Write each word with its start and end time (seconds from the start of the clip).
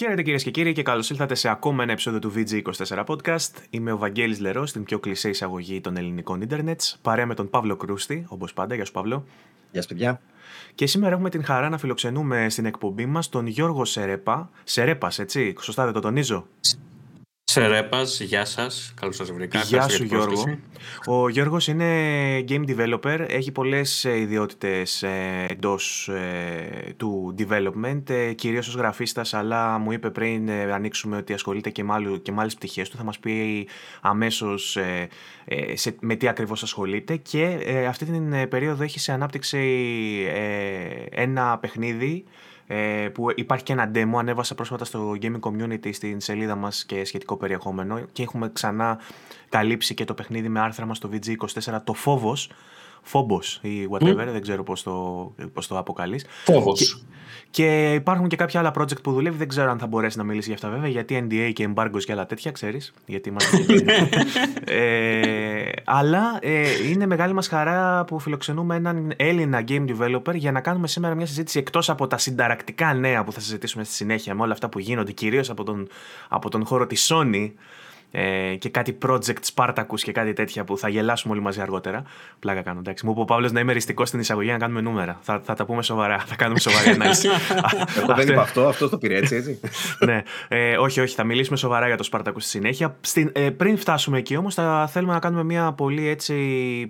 Χαίρετε 0.00 0.22
κυρίες 0.22 0.42
και 0.42 0.50
κύριοι 0.50 0.72
και 0.72 0.82
καλώς 0.82 1.10
ήλθατε 1.10 1.34
σε 1.34 1.48
ακόμα 1.48 1.82
ένα 1.82 1.92
επεισόδιο 1.92 2.18
του 2.18 2.32
VG24 2.36 3.04
Podcast. 3.04 3.50
Είμαι 3.70 3.92
ο 3.92 3.98
Βαγγέλης 3.98 4.40
Λερός 4.40 4.70
στην 4.70 4.84
πιο 4.84 4.98
κλεισέ 4.98 5.28
εισαγωγή 5.28 5.80
των 5.80 5.96
ελληνικών 5.96 6.40
Ιντερνετ, 6.40 6.80
παρέα 7.02 7.26
με 7.26 7.34
τον 7.34 7.50
Παύλο 7.50 7.76
Κρούστη, 7.76 8.24
όπως 8.28 8.52
πάντα. 8.52 8.74
Γεια 8.74 8.84
σου, 8.84 8.92
Παύλο. 8.92 9.24
Γεια 9.72 9.82
σου, 9.82 9.88
παιδιά. 9.88 10.20
Και 10.74 10.86
σήμερα 10.86 11.14
έχουμε 11.14 11.30
την 11.30 11.44
χαρά 11.44 11.68
να 11.68 11.78
φιλοξενούμε 11.78 12.48
στην 12.48 12.64
εκπομπή 12.64 13.06
μας 13.06 13.28
τον 13.28 13.46
Γιώργο 13.46 13.84
Σερέπα. 13.84 14.50
Σερέπας, 14.64 15.18
έτσι, 15.18 15.54
σωστά 15.60 15.84
δεν 15.84 15.92
το 15.92 16.00
τονίζω; 16.00 16.46
Σερέπα, 17.50 18.02
γεια 18.02 18.44
σας. 18.44 18.92
Καλώς 19.00 19.16
σας 19.16 19.32
βρήκα. 19.32 19.60
Γεια 19.60 19.88
σου, 19.88 20.04
Γιώργο. 20.04 20.58
Ο 21.06 21.28
Γιώργος 21.28 21.66
είναι 21.66 21.84
game 22.48 22.64
developer. 22.68 23.24
Έχει 23.28 23.52
πολλές 23.52 24.04
ε, 24.04 24.18
ιδιότητες 24.18 25.02
ε, 25.02 25.46
εντός 25.48 26.08
ε, 26.08 26.94
του 26.96 27.34
development, 27.38 28.32
κυρίως 28.34 28.68
ως 28.68 28.74
γραφίστας, 28.74 29.34
αλλά 29.34 29.78
μου 29.78 29.92
είπε 29.92 30.10
πριν 30.10 30.50
ανοίξουμε 30.50 31.16
ότι 31.16 31.32
ασχολείται 31.32 31.70
και, 31.70 31.82
και 32.22 32.32
με 32.32 32.40
άλλες 32.40 32.54
πτυχές 32.54 32.88
του. 32.88 32.96
Θα 32.96 33.04
μας 33.04 33.18
πει 33.18 33.68
αμέσως 34.00 34.78
με 36.00 36.14
τι 36.14 36.28
ακριβώς 36.28 36.62
ασχολείται. 36.62 37.16
Και 37.16 37.58
αυτή 37.88 38.04
την 38.04 38.48
περίοδο 38.48 38.82
έχει 38.82 38.98
σε 38.98 39.12
ανάπτυξη 39.12 39.58
ένα 41.10 41.58
παιχνίδι 41.58 42.24
ε, 42.72 43.08
που 43.08 43.26
υπάρχει 43.34 43.64
και 43.64 43.72
ένα 43.72 43.90
demo, 43.94 44.18
ανέβασα 44.18 44.54
πρόσφατα 44.54 44.84
στο 44.84 45.16
gaming 45.22 45.40
community 45.40 45.94
στην 45.94 46.20
σελίδα 46.20 46.54
μας 46.54 46.84
και 46.84 47.04
σχετικό 47.04 47.36
περιεχόμενο. 47.36 48.00
Και 48.12 48.22
έχουμε 48.22 48.50
ξανά 48.52 48.98
καλύψει 49.48 49.94
και 49.94 50.04
το 50.04 50.14
παιχνίδι 50.14 50.48
με 50.48 50.60
άρθρα 50.60 50.86
μας 50.86 50.96
στο 50.96 51.10
VG24, 51.12 51.80
το 51.84 51.92
Φόβος, 51.92 52.50
Φόμπος 53.02 53.58
ή 53.62 53.88
whatever, 53.90 54.26
δεν 54.32 54.42
ξέρω 54.42 54.62
πώς 54.62 54.82
το, 54.82 55.34
πώς 55.52 55.66
το 55.66 55.78
αποκαλείς. 55.78 56.26
Φόβος. 56.44 57.04
Και 57.50 57.94
υπάρχουν 57.94 58.28
και 58.28 58.36
κάποια 58.36 58.60
άλλα 58.60 58.72
project 58.78 59.02
που 59.02 59.12
δουλεύει. 59.12 59.36
Δεν 59.36 59.48
ξέρω 59.48 59.70
αν 59.70 59.78
θα 59.78 59.86
μπορέσει 59.86 60.18
να 60.18 60.24
μιλήσει 60.24 60.46
για 60.46 60.54
αυτά 60.54 60.68
βέβαια, 60.68 60.88
γιατί 60.88 61.26
NDA 61.28 61.50
και 61.52 61.68
embargoes 61.74 62.04
και 62.04 62.12
άλλα 62.12 62.26
τέτοια, 62.26 62.50
ξέρεις. 62.50 62.92
Γιατί 63.06 63.28
είμαστε. 63.28 63.56
ε, 64.64 65.70
αλλά 65.84 66.38
ε, 66.40 66.88
είναι 66.88 67.06
μεγάλη 67.06 67.32
μας 67.32 67.48
χαρά 67.48 68.04
που 68.04 68.18
φιλοξενούμε 68.18 68.76
έναν 68.76 69.12
Έλληνα 69.16 69.64
game 69.68 69.84
developer 69.88 70.34
για 70.34 70.52
να 70.52 70.60
κάνουμε 70.60 70.86
σήμερα 70.88 71.14
μια 71.14 71.26
συζήτηση 71.26 71.58
εκτός 71.58 71.90
από 71.90 72.06
τα 72.06 72.18
συνταρακτικά 72.18 72.94
νέα 72.94 73.24
που 73.24 73.32
θα 73.32 73.40
συζητήσουμε 73.40 73.84
στη 73.84 73.94
συνέχεια 73.94 74.34
με 74.34 74.42
όλα 74.42 74.52
αυτά 74.52 74.68
που 74.68 74.78
γίνονται, 74.78 75.12
κυρίως 75.12 75.50
από 75.50 75.64
τον, 75.64 75.88
από 76.28 76.50
τον 76.50 76.64
χώρο 76.64 76.86
της 76.86 77.12
Sony 77.12 77.50
ε, 78.10 78.54
και 78.58 78.68
κάτι 78.68 78.98
project 79.06 79.54
Spartacus 79.54 80.00
και 80.02 80.12
κάτι 80.12 80.32
τέτοια 80.32 80.64
που 80.64 80.78
θα 80.78 80.88
γελάσουμε 80.88 81.32
όλοι 81.32 81.42
μαζί 81.42 81.60
αργότερα. 81.60 82.02
Πλάκα 82.38 82.62
κάνω, 82.62 82.78
εντάξει. 82.78 83.06
Μου 83.06 83.12
είπε 83.12 83.20
ο 83.20 83.24
Παύλος 83.24 83.52
να 83.52 83.60
είμαι 83.60 83.70
εριστικό 83.70 84.06
στην 84.06 84.20
εισαγωγή 84.20 84.50
να 84.50 84.58
κάνουμε 84.58 84.80
νούμερα. 84.80 85.18
Θα, 85.22 85.40
θα 85.44 85.54
τα 85.54 85.64
πούμε 85.64 85.82
σοβαρά. 85.82 86.18
Θα 86.18 86.36
κάνουμε 86.36 86.58
σοβαρή 86.60 86.88
ανάλυση. 86.88 87.28
Εγώ 88.02 88.14
δεν 88.14 88.28
είπα 88.28 88.40
αυτό, 88.40 88.68
αυτό 88.68 88.88
το 88.88 88.98
πήρε 88.98 89.16
έτσι, 89.16 89.34
έτσι. 89.34 89.60
ναι, 90.06 90.22
ε, 90.48 90.76
όχι, 90.76 91.00
όχι, 91.00 91.14
θα 91.14 91.24
μιλήσουμε 91.24 91.56
σοβαρά 91.56 91.86
για 91.86 91.96
το 91.96 92.08
Spartacus 92.12 92.32
στη 92.36 92.48
συνέχεια. 92.48 92.96
Στην, 93.00 93.30
ε, 93.34 93.50
πριν 93.50 93.78
φτάσουμε 93.78 94.18
εκεί 94.18 94.36
όμως, 94.36 94.54
θα 94.54 94.88
θέλουμε 94.92 95.12
να 95.12 95.18
κάνουμε 95.18 95.44
μια 95.44 95.72
πολύ 95.72 96.08
έτσι 96.08 96.34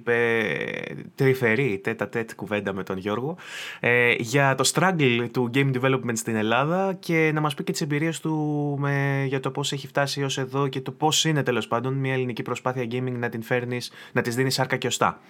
ε, 0.07 0.95
τρυφερή 1.15 1.81
τέτα 1.83 2.09
τέτ 2.09 2.31
κουβέντα 2.37 2.73
με 2.73 2.83
τον 2.83 2.99
Γιώργο 2.99 3.37
ε, 3.81 4.15
για 4.19 4.55
το 4.55 4.71
struggle 4.75 5.27
του 5.33 5.51
game 5.55 5.71
development 5.81 6.17
στην 6.17 6.37
Ελλάδα 6.37 6.97
και 6.99 7.31
να 7.35 7.41
μας 7.41 7.55
πει 7.55 7.65
και 7.65 7.73
τις 7.73 7.81
εμπειρίες 7.81 8.21
του 8.21 8.77
με, 8.79 9.25
για 9.29 9.41
το 9.41 9.51
πώς 9.51 9.73
έχει 9.73 9.87
φτάσει 9.87 10.23
ως 10.23 10.39
εδώ 10.39 10.69
και 10.69 10.81
το 10.81 10.91
πώς 10.91 11.10
είναι 11.25 11.43
τέλος 11.43 11.69
πάντων 11.69 11.95
μια 11.95 12.13
ελληνική 12.13 12.43
προσπάθεια 12.43 12.85
gaming 12.91 13.17
να 13.19 13.29
την 13.29 13.43
φέρνεις, 13.43 13.93
να 14.13 14.23
της 14.23 14.35
δίνεις 14.35 14.55
σάρκα 14.55 14.77
και 14.77 14.87
οστά. 14.87 15.21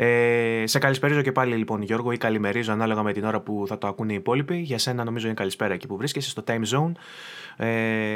Ε, 0.00 0.64
σε 0.66 0.78
καλησπέριζω 0.78 1.22
και 1.22 1.32
πάλι 1.32 1.56
λοιπόν 1.56 1.82
Γιώργο 1.82 2.12
ή 2.12 2.16
καλημερίζω 2.16 2.72
ανάλογα 2.72 3.02
με 3.02 3.12
την 3.12 3.24
ώρα 3.24 3.40
που 3.40 3.64
θα 3.68 3.78
το 3.78 3.86
ακούνε 3.86 4.12
οι 4.12 4.16
υπόλοιποι. 4.16 4.56
Για 4.56 4.78
σένα 4.78 5.04
νομίζω 5.04 5.26
είναι 5.26 5.34
καλησπέρα 5.34 5.74
εκεί 5.74 5.86
που 5.86 5.96
βρίσκεσαι 5.96 6.30
στο 6.30 6.44
time 6.46 6.62
zone. 6.74 6.92
Ε, 7.56 8.12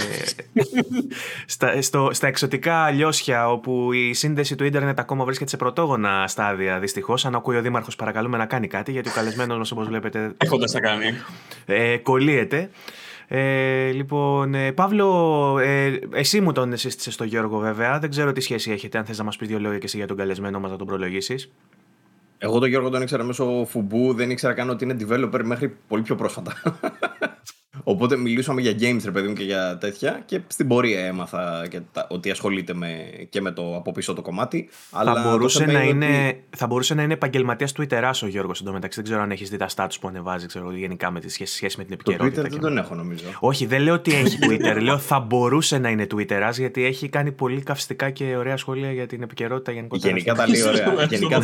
στα, 1.47 1.83
στο, 1.83 2.09
στα 2.13 2.27
εξωτικά 2.27 2.91
λιώσια 2.91 3.51
όπου 3.51 3.93
η 3.93 4.13
σύνδεση 4.13 4.57
του 4.57 4.65
ίντερνετ 4.65 4.99
ακόμα 4.99 5.25
βρίσκεται 5.25 5.51
σε 5.51 5.57
πρωτόγωνα 5.57 6.27
στάδια 6.29 6.79
δυστυχώς. 6.79 7.25
Αν 7.25 7.35
ακούει 7.35 7.57
ο 7.57 7.61
Δήμαρχος, 7.63 7.97
παρακαλούμε 7.97 8.37
να 8.37 8.47
κάνει 8.47 8.67
κάτι 8.67 8.93
γιατί 8.93 9.09
ο 9.09 9.13
καλεσμένος 9.13 9.59
μας 9.59 9.71
όπως 9.71 9.87
βλέπετε. 9.87 10.33
Έχοντας 10.37 10.73
να 10.73 10.81
κάνει. 10.81 11.07
Ε, 11.67 11.97
κολλείεται. 11.97 12.71
Ε, 13.29 13.91
λοιπόν, 13.91 14.55
ε, 14.55 14.73
Παύλο, 14.73 15.59
ε, 15.59 15.99
εσύ 16.13 16.41
μου 16.41 16.53
τον 16.53 16.77
σύστησες 16.77 17.15
στο 17.15 17.25
Γιώργο 17.25 17.59
βέβαια. 17.59 17.99
Δεν 17.99 18.11
ξέρω 18.11 18.33
τι 18.33 18.41
σχέση 18.41 18.71
έχετε, 18.71 18.99
αν 18.99 19.05
θες 19.05 19.19
να 19.19 19.25
μας 19.25 19.37
πεις 19.37 19.49
δύο 19.49 19.59
λόγια 19.59 19.79
και 19.79 19.87
εσύ 19.87 19.97
για 19.97 20.07
τον 20.07 20.17
καλεσμένο 20.17 20.61
μας 20.61 20.71
να 20.71 20.77
τον 20.77 20.87
προλογίσεις. 20.87 21.53
Εγώ 22.39 22.59
τον 22.59 22.69
Γιώργο 22.69 22.89
τον 22.89 23.03
ήξερα 23.03 23.23
μέσω 23.23 23.65
φουμπού, 23.69 24.15
δεν 24.15 24.31
ήξερα 24.31 24.53
καν 24.53 24.71
ότι 24.71 24.85
είναι 24.85 24.97
developer 25.01 25.41
μέχρι 25.45 25.77
πολύ 25.89 26.03
πιο 26.03 26.15
πρόσφατα. 26.15 26.53
Οπότε 27.83 28.17
μιλήσαμε 28.17 28.61
για 28.61 28.73
games, 28.73 29.01
ρε 29.05 29.11
παιδί 29.11 29.29
μου, 29.29 29.35
και 29.35 29.45
για 29.45 29.79
τέτοια. 29.79 30.23
Και 30.27 30.41
στην 30.47 30.69
πορεία 30.69 31.07
έμαθα 31.07 31.67
και 31.71 31.81
τα, 31.93 32.07
ότι 32.11 32.31
ασχολείται 32.31 32.75
με, 32.75 33.11
και 33.29 33.41
με 33.41 33.51
το 33.51 33.77
από 33.77 33.93
πίσω 33.93 34.15
το 34.15 34.23
κομμάτι. 34.23 34.69
Θα, 34.71 34.99
αλλά 34.99 35.23
μπορούσε, 35.23 35.65
να 35.65 35.83
είναι, 35.83 36.41
θα 36.57 36.67
μπορούσε 36.67 36.95
να 36.95 37.03
είναι 37.03 37.13
επαγγελματίας 37.13 37.73
Twitter 37.79 38.13
ο 38.23 38.27
Γιώργος 38.27 38.61
εντωμεταξύ. 38.61 38.97
Δεν 38.97 39.05
ξέρω 39.05 39.23
αν 39.23 39.31
έχεις 39.31 39.51
δει 39.51 39.57
τα 39.57 39.69
stats 39.75 39.95
που 40.01 40.09
ανεβάζει 40.09 40.47
ξέρω, 40.47 40.73
γενικά 40.73 41.11
με 41.11 41.21
τη 41.21 41.29
σχέση, 41.29 41.55
σχέση 41.55 41.79
με 41.79 41.85
την 41.85 41.93
επικαιρότητα. 41.93 42.43
Το 42.43 42.47
Twitter 42.49 42.51
δεν 42.51 42.61
τον 42.61 42.79
έχω 42.79 42.95
νομίζω. 42.95 43.25
Όχι, 43.41 43.67
δεν 43.67 43.83
λέω 43.83 43.95
ότι 43.95 44.15
έχει 44.25 44.39
Twitter. 44.41 44.81
λέω 44.81 44.99
θα 44.99 45.21
μπορούσε 45.21 45.79
να 45.79 45.89
είναι 45.89 46.07
Twitter 46.15 46.51
γιατί 46.53 46.85
έχει 46.85 47.09
κάνει 47.09 47.33
πολύ 47.33 47.63
καυστικά 47.63 48.11
και 48.11 48.37
ωραία 48.37 48.57
σχόλια 48.57 48.93
για 48.93 49.07
την 49.07 49.23
επικαιρότητα 49.23 49.73
γενικότερα. 49.73 50.09
Γενικά 50.09 50.35
τα 50.35 50.49
λέει 50.49 50.63
ωραία. 50.63 51.05
γενικά, 51.11 51.43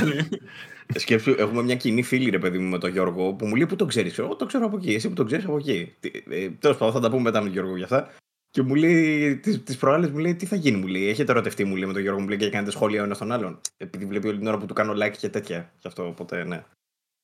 Σκέψου, 0.94 1.34
έχουμε 1.38 1.62
μια 1.62 1.76
κοινή 1.76 2.02
φίλη, 2.02 2.30
ρε 2.30 2.38
παιδί 2.38 2.58
μου, 2.58 2.70
με 2.70 2.78
τον 2.78 2.90
Γιώργο, 2.90 3.32
που 3.34 3.46
μου 3.46 3.54
λέει 3.54 3.66
Πού 3.66 3.76
το 3.76 3.86
ξέρεις. 3.86 4.18
Εγώ 4.18 4.36
το 4.36 4.46
ξέρω 4.46 4.66
από 4.66 4.76
εκεί. 4.76 4.94
Εσύ 4.94 5.08
που 5.08 5.14
το 5.14 5.24
ξέρεις 5.24 5.44
από 5.44 5.56
εκεί. 5.56 5.94
Ε, 6.30 6.48
Τέλος 6.48 6.76
πάντων, 6.76 6.94
θα 6.94 7.00
τα 7.00 7.10
πούμε 7.10 7.22
μετά 7.22 7.38
με 7.38 7.44
τον 7.44 7.52
Γιώργο 7.52 7.76
για 7.76 7.84
αυτά. 7.84 8.10
Και 8.50 8.62
μου 8.62 8.74
λέει, 8.74 9.36
τις 9.36 9.76
προάλλες 9.76 10.10
μου 10.10 10.18
λέει, 10.18 10.34
τι 10.34 10.46
θα 10.46 10.56
γίνει, 10.56 10.76
μου 10.76 10.86
λέει. 10.86 11.08
Έχετε 11.08 11.32
ερωτευτεί, 11.32 11.64
μου 11.64 11.76
λέει 11.76 11.86
με 11.86 11.92
τον 11.92 12.02
Γιώργο, 12.02 12.20
μου 12.20 12.28
λέει 12.28 12.38
και 12.38 12.50
κάνετε 12.50 12.70
σχόλια 12.70 13.00
ο 13.00 13.04
ένας 13.04 13.18
τον 13.18 13.32
άλλον. 13.32 13.60
Επειδή 13.76 14.04
βλέπει 14.04 14.28
όλη 14.28 14.38
την 14.38 14.46
ώρα 14.46 14.58
που 14.58 14.66
του 14.66 14.74
κάνω 14.74 14.92
like 14.92 15.16
και 15.18 15.28
τέτοια. 15.28 15.72
Γι' 15.78 15.86
αυτό, 15.88 16.06
οπότε 16.06 16.44
ναι. 16.44 16.64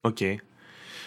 OK. 0.00 0.16
Okay. 0.20 0.34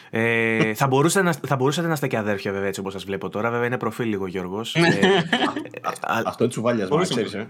Ε, 0.09 0.73
θα, 0.73 0.87
μπορούσατε 0.87 1.25
να, 1.25 1.33
θα 1.33 1.55
μπορούσατε 1.55 1.87
να 1.87 1.93
είστε 1.93 2.07
και 2.07 2.17
αδέρφια, 2.17 2.51
βέβαια, 2.51 2.67
έτσι 2.67 2.79
όπως 2.79 2.93
σας 2.93 3.03
βλέπω 3.03 3.29
τώρα. 3.29 3.49
Βέβαια, 3.49 3.65
είναι 3.65 3.77
προφίλ 3.77 4.07
λίγο 4.07 4.27
Γιώργος. 4.27 4.75
ε, 4.75 4.81
αυτό 6.25 6.47
τσουβάλιασμα, 6.47 7.01
ξέρεις. 7.03 7.33
Ε. 7.33 7.49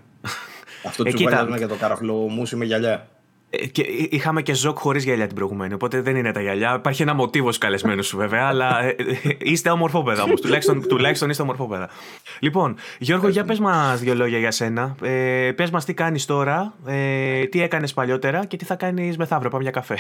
Αυτό 0.86 1.04
τσουβάλιασμα 1.04 1.58
για 1.58 1.68
το 1.68 1.76
καραφλό 1.76 2.14
μου 2.14 2.44
είμαι 2.54 2.66
γυαλιά. 2.66 3.08
Ε, 3.50 3.68
και 3.68 3.82
είχαμε 4.10 4.42
και 4.42 4.54
ζοκ 4.54 4.80
χωρίς 4.80 5.04
γυαλιά 5.04 5.28
την 5.28 5.36
προηγούμενη, 5.36 5.74
οπότε 5.74 6.02
δεν 6.02 6.16
είναι 6.16 6.32
τα 6.32 6.42
γυαλιά. 6.42 6.76
Υπάρχει 6.76 7.02
ένα 7.02 7.14
μοτίβος 7.14 7.58
καλεσμένος 7.58 8.08
σου 8.08 8.18
βέβαια, 8.18 8.48
αλλά 8.48 8.84
ε, 8.84 8.96
ε, 8.98 9.38
είστε 9.40 9.70
ομορφόπεδα 9.70 10.24
όμως. 10.24 10.42
τουλάχιστον, 10.42 10.88
τουλάχιστον 10.88 11.30
είστε 11.30 11.42
ομορφόπεδα. 11.42 11.90
Λοιπόν, 12.40 12.76
Γιώργο, 13.00 13.28
για 13.28 13.44
πες 13.44 13.60
μας 13.60 14.00
δύο 14.00 14.16
λόγια 14.16 14.38
για 14.38 14.52
σένα. 14.52 14.96
Ε, 15.02 15.52
πες 15.56 15.70
μας 15.70 15.86
τι 15.86 15.94
κάνεις 15.94 16.26
τώρα, 16.26 16.74
ε, 16.86 17.46
τι 17.46 17.62
έκανες 17.62 17.94
παλιότερα 17.94 18.46
και 18.46 18.58
τι 18.58 18.66
θα 18.66 18.76
κάνεις 18.76 19.18
μεθαύριο. 19.18 19.50
Πάμε 19.50 19.64
για 19.64 19.72
καφέ. 19.72 19.98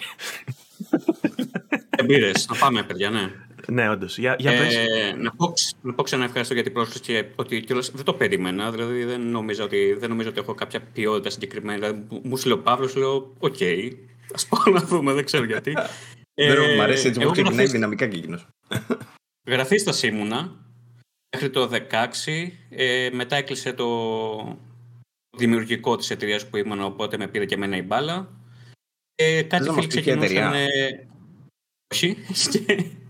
Εμπειρέ, 1.89 2.31
να 2.49 2.55
πάμε, 2.59 2.83
παιδιά, 2.83 3.09
ναι. 3.09 3.31
Ναι, 3.71 3.89
όντως. 3.89 4.17
Για, 4.17 4.35
για 4.39 4.51
ε, 4.51 5.13
να, 5.17 5.31
πω, 5.31 5.53
να 5.81 5.93
πω 5.93 6.03
ξανά 6.03 6.23
ευχαριστώ 6.23 6.53
για 6.53 6.63
την 6.63 6.73
πρόσκληση 6.73 7.01
και 7.01 7.25
ότι 7.35 7.61
κιόλας 7.61 7.91
δεν 7.91 8.05
το 8.05 8.13
περίμενα. 8.13 8.71
Δηλαδή 8.71 9.03
δεν 9.03 9.21
νομίζω 9.21 9.63
ότι, 9.63 9.93
δεν 9.93 10.09
νομίζω 10.09 10.29
ότι 10.29 10.39
έχω 10.39 10.53
κάποια 10.53 10.81
ποιότητα 10.81 11.29
συγκεκριμένη. 11.29 11.79
Δηλαδή, 11.79 12.07
μου 12.23 12.37
σου 12.37 12.47
λέει 12.47 12.57
ο 12.57 12.61
Παύλος, 12.61 12.95
λέω: 12.95 13.33
Οκ, 13.39 13.55
okay, 13.59 13.91
ας 14.33 14.47
πάω 14.47 14.73
να 14.73 14.81
δούμε, 14.81 15.13
δεν 15.13 15.25
ξέρω 15.25 15.43
γιατί. 15.43 15.73
ε, 16.33 16.75
μου 16.75 16.81
αρέσει 16.81 17.07
έτσι 17.07 17.19
που 17.19 17.31
ξεκινάει 17.31 17.65
δυναμικά 17.65 18.07
και 18.07 18.17
εκείνος. 18.17 18.47
Γραφίστα 19.49 20.07
ήμουνα 20.07 20.55
μέχρι 21.35 21.49
το 21.49 21.69
2016. 21.71 21.77
Ε, 22.69 23.09
μετά 23.13 23.35
έκλεισε 23.35 23.73
το 23.73 23.87
δημιουργικό 25.37 25.95
της 25.95 26.09
εταιρείας 26.09 26.47
που 26.47 26.57
ήμουν, 26.57 26.81
οπότε 26.81 27.17
με 27.17 27.27
πήρε 27.27 27.45
και 27.45 27.55
εμένα 27.55 27.77
η 27.77 27.81
μπάλα. 27.81 28.29
Ε, 29.15 29.41
κάτι 29.41 29.69
φίλοι 29.69 29.87
ξεκινούσαν. 29.87 30.53
Όχι. 31.93 32.17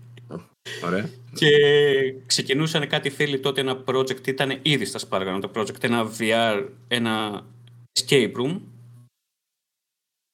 Ωραία. 0.84 1.08
Και 1.34 1.48
ξεκινούσαν 2.26 2.88
κάτι 2.88 3.10
φίλοι 3.10 3.40
τότε 3.40 3.60
ένα 3.60 3.84
project, 3.86 4.26
ήταν 4.26 4.58
ήδη 4.62 4.84
στα 4.84 4.98
Σπάργανα 4.98 5.40
το 5.40 5.50
project, 5.54 5.84
ένα 5.84 6.10
VR, 6.18 6.68
ένα 6.88 7.44
escape 8.00 8.32
room. 8.32 8.60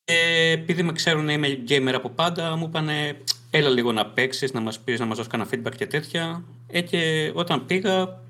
Και 0.05 0.51
επειδή 0.53 0.83
με 0.83 0.93
ξέρουν 0.93 1.25
να 1.25 1.33
είμαι 1.33 1.65
gamer 1.69 1.93
από 1.95 2.09
πάντα, 2.11 2.57
μου 2.57 2.67
είπαν 2.69 2.89
έλα 3.51 3.69
λίγο 3.69 3.93
να 3.93 4.07
παίξεις, 4.07 4.53
να 4.53 4.61
μας 4.61 4.81
πεις, 4.81 5.01
να 5.01 5.07
μας 5.07 5.17
δώσεις 5.17 5.33
κανένα 5.33 5.51
feedback 5.53 5.75
και 5.77 5.87
τέτοια. 5.87 6.45
Ε, 6.67 6.81
και 6.81 7.33
όταν 7.35 7.67
πήγα, 7.67 8.21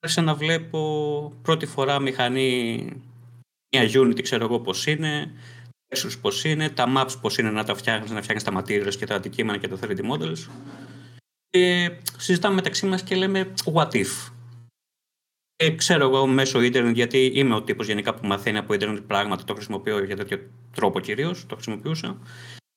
άρχισα 0.00 0.22
να 0.22 0.34
βλέπω 0.34 1.32
πρώτη 1.42 1.66
φορά 1.66 1.98
μηχανή, 1.98 2.86
μια 3.76 3.88
Unity 3.92 4.22
ξέρω 4.22 4.44
εγώ 4.44 4.60
πώς 4.60 4.86
είναι, 4.86 5.32
textures 5.88 6.18
πώς 6.20 6.44
είναι, 6.44 6.68
τα 6.68 6.92
maps 6.96 7.14
πώς 7.20 7.38
είναι 7.38 7.50
να 7.50 7.64
τα 7.64 7.74
φτιάχνεις, 7.74 8.10
να 8.10 8.22
φτιάχνεις 8.22 8.44
τα 8.44 8.62
materials 8.62 8.94
και 8.98 9.06
τα 9.06 9.14
αντικείμενα 9.14 9.58
και 9.58 9.68
τα 9.68 9.78
3D 9.82 9.98
models. 9.98 10.48
Και 11.54 11.90
συζητάμε 12.16 12.54
μεταξύ 12.54 12.86
μας 12.86 13.02
και 13.02 13.16
λέμε 13.16 13.52
what 13.74 13.90
if; 13.90 14.32
Και 15.56 15.74
ξέρω 15.74 16.04
εγώ 16.04 16.26
μέσω 16.26 16.60
ίντερνετ, 16.60 16.94
γιατί 16.94 17.30
είμαι 17.34 17.54
ο 17.54 17.62
τύπος 17.62 17.86
γενικά 17.86 18.14
που 18.14 18.26
μαθαίνει 18.26 18.58
από 18.58 18.74
ίντερνετ 18.74 19.02
πράγματα, 19.02 19.44
το 19.44 19.54
χρησιμοποιώ 19.54 20.04
για 20.04 20.16
τέτοιο 20.16 20.38
τρόπο 20.74 21.00
κυρίως, 21.00 21.46
το 21.46 21.54
χρησιμοποιούσα. 21.54 22.18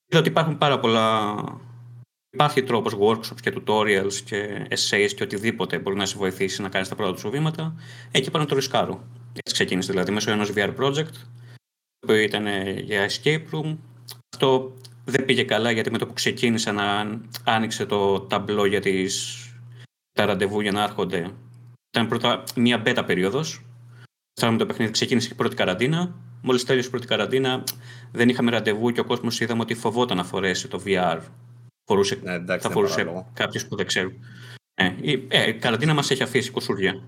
Είδα 0.08 0.20
ότι 0.20 0.30
υπάρχουν 0.30 0.58
πάρα 0.58 0.80
πολλά 0.80 1.36
Υπάρχει 2.30 2.64
τρόπος 2.64 2.96
workshops 3.00 3.42
και 3.42 3.54
tutorials 3.56 4.14
και 4.14 4.68
essays 4.70 5.12
και 5.16 5.24
οτιδήποτε 5.24 5.80
μπορεί 5.80 5.96
να 5.96 6.06
σε 6.06 6.18
βοηθήσει 6.18 6.62
να 6.62 6.70
κάνεις 6.70 6.88
τα 6.88 6.96
πρώτα 6.96 7.20
σου 7.20 7.30
βήματα. 7.30 7.76
Εκεί 8.12 8.32
πάνω 8.32 8.46
το 8.46 8.56
ρισκάρω. 8.56 9.08
Έτσι 9.34 9.54
ξεκίνησε 9.54 9.92
δηλαδή 9.92 10.12
μέσω 10.12 10.32
ενός 10.32 10.52
VR 10.56 10.76
project 10.76 11.14
που 12.00 12.12
ήταν 12.12 12.46
για 12.78 13.10
escape 13.10 13.44
room. 13.52 13.78
Αυτό 14.34 14.74
δεν 15.08 15.26
πήγε 15.26 15.44
καλά 15.44 15.72
γιατί 15.72 15.92
με 15.92 15.98
το 15.98 16.08
που 16.08 16.14
ξεκίνησα 16.14 16.72
να 16.72 17.20
άνοιξε 17.44 17.86
το 17.86 18.20
ταμπλό 18.20 18.66
για 18.66 18.82
τις, 18.82 19.44
τα 20.12 20.26
ραντεβού 20.26 20.62
για 20.62 20.72
να 20.72 20.84
έρχονται. 20.84 21.32
Ήταν 21.90 22.08
πρώτα 22.08 22.44
μία 22.56 22.84
beta 22.86 23.04
περίοδος. 23.06 23.66
Φτάνουμε 24.34 24.60
το 24.60 24.66
παιχνίδι, 24.66 24.92
ξεκίνησε 24.92 25.30
η 25.32 25.36
πρώτη 25.36 25.56
καραντίνα. 25.56 26.16
Μόλις 26.42 26.64
τέλειωσε 26.64 26.88
η 26.88 26.92
πρώτη 26.92 27.08
καραντίνα 27.08 27.64
δεν 28.12 28.30
είχαμε 28.30 28.52
ραντεβού 28.52 28.92
και 28.92 29.00
ο 29.00 29.06
κόσμος 29.06 29.40
είδαμε 29.40 29.62
ότι 29.62 29.74
φοβόταν 29.74 30.18
να 30.18 30.24
φορέσει 30.24 30.68
το 30.68 30.82
VR 30.86 31.20
φορούσε, 31.88 32.20
ναι, 32.24 32.34
εντάξει, 32.34 32.68
θα 32.68 32.74
φορούσε 32.74 33.26
κάποιο 33.34 33.62
που 33.70 33.76
δεν 33.76 33.86
ξέρουν. 33.86 34.14
Ε, 34.74 34.94
η, 35.02 35.28
ε, 35.28 35.52
καραντίνα 35.52 35.94
μας 35.94 36.12
έχει 36.12 36.24
αφήσει 36.24 36.52
κουσουριά. 36.52 37.04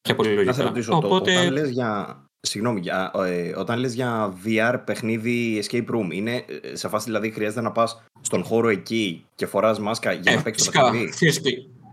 Και 0.00 0.14
πολύ 0.14 0.28
λογικά. 0.28 0.50
Να 0.50 0.52
σε 0.52 0.62
ρωτήσω, 0.62 0.96
Οπότε... 0.96 1.32
το, 1.32 1.40
όταν 1.40 1.52
λες 1.52 1.70
για, 1.70 2.22
Συγγνώμη, 2.46 2.80
για, 2.80 3.10
ε, 3.14 3.52
όταν 3.56 3.78
λες 3.78 3.94
για 3.94 4.34
VR 4.44 4.80
παιχνίδι 4.84 5.62
escape 5.64 5.86
room, 5.94 6.08
είναι 6.12 6.44
ε, 6.62 6.76
σε 6.76 6.88
φάση 6.88 7.04
δηλαδή 7.04 7.30
χρειάζεται 7.30 7.60
να 7.60 7.72
πας 7.72 8.02
στον 8.20 8.44
χώρο 8.44 8.68
εκεί 8.68 9.24
και 9.34 9.46
φοράς 9.46 9.78
μάσκα 9.78 10.12
για 10.12 10.32
ε, 10.32 10.34
να 10.34 10.42
παίξεις 10.42 10.70
το 10.70 10.80
παιχνίδι; 10.80 11.12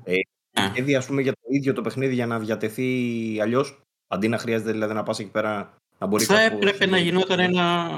Ε, 0.04 0.14
ε. 0.92 0.96
ας 0.96 1.06
πούμε 1.06 1.22
για 1.22 1.32
το 1.32 1.48
ίδιο 1.50 1.74
το 1.74 1.82
παιχνίδι 1.82 2.14
για 2.14 2.26
να 2.26 2.40
διατεθεί 2.40 2.92
αλλιώς, 3.42 3.82
αντί 4.08 4.28
να 4.28 4.38
χρειάζεται 4.38 4.72
δηλαδή 4.72 4.94
να 4.94 5.04
πας 5.04 5.20
εκεί 5.20 5.30
πέρα 5.30 5.74
να 5.98 6.08
μπορείς 6.08 6.28
Θα 6.28 6.42
έπρεπε 6.42 6.86
να 6.86 6.98
γινόταν 6.98 7.40
ένα, 7.40 7.90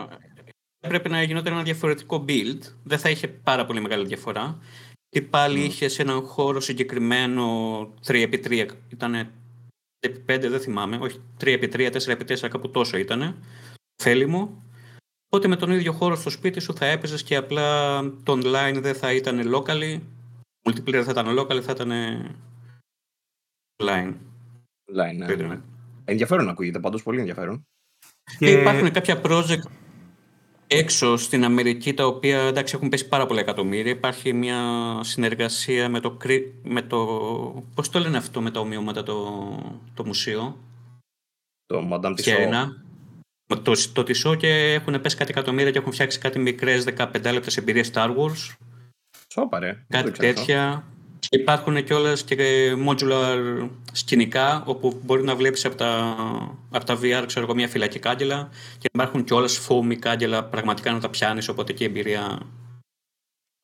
έπρεπε 0.80 1.10
να 1.10 1.24
γινόταν 1.24 1.54
ένα 1.54 1.64
διαφορετικό 1.64 2.26
build. 2.28 2.60
Δεν 2.84 3.00
θα 3.00 3.10
είχε 3.10 3.28
πάρα 3.28 3.66
πολύ 3.66 3.82
μεγάλη 3.82 4.06
διαφορά. 4.06 4.58
Και 5.10 5.22
πάλι 5.22 5.62
mm. 5.62 5.66
είχες 5.66 5.94
σε 5.94 6.02
έναν 6.02 6.22
χώρο 6.22 6.60
συγκεκριμένο 6.60 7.46
3x3. 8.08 8.66
Ήταν 8.90 9.32
5 10.08 10.12
δεν 10.26 10.60
θυμάμαι. 10.60 10.98
Όχι 11.02 11.22
3x3, 11.42 11.92
4x4, 11.92 12.48
κάπου 12.50 12.70
τόσο 12.70 12.98
ήταν. 12.98 13.44
Φέλη 14.04 14.26
μου. 14.26 14.64
Οπότε 15.26 15.48
με 15.48 15.56
τον 15.56 15.72
ίδιο 15.72 15.92
χώρο 15.92 16.16
στο 16.16 16.30
σπίτι 16.30 16.60
σου 16.60 16.74
θα 16.74 16.86
έπαιζες 16.86 17.24
και 17.24 17.36
απλά 17.36 18.00
το 18.24 18.34
online 18.34 18.80
δεν 18.82 18.96
θα 18.96 19.14
ήταν 19.14 19.54
locally. 19.56 20.02
Multiplayer 20.64 21.02
θα 21.06 21.12
ήταν 21.12 21.40
local, 21.40 21.62
θα 21.62 21.72
ήταν 21.72 21.92
online. 23.84 24.14
Online, 24.94 25.16
ναι. 25.16 25.36
ναι. 25.36 25.60
Ενδιαφέρον 26.06 26.50
ακούγεται, 26.50 26.80
πάντως 26.80 27.04
πολύ 27.04 27.20
ενδιαφέρον. 27.20 27.66
Και... 28.38 28.52
Υπάρχουν 28.52 28.92
κάποια 28.92 29.22
project 29.24 29.62
έξω 30.72 31.18
στην 31.18 31.44
Αμερική, 31.44 31.94
τα 31.94 32.06
οποία 32.06 32.42
εντάξει, 32.42 32.76
έχουν 32.76 32.90
πέσει 32.90 33.08
πάρα 33.08 33.26
πολλά 33.26 33.40
εκατομμύρια. 33.40 33.92
Υπάρχει 33.92 34.34
μια 34.34 34.60
συνεργασία 35.04 35.90
με 35.90 36.00
το, 36.00 36.18
με 36.64 36.82
το 36.82 36.98
πώς 37.76 37.90
το 37.90 38.00
λένε 38.00 38.18
αυτό 38.18 38.42
με 38.42 38.52
τα 38.52 38.60
ομοιώματα 38.60 39.04
το, 39.04 39.42
το 39.94 40.06
μουσείο; 40.06 40.58
Το 41.66 41.90
Madame 41.92 42.14
Tissot. 42.16 42.70
Το, 43.64 43.74
το 43.94 44.02
Tissot 44.02 44.38
και 44.38 44.74
έχουν 44.74 45.02
πέσει 45.02 45.16
κάτι 45.16 45.32
εκατομμύρια 45.32 45.72
και 45.72 45.78
έχουν 45.78 45.92
φτιάξει 45.92 46.20
κάτι 46.20 46.40
μικρές 46.40 46.86
15 46.98 47.32
λεπτές 47.32 47.58
εμπειρίες 47.58 47.92
Star 47.94 48.16
Wars. 48.16 48.56
Σόπαρε. 49.28 49.86
Κάτι 49.90 50.12
τέτοια. 50.12 50.91
Υπάρχουν 51.30 51.84
κιόλας 51.84 52.24
και 52.24 52.36
modular 52.88 53.70
σκηνικά 53.92 54.64
όπου 54.66 55.02
μπορεί 55.06 55.24
να 55.24 55.36
βλέπεις 55.36 55.66
από 55.66 55.76
τα, 55.76 56.16
από 56.72 56.86
τα 56.86 57.00
VR 57.02 57.24
ξέρω 57.26 57.46
εγώ, 57.46 57.56
μια 57.56 57.68
φυλακή 57.68 58.00
κάγκελα 58.00 58.50
και 58.78 58.90
υπάρχουν 58.94 59.24
κιόλας 59.24 59.68
foamy 59.68 59.96
κάγκελα 59.96 60.44
πραγματικά 60.44 60.92
να 60.92 61.00
τα 61.00 61.10
πιάνεις. 61.10 61.48
Οπότε 61.48 61.74
και 61.74 61.84
η 61.84 61.88
εμπειρία. 61.88 62.40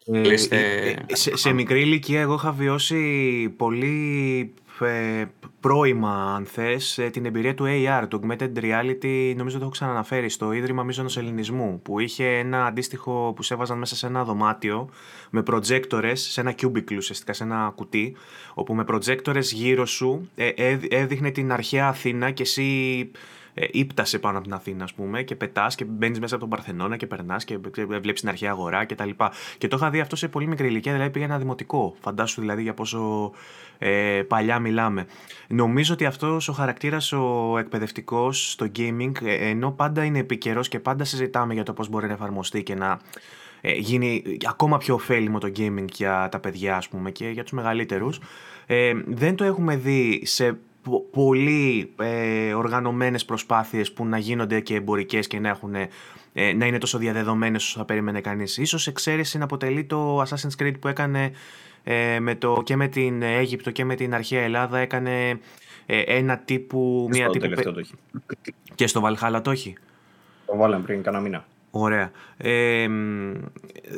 Ε, 0.05 0.33
ε, 0.49 0.89
ε, 0.89 0.95
σε, 1.07 1.37
σε 1.37 1.51
μικρή 1.51 1.81
ηλικία, 1.81 2.21
εγώ 2.21 2.33
είχα 2.33 2.51
βιώσει 2.51 3.49
πολύ 3.57 4.53
ε, 4.85 5.31
πρώιμα, 5.59 6.35
αν 6.35 6.45
θες, 6.45 6.97
ε, 6.97 7.09
την 7.09 7.25
εμπειρία 7.25 7.53
του 7.53 7.65
AR, 7.67 8.07
του 8.07 8.19
Augmented 8.19 8.51
Reality, 8.59 9.33
νομίζω 9.35 9.57
το 9.57 9.63
έχω 9.63 9.71
ξαναναφέρει, 9.71 10.29
στο 10.29 10.51
Ίδρυμα 10.51 10.83
Μίζωνος 10.83 11.17
Ελληνισμού, 11.17 11.81
που 11.81 11.99
είχε 11.99 12.25
ένα 12.25 12.65
αντίστοιχο 12.65 13.33
που 13.35 13.43
σε 13.43 13.53
έβαζαν 13.53 13.77
μέσα 13.77 13.95
σε 13.95 14.07
ένα 14.07 14.23
δωμάτιο 14.23 14.89
με 15.29 15.43
προτζέκτορες, 15.43 16.21
σε 16.21 16.41
ένα 16.41 16.55
cubicle 16.61 16.97
ουσιαστικά, 16.97 17.33
σε 17.33 17.43
ένα 17.43 17.71
κουτί, 17.75 18.15
όπου 18.53 18.73
με 18.73 18.83
προτζέκτορες 18.83 19.51
γύρω 19.51 19.85
σου 19.85 20.29
ε, 20.35 20.77
έδειχνε 20.89 21.31
την 21.31 21.51
αρχαία 21.51 21.87
Αθήνα 21.87 22.31
και 22.31 22.43
εσύ 22.43 23.11
ε, 23.59 23.67
ύπτασε 23.71 24.19
πάνω 24.19 24.37
από 24.37 24.47
την 24.47 24.55
Αθήνα, 24.55 24.83
ας 24.83 24.93
πούμε, 24.93 25.23
και 25.23 25.35
πετάς 25.35 25.75
και 25.75 25.85
μπαίνεις 25.85 26.19
μέσα 26.19 26.35
από 26.35 26.47
τον 26.47 26.57
Παρθενώνα 26.57 26.97
και 26.97 27.07
περνάς 27.07 27.45
και 27.45 27.57
βλέπεις 27.87 28.19
την 28.19 28.29
αρχαία 28.29 28.51
αγορά 28.51 28.85
κτλ. 28.85 29.09
Και, 29.09 29.13
και 29.57 29.67
το 29.67 29.75
είχα 29.75 29.89
δει 29.89 29.99
αυτό 29.99 30.15
σε 30.15 30.27
πολύ 30.27 30.47
μικρή 30.47 30.67
ηλικία, 30.67 30.91
δηλαδή 30.91 31.11
πήγα 31.11 31.25
ένα 31.25 31.37
δημοτικό. 31.37 31.95
Φαντάσου 31.99 32.41
δηλαδή 32.41 32.61
για 32.61 32.73
πόσο 32.73 33.31
ε, 33.77 34.21
παλιά 34.27 34.59
μιλάμε. 34.59 35.05
Νομίζω 35.47 35.93
ότι 35.93 36.05
αυτός 36.05 36.47
ο 36.47 36.53
χαρακτήρας 36.53 37.11
ο 37.11 37.55
εκπαιδευτικός 37.59 38.51
στο 38.51 38.71
gaming, 38.77 39.11
ε, 39.23 39.49
ενώ 39.49 39.71
πάντα 39.71 40.03
είναι 40.03 40.19
επικαιρός 40.19 40.67
και 40.67 40.79
πάντα 40.79 41.03
συζητάμε 41.03 41.53
για 41.53 41.63
το 41.63 41.73
πώς 41.73 41.89
μπορεί 41.89 42.07
να 42.07 42.13
εφαρμοστεί 42.13 42.63
και 42.63 42.75
να 42.75 42.99
ε, 43.61 43.71
γίνει 43.73 44.23
ακόμα 44.47 44.77
πιο 44.77 44.93
ωφέλιμο 44.93 45.39
το 45.39 45.51
gaming 45.57 45.85
για 45.93 46.29
τα 46.31 46.39
παιδιά, 46.39 46.75
ας 46.75 46.87
πούμε, 46.87 47.11
και 47.11 47.29
για 47.29 47.43
τους 47.43 47.51
μεγαλύτερους. 47.51 48.19
Ε, 48.65 48.93
δεν 49.07 49.35
το 49.35 49.43
έχουμε 49.43 49.75
δει 49.75 50.21
σε 50.25 50.57
πολύ 51.11 51.93
ε, 51.99 52.53
οργανωμένες 52.53 53.25
προσπάθειες 53.25 53.91
που 53.91 54.05
να 54.05 54.17
γίνονται 54.17 54.59
και 54.59 54.75
εμπορικές 54.75 55.27
και 55.27 55.39
να, 55.39 55.49
έχουν, 55.49 55.75
ε, 56.33 56.53
να 56.53 56.65
είναι 56.65 56.77
τόσο 56.77 56.97
διαδεδομένες 56.97 57.63
όσο 57.63 57.79
θα 57.79 57.85
περίμενε 57.85 58.21
κανείς. 58.21 58.57
Ίσως 58.57 58.87
εξαίρεση 58.87 59.37
να 59.37 59.43
αποτελεί 59.43 59.85
το 59.85 60.21
Assassin's 60.21 60.63
Creed 60.63 60.79
που 60.79 60.87
έκανε 60.87 61.31
ε, 61.83 62.19
με 62.19 62.35
το, 62.35 62.61
και 62.63 62.75
με 62.75 62.87
την 62.87 63.21
Αίγυπτο 63.21 63.71
και 63.71 63.85
με 63.85 63.95
την 63.95 64.13
αρχαία 64.13 64.41
Ελλάδα 64.41 64.77
έκανε 64.77 65.39
ε, 65.85 65.99
ένα 65.99 66.37
τύπου... 66.37 67.07
Και 67.11 67.17
μια 67.17 67.29
στο 67.29 67.39
τύπου, 67.39 67.61
το 67.61 67.79
έχει. 67.79 67.93
Και 68.75 68.87
στο 68.87 69.01
Valhalla 69.03 69.39
το 69.43 69.51
έχει. 69.51 69.75
Το 70.45 70.57
βάλαμε 70.57 70.83
πριν 70.83 71.03
κανένα 71.03 71.23
μήνα. 71.23 71.45
Ωραία. 71.71 72.11
Ε, 72.37 72.87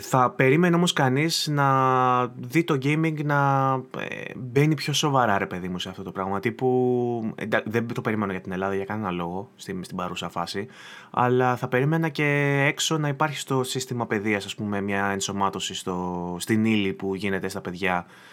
θα 0.01 0.29
περίμενε 0.31 0.75
όμως 0.75 0.93
κανείς 0.93 1.47
να 1.51 2.27
δει 2.27 2.63
το 2.63 2.77
gaming 2.81 3.23
να 3.23 3.71
ε, 3.97 4.31
μπαίνει 4.35 4.75
πιο 4.75 4.93
σοβαρά 4.93 5.37
ρε 5.37 5.45
παιδί 5.45 5.67
μου 5.67 5.79
σε 5.79 5.89
αυτό 5.89 6.03
το 6.03 6.11
πράγμα. 6.11 6.39
Τύπου, 6.39 7.33
δεν 7.65 7.87
το 7.93 8.01
περίμενα 8.01 8.31
για 8.31 8.41
την 8.41 8.51
Ελλάδα 8.51 8.75
για 8.75 8.85
κανένα 8.85 9.11
λόγο 9.11 9.49
στην, 9.55 9.83
στην 9.83 9.97
παρούσα 9.97 10.29
φάση. 10.29 10.67
Αλλά 11.09 11.55
θα 11.55 11.67
περίμενα 11.67 12.09
και 12.09 12.59
έξω 12.67 12.97
να 12.97 13.07
υπάρχει 13.07 13.37
στο 13.37 13.63
σύστημα 13.63 14.07
παιδείας 14.07 14.45
ας 14.45 14.55
πούμε 14.55 14.81
μια 14.81 15.05
ενσωμάτωση 15.05 15.75
στο, 15.75 16.35
στην 16.39 16.65
ύλη 16.65 16.93
που 16.93 17.15
γίνεται 17.15 17.47
στα 17.47 17.61
παιδιά 17.61 18.05
ε, 18.05 18.28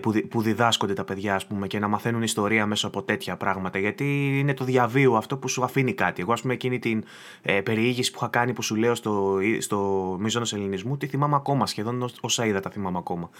που, 0.00 0.12
που 0.28 0.42
διδάσκονται 0.42 0.92
τα 0.92 1.04
παιδιά 1.04 1.34
ας 1.34 1.46
πούμε, 1.46 1.66
και 1.66 1.78
να 1.78 1.88
μαθαίνουν 1.88 2.22
ιστορία 2.22 2.66
μέσω 2.66 2.86
από 2.86 3.02
τέτοια 3.02 3.36
πράγματα. 3.36 3.78
Γιατί 3.78 4.38
είναι 4.38 4.54
το 4.54 4.64
διαβίου 4.64 5.16
αυτό 5.16 5.36
που 5.36 5.48
σου 5.48 5.64
αφήνει 5.64 5.92
κάτι. 5.92 6.22
Εγώ, 6.22 6.32
ας 6.32 6.40
πούμε, 6.40 6.52
εκείνη 6.52 6.78
την 6.78 7.04
ε, 7.42 7.60
περιήγηση 7.60 8.10
που 8.10 8.18
είχα 8.20 8.28
κάνει 8.28 8.52
που 8.52 8.62
σου 8.62 8.74
λέω 8.74 8.94
στο, 8.94 9.38
στο 9.58 10.16
Μίζωνο 10.20 10.46
Ελληνισμού, 10.52 10.96
τη 10.96 11.06
θυμάμαι 11.06 11.36
ακόμα. 11.36 11.66
Σχεδόν 11.66 12.10
όσα 12.20 12.46
είδα 12.46 12.60
τα 12.60 12.70
θυμάμαι 12.70 12.98
ακόμα. 12.98 13.30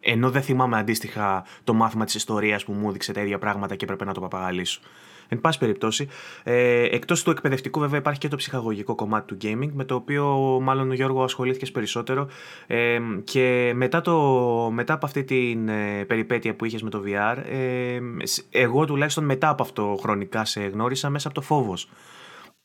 Ενώ 0.00 0.30
δεν 0.30 0.42
θυμάμαι 0.42 0.78
αντίστοιχα 0.78 1.44
το 1.64 1.74
μάθημα 1.74 2.04
της 2.04 2.14
ιστορίας 2.14 2.64
που 2.64 2.72
μου 2.72 2.88
έδειξε 2.88 3.12
τα 3.12 3.20
ίδια 3.20 3.38
πράγματα 3.38 3.74
και 3.74 3.84
έπρεπε 3.84 4.04
να 4.04 4.14
το 4.14 4.20
παπαγαλίσω. 4.20 4.80
Εν 5.28 5.40
πάση 5.40 5.58
περιπτώσει, 5.58 6.08
ε, 6.42 6.82
εκτός 6.82 7.22
του 7.22 7.30
εκπαιδευτικού, 7.30 7.80
βέβαια, 7.80 7.98
υπάρχει 7.98 8.20
και 8.20 8.28
το 8.28 8.36
ψυχαγωγικό 8.36 8.94
κομμάτι 8.94 9.26
του 9.26 9.36
gaming, 9.42 9.70
με 9.72 9.84
το 9.84 9.94
οποίο 9.94 10.58
μάλλον 10.62 10.90
ο 10.90 10.94
Γιώργο 10.94 11.22
ασχολήθηκες 11.22 11.70
περισσότερο. 11.70 12.28
Ε, 12.66 12.98
και 13.24 13.72
μετά, 13.74 14.00
το, 14.00 14.20
μετά 14.72 14.92
από 14.92 15.06
αυτή 15.06 15.24
την 15.24 15.68
ε, 15.68 16.04
περιπέτεια 16.04 16.54
που 16.54 16.64
είχες 16.64 16.82
με 16.82 16.90
το 16.90 17.02
VR, 17.06 17.36
ε, 17.48 17.98
εγώ 18.50 18.84
τουλάχιστον 18.84 19.24
μετά 19.24 19.48
από 19.48 19.62
αυτό 19.62 19.98
χρονικά 20.00 20.44
σε 20.44 20.60
γνώρισα 20.60 21.10
μέσα 21.10 21.28
από 21.28 21.40
το 21.40 21.42
φόβος. 21.42 21.88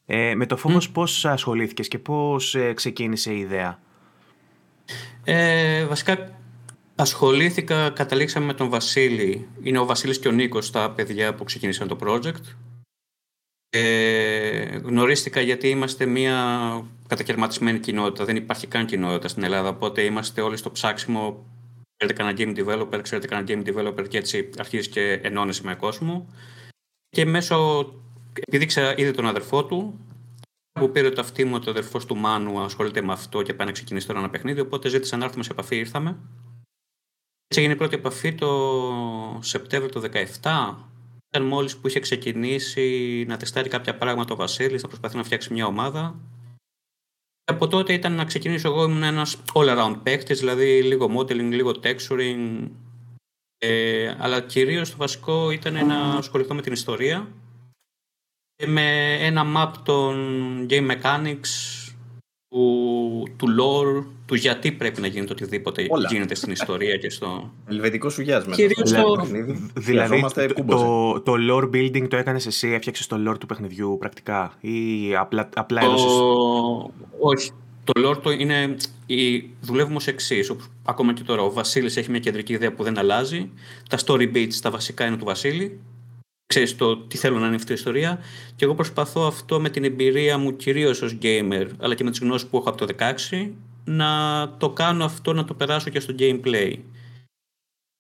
Ε, 0.06 0.36
με 0.36 0.46
το 0.46 0.58
φόβος 0.58 0.88
mm. 0.88 0.92
πώς 0.94 1.26
ασχολήθηκες 1.26 1.88
και 1.88 2.00
πώς 2.00 2.56
ε, 2.56 2.74
ξεκίνησε 2.74 3.34
η 3.34 3.40
ιδέα; 3.40 3.80
Ε, 5.24 5.86
βασικά 5.86 6.41
Ασχολήθηκα, 6.96 7.90
καταλήξαμε 7.90 8.46
με 8.46 8.54
τον 8.54 8.70
Βασίλη. 8.70 9.48
Είναι 9.62 9.80
ο 9.80 9.86
Βασίλης 9.86 10.20
και 10.20 10.28
ο 10.28 10.32
Νίκος 10.32 10.72
τα 10.72 10.92
παιδιά 10.92 11.36
που 11.36 11.44
ξεκίνησαν 11.44 11.88
το 11.88 11.98
project. 12.02 12.56
Ε, 13.70 14.78
γνωρίστηκα 14.78 15.42
γιατί 15.42 15.68
είμαστε 15.68 16.06
μια 16.06 16.36
κατακαιρματισμένη 17.08 17.80
κοινότητα. 17.80 18.26
Δεν 18.26 18.36
υπάρχει 18.36 18.68
καν 18.68 18.86
κοινότητα 18.86 19.28
στην 19.28 19.44
Ελλάδα, 19.44 19.70
οπότε 19.70 20.02
είμαστε 20.02 20.42
όλοι 20.42 20.58
στο 20.58 20.72
ψάξιμο. 20.72 21.46
Ξέρετε 21.98 22.24
κανένα 22.24 22.38
game 22.40 22.60
developer, 22.60 23.00
ξέρετε 23.02 23.28
κανένα 23.28 23.48
game 23.48 23.68
developer 23.70 24.08
και 24.08 24.18
έτσι 24.18 24.50
αρχίζει 24.58 24.90
και 24.90 25.20
ενώνεσαι 25.24 25.62
με 25.64 25.76
κόσμο. 25.76 26.28
Και 27.10 27.26
μέσω, 27.26 27.86
επειδή 28.48 28.64
ήξερα 28.64 28.98
ήδη 28.98 29.12
τον 29.12 29.28
αδερφό 29.28 29.66
του, 29.66 30.00
που 30.72 30.92
πήρε 30.92 31.10
το 31.10 31.22
αυτή 31.22 31.46
μου, 31.46 31.60
το 31.60 31.72
αδερφός 31.72 32.06
του 32.06 32.18
Μάνου, 32.18 32.60
ασχολείται 32.60 33.02
με 33.02 33.12
αυτό 33.12 33.42
και 33.42 33.54
πάει 33.54 33.68
να 33.68 33.74
ξεκινήσει 33.74 34.08
τώρα 34.08 34.20
ένα 34.20 34.30
παιχνίδι. 34.30 34.60
Οπότε 34.60 34.90
ζήτησα 34.90 35.18
να 35.18 35.26
έρθουμε 35.26 35.44
σε 35.44 35.52
επαφή, 35.52 35.76
ήρθαμε. 35.76 36.18
Έτσι 37.54 37.64
έγινε 37.64 37.76
η 37.76 37.80
πρώτη 37.80 37.96
επαφή 37.96 38.34
το 38.34 39.40
Σεπτέμβριο 39.42 39.92
του 39.92 40.10
2017. 40.42 40.76
Ήταν 41.28 41.48
μόλις 41.48 41.78
που 41.78 41.88
είχε 41.88 42.00
ξεκινήσει 42.00 43.26
να 43.28 43.38
τεστάρει 43.38 43.70
κάποια 43.70 43.96
πράγματα 43.96 44.34
ο 44.34 44.36
Βασίλης, 44.38 44.82
να 44.82 44.88
προσπαθεί 44.88 45.18
να 45.18 45.24
φτιάξει 45.24 45.54
μια 45.54 45.66
ομάδα. 45.66 46.16
Και 47.44 47.54
από 47.54 47.68
τότε 47.68 47.94
ήταν 47.94 48.14
να 48.14 48.26
ξεκινήσω 48.26 48.68
εγώ, 48.68 48.84
ήμουν 48.84 49.04
ένας 49.04 49.38
all-around 49.54 49.96
παίκτης, 50.04 50.40
δηλαδή 50.40 50.84
λίγο 50.84 51.20
modeling, 51.20 51.50
λίγο 51.52 51.72
texturing. 51.84 52.70
Ε, 53.58 54.16
αλλά 54.20 54.42
κυρίως 54.42 54.92
το 54.92 54.98
βασικό 54.98 55.52
ήταν 55.52 55.86
να 55.86 55.98
ασχοληθώ 55.98 56.54
με 56.54 56.62
την 56.62 56.74
ιστορία 56.74 57.28
με 58.68 59.14
ένα 59.14 59.44
map 59.56 59.72
των 59.84 60.16
game 60.70 60.92
mechanics, 60.92 61.82
του, 63.24 63.48
του 63.48 63.48
lore, 63.60 64.06
του 64.26 64.36
γιατί 64.36 64.72
πρέπει 64.72 65.02
να 65.02 65.08
γίνεται 65.08 65.34
οτιδήποτε 65.34 65.86
Όλα. 65.90 66.08
γίνεται 66.12 66.36
στην 66.36 66.52
ιστορία 66.52 66.98
και 66.98 67.10
στο... 67.10 67.52
Ελβετικό 67.68 68.10
σου 68.10 68.22
γιάσμα. 68.22 68.56
Κυρίως 68.56 68.92
το... 68.92 69.28
Δηλαδή, 69.74 70.26
το, 70.68 71.22
το, 71.22 71.34
lore 71.50 71.76
building 71.76 72.08
το 72.08 72.18
έκανες 72.18 72.46
εσύ, 72.46 72.68
έφτιαξες 72.68 73.08
το 73.08 73.18
lore 73.28 73.38
του 73.40 73.46
παιχνιδιού 73.46 73.98
πρακτικά 74.00 74.54
ή 74.60 74.76
απλά, 75.16 75.50
απλά 75.56 75.82
έδωσες... 75.82 76.12
Όχι. 77.20 77.52
Το 77.84 78.10
lore 78.10 78.18
το 78.22 78.32
είναι... 78.32 78.76
Η... 79.06 79.50
Δουλεύουμε 79.62 79.96
ως 79.96 80.08
εξής. 80.08 80.52
Ακόμα 80.84 81.14
και 81.14 81.24
τώρα 81.24 81.42
ο 81.42 81.52
Βασίλης 81.52 81.98
έχει 81.98 82.10
μια 82.10 82.20
κεντρική 82.20 82.54
ιδέα 82.54 82.74
που 82.74 82.84
δεν 82.84 82.98
αλλάζει. 82.98 83.50
Τα 83.90 83.98
story 84.06 84.36
beats, 84.36 84.54
τα 84.62 84.72
βασικά 84.72 85.06
είναι 85.06 85.18
του 85.18 85.26
Βασίλη 85.26 85.80
ξέρεις 86.52 86.76
το 86.76 86.98
τι 86.98 87.18
θέλω 87.18 87.40
να 87.40 87.46
είναι 87.46 87.56
αυτή 87.56 87.72
η 87.72 87.76
ιστορία. 87.76 88.20
Και 88.56 88.66
εγώ 88.66 88.76
προσπαθώ 88.76 89.28
αυτό 89.28 89.60
με 89.60 89.70
την 89.70 89.84
εμπειρία 89.84 90.38
μου 90.38 90.56
κυρίως 90.56 91.02
ως 91.02 91.18
gamer 91.22 91.68
αλλά 91.78 91.96
και 91.96 92.04
με 92.04 92.10
τις 92.10 92.20
γνώσεις 92.20 92.48
που 92.48 92.58
έχω 92.58 92.70
από 92.70 92.86
το 92.86 92.96
16 93.32 93.50
να 93.86 94.10
το 94.58 94.70
κάνω 94.70 95.06
αυτό 95.06 95.34
να 95.34 95.46
το 95.46 95.54
περάσω 95.54 95.90
και 95.90 96.00
στο 96.00 96.16
gameplay. 96.20 96.76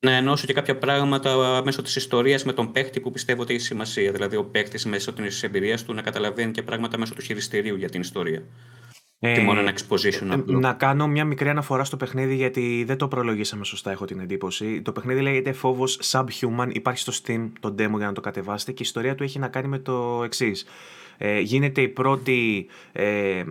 Να 0.05 0.12
ενώσω 0.12 0.46
και 0.46 0.53
κάποια 0.53 0.77
πράγματα 0.77 1.62
μέσω 1.65 1.81
της 1.81 1.96
ιστορίας 1.96 2.43
με 2.43 2.53
τον 2.53 2.72
παίχτη 2.72 3.00
που 3.00 3.12
πιστεύω 3.12 3.41
ότι 3.41 3.53
έχει 3.53 3.63
σημασία. 3.63 4.12
Δηλαδή 4.12 4.36
ο 4.36 4.43
παίχτης 4.43 4.86
μέσω 4.86 5.13
της 5.13 5.43
εμπειρίας 5.43 5.84
του 5.84 5.93
να 5.93 6.01
καταλαβαίνει 6.01 6.51
και 6.51 6.63
πράγματα 6.63 6.98
μέσω 6.98 7.13
του 7.13 7.22
χειριστηρίου 7.22 7.75
για 7.75 7.89
την 7.89 8.01
ιστορία 8.01 8.43
ε, 9.24 9.40
μόνο 9.40 9.60
ένα 9.60 9.74
exposition 9.74 10.44
ε, 10.48 10.51
Να 10.51 10.74
κάνω 10.74 11.08
μια 11.08 11.25
μικρή 11.25 11.50
αναφορά 11.50 11.84
στο 11.84 11.98
παιχνίδι 11.98 12.36
γιατί 12.36 12.84
δεν 12.88 12.98
το 12.98 13.08
προλογίσαμε 13.08 13.66
σωστά, 13.66 13.92
έχω 13.92 14.06
την 14.06 14.20
εντύπωση. 14.20 14.82
Το 14.82 14.92
παιχνίδι 14.92 15.22
λέγεται 15.22 15.51
φόβος 15.51 16.00
Subhuman, 16.12 16.68
υπάρχει 16.72 17.00
στο 17.00 17.13
Steam 17.24 17.51
το 17.60 17.70
demo 17.70 17.98
για 17.98 18.06
να 18.06 18.13
το 18.13 18.22
κατεβάσετε 18.22 18.72
και 18.72 18.84
η 18.84 18.86
ιστορία 18.86 19.16
του 19.16 19.24
έχει 19.24 19.40
να 19.40 19.48
κάνει 19.48 19.68
με 19.68 19.80
το 19.80 20.22
εξής. 20.24 20.66
Ε, 21.24 21.40
γίνεται 21.40 21.82
η 21.82 21.88
πρώτη 21.88 22.68
ε, 22.92 23.44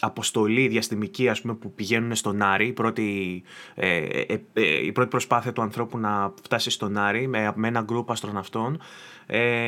αποστολή 0.00 0.68
διαστημική 0.68 1.28
ας 1.28 1.40
πούμε, 1.40 1.54
που 1.54 1.72
πηγαίνουν 1.72 2.14
στον 2.14 2.42
Άρη, 2.42 2.66
η 2.66 2.72
πρώτη, 2.72 3.42
ε, 3.74 3.96
ε, 3.96 4.42
ε, 4.52 4.84
η 4.84 4.92
πρώτη 4.92 5.08
προσπάθεια 5.08 5.52
του 5.52 5.62
ανθρώπου 5.62 5.98
να 5.98 6.34
φτάσει 6.42 6.70
στον 6.70 6.96
Άρη 6.96 7.26
με, 7.26 7.52
με 7.54 7.68
ένα 7.68 7.80
γκρουπ 7.80 8.10
αστροναυτών, 8.10 8.80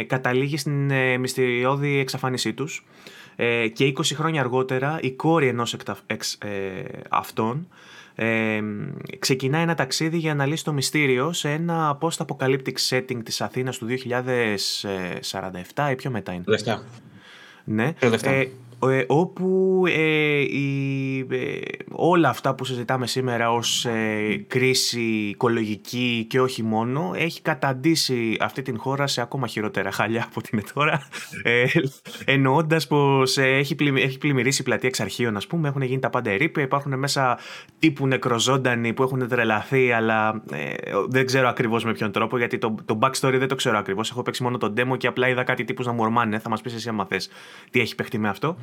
καταλήγει 0.06 0.56
στην 0.56 0.92
μυστηριώδη 1.20 1.98
εξαφάνισή 1.98 2.52
τους. 2.52 2.84
Ε, 3.36 3.68
και 3.68 3.92
20 3.96 4.02
χρόνια 4.14 4.40
αργότερα 4.40 4.98
η 5.02 5.12
κόρη 5.12 5.48
ενός 5.48 5.74
εκτα... 5.74 5.96
εξ, 6.06 6.34
ε, 6.34 6.82
αυτών 7.08 7.68
ε, 8.14 8.60
ξεκινάει 9.18 9.62
ένα 9.62 9.74
ταξίδι 9.74 10.18
για 10.18 10.34
να 10.34 10.46
λύσει 10.46 10.64
το 10.64 10.72
μυστήριο 10.72 11.32
σε 11.32 11.50
ένα 11.50 11.98
post-apocalyptic 12.00 12.74
setting 12.88 13.20
της 13.24 13.40
Αθήνας 13.40 13.78
του 13.78 13.86
2047 13.86 15.90
ή 15.90 15.94
πιο 15.94 16.10
μετά 16.10 16.32
είναι. 16.32 16.44
Ναι. 17.64 17.94
Ε, 18.30 18.48
ε, 18.82 19.04
όπου 19.06 19.82
ε, 19.86 20.40
ε, 20.40 21.60
όλα 21.92 22.28
αυτά 22.28 22.54
που 22.54 22.64
συζητάμε 22.64 23.06
σήμερα 23.06 23.52
ως 23.52 23.84
ε, 23.84 24.44
κρίση 24.48 25.00
οικολογική 25.00 26.26
και 26.28 26.40
όχι 26.40 26.62
μόνο 26.62 27.12
έχει 27.16 27.42
καταντήσει 27.42 28.36
αυτή 28.40 28.62
την 28.62 28.78
χώρα 28.78 29.06
σε 29.06 29.20
ακόμα 29.20 29.46
χειρότερα 29.46 29.90
χαλιά 29.90 30.26
από 30.28 30.42
την 30.42 30.62
τώρα. 30.74 31.08
Ε, 31.42 31.64
εννοώντας 32.24 32.86
πως 32.86 33.38
έχει, 33.38 33.74
πλημ, 33.74 33.96
έχει 33.96 34.18
πλημμυρίσει 34.18 34.60
η 34.60 34.64
πλατεία 34.64 34.88
εξ 34.88 35.00
αρχείων 35.00 35.36
ας 35.36 35.46
πούμε 35.46 35.68
έχουν 35.68 35.82
γίνει 35.82 36.00
τα 36.00 36.10
πάντα 36.10 36.30
ερήπια 36.30 36.62
υπάρχουν 36.62 36.98
μέσα 36.98 37.38
τύπου 37.78 38.06
νεκροζώντανοι 38.06 38.92
που 38.92 39.02
έχουν 39.02 39.28
τρελαθεί 39.28 39.92
αλλά 39.92 40.42
δεν 41.08 41.26
ξέρω 41.26 41.48
ακριβώς 41.48 41.84
με 41.84 41.92
ποιον 41.92 42.12
τρόπο 42.12 42.38
γιατί 42.38 42.58
το, 42.58 42.74
το 42.84 42.98
backstory 43.02 43.34
δεν 43.38 43.48
το 43.48 43.54
ξέρω 43.54 43.78
ακριβώς. 43.78 44.10
Έχω 44.10 44.22
παίξει 44.22 44.42
μόνο 44.42 44.58
το 44.58 44.74
demo 44.76 44.96
και 44.98 45.06
απλά 45.06 45.28
είδα 45.28 45.42
κάτι 45.42 45.64
τύπους 45.64 45.86
να 45.86 45.92
μου 45.92 46.02
ορμάνε 46.02 46.38
θα 46.38 46.48
μας 46.48 46.60
πεις 46.60 46.74
εσύ 46.74 46.88
άμα 46.88 47.04
θες 47.04 47.28
τι 47.70 47.80
έχει 47.80 47.94
παιχτεί 47.94 48.18
με 48.18 48.28
αυτό 48.28 48.56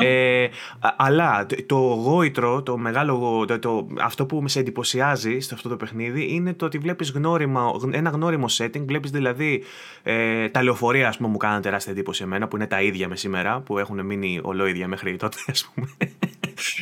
ε, 0.00 0.48
αλλά 0.96 1.46
το 1.66 1.76
γόητρο, 1.76 2.62
το 2.62 2.76
μεγάλο, 2.76 3.44
το, 3.46 3.58
το, 3.58 3.86
αυτό 4.00 4.26
που 4.26 4.42
με 4.42 4.48
σε 4.48 4.58
εντυπωσιάζει 4.58 5.40
σε 5.40 5.54
αυτό 5.54 5.68
το 5.68 5.76
παιχνίδι 5.76 6.34
είναι 6.34 6.54
το 6.54 6.64
ότι 6.64 6.78
βλέπεις 6.78 7.10
γνώριμα, 7.10 7.70
ένα 7.90 8.10
γνώριμο 8.10 8.46
setting, 8.58 8.84
βλέπεις 8.86 9.10
δηλαδή 9.10 9.62
ε, 10.02 10.48
τα 10.48 10.62
λεωφορεία 10.62 11.08
ας 11.08 11.16
πούμε 11.16 11.28
μου 11.28 11.36
κάνανε 11.36 11.60
τεράστια 11.60 11.92
εντύπωση 11.92 12.22
εμένα 12.22 12.48
που 12.48 12.56
είναι 12.56 12.66
τα 12.66 12.82
ίδια 12.82 13.08
με 13.08 13.16
σήμερα, 13.16 13.60
που 13.60 13.78
έχουν 13.78 14.04
μείνει 14.04 14.40
ολόιδια 14.42 14.88
μέχρι 14.88 15.16
τότε 15.16 15.36
ας 15.46 15.70
πούμε. 15.74 15.88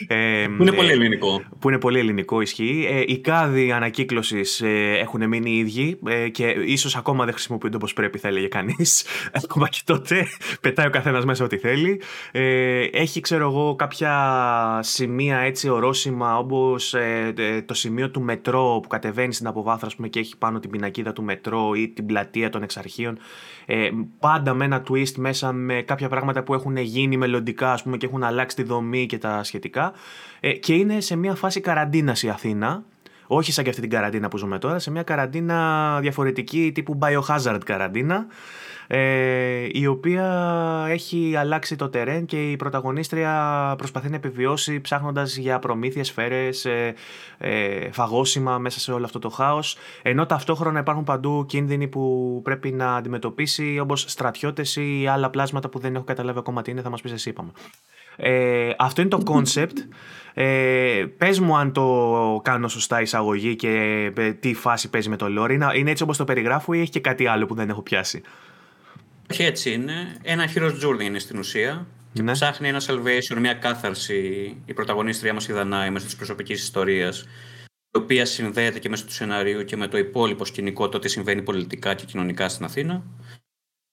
Ε, 0.06 0.46
που 0.56 0.62
είναι 0.62 0.72
πολύ 0.72 0.90
ελληνικό. 0.90 1.42
Που 1.58 1.68
είναι 1.68 1.78
πολύ 1.78 1.98
ελληνικό, 1.98 2.40
ισχύει. 2.40 2.86
Ε, 2.90 3.02
οι 3.06 3.18
κάδοι 3.18 3.72
ανακύκλωσης 3.72 4.60
ε, 4.60 4.98
έχουν 4.98 5.28
μείνει 5.28 5.50
οι 5.50 5.58
ίδιοι 5.58 5.98
ε, 6.06 6.28
και 6.28 6.46
ίσως 6.46 6.96
ακόμα 6.96 7.24
δεν 7.24 7.32
χρησιμοποιούνται 7.32 7.76
όπως 7.76 7.92
πρέπει, 7.92 8.18
θα 8.18 8.28
έλεγε 8.28 8.48
κανείς. 8.48 9.04
ακόμα 9.44 9.68
και 9.68 9.80
τότε 9.84 10.26
πετάει 10.60 10.86
ο 10.86 10.90
καθένας 10.90 11.24
μέσα 11.24 11.44
ό,τι 11.44 11.58
θέλει. 11.58 12.00
Ε, 12.32 12.82
έχει, 12.82 13.20
ξέρω 13.20 13.48
εγώ, 13.48 13.74
κάποια 13.74 14.80
σημεία 14.82 15.38
έτσι 15.38 15.68
ορόσημα 15.68 16.38
όπως 16.38 16.94
ε, 16.94 17.34
το 17.66 17.74
σημείο 17.74 18.10
του 18.10 18.20
μετρό 18.20 18.80
που 18.82 18.88
κατεβαίνει 18.88 19.32
στην 19.32 19.46
αποβάθρα 19.46 19.88
πούμε, 19.96 20.08
και 20.08 20.18
έχει 20.18 20.36
πάνω 20.36 20.58
την 20.58 20.70
πινακίδα 20.70 21.12
του 21.12 21.22
μετρό 21.22 21.74
ή 21.74 21.88
την 21.88 22.06
πλατεία 22.06 22.50
των 22.50 22.62
εξαρχείων. 22.62 23.18
Ε, 23.70 23.90
πάντα 24.18 24.54
με 24.54 24.64
ένα 24.64 24.82
twist 24.88 25.14
μέσα 25.16 25.52
με 25.52 25.82
κάποια 25.82 26.08
πράγματα 26.08 26.42
που 26.42 26.54
έχουν 26.54 26.76
γίνει 26.76 27.16
μελλοντικά 27.16 27.72
ας 27.72 27.82
πούμε, 27.82 27.96
και 27.96 28.06
έχουν 28.06 28.22
αλλάξει 28.22 28.56
τη 28.56 28.62
δομή 28.62 29.06
και 29.06 29.18
τα 29.18 29.42
σχετικά. 29.42 29.92
Ε, 30.40 30.52
και 30.52 30.74
είναι 30.74 31.00
σε 31.00 31.16
μια 31.16 31.34
φάση 31.34 31.60
καραντίνας 31.60 32.22
η 32.22 32.28
Αθήνα. 32.28 32.82
Όχι 33.26 33.52
σαν 33.52 33.64
και 33.64 33.70
αυτή 33.70 33.82
την 33.82 33.90
καραντίνα 33.90 34.28
που 34.28 34.36
ζούμε 34.36 34.58
τώρα, 34.58 34.78
σε 34.78 34.90
μια 34.90 35.02
καραντίνα 35.02 35.98
διαφορετική 36.00 36.72
τύπου 36.74 36.98
biohazard 37.02 37.60
καραντίνα 37.64 38.26
ε, 38.90 39.66
η 39.72 39.86
οποία 39.86 40.26
έχει 40.88 41.36
αλλάξει 41.36 41.76
το 41.76 41.88
τερέν 41.88 42.24
και 42.24 42.50
η 42.50 42.56
πρωταγωνίστρια 42.56 43.74
προσπαθεί 43.78 44.08
να 44.08 44.16
επιβιώσει 44.16 44.80
ψάχνοντας 44.80 45.36
για 45.36 45.58
προμήθειες, 45.58 46.06
σφαίρες, 46.06 46.64
ε, 46.64 46.94
ε, 47.38 47.92
φαγόσιμα 47.92 48.58
μέσα 48.58 48.80
σε 48.80 48.92
όλο 48.92 49.04
αυτό 49.04 49.18
το 49.18 49.28
χάος 49.28 49.76
ενώ 50.02 50.26
ταυτόχρονα 50.26 50.78
υπάρχουν 50.78 51.04
παντού 51.04 51.46
κίνδυνοι 51.46 51.88
που 51.88 52.40
πρέπει 52.44 52.72
να 52.72 52.96
αντιμετωπίσει 52.96 53.78
όπως 53.78 54.04
στρατιώτες 54.08 54.76
ή 54.76 55.06
άλλα 55.10 55.30
πλάσματα 55.30 55.68
που 55.68 55.78
δεν 55.78 55.94
έχω 55.94 56.04
καταλάβει 56.04 56.38
ακόμα 56.38 56.62
τι 56.62 56.70
είναι, 56.70 56.82
θα 56.82 56.90
μας 56.90 57.00
πεις 57.00 57.12
εσύ 57.12 57.28
είπαμε. 57.28 57.50
Ε, 58.20 58.70
αυτό 58.78 59.00
είναι 59.00 59.10
το 59.10 59.22
concept. 59.26 59.76
Ε, 60.34 61.04
πες 61.18 61.40
μου 61.40 61.56
αν 61.56 61.72
το 61.72 62.40
κάνω 62.44 62.68
σωστά 62.68 63.00
εισαγωγή 63.00 63.56
και 63.56 63.70
ε, 64.16 64.32
τι 64.32 64.54
φάση 64.54 64.90
παίζει 64.90 65.08
με 65.08 65.16
το 65.16 65.26
lore. 65.26 65.50
Είναι, 65.50 65.66
είναι 65.74 65.90
έτσι 65.90 66.02
όπως 66.02 66.16
το 66.16 66.24
περιγράφω 66.24 66.72
ή 66.72 66.80
έχει 66.80 66.90
και 66.90 67.00
κάτι 67.00 67.26
άλλο 67.26 67.46
που 67.46 67.54
δεν 67.54 67.68
έχω 67.68 67.82
πιάσει; 67.82 68.22
Όχι 69.30 69.42
έτσι 69.42 69.72
είναι. 69.72 70.16
Ένα 70.22 70.48
hero's 70.54 70.84
journey 70.84 71.02
είναι 71.02 71.18
στην 71.18 71.38
ουσία. 71.38 71.86
Και 72.12 72.22
ναι. 72.22 72.32
ψάχνει 72.32 72.68
ένα 72.68 72.82
salvation, 72.86 73.36
μια 73.38 73.54
κάθαρση 73.54 74.16
η 74.64 74.72
πρωταγωνίστρια 74.72 75.34
μας 75.34 75.48
η 75.48 75.52
Δανάη 75.52 75.90
μέσω 75.90 76.04
της 76.04 76.16
προσωπικής 76.16 76.62
ιστορίας 76.62 77.26
η 77.90 77.98
οποία 77.98 78.24
συνδέεται 78.24 78.78
και 78.78 78.88
μέσω 78.88 79.04
του 79.04 79.12
σενάριου 79.12 79.64
και 79.64 79.76
με 79.76 79.86
το 79.86 79.98
υπόλοιπο 79.98 80.44
σκηνικό 80.44 80.88
το 80.88 80.98
τι 80.98 81.08
συμβαίνει 81.08 81.42
πολιτικά 81.42 81.94
και 81.94 82.04
κοινωνικά 82.04 82.48
στην 82.48 82.64
Αθήνα. 82.64 83.02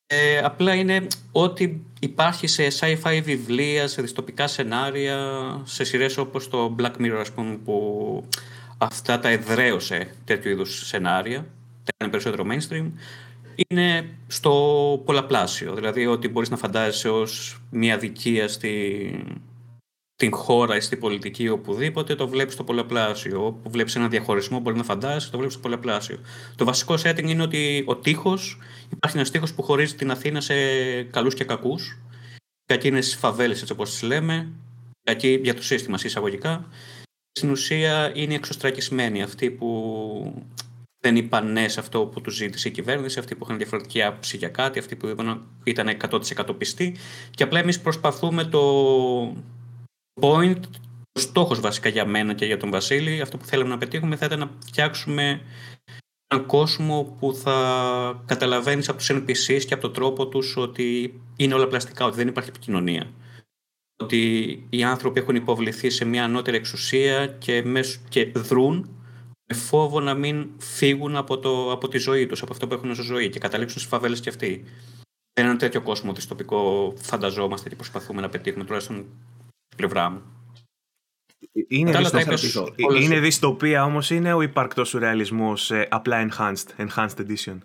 Ε, 0.08 0.38
απλά 0.38 0.74
είναι 0.74 1.08
ό,τι 1.32 1.78
υπάρχει 2.00 2.48
σε 2.48 2.68
sci-fi 2.80 3.22
βιβλία, 3.24 3.88
σε 3.88 4.02
δυστοπικά 4.02 4.48
σενάρια, 4.48 5.18
σε 5.64 5.84
σειρές 5.84 6.18
όπως 6.18 6.50
το 6.50 6.76
Black 6.80 6.92
Mirror, 7.00 7.18
ας 7.20 7.32
πούμε, 7.32 7.56
που 7.56 8.28
αυτά 8.78 9.20
τα 9.20 9.30
εδραίωσε 9.30 10.16
τέτοιου 10.26 10.52
είδους 10.52 10.88
σενάρια, 10.88 11.38
τα 11.84 11.92
έκανε 11.96 12.12
περισσότερο 12.12 12.46
mainstream 12.50 12.92
είναι 13.56 14.10
στο 14.28 14.52
πολλαπλάσιο. 15.06 15.74
Δηλαδή 15.74 16.06
ότι 16.06 16.28
μπορείς 16.28 16.50
να 16.50 16.58
φαντάζεσαι 16.58 17.10
ως 17.10 17.62
μια 17.72 17.98
δικία 17.98 18.48
στη, 18.48 19.24
την 20.16 20.34
χώρα 20.34 20.76
ή 20.76 20.80
στην 20.80 21.00
πολιτική 21.00 21.50
οπουδήποτε, 21.50 22.16
το 22.16 22.28
βλέπεις 22.28 22.54
στο 22.54 22.64
πολλαπλάσιο. 22.64 23.46
Όπου 23.46 23.70
βλέπεις 23.70 23.96
ένα 23.96 24.08
διαχωρισμό, 24.08 24.60
μπορεί 24.60 24.78
να 24.78 24.84
φαντάζεσαι, 24.84 25.30
το 25.30 25.38
βλέπεις 25.38 25.54
στο 25.54 25.62
πολλαπλάσιο. 25.62 26.20
Το 26.56 26.66
βασικό 26.66 26.94
setting 26.94 27.24
είναι 27.30 27.44
ότι 27.44 27.84
ο 27.88 27.96
τείχος, 27.96 28.58
υπάρχει 28.90 29.18
ένας 29.18 29.32
τείχος 29.32 29.54
που 29.54 29.64
χωρίζει 29.64 29.96
την 29.96 30.12
Αθήνα 30.12 30.42
σε 30.42 30.54
καλούς 31.04 31.34
και 31.34 31.44
κακούς. 31.44 32.00
Κακοί 32.66 32.88
είναι 32.88 33.02
στις 33.02 33.16
φαβέλες, 33.16 33.62
έτσι 33.62 33.74
όπως 33.74 33.90
τις 33.90 34.02
λέμε. 34.02 34.52
Κακοί 35.04 35.40
για 35.44 35.54
το 35.54 35.64
σύστημα, 35.64 35.98
εισαγωγικά. 36.04 36.68
Στην 37.32 37.50
ουσία 37.50 38.12
είναι 38.16 38.34
εξωστρακισμένοι 38.34 39.22
αυτοί 39.24 39.52
που 39.52 40.44
δεν 41.06 41.16
είπαν 41.16 41.52
ναι 41.52 41.68
σε 41.68 41.80
αυτό 41.80 42.06
που 42.06 42.22
τους 42.22 42.36
ζήτησε 42.36 42.68
η 42.68 42.72
κυβέρνηση, 42.72 43.20
αυτοί 43.20 43.36
που 43.36 43.44
είχαν 43.44 43.58
διαφορετική 43.58 44.04
άποψη 44.04 44.38
για 44.38 44.50
κάτι, 44.50 44.80
αυτοί 44.80 44.96
που 44.96 45.16
ήταν 45.64 45.98
100% 46.10 46.58
πιστοί. 46.58 46.96
Και 47.32 47.44
απλά 47.44 47.60
εμείς 47.60 47.82
προσπαθούμε 47.82 48.44
το 48.44 48.62
point, 50.22 50.60
ο 51.12 51.20
στόχος 51.20 51.60
βασικά 51.60 51.90
για 51.90 52.06
μένα 52.06 52.34
και 52.34 52.46
για 52.46 52.58
τον 52.58 52.70
Βασίλη, 52.72 53.22
αυτό 53.22 53.38
που 53.38 53.46
θέλαμε 53.46 53.70
να 53.70 53.78
πετύχουμε 53.78 54.16
θα 54.16 54.26
ήταν 54.26 54.40
να 54.40 54.50
φτιάξουμε 54.66 55.42
έναν 56.28 56.46
κόσμο 56.46 57.16
που 57.20 57.34
θα 57.34 58.24
καταλαβαίνεις 58.26 58.90
από 58.90 58.98
τους 58.98 59.12
NPCs 59.12 59.64
και 59.66 59.74
από 59.74 59.82
τον 59.82 59.94
τρόπο 59.94 60.28
τους 60.28 60.58
ότι 60.58 61.20
είναι 61.36 61.54
όλα 61.54 61.68
πλαστικά, 61.68 62.06
ότι 62.06 62.16
δεν 62.16 62.28
υπάρχει 62.28 62.50
επικοινωνία. 62.50 63.12
Ότι 64.04 64.20
οι 64.70 64.84
άνθρωποι 64.84 65.20
έχουν 65.20 65.36
υποβληθεί 65.36 65.90
σε 65.90 66.06
μια 66.06 66.24
ανώτερη 66.24 66.58
εξουσία 66.58 67.28
και, 67.28 67.64
και 68.10 68.32
δρούν 68.36 68.90
με 69.48 69.56
φόβο 69.56 70.00
να 70.00 70.14
μην 70.14 70.50
φύγουν 70.58 71.16
από, 71.16 71.40
το, 71.40 71.72
από 71.72 71.88
τη 71.88 71.98
ζωή 71.98 72.26
τους, 72.26 72.42
από 72.42 72.54
αυτό 72.54 72.68
που 72.68 72.74
έχουν 72.74 72.90
ως 72.90 72.98
ζωή 72.98 73.30
και 73.30 73.40
καταλήξουν 73.40 73.80
στις 73.80 73.92
φαβέλες 73.92 74.20
και 74.20 74.30
αυτοί. 74.30 74.64
Δεν 75.34 75.44
είναι 75.44 75.50
ένα 75.50 75.58
τέτοιο 75.58 75.82
κόσμο 75.82 76.14
δυστοπικό 76.14 76.94
φανταζόμαστε 77.02 77.70
και 77.70 77.76
προσπαθούμε 77.76 78.22
να 78.22 78.30
πετύχουμε, 78.30 78.64
τουλάχιστον 78.64 78.96
στην 79.66 79.78
πλευρά 79.78 80.10
μου. 80.10 80.22
Είναι, 81.68 81.92
δυστοπία, 81.92 83.00
είναι 83.02 83.20
δυστοπία 83.20 83.84
όμως 83.84 84.10
είναι 84.10 84.34
ο 84.34 84.42
υπαρκτός 84.42 84.90
σουρεαλισμός 84.90 85.72
ε, 85.72 85.88
απλά 85.90 86.28
enhanced, 86.28 86.86
enhanced 86.88 87.18
edition. 87.18 87.58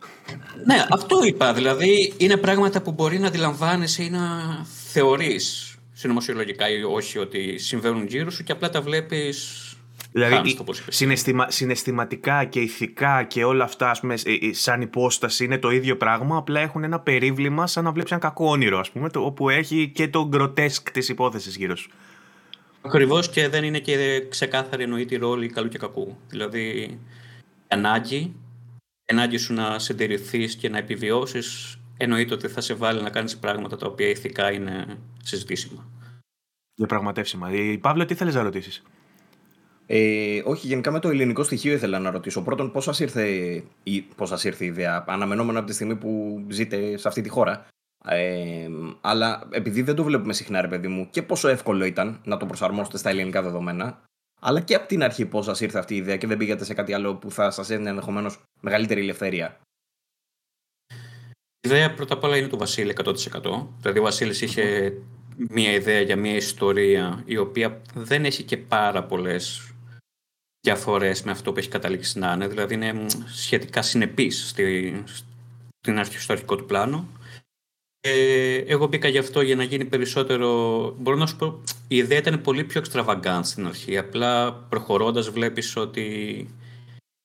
Ναι, 0.67 0.87
αυτό 0.91 1.25
είπα. 1.25 1.53
Δηλαδή 1.53 2.15
είναι 2.17 2.37
πράγματα 2.37 2.83
που 2.83 2.93
μπορεί 2.93 3.19
να 3.19 3.27
αντιλαμβάνεσαι 3.27 4.03
ή 4.03 4.11
να 4.11 4.21
θεωρείς 4.93 5.77
συνωμοσιολογικά 5.93 6.71
ή 6.71 6.83
όχι 6.83 7.19
ότι 7.19 7.59
συμβαίνουν 7.59 8.07
γύρω 8.07 8.31
σου 8.31 8.43
και 8.43 8.53
απλά 8.53 8.71
τα 8.71 8.83
βλέπεις 8.83 9.70
Δηλαδή, 10.13 10.59
συναισθημα, 10.89 11.51
συναισθηματικά 11.51 12.45
και 12.45 12.61
ηθικά 12.61 13.23
και 13.23 13.45
όλα 13.45 13.65
αυτά, 13.65 13.91
ας 13.91 14.01
πούμε, 14.01 14.15
ε, 14.25 14.33
ε, 14.33 14.53
σαν 14.53 14.81
υπόσταση 14.81 15.45
είναι 15.45 15.59
το 15.59 15.71
ίδιο 15.71 15.97
πράγμα, 15.97 16.37
απλά 16.37 16.61
έχουν 16.61 16.85
ένα 16.85 17.01
περίβλημα 17.01 17.67
σαν 17.67 17.85
να 17.85 17.93
βλέπεις 17.93 18.11
ένα 18.11 18.21
κακό 18.21 18.51
όνειρο, 18.51 18.79
ας 18.79 18.91
πούμε, 18.91 19.11
το, 19.11 19.25
όπου 19.25 19.49
έχει 19.49 19.89
και 19.95 20.09
το 20.09 20.29
γκροτέσκ 20.29 20.91
της 20.91 21.09
υπόθεσης 21.09 21.57
γύρω 21.57 21.77
σου. 21.77 21.91
Ακριβώς 22.83 23.31
και 23.31 23.49
δεν 23.49 23.65
είναι 23.65 23.79
και 23.79 24.27
ξεκάθαρη 24.29 24.83
εννοεί 24.83 25.05
τη 25.05 25.17
ρόλη 25.17 25.49
καλού 25.49 25.69
και 25.69 25.79
κακού. 25.79 26.17
Δηλαδή, 26.29 26.61
η 26.61 26.99
ανάγκη, 27.69 28.17
η 29.05 29.13
ανάγκη 29.13 29.37
σου 29.37 29.55
να 29.55 29.79
συντηρηθείς 29.79 30.57
και 30.57 30.69
να 30.69 30.79
επιβιώσεις, 30.79 31.79
εννοείται 31.97 32.35
ότι 32.35 32.49
θα 32.49 32.61
σε 32.61 32.75
βάλει 32.75 33.03
να 33.03 33.11
κάνεις 33.11 33.39
πράγματα 33.39 33.77
τα 33.77 33.87
οποία 33.87 34.09
ηθικά 34.09 34.53
είναι 34.53 34.99
συζητήσιμα. 35.23 35.87
Διαπραγματεύσιμα. 36.75 37.53
Η 37.53 37.79
Παύλο, 37.79 38.05
τι 38.05 38.15
θέλεις 38.15 38.35
να 38.35 38.43
ρωτήσεις; 38.43 38.83
Ε, 39.93 40.43
όχι, 40.45 40.67
γενικά 40.67 40.91
με 40.91 40.99
το 40.99 41.09
ελληνικό 41.09 41.43
στοιχείο 41.43 41.73
ήθελα 41.73 41.99
να 41.99 42.11
ρωτήσω. 42.11 42.43
Πρώτον, 42.43 42.73
πώς 42.73 42.85
σας 42.85 43.01
ήρθε, 43.01 43.29
η, 43.83 44.07
ήρθε 44.43 44.65
η 44.65 44.67
ιδέα, 44.67 45.05
αναμενόμενα 45.09 45.59
από 45.59 45.69
τη 45.69 45.75
στιγμή 45.75 45.97
που 45.97 46.43
ζείτε 46.49 46.97
σε 46.97 47.09
αυτή 47.09 47.21
τη 47.21 47.29
χώρα. 47.29 47.67
Ε, 48.05 48.69
αλλά 49.01 49.49
επειδή 49.51 49.83
δεν 49.83 49.95
το 49.95 50.05
βλέπουμε 50.05 50.33
συχνά, 50.33 50.61
ρε 50.61 50.69
παιδί 50.69 50.89
μου, 50.89 51.09
και 51.11 51.23
πόσο 51.23 51.49
εύκολο 51.49 51.85
ήταν 51.85 52.21
να 52.25 52.37
το 52.37 52.47
προσαρμόσετε 52.47 52.99
στα 52.99 53.11
ελληνικά 53.11 53.43
δεδομένα, 53.43 54.03
αλλά 54.41 54.61
και 54.61 54.75
από 54.75 54.87
την 54.87 55.03
αρχή 55.03 55.27
πώς 55.27 55.45
σας 55.45 55.61
ήρθε 55.61 55.79
αυτή 55.79 55.95
η 55.95 55.97
ιδέα 55.97 56.17
και 56.17 56.27
δεν 56.27 56.37
πήγατε 56.37 56.65
σε 56.65 56.75
κάτι 56.75 56.93
άλλο 56.93 57.15
που 57.15 57.31
θα 57.31 57.51
σας 57.51 57.71
έδινε 57.71 57.89
ενδεχομένως 57.89 58.43
μεγαλύτερη 58.61 59.01
ελευθερία; 59.01 59.61
Η 61.61 61.69
ιδέα 61.69 61.95
πρώτα 61.95 62.15
απ' 62.15 62.25
όλα 62.25 62.37
είναι 62.37 62.49
του 62.49 62.59
Βασίλη 62.59 62.95
100%. 63.05 63.15
Δηλαδή, 63.81 63.99
ο 63.99 64.03
Βασίλης 64.03 64.41
είχε 64.41 64.95
μία 65.49 65.73
ιδέα 65.73 66.01
για 66.01 66.17
μία 66.17 66.35
ιστορία 66.35 67.23
η 67.25 67.37
οποία 67.37 67.81
δεν 67.95 68.25
έχει 68.25 68.43
και 68.43 68.57
πάρα 68.57 69.05
πολλές 69.05 69.70
διαφορές 70.61 71.23
με 71.23 71.31
αυτό 71.31 71.53
που 71.53 71.59
έχει 71.59 71.69
καταλήξει 71.69 72.19
να 72.19 72.33
είναι. 72.33 72.47
Δηλαδή 72.47 72.75
είναι 72.75 73.07
σχετικά 73.27 73.83
συνεπής 73.83 74.49
στην 74.49 75.99
αρχή, 75.99 76.19
στο 76.19 76.33
αρχικό 76.33 76.57
του 76.57 76.67
πλάνο. 76.67 77.09
Ε, 78.03 78.55
εγώ 78.55 78.87
μπήκα 78.87 79.09
γι' 79.09 79.19
αυτό 79.19 79.41
για 79.41 79.57
να 79.57 79.63
γίνει 79.63 79.85
περισσότερο. 79.85 80.49
Μπορώ 80.99 81.17
να 81.17 81.27
σου 81.27 81.37
πω, 81.37 81.63
η 81.89 81.97
ιδέα 81.97 82.19
ήταν 82.19 82.41
πολύ 82.41 82.65
πιο 82.65 82.83
extravagant 82.85 83.41
στην 83.43 83.67
αρχή. 83.67 83.99
Απλά 83.99 84.53
προχωρώντας, 84.53 85.31
βλέπεις 85.31 85.77
ότι 85.77 86.05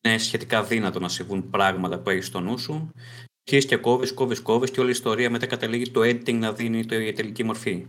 είναι 0.02 0.17
σχετικά 0.17 0.63
δύνατο 0.63 1.00
να 1.00 1.10
συμβούν 1.10 1.50
πράγματα 1.50 2.00
που 2.00 2.10
έχεις 2.10 2.26
στο 2.26 2.39
νου 2.39 2.58
σου. 2.58 2.89
Αρχίζεις 3.48 3.69
και 3.69 3.76
κόβεις, 3.76 4.13
κόβεις, 4.13 4.41
κόβεις 4.41 4.71
και 4.71 4.80
όλη 4.80 4.89
η 4.89 4.91
ιστορία 4.91 5.30
μετά 5.30 5.45
καταλήγει 5.45 5.91
το 5.91 6.02
editing 6.02 6.34
να 6.34 6.54
δίνει 6.54 6.86
το, 6.86 6.95
η 6.95 7.13
τελική 7.13 7.43
μορφή. 7.43 7.86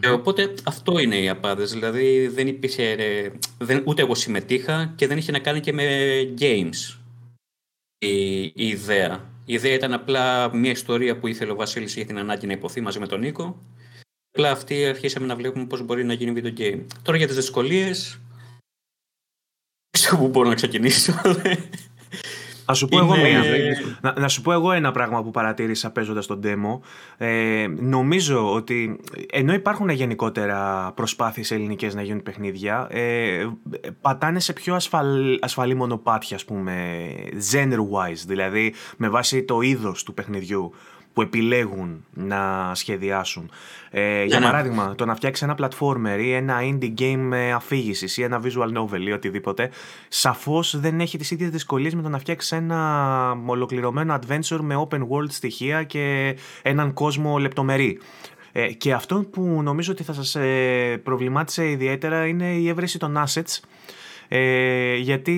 Και 0.00 0.08
οπότε 0.08 0.54
αυτό 0.64 0.98
είναι 0.98 1.18
οι 1.18 1.28
απάδε. 1.28 1.64
Δηλαδή 1.64 2.28
δεν 2.28 2.46
υπήρχε. 2.46 2.96
Δεν, 3.58 3.82
ούτε 3.86 4.02
εγώ 4.02 4.14
συμμετείχα 4.14 4.92
και 4.96 5.06
δεν 5.06 5.18
είχε 5.18 5.32
να 5.32 5.38
κάνει 5.38 5.60
και 5.60 5.72
με 5.72 5.84
games 6.38 6.98
η, 7.98 8.42
η 8.42 8.52
ιδέα. 8.54 9.28
Η 9.44 9.52
ιδέα 9.52 9.74
ήταν 9.74 9.92
απλά 9.92 10.54
μια 10.56 10.70
ιστορία 10.70 11.18
που 11.18 11.26
ήθελε 11.26 11.52
ο 11.52 11.54
Βασίλης 11.54 11.94
για 11.94 12.06
την 12.06 12.18
ανάγκη 12.18 12.46
να 12.46 12.52
υποθεί 12.52 12.80
μαζί 12.80 12.98
με 12.98 13.06
τον 13.06 13.20
Νίκο. 13.20 13.62
Απλά 14.32 14.50
αυτή 14.50 14.84
αρχίσαμε 14.84 15.26
να 15.26 15.36
βλέπουμε 15.36 15.66
πώς 15.66 15.82
μπορεί 15.82 16.04
να 16.04 16.12
γίνει 16.12 16.40
video 16.42 16.60
game. 16.60 16.84
Τώρα 17.02 17.18
για 17.18 17.26
τις 17.26 17.36
δυσκολίες. 17.36 18.20
Δεν 19.90 20.02
ξέρω 20.02 20.16
πού 20.16 20.28
μπορώ 20.28 20.48
να 20.48 20.54
ξεκινήσω. 20.54 21.12
Να 22.70 22.76
σου, 22.76 22.88
πω 22.88 22.98
εγώ 22.98 23.14
να, 24.00 24.20
να 24.20 24.28
σου 24.28 24.42
πω 24.42 24.52
εγώ 24.52 24.72
ένα 24.72 24.90
πράγμα 24.90 25.22
που 25.22 25.30
παρατήρησα 25.30 25.90
παίζοντας 25.90 26.26
τον 26.26 26.40
demo. 26.44 26.80
Ε, 27.16 27.66
νομίζω 27.78 28.52
ότι 28.52 29.00
ενώ 29.32 29.52
υπάρχουν 29.52 29.88
γενικότερα 29.88 30.92
προσπάθειες 30.94 31.50
ελληνικές 31.50 31.94
να 31.94 32.02
γίνουν 32.02 32.22
παιχνίδια, 32.22 32.86
ε, 32.90 33.46
πατάνε 34.00 34.40
σε 34.40 34.52
πιο 34.52 34.74
ασφαλ, 34.74 35.38
ασφαλή 35.40 35.74
μονοπάτια, 35.74 36.36
ας 36.36 36.44
πούμε, 36.44 37.06
genre-wise, 37.52 38.22
δηλαδή 38.26 38.74
με 38.96 39.08
βάση 39.08 39.42
το 39.42 39.60
είδος 39.60 40.02
του 40.02 40.14
παιχνιδιού 40.14 40.72
που 41.12 41.22
επιλέγουν 41.22 42.04
να 42.14 42.72
σχεδιάσουν. 42.74 43.50
Ε, 43.90 44.24
για 44.24 44.38
ναι, 44.38 44.46
ναι. 44.46 44.50
παράδειγμα, 44.50 44.94
το 44.94 45.04
να 45.04 45.14
φτιάξει 45.14 45.44
ένα 45.44 45.56
platformer 45.60 46.18
ή 46.20 46.32
ένα 46.32 46.58
indie 46.60 46.94
game 46.98 47.34
αφήγησης 47.54 48.16
ή 48.16 48.22
ένα 48.22 48.40
visual 48.44 48.78
novel 48.78 49.00
ή 49.00 49.12
οτιδήποτε, 49.12 49.70
σαφώς 50.08 50.80
δεν 50.80 51.00
έχει 51.00 51.18
τις 51.18 51.30
ίδιες 51.30 51.50
δυσκολίες 51.50 51.94
με 51.94 52.02
το 52.02 52.08
να 52.08 52.18
φτιάξεις 52.18 52.52
ένα 52.52 53.42
ολοκληρωμένο 53.46 54.18
adventure 54.20 54.60
με 54.60 54.86
open 54.88 55.00
world 55.00 55.30
στοιχεία 55.30 55.82
και 55.82 56.36
έναν 56.62 56.92
κόσμο 56.92 57.38
λεπτομερή. 57.38 57.98
Ε, 58.52 58.72
και 58.72 58.92
αυτό 58.92 59.24
που 59.30 59.60
νομίζω 59.62 59.92
ότι 59.92 60.02
θα 60.02 60.12
σας 60.12 60.34
ε, 60.34 61.00
προβλημάτισε 61.02 61.70
ιδιαίτερα 61.70 62.26
είναι 62.26 62.46
η 62.46 62.68
έβρεση 62.68 62.98
των 62.98 63.24
assets 63.26 63.58
ε, 64.32 64.96
γιατί 64.96 65.36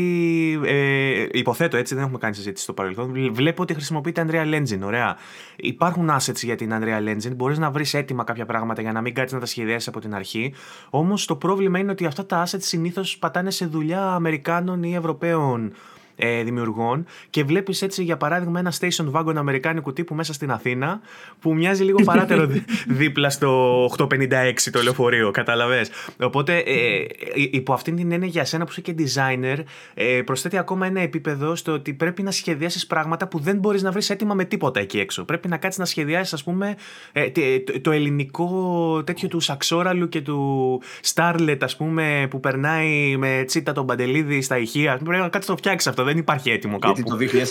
ε, 0.65 1.27
υποθέτω 1.33 1.77
έτσι, 1.77 1.95
δεν 1.95 2.03
έχουμε 2.03 2.19
κάνει 2.19 2.35
συζήτηση 2.35 2.63
στο 2.65 2.73
παρελθόν. 2.73 3.33
Βλέπω 3.33 3.63
ότι 3.63 3.75
χρησιμοποιείται 3.75 4.27
Unreal 4.29 4.55
Engine. 4.55 4.81
Ωραία. 4.85 5.17
Υπάρχουν 5.57 6.11
assets 6.11 6.43
για 6.43 6.57
την 6.57 6.71
Unreal 6.73 7.09
Engine. 7.09 7.37
Μπορείς 7.37 7.59
να 7.59 7.71
βρεις 7.71 7.95
έτοιμα 7.95 8.25
κάποια 8.25 8.47
πράγματα 8.47 8.83
για 8.83 8.93
να 8.93 9.01
μην 9.01 9.15
κάτσεις 9.15 9.33
να 9.33 9.41
τα 9.41 9.47
σχεδιάσεις 9.47 9.89
από 9.89 10.01
την 10.01 10.15
αρχή. 10.15 10.55
Όμως 10.91 11.27
το 11.27 11.37
πρόβλημα 11.37 11.79
είναι 11.79 11.91
ότι 11.91 12.07
αυτά 12.07 12.27
τα 12.27 12.47
assets 12.47 12.63
συνήθως 12.63 13.19
πατάνε 13.19 13.51
σε 13.51 13.67
δουλειά 13.67 14.07
Αμερικάνων 14.07 14.83
ή 14.83 14.95
Ευρωπαίων 14.95 15.73
ε, 16.16 16.42
δημιουργών 16.42 17.07
και 17.31 17.44
βλέπεις 17.44 17.83
έτσι 17.83 18.03
για 18.03 18.16
παράδειγμα 18.16 18.59
ένα 18.59 18.72
station 18.81 19.12
wagon 19.12 19.35
αμερικάνικου 19.37 19.92
τύπου 19.92 20.14
μέσα 20.14 20.33
στην 20.33 20.51
Αθήνα 20.51 21.01
που 21.40 21.55
μοιάζει 21.55 21.85
λίγο 21.85 22.03
παράτερο 22.05 22.46
δίπλα 23.01 23.31
στο 23.31 23.85
856 23.96 24.53
το 24.72 24.83
λεωφορείο, 24.83 25.31
καταλαβες; 25.31 25.90
Οπότε 26.18 26.57
ε, 26.57 26.96
ε, 26.96 27.07
υπό 27.35 27.72
αυτήν 27.72 27.96
την 27.96 28.12
έννοια 28.12 28.29
για 28.29 28.44
σένα 28.44 28.64
που 28.64 28.70
είσαι 28.70 28.81
και 28.81 28.94
designer 28.98 29.59
ε, 29.94 30.22
προσθέτει 30.25 30.57
ακόμα 30.59 30.87
ένα 30.87 31.01
επίπεδο 31.01 31.55
στο 31.55 31.72
ότι 31.72 31.92
πρέπει 31.92 32.22
να 32.22 32.31
σχεδιάσεις 32.31 32.87
πράγματα 32.87 33.29
που 33.29 33.38
δεν 33.38 33.57
μπορείς 33.57 33.83
να 33.83 33.90
βρεις 33.90 34.11
έτοιμα 34.11 34.35
με 34.35 34.44
τίποτα 34.44 34.81
εκεί 34.81 34.98
έξω. 34.98 35.25
Πρέπει 35.25 35.48
να 35.48 35.57
κάτσεις 35.57 35.79
να 35.81 35.85
σχεδιάσεις 35.85 36.33
ας 36.33 36.44
πούμε 36.44 36.77
ε, 37.12 37.31
το, 37.31 37.40
το 37.81 37.90
ελληνικό 37.90 39.03
τέτοιο 39.07 39.29
του 39.29 39.40
Σαξόραλου 39.40 40.09
και 40.09 40.20
του 40.20 40.81
Στάρλετ 41.01 41.62
ας 41.62 41.77
πούμε 41.77 42.27
που 42.31 42.40
περνάει 42.40 43.16
με 43.16 43.42
τσίτα 43.46 43.72
τον 43.72 43.87
Παντελίδη 43.87 44.42
στα 44.42 44.59
ηχεία. 44.59 44.96
Πρέπει 45.05 45.22
να 45.22 45.29
κάτσεις 45.29 45.48
να 45.48 45.55
το 45.55 45.61
φτιάξεις 45.61 45.90
αυτό 45.90 46.02
δεν 46.05 46.19
υπάρχει 46.19 46.51
έτοιμο 46.51 46.79
κάπου. 46.79 47.03
Γιατί 47.17 47.31
το 47.31 47.45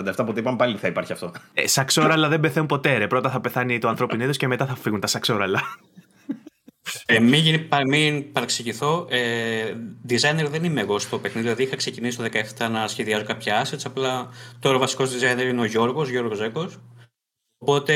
2047, 0.00 0.14
το 0.16 0.24
ποτέ 0.24 0.40
είπαμε 0.40 0.56
πάλι 0.56 0.76
θα 0.76 0.88
υπάρχει 0.88 1.12
αυτό. 1.12 1.32
Ε, 1.54 1.66
σαξόραλα 1.66 2.28
δεν 2.28 2.40
πεθαίνουν 2.40 2.68
ποτέ. 2.68 2.96
Ρε. 2.96 3.06
Πρώτα 3.06 3.30
θα 3.30 3.40
πεθάνει 3.40 3.78
το 3.78 3.88
ανθρώπινο 3.88 4.22
είδος 4.22 4.36
και 4.36 4.46
μετά 4.46 4.66
θα 4.66 4.74
φύγουν 4.76 5.00
τα 5.00 5.06
σαξόραλα. 5.06 5.62
Ε, 7.06 7.20
μην, 7.20 7.40
γίνει, 7.40 7.68
μην 7.88 8.32
παραξηγηθώ. 8.32 9.06
Ε, 9.10 9.74
designer 10.08 10.46
δεν 10.50 10.64
είμαι 10.64 10.80
εγώ 10.80 10.98
στο 10.98 11.18
παιχνίδι. 11.18 11.46
Δηλαδή 11.46 11.62
είχα 11.62 11.76
ξεκινήσει 11.76 12.16
το 12.16 12.24
2017 12.58 12.70
να 12.70 12.88
σχεδιάζω 12.88 13.24
κάποια 13.24 13.64
assets. 13.64 13.82
Απλά 13.84 14.28
τώρα 14.58 14.76
ο 14.76 14.78
βασικός 14.78 15.10
designer 15.10 15.42
είναι 15.42 15.60
ο 15.60 15.64
Γιώργος, 15.64 16.08
Γιώργος 16.08 16.36
Ζέκος. 16.36 16.78
Οπότε 17.58 17.94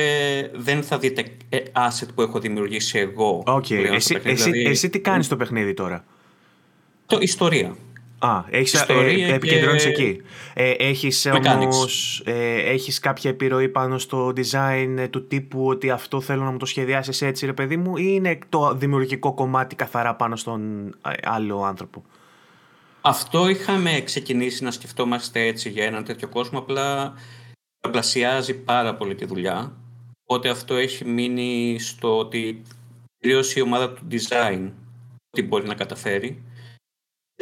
δεν 0.55 0.83
θα 0.83 0.99
δείτε 0.99 1.37
ε, 1.49 1.59
asset 1.73 2.09
που 2.15 2.23
έχω 2.23 2.39
δημιουργήσει 2.39 2.99
εγώ. 2.99 3.43
Okay. 3.47 3.73
Εσύ, 3.73 4.21
εσύ, 4.25 4.35
δηλαδή... 4.35 4.65
εσύ 4.65 4.91
τι 4.91 5.01
κάνεις 5.01 5.27
στο 5.27 5.37
παιχνίδι 5.37 5.75
τώρα; 5.75 6.05
Το 7.07 7.19
ιστορία. 7.21 7.77
Α, 8.25 8.45
έχεις, 8.51 8.75
ε, 8.75 9.35
επικεντρώνεις 9.35 9.85
εκεί. 9.87 10.21
Ε, 10.55 10.71
έχεις 10.71 11.29
όμως, 11.47 12.23
ε, 12.25 12.55
έχεις 12.57 12.99
κάποια 12.99 13.31
επιρροή 13.31 13.69
πάνω 13.69 13.99
στο 13.99 14.33
design 14.37 14.95
ε, 14.99 15.09
του 15.09 15.27
τύπου 15.27 15.67
ότι 15.67 15.91
αυτό 15.91 16.21
θέλω 16.21 16.43
να 16.43 16.51
μου 16.51 16.57
το 16.57 16.67
σχεδιάσεις 16.67 17.23
έτσι 17.23 17.47
ρε 17.47 17.53
παιδί 17.53 17.77
μου 17.77 17.97
ή 17.97 18.05
είναι 18.07 18.39
το 18.49 18.75
δημιουργικό 18.75 19.35
κομμάτι 19.35 19.75
καθαρά 19.75 20.15
πάνω 20.15 20.37
στον 20.37 20.61
άλλο 21.23 21.63
άνθρωπο; 21.63 22.05
Αυτό 23.01 23.49
είχαμε 23.49 24.01
ξεκινήσει 24.05 24.65
να 24.65 24.71
σκεφτόμαστε 24.71 25.47
έτσι 25.47 25.71
για 25.71 25.85
έναν 25.85 26.05
τέτοιο 26.05 26.29
κόσμο, 26.29 26.59
απλά 26.59 27.15
πλασιάζει 27.91 28.55
πάρα 28.55 28.95
πολύ 28.95 29.15
τη 29.15 29.25
δουλειά. 29.25 29.73
Οπότε 30.25 30.49
αυτό 30.49 30.75
έχει 30.75 31.05
μείνει 31.05 31.77
στο 31.81 32.19
ότι 32.19 32.63
κυρίως 33.19 33.55
η 33.55 33.61
ομάδα 33.61 33.93
του 33.93 34.07
design 34.11 34.71
τι 35.31 35.43
μπορεί 35.43 35.67
να 35.67 35.75
καταφέρει. 35.75 36.43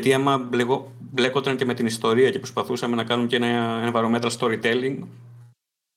Γιατί 0.01 0.15
άμα 0.15 0.39
μπλεγό, 0.39 0.93
μπλέκονταν 0.99 1.57
και 1.57 1.65
με 1.65 1.75
την 1.75 1.87
ιστορία 1.87 2.31
και 2.31 2.39
προσπαθούσαμε 2.39 2.97
να 2.97 3.05
κάνουμε 3.05 3.29
και 3.29 3.37
ένα 3.37 3.93
environmental 3.93 4.31
storytelling, 4.39 4.97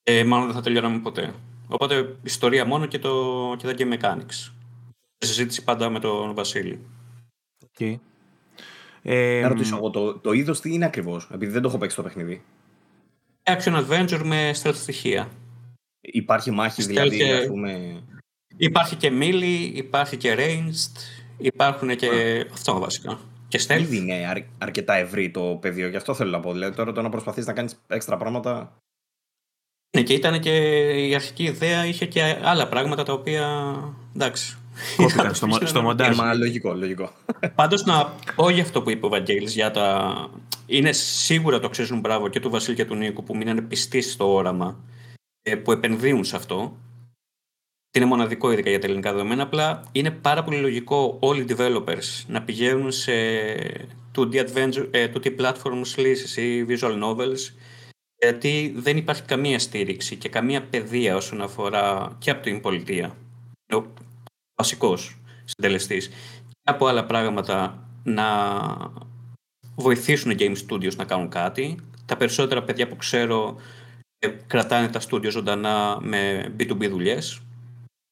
ε, 0.03 0.23
μάλλον 0.23 0.45
δεν 0.45 0.55
θα 0.55 0.61
τελειώναμε 0.61 0.99
ποτέ. 0.99 1.33
Οπότε 1.67 2.15
ιστορία 2.23 2.65
μόνο 2.65 2.85
και, 2.85 2.99
το, 2.99 3.55
και 3.57 3.65
τα 3.67 3.73
game 3.77 3.93
mechanics. 3.93 4.51
Συζήτηση 5.17 5.63
πάντα 5.63 5.89
με 5.89 5.99
τον 5.99 6.33
Βασίλη. 6.33 6.79
Okay. 7.77 7.95
Ε, 9.01 9.39
να 9.41 9.47
ρωτήσω 9.47 9.75
εγώ, 9.75 9.89
το, 9.89 10.19
το 10.19 10.31
είδος 10.31 10.61
τι 10.61 10.73
είναι 10.73 10.85
ακριβώς, 10.85 11.29
επειδή 11.33 11.51
δεν 11.51 11.61
το 11.61 11.67
έχω 11.67 11.77
παίξει 11.77 11.95
το 11.95 12.03
παιχνίδι. 12.03 12.43
Action 13.43 13.85
adventure 13.85 14.21
με 14.23 14.51
stealth 14.63 14.75
στοιχεία. 14.75 15.29
Υπάρχει 16.01 16.51
μάχη 16.51 16.83
δηλαδή, 16.83 17.17
και... 17.17 17.33
ας 17.33 17.45
πούμε... 17.45 18.01
Υπάρχει 18.57 18.95
και 18.95 19.11
melee, 19.19 19.71
υπάρχει 19.73 20.17
και 20.17 20.35
ranged, 20.37 20.99
υπάρχουν 21.37 21.95
και... 21.95 22.09
Αυτό 22.53 22.79
βασικά. 22.79 23.19
Και 23.53 23.65
stealth. 23.67 23.79
Ήδη 23.79 23.97
είναι 23.97 24.13
αρ... 24.13 24.37
αρκετά 24.57 24.93
ευρύ 24.93 25.31
το 25.31 25.41
πεδίο, 25.61 25.87
γι' 25.87 25.95
αυτό 25.95 26.13
θέλω 26.13 26.29
να 26.29 26.39
πω. 26.39 26.51
Δηλαδή 26.51 26.75
τώρα 26.75 26.91
το 26.91 27.01
να 27.01 27.09
προσπαθείς 27.09 27.45
να 27.45 27.53
κάνεις 27.53 27.81
έξτρα 27.87 28.17
πράγματα... 28.17 28.77
Ναι, 29.97 30.03
και 30.03 30.13
ήταν 30.13 30.39
και 30.39 30.51
η 31.07 31.15
αρχική 31.15 31.43
ιδέα, 31.43 31.85
είχε 31.85 32.05
και 32.05 32.37
άλλα 32.43 32.67
πράγματα 32.67 33.03
τα 33.03 33.13
οποία. 33.13 33.75
εντάξει. 34.15 34.57
Κόπηκαν 34.97 35.35
στο, 35.35 35.47
στο 35.65 35.81
μοντάζ. 35.81 36.17
Μα, 36.17 36.33
λογικό, 36.33 36.73
λογικό. 36.73 37.11
Πάντως 37.55 37.83
να 37.83 38.13
πω 38.35 38.49
για 38.49 38.63
αυτό 38.63 38.81
που 38.81 38.89
είπε 38.89 39.05
ο 39.05 39.09
Βαγγέλης 39.09 39.53
για 39.53 39.71
τα. 39.71 40.13
Είναι 40.65 40.91
σίγουρα 40.91 41.59
το 41.59 41.67
αξίζουν 41.67 41.99
μπράβο 41.99 42.27
και 42.27 42.39
του 42.39 42.49
Βασίλη 42.49 42.75
και 42.75 42.85
του 42.85 42.95
Νίκου 42.95 43.23
που 43.23 43.35
μείνανε 43.35 43.61
πιστοί 43.61 44.01
στο 44.01 44.33
όραμα, 44.33 44.79
ε, 45.41 45.55
που 45.55 45.71
επενδύουν 45.71 46.23
σε 46.23 46.35
αυτό. 46.35 46.77
Είναι 47.95 48.06
μοναδικό 48.06 48.51
ειδικά 48.51 48.69
για 48.69 48.79
τα 48.79 48.86
ελληνικά 48.86 49.12
δεδομένα. 49.12 49.43
Απλά 49.43 49.84
είναι 49.91 50.12
πάρα 50.12 50.43
πολύ 50.43 50.58
λογικό 50.58 51.17
όλοι 51.19 51.41
οι 51.41 51.45
developers 51.49 52.23
να 52.27 52.41
πηγαίνουν 52.41 52.91
σε 52.91 53.12
2D, 54.15 54.34
adventure, 54.34 54.89
2D 54.91 55.25
ε, 55.25 55.36
platforms 55.39 55.95
λύσεις 55.95 56.38
ή 56.38 56.65
visual 56.69 57.03
novels 57.03 57.53
γιατί 58.23 58.73
δεν 58.75 58.97
υπάρχει 58.97 59.21
καμία 59.21 59.60
στήριξη 59.60 60.15
και 60.15 60.29
καμία 60.29 60.63
παιδεία 60.63 61.15
όσον 61.15 61.41
αφορά 61.41 62.15
και 62.19 62.29
από 62.29 62.41
την 62.41 62.62
πολιτεία. 62.62 63.15
Είναι 63.67 63.82
ο 63.82 63.93
βασικός 64.56 65.17
συντελεστής. 65.43 66.08
Και 66.47 66.71
από 66.71 66.88
άλλα 66.88 67.06
πράγματα 67.06 67.88
να 68.03 68.27
βοηθήσουν 69.75 70.32
οι 70.32 70.36
game 70.39 70.56
studios 70.67 70.95
να 70.95 71.06
κάνουν 71.06 71.29
κάτι. 71.29 71.79
Τα 72.06 72.17
περισσότερα 72.17 72.63
παιδιά 72.63 72.88
που 72.88 72.95
ξέρω 72.95 73.56
ε, 74.19 74.27
κρατάνε 74.47 74.88
τα 74.88 75.01
studios 75.10 75.29
ζωντανά 75.32 75.97
με 76.01 76.53
B2B 76.60 76.89
δουλειές, 76.89 77.41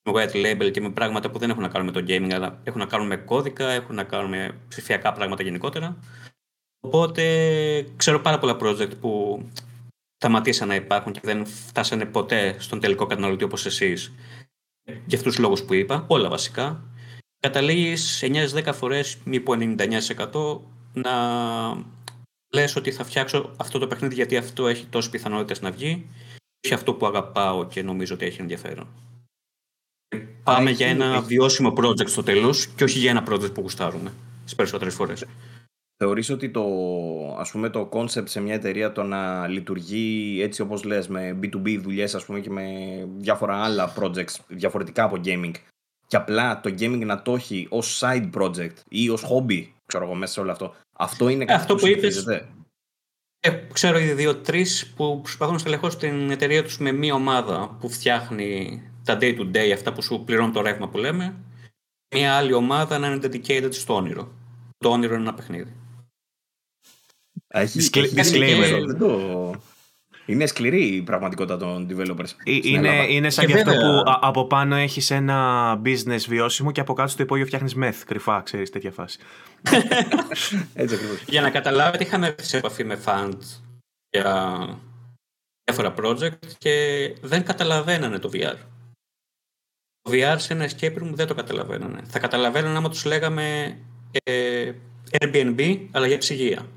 με 0.03 0.11
white 0.15 0.35
label 0.35 0.71
και 0.71 0.81
με 0.81 0.89
πράγματα 0.89 1.29
που 1.29 1.39
δεν 1.39 1.49
έχουν 1.49 1.61
να 1.61 1.67
κάνουν 1.67 1.87
με 1.87 2.01
το 2.01 2.05
gaming, 2.07 2.31
αλλά 2.31 2.59
έχουν 2.63 2.79
να 2.79 2.85
κάνουν 2.85 3.07
με 3.07 3.17
κώδικα, 3.17 3.69
έχουν 3.69 3.95
να 3.95 4.03
κάνουν 4.03 4.29
με 4.29 4.57
ψηφιακά 4.67 5.11
πράγματα 5.11 5.43
γενικότερα. 5.43 5.97
Οπότε 6.79 7.23
ξέρω 7.95 8.19
πάρα 8.19 8.39
πολλά 8.39 8.57
project 8.61 8.97
που 8.99 9.43
σταματήσαν 10.15 10.67
να 10.67 10.75
υπάρχουν 10.75 11.13
και 11.13 11.19
δεν 11.23 11.45
φτάσανε 11.45 12.05
ποτέ 12.05 12.55
στον 12.59 12.79
τελικό 12.79 13.05
καταναλωτή 13.05 13.43
όπως 13.43 13.65
εσείς. 13.65 14.13
Για 14.83 15.17
αυτούς 15.17 15.35
τους 15.35 15.37
λόγους 15.37 15.63
που 15.63 15.73
είπα, 15.73 16.05
όλα 16.07 16.29
βασικά. 16.29 16.83
Καταλήγεις 17.39 18.23
9-10 18.23 18.73
φορές, 18.73 19.17
μήπως 19.23 19.57
99% 19.59 20.61
να 20.93 21.11
λες 22.53 22.75
ότι 22.75 22.91
θα 22.91 23.03
φτιάξω 23.03 23.53
αυτό 23.57 23.79
το 23.79 23.87
παιχνίδι 23.87 24.15
γιατί 24.15 24.37
αυτό 24.37 24.67
έχει 24.67 24.85
τόσες 24.85 25.11
πιθανότητες 25.11 25.61
να 25.61 25.71
βγει 25.71 26.07
όχι 26.65 26.73
αυτό 26.73 26.93
που 26.93 27.05
αγαπάω 27.05 27.67
και 27.67 27.83
νομίζω 27.83 28.13
ότι 28.13 28.25
έχει 28.25 28.41
ενδιαφέρον. 28.41 28.87
Πάμε 30.43 30.71
για 30.71 30.87
ένα 30.87 31.21
βιώσιμο 31.21 31.73
project 31.77 32.07
στο 32.09 32.23
τέλος 32.23 32.67
και 32.67 32.83
όχι 32.83 32.99
για 32.99 33.09
ένα 33.09 33.23
project 33.29 33.53
που 33.53 33.61
γουστάρουμε 33.61 34.13
τις 34.43 34.55
περισσότερες 34.55 34.93
φορές. 34.93 35.25
Θεωρείς 35.97 36.29
ότι 36.29 36.49
το, 36.49 36.63
ας 37.37 37.51
πούμε, 37.51 37.69
το 37.69 37.89
concept 37.93 38.27
σε 38.29 38.41
μια 38.41 38.53
εταιρεία 38.53 38.91
το 38.91 39.03
να 39.03 39.47
λειτουργεί 39.47 40.37
έτσι 40.41 40.61
όπως 40.61 40.83
λες 40.83 41.07
με 41.07 41.39
B2B 41.43 41.79
δουλειές 41.81 42.15
ας 42.15 42.25
πούμε 42.25 42.39
και 42.39 42.49
με 42.49 42.63
διάφορα 43.17 43.63
άλλα 43.63 43.93
projects 43.99 44.35
διαφορετικά 44.47 45.03
από 45.03 45.17
gaming 45.25 45.51
και 46.07 46.15
απλά 46.15 46.59
το 46.59 46.75
gaming 46.79 47.05
να 47.05 47.21
το 47.21 47.33
έχει 47.33 47.67
ως 47.69 48.03
side 48.03 48.29
project 48.33 48.73
ή 48.89 49.09
ως 49.09 49.23
hobby 49.23 49.67
ξέρω 49.85 50.03
εγώ 50.03 50.13
μέσα 50.15 50.33
σε 50.33 50.39
όλο 50.39 50.51
αυτό 50.51 50.75
αυτό 50.97 51.29
είναι 51.29 51.45
κάτι 51.45 51.59
αυτό 51.59 51.75
που, 51.75 51.81
που 51.81 51.87
είπες, 51.87 52.25
ε, 53.39 53.49
ξέρω 53.73 53.99
ήδη 53.99 54.13
δύο-τρεις 54.13 54.93
που 54.95 55.21
προσπαθούν 55.21 55.53
να 55.53 55.59
στελεχώσουν 55.59 55.99
την 55.99 56.31
εταιρεία 56.31 56.63
τους 56.63 56.77
με 56.77 56.91
μία 56.91 57.13
ομάδα 57.13 57.77
που 57.79 57.89
φτιάχνει 57.89 58.81
τα 59.03 59.17
day 59.21 59.37
to 59.39 59.51
day 59.55 59.71
αυτά 59.73 59.93
που 59.93 60.01
σου 60.01 60.23
πληρώνουν 60.25 60.53
το 60.53 60.61
ρεύμα 60.61 60.89
που 60.89 60.97
λέμε 60.97 61.35
μία 62.15 62.35
άλλη 62.35 62.53
ομάδα 62.53 62.97
να 62.97 63.07
είναι 63.07 63.19
dedicated 63.23 63.73
στο 63.73 63.95
όνειρο 63.95 64.31
το 64.77 64.89
όνειρο 64.89 65.13
είναι 65.13 65.23
ένα 65.23 65.33
παιχνίδι 65.33 65.75
έχει, 67.51 67.89
disclaimer. 67.93 68.95
το... 68.99 69.53
Είναι 70.25 70.45
σκληρή 70.45 70.85
η 70.85 71.01
πραγματικότητα 71.01 71.57
των 71.57 71.87
developers. 71.89 72.29
Ε, 72.43 72.59
είναι, 72.61 73.05
είναι 73.09 73.29
σαν 73.29 73.45
και, 73.45 73.53
αυτό 73.53 73.71
που 73.71 74.03
από 74.21 74.47
πάνω 74.47 74.75
έχεις 74.75 75.11
ένα 75.11 75.81
business 75.85 76.19
βιώσιμο 76.27 76.71
και 76.71 76.81
από 76.81 76.93
κάτω 76.93 77.09
στο 77.09 77.23
υπόγειο 77.23 77.45
φτιάχνεις 77.45 77.75
meth 77.77 78.03
κρυφά, 78.05 78.41
ξέρεις 78.41 78.69
τέτοια 78.69 78.91
φάση. 78.91 79.19
Έτσι 80.73 80.95
ακριβώς. 80.95 81.23
Για 81.27 81.41
να 81.41 81.49
καταλάβετε, 81.49 82.03
είχαμε 82.03 82.27
έρθει 82.27 82.43
σε 82.43 82.57
επαφή 82.57 82.83
με 82.83 82.99
fund 83.05 83.37
για 84.09 84.55
διάφορα 85.63 85.93
project 85.97 86.47
και 86.57 86.73
δεν 87.21 87.43
καταλαβαίνανε 87.43 88.19
το 88.19 88.29
VR. 88.33 88.55
Το 90.01 90.11
VR 90.13 90.35
σε 90.37 90.53
ένα 90.53 90.69
escape 90.69 90.97
room 90.97 91.11
δεν 91.13 91.27
το 91.27 91.33
καταλαβαίνανε. 91.33 92.01
Θα 92.07 92.19
καταλαβαίνανε 92.19 92.77
άμα 92.77 92.89
τους 92.89 93.05
λέγαμε 93.05 93.77
ε, 94.23 94.71
Airbnb, 95.19 95.87
αλλά 95.91 96.07
για 96.07 96.17
ψυγεία. 96.17 96.67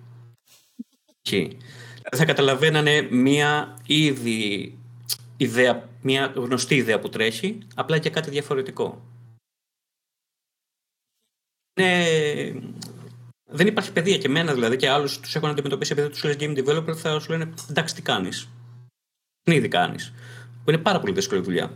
Θα 2.17 2.25
καταλαβαίνανε 2.25 3.03
μία 3.11 3.79
ήδη 3.87 4.79
ιδέα, 5.37 5.89
μία 6.03 6.33
γνωστή 6.37 6.75
ιδέα 6.75 6.99
που 6.99 7.09
τρέχει, 7.09 7.59
απλά 7.75 7.99
και 7.99 8.11
κάτι 8.11 8.31
διαφορετικό. 8.31 9.03
Δεν 13.51 13.67
υπάρχει 13.67 13.93
παιδεία 13.93 14.19
και 14.19 14.27
εμένα 14.27 14.53
δηλαδή 14.53 14.77
και 14.77 14.89
άλλους 14.89 15.21
τους 15.21 15.35
έχουν 15.35 15.49
αντιμετωπίσει 15.49 15.93
επειδή 15.93 16.09
τους 16.09 16.25
λες 16.25 16.37
game 16.39 16.59
developer 16.59 16.95
θα 16.97 17.21
σου 17.21 17.31
λένε 17.31 17.55
εντάξει 17.71 17.95
τι 17.95 18.03
κάνεις. 18.03 18.49
Τι 19.43 19.55
ήδη 19.55 19.69
κάνεις. 19.69 20.13
Που 20.65 20.71
είναι 20.71 20.83
πάρα 20.83 21.01
πολύ 21.01 21.13
δύσκολη 21.13 21.41
δουλειά. 21.41 21.73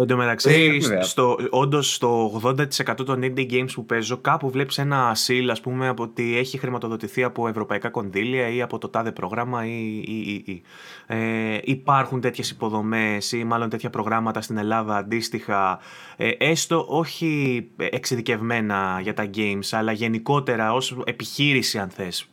Εν 0.00 0.06
τω 0.06 0.16
μεταξύ, 0.16 0.80
ε, 0.92 1.02
στο, 1.02 1.38
όντως 1.50 1.94
στο 1.94 2.40
80% 2.44 3.04
των 3.04 3.20
indie 3.22 3.50
games 3.50 3.70
που 3.74 3.86
παίζω, 3.86 4.16
κάπου 4.16 4.50
βλέπεις 4.50 4.78
ένα 4.78 5.16
seal, 5.26 5.48
ας 5.50 5.60
πούμε, 5.60 5.88
από 5.88 6.02
ότι 6.02 6.36
έχει 6.36 6.58
χρηματοδοτηθεί 6.58 7.22
από 7.22 7.48
ευρωπαϊκά 7.48 7.90
κονδύλια 7.90 8.48
ή 8.48 8.62
από 8.62 8.78
το 8.78 8.88
τάδε 8.88 9.12
πρόγραμμα 9.12 9.66
ή, 9.66 10.02
ή, 10.06 10.42
ή. 10.46 10.62
Ε, 11.06 11.58
υπάρχουν 11.62 12.20
τέτοιες 12.20 12.50
υποδομές 12.50 13.32
ή 13.32 13.44
μάλλον 13.44 13.68
τέτοια 13.68 13.90
προγράμματα 13.90 14.40
στην 14.40 14.56
Ελλάδα 14.56 14.96
αντίστοιχα, 14.96 15.78
ε, 16.16 16.30
έστω 16.38 16.84
όχι 16.88 17.64
εξειδικευμένα 17.76 19.00
για 19.02 19.14
τα 19.14 19.30
games, 19.34 19.68
αλλά 19.70 19.92
γενικότερα 19.92 20.72
ως 20.72 20.96
επιχείρηση 21.04 21.78
αν 21.78 21.88
θες, 21.88 22.28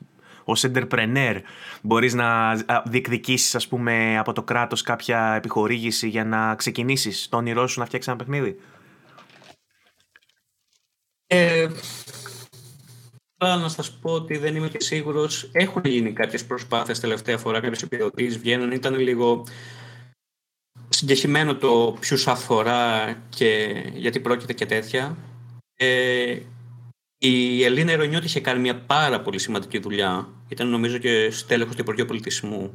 ως 0.46 0.66
entrepreneur 0.68 1.42
μπορείς 1.82 2.14
να 2.14 2.56
διεκδικήσεις 2.86 3.56
ας 3.56 3.68
πούμε 3.68 4.18
από 4.18 4.34
το 4.34 4.44
κράτος 4.44 4.82
κάποια 4.82 5.34
επιχορήγηση 5.34 6.08
για 6.08 6.26
να 6.26 6.56
ξεκινήσεις 6.56 7.30
το 7.30 7.38
όνειρό 7.38 7.68
σου 7.68 7.80
να 7.80 7.86
φτιάξεις 7.86 8.12
ένα 8.12 8.24
παιχνίδι; 8.24 8.60
Ε, 11.28 11.68
να 13.38 13.70
σας 13.70 13.92
πω 13.92 14.12
ότι 14.12 14.38
δεν 14.38 14.56
είμαι 14.56 14.68
και 14.68 14.82
σίγουρος. 14.82 15.50
Έχουν 15.52 15.82
γίνει 15.86 16.14
κάποιες 16.14 16.46
προσπάθειες 16.46 17.00
τελευταία 17.00 17.38
φορά, 17.38 17.60
κάποιες 17.60 17.82
επιδοτήσεις 17.82 18.38
βγαίνουν. 18.38 18.72
Ήταν 18.72 18.96
λίγο 19.00 19.44
συγκεκριμένο 20.90 21.56
το 21.56 21.98
ποιους 22.00 22.28
αφορά 22.28 23.14
και 23.30 23.84
γιατί 23.94 24.20
πρόκειται 24.20 24.54
και 24.54 24.66
τέτοια. 24.66 25.18
Ε, 25.76 26.40
η 27.18 27.64
Ελίνα 27.64 27.92
Ερωνιώτη 27.92 28.26
είχε 28.26 28.40
κάνει 28.40 28.60
μια 28.60 28.80
πάρα 28.82 29.22
πολύ 29.22 29.40
σημαντική 29.40 29.80
δουλειά. 29.80 30.30
Ήταν 30.48 30.68
νομίζω 30.68 30.98
και 30.98 31.30
στέλεχος 31.32 31.76
του 31.76 31.82
Υπουργείου 31.82 32.06
Πολιτισμού, 32.06 32.74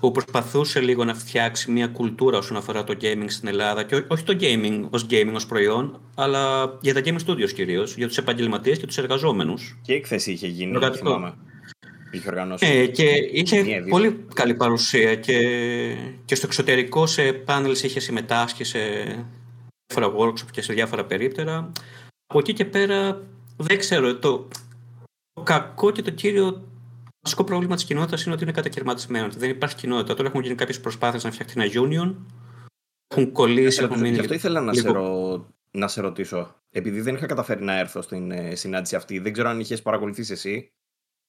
που 0.00 0.10
προσπαθούσε 0.10 0.80
λίγο 0.80 1.04
να 1.04 1.14
φτιάξει 1.14 1.70
μια 1.70 1.86
κουλτούρα 1.86 2.38
όσον 2.38 2.56
αφορά 2.56 2.84
το 2.84 2.96
gaming 3.00 3.24
στην 3.26 3.48
Ελλάδα. 3.48 3.82
Και 3.82 4.04
όχι 4.08 4.24
το 4.24 4.36
gaming 4.40 4.86
ως 4.90 5.06
gaming 5.10 5.32
ως 5.34 5.46
προϊόν, 5.46 6.00
αλλά 6.14 6.72
για 6.80 6.94
τα 6.94 7.00
gaming 7.04 7.18
studios 7.26 7.52
κυρίως, 7.54 7.96
για 7.96 8.06
τους 8.06 8.18
επαγγελματίες 8.18 8.78
και 8.78 8.86
τους 8.86 8.98
εργαζόμενους. 8.98 9.78
Και 9.82 9.92
έκθεση 9.92 10.32
είχε 10.32 10.46
γίνει, 10.46 10.78
δεν 10.78 10.94
θυμάμαι. 10.94 11.34
Είχε 12.10 12.28
οργανώσει. 12.28 12.66
Ε, 12.66 12.86
και 12.86 13.04
είχε 13.32 13.84
πολύ 13.88 14.24
καλή 14.34 14.54
παρουσία 14.54 15.14
και, 15.14 15.38
και 16.24 16.34
στο 16.34 16.46
εξωτερικό 16.46 17.06
σε 17.06 17.32
πάνελ 17.32 17.70
είχε 17.70 18.00
συμμετάσχει 18.00 18.64
σε 18.64 18.78
διάφορα 19.86 20.16
workshop 20.18 20.50
και 20.50 20.62
σε 20.62 20.72
διάφορα 20.72 21.04
περίπτερα. 21.04 21.72
Από 22.26 22.38
εκεί 22.38 22.52
και 22.52 22.64
πέρα 22.64 23.22
δεν 23.56 23.78
ξέρω, 23.78 24.16
το, 24.16 24.48
Το 25.32 25.42
κακό 25.42 25.90
και 25.90 26.02
το 26.02 26.10
κύριο 26.10 26.62
βασικό 27.24 27.44
πρόβλημα 27.44 27.74
της 27.74 27.84
κοινότητας 27.84 28.24
είναι 28.24 28.34
ότι 28.34 28.42
είναι 28.42 28.52
κατακαιρματισμένο. 28.52 29.28
Δεν 29.36 29.50
υπάρχει 29.50 29.76
κοινότητα. 29.76 30.14
Τώρα 30.14 30.28
έχουν 30.28 30.42
γίνει 30.42 30.54
κάποιες 30.54 30.80
προσπάθειες 30.80 31.24
να 31.24 31.30
φτιαχτεί 31.30 31.60
ένα 31.60 31.70
union. 31.72 32.14
Έχουν 33.08 33.32
κολλήσει, 33.32 33.82
έχουν 33.82 34.00
μείνει. 34.00 34.14
Γι' 34.14 34.20
αυτό 34.20 34.34
ήθελα 34.34 34.60
να, 34.60 34.72
σε 34.72 34.90
ρω... 34.90 35.46
να 35.70 35.88
σε 35.88 36.00
ρωτήσω. 36.00 36.54
Επειδή 36.70 37.00
δεν 37.00 37.14
είχα 37.14 37.26
καταφέρει 37.26 37.64
να 37.64 37.78
έρθω 37.78 38.02
στην 38.02 38.30
ε, 38.30 38.54
συνάντηση 38.54 38.96
αυτή, 38.96 39.18
δεν 39.18 39.32
ξέρω 39.32 39.48
αν 39.48 39.60
είχες 39.60 39.82
παρακολουθήσει 39.82 40.32
εσύ. 40.32 40.72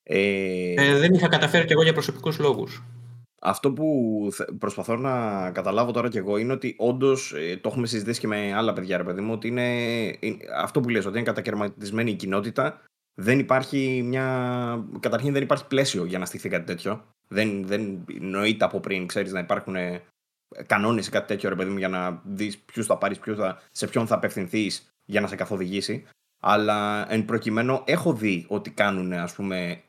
Ε... 0.04 0.74
Ε, 0.74 0.98
δεν 0.98 1.14
είχα 1.14 1.28
καταφέρει 1.28 1.66
κι 1.66 1.72
εγώ 1.72 1.84
για 1.84 1.94
προσωπικούς 1.94 2.40
λόγους. 2.40 2.84
Αυτό 3.42 3.72
που 3.72 4.30
προσπαθώ 4.60 4.96
να 4.96 5.52
καταλάβω 5.52 5.92
τώρα 5.92 6.10
κι 6.10 6.18
εγώ 6.18 6.38
είναι 6.38 6.54
ότι 6.54 6.76
όντως 6.78 7.34
ε, 7.36 7.58
το 7.58 7.70
έχουμε 7.70 7.88
συζητήσει 7.88 8.20
και 8.20 8.28
με 8.28 8.54
άλλα 8.54 8.74
παιδιά, 8.74 8.98
ρε 8.98 9.04
παιδί 9.04 9.22
μου, 9.22 9.34
ότι 9.34 9.48
είναι, 9.48 9.70
είναι 10.20 10.38
αυτό 10.58 10.82
που 10.82 10.90
λες, 10.90 11.06
ότι 11.06 11.18
είναι 11.18 11.26
κατακαιρματισμένη 11.26 12.12
η 12.12 12.16
κοινότητα. 12.16 12.82
Δεν 13.16 13.40
υπάρχει 13.40 14.02
μια. 14.06 14.86
Καταρχήν 15.00 15.34
δεν 15.34 15.42
υπάρχει 15.42 15.68
πλαίσιο 15.68 16.06
για 16.06 16.20
να 16.20 16.26
στηθεί 16.26 16.50
κάτι 16.50 16.66
τέτοιο. 16.66 17.06
Δεν, 17.28 17.68
δεν 17.68 18.06
νοείται 18.20 18.66
από 18.66 18.80
πριν, 18.80 19.08
ξέρεις, 19.08 19.32
να 19.32 19.40
υπάρχουν 19.40 19.76
ε, 19.76 20.02
κανόνες 20.66 21.08
ή 21.08 21.12
κάτι 21.12 21.28
τέτοιο, 21.28 21.50
ρε 21.50 21.56
παιδί 21.56 21.70
μου, 21.70 21.78
για 21.78 21.88
να 21.88 22.22
δεις 22.26 22.58
ποιους 22.58 22.86
θα 22.86 22.98
πάρεις, 22.98 23.20
σε 23.72 23.88
ποιον 23.88 24.08
θα 24.08 24.16
απευθυνθείς 24.16 24.88
για 25.06 25.22
να 25.22 25.28
σε 25.28 25.36
καθοδηγήσει. 25.36 26.06
Αλλά 26.40 27.12
εν 27.12 27.26
προκειμένου 27.26 27.82
έχω 27.86 28.14
δει 28.14 28.46
ότι 28.48 28.72
κάνουν, 28.72 29.14
ας 29.14 29.34
πούμε, 29.34 29.84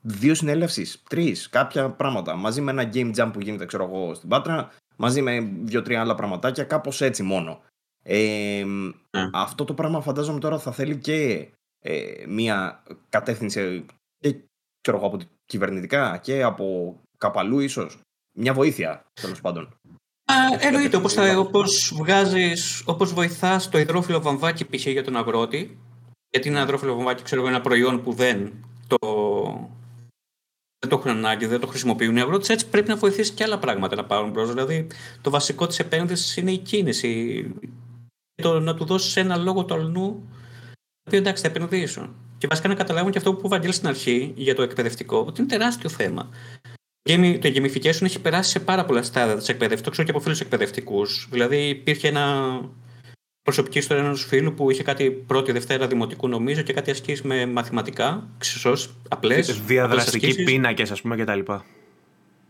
δύο 0.00 0.34
συνέλευσει, 0.34 1.00
τρεις, 1.08 1.48
κάποια 1.48 1.90
πράγματα. 1.90 2.36
Μαζί 2.36 2.60
με 2.60 2.70
ένα 2.70 2.90
game 2.94 3.14
jam 3.16 3.30
που 3.32 3.40
γίνεται, 3.40 3.66
ξέρω 3.66 3.84
εγώ, 3.84 4.14
στην 4.14 4.28
Πάτρα, 4.28 4.70
μαζί 4.96 5.22
με 5.22 5.40
δύο-τρία 5.62 6.00
άλλα 6.00 6.14
πραγματάκια, 6.14 6.64
κάπως 6.64 7.00
έτσι 7.00 7.22
μόνο. 7.22 7.62
Ε, 8.02 8.64
Αυτό 9.32 9.64
το 9.64 9.74
πράγμα 9.74 10.00
φαντάζομαι 10.00 10.38
τώρα 10.38 10.58
θα 10.58 10.72
θέλει 10.72 10.96
και 10.96 11.48
ε, 11.82 12.24
μία 12.28 12.82
κατεύθυνση 13.08 13.86
και 14.18 14.36
ξέρω 14.80 14.96
εγώ, 14.96 15.06
από 15.06 15.18
κυβερνητικά 15.44 16.18
και 16.18 16.42
από 16.42 16.96
καπαλού 17.18 17.58
ίσως. 17.58 17.98
Μια 18.38 18.54
βοήθεια, 18.54 19.04
τέλος 19.20 19.40
πάντων. 19.40 19.64
Α, 20.24 20.34
εννοείται, 20.58 20.96
όπως, 20.96 21.12
θα, 21.12 21.38
όπως 21.38 21.92
βγάζεις, 21.94 22.82
όπως 22.86 23.12
βοηθάς 23.12 23.68
το 23.68 23.78
υδρόφυλλο 23.78 24.20
βαμβάκι 24.20 24.64
π.χ. 24.64 24.86
για 24.86 25.04
τον 25.04 25.16
αγρότη, 25.16 25.78
γιατί 26.30 26.48
είναι 26.48 26.56
ένα 26.56 26.66
υδρόφυλλο 26.66 26.94
βαμβάκι, 26.94 27.22
ξέρω 27.22 27.46
ένα 27.46 27.60
προϊόν 27.60 28.02
που 28.02 28.12
δεν 28.12 28.52
το 28.86 28.98
δεν 30.78 30.90
το 30.90 30.96
έχουν 30.96 31.10
ανάγκη, 31.10 31.46
δεν 31.46 31.60
το 31.60 31.66
χρησιμοποιούν 31.66 32.16
οι 32.16 32.20
αγρότες. 32.20 32.48
Έτσι 32.48 32.68
πρέπει 32.68 32.88
να 32.88 32.96
βοηθήσει 32.96 33.32
και 33.32 33.44
άλλα 33.44 33.58
πράγματα 33.58 33.96
να 33.96 34.04
πάρουν 34.04 34.30
μπρος. 34.30 34.48
Δηλαδή, 34.48 34.86
το 35.20 35.30
βασικό 35.30 35.66
της 35.66 35.78
επένδυσης 35.78 36.36
είναι 36.36 36.52
η 36.52 36.58
κίνηση. 36.58 37.44
Το 38.34 38.60
να 38.60 38.74
του 38.74 38.84
δώσεις 38.84 39.16
ένα 39.16 39.36
λόγο 39.36 39.64
του 39.64 39.74
αλλού, 39.74 40.28
πει 41.10 41.16
εντάξει, 41.16 41.42
θα 41.42 41.48
επενδύσω. 41.48 42.14
Και 42.38 42.46
βασικά 42.46 42.68
να 42.68 42.74
καταλάβουν 42.74 43.12
και 43.12 43.18
αυτό 43.18 43.34
που 43.34 43.48
Βαγγέλης 43.48 43.76
στην 43.76 43.88
αρχή 43.88 44.32
για 44.36 44.54
το 44.54 44.62
εκπαιδευτικό, 44.62 45.24
ότι 45.26 45.40
είναι 45.40 45.50
τεράστιο 45.50 45.88
θέμα. 45.88 46.28
Το 47.40 47.48
gamification 47.54 48.02
έχει 48.02 48.20
περάσει 48.20 48.50
σε 48.50 48.60
πάρα 48.60 48.84
πολλά 48.84 49.02
στάδια 49.02 49.36
της 49.36 49.48
εκπαίδευση. 49.48 49.84
Το 49.84 49.90
ξέρω 49.90 50.06
και 50.06 50.12
από 50.12 50.20
φίλους 50.20 50.40
εκπαιδευτικούς. 50.40 51.28
Δηλαδή, 51.30 51.68
υπήρχε 51.68 52.08
ένα 52.08 52.60
προσωπική 53.42 53.78
ιστορία 53.78 54.04
ενός 54.04 54.24
φίλου 54.24 54.54
που 54.54 54.70
είχε 54.70 54.82
κάτι 54.82 55.10
πρώτη 55.10 55.52
Δευτέρα 55.52 55.86
Δημοτικού, 55.86 56.28
νομίζω, 56.28 56.62
και 56.62 56.72
κάτι 56.72 56.90
ασκήσεις 56.90 57.22
με 57.22 57.46
μαθηματικά, 57.46 58.28
ξεσώ, 58.38 58.76
απλές. 59.08 59.60
Διαδραστικοί 59.60 60.44
πίνακες, 60.44 60.90
ας 60.90 61.00
πούμε, 61.00 61.16
κτλ. 61.16 61.40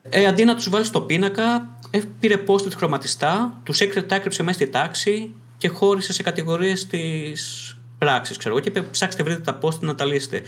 Ε, 0.02 0.26
αντί 0.26 0.44
να 0.44 0.54
τους 0.54 0.68
βάλεις 0.68 0.86
στο 0.86 1.00
πίνακα, 1.00 1.78
ε, 1.90 2.00
πήρε 2.20 2.42
post 2.46 2.72
χρωματιστά, 2.72 3.60
τους 3.62 3.80
έκρυψε 3.80 4.42
μέσα 4.42 4.58
στη 4.58 4.68
τάξη 4.68 5.34
και 5.58 5.68
χώρισε 5.68 6.12
σε 6.12 6.22
κατηγορίες 6.22 6.86
της 6.86 7.76
πράξη. 8.04 8.36
Ξέρω 8.36 8.54
εγώ, 8.54 8.64
και 8.64 8.68
είπε: 8.68 8.82
Ψάξτε, 8.82 9.22
βρείτε 9.22 9.40
τα 9.40 9.58
post 9.62 9.80
να 9.80 9.94
τα 9.94 10.04
λύσετε. 10.04 10.42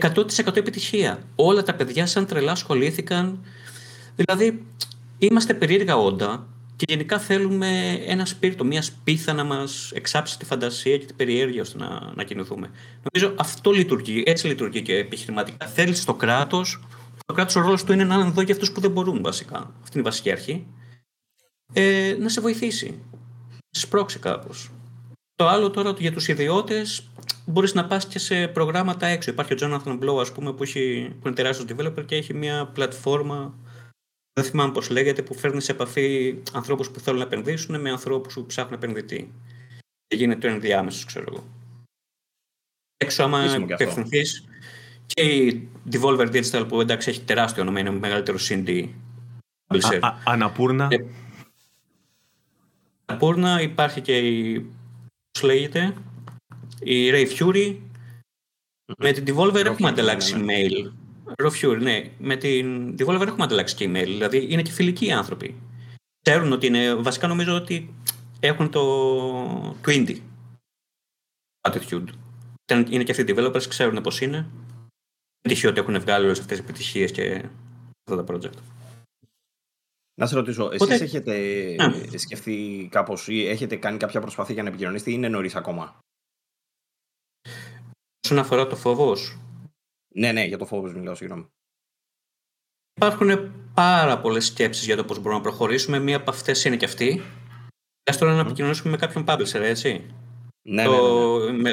100% 0.00 0.56
επιτυχία. 0.56 1.18
Όλα 1.34 1.62
τα 1.62 1.74
παιδιά 1.74 2.06
σαν 2.06 2.26
τρελά 2.26 2.52
ασχολήθηκαν. 2.52 3.44
Δηλαδή, 4.16 4.64
είμαστε 5.18 5.54
περίεργα 5.54 5.96
όντα 5.96 6.46
και 6.76 6.84
γενικά 6.88 7.18
θέλουμε 7.18 8.00
ένα 8.06 8.24
σπίρτο, 8.24 8.64
μια 8.64 8.82
σπίθα 8.82 9.32
να 9.32 9.44
μας 9.44 9.90
εξάψει 9.94 10.38
τη 10.38 10.44
φαντασία 10.44 10.98
και 10.98 11.06
την 11.06 11.16
περιέργεια 11.16 11.62
ώστε 11.62 11.78
να, 11.78 12.12
να 12.14 12.24
κινηθούμε. 12.24 12.70
Νομίζω 13.12 13.34
αυτό 13.38 13.70
λειτουργεί, 13.70 14.22
έτσι 14.26 14.46
λειτουργεί 14.46 14.82
και 14.82 14.96
επιχειρηματικά. 14.96 15.66
Θέλεις 15.66 16.04
το 16.04 16.14
κράτος, 16.14 16.80
το 17.26 17.34
κράτος 17.34 17.56
ο 17.56 17.60
ρόλος 17.60 17.84
του 17.84 17.92
είναι 17.92 18.04
να 18.04 18.14
είναι 18.14 18.26
εδώ 18.26 18.40
για 18.40 18.54
αυτούς 18.54 18.72
που 18.72 18.80
δεν 18.80 18.90
μπορούν 18.90 19.22
βασικά. 19.22 19.58
Αυτή 19.58 19.98
είναι 19.98 20.00
η 20.00 20.10
βασική 20.10 20.30
αρχή. 20.30 20.66
Ε, 21.72 22.16
να 22.20 22.28
σε 22.28 22.40
βοηθήσει, 22.40 22.88
να 23.50 23.58
σε 23.70 23.80
σπρώξει 23.80 24.18
κάπως. 24.18 24.70
Το 25.38 25.48
άλλο 25.48 25.70
τώρα 25.70 25.94
για 25.98 26.12
τους 26.12 26.28
ιδιώτες, 26.28 27.10
μπορείς 27.46 27.74
να 27.74 27.86
πας 27.86 28.06
και 28.06 28.18
σε 28.18 28.48
προγράμματα 28.48 29.06
έξω. 29.06 29.30
Υπάρχει 29.30 29.52
ο 29.52 29.56
Jonathan 29.60 29.98
Blow, 29.98 30.20
ας 30.20 30.32
πούμε, 30.32 30.52
που, 30.52 30.62
έχει, 30.62 31.12
που 31.20 31.26
είναι 31.26 31.36
τεράστιος 31.36 31.68
developer 31.70 32.04
και 32.06 32.16
έχει 32.16 32.34
μια 32.34 32.66
πλατφόρμα 32.66 33.54
δεν 34.38 34.50
θυμάμαι 34.50 34.72
πώς 34.72 34.90
λέγεται, 34.90 35.22
που 35.22 35.34
φέρνει 35.34 35.60
σε 35.60 35.72
επαφή 35.72 36.38
ανθρώπους 36.52 36.90
που 36.90 37.00
θέλουν 37.00 37.18
να 37.18 37.24
επενδύσουν 37.24 37.80
με 37.80 37.90
ανθρώπους 37.90 38.34
που 38.34 38.46
ψάχνουν 38.46 38.74
επενδυτή. 38.74 39.32
Και 40.06 40.16
γίνεται 40.16 40.48
ο 40.48 40.50
ενδιάμεσο, 40.50 41.06
ξέρω 41.06 41.24
εγώ. 41.28 41.44
Έξω, 42.96 43.22
άμα 43.22 43.44
επευθυνθεί 43.68 44.22
και 45.06 45.22
η 45.22 45.68
Devolver 45.92 46.32
Digital 46.32 46.64
που 46.68 46.80
εντάξει 46.80 47.10
έχει 47.10 47.20
τεράστιο 47.20 47.62
όνομα, 47.62 47.80
είναι 47.80 47.88
ο 47.88 47.92
μεγαλύτερος 47.92 48.50
indie 48.52 48.88
Αναπούρνα. 50.24 50.88
Ε, 50.90 51.04
Αναπούρνα 53.04 53.60
υπάρχει 53.60 54.00
και 54.00 54.18
η. 54.18 54.70
Πώ 55.40 55.46
λέγεται, 55.46 55.94
η 56.80 57.10
Ray 57.10 57.26
Fury. 57.38 57.76
Με 58.98 59.12
την 59.12 59.24
Devolver 59.26 59.64
έχουμε 59.64 59.88
ανταλλάξει 59.88 60.44
mail 60.48 60.90
Ροφιούρ, 61.38 61.80
ναι. 61.80 62.10
Με 62.18 62.36
την 62.36 62.94
Devolver 62.98 63.26
έχουμε 63.26 63.44
ανταλλάξει 63.44 63.74
και 63.74 63.84
email. 63.84 64.04
Δηλαδή 64.06 64.46
είναι 64.52 64.62
και 64.62 64.70
φιλικοί 64.70 65.06
οι 65.06 65.12
άνθρωποι. 65.12 65.56
Ξέρουν 66.20 66.52
ότι 66.52 66.66
είναι. 66.66 66.94
Βασικά 66.94 67.26
νομίζω 67.26 67.54
ότι 67.54 67.94
έχουν 68.40 68.70
το, 68.70 68.82
το 69.82 69.86
indie 69.86 70.20
attitude. 71.68 72.08
Είναι 72.88 73.04
και 73.04 73.10
αυτοί 73.10 73.22
οι 73.22 73.34
developers, 73.36 73.62
ξέρουν 73.68 74.02
πώς 74.02 74.20
είναι. 74.20 74.46
Δεν 75.40 75.52
τυχαίο 75.52 75.70
ότι 75.70 75.80
έχουν 75.80 76.00
βγάλει 76.00 76.24
όλες 76.24 76.40
αυτές 76.40 76.58
τις 76.58 76.68
επιτυχίες 76.68 77.12
και 77.12 77.44
αυτά 78.08 78.24
τα 78.24 78.34
project. 78.34 78.58
Να 80.18 80.26
σε 80.26 80.34
ρωτήσω, 80.34 80.70
εσείς 80.72 81.00
έχετε 81.00 81.34
ναι. 81.78 82.18
σκεφτεί 82.18 82.88
κάπως 82.90 83.28
ή 83.28 83.46
έχετε 83.46 83.76
κάνει 83.76 83.96
κάποια 83.96 84.20
προσπάθεια 84.20 84.54
για 84.54 84.62
να 84.62 84.68
επικοινωνήσετε 84.68 85.10
ή 85.10 85.14
είναι 85.16 85.28
νωρίς 85.28 85.56
ακόμα; 85.56 86.00
Όσον 88.24 88.38
αφορά 88.38 88.66
το 88.66 88.76
φόβος, 88.76 89.38
ναι, 90.14 90.32
ναι, 90.32 90.44
για 90.44 90.58
το 90.58 90.66
φόβος 90.66 90.94
μιλάω, 90.94 91.14
συγγνώμη. 91.14 91.46
Υπάρχουν 92.94 93.52
πάρα 93.74 94.20
πολλές 94.20 94.46
σκέψεις 94.46 94.84
για 94.84 94.96
το 94.96 95.04
πώς 95.04 95.16
μπορούμε 95.16 95.34
να 95.34 95.48
προχωρήσουμε. 95.48 95.98
Μία 95.98 96.16
από 96.16 96.30
αυτές 96.30 96.64
είναι 96.64 96.76
και 96.76 96.84
αυτή. 96.84 97.22
Α 98.10 98.16
τώρα 98.18 98.34
να 98.34 98.40
επικοινωνήσουμε 98.40 98.90
με 98.90 98.96
κάποιον 98.96 99.24
publisher, 99.28 99.60
έτσι. 99.60 100.14
Ναι, 100.70 100.84
το... 100.84 101.38
ναι, 101.38 101.50
ναι, 101.50 101.70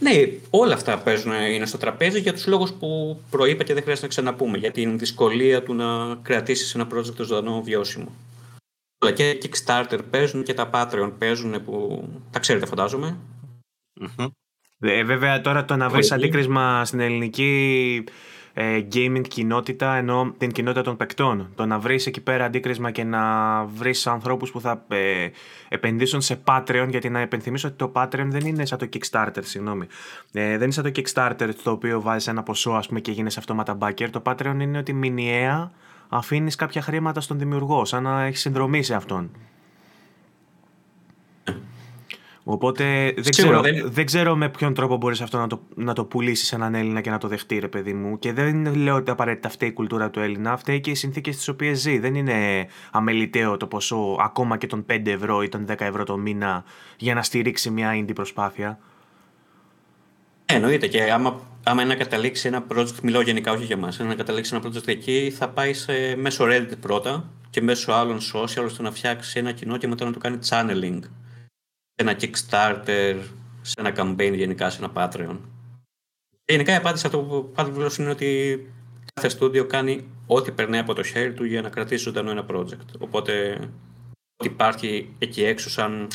ναι. 0.00 0.12
ναι, 0.12 0.32
όλα 0.50 0.74
αυτά 0.74 0.98
παίζουν, 0.98 1.32
είναι 1.32 1.66
στο 1.66 1.78
τραπέζι 1.78 2.20
για 2.20 2.32
τους 2.32 2.46
λόγους 2.46 2.72
που 2.72 3.20
προείπα 3.30 3.64
και 3.64 3.72
δεν 3.74 3.82
χρειάζεται 3.82 4.06
να 4.06 4.12
ξαναπούμε. 4.12 4.58
Για 4.58 4.70
την 4.70 4.98
δυσκολία 4.98 5.62
του 5.62 5.74
να 5.74 6.18
κρατήσεις 6.22 6.74
ένα 6.74 6.86
project 6.94 7.24
ζωντανό 7.24 7.62
βιώσιμο. 7.62 8.12
Αλλά 8.98 9.12
και 9.12 9.38
Kickstarter 9.42 9.98
παίζουν 10.10 10.42
και 10.42 10.54
τα 10.54 10.70
Patreon 10.72 11.12
παίζουν 11.18 11.64
που 11.64 12.04
τα 12.30 12.38
ξέρετε 12.38 12.66
φαντάζομαι. 12.66 13.16
Ε, 14.78 15.04
βέβαια 15.04 15.40
τώρα 15.40 15.64
το 15.64 15.76
να 15.76 15.88
βρεις 15.88 16.12
αντίκρισμα 16.12 16.84
στην 16.84 17.00
ελληνική 17.00 18.04
ε, 18.52 18.82
gaming 18.92 19.22
κοινότητα, 19.28 19.94
ενώ 19.94 20.34
την 20.38 20.52
κοινότητα 20.52 20.82
των 20.82 20.96
παικτών. 20.96 21.52
Το 21.54 21.66
να 21.66 21.78
βρεις 21.78 22.06
εκεί 22.06 22.20
πέρα 22.20 22.44
αντίκρισμα 22.44 22.90
και 22.90 23.04
να 23.04 23.64
βρεις 23.64 24.06
ανθρώπους 24.06 24.50
που 24.50 24.60
θα 24.60 24.84
ε, 24.88 25.28
επενδύσουν 25.68 26.20
σε 26.20 26.40
Patreon, 26.44 26.86
γιατί 26.88 27.08
να 27.08 27.20
επενθυμίσω 27.20 27.68
ότι 27.68 27.76
το 27.76 27.92
Patreon 27.94 28.26
δεν 28.26 28.46
είναι 28.46 28.64
σαν 28.64 28.78
το 28.78 28.88
Kickstarter, 28.92 29.40
συγγνώμη. 29.40 29.86
Ε, 30.32 30.50
δεν 30.50 30.62
είναι 30.62 30.72
σαν 30.72 30.84
το 30.84 30.90
Kickstarter 30.94 31.50
το 31.62 31.70
οποίο 31.70 32.00
βάζεις 32.00 32.28
ένα 32.28 32.42
ποσό 32.42 32.70
ας 32.70 32.86
πούμε, 32.86 33.00
και 33.00 33.10
γίνει 33.10 33.28
αυτόματα 33.38 33.78
backer. 33.80 34.08
Το 34.10 34.22
Patreon 34.24 34.56
είναι 34.60 34.78
ότι 34.78 34.92
μηνιαία 34.92 35.72
αφήνεις 36.08 36.56
κάποια 36.56 36.82
χρήματα 36.82 37.20
στον 37.20 37.38
δημιουργό, 37.38 37.84
σαν 37.84 38.02
να 38.02 38.22
έχεις 38.22 38.40
συνδρομή 38.40 38.82
σε 38.82 38.94
αυτόν. 38.94 39.30
Οπότε 42.44 43.14
δεν 43.16 43.30
ξέρω, 43.30 43.62
δεν... 43.84 44.06
ξέρω 44.06 44.36
με 44.36 44.48
ποιον 44.48 44.74
τρόπο 44.74 44.96
μπορείς 44.96 45.20
αυτό 45.20 45.38
να 45.38 45.46
το, 45.46 45.62
να 45.74 45.92
το 45.92 46.04
πουλήσεις 46.04 46.46
σε 46.46 46.54
έναν 46.54 46.74
Έλληνα 46.74 47.00
και 47.00 47.10
να 47.10 47.18
το 47.18 47.28
δεχτεί, 47.28 47.58
ρε 47.58 47.68
παιδί 47.68 47.92
μου. 47.92 48.18
Και 48.18 48.32
δεν 48.32 48.74
λέω 48.74 48.94
ότι 48.94 49.10
απαραίτητα 49.10 49.48
φταίει 49.48 49.68
η 49.68 49.72
κουλτούρα 49.72 50.10
του 50.10 50.20
Έλληνα, 50.20 50.56
φταίει 50.56 50.80
και 50.80 50.90
οι 50.90 50.94
συνθήκες 50.94 51.34
στις 51.34 51.48
οποίες 51.48 51.78
ζει. 51.78 51.98
Δεν 51.98 52.14
είναι 52.14 52.66
αμεληταίο 52.90 53.56
το 53.56 53.66
ποσό 53.66 54.16
ακόμα 54.20 54.56
και 54.56 54.66
των 54.66 54.86
5 54.90 55.06
ευρώ 55.06 55.42
ή 55.42 55.48
των 55.48 55.66
10 55.68 55.74
ευρώ 55.78 56.04
το 56.04 56.16
μήνα 56.16 56.64
για 56.96 57.14
να 57.14 57.22
στηρίξει 57.22 57.70
μια 57.70 58.04
indie 58.04 58.14
προσπάθεια. 58.14 58.78
Ε, 60.46 60.54
εννοείται 60.54 60.86
και 60.86 61.12
άμα, 61.12 61.40
άμα 61.62 61.82
είναι 61.82 61.92
να 61.92 61.98
καταλήξει 61.98 62.48
ένα 62.48 62.64
project, 62.74 63.00
μιλάω 63.02 63.22
γενικά 63.22 63.52
όχι 63.52 63.64
για 63.64 63.76
εμάς, 63.76 63.98
να 63.98 64.14
καταλήξει 64.14 64.54
ένα 64.54 64.64
project 64.68 64.88
εκεί, 64.88 65.32
θα 65.38 65.48
πάει 65.48 65.72
σε, 65.72 66.16
μέσω 66.16 66.44
Reddit 66.48 66.78
πρώτα 66.80 67.30
και 67.50 67.62
μέσω 67.62 67.92
άλλων 67.92 68.18
social 68.34 68.64
ώστε 68.64 68.82
να 68.82 68.90
φτιάξει 68.90 69.38
ένα 69.38 69.52
κοινό 69.52 69.76
και 69.76 69.88
μετά 69.88 70.04
να 70.04 70.12
το 70.12 70.18
κάνει 70.18 70.38
channeling 70.48 71.00
ένα 72.00 72.16
Kickstarter, 72.20 73.16
σε 73.60 73.74
ένα 73.78 73.92
campaign 73.96 74.32
γενικά, 74.34 74.70
σε 74.70 74.84
ένα 74.84 74.92
Patreon. 74.94 75.38
Γενικά 76.44 76.72
η 76.72 76.76
απάντηση 76.76 77.06
αυτό 77.06 77.20
που 77.20 77.50
πάντα 77.54 77.90
είναι 77.98 78.10
ότι 78.10 78.72
κάθε 79.14 79.28
στούντιο 79.28 79.66
κάνει 79.66 80.08
ό,τι 80.26 80.50
περνάει 80.52 80.80
από 80.80 80.94
το 80.94 81.02
χέρι 81.02 81.32
του 81.32 81.44
για 81.44 81.62
να 81.62 81.68
κρατήσει 81.68 82.02
ζωντανό 82.02 82.30
ένα 82.30 82.46
project. 82.50 82.98
Οπότε 82.98 83.58
ό,τι 84.36 84.48
υπάρχει 84.48 85.14
εκεί 85.18 85.44
έξω 85.44 85.70
σαν, 85.70 86.08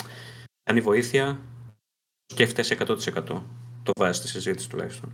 σαν 0.63 0.77
η 0.77 0.81
βοήθεια 0.81 1.39
σκέφτεσαι 2.25 2.77
100%. 2.79 2.97
Το 3.83 3.91
βάζει 3.99 4.17
στη 4.19 4.27
συζήτηση 4.27 4.69
τουλάχιστον. 4.69 5.11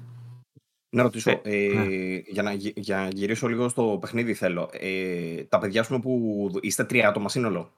Να 0.96 1.04
ρωτήσω, 1.04 1.30
ε, 1.30 1.40
ε, 1.44 1.74
ναι. 1.74 2.16
για, 2.16 2.44
να, 2.44 2.54
για 2.54 2.96
να 2.98 3.08
γυρίσω 3.08 3.48
λίγο 3.48 3.70
στο 3.70 3.98
παιχνίδι 4.02 4.34
θέλω. 4.34 4.70
Ε, 4.72 5.44
τα 5.44 5.60
παιδιά 5.60 5.84
σου 5.84 6.00
που 6.00 6.50
είστε 6.62 6.84
τρία 6.84 7.08
άτομα 7.08 7.30
σύνολο. 7.30 7.72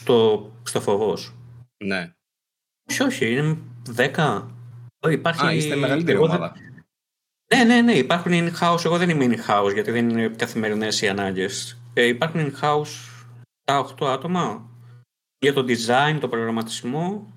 Στο, 0.00 0.50
στο 0.62 0.80
φοβός. 0.80 1.34
Ναι. 1.84 2.12
Όχι, 2.90 3.02
όχι, 3.02 3.32
είναι 3.32 3.58
δέκα. 3.88 4.54
Υπάρχει... 5.10 5.46
Α, 5.46 5.52
είστε 5.52 5.76
μεγαλύτερη 5.76 6.16
Εγώ 6.16 6.26
ομάδα. 6.26 6.56
Ναι, 7.54 7.64
ναι, 7.64 7.80
ναι, 7.80 7.92
υπάρχουν 7.92 8.32
in-house. 8.32 8.84
Εγώ 8.84 8.98
δεν 8.98 9.10
είμαι 9.10 9.24
in-house 9.24 9.70
γιατί 9.72 9.90
δεν 9.90 10.08
είναι 10.08 10.28
καθημερινές 10.28 11.00
οι 11.00 11.08
ανάγκες. 11.08 11.82
Ε, 11.94 12.04
υπάρχουν 12.04 12.52
in-house 12.52 13.24
τα 13.64 13.94
8 13.98 14.06
άτομα 14.06 14.70
για 15.38 15.52
το 15.52 15.64
design, 15.68 16.18
το 16.20 16.28
προγραμματισμό 16.28 17.32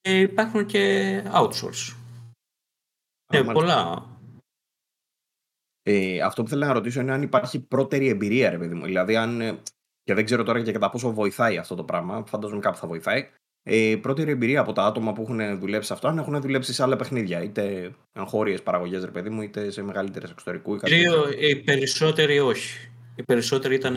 και 0.00 0.20
υπάρχουν 0.20 0.66
και 0.66 1.22
outsource. 1.34 1.96
Ε, 3.26 3.42
πολλά. 3.42 4.06
Ε, 5.82 6.20
αυτό 6.20 6.42
που 6.42 6.48
θέλω 6.48 6.66
να 6.66 6.72
ρωτήσω 6.72 7.00
είναι 7.00 7.12
αν 7.12 7.22
υπάρχει 7.22 7.60
πρώτερη 7.60 8.08
εμπειρία, 8.08 8.50
ρε 8.50 8.58
παιδί 8.58 8.74
μου. 8.74 8.84
Δηλαδή, 8.84 9.16
αν. 9.16 9.62
Ε, 10.06 10.12
και 10.12 10.14
δεν 10.14 10.24
ξέρω 10.24 10.42
τώρα 10.42 10.62
και 10.62 10.72
κατά 10.72 10.90
πόσο 10.90 11.12
βοηθάει 11.12 11.56
αυτό 11.56 11.74
το 11.74 11.84
πράγμα. 11.84 12.24
Φαντάζομαι 12.26 12.60
κάπου 12.60 12.76
θα 12.76 12.86
βοηθάει. 12.86 13.28
Ε, 13.62 13.96
πρώτη 14.00 14.22
εμπειρία 14.22 14.60
από 14.60 14.72
τα 14.72 14.84
άτομα 14.84 15.12
που 15.12 15.22
έχουν 15.22 15.58
δουλέψει 15.58 15.86
σε 15.86 15.92
αυτό, 15.92 16.08
αν 16.08 16.18
έχουν 16.18 16.40
δουλέψει 16.40 16.72
σε 16.72 16.82
άλλα 16.82 16.96
παιχνίδια, 16.96 17.42
είτε 17.42 17.94
εγχώριες 18.12 18.62
παραγωγές, 18.62 19.04
ρε 19.04 19.10
παιδί 19.10 19.28
μου, 19.28 19.42
είτε 19.42 19.70
σε 19.70 19.82
μεγαλύτερες 19.82 20.30
εξωτερικού. 20.30 20.74
Ή 20.74 21.48
οι 21.48 21.56
περισσότεροι 21.56 22.38
όχι. 22.38 22.90
Οι 23.14 23.22
περισσότεροι 23.22 23.74
ήταν 23.74 23.96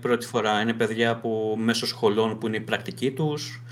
πρώτη 0.00 0.26
φορά. 0.26 0.60
Είναι 0.60 0.72
παιδιά 0.72 1.16
που 1.16 1.56
μέσω 1.58 1.86
σχολών 1.86 2.38
που 2.38 2.46
είναι 2.46 2.56
η 2.56 2.60
πρακτική 2.60 3.10
τους, 3.10 3.62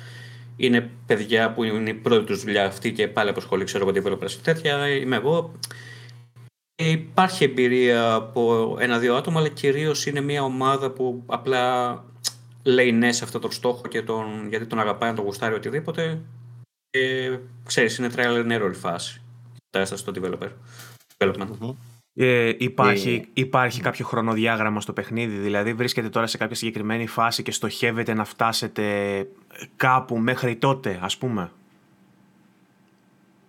είναι 0.56 0.90
παιδιά 1.06 1.52
που 1.52 1.64
είναι 1.64 1.90
η 1.90 1.94
πρώτη 1.94 2.24
τους 2.24 2.42
δουλειά 2.42 2.66
αυτή 2.66 2.92
και 2.92 3.08
πάλι 3.08 3.28
από 3.30 3.40
σχολή, 3.40 3.64
ξέρω 3.64 3.88
εγώ, 3.88 3.98
developers 3.98 4.30
και 4.30 4.42
τέτοια. 4.42 4.88
Είμαι 4.88 5.16
εγώ. 5.16 5.54
Υπάρχει 6.76 7.44
εμπειρία 7.44 8.14
από 8.14 8.76
ένα-δύο 8.80 9.16
άτομα, 9.16 9.38
αλλά 9.38 9.48
κυρίως 9.48 10.06
είναι 10.06 10.20
μια 10.20 10.42
ομάδα 10.42 10.90
που 10.90 11.22
απλά 11.26 12.04
λέει 12.62 12.92
ναι 12.92 13.12
σε 13.12 13.24
αυτό 13.24 13.38
το 13.38 13.50
στόχο 13.50 13.88
και 13.88 14.02
τον, 14.02 14.48
γιατί 14.48 14.66
τον 14.66 14.78
αγαπάει, 14.78 15.10
να 15.10 15.16
τον 15.16 15.24
γουστάρει 15.24 15.54
οτιδήποτε. 15.54 16.20
Και 16.90 17.38
ξέρεις, 17.64 17.98
είναι 17.98 18.10
trial 18.16 18.46
and 18.46 18.60
error 18.60 18.70
η 18.70 18.76
φάση. 18.76 19.22
Τα 19.70 19.84
στο 19.84 20.12
developer. 20.16 20.48
Development. 21.16 21.74
Ε, 22.16 22.52
υπάρχει, 22.58 23.14
ε. 23.26 23.30
υπάρχει 23.32 23.80
κάποιο 23.80 24.04
χρονοδιάγραμμα 24.04 24.80
στο 24.80 24.92
παιχνίδι, 24.92 25.36
δηλαδή 25.36 25.74
βρίσκεται 25.74 26.08
τώρα 26.08 26.26
σε 26.26 26.36
κάποια 26.36 26.56
συγκεκριμένη 26.56 27.06
φάση 27.06 27.42
και 27.42 27.52
στοχεύετε 27.52 28.14
να 28.14 28.24
φτάσετε 28.24 28.84
κάπου 29.76 30.18
μέχρι 30.18 30.56
τότε, 30.56 30.98
ας 31.02 31.16
πούμε; 31.16 31.50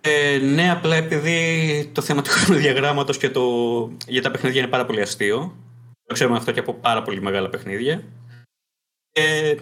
Ε, 0.07 0.37
ναι, 0.37 0.71
απλά 0.71 0.95
επειδή 0.95 1.89
το 1.93 2.01
θέμα 2.01 2.21
του 2.21 2.29
χρονοδιαγράμματος 2.35 3.17
και 3.17 3.29
το... 3.29 3.41
για 4.07 4.21
τα 4.21 4.31
παιχνίδια 4.31 4.61
είναι 4.61 4.69
πάρα 4.69 4.85
πολύ 4.85 5.01
αστείο. 5.01 5.55
Το 6.05 6.13
ξέρουμε 6.13 6.37
αυτό 6.37 6.51
και 6.51 6.59
από 6.59 6.73
πάρα 6.73 7.01
πολύ 7.01 7.21
μεγάλα 7.21 7.49
παιχνίδια. 7.49 8.03
Ε, 9.11 9.55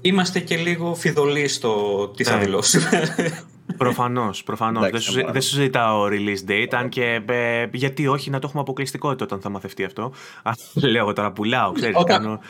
είμαστε 0.00 0.40
και 0.40 0.56
λίγο 0.56 0.94
φιδωλοί 0.94 1.48
στο 1.48 2.08
τι 2.16 2.24
θα 2.24 2.36
ναι. 2.36 2.44
δηλώσουμε. 2.44 3.14
Προφανώς, 3.76 4.42
προφανώς. 4.42 4.90
Δεν, 4.90 5.00
σου, 5.00 5.12
δεν 5.32 5.42
σου 5.42 5.54
ζητάω 5.54 6.08
release 6.10 6.50
date, 6.50 6.68
αν 6.70 6.88
και 6.88 7.22
ε, 7.28 7.66
γιατί 7.72 8.06
όχι 8.06 8.30
να 8.30 8.38
το 8.38 8.46
έχουμε 8.46 8.62
αποκλειστικότητα 8.62 9.24
όταν 9.24 9.40
θα 9.40 9.48
μαθευτεί 9.48 9.84
αυτό. 9.84 10.12
Α, 10.42 10.52
λέω 10.90 11.02
εγώ 11.02 11.12
τώρα 11.12 11.32
πουλάω, 11.32 11.72
ξέρεις. 11.72 11.96
Όταν, 11.96 12.22
κάνω... 12.22 12.40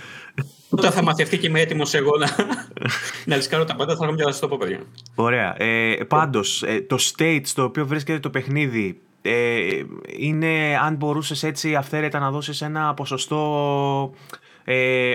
όταν 0.70 0.92
θα 0.92 1.02
μαθευτεί 1.02 1.38
και 1.38 1.46
είμαι 1.46 1.61
έτοιμος 1.61 1.94
εγώ 1.94 2.16
να, 2.18 2.37
να 3.24 3.37
ρισκάρω 3.37 3.64
τα 3.64 3.76
πάντα, 3.76 3.96
θα 3.96 4.05
έχω 4.05 4.12
μια 4.12 4.35
το 4.40 4.48
πω, 4.48 4.57
παιδιά. 4.57 4.81
Ωραία. 5.14 5.62
Ε, 5.62 6.05
Πάντως, 6.09 6.62
ε, 6.62 6.81
το 6.81 6.96
state 7.00 7.40
στο 7.42 7.62
οποίο 7.62 7.87
βρίσκεται 7.87 8.18
το 8.18 8.31
παιχνίδι 8.31 9.00
ε, 9.22 9.83
είναι 10.16 10.79
αν 10.83 10.94
μπορούσες 10.94 11.42
έτσι 11.42 11.74
αυθαίρετα 11.74 12.18
να 12.18 12.31
δώσεις 12.31 12.62
ένα 12.62 12.94
ποσοστό 12.94 14.14
ε, 14.64 15.14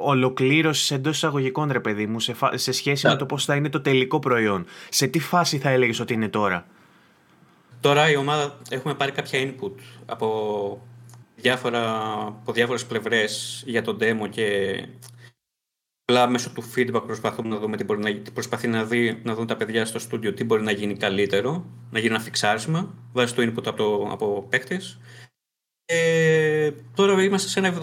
ολοκλήρωσης 0.00 0.90
εντός 0.90 1.16
εισαγωγικών, 1.16 1.72
ρε 1.72 1.80
παιδί 1.80 2.06
μου, 2.06 2.20
σε, 2.20 2.34
σε 2.54 2.72
σχέση 2.72 3.06
με 3.06 3.16
το 3.16 3.26
πώς 3.26 3.44
θα 3.44 3.54
είναι 3.54 3.68
το 3.68 3.80
τελικό 3.80 4.18
προϊόν. 4.18 4.66
Σε 4.88 5.06
τι 5.06 5.18
φάση 5.18 5.58
θα 5.58 5.70
έλεγες 5.70 6.00
ότι 6.00 6.14
είναι 6.14 6.28
τώρα; 6.28 6.66
Τώρα 7.80 8.10
η 8.10 8.16
ομάδα 8.16 8.58
έχουμε 8.70 8.94
πάρει 8.94 9.10
κάποια 9.12 9.40
input 9.42 9.72
από, 10.06 10.26
διάφορα, 11.40 12.02
από 12.26 12.52
διάφορες 12.52 12.86
πλευρές 12.86 13.62
για 13.66 13.82
το 13.82 13.96
demo 14.00 14.28
και 14.30 14.76
απλά 16.04 16.28
μέσω 16.28 16.50
του 16.50 16.62
feedback 16.74 17.02
προσπαθούμε 17.06 17.48
να 17.48 17.58
δούμε 17.58 17.76
τι 17.76 17.84
μπορεί 17.84 18.00
να, 18.00 18.30
προσπαθεί 18.32 18.68
να, 18.68 18.84
δει, 18.84 19.20
να 19.24 19.34
δουν 19.34 19.46
τα 19.46 19.56
παιδιά 19.56 19.84
στο 19.84 19.98
στούντιο 19.98 20.34
τι 20.34 20.44
μπορεί 20.44 20.62
να 20.62 20.70
γίνει 20.72 20.96
καλύτερο, 20.96 21.66
να 21.90 21.98
γίνει 21.98 22.14
ένα 22.14 22.22
φιξάρισμα 22.22 22.94
βάσει 23.12 23.34
το 23.34 23.42
input 23.42 23.66
από, 23.66 23.76
το, 23.76 24.08
από 24.10 24.46
παίκτες 24.48 24.98
ε, 25.90 26.70
τώρα 26.94 27.22
είμαστε 27.22 27.48
σε 27.48 27.58
ένα 27.58 27.78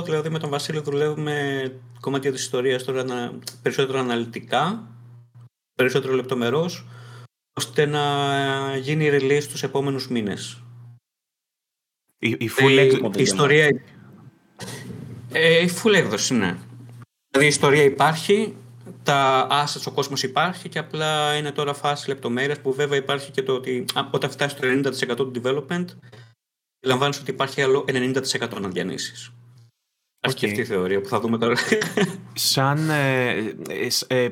70-80% 0.00 0.04
δηλαδή 0.04 0.28
με 0.28 0.38
τον 0.38 0.50
Βασίλη 0.50 0.80
δουλεύουμε 0.80 1.66
κομμάτια 2.00 2.32
της 2.32 2.42
ιστορίας 2.42 2.84
τώρα 2.84 3.04
να, 3.04 3.32
περισσότερο 3.62 3.98
αναλυτικά, 3.98 4.88
περισσότερο 5.74 6.14
λεπτομερώς, 6.14 6.86
ώστε 7.52 7.86
να 7.86 8.02
γίνει 8.76 9.08
release 9.12 9.44
τους 9.48 9.62
επόμενους 9.62 10.08
μήνες. 10.08 10.62
Η, 12.24 12.36
η 12.38 12.50
full 12.58 12.76
ε, 12.76 12.84
η, 13.16 13.22
ιστορία... 13.22 13.82
Ε, 15.32 15.62
η 15.62 15.70
full 15.82 15.94
έκδοση, 15.94 16.34
ναι. 16.34 16.56
Δηλαδή 17.30 17.46
η 17.46 17.46
ιστορία 17.46 17.82
υπάρχει, 17.82 18.56
τα 19.02 19.46
assets, 19.50 19.82
ο 19.86 19.90
κόσμος 19.90 20.22
υπάρχει 20.22 20.68
και 20.68 20.78
απλά 20.78 21.36
είναι 21.36 21.50
τώρα 21.50 21.74
φάση 21.74 22.08
λεπτομέρειας 22.08 22.60
που 22.60 22.72
βέβαια 22.72 22.98
υπάρχει 22.98 23.30
και 23.30 23.42
το 23.42 23.52
ότι 23.52 23.84
όταν 24.10 24.30
φτάσει 24.30 24.56
το 24.56 24.90
90% 25.12 25.16
του 25.16 25.32
development 25.42 25.84
Λαμβάνεις 26.84 27.20
ότι 27.20 27.30
υπάρχει 27.30 27.62
άλλο 27.62 27.84
90% 27.88 28.22
αναδιανύσει. 28.56 29.12
Okay. 29.14 29.41
Και 30.30 30.46
αυτή 30.46 30.60
η 30.60 30.64
θεωρία 30.64 31.00
που 31.00 31.08
θα 31.08 31.20
δούμε 31.20 31.38
τώρα. 31.38 31.54
Σαν 32.32 32.90
ε, 32.90 33.30
ε, 34.08 34.24
ε 34.24 34.28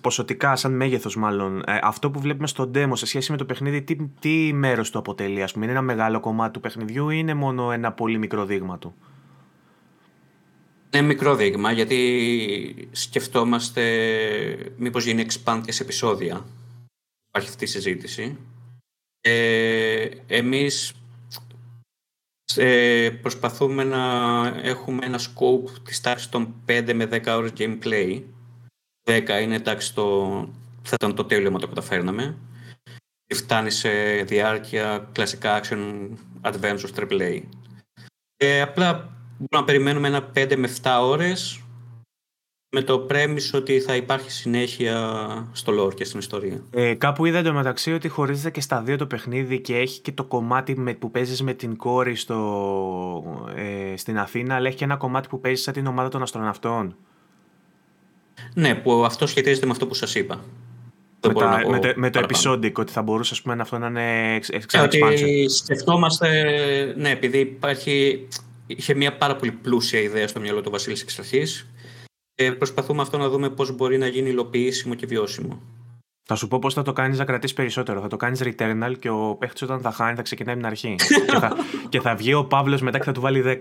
ποσοτικά, 0.00 0.56
σαν 0.56 0.72
μέγεθος 0.72 1.16
μάλλον, 1.16 1.62
ε, 1.66 1.78
αυτό 1.82 2.10
που 2.10 2.20
βλέπουμε 2.20 2.46
στο 2.46 2.70
demo 2.74 2.90
σε 2.92 3.06
σχέση 3.06 3.30
με 3.30 3.36
το 3.36 3.44
παιχνίδι, 3.44 3.82
τι, 3.82 3.96
τι 4.18 4.52
μέρος 4.52 4.90
του 4.90 4.98
αποτελεί, 4.98 5.42
ας 5.42 5.52
πούμε, 5.52 5.64
είναι 5.64 5.74
ένα 5.74 5.82
μεγάλο 5.82 6.20
κομμάτι 6.20 6.52
του 6.52 6.60
παιχνιδιού 6.60 7.10
ή 7.10 7.16
είναι 7.18 7.34
μόνο 7.34 7.72
ένα 7.72 7.92
πολύ 7.92 8.18
μικρό 8.18 8.44
δείγμα 8.44 8.78
του; 8.78 8.94
Είναι 10.90 11.06
μικρό 11.06 11.34
δείγμα, 11.34 11.72
γιατί 11.72 12.88
σκεφτόμαστε 12.90 13.82
μήπως 14.76 15.04
γίνει 15.04 15.26
expand 15.28 15.60
και 15.64 15.72
σε 15.72 15.82
επεισόδια. 15.82 16.44
Υπάρχει 17.28 17.48
αυτή 17.48 17.64
η 17.64 17.66
συζήτηση. 17.66 18.36
Ε, 19.20 20.08
εμείς 20.26 20.92
ε, 22.54 23.10
προσπαθούμε 23.22 23.84
να 23.84 24.02
έχουμε 24.62 25.06
ένα 25.06 25.18
scope 25.18 25.70
της 25.84 26.00
τάξης 26.00 26.28
των 26.28 26.54
5 26.66 26.92
με 26.94 27.08
10 27.12 27.26
ώρες 27.26 27.52
gameplay. 27.58 28.22
10 29.04 29.28
είναι 29.42 29.60
τάξη 29.60 29.94
το... 29.94 30.28
θα 30.82 30.94
ήταν 30.94 31.14
το 31.14 31.24
τέλειο 31.24 31.50
μα 31.50 31.58
το 31.58 31.68
καταφέρναμε. 31.68 32.36
Φτάνει 33.34 33.70
σε 33.70 33.90
διάρκεια 34.22 35.08
κλασικά 35.12 35.60
action 35.62 36.08
adventures 36.42 36.94
AAA. 36.94 37.42
Ε, 38.36 38.60
απλά 38.60 38.92
μπορούμε 38.92 39.48
να 39.50 39.64
περιμένουμε 39.64 40.08
ένα 40.08 40.30
5 40.34 40.54
με 40.56 40.70
7 40.82 40.98
ώρες 41.02 41.60
με 42.76 42.82
το 42.82 43.06
premise 43.10 43.50
ότι 43.54 43.80
θα 43.80 43.96
υπάρχει 43.96 44.30
συνέχεια 44.30 45.48
στο 45.52 45.72
lore 45.84 45.94
και 45.94 46.04
στην 46.04 46.18
ιστορία. 46.18 46.62
Ε, 46.70 46.94
κάπου 46.94 47.24
είδα 47.24 47.38
εντωμεταξύ 47.38 47.92
ότι 47.92 48.08
χωρίζεται 48.08 48.50
και 48.50 48.60
στα 48.60 48.82
δύο 48.82 48.96
το 48.96 49.06
παιχνίδι 49.06 49.60
και 49.60 49.76
έχει 49.76 50.00
και 50.00 50.12
το 50.12 50.24
κομμάτι 50.24 50.78
με, 50.78 50.94
που 50.94 51.10
παίζεις 51.10 51.42
με 51.42 51.52
την 51.52 51.76
κόρη 51.76 52.14
στο, 52.14 53.42
ε, 53.56 53.96
στην 53.96 54.18
Αθήνα, 54.18 54.54
αλλά 54.54 54.66
έχει 54.66 54.76
και 54.76 54.84
ένα 54.84 54.96
κομμάτι 54.96 55.28
που 55.28 55.40
παίζεις 55.40 55.64
σαν 55.64 55.74
την 55.74 55.86
ομάδα 55.86 56.08
των 56.08 56.22
αστροναυτών. 56.22 56.96
Ναι, 58.54 58.74
που 58.74 59.04
αυτό 59.04 59.26
σχετίζεται 59.26 59.66
με 59.66 59.72
αυτό 59.72 59.86
που 59.86 59.94
σας 59.94 60.14
είπα. 60.14 60.44
Με, 61.26 61.34
τα, 61.34 61.60
με, 61.68 61.78
το, 61.78 61.92
με 61.96 62.10
το 62.10 62.18
επεισόδιο, 62.18 62.72
ότι 62.76 62.92
θα 62.92 63.02
μπορούσε 63.02 63.34
ας 63.34 63.42
πούμε, 63.42 63.56
αυτό 63.60 63.78
να 63.78 63.86
είναι 63.86 64.34
εξ, 64.34 64.50
Ότι 64.82 65.48
σκεφτόμαστε, 65.48 66.28
ναι, 66.96 67.10
επειδή 67.10 67.38
υπάρχει, 67.38 68.28
είχε 68.66 68.94
μια 68.94 69.16
πάρα 69.16 69.36
πολύ 69.36 69.50
πλούσια 69.50 70.00
ιδέα 70.00 70.28
στο 70.28 70.40
μυαλό 70.40 70.60
του 70.60 70.70
Βασίλης 70.70 71.02
εξ 71.02 71.18
αρχής 71.18 71.66
και 72.36 72.52
προσπαθούμε 72.52 73.02
αυτό 73.02 73.18
να 73.18 73.28
δούμε 73.28 73.50
πώς 73.50 73.76
μπορεί 73.76 73.98
να 73.98 74.06
γίνει 74.06 74.28
υλοποιήσιμο 74.28 74.94
και 74.94 75.06
βιώσιμο. 75.06 75.62
Θα 76.28 76.34
σου 76.34 76.48
πω 76.48 76.58
πώς 76.58 76.74
θα 76.74 76.82
το 76.82 76.92
κάνεις 76.92 77.18
να 77.18 77.24
κρατήσεις 77.24 77.56
περισσότερο. 77.56 78.00
Θα 78.00 78.08
το 78.08 78.16
κάνεις 78.16 78.42
returnal 78.44 78.94
και 78.98 79.08
ο 79.08 79.36
παίχτης 79.38 79.62
όταν 79.62 79.80
θα 79.80 79.90
χάνει 79.90 80.16
θα 80.16 80.22
ξεκινάει 80.22 80.54
από 80.54 80.62
την 80.62 80.72
αρχή. 80.72 80.94
και, 81.30 81.38
θα, 81.38 81.56
και 81.88 82.00
θα 82.00 82.14
βγει 82.14 82.34
ο 82.34 82.44
Παύλος 82.44 82.80
μετά 82.80 82.98
και 82.98 83.04
θα 83.04 83.12
του 83.12 83.20
βάλει 83.20 83.42
10. 83.46 83.56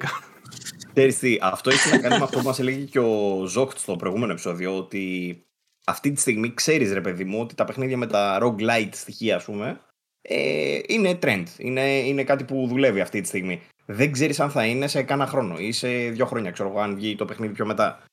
Ξέρεις 0.93 1.21
αυτό 1.41 1.69
έχει 1.69 1.89
να 1.89 1.97
κάνει 1.97 2.17
με 2.17 2.23
αυτό 2.23 2.37
που 2.37 2.45
μας 2.45 2.59
έλεγε 2.59 2.83
και 2.83 2.99
ο 2.99 3.45
Ζόκτ 3.45 3.77
στο 3.77 3.95
προηγούμενο 3.95 4.31
επεισόδιο, 4.31 4.77
ότι 4.77 5.43
αυτή 5.85 6.11
τη 6.11 6.21
στιγμή 6.21 6.53
ξέρεις, 6.53 6.93
ρε 6.93 7.01
παιδί 7.01 7.23
μου, 7.23 7.39
ότι 7.41 7.55
τα 7.55 7.65
παιχνίδια 7.65 7.97
με 7.97 8.07
τα 8.07 8.39
roguelite 8.41 8.89
στοιχεία, 8.91 9.35
ας 9.35 9.43
πούμε, 9.43 9.79
ε, 10.21 10.79
είναι 10.87 11.19
trend. 11.21 11.43
Είναι, 11.57 11.81
είναι 11.81 12.23
κάτι 12.23 12.43
που 12.43 12.67
δουλεύει 12.67 13.01
αυτή 13.01 13.21
τη 13.21 13.27
στιγμή. 13.27 13.61
Δεν 13.85 14.11
ξέρεις 14.11 14.39
αν 14.39 14.49
θα 14.49 14.65
είναι 14.65 14.87
σε 14.87 15.03
κάνα 15.03 15.25
χρόνο 15.27 15.57
ή 15.57 15.71
σε 15.71 15.87
δύο 15.87 16.25
χρόνια, 16.25 16.51
ξέρω 16.51 16.69
εγώ, 16.69 16.79
αν 16.79 16.95
βγει 16.95 17.15
το 17.15 17.25
παιχνίδι 17.25 17.53
πιο 17.53 17.65
μετά. 17.65 18.03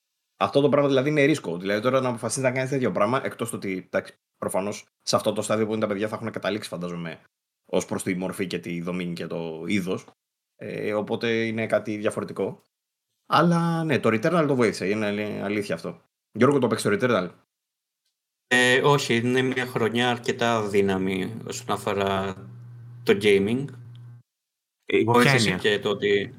Αυτό 0.43 0.61
το 0.61 0.69
πράγμα 0.69 0.89
δηλαδή 0.89 1.09
είναι 1.09 1.25
ρίσκο. 1.25 1.57
Δηλαδή 1.57 1.81
τώρα 1.81 2.01
να 2.01 2.09
αποφασίσει 2.09 2.41
να 2.41 2.53
κάνει 2.53 2.69
τέτοιο 2.69 2.93
πράγμα, 2.93 3.25
εκτός 3.25 3.53
ότι 3.53 3.89
προφανώς 4.39 4.87
σε 5.03 5.17
αυτό 5.17 5.33
το 5.33 5.43
στάδιο 5.43 5.67
που 5.67 5.73
είναι 5.73 5.81
τα 5.81 5.87
παιδιά 5.87 6.09
θα 6.09 6.15
έχουν 6.15 6.31
καταλήξει, 6.31 6.69
φαντάζομαι, 6.69 7.21
ως 7.65 7.85
προς 7.85 8.03
τη 8.03 8.15
μορφή 8.15 8.47
και 8.47 8.59
τη 8.59 8.81
δομή 8.81 9.13
και 9.13 9.27
το 9.27 9.65
είδος. 9.67 10.07
Ε, 10.57 10.95
οπότε 10.95 11.47
είναι 11.47 11.67
κάτι 11.67 11.97
διαφορετικό. 11.97 12.63
Αλλά 13.27 13.85
ναι, 13.85 13.99
το 13.99 14.09
Returnal 14.09 14.45
το 14.49 14.55
βοήθησε, 14.55 14.89
είναι 14.89 15.41
αλήθεια 15.43 15.75
αυτό. 15.75 16.03
Γιώργο, 16.33 16.59
το 16.59 16.67
παίξει 16.67 16.89
το 16.89 16.97
Returnal; 17.01 17.31
Ε, 18.47 18.81
όχι, 18.83 19.17
είναι 19.17 19.43
μια 19.43 19.67
χρονιά 19.67 20.11
αρκετά 20.11 20.69
δύναμη 20.69 21.37
όσον 21.47 21.71
αφορά 21.71 22.35
το 23.03 23.19
gaming. 23.23 23.65
Ε, 24.85 25.05
Βοήθησε 25.05 25.51
και 25.51 25.79
το 25.79 25.89
ότι... 25.89 26.35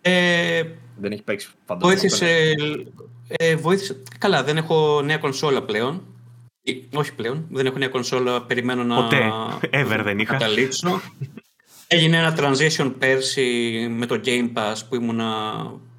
Ε, 0.00 0.62
δεν 0.96 1.12
έχει 1.12 1.22
παίξει 1.22 1.48
φαντάζομαι. 1.64 2.00
Βοήθησε, 2.00 2.54
ε, 3.26 3.56
βοήθησε... 3.56 4.02
Καλά, 4.18 4.44
δεν 4.44 4.56
έχω 4.56 5.02
νέα 5.02 5.18
κονσόλα 5.18 5.62
πλέον. 5.62 6.02
Ε, 6.62 6.72
όχι 6.94 7.14
πλέον, 7.14 7.46
δεν 7.50 7.66
έχω 7.66 7.78
νέα 7.78 7.88
κονσόλα, 7.88 8.42
περιμένω 8.42 8.84
να 8.84 9.02
Ποτέ. 9.02 9.32
Ever 9.70 10.00
δεν 10.04 10.18
είχα. 10.18 10.32
καταλήξω. 10.32 11.00
Έγινε 11.86 12.16
ένα 12.16 12.36
transition 12.38 12.92
πέρσι 12.98 13.86
με 13.90 14.06
το 14.06 14.20
Game 14.24 14.52
Pass 14.54 14.74
που 14.88 14.94
ήμουνα 14.94 15.54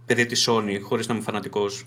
παιδί 0.05 0.25
της 0.25 0.49
Sony, 0.49 0.79
χωρίς 0.81 1.07
να 1.07 1.13
είμαι 1.13 1.23
φανατικός. 1.23 1.85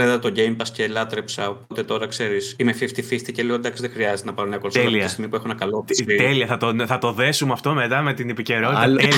Είδα 0.00 0.18
το 0.18 0.32
Game 0.36 0.56
Pass 0.56 0.68
και 0.72 0.88
λάτρεψα, 0.88 1.48
οπότε 1.48 1.82
τώρα 1.82 2.06
ξέρεις, 2.06 2.54
είμαι 2.58 2.74
50-50 2.80 3.32
και 3.32 3.42
λέω 3.42 3.54
εντάξει 3.54 3.82
δεν 3.82 3.90
χρειάζεται 3.90 4.28
να 4.28 4.34
πάρω 4.34 4.48
μια 4.48 4.58
κονσόλα 4.58 4.84
Τέλεια. 4.84 5.04
τη 5.04 5.10
στιγμή 5.10 5.30
που 5.30 5.36
έχω 5.36 5.44
ένα 5.44 5.54
καλό 5.54 5.84
Τέλεια, 6.16 6.46
θα 6.46 6.56
το, 6.56 6.86
θα 6.86 6.98
το 6.98 7.12
δέσουμε 7.12 7.52
αυτό 7.52 7.74
μετά 7.74 8.02
με 8.02 8.14
την 8.14 8.30
επικαιρότητα. 8.30 8.80
Άλλο, 8.80 8.96
Τέλεια. 8.96 9.16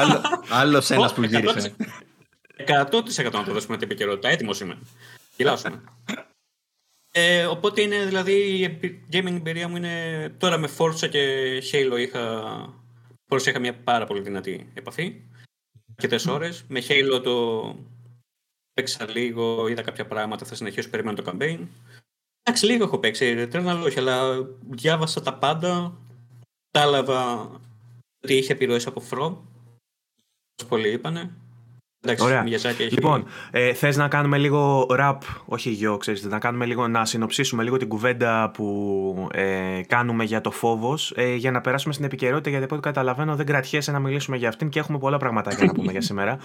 άλλο, 0.00 0.20
άλλος 0.48 0.90
ένας 0.90 1.14
που 1.14 1.22
γύρισε. 1.22 1.74
100% 2.66 3.32
να 3.32 3.44
το 3.44 3.52
δώσουμε 3.52 3.76
την 3.76 3.86
επικαιρότητα, 3.90 4.28
έτοιμος 4.28 4.60
είμαι. 4.60 4.78
Γελάσουμε. 5.36 5.82
Ε, 7.14 7.46
οπότε 7.46 7.82
είναι 7.82 8.04
δηλαδή 8.04 8.32
η 8.32 8.80
gaming 9.12 9.26
εμπειρία 9.26 9.68
μου 9.68 9.76
είναι 9.76 10.28
τώρα 10.38 10.58
με 10.58 10.68
Forza 10.78 11.08
και 11.10 11.62
Halo 11.72 11.98
είχα, 11.98 12.44
Forza 13.28 13.46
είχα 13.46 13.58
μια 13.58 13.74
πάρα 13.74 14.06
πολύ 14.06 14.20
δυνατή 14.20 14.70
επαφή 14.74 15.22
αρκετές 15.90 16.26
ώρες. 16.26 16.64
Με 16.68 16.82
Halo 16.88 17.20
το 17.22 17.76
παίξα 18.72 19.10
λίγο, 19.10 19.68
είδα 19.68 19.82
κάποια 19.82 20.06
πράγματα, 20.06 20.44
θα 20.44 20.54
συνεχίσω, 20.54 20.88
περιμένω 20.88 21.22
το 21.22 21.32
campaign. 21.32 21.58
Εντάξει, 22.42 22.66
λίγο 22.66 22.84
έχω 22.84 22.98
παίξει, 22.98 23.34
Returnal 23.38 23.82
όχι, 23.84 23.98
αλλά 23.98 24.42
διάβασα 24.70 25.22
τα 25.22 25.34
πάντα, 25.34 25.98
κατάλαβα 26.70 27.50
ότι 28.22 28.34
είχε 28.34 28.52
επιρροές 28.52 28.86
από 28.86 29.02
From, 29.10 29.36
όπως 30.52 30.68
πολλοί 30.68 30.92
είπανε. 30.92 31.30
Εντάξει, 32.04 32.24
Ωραία. 32.24 32.44
Miyazaki 32.46 32.80
έχει... 32.80 32.94
Λοιπόν, 32.94 33.24
ε, 33.50 33.72
θες 33.72 33.96
να 33.96 34.08
κάνουμε 34.08 34.38
λίγο 34.38 34.86
rap, 34.90 35.18
όχι 35.44 35.70
γιο, 35.70 35.96
ξέρεις, 35.96 36.24
να 36.24 36.38
κάνουμε 36.38 36.64
λίγο, 36.66 36.88
να 36.88 37.04
συνοψίσουμε 37.04 37.62
λίγο 37.62 37.76
την 37.76 37.88
κουβέντα 37.88 38.50
που 38.54 39.28
ε, 39.32 39.80
κάνουμε 39.86 40.24
για 40.24 40.40
το 40.40 40.50
φόβος, 40.50 41.12
ε, 41.16 41.34
για 41.34 41.50
να 41.50 41.60
περάσουμε 41.60 41.92
στην 41.92 42.04
επικαιρότητα, 42.04 42.50
γιατί 42.50 42.64
από 42.64 42.74
ό,τι 42.74 42.82
καταλαβαίνω 42.82 43.36
δεν 43.36 43.46
κρατιέσαι 43.46 43.92
να 43.92 43.98
μιλήσουμε 43.98 44.36
για 44.36 44.48
αυτήν 44.48 44.68
και 44.68 44.78
έχουμε 44.78 44.98
πολλά 44.98 45.16
πραγματάκια 45.16 45.64
να 45.66 45.72
πούμε 45.72 45.92
για 45.92 46.00
σήμερα. 46.00 46.38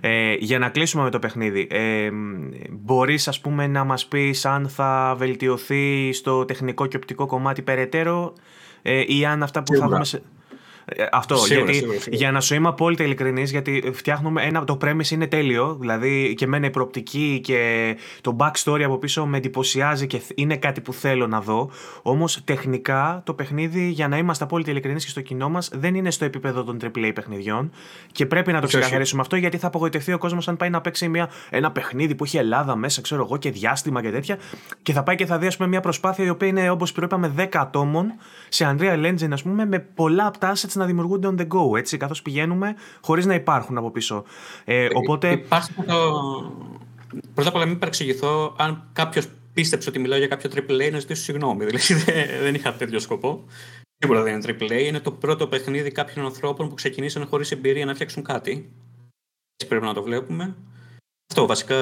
Ε, 0.00 0.34
για 0.38 0.58
να 0.58 0.68
κλείσουμε 0.68 1.02
με 1.02 1.10
το 1.10 1.18
παιχνίδι, 1.18 1.66
ε, 1.70 2.10
μπορείς 2.70 3.28
ας 3.28 3.40
πούμε 3.40 3.66
να 3.66 3.84
μας 3.84 4.06
πεις 4.06 4.44
αν 4.44 4.68
θα 4.68 5.14
βελτιωθεί 5.18 6.12
στο 6.12 6.44
τεχνικό 6.44 6.86
και 6.86 6.96
οπτικό 6.96 7.26
κομμάτι 7.26 7.62
περαιτέρω 7.62 8.32
ε, 8.82 9.02
ή 9.06 9.24
αν 9.24 9.42
αυτά 9.42 9.62
που 9.62 9.66
θα 9.66 9.74
Σίγουρα. 9.74 9.92
δούμε 9.92 10.04
σε... 10.04 10.16
Ε, 10.16 10.22
Αυτό, 11.12 11.36
Σίγουρα, 11.36 11.64
γιατί 11.64 11.78
σίγουρα, 11.78 11.98
σίγουρα. 11.98 12.16
για 12.16 12.32
να 12.32 12.40
σου 12.40 12.54
είμαι 12.54 12.68
απόλυτα 12.68 13.04
ειλικρινής, 13.04 13.50
γιατί 13.50 13.90
φτιάχνουμε 13.94 14.42
ένα. 14.42 14.64
Το 14.64 14.78
premise 14.84 15.10
είναι 15.10 15.26
τέλειο. 15.26 15.76
Δηλαδή 15.80 16.34
και 16.36 16.44
εμένα 16.44 16.66
η 16.66 16.70
προοπτική 16.70 17.40
και 17.42 17.96
το 18.20 18.36
backstory 18.40 18.82
από 18.84 18.98
πίσω 18.98 19.26
με 19.26 19.36
εντυπωσιάζει 19.36 20.06
και 20.06 20.20
είναι 20.34 20.56
κάτι 20.56 20.80
που 20.80 20.92
θέλω 20.92 21.26
να 21.26 21.40
δω. 21.40 21.70
Όμως 22.02 22.44
τεχνικά 22.44 23.22
το 23.24 23.34
παιχνίδι, 23.34 23.88
για 23.88 24.08
να 24.08 24.16
είμαστε 24.16 24.44
απόλυτα 24.44 24.70
ειλικρινείς 24.70 25.04
και 25.04 25.10
στο 25.10 25.20
κοινό 25.20 25.48
μας, 25.48 25.70
δεν 25.72 25.94
είναι 25.94 26.10
στο 26.10 26.24
επίπεδο 26.24 26.64
των 26.64 26.78
AAA 26.82 27.10
παιχνιδιών. 27.14 27.70
Και 28.12 28.26
πρέπει 28.26 28.52
να 28.52 28.60
το 28.60 28.66
Όχι, 28.66 28.74
όχι. 28.74 28.76
ξεκαθαρίσουμε 28.76 29.20
αυτό, 29.20 29.36
γιατί 29.36 29.56
θα 29.56 29.66
απογοητευτεί 29.66 30.12
ο 30.12 30.18
κόσμος 30.18 30.48
αν 30.48 30.56
πάει 30.56 30.70
να 30.70 30.80
παίξει 30.80 31.08
μια, 31.08 31.30
ένα 31.50 31.70
παιχνίδι 31.70 32.14
που 32.14 32.24
έχει 32.24 32.36
Ελλάδα 32.36 32.76
μέσα, 32.76 33.00
ξέρω 33.00 33.22
εγώ, 33.22 33.36
και 33.36 33.50
διάστημα 33.50 34.02
και 34.02 34.10
τέτοια. 34.10 34.38
Και 34.82 34.92
θα 34.92 35.02
πάει 35.02 35.16
και 35.16 35.26
θα 35.26 35.38
δει, 35.38 35.46
ας 35.46 35.56
πούμε, 35.56 35.68
μια 35.68 35.80
προσπάθεια 35.80 36.24
η 36.24 36.28
οποία 36.28 36.48
είναι, 36.48 36.70
όπως 36.70 36.92
προείπαμε, 36.92 37.32
10 37.36 37.46
ατόμων 37.52 38.12
σε 38.48 38.76
Unreal 38.78 39.04
Engine, 39.06 39.30
ας 39.32 39.42
πούμε, 39.42 39.66
με 39.66 39.78
πολλά 39.78 40.26
από 40.26 40.38
τα 40.38 40.52
assets 40.54 40.73
να 40.78 40.86
δημιουργούνται 40.86 41.28
on 41.30 41.40
the 41.40 41.46
go, 41.46 41.78
έτσι, 41.78 41.96
καθώς 41.96 42.22
πηγαίνουμε, 42.22 42.74
χωρίς 43.00 43.26
να 43.26 43.34
υπάρχουν 43.34 43.78
από 43.78 43.90
πίσω. 43.90 44.24
Ε, 44.64 44.88
οπότε. 44.92 45.30
Υπάρχει 45.30 45.72
το... 45.72 45.94
Πρώτα 47.34 47.48
απ' 47.48 47.54
όλα, 47.54 47.66
μην 47.66 47.78
παρεξηγηθώ. 47.78 48.54
Αν 48.58 48.88
κάποιος 48.92 49.28
πίστεψε 49.52 49.88
ότι 49.88 49.98
μιλάω 49.98 50.18
για 50.18 50.26
κάποιο 50.26 50.50
AAA, 50.54 50.88
να 50.92 50.98
ζητήσω 50.98 51.22
συγγνώμη. 51.22 51.64
Δηλαδή 51.66 51.94
δεν, 51.94 52.14
δεν 52.42 52.54
είχα 52.54 52.72
τέτοιο 52.72 52.98
σκοπό. 52.98 53.44
Σίγουρα 53.98 54.22
δεν 54.22 54.34
είναι 54.34 54.56
AAA. 54.60 54.86
Είναι 54.86 55.00
το 55.00 55.10
πρώτο 55.10 55.46
παιχνίδι 55.46 55.90
κάποιων 55.90 56.24
ανθρώπων 56.24 56.68
που 56.68 56.74
ξεκινήσαν 56.74 57.26
χωρίς 57.26 57.50
εμπειρία 57.50 57.84
να 57.84 57.94
φτιάξουν 57.94 58.22
κάτι. 58.22 58.50
Έτσι 59.54 59.68
πρέπει 59.68 59.84
να 59.84 59.94
το 59.94 60.02
βλέπουμε. 60.02 60.54
Αυτό 61.30 61.46
βασικά 61.46 61.76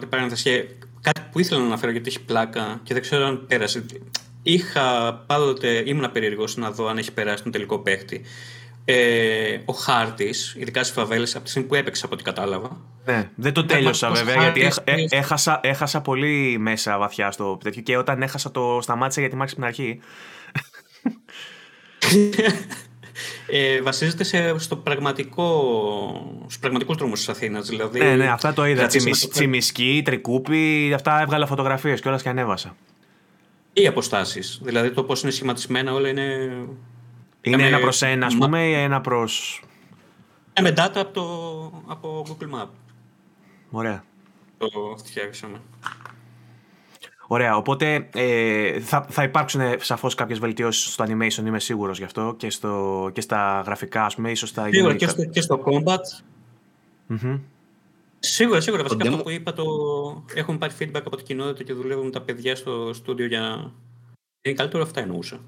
την 0.00 0.08
παρένθεση. 0.08 0.42
Και 0.42 0.66
Κάτι 1.00 1.20
που 1.32 1.40
ήθελα 1.40 1.60
να 1.60 1.66
αναφέρω 1.66 1.92
γιατί 1.92 2.08
έχει 2.08 2.24
πλάκα 2.24 2.80
και 2.82 2.92
δεν 2.94 3.02
ξέρω 3.02 3.26
αν 3.26 3.46
πέρασε. 3.46 3.84
Είχα 4.42 5.14
πάντοτε, 5.26 5.82
ήμουν 5.86 6.12
περίεργος 6.12 6.56
να 6.56 6.70
δω 6.70 6.86
αν 6.88 6.98
έχει 6.98 7.12
περάσει 7.12 7.42
τον 7.42 7.52
τελικό 7.52 7.78
παίχτη. 7.78 8.20
Ε, 8.84 9.58
ο 9.64 9.72
χάρτης, 9.72 10.54
ειδικά 10.58 10.82
στις 10.82 10.94
φαβέλες, 10.94 11.34
από 11.34 11.44
τη 11.44 11.50
στιγμή 11.50 11.68
που 11.68 11.74
έπαιξα 11.74 12.04
από 12.04 12.14
ό,τι 12.14 12.22
κατάλαβα, 12.24 12.80
Ναι, 13.04 13.30
δεν 13.34 13.52
το 13.52 13.64
τέλειωσα 13.64 14.08
Ως 14.10 14.18
βέβαια, 14.22 14.42
γιατί 14.42 14.60
χάρτης, 14.60 14.76
έχ- 14.78 14.88
ε- 14.88 15.00
είναι- 15.00 15.08
έχασα, 15.10 15.60
έχασα 15.62 16.00
πολύ 16.00 16.56
μέσα 16.58 16.98
βαθιά 16.98 17.30
στο 17.30 17.58
τέτοιο 17.64 17.82
και 17.82 17.96
όταν 17.96 18.22
έχασα 18.22 18.50
το 18.50 18.78
σταμάτησα 18.82 19.20
γιατί 19.20 19.36
μ' 19.36 19.40
άρεσε 19.40 19.56
από 19.60 19.66
την 19.66 19.82
αρχή. 19.82 20.00
ε, 23.46 23.82
βασίζεται 23.82 24.24
σε, 24.24 24.58
στο 24.58 24.76
πραγματικό, 24.76 25.46
στους 26.42 26.58
πραγματικούς 26.58 26.96
δρόμους 26.96 27.18
της 27.18 27.28
Αθήνας. 27.28 27.68
Δηλαδή, 27.68 27.98
Ναι, 27.98 28.16
ναι, 28.16 28.28
αυτά 28.28 28.52
το 28.52 28.64
είδα. 28.66 28.74
δηλαδή, 28.74 28.96
Τσιμι, 28.98 29.14
σε- 29.14 29.28
τσιμισκή, 29.28 30.02
τρικούπι, 30.04 30.92
αυτά 30.94 31.20
έβγαλα 31.20 31.46
φωτογραφίες 31.46 32.00
και 32.00 32.08
όλα 32.08 32.18
και 32.20 32.28
ανέβασα. 32.28 32.76
Οι 33.72 33.86
αποστάσεις. 33.86 34.60
Δηλαδή 34.62 34.90
το 34.90 35.04
πώς 35.04 35.22
είναι 35.22 35.30
σχηματισμένα 35.30 35.92
όλα 35.92 36.08
είναι... 36.08 36.22
Είναι 37.42 37.56
Κάμε- 37.56 37.66
ένα 37.66 37.78
προς 37.80 38.02
ένα, 38.02 38.26
ας 38.26 38.34
μα- 38.34 38.44
πούμε, 38.44 38.66
ή 38.66 38.72
ένα 38.72 39.00
προ. 39.00 39.28
Ε, 40.52 40.62
με 40.62 40.74
data 40.76 40.92
από, 40.94 41.10
το, 41.12 41.82
από 41.86 42.24
Google 42.28 42.60
Map. 42.60 42.68
Ωραία. 43.70 44.04
Το 44.58 44.68
φτιάξαμε. 45.04 45.60
Ωραία, 47.26 47.56
οπότε 47.56 48.08
ε, 48.14 48.80
θα, 48.80 49.06
θα 49.08 49.22
υπάρξουν 49.22 49.60
σαφώς 49.80 50.14
κάποιες 50.14 50.38
βελτιώσεις 50.38 50.92
στο 50.92 51.04
animation, 51.08 51.46
είμαι 51.46 51.60
σίγουρος 51.60 51.98
γι' 51.98 52.04
αυτό 52.04 52.34
και, 52.38 52.50
στο, 52.50 53.10
και 53.12 53.20
στα 53.20 53.62
γραφικά, 53.66 54.04
ας 54.04 54.14
πούμε, 54.14 54.30
ίσως 54.30 54.48
στα 54.48 54.62
Σίγουρα 54.62 54.80
γίνουν 54.80 54.96
και 54.96 55.06
στο, 55.08 55.24
και 55.24 55.40
στο 55.40 55.62
combat. 55.64 56.22
Μμμ. 57.06 57.38
Σίγουρα, 58.22 58.60
σίγουρα. 58.60 58.82
Βασικά 58.82 59.04
demo- 59.04 59.08
αυτό 59.08 59.22
που 59.22 59.30
είπα, 59.30 59.52
το... 59.52 59.64
έχουμε 60.34 60.58
πάρει 60.58 60.72
feedback 60.78 61.02
από 61.04 61.16
την 61.16 61.26
κοινότητα 61.26 61.62
και 61.62 61.72
δουλεύουμε 61.72 62.04
με 62.04 62.10
τα 62.10 62.22
παιδιά 62.22 62.56
στο 62.56 62.92
στούντιο 62.92 63.26
για... 63.26 63.72
Είναι 64.42 64.56
καλύτερο, 64.56 64.82
αυτά 64.82 65.00
εννοούσα. 65.00 65.40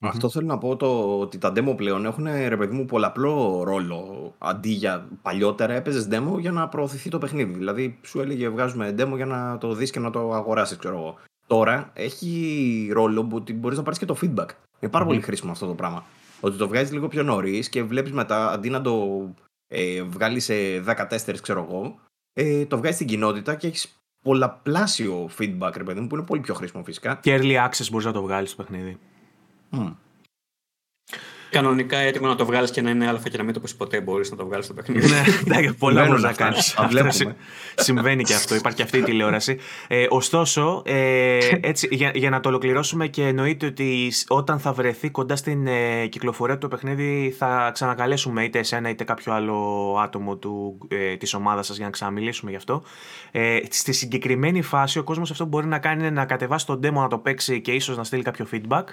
Αυτό 0.00 0.30
θέλω 0.30 0.46
να 0.46 0.58
πω 0.58 0.76
το, 0.76 1.18
ότι 1.20 1.38
τα 1.38 1.52
demo 1.56 1.74
πλέον 1.76 2.04
έχουν 2.04 2.24
ρε 2.24 2.56
παιδί 2.56 2.74
μου 2.74 2.84
πολλαπλό 2.84 3.62
ρόλο. 3.64 4.32
Αντί 4.38 4.68
για 4.68 5.08
παλιότερα 5.22 5.74
έπαιζες 5.74 6.08
demo 6.10 6.38
για 6.38 6.52
να 6.52 6.68
προωθηθεί 6.68 7.10
το 7.10 7.18
παιχνίδι. 7.18 7.52
Δηλαδή 7.52 7.98
σου 8.02 8.20
έλεγε 8.20 8.48
βγάζουμε 8.48 8.94
demo 8.98 9.12
για 9.16 9.26
να 9.26 9.58
το 9.58 9.74
δεις 9.74 9.90
και 9.90 9.98
να 9.98 10.10
το 10.10 10.32
αγοράσεις, 10.32 10.76
ξέρω 10.76 10.96
εγώ. 10.96 11.14
Τώρα 11.46 11.90
έχει 11.94 12.90
ρόλο 12.92 13.24
που 13.24 13.36
ότι 13.36 13.52
μπορείς 13.52 13.76
να 13.76 13.82
πάρεις 13.82 13.98
και 13.98 14.06
το 14.06 14.16
feedback. 14.22 14.48
Είναι 14.80 14.90
πάρα 14.90 15.04
πολύ 15.04 15.20
χρήσιμο 15.20 15.52
αυτό 15.52 15.66
το 15.66 15.74
πράγμα. 15.74 16.04
Ότι 16.40 16.56
το 16.56 16.68
βγάζεις 16.68 16.92
λίγο 16.92 17.08
πιο 17.08 17.22
νωρίς 17.22 17.68
και 17.68 17.82
βλέπεις 17.82 18.12
μετά 18.12 18.50
αντί 18.50 18.70
να 18.70 18.80
το 18.80 19.20
ε, 19.68 20.02
βγάλει 20.02 20.40
σε 20.40 20.54
10 20.86 21.06
τέσσερι, 21.08 21.40
ξέρω 21.40 21.66
εγώ, 21.68 22.00
ε, 22.32 22.66
το 22.66 22.76
βγάζει 22.76 22.94
στην 22.94 23.06
κοινότητα 23.06 23.54
και 23.54 23.66
έχεις 23.66 24.02
πολλαπλάσιο 24.22 25.30
feedback, 25.38 25.72
ρε 25.76 25.84
παιδί 25.84 26.00
μου, 26.00 26.06
που 26.06 26.14
είναι 26.16 26.24
πολύ 26.24 26.40
πιο 26.40 26.54
χρήσιμο 26.54 26.82
φυσικά. 26.84 27.18
Και 27.22 27.38
early 27.40 27.68
access 27.68 27.88
μπορείς 27.90 28.06
να 28.06 28.12
το 28.12 28.22
βγάλεις 28.22 28.50
στο 28.50 28.62
παιχνίδι. 28.62 28.98
Μμ. 29.70 29.88
Κανονικά 31.50 31.98
έτοιμο 31.98 32.26
να 32.26 32.36
το 32.36 32.44
βγάλεις 32.44 32.70
και 32.70 32.82
να 32.82 32.90
είναι 32.90 33.08
αλφα 33.08 33.28
και 33.28 33.36
να 33.36 33.42
μην 33.42 33.54
το 33.54 33.60
πεις 33.60 33.74
ποτέ 33.74 34.00
μπορείς 34.00 34.30
να 34.30 34.36
το 34.36 34.46
βγάλεις 34.46 34.64
στο 34.64 34.74
παιχνίδι. 34.74 35.08
ναι, 35.44 35.72
πολλά 35.72 36.06
μπορείς 36.06 36.22
να 36.22 36.32
κάνεις. 36.32 36.76
Συμβαίνει 37.74 38.22
και 38.22 38.34
αυτό. 38.34 38.54
Υπάρχει 38.54 38.76
και 38.76 38.82
αυτή 38.82 38.98
η 38.98 39.02
τηλεόραση. 39.02 39.58
Ε, 39.88 40.06
ωστόσο, 40.08 40.82
ε, 40.84 41.38
έτσι, 41.60 41.88
για, 41.90 42.10
για, 42.14 42.30
να 42.30 42.40
το 42.40 42.48
ολοκληρώσουμε 42.48 43.06
και 43.06 43.26
εννοείται 43.26 43.66
ότι 43.66 44.12
όταν 44.28 44.58
θα 44.58 44.72
βρεθεί 44.72 45.10
κοντά 45.10 45.36
στην 45.36 45.66
ε, 45.66 46.06
κυκλοφορία 46.06 46.58
του 46.58 46.68
παιχνίδι 46.68 47.34
θα 47.38 47.70
ξανακαλέσουμε 47.72 48.44
είτε 48.44 48.58
εσένα 48.58 48.88
είτε 48.88 49.04
κάποιο 49.04 49.32
άλλο 49.32 49.96
άτομο 50.02 50.36
του, 50.36 50.78
ε, 50.88 51.16
της 51.16 51.34
ομάδας 51.34 51.66
σας 51.66 51.76
για 51.76 51.84
να 51.84 51.90
ξαναμιλήσουμε 51.90 52.50
γι' 52.50 52.56
αυτό. 52.56 52.82
Ε, 53.30 53.58
στη 53.70 53.92
συγκεκριμένη 53.92 54.62
φάση 54.62 54.98
ο 54.98 55.02
κόσμος 55.02 55.30
αυτό 55.30 55.44
μπορεί 55.44 55.66
να 55.66 55.78
κάνει 55.78 56.00
είναι 56.00 56.10
να 56.10 56.24
κατεβάσει 56.24 56.66
τον 56.66 56.80
demo 56.84 56.92
να 56.92 57.08
το 57.08 57.18
παίξει 57.18 57.60
και 57.60 57.72
ίσως 57.72 57.96
να 57.96 58.04
στείλει 58.04 58.22
κάποιο 58.22 58.46
feedback. 58.52 58.84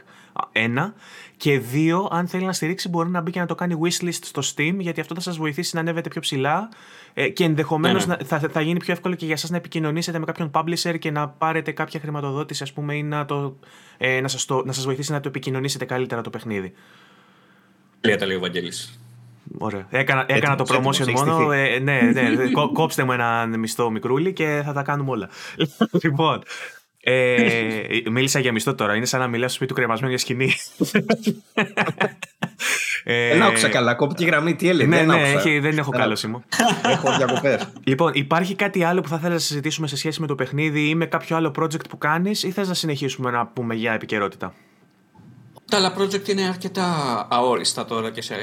Ένα. 0.52 0.94
Και 1.38 1.60
δύο, 1.60 2.08
αν 2.12 2.28
θέλει 2.28 2.46
να 2.46 2.54
στηρίξει, 2.54 2.90
μπορεί 2.90 3.10
να 3.10 3.22
μπει 3.22 3.32
και 3.32 3.40
να 3.40 3.46
το 3.46 3.56
κάνει 3.56 3.76
wishlist 3.84 4.20
στο 4.22 4.42
Steam, 4.56 4.76
γιατί 4.78 5.02
αυτό 5.02 5.16
θα 5.16 5.22
σας 5.22 5.38
βοηθήσει 5.38 5.76
να 5.76 5.82
ανέβετε 5.82 6.10
πιο 6.10 6.22
ψηλά 6.22 6.70
ε, 7.14 7.30
και 7.30 7.44
ενδεχομένως 7.44 8.06
ναι, 8.06 8.16
ναι. 8.16 8.24
θα, 8.24 8.40
θα 8.40 8.62
γίνει 8.62 8.80
πιο 8.80 8.94
εύκολο 8.94 9.16
και 9.16 9.26
για 9.26 9.34
εσά 9.34 9.48
να 9.52 9.58
επικοινωνήσετε 9.58 10.20
με 10.20 10.26
κάποιον 10.26 10.52
publisher 10.54 11.00
και 11.00 11.12
να 11.12 11.28
πάρετε 11.28 11.72
κάποια 11.72 12.00
χρηματοδότηση, 12.00 12.64
ας 12.64 12.74
πούμε, 12.74 12.96
ή 12.96 13.04
να, 13.04 13.26
το, 13.26 13.58
ε, 13.98 14.22
να, 14.22 14.28
σας 14.28 14.46
το, 14.46 14.64
να 14.66 14.72
σας 14.72 14.86
βοηθήσει 14.86 15.12
να 15.12 15.20
το 15.20 15.28
επικοινωνήσετε 15.28 15.86
καλύτερα 15.86 16.22
το 16.22 16.30
παιχνίδι. 16.30 16.74
Λέει 18.02 18.16
τα 18.16 18.26
λέει 18.26 18.36
ο 18.36 18.40
Βαγγέλης. 18.40 19.00
Ωραία. 19.58 19.88
Έκανα, 19.90 20.26
έκανα 20.28 20.56
το 20.56 20.66
promotion 20.68 21.12
μόνο. 21.12 21.52
Ε, 21.52 21.80
ναι, 21.80 22.02
ναι, 22.02 22.52
κόψτε 22.74 23.04
μου 23.04 23.12
ένα 23.12 23.46
μισθό 23.46 23.90
μικρούλι 23.90 24.34
και 24.34 24.62
θα 24.66 24.74
τα 24.74 24.82
κάνουμε 24.82 25.12
όλα. 25.12 25.30
λοιπόν, 26.04 26.44
ε, 27.08 28.10
μίλησα 28.12 28.40
για 28.40 28.52
μισθό 28.52 28.76
τώρα. 28.76 28.96
Είναι 28.96 29.06
σαν 29.06 29.20
να 29.20 29.28
μιλάω 29.28 29.48
στο 29.48 29.56
σπίτι 29.56 29.74
του 29.74 29.78
κρεμασμένου 29.78 30.10
για 30.10 30.20
σκηνή. 30.20 30.54
ε, 33.04 33.30
δεν 33.30 33.42
άκουσα 33.42 33.70
καλά. 33.70 33.94
Κόπηκε 33.94 34.26
γραμμή. 34.26 34.56
Τι 34.56 34.70
έλεγε. 34.70 34.90
Ναι, 34.90 34.98
δεν, 34.98 35.08
ναι, 35.08 35.32
έχει, 35.32 35.60
δεν 35.60 35.78
έχω 35.78 35.92
κάλωσιμο. 35.92 36.44
έχω 36.84 37.16
διακοπές. 37.18 37.68
Λοιπόν, 37.84 38.12
υπάρχει 38.14 38.56
κάτι 38.56 38.84
άλλο 38.84 39.02
που 39.02 39.08
θα 39.08 39.18
θέλεις 39.18 39.34
να 39.34 39.40
συζητήσουμε 39.40 39.88
σε 39.88 39.98
σχέση 39.98 40.22
με 40.22 40.28
το 40.28 40.36
παιχνίδι 40.36 40.90
ή 40.90 40.96
με 40.96 41.06
κάποιο 41.06 41.36
άλλο 41.36 41.54
project 41.60 41.90
που 41.90 41.98
κάνεις, 41.98 42.44
ή 42.44 42.52
θες 42.52 42.68
να 42.68 42.74
συνεχίσουμε 42.74 43.32
να 43.32 43.48
πούμε 43.48 43.76
για 43.76 43.94
επικαιρότητα; 43.94 44.54
Τα 45.70 45.78
άλλα 45.78 45.94
project 45.98 46.28
είναι 46.28 46.48
αρκετά 46.48 46.88
αόριστα 47.30 47.86
τώρα 47.86 48.12
και 48.12 48.22
σε 48.22 48.36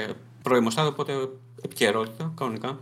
πρώιμο 0.43 0.71
στάδιο, 0.71 0.91
οπότε 0.91 1.13
επικαιρότητα 1.63 2.33
κανονικά. 2.37 2.79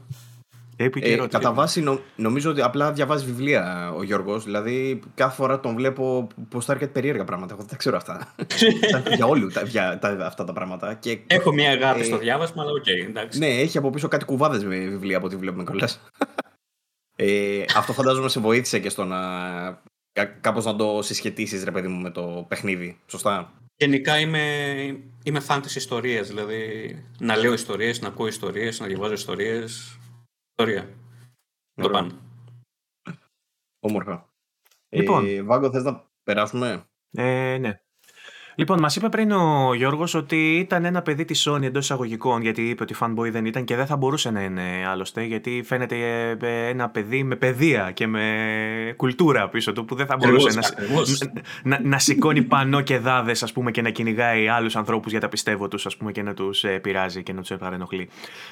Ε, 0.80 1.26
κατά 1.28 1.52
βάση 1.52 1.84
νομίζω 2.16 2.50
ότι 2.50 2.62
απλά 2.62 2.92
διαβάζει 2.92 3.24
βιβλία 3.24 3.92
ο 3.96 4.02
Γιώργος. 4.02 4.44
Δηλαδή 4.44 5.00
κάθε 5.14 5.34
φορά 5.34 5.60
τον 5.60 5.74
βλέπω 5.74 6.28
πω 6.48 6.60
θα 6.60 6.72
έρχεται 6.72 6.90
περίεργα 6.92 7.24
πράγματα. 7.24 7.52
Εγώ 7.52 7.62
δεν 7.62 7.70
τα 7.70 7.76
ξέρω 7.76 7.96
αυτά. 7.96 8.34
για 9.16 9.26
όλου 9.26 9.48
τα, 9.48 9.62
για, 9.62 9.98
τα, 9.98 10.08
αυτά 10.08 10.44
τα 10.44 10.52
πράγματα. 10.52 10.94
Και, 10.94 11.18
Έχω 11.26 11.52
μια 11.52 11.70
αγάπη 11.70 12.00
ε, 12.00 12.04
στο 12.04 12.18
διάβασμα, 12.18 12.62
αλλά 12.62 12.72
OK. 12.72 12.84
Okay, 12.86 13.36
ναι, 13.36 13.46
έχει 13.46 13.78
από 13.78 13.90
πίσω 13.90 14.08
κάτι 14.08 14.24
κουβάδες 14.24 14.64
με 14.64 14.76
βιβλία 14.76 15.16
από 15.16 15.26
ό,τι 15.26 15.36
βλέπουμε 15.36 15.64
κιόλα. 15.64 15.88
ε, 17.16 17.64
αυτό 17.76 17.92
φαντάζομαι 17.92 18.28
σε 18.28 18.40
βοήθησε 18.40 18.78
και 18.78 18.88
στο 18.88 19.04
να 19.04 19.18
κάπως 20.40 20.64
να 20.64 20.76
το 20.76 21.02
συσχετίσεις 21.02 21.64
ρε 21.64 21.70
παιδί 21.70 21.88
μου 21.88 22.00
με 22.00 22.10
το 22.10 22.44
παιχνίδι, 22.48 22.98
σωστά; 23.06 23.52
Γενικά 23.76 24.18
είμαι, 24.18 24.44
είμαι 25.24 25.40
φαν 25.40 25.60
της 25.60 25.76
ιστορίας, 25.76 26.28
δηλαδή 26.28 26.58
να 27.18 27.36
λέω 27.36 27.52
ιστορίες, 27.52 28.00
να 28.00 28.08
ακούω 28.08 28.26
ιστορίες, 28.26 28.80
να 28.80 28.86
διαβάζω 28.86 29.12
ιστορίες, 29.12 29.98
ιστορία. 30.60 30.88
Το 31.74 31.90
πάνω. 31.90 32.10
Όμορφα. 33.80 34.34
Λοιπόν. 34.88 35.26
Ε, 35.26 35.42
Βάγκο, 35.42 35.70
θες 35.70 35.82
να 35.82 36.10
περάσουμε; 36.22 36.84
Ε, 37.10 37.58
ναι. 37.58 37.80
Λοιπόν, 38.60 38.78
μας 38.78 38.96
είπε 38.96 39.08
πριν 39.08 39.30
ο 39.30 39.74
Γιώργος 39.74 40.14
ότι 40.14 40.56
ήταν 40.56 40.84
ένα 40.84 41.02
παιδί 41.02 41.24
της 41.24 41.48
Sony 41.48 41.62
εντός 41.62 41.84
εισαγωγικών, 41.84 42.42
γιατί 42.42 42.62
είπε 42.62 42.82
ότι 42.82 42.94
fanboy 43.00 43.30
δεν 43.30 43.44
ήταν 43.44 43.64
και 43.64 43.76
δεν 43.76 43.86
θα 43.86 43.96
μπορούσε 43.96 44.30
να 44.30 44.42
είναι 44.42 44.62
άλλωστε, 44.88 45.24
γιατί 45.24 45.62
φαίνεται 45.64 45.96
ε, 46.40 46.68
ένα 46.68 46.88
παιδί 46.88 47.22
με 47.22 47.36
παιδεία 47.36 47.90
και 47.94 48.06
με 48.06 48.94
κουλτούρα 48.96 49.48
πίσω 49.48 49.72
του, 49.72 49.84
που 49.84 49.94
δεν 49.94 50.06
θα 50.06 50.16
μπορούσε 50.16 50.58
να, 50.58 50.68
να, 51.62 51.80
να, 51.82 51.98
σηκώνει 51.98 52.42
πανό 52.42 52.80
και 52.80 52.98
δάδες, 52.98 53.42
ας 53.42 53.52
πούμε, 53.52 53.70
και 53.70 53.82
να 53.82 53.90
κυνηγάει 53.90 54.48
άλλους 54.48 54.76
ανθρώπους 54.76 55.10
για 55.10 55.20
τα 55.20 55.28
πιστεύω 55.28 55.68
τους, 55.68 55.86
ας 55.86 55.96
πούμε, 55.96 56.12
και 56.12 56.22
να 56.22 56.34
τους 56.34 56.64
ε, 56.64 56.78
πειράζει 56.78 57.22
και 57.22 57.32
να 57.32 57.40
τους 57.40 57.56
παρενοχλεί. 57.58 58.08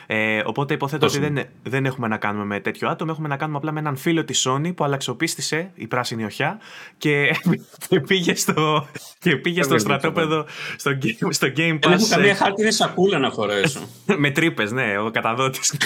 Ε, 0.07 0.43
οπότε 0.45 0.75
υποθέτω 0.75 1.07
ότι 1.07 1.19
δεν, 1.19 1.39
δεν 1.63 1.87
έχουμε 1.87 2.09
να 2.09 2.17
κάνουμε 2.17 2.45
με 2.45 2.61
τέτοιο 2.61 2.89
άτομο, 2.89 3.11
έχουμε 3.13 3.29
να 3.29 3.37
κάνουμε 3.37 3.59
απλά 3.59 3.73
με 3.73 3.81
έναν 3.81 3.97
φίλο 3.97 4.25
της 4.25 4.49
Sony 4.49 4.75
που 4.75 4.85
αλλαξοπίστησε 4.85 5.71
η 5.75 5.87
πράσινη 5.87 6.25
οχιά 6.25 6.59
και, 6.99 7.37
πήγε 8.09 8.35
στο, 8.35 8.89
και 9.19 9.37
πήγε 9.37 9.63
στο 9.63 9.79
στρατόπεδο 9.99 10.47
στο, 10.77 10.91
στο 11.31 11.47
Game 11.57 11.75
Pass. 11.75 11.81
Δεν 11.81 11.93
έχω 11.93 12.07
καμία 12.09 12.35
χάρτινη 12.35 12.73
σακούλα 12.73 13.19
να 13.19 13.31
φορέσω. 13.31 13.81
με 14.23 14.31
τρύπες, 14.31 14.73
ναι, 14.73 14.99
ο 14.99 15.11
καταδότης. 15.11 15.77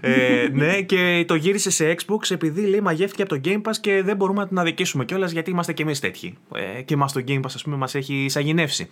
ε, 0.00 0.48
ναι, 0.52 0.82
και 0.82 1.24
το 1.26 1.34
γύρισε 1.34 1.70
σε 1.70 1.94
Xbox 1.98 2.30
επειδή 2.30 2.66
λέει 2.66 2.80
μαγεύτηκε 2.80 3.22
από 3.22 3.34
το 3.34 3.40
Game 3.44 3.62
Pass 3.62 3.76
και 3.80 4.02
δεν 4.02 4.16
μπορούμε 4.16 4.40
να 4.40 4.48
την 4.48 4.58
αδικήσουμε 4.58 5.04
κιόλας 5.04 5.30
γιατί 5.30 5.50
είμαστε 5.50 5.72
κι 5.72 5.82
εμείς 5.82 6.00
τέτοιοι. 6.00 6.38
Ε, 6.54 6.82
και 6.82 6.96
μας 6.96 7.12
το 7.12 7.22
Game 7.28 7.40
Pass, 7.40 7.52
ας 7.54 7.62
πούμε, 7.62 7.76
μας 7.76 7.94
έχει 7.94 8.14
εισαγηνεύσει. 8.14 8.88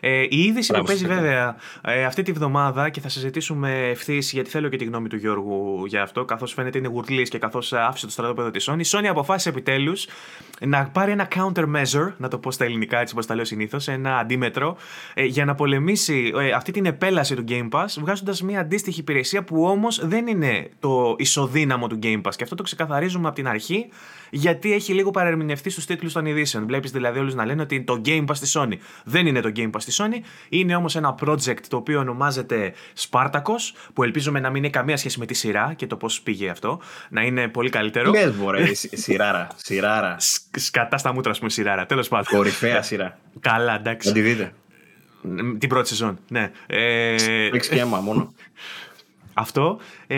Ε, 0.00 0.22
η 0.22 0.38
είδηση 0.38 0.72
που 0.72 0.82
παίζει 0.82 1.06
βέβαια 1.06 1.56
ε, 1.82 2.04
αυτή 2.04 2.22
τη 2.22 2.32
βδομάδα 2.32 2.88
και 2.88 3.00
θα 3.00 3.08
συζητήσουμε 3.08 3.88
ευθύς 3.88 4.32
γιατί 4.32 4.50
θέλω 4.50 4.68
και 4.68 4.76
τη 4.76 4.84
γνώμη 4.84 5.08
του 5.08 5.16
Γιώργου 5.16 5.84
για 5.86 6.02
αυτό, 6.02 6.24
καθώς 6.24 6.52
φαίνεται 6.52 6.78
είναι 6.78 6.88
γουρλής 6.88 7.28
και 7.28 7.38
καθώς 7.38 7.72
άφησε 7.72 8.06
το 8.06 8.12
στρατόπεδο 8.12 8.50
της 8.50 8.70
Sony. 8.70 8.78
Η 8.78 8.86
Sony 8.86 9.06
αποφάσισε 9.06 9.48
επιτέλους 9.48 10.06
να 10.60 10.86
πάρει 10.86 11.10
ένα 11.10 11.28
countermeasure, 11.34 12.12
να 12.16 12.28
το 12.28 12.38
πω 12.38 12.50
στα 12.50 12.64
ελληνικά 12.64 12.98
έτσι 13.00 13.14
όπως 13.14 13.26
τα 13.26 13.34
λέω 13.34 13.44
συνήθως, 13.44 13.75
ένα 13.86 14.18
αντίμετρο, 14.18 14.76
ε, 15.14 15.24
για 15.24 15.44
να 15.44 15.54
πολεμήσει 15.54 16.32
ε, 16.36 16.50
αυτή 16.50 16.72
την 16.72 16.86
επέλαση 16.86 17.34
του 17.34 17.44
Game 17.48 17.68
Pass, 17.70 17.86
βγάζοντας 17.98 18.42
μια 18.42 18.60
αντίστοιχη 18.60 19.00
υπηρεσία 19.00 19.44
που 19.44 19.64
όμως 19.64 20.06
δεν 20.06 20.26
είναι 20.26 20.70
το 20.80 21.14
ισοδύναμο 21.18 21.86
του 21.86 21.98
Game 22.02 22.20
Pass. 22.22 22.34
Και 22.36 22.42
αυτό 22.42 22.54
το 22.54 22.62
ξεκαθαρίζουμε 22.62 23.26
από 23.26 23.36
την 23.36 23.48
αρχή, 23.48 23.88
γιατί 24.30 24.72
έχει 24.72 24.92
λίγο 24.92 25.10
παρερμηνευτεί 25.10 25.70
στους 25.70 25.84
τίτλους 25.84 26.12
των 26.12 26.26
ειδήσεων. 26.26 26.66
Βλέπεις 26.66 26.90
δηλαδή 26.90 27.18
όλους 27.18 27.34
να 27.34 27.44
λένε 27.46 27.62
ότι 27.62 27.82
το 27.82 28.00
Game 28.04 28.24
Pass 28.24 28.34
στη 28.34 28.50
Sony 28.52 28.74
δεν 29.04 29.26
είναι 29.26 29.40
το 29.40 29.52
Game 29.56 29.70
Pass 29.70 29.80
στη 29.80 29.92
Sony, 29.96 30.24
είναι 30.48 30.76
όμως 30.76 30.96
ένα 30.96 31.14
project 31.24 31.60
το 31.68 31.76
οποίο 31.76 32.00
ονομάζεται 32.00 32.72
Spartacus, 33.10 33.74
που 33.92 34.02
ελπίζουμε 34.02 34.40
να 34.40 34.50
μην 34.50 34.64
έχει 34.64 34.72
καμία 34.72 34.96
σχέση 34.96 35.18
με 35.18 35.26
τη 35.26 35.34
σειρά 35.34 35.74
και 35.76 35.86
το 35.86 35.96
πώς 35.96 36.20
πήγε 36.20 36.50
αυτό, 36.50 36.80
να 37.08 37.22
είναι 37.22 37.48
πολύ 37.48 37.70
καλύτερο. 37.70 38.10
Ναι, 38.10 38.26
μπορεί, 38.26 38.74
σειράρα. 38.74 39.48
σειράρα. 39.56 40.16
Σκατά 40.56 40.98
στα 40.98 41.12
μούτρα, 41.12 41.30
ας 41.30 41.38
πούμε, 41.38 41.50
σειράρα. 41.50 41.86
Τέλος 41.86 42.08
πάντων. 42.08 42.26
Κορυφαία 42.36 42.82
σειρά. 42.82 43.18
Καλά, 43.56 43.74
εντάξει. 43.74 44.08
Να 44.08 44.14
τη 44.14 44.20
δείτε. 44.20 44.52
Την 45.58 45.68
πρώτη 45.68 45.88
σεζόν, 45.88 46.18
ναι. 46.28 46.50
Ε... 46.66 47.16
και 47.70 47.80
αίμα 47.80 48.00
μόνο. 48.00 48.32
Αυτό. 49.38 49.78
Ε, 50.06 50.16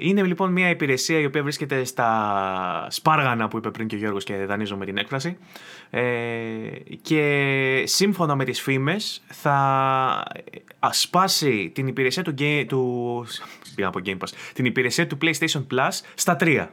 είναι 0.00 0.22
λοιπόν 0.22 0.52
μια 0.52 0.68
υπηρεσία 0.68 1.18
η 1.18 1.24
οποία 1.24 1.42
βρίσκεται 1.42 1.84
στα 1.84 2.86
σπάργανα 2.90 3.48
που 3.48 3.56
είπε 3.56 3.70
πριν 3.70 3.86
και 3.86 3.94
ο 3.94 3.98
Γιώργος 3.98 4.24
και 4.24 4.36
δανείζω 4.36 4.76
με 4.76 4.84
την 4.84 4.96
έκφραση 4.98 5.36
ε, 5.90 6.02
και 7.02 7.82
σύμφωνα 7.86 8.34
με 8.34 8.44
τις 8.44 8.60
φήμες 8.60 9.22
θα 9.26 10.22
ασπάσει 10.78 11.70
την 11.74 11.86
υπηρεσία 11.86 12.22
του, 12.22 12.34
του, 12.66 13.26
από 13.82 14.00
Game 14.04 14.18
Pass, 14.18 14.32
την 14.52 14.64
υπηρεσία 14.64 15.06
του 15.06 15.18
PlayStation 15.22 15.66
Plus 15.70 16.00
στα 16.14 16.36
τρία. 16.36 16.70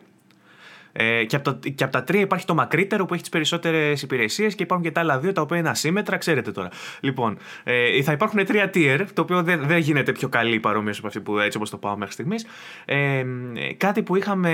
Ε, 0.93 1.23
και, 1.23 1.35
από 1.35 1.53
τα, 1.53 1.69
και 1.69 1.83
από 1.83 1.93
τα 1.93 2.03
τρία 2.03 2.21
υπάρχει 2.21 2.45
το 2.45 2.53
μακρύτερο 2.53 3.05
που 3.05 3.13
έχει 3.13 3.21
τις 3.21 3.31
περισσότερες 3.31 4.01
υπηρεσίες 4.01 4.55
και 4.55 4.63
υπάρχουν 4.63 4.85
και 4.85 4.91
τα 4.91 5.01
άλλα 5.01 5.19
δύο 5.19 5.31
τα 5.31 5.41
οποία 5.41 5.57
είναι 5.57 5.69
ασύμετρα, 5.69 6.17
ξέρετε 6.17 6.51
τώρα. 6.51 6.69
Λοιπόν, 6.99 7.37
ε, 7.63 8.01
θα 8.01 8.11
υπάρχουν 8.11 8.45
τρία 8.45 8.69
tier, 8.73 9.05
το 9.13 9.21
οποίο 9.21 9.43
δεν, 9.43 9.67
δεν 9.67 9.77
γίνεται 9.77 10.11
πιο 10.11 10.29
καλή 10.29 10.59
παρόμοια 10.59 10.93
από 10.97 11.07
αυτή 11.07 11.19
που 11.19 11.39
έτσι 11.39 11.57
όπως 11.57 11.69
το 11.69 11.77
πάω 11.77 11.97
μέχρι 11.97 12.13
στιγμής. 12.13 12.45
Ε, 12.85 13.23
κάτι 13.77 14.03
που 14.03 14.15
είχαμε 14.15 14.51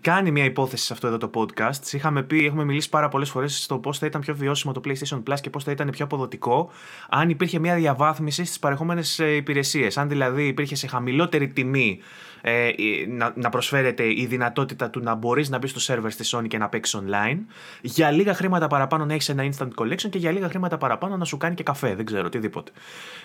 κάνει 0.00 0.30
μια 0.30 0.44
υπόθεση 0.44 0.84
σε 0.84 0.92
αυτό 0.92 1.06
εδώ 1.06 1.18
το 1.18 1.30
podcast. 1.34 1.92
Είχαμε 1.92 2.22
πει, 2.22 2.46
έχουμε 2.46 2.64
μιλήσει 2.64 2.88
πάρα 2.88 3.08
πολλές 3.08 3.30
φορές 3.30 3.62
στο 3.62 3.78
πώς 3.78 3.98
θα 3.98 4.06
ήταν 4.06 4.20
πιο 4.20 4.34
βιώσιμο 4.34 4.72
το 4.72 4.80
PlayStation 4.84 5.22
Plus 5.28 5.36
και 5.40 5.50
πώς 5.50 5.64
θα 5.64 5.70
ήταν 5.70 5.90
πιο 5.90 6.04
αποδοτικό 6.04 6.70
αν 7.08 7.30
υπήρχε 7.30 7.58
μια 7.58 7.74
διαβάθμιση 7.74 8.44
στις 8.44 8.58
παρεχόμενες 8.58 9.18
υπηρεσίες. 9.18 9.98
Αν 9.98 10.08
δηλαδή 10.08 10.46
υπήρχε 10.46 10.74
σε 10.74 10.86
χαμηλότερη 10.86 11.48
τιμή 11.48 12.00
ε, 12.40 12.70
να, 13.08 13.32
να 13.36 13.48
προσφέρεται 13.48 14.04
η 14.04 14.26
δυνατότητα 14.28 14.90
του 14.90 15.00
να 15.00 15.14
μπορείς 15.14 15.48
να 15.48 15.58
μπεις 15.58 15.70
στο 15.70 15.94
server 15.94 16.10
στη 16.10 16.36
Sony 16.36 16.48
και 16.48 16.58
να 16.58 16.68
παίξεις 16.68 17.00
online. 17.00 17.38
Για 17.80 18.10
λίγα 18.10 18.34
χρήματα 18.34 18.66
παραπάνω 18.66 19.04
να 19.04 19.12
έχεις 19.12 19.28
ένα 19.28 19.48
instant 19.52 19.70
collection 19.74 20.08
και 20.10 20.18
για 20.18 20.30
λίγα 20.30 20.48
χρήματα 20.48 20.78
παραπάνω 20.78 21.16
να 21.16 21.24
σου 21.24 21.36
κάνει 21.36 21.54
και 21.54 21.62
καφέ, 21.62 21.94
δεν 21.94 22.04
ξέρω, 22.04 22.26
οτιδήποτε. 22.26 22.70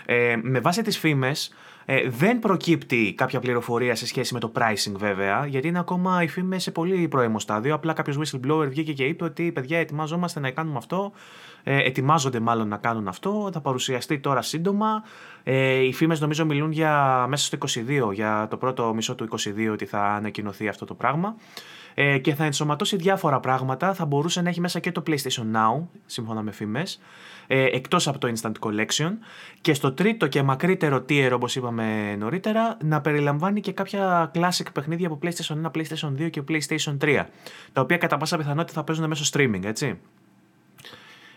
Ε, 0.06 0.36
με 0.42 0.60
βάση 0.60 0.82
τις 0.82 0.98
φήμες, 0.98 1.54
ε, 1.86 2.10
δεν 2.10 2.40
προκύπτει 2.40 3.14
κάποια 3.18 3.40
πληροφορία 3.40 3.96
σε 3.96 4.08
σχέση 4.08 4.34
με 4.34 4.40
το 4.40 4.52
pricing 4.56 4.94
βέβαια, 4.96 5.46
γιατί 5.46 5.68
είναι 5.68 5.80
ακόμα 5.80 6.24
η 6.24 6.28
φήμες 6.28 6.64
σε 6.64 6.72
πολύ 6.72 7.08
πρώιμο 7.08 7.40
στάδιο. 7.40 7.74
Απλά 7.74 7.94
κάποιος 7.94 8.18
whistleblower 8.18 8.68
βγήκε 8.70 8.94
και 8.94 9.04
είπε 9.04 9.24
ότι 9.24 9.52
παιδιά, 9.52 9.78
ετοιμάζομαστε 9.78 10.40
να 10.40 10.52
κάνουμε 10.52 10.78
αυτό. 10.78 11.12
Ε, 11.64 11.78
ετοιμάζονται 11.78 12.40
μάλλον 12.40 12.68
να 12.68 12.78
κάνουν 12.78 13.08
αυτό. 13.08 13.50
Θα 13.54 13.62
παρουσιαστεί 13.62 14.20
τώρα 14.20 14.42
σύντομα. 14.42 15.04
Ε, 15.44 15.74
οι 15.74 15.94
φήμες 15.94 16.20
νομίζω 16.20 16.46
μιλούν 16.46 16.72
για 16.72 17.26
μέσα 17.30 17.46
στο 17.46 17.58
22, 18.10 18.14
για 18.14 18.48
το 18.50 18.58
πρώτο 18.58 18.94
μισό 18.94 19.16
του 19.16 19.28
22 19.32 19.72
ότι 19.72 19.86
θα 19.86 20.02
ανακοινωθεί 20.04 20.68
αυτό 20.68 20.86
το 20.86 20.94
πράγμα. 20.94 21.36
ε, 21.94 22.18
και 22.18 22.36
θα 22.36 22.46
ενσωματώσει 22.46 22.96
διάφορα 22.96 23.40
πράγματα. 23.40 23.94
Θα 23.94 24.06
μπορούσε 24.06 24.42
να 24.42 24.50
έχει 24.50 24.60
μέσα 24.60 24.80
και 24.80 24.92
το 24.92 25.04
PlayStation 25.08 25.56
Now, 25.56 25.88
σύμφωνα 26.06 26.42
με 26.42 26.52
φήμες, 26.52 27.00
ε, 27.48 27.64
εκτός 27.64 28.08
από 28.08 28.18
το 28.18 28.34
Instant 28.36 28.52
Collection 28.60 29.12
και 29.62 29.74
στο 29.74 29.92
τρίτο 29.92 30.28
και 30.28 30.44
μακρύτερο 30.44 30.98
tier 31.10 31.32
όπως 31.34 31.56
είπαμε 31.56 32.16
νωρίτερα 32.16 32.78
να 32.84 33.02
περιλαμβάνει 33.02 33.62
και 33.62 33.72
κάποια 33.72 34.32
classic 34.36 34.66
παιχνίδια 34.74 35.08
από 35.08 35.20
PlayStation 35.24 35.56
1, 35.66 35.72
PlayStation 35.72 36.12
2 36.18 36.30
και 36.30 36.44
PlayStation 36.48 36.98
3 37.02 37.26
τα 37.74 37.82
οποία 37.82 37.98
κατά 37.98 38.18
πάσα 38.18 38.38
πιθανότητα 38.38 38.74
θα 38.74 38.84
παίζουν 38.84 39.08
μέσω 39.08 39.30
streaming 39.34 39.64
έτσι. 39.64 40.00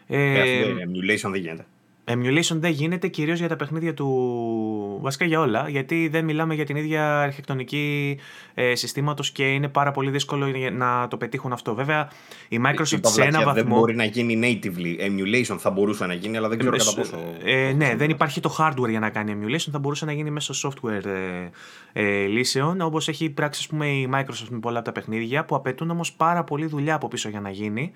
Ε, 0.06 0.40
ε, 0.40 0.72
emulation 0.72 1.30
δεν 1.30 1.40
γίνεται. 1.40 1.66
Emulation 2.08 2.56
δεν 2.56 2.70
γίνεται 2.70 3.08
κυρίως 3.08 3.38
για 3.38 3.48
τα 3.48 3.56
παιχνίδια 3.56 3.94
του. 3.94 4.98
Βασικά 5.00 5.24
για 5.24 5.40
όλα, 5.40 5.68
γιατί 5.68 6.08
δεν 6.08 6.24
μιλάμε 6.24 6.54
για 6.54 6.64
την 6.64 6.76
ίδια 6.76 7.20
αρχιτεκτονική 7.20 8.18
ε, 8.54 8.74
συστήματος 8.74 9.30
και 9.30 9.52
είναι 9.52 9.68
πάρα 9.68 9.90
πολύ 9.90 10.10
δύσκολο 10.10 10.46
να 10.72 11.08
το 11.08 11.16
πετύχουν 11.16 11.52
αυτό. 11.52 11.74
Βέβαια, 11.74 12.10
η 12.48 12.60
Microsoft 12.66 13.00
σε 13.02 13.22
ένα 13.22 13.38
βαθμό. 13.38 13.52
Δεν 13.52 13.66
μπορεί 13.66 13.94
να 13.94 14.04
γίνει 14.04 14.38
natively. 14.42 15.06
Emulation 15.06 15.56
θα 15.58 15.70
μπορούσε 15.70 16.06
να 16.06 16.14
γίνει, 16.14 16.36
αλλά 16.36 16.48
δεν 16.48 16.58
ξέρω 16.58 16.74
ε, 16.74 16.78
κατά 16.78 16.94
πόσο. 16.94 17.18
Ε, 17.44 17.72
ναι, 17.72 17.94
δεν 17.96 18.10
υπάρχει 18.10 18.40
το 18.40 18.56
hardware 18.58 18.88
για 18.88 19.00
να 19.00 19.10
κάνει 19.10 19.36
emulation. 19.40 19.68
Θα 19.70 19.78
μπορούσε 19.78 20.04
να 20.04 20.12
γίνει 20.12 20.30
μέσω 20.30 20.68
software 20.68 21.04
ε, 21.04 21.50
ε, 21.92 22.26
λύσεων, 22.26 22.80
όπως 22.80 23.08
έχει 23.08 23.30
πράξει 23.30 23.60
ας 23.60 23.66
πούμε, 23.66 23.86
η 23.86 24.08
Microsoft 24.14 24.48
με 24.50 24.58
πολλά 24.58 24.76
από 24.76 24.86
τα 24.86 24.92
παιχνίδια, 24.92 25.44
που 25.44 25.54
απαιτούν 25.54 25.90
όμως 25.90 26.12
πάρα 26.12 26.44
πολύ 26.44 26.66
δουλειά 26.66 26.94
από 26.94 27.08
πίσω 27.08 27.28
για 27.28 27.40
να 27.40 27.50
γίνει. 27.50 27.92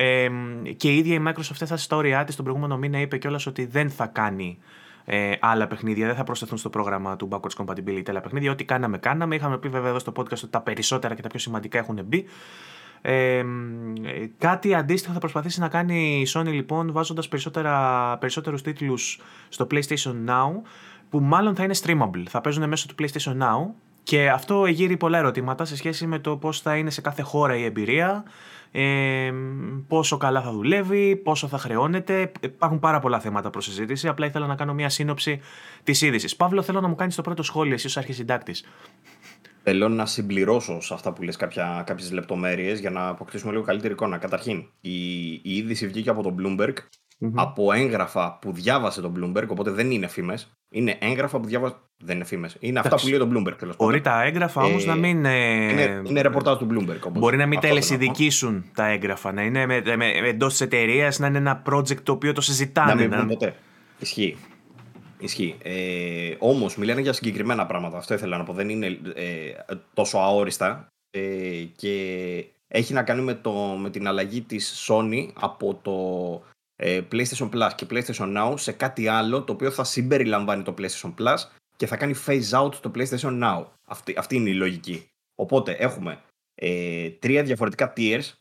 Ε, 0.00 0.28
και 0.76 0.92
η 0.92 0.96
ίδια 0.96 1.14
η 1.14 1.22
Microsoft 1.26 1.60
έφτασε 1.60 1.76
στα 1.76 1.96
όρια 1.96 2.24
της 2.24 2.36
τον 2.36 2.44
προηγούμενο 2.44 2.76
μήνα, 2.76 3.00
είπε 3.00 3.18
κιόλας 3.18 3.46
ότι 3.46 3.66
δεν 3.66 3.90
θα 3.90 4.06
κάνει 4.06 4.58
ε, 5.04 5.32
άλλα 5.40 5.66
παιχνίδια, 5.66 6.06
δεν 6.06 6.14
θα 6.14 6.24
προσθεθούν 6.24 6.58
στο 6.58 6.70
πρόγραμμα 6.70 7.16
του 7.16 7.28
Backwards 7.30 7.64
Compatibility 7.64 8.02
άλλα 8.08 8.20
παιχνίδια. 8.20 8.50
Ό,τι 8.50 8.64
κάναμε, 8.64 8.98
κάναμε. 8.98 9.34
Είχαμε 9.34 9.58
πει 9.58 9.68
βέβαια 9.68 9.88
εδώ 9.88 9.98
στο 9.98 10.12
podcast 10.16 10.32
ότι 10.32 10.48
τα 10.48 10.60
περισσότερα 10.60 11.14
και 11.14 11.22
τα 11.22 11.28
πιο 11.28 11.38
σημαντικά 11.38 11.78
έχουν 11.78 12.00
μπει. 12.04 12.24
Ε, 13.00 13.44
κάτι 14.38 14.74
αντίστοιχο 14.74 15.12
θα 15.12 15.18
προσπαθήσει 15.18 15.60
να 15.60 15.68
κάνει 15.68 16.20
η 16.20 16.26
Sony 16.34 16.46
λοιπόν 16.46 16.92
βάζοντας 16.92 17.28
περισσότερους 18.18 18.62
τίτλους 18.62 19.20
στο 19.48 19.66
PlayStation 19.70 20.14
Now 20.26 20.50
που 21.10 21.20
μάλλον 21.20 21.54
θα 21.54 21.64
είναι 21.64 21.74
streamable, 21.82 22.22
θα 22.28 22.40
παίζουν 22.40 22.68
μέσω 22.68 22.86
του 22.86 22.94
PlayStation 22.98 23.32
Now 23.32 23.74
και 24.02 24.30
αυτό 24.30 24.66
γύρει 24.66 24.96
πολλά 24.96 25.18
ερωτήματα 25.18 25.64
σε 25.64 25.76
σχέση 25.76 26.06
με 26.06 26.18
το 26.18 26.36
πώς 26.36 26.60
θα 26.60 26.76
είναι 26.76 26.90
σε 26.90 27.00
κάθε 27.00 27.22
χώρα 27.22 27.56
η 27.56 27.64
εμπειρία, 27.64 28.24
ε, 28.70 29.32
πόσο 29.88 30.16
καλά 30.16 30.42
θα 30.42 30.52
δουλεύει, 30.52 31.16
πόσο 31.16 31.48
θα 31.48 31.58
χρεώνεται. 31.58 32.32
Υπάρχουν 32.40 32.78
πάρα 32.78 32.98
πολλά 33.00 33.20
θέματα 33.20 33.50
προς 33.50 33.64
συζήτηση. 33.64 34.08
Απλά 34.08 34.26
ήθελα 34.26 34.46
να 34.46 34.54
κάνω 34.54 34.74
μια 34.74 34.88
σύνοψη 34.88 35.40
της 35.82 36.02
είδησης. 36.02 36.36
Παύλο, 36.36 36.62
θέλω 36.62 36.80
να 36.80 36.88
μου 36.88 36.94
κάνεις 36.94 37.14
το 37.14 37.22
πρώτο 37.22 37.42
σχόλιο, 37.42 37.74
εσύ 37.74 37.86
ως 37.86 37.96
αρχισυντάκτης. 37.96 38.64
Θέλω 39.62 39.88
να 39.88 40.06
συμπληρώσω 40.06 40.80
σε 40.80 40.94
αυτά 40.94 41.12
που 41.12 41.22
λες 41.22 41.36
κάποιες 41.36 42.12
λεπτομέρειες 42.12 42.80
για 42.80 42.90
να 42.90 43.08
αποκτήσουμε 43.08 43.52
λίγο 43.52 43.64
καλύτερη 43.64 43.92
εικόνα. 43.92 44.18
Καταρχήν, 44.18 44.64
η, 44.80 45.32
η 45.32 45.40
είδηση 45.42 45.86
βγήκε 45.86 46.10
από 46.10 46.22
το 46.22 46.34
Bloomberg 46.38 46.74
mm-hmm. 47.20 47.32
από 47.34 47.72
έγγραφα 47.72 48.38
που 48.40 48.52
διάβασε 48.52 49.00
το 49.00 49.12
Bloomberg, 49.16 49.46
οπότε 49.48 49.70
δεν 49.70 49.90
είναι 49.90 50.06
φήμες. 50.06 50.48
Είναι 50.70 50.96
έγγραφα 51.00 51.40
που 51.40 51.46
διάβασε. 51.46 51.74
Δεν 52.04 52.16
είναι 52.16 52.24
φήμες. 52.24 52.56
Είναι 52.60 52.78
αυτά 52.78 52.96
που 52.96 53.08
λέει 53.08 53.18
το 53.18 53.28
Bloomberg 53.32 53.56
τέλος 53.58 53.76
Μπορεί 53.76 54.00
τα 54.00 54.22
έγγραφα 54.22 54.62
όμως 54.62 54.84
ε, 54.84 54.86
να 54.86 54.94
μην. 54.94 55.16
Είναι, 55.16 56.02
είναι 56.04 56.20
ρεπορτάζ 56.20 56.56
του 56.56 56.66
Bloomberg. 56.70 57.00
Όπως 57.06 57.20
μπορεί 57.20 57.36
να 57.36 57.46
μην 57.46 57.60
τελεσυδικήσουν 57.60 58.64
τα 58.74 58.86
έγγραφα. 58.86 59.32
Να 59.32 59.42
είναι 59.42 59.66
με, 59.66 59.82
με, 59.84 59.96
με, 59.96 60.06
εντός 60.06 60.50
της 60.50 60.60
εταιρείας, 60.60 61.18
να 61.18 61.26
είναι 61.26 61.38
ένα 61.38 61.62
project 61.70 62.00
το 62.02 62.12
οποίο 62.12 62.32
το 62.32 62.40
συζητάνε. 62.40 62.94
Να 62.94 63.00
μην 63.00 63.10
να... 63.10 63.26
ποτέ. 63.26 63.54
Ισχύει. 63.98 64.36
Ισχύει. 65.18 65.56
Ε, 65.62 66.34
Όμως 66.38 66.76
μιλάνε 66.76 67.00
για 67.00 67.12
συγκεκριμένα 67.12 67.66
πράγματα. 67.66 67.96
Αυτό 67.96 68.14
ήθελα 68.14 68.36
να 68.36 68.44
πω. 68.44 68.52
Δεν 68.52 68.68
είναι 68.68 68.86
ε, 69.14 69.74
τόσο 69.94 70.18
αόριστα. 70.18 70.88
Ε, 71.10 71.20
και 71.76 72.44
έχει 72.68 72.92
να 72.92 73.02
κάνει 73.02 73.22
με, 73.22 73.34
το, 73.34 73.52
με 73.52 73.90
την 73.90 74.06
αλλαγή 74.06 74.40
της 74.40 74.88
Sony 74.88 75.28
από 75.40 75.78
το 75.82 75.92
ε, 76.44 76.57
PlayStation 76.82 77.50
Plus 77.50 77.70
και 77.74 77.86
PlayStation 77.90 78.36
Now 78.36 78.54
σε 78.56 78.72
κάτι 78.72 79.08
άλλο 79.08 79.42
το 79.42 79.52
οποίο 79.52 79.70
θα 79.70 79.84
συμπεριλαμβάνει 79.84 80.62
το 80.62 80.74
PlayStation 80.78 81.14
Plus 81.18 81.36
και 81.76 81.86
θα 81.86 81.96
κάνει 81.96 82.14
phase 82.26 82.50
out 82.50 82.74
το 82.74 82.90
PlayStation 82.94 83.42
Now. 83.42 83.64
Αυτή, 83.88 84.14
αυτή 84.18 84.36
είναι 84.36 84.50
η 84.50 84.54
λογική. 84.54 85.08
Οπότε 85.34 85.72
έχουμε 85.72 86.20
ε, 86.54 87.10
τρία 87.10 87.42
διαφορετικά 87.42 87.92
tiers 87.96 88.32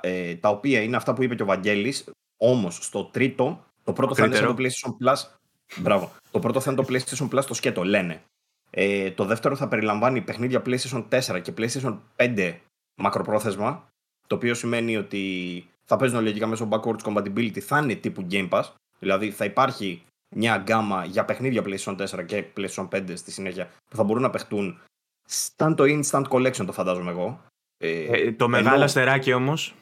ε, 0.00 0.34
τα 0.34 0.48
οποία 0.48 0.82
είναι 0.82 0.96
αυτά 0.96 1.14
που 1.14 1.22
είπε 1.22 1.34
και 1.34 1.42
ο 1.42 1.46
Βαγγέλης 1.46 2.04
όμως 2.36 2.78
στο 2.82 3.04
τρίτο 3.04 3.64
το 3.84 3.92
πρώτο 3.92 4.14
θα 4.14 4.24
είναι 4.24 4.38
το 4.38 4.54
PlayStation 4.58 4.90
Plus 5.04 5.36
Μπράβο. 5.76 6.12
Το 6.30 6.38
πρώτο 6.38 6.60
θα 6.60 6.72
είναι 6.72 6.82
το 6.82 6.86
PlayStation 6.92 7.28
Plus 7.28 7.44
το 7.44 7.54
σκέτο, 7.54 7.84
λένε. 7.84 8.22
Ε, 8.70 9.10
το 9.10 9.24
δεύτερο 9.24 9.56
θα 9.56 9.68
περιλαμβάνει 9.68 10.20
παιχνίδια 10.20 10.62
PlayStation 10.66 11.08
4 11.08 11.40
και 11.42 11.52
PlayStation 11.56 11.98
5 12.16 12.54
μακροπρόθεσμα, 12.94 13.88
το 14.26 14.34
οποίο 14.34 14.54
σημαίνει 14.54 14.96
ότι 14.96 15.64
θα 15.84 15.96
παίζουν 15.96 16.22
λογικά 16.22 16.46
μέσω 16.46 16.68
backwards 16.70 17.02
compatibility, 17.04 17.58
θα 17.58 17.78
είναι 17.78 17.94
τύπου 17.94 18.26
Game 18.30 18.48
Pass. 18.48 18.62
Δηλαδή 18.98 19.30
θα 19.30 19.44
υπάρχει 19.44 20.02
μια 20.28 20.56
γκάμα 20.56 21.04
για 21.04 21.24
παιχνίδια 21.24 21.62
PlayStation 21.66 21.96
4 21.96 22.24
και 22.26 22.44
PlayStation 22.56 22.88
5 22.88 23.02
στη 23.14 23.30
συνέχεια 23.30 23.70
που 23.90 23.96
θα 23.96 24.02
μπορούν 24.02 24.22
να 24.22 24.30
παιχτούν 24.30 24.78
σαν 25.24 25.74
το 25.74 25.84
Instant 25.86 26.24
Collection, 26.28 26.66
το 26.66 26.72
φαντάζομαι 26.72 27.10
εγώ. 27.10 27.40
Ε, 27.78 28.04
ε, 28.04 28.32
το 28.32 28.48
μεγάλο 28.48 28.74
ενώ... 28.74 28.84
αστεράκι 28.84 29.32
όμως. 29.32 29.74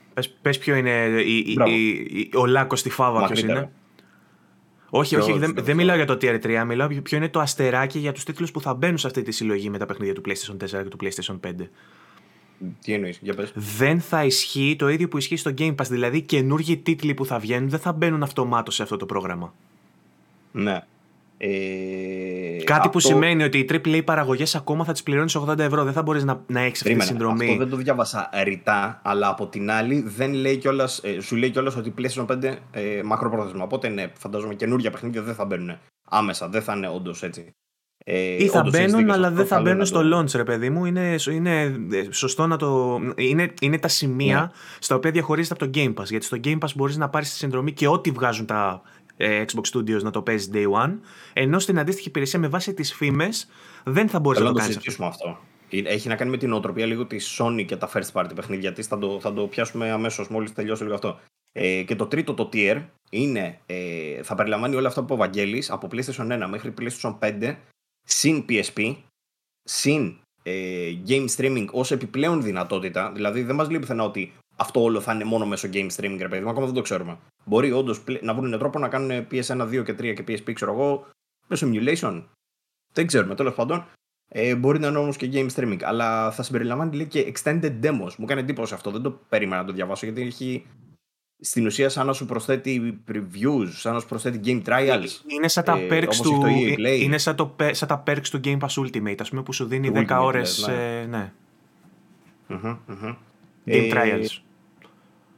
Πες, 0.43 0.59
ποιο 0.59 0.75
είναι 0.75 1.23
η, 1.23 1.39
η, 1.39 2.31
ο 2.35 2.47
λάκκο 2.47 2.77
στη 2.77 2.91
φάβα, 2.91 3.27
ποιος 3.27 3.41
είναι. 3.41 3.71
Όχι, 4.95 5.17
όχι, 5.17 5.33
δεν, 5.33 5.55
δεν 5.59 5.77
μιλάω 5.77 5.97
για 5.97 6.05
το 6.05 6.19
Tier 6.21 6.41
3, 6.43 6.65
μιλάω 6.67 6.89
ποιο 7.03 7.17
είναι 7.17 7.29
το 7.29 7.41
αστεράκι 7.41 7.99
για 7.99 8.13
τους 8.13 8.25
τίτλους 8.25 8.51
που 8.51 8.61
θα 8.61 8.75
μπαίνουν 8.75 8.99
σε 8.99 9.07
αυτή 9.07 9.23
τη 9.23 9.33
συλλογή 9.33 9.71
με 9.71 9.79
τα 9.79 9.87
παιχνίδια 9.87 10.15
του 10.15 10.23
PlayStation 10.27 10.53
4 10.53 10.67
και 10.67 10.89
του 10.89 10.97
PlayStation 11.01 11.41
5. 11.47 11.51
Τι 12.85 12.93
εννοείς, 12.93 13.19
για 13.23 13.35
πες. 13.35 13.53
Δεν 13.55 14.01
θα 14.01 14.25
ισχύει 14.25 14.77
το 14.79 14.89
ίδιο 14.89 15.09
που 15.09 15.19
ισχύει 15.19 15.37
στο 15.37 15.55
Game 15.59 15.75
Pass. 15.75 15.87
Δηλαδή, 15.89 16.23
καινούργιοι 16.23 16.77
τίτλοι 16.77 17.15
που 17.15 17.27
θα 17.27 17.39
βγαίνουν 17.39 17.69
δεν 17.69 17.79
θα 17.79 17.93
μπαίνουν 17.93 18.23
αυτομάτως 18.23 18.75
σε 18.75 18.83
αυτό 18.83 18.97
το 18.97 19.07
πρόγραμμα. 19.07 19.55
Ναι. 20.53 20.81
Ε, 21.45 22.63
Κάτι 22.65 22.89
που 22.89 23.01
σημαίνει 23.01 23.43
ότι 23.43 23.59
οι 23.59 23.69
AAA 23.73 24.05
παραγωγές 24.05 24.55
ακόμα 24.55 24.85
θα 24.85 24.93
τις 24.93 25.03
πληρώνεις 25.03 25.37
80 25.37 25.59
ευρώ. 25.59 25.85
Δεν 25.85 25.93
θα 25.93 26.03
μπορείς 26.03 26.25
να, 26.25 26.43
να 26.47 26.61
έχεις 26.61 26.81
αυτή 26.83 26.95
τη 26.95 27.05
συνδρομή. 27.05 27.45
Αυτό 27.45 27.57
δεν 27.57 27.69
το 27.69 27.77
διάβασα 27.77 28.31
ρητά, 28.43 29.01
αλλά 29.05 29.29
από 29.29 29.47
την 29.47 29.71
άλλη 29.71 30.01
δεν 30.07 30.33
λέει 30.33 30.57
κιόλας, 30.57 31.01
ε, 31.05 31.21
σου 31.21 31.37
λέει 31.37 31.51
κιόλας 31.51 31.77
ότι 31.77 31.95
PlayStation 31.99 32.27
5 32.27 32.57
ε, 32.71 33.01
μακροπρόθεσμα. 33.05 33.65
Οπότε 33.65 33.89
ναι, 33.89 34.13
φαντάζομαι 34.19 34.55
καινούργια 34.55 34.91
παιχνίδια 34.91 35.23
δεν 35.23 35.35
θα 35.35 35.45
μπαίνουν 35.45 35.79
άμεσα. 36.09 36.49
Δεν 36.49 36.63
θα 36.63 36.75
είναι 36.77 36.89
όντως 36.89 37.23
έτσι. 37.23 37.55
Ε, 38.05 38.45
Ή 38.45 38.49
θα 38.49 38.63
μπαίνουν, 38.71 39.11
αλλά 39.11 39.31
δεν 39.31 39.47
θα 39.47 39.61
μπαίνουν 39.61 39.87
στο 39.87 40.01
launch, 40.15 40.31
ρε 40.35 40.45
παιδί 40.45 40.71
μου. 40.71 40.85
Είναι, 40.85 41.15
είναι 41.31 41.63
ε, 41.93 42.07
σωστό 42.11 42.47
να 42.47 42.57
το. 42.57 43.01
Είναι, 43.17 43.55
είναι 43.61 43.79
τα 43.79 43.89
σημεία 43.89 44.41
ναι. 44.41 44.49
στα 44.79 44.95
οποία 44.95 45.11
διαχωρίζεται 45.11 45.65
από 45.65 45.73
το 45.73 45.81
Game 45.81 45.95
Pass. 45.95 46.07
Γιατί 46.07 46.25
στο 46.25 46.37
Game 46.45 46.59
Pass 46.59 46.69
μπορείς 46.75 46.97
να 46.97 47.09
πάρεις 47.09 47.31
τη 47.31 47.37
συνδρομή 47.37 47.73
και 47.73 47.89
ό,τι 47.89 48.11
βγάζουν 48.11 48.47
τα 48.47 48.83
ε, 49.17 49.45
Xbox 49.47 49.77
Studios 49.77 50.03
να 50.03 50.11
το 50.11 50.23
παίζεις 50.23 50.51
day 50.53 50.85
one. 50.85 50.99
Ενώ 51.33 51.59
στην 51.59 51.79
αντίστοιχη 51.79 52.09
υπηρεσία 52.09 52.39
με 52.39 52.49
βάση 52.49 52.75
τις 52.75 52.95
φήμες 52.95 53.49
δεν 53.85 54.09
θα 54.09 54.21
μπορείς 54.21 54.41
να 54.41 54.47
το 54.47 54.53
κάνεις. 54.53 54.77
αυτό. 54.77 55.05
αυτό. 55.05 55.39
Έχει 55.69 56.09
να 56.09 56.17
κάνει 56.17 56.31
με 56.31 56.37
την 56.37 56.53
οτροπία 56.53 56.87
λίγο 56.87 57.07
της 57.07 57.41
Sony 57.41 57.65
και 57.67 57.77
τα 57.77 57.91
first 57.95 58.13
party 58.13 58.31
παιχνίδια 58.35 58.73
της. 58.73 58.87
Θα 58.87 58.99
το, 58.99 59.21
θα 59.21 59.33
το 59.33 59.47
πιάσουμε 59.47 59.91
αμέσως 59.91 60.29
μόλις 60.29 60.53
τελειώσει 60.53 60.83
λίγο 60.83 60.95
αυτό. 60.95 61.19
Ε, 61.53 61.83
και 61.83 61.97
το 61.97 62.07
τρίτο, 62.07 62.35
το 62.35 62.49
tier, 62.53 62.83
είναι, 63.11 63.59
ε, 63.67 64.23
θα 64.23 64.35
περιλαμβάνει 64.35 64.77
όλα 64.77 64.89
αυτά 64.89 65.01
που 65.01 65.05
είπε 65.05 65.15
ο 65.15 65.17
Βαγγέλης 65.17 65.71
από 65.71 65.89
PlayStation 65.93 66.45
1 66.45 66.47
μέχρι 66.49 66.75
PlayStation 66.81 67.19
5 67.19 67.57
συν 68.05 68.45
PSP, 68.49 68.97
συν 69.63 70.17
ε, 70.43 70.93
game 71.07 71.29
streaming 71.37 71.67
ως 71.71 71.91
επιπλέον 71.91 72.43
δυνατότητα. 72.43 73.13
Δηλαδή 73.13 73.43
δεν 73.43 73.55
μας 73.55 73.71
λέει 73.71 73.79
πουθενά 73.79 74.05
ότι 74.05 74.33
αυτό 74.57 74.83
όλο 74.83 75.01
θα 75.01 75.15
είναι 75.15 75.25
μόνο 75.25 75.47
μέσω 75.47 75.69
game 75.73 75.91
streaming, 75.97 76.17
ρε 76.19 76.29
παιδί 76.29 76.49
ακόμα 76.49 76.67
δεν 76.67 76.75
το 76.75 76.83
ξέρουμε. 76.83 77.19
Μπορεί 77.45 77.73
όντως 77.73 78.03
να 78.21 78.35
βρουν 78.35 78.59
τρόπο 78.59 78.79
να 78.79 78.89
κάνουν 78.89 79.27
PS1, 79.31 79.61
2 79.61 79.85
και 79.85 79.93
3 79.93 80.15
και 80.15 80.25
PSP, 80.29 80.53
ξέρω 80.53 80.73
εγώ, 80.73 81.07
μέσω 81.49 81.71
emulation. 81.73 82.23
Δεν 82.93 83.07
ξέρουμε, 83.07 83.35
τέλος 83.35 83.55
πάντων. 83.55 83.87
Ε, 84.29 84.55
μπορεί 84.55 84.79
να 84.79 84.87
είναι 84.87 84.99
όμως 84.99 85.17
και 85.17 85.31
game 85.33 85.49
streaming. 85.55 85.83
Αλλά 85.83 86.31
θα 86.31 86.43
συμπεριλαμβάνει 86.43 86.97
λέει, 86.97 87.07
και 87.07 87.33
extended 87.35 87.81
demos. 87.83 88.15
Μου 88.19 88.27
κάνει 88.27 88.41
εντύπωση 88.41 88.75
αυτό. 88.75 88.91
Δεν 88.91 89.03
το 89.03 89.11
περίμενα 89.11 89.61
να 89.61 89.67
το 89.67 89.73
διαβάσω 89.73 90.07
γιατί 90.07 90.23
έχει 90.23 90.67
στην 91.45 91.67
ουσία 91.67 91.89
σαν 91.89 92.07
να 92.07 92.13
σου 92.13 92.27
προσθέτει 92.27 93.03
previews, 93.09 93.69
σαν 93.69 93.93
να 93.93 94.01
σου 94.01 94.07
προσθέτει 94.07 94.41
game 94.45 94.69
trials. 94.69 95.09
Είναι 95.27 95.49
σαν 95.49 95.65
τα, 95.65 95.79
ε, 95.79 95.87
perks, 95.91 96.17
του, 96.23 96.47
είναι 97.01 97.19
σαν, 97.19 97.37
το, 97.37 97.57
σαν 97.71 97.89
τα 97.89 98.03
perks 98.07 98.27
του 98.31 98.41
Game 98.45 98.59
Pass 98.59 98.85
Ultimate, 98.85 99.17
ας 99.21 99.29
πούμε, 99.29 99.43
που 99.43 99.53
σου 99.53 99.65
δίνει 99.65 99.93
10 99.95 100.19
ώρες, 100.21 100.67
ναι. 100.67 101.01
Ε, 101.01 101.07
ναι. 101.07 101.33
Mm-hmm, 102.49 102.77
mm-hmm. 102.89 103.17
Game 103.67 103.93
trials. 103.93 104.21
Ε, 104.21 104.87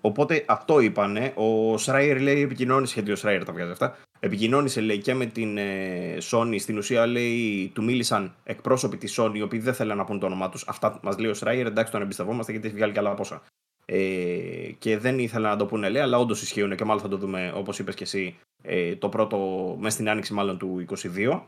οπότε 0.00 0.44
αυτό 0.46 0.80
είπανε. 0.80 1.32
Ο 1.36 1.74
Schreier 1.74 2.18
λέει 2.20 2.42
επικοινώνησε, 2.42 3.00
γιατί 3.02 3.12
ο 3.12 3.16
Schreier 3.22 3.42
τα 3.46 3.52
βγάζει 3.52 3.70
αυτά, 3.70 3.96
επικοινώνησε 4.20 4.80
λέει 4.80 4.98
και 4.98 5.14
με 5.14 5.26
την 5.26 5.58
ε, 5.58 6.16
Sony. 6.30 6.56
Στην 6.58 6.78
ουσία 6.78 7.06
λέει, 7.06 7.70
του 7.74 7.84
μίλησαν 7.84 8.34
εκπρόσωποι 8.44 8.96
της 8.96 9.20
Sony, 9.20 9.34
οι 9.34 9.42
οποίοι 9.42 9.58
δεν 9.58 9.74
θέλουν 9.74 9.96
να 9.96 10.04
πούν 10.04 10.18
το 10.18 10.26
όνομά 10.26 10.48
τους. 10.48 10.64
Αυτά 10.68 10.98
μας 11.02 11.18
λέει 11.18 11.30
ο 11.30 11.34
Schreier, 11.40 11.66
εντάξει 11.66 11.92
τον 11.92 12.02
εμπιστευόμαστε 12.02 12.52
γιατί 12.52 12.66
έχει 12.66 12.76
βγάλει 12.76 12.92
καλά 12.92 13.14
πόσα. 13.14 13.42
Ε, 13.84 14.70
και 14.78 14.98
δεν 14.98 15.18
ήθελα 15.18 15.48
να 15.48 15.56
το 15.56 15.66
πούνε 15.66 15.88
λέει, 15.88 16.02
αλλά 16.02 16.18
όντως 16.18 16.42
ισχύουν 16.42 16.76
και 16.76 16.84
μάλλον 16.84 17.02
θα 17.02 17.08
το 17.08 17.16
δούμε 17.16 17.52
όπως 17.54 17.78
είπες 17.78 17.94
και 17.94 18.02
εσύ 18.02 18.36
ε, 18.62 18.96
το 18.96 19.08
πρώτο 19.08 19.38
μέσα 19.78 19.94
στην 19.94 20.08
άνοιξη 20.08 20.32
μάλλον 20.32 20.58
του 20.58 20.84
22. 21.16 21.40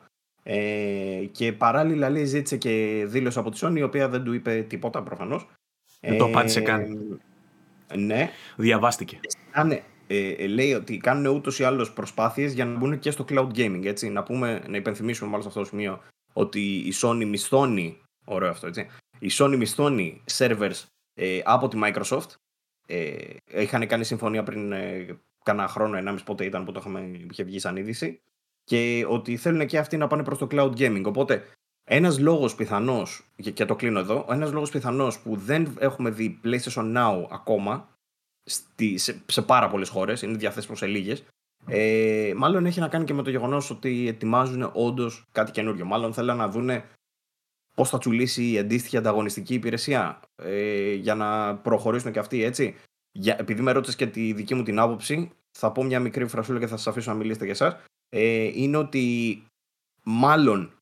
Ε, 0.43 1.25
και 1.33 1.53
παράλληλα 1.53 2.11
λέει 2.11 2.25
ζήτησε 2.25 2.57
και 2.57 3.05
δήλωση 3.07 3.39
από 3.39 3.51
τη 3.51 3.59
Sony 3.63 3.77
η 3.77 3.83
οποία 3.83 4.09
δεν 4.09 4.25
του 4.25 4.33
είπε 4.33 4.65
τίποτα 4.69 5.03
προφανώς 5.03 5.47
Δεν 6.01 6.19
το 6.19 6.29
πάτησε 6.29 6.61
καν. 6.61 7.21
Ναι. 7.97 8.31
Διαβάστηκε. 8.57 9.21
Κάνε, 9.51 9.83
ε, 10.07 10.47
λέει 10.47 10.73
ότι 10.73 10.97
κάνουν 10.97 11.27
ούτως 11.35 11.59
ή 11.59 11.65
άλλως 11.65 11.93
προσπάθειες 11.93 12.53
για 12.53 12.65
να 12.65 12.77
μπουν 12.79 12.99
και 12.99 13.11
στο 13.11 13.25
cloud 13.29 13.49
gaming. 13.55 13.85
Έτσι. 13.85 14.09
Να, 14.09 14.23
πούμε, 14.23 14.63
να 14.69 14.77
υπενθυμίσουμε 14.77 15.29
μάλλον 15.31 15.43
σε 15.43 15.49
αυτό 15.49 15.61
το 15.61 15.67
σημείο 15.67 16.01
ότι 16.33 16.61
η 16.61 16.93
Sony 17.03 17.25
μισθώνει. 17.27 18.01
Ωραίο 18.25 18.51
αυτό, 18.51 18.67
έτσι. 18.67 18.87
Η 19.19 19.29
Sony 19.33 19.57
μισθώνει 19.57 20.23
servers 20.33 20.85
ε, 21.17 21.41
από 21.45 21.69
τη 21.69 21.79
Microsoft. 21.83 22.29
Ε, 22.87 23.17
είχαν 23.47 23.87
κάνει 23.87 24.05
συμφωνία 24.05 24.43
πριν 24.43 24.73
ε, 24.73 25.19
κανένα 25.43 25.69
χρόνο, 25.69 25.97
ενάμιση 25.97 26.25
πότε 26.25 26.45
ήταν 26.45 26.65
που 26.65 26.73
το 26.73 26.79
είχαμε, 26.81 27.01
είχε 27.31 27.43
βγει 27.43 27.59
σαν 27.59 27.77
είδηση. 27.77 28.21
Και 28.65 29.07
ότι 29.09 29.37
θέλουν 29.37 29.67
και 29.67 29.79
αυτοί 29.79 29.97
να 29.97 30.07
πάνε 30.07 30.23
προς 30.23 30.39
το 30.39 30.47
cloud 30.51 30.73
gaming. 30.77 31.03
Οπότε 31.05 31.45
ένας 31.85 32.19
λόγος 32.19 32.55
πιθανός, 32.55 33.33
και 33.53 33.65
το 33.65 33.77
κλείνω 33.77 33.99
εδώ, 33.99 34.27
ένας 34.31 34.53
λόγος 34.53 34.71
πιθανός 34.71 35.21
που 35.21 35.37
δεν 35.37 35.77
έχουμε 35.79 36.11
δει 36.11 36.41
PlayStation 36.45 36.97
Now 36.97 37.27
ακόμα 37.31 37.89
στη, 38.43 38.99
σε, 38.99 39.23
σε 39.27 39.43
πάρα 39.43 39.69
πολλές 39.69 39.89
χώρες, 39.89 40.23
είναι 40.23 40.37
διαθέσιμο 40.37 40.77
σε 40.77 40.87
λίγες, 40.87 41.25
ε, 41.67 42.33
μάλλον 42.37 42.67
έχει 42.67 42.81
να 42.81 42.89
κάνει 42.89 43.05
και 43.05 43.15
με 43.15 43.23
το 43.23 43.31
γεγονός 43.31 43.71
ότι 43.71 44.09
ετοιμάζουν 44.09 44.71
όντως 44.75 45.25
κάτι 45.33 45.51
καινούριο. 45.51 45.85
Μάλλον 45.85 46.13
θέλουν 46.13 46.37
να 46.37 46.49
δούνε 46.49 46.85
πώς 47.77 47.89
θα 47.89 47.99
τσουλήσει 47.99 48.51
η 48.51 48.59
αντίστοιχη 48.59 48.97
ανταγωνιστική 48.97 49.55
υπηρεσία 49.55 50.21
ε, 50.43 50.93
για 50.93 51.15
να 51.15 51.57
προχωρήσουν 51.57 52.13
και 52.13 52.19
αυτοί 52.19 52.43
έτσι. 52.43 52.75
Για, 53.13 53.37
επειδή 53.39 53.63
με 53.63 53.73
ρώτησες 53.73 53.97
και 53.97 54.07
τη 54.07 54.33
δική 54.33 54.55
μου 54.55 54.63
την 54.63 54.79
άποψη, 54.79 55.31
θα 55.59 55.73
πω 55.73 55.83
μια 55.83 56.01
μικρή 56.01 56.27
φρασούλα 56.27 56.59
και 56.59 56.67
θα 56.67 56.77
σας 56.77 56.87
αφήσω 56.87 57.11
να 57.11 57.17
μιλήσετε 57.17 57.45
για 57.45 57.55
εσάς. 57.55 57.77
Ε, 58.09 58.51
είναι 58.55 58.77
ότι 58.77 59.43
μάλλον 60.03 60.73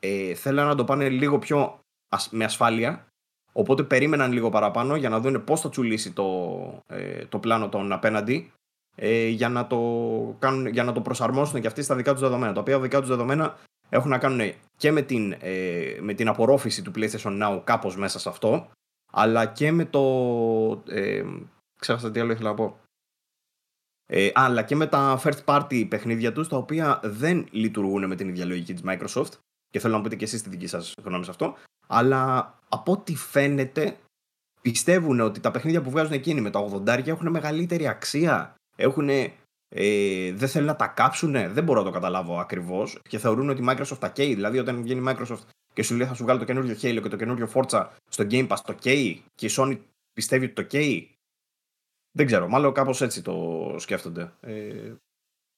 ε, 0.00 0.34
θέλουν 0.34 0.66
να 0.66 0.74
το 0.74 0.84
πάνε 0.84 1.08
λίγο 1.08 1.38
πιο 1.38 1.80
με 2.30 2.44
ασφάλεια. 2.44 3.06
Οπότε 3.52 3.82
περίμεναν 3.82 4.32
λίγο 4.32 4.48
παραπάνω 4.48 4.96
για 4.96 5.08
να 5.08 5.20
δουν 5.20 5.44
πώς 5.44 5.60
θα 5.60 5.68
τσουλήσει 5.68 6.12
το, 6.12 6.82
ε, 6.86 7.24
το 7.24 7.38
πλάνο 7.38 7.68
των 7.68 7.92
απέναντι 7.92 8.52
ε, 8.94 9.26
για, 9.26 9.48
να 9.48 9.66
το 9.66 9.78
κάνουν, 10.38 10.66
για 10.66 10.84
να 10.84 10.92
το 10.92 11.00
προσαρμόσουν 11.00 11.60
και 11.60 11.66
αυτοί 11.66 11.82
στα 11.82 11.94
δικά 11.94 12.12
τους 12.12 12.20
δεδομένα. 12.20 12.52
Τα 12.52 12.60
οποία 12.60 12.80
δικά 12.80 13.00
τους 13.00 13.08
δεδομένα 13.08 13.56
έχουν 13.88 14.10
να 14.10 14.18
κάνουν 14.18 14.52
και 14.76 14.92
με 14.92 15.02
την, 15.02 15.36
ε, 15.40 15.98
με 16.00 16.14
την 16.14 16.28
απορρόφηση 16.28 16.82
του 16.82 16.92
PlayStation 16.94 17.42
Now 17.42 17.60
κάπως 17.64 17.96
μέσα 17.96 18.18
σε 18.18 18.28
αυτό, 18.28 18.70
αλλά 19.12 19.46
και 19.46 19.72
με 19.72 19.84
το... 19.84 20.02
Ε, 20.88 21.24
ξέχασα 21.80 22.10
τι 22.10 22.20
άλλο 22.20 22.32
ήθελα 22.32 22.48
να 22.48 22.54
πω. 22.54 22.78
Ε, 24.08 24.30
αλλά 24.34 24.62
και 24.62 24.76
με 24.76 24.86
τα 24.86 25.20
first 25.24 25.44
party 25.44 25.86
παιχνίδια 25.88 26.32
τους, 26.32 26.48
τα 26.48 26.56
οποία 26.56 27.00
δεν 27.02 27.46
λειτουργούν 27.50 28.06
με 28.06 28.16
την 28.16 28.28
ίδια 28.28 28.44
λογική 28.44 28.74
της 28.74 28.82
Microsoft, 28.86 29.32
και 29.70 29.78
θέλω 29.78 29.96
να 29.96 30.02
πείτε 30.02 30.16
και 30.16 30.24
εσείς 30.24 30.42
τη 30.42 30.48
δική 30.48 30.66
σας 30.66 30.92
γνώμη 31.04 31.24
σε 31.24 31.30
αυτό, 31.30 31.54
αλλά 31.86 32.54
από 32.68 32.92
ό,τι 32.92 33.14
φαίνεται 33.16 33.96
πιστεύουν 34.62 35.20
ότι 35.20 35.40
τα 35.40 35.50
παιχνίδια 35.50 35.82
που 35.82 35.90
βγάζουν 35.90 36.12
εκείνοι 36.12 36.40
με 36.40 36.50
τα 36.50 36.68
80 36.72 37.06
έχουν 37.06 37.30
μεγαλύτερη 37.30 37.88
αξία, 37.88 38.54
έχουν 38.76 39.08
ε, 39.68 40.32
δεν 40.32 40.48
θέλουν 40.48 40.66
να 40.66 40.76
τα 40.76 40.86
κάψουν, 40.86 41.32
δεν 41.32 41.64
μπορώ 41.64 41.78
να 41.78 41.86
το 41.86 41.92
καταλάβω 41.92 42.38
ακριβώς. 42.38 42.98
Και 43.08 43.18
θεωρούν 43.18 43.48
ότι 43.50 43.62
η 43.62 43.66
Microsoft 43.68 43.98
τα 43.98 44.08
καίει. 44.08 44.34
Δηλαδή, 44.34 44.58
όταν 44.58 44.82
βγαίνει 44.82 45.00
η 45.00 45.04
Microsoft 45.08 45.44
και 45.72 45.82
σου 45.82 45.94
λέει 45.94 46.06
θα 46.06 46.14
σου 46.14 46.22
βγάλω 46.22 46.38
το 46.38 46.44
καινούριο 46.44 46.74
Halo 46.74 47.00
και 47.02 47.08
το 47.08 47.16
καινούριο 47.16 47.48
Forza 47.54 47.86
στο 48.08 48.26
Game 48.30 48.48
Pass, 48.48 48.56
το 48.64 48.72
καίει; 48.72 49.24
Και 49.34 49.46
η 49.46 49.50
Sony 49.56 49.78
πιστεύει 50.12 50.44
ότι 50.44 50.54
το 50.54 50.62
καίει; 50.62 51.14
Δεν 52.12 52.26
ξέρω, 52.26 52.48
μάλλον 52.48 52.72
κάπως 52.72 53.00
έτσι 53.00 53.22
το 53.22 53.74
σκέφτονται. 53.78 54.32
Ε, 54.40 54.94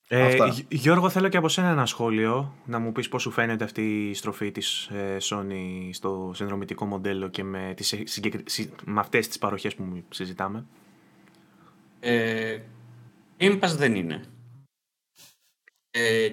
ε, 0.08 0.36
Γιώργο, 0.68 1.08
θέλω 1.08 1.28
και 1.28 1.36
από 1.36 1.48
σένα 1.48 1.68
ένα 1.68 1.86
σχόλιο 1.86 2.54
να 2.64 2.78
μου 2.78 2.92
πεις 2.92 3.08
πώς 3.08 3.22
σου 3.22 3.30
φαίνεται 3.30 3.64
αυτή 3.64 4.08
η 4.08 4.14
στροφή 4.14 4.50
της 4.50 4.86
ε, 4.86 5.16
Sony 5.20 5.88
στο 5.92 6.30
συνδρομητικό 6.34 6.84
μοντέλο 6.84 7.28
και 7.28 7.44
με, 7.44 7.72
τις, 7.76 7.94
με 8.84 9.00
αυτές 9.00 9.28
τις 9.28 9.38
παροχές 9.38 9.74
που 9.74 10.04
συζητάμε; 10.08 10.66
Ε, 12.00 12.58
Game 13.38 13.60
Pass 13.60 13.74
δεν 13.76 13.94
είναι. 13.94 14.24
Ε, 15.90 16.32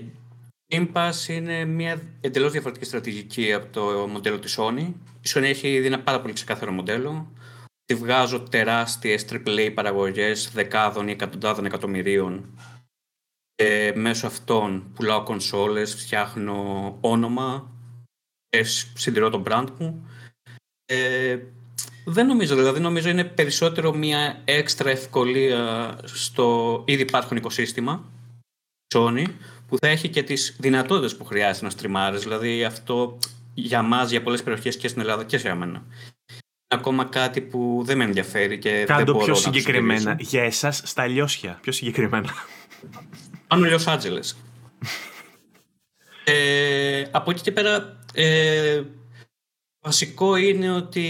Game 0.72 0.94
Pass 0.94 1.28
είναι 1.28 1.66
μια 1.66 2.02
εντελώς 2.22 2.52
διαφορετική 2.52 2.86
στρατηγική 2.86 3.54
από 3.54 3.74
το 3.74 4.08
μοντέλο 4.08 4.40
της 4.40 4.56
Sony. 4.60 4.94
Η 5.22 5.28
Sony 5.28 5.44
έχει 5.44 5.80
δει 5.80 5.86
ένα 5.86 6.00
πάρα 6.00 6.22
πολύ 6.22 6.34
ξεκάθαρο 6.34 6.72
μοντέλο. 6.72 7.34
Τη 7.86 7.96
βγάζω 7.96 8.40
τεράστιες 8.40 9.26
AAA 9.30 9.72
παραγωγές 9.74 10.52
δεκάδων 10.52 11.08
ή 11.08 11.12
εκατοντάδων 11.12 11.66
εκατομμυρίων 11.66 12.56
και 13.56 13.94
μέσω 13.96 14.28
αυτών 14.28 14.92
πουλάω 14.94 15.24
κονσόλες, 15.24 15.96
φτιάχνω 15.96 16.98
όνομα, 17.02 17.72
συντηρώ 18.94 19.30
το 19.30 19.44
brand 19.46 19.68
μου. 19.80 20.10
Ε, 20.86 21.40
δεν 22.08 22.28
νομίζω, 22.28 22.56
δηλαδή 22.56 22.80
νομίζω 22.80 23.10
είναι 23.10 23.24
περισσότερο 23.24 23.94
μια 23.94 24.42
έξτρα 24.46 24.90
ευκολία 24.90 25.96
στο 26.04 26.84
ήδη 26.88 27.02
υπάρχον 27.02 27.38
οικοσύστημα 27.38 28.12
Sony 28.96 29.26
που 29.68 29.78
θα 29.78 29.88
έχει 29.88 30.10
και 30.10 30.24
τις 30.24 30.56
δυνατότητες 30.60 31.16
που 31.16 31.26
χρειάζεται 31.26 31.66
να 31.66 31.72
στριμάρεις. 31.72 32.22
Δηλαδή 32.22 32.64
αυτό 32.64 33.18
για 33.54 33.82
μας, 33.82 34.10
για 34.10 34.22
πολλές 34.22 34.44
περιοχές 34.44 34.78
και 34.78 34.88
στην 34.88 35.02
Ελλάδα 35.02 35.24
και 35.24 35.38
σε 35.38 35.54
μένα. 35.54 35.84
Ακόμα 36.68 37.06
κάτι 37.06 37.42
που 37.42 37.82
δεν 37.86 37.98
με 37.98 38.04
ενδιαφέρει 38.04 38.60
και 38.60 38.84
Κάντο 38.88 39.04
δεν 39.04 39.14
μπορώ 39.14 39.26
πιο 39.26 39.36
συγκεκριμένα. 39.36 40.16
Για 40.20 40.44
εσάς 40.44 40.82
στα 40.86 41.08
λιώσια. 41.08 41.60
Πιο 41.62 41.72
συγκεκριμένα. 41.72 42.34
Πάνω 43.48 43.66
Λιός 43.66 43.88
Άντζελες. 43.88 44.38
ε, 46.24 47.04
από 47.12 47.32
εκεί 47.32 47.42
και 47.42 47.52
πέρα 47.52 48.00
ε, 48.14 48.82
βασικό 49.86 50.36
είναι 50.36 50.72
ότι, 50.72 51.08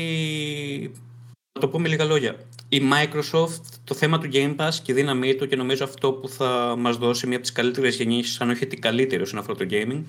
να 1.54 1.62
το 1.62 1.70
πούμε 1.70 1.88
λίγα 1.88 2.06
λόγια, 2.06 2.36
η 2.70 2.82
Microsoft, 2.94 3.62
το 3.84 3.94
θέμα 3.94 4.20
του 4.20 4.30
Game 4.34 4.56
Pass 4.56 4.74
και 4.84 4.92
η 4.92 4.96
δύναμή 4.96 5.36
του 5.36 5.48
και 5.48 5.56
νομίζω 5.56 5.84
αυτό 5.84 6.14
που 6.14 6.30
θα 6.30 6.76
μας 6.78 6.98
δώσει 6.98 7.28
μια 7.28 7.36
από 7.36 7.46
τις 7.46 7.56
καλύτερες 7.56 7.96
γεννήσεις, 7.96 8.42
αν 8.42 8.50
όχι 8.50 8.68
την 8.68 8.82
καλύτερη 8.82 9.22
όσον 9.22 9.40
αφορά 9.40 9.58
το 9.58 9.66
gaming, 9.70 9.76
είναι 9.76 10.06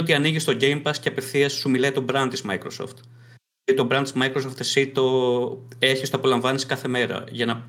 ότι 0.00 0.12
ανοίγει 0.14 0.38
το 0.38 0.56
Game 0.60 0.82
Pass 0.82 0.96
και 1.00 1.08
απευθείας 1.08 1.52
σου 1.52 1.70
μιλάει 1.70 1.92
το 1.92 2.04
brand 2.08 2.26
της 2.30 2.44
Microsoft. 2.48 2.96
Και 3.64 3.74
το 3.74 3.88
brand 3.90 4.02
της 4.02 4.12
Microsoft 4.16 4.60
εσύ 4.60 4.86
το 4.86 5.66
έχεις, 5.78 6.10
το 6.10 6.16
απολαμβάνεις 6.16 6.66
κάθε 6.66 6.88
μέρα. 6.88 7.24
Για 7.30 7.46
να, 7.46 7.64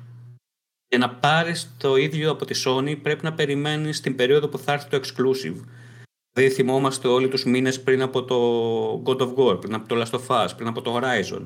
για 0.88 0.98
να 0.98 1.10
πάρεις 1.10 1.74
το 1.78 1.96
ίδιο 1.96 2.30
από 2.30 2.44
τη 2.44 2.62
Sony 2.64 2.98
πρέπει 3.02 3.24
να 3.24 3.32
περιμένεις 3.32 4.00
την 4.00 4.16
περίοδο 4.16 4.48
που 4.48 4.58
θα 4.58 4.72
έρθει 4.72 4.88
το 4.88 5.00
exclusive. 5.02 5.60
Δηλαδή 6.38 6.54
θυμόμαστε 6.54 7.08
όλοι 7.08 7.28
τους 7.28 7.44
μήνες 7.44 7.82
πριν 7.82 8.02
από 8.02 8.24
το 8.24 8.36
God 9.04 9.20
of 9.22 9.34
War, 9.34 9.60
πριν 9.60 9.74
από 9.74 9.88
το 9.88 10.00
Last 10.00 10.18
of 10.18 10.44
Us, 10.44 10.48
πριν 10.56 10.68
από 10.68 10.80
το 10.80 10.98
Horizon. 10.98 11.42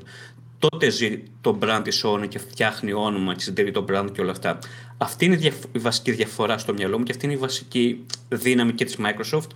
Τότε 0.59 0.89
ζει 0.89 1.23
το 1.41 1.59
brand 1.61 1.81
της 1.83 2.05
Sony 2.05 2.27
και 2.27 2.39
φτιάχνει 2.39 2.93
όνομα 2.93 3.33
και 3.33 3.41
συντηρεί 3.41 3.71
το 3.71 3.85
brand 3.89 4.07
και 4.13 4.21
όλα 4.21 4.31
αυτά. 4.31 4.59
Αυτή 4.97 5.25
είναι 5.25 5.39
η 5.71 5.79
βασική 5.79 6.11
διαφορά 6.11 6.57
στο 6.57 6.73
μυαλό 6.73 6.97
μου 6.97 7.03
και 7.03 7.11
αυτή 7.11 7.25
είναι 7.25 7.33
η 7.33 7.37
βασική 7.37 8.05
δύναμη 8.29 8.73
και 8.73 8.85
της 8.85 8.97
Microsoft. 8.99 9.49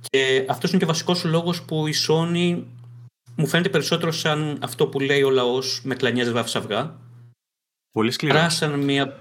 Και 0.00 0.44
αυτός 0.48 0.70
είναι 0.70 0.78
και 0.78 0.84
ο 0.84 0.88
βασικός 0.88 1.24
λόγος 1.24 1.62
που 1.62 1.86
η 1.86 1.94
Sony 2.08 2.62
μου 3.36 3.46
φαίνεται 3.46 3.68
περισσότερο 3.68 4.12
σαν 4.12 4.58
αυτό 4.62 4.86
που 4.86 5.00
λέει 5.00 5.22
ο 5.22 5.30
λαός 5.30 5.80
με 5.84 5.94
κλανιές 5.94 6.32
βάφης 6.32 6.56
αυγά. 6.56 6.96
Πολύ 7.92 8.10
σκληρά. 8.10 8.48
σαν 8.48 8.80
μια 8.80 9.16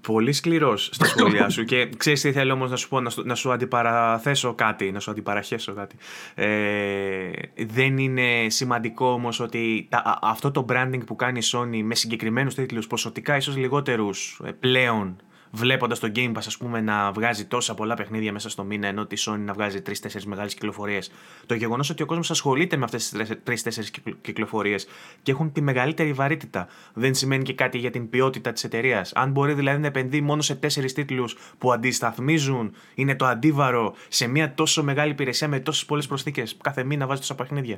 Πολύ 0.00 0.32
σκληρός 0.32 0.88
στα 0.92 1.06
σχόλιά 1.16 1.48
σου. 1.48 1.64
Και 1.64 1.88
ξέρεις 1.96 2.20
τι 2.20 2.32
θέλω 2.32 2.52
όμως 2.52 2.70
να 2.70 2.76
σου 2.76 2.88
πω, 2.88 3.00
να 3.00 3.10
σου, 3.10 3.22
να 3.26 3.34
σου 3.34 3.52
αντιπαραθέσω 3.52 4.54
κάτι, 4.54 4.92
να 4.92 5.00
σου 5.00 5.10
αντιπαραχέσω 5.10 5.72
κάτι. 5.72 5.96
Ε, 6.34 7.30
δεν 7.66 7.98
είναι 7.98 8.46
σημαντικό 8.46 9.06
όμως 9.06 9.40
ότι 9.40 9.88
αυτό 10.20 10.50
το 10.50 10.66
branding 10.68 11.00
που 11.06 11.16
κάνει 11.16 11.38
η 11.38 11.46
Sony 11.52 11.82
με 11.82 11.94
συγκεκριμένους 11.94 12.54
τίτλους 12.54 12.86
ποσοτικά 12.86 13.36
ίσως 13.36 13.56
λιγότερους 13.56 14.40
ε, 14.44 14.50
πλέον 14.50 15.16
βλέποντας 15.54 15.98
το 15.98 16.12
Game 16.14 16.32
Pass, 16.32 16.42
ας 16.46 16.56
πούμε, 16.56 16.80
να 16.80 17.12
βγάζει 17.12 17.44
τόσα 17.44 17.74
πολλά 17.74 17.94
παιχνίδια 17.94 18.32
μέσα 18.32 18.48
στο 18.50 18.64
μήνα, 18.64 18.86
ενώ 18.86 19.06
τη 19.06 19.22
Sony 19.26 19.38
να 19.38 19.52
βγάζει 19.52 19.82
τρει-τέσσερι 19.82 20.26
μεγάλες 20.26 20.54
κυκλοφορίες. 20.54 21.10
Το 21.46 21.54
γεγονός 21.54 21.90
ότι 21.90 22.02
ο 22.02 22.06
κόσμος 22.06 22.30
ασχολείται 22.30 22.76
με 22.76 22.84
αυτές 22.84 23.08
τις 23.08 23.28
τρει-τέσσερι 23.42 23.86
κυκλοφορίες 24.20 24.86
και 25.22 25.32
έχουν 25.32 25.52
τη 25.52 25.60
μεγαλύτερη 25.60 26.12
βαρύτητα 26.12 26.68
δεν 26.94 27.14
σημαίνει 27.14 27.42
και 27.42 27.54
κάτι 27.54 27.78
για 27.78 27.90
την 27.90 28.08
ποιότητα 28.08 28.52
της 28.52 28.64
εταιρείας. 28.64 29.12
Αν 29.12 29.30
μπορεί 29.30 29.52
δηλαδή 29.52 29.80
να 29.80 29.86
επενδύει 29.86 30.20
μόνο 30.24 30.42
σε 30.42 30.54
τέσσερις 30.54 30.92
τίτλους 30.92 31.36
που 31.58 31.72
αντισταθμίζουν, 31.72 32.74
είναι 32.94 33.14
το 33.14 33.26
αντίβαρο 33.26 33.94
σε 34.08 34.26
μια 34.26 34.54
τόσο 34.54 34.82
μεγάλη 34.82 35.10
υπηρεσία 35.10 35.48
με 35.48 35.60
τόσες 35.60 35.84
πολλές 35.84 36.06
προσθήκες 36.06 36.56
κάθε 36.62 36.84
μήνα 36.84 37.06
βάζει 37.06 37.20
τόσα 37.20 37.34
παιχνίδια. 37.34 37.76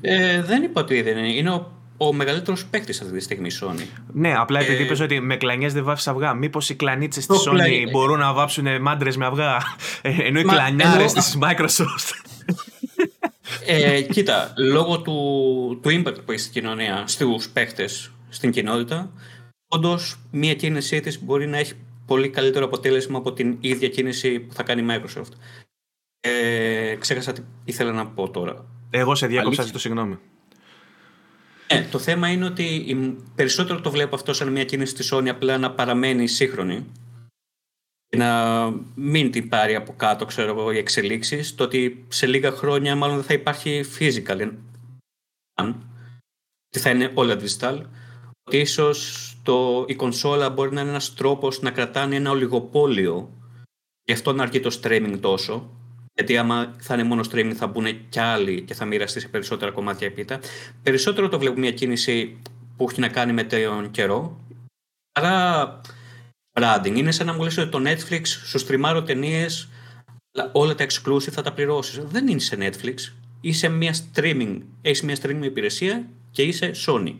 Ε, 0.00 0.42
δεν 0.42 0.62
είπα 0.62 0.80
ότι 0.80 1.02
δεν 1.02 1.16
είναι. 1.16 1.32
Είναι 1.32 1.50
ο 1.50 1.72
ο 1.96 2.12
μεγαλύτερος 2.12 2.66
παίκτης 2.66 3.00
αυτή 3.00 3.12
τη 3.12 3.20
στιγμή 3.20 3.48
η 3.48 3.58
Sony. 3.60 3.86
Ναι, 4.12 4.34
απλά 4.36 4.60
επειδή 4.60 4.82
ε... 4.82 4.84
είπες 4.84 5.00
ότι 5.00 5.20
με 5.20 5.36
κλανιές 5.36 5.72
δεν 5.72 5.84
βάφεις 5.84 6.08
αυγά. 6.08 6.34
Μήπως 6.34 6.70
οι 6.70 6.74
κλανίτσες 6.74 7.26
της 7.26 7.44
Sony 7.48 7.90
μπορούν 7.90 8.18
να 8.18 8.32
βάψουν 8.32 8.80
μάντρες 8.80 9.16
με 9.16 9.26
αυγά, 9.26 9.56
ε, 10.02 10.16
ενώ 10.18 10.40
οι 10.40 10.44
κλανιάρες 10.44 11.12
ενώ... 11.12 11.22
της 11.22 11.38
Microsoft. 11.40 12.10
Ε, 13.66 14.02
κοίτα, 14.02 14.52
λόγω 14.56 15.00
του, 15.00 15.80
του 15.82 15.88
impact 15.90 16.24
που 16.24 16.32
έχει 16.32 16.40
στην 16.40 16.52
κοινωνία, 16.52 17.04
στους 17.06 17.48
παίκτες, 17.48 18.12
στην 18.28 18.50
κοινότητα, 18.50 19.12
όντως 19.68 20.18
μία 20.30 20.54
κίνησή 20.54 21.00
της 21.00 21.22
μπορεί 21.22 21.46
να 21.46 21.58
έχει 21.58 21.72
πολύ 22.06 22.28
καλύτερο 22.28 22.64
αποτέλεσμα 22.64 23.18
από 23.18 23.32
την 23.32 23.56
ίδια 23.60 23.88
κίνηση 23.88 24.40
που 24.40 24.54
θα 24.54 24.62
κάνει 24.62 24.82
η 24.82 24.86
Microsoft. 24.90 25.32
Ε, 26.20 26.94
ξέχασα 26.94 27.32
τι 27.32 27.42
ήθελα 27.64 27.92
να 27.92 28.06
πω 28.06 28.30
τώρα. 28.30 28.64
Εγώ 28.90 29.14
σε 29.14 29.26
διάκοψα, 29.26 29.62
ζητώ 29.62 29.78
συγγνώμη. 29.78 30.18
Ε, 31.66 31.82
το 31.90 31.98
θέμα 31.98 32.28
είναι 32.28 32.44
ότι 32.44 32.96
περισσότερο 33.34 33.80
το 33.80 33.90
βλέπω 33.90 34.14
αυτό 34.14 34.32
σαν 34.32 34.52
μια 34.52 34.64
κίνηση 34.64 34.94
της 34.94 35.12
Sony 35.14 35.28
απλά 35.28 35.58
να 35.58 35.72
παραμένει 35.72 36.26
σύγχρονη 36.26 36.86
και 38.08 38.16
να 38.16 38.70
μην 38.94 39.30
την 39.30 39.48
πάρει 39.48 39.74
από 39.74 39.92
κάτω, 39.92 40.24
ξέρω 40.24 40.50
εγώ, 40.50 40.70
οι 40.70 40.78
εξελίξεις, 40.78 41.54
το 41.54 41.64
ότι 41.64 42.04
σε 42.08 42.26
λίγα 42.26 42.50
χρόνια 42.50 42.96
μάλλον 42.96 43.16
δεν 43.16 43.24
θα 43.24 43.34
υπάρχει 43.34 43.84
physical, 43.98 44.52
αν, 45.54 45.88
ότι 46.68 46.78
θα 46.78 46.90
είναι 46.90 47.10
όλα 47.14 47.36
digital, 47.40 47.82
ότι 48.46 48.58
ίσως 48.58 49.30
το, 49.42 49.84
η 49.88 49.94
κονσόλα 49.94 50.50
μπορεί 50.50 50.72
να 50.72 50.80
είναι 50.80 50.90
ένας 50.90 51.14
τρόπος 51.14 51.60
να 51.60 51.70
κρατάνε 51.70 52.16
ένα 52.16 52.30
ολιγοπόλιο, 52.30 53.30
γι' 54.02 54.12
αυτό 54.12 54.32
να 54.32 54.42
αρκεί 54.42 54.60
το 54.60 54.78
streaming 54.82 55.18
τόσο, 55.20 55.70
γιατί 56.16 56.36
άμα 56.36 56.74
θα 56.78 56.94
είναι 56.94 57.02
μόνο 57.02 57.24
streaming 57.30 57.52
θα 57.54 57.66
μπουν 57.66 58.08
κι 58.08 58.20
άλλοι 58.20 58.62
και 58.62 58.74
θα 58.74 58.84
μοιραστεί 58.84 59.20
σε 59.20 59.28
περισσότερα 59.28 59.70
κομμάτια 59.70 60.06
επίτα. 60.06 60.40
Περισσότερο 60.82 61.28
το 61.28 61.38
βλέπω 61.38 61.58
μια 61.58 61.72
κίνηση 61.72 62.36
που 62.76 62.86
έχει 62.90 63.00
να 63.00 63.08
κάνει 63.08 63.32
με 63.32 63.44
τον 63.44 63.90
καιρό. 63.90 64.40
Άρα 65.12 65.80
branding. 66.52 66.94
Είναι 66.94 67.10
σαν 67.10 67.26
να 67.26 67.32
μου 67.32 67.42
λες 67.42 67.58
ότι 67.58 67.70
το 67.70 67.82
Netflix 67.84 68.26
σου 68.26 68.58
στριμάρω 68.58 69.02
ταινίες, 69.02 69.68
όλα 70.52 70.74
τα 70.74 70.86
exclusive 70.88 71.30
θα 71.30 71.42
τα 71.42 71.52
πληρώσεις. 71.52 72.04
Δεν 72.04 72.28
είναι 72.28 72.40
σε 72.40 72.56
Netflix. 72.60 72.94
Είσαι 73.40 73.68
μια 73.68 73.94
streaming, 73.94 74.60
έχεις 74.82 75.02
μια 75.02 75.16
streaming 75.22 75.44
υπηρεσία 75.44 76.08
και 76.30 76.42
είσαι 76.42 76.70
Sony. 76.86 77.14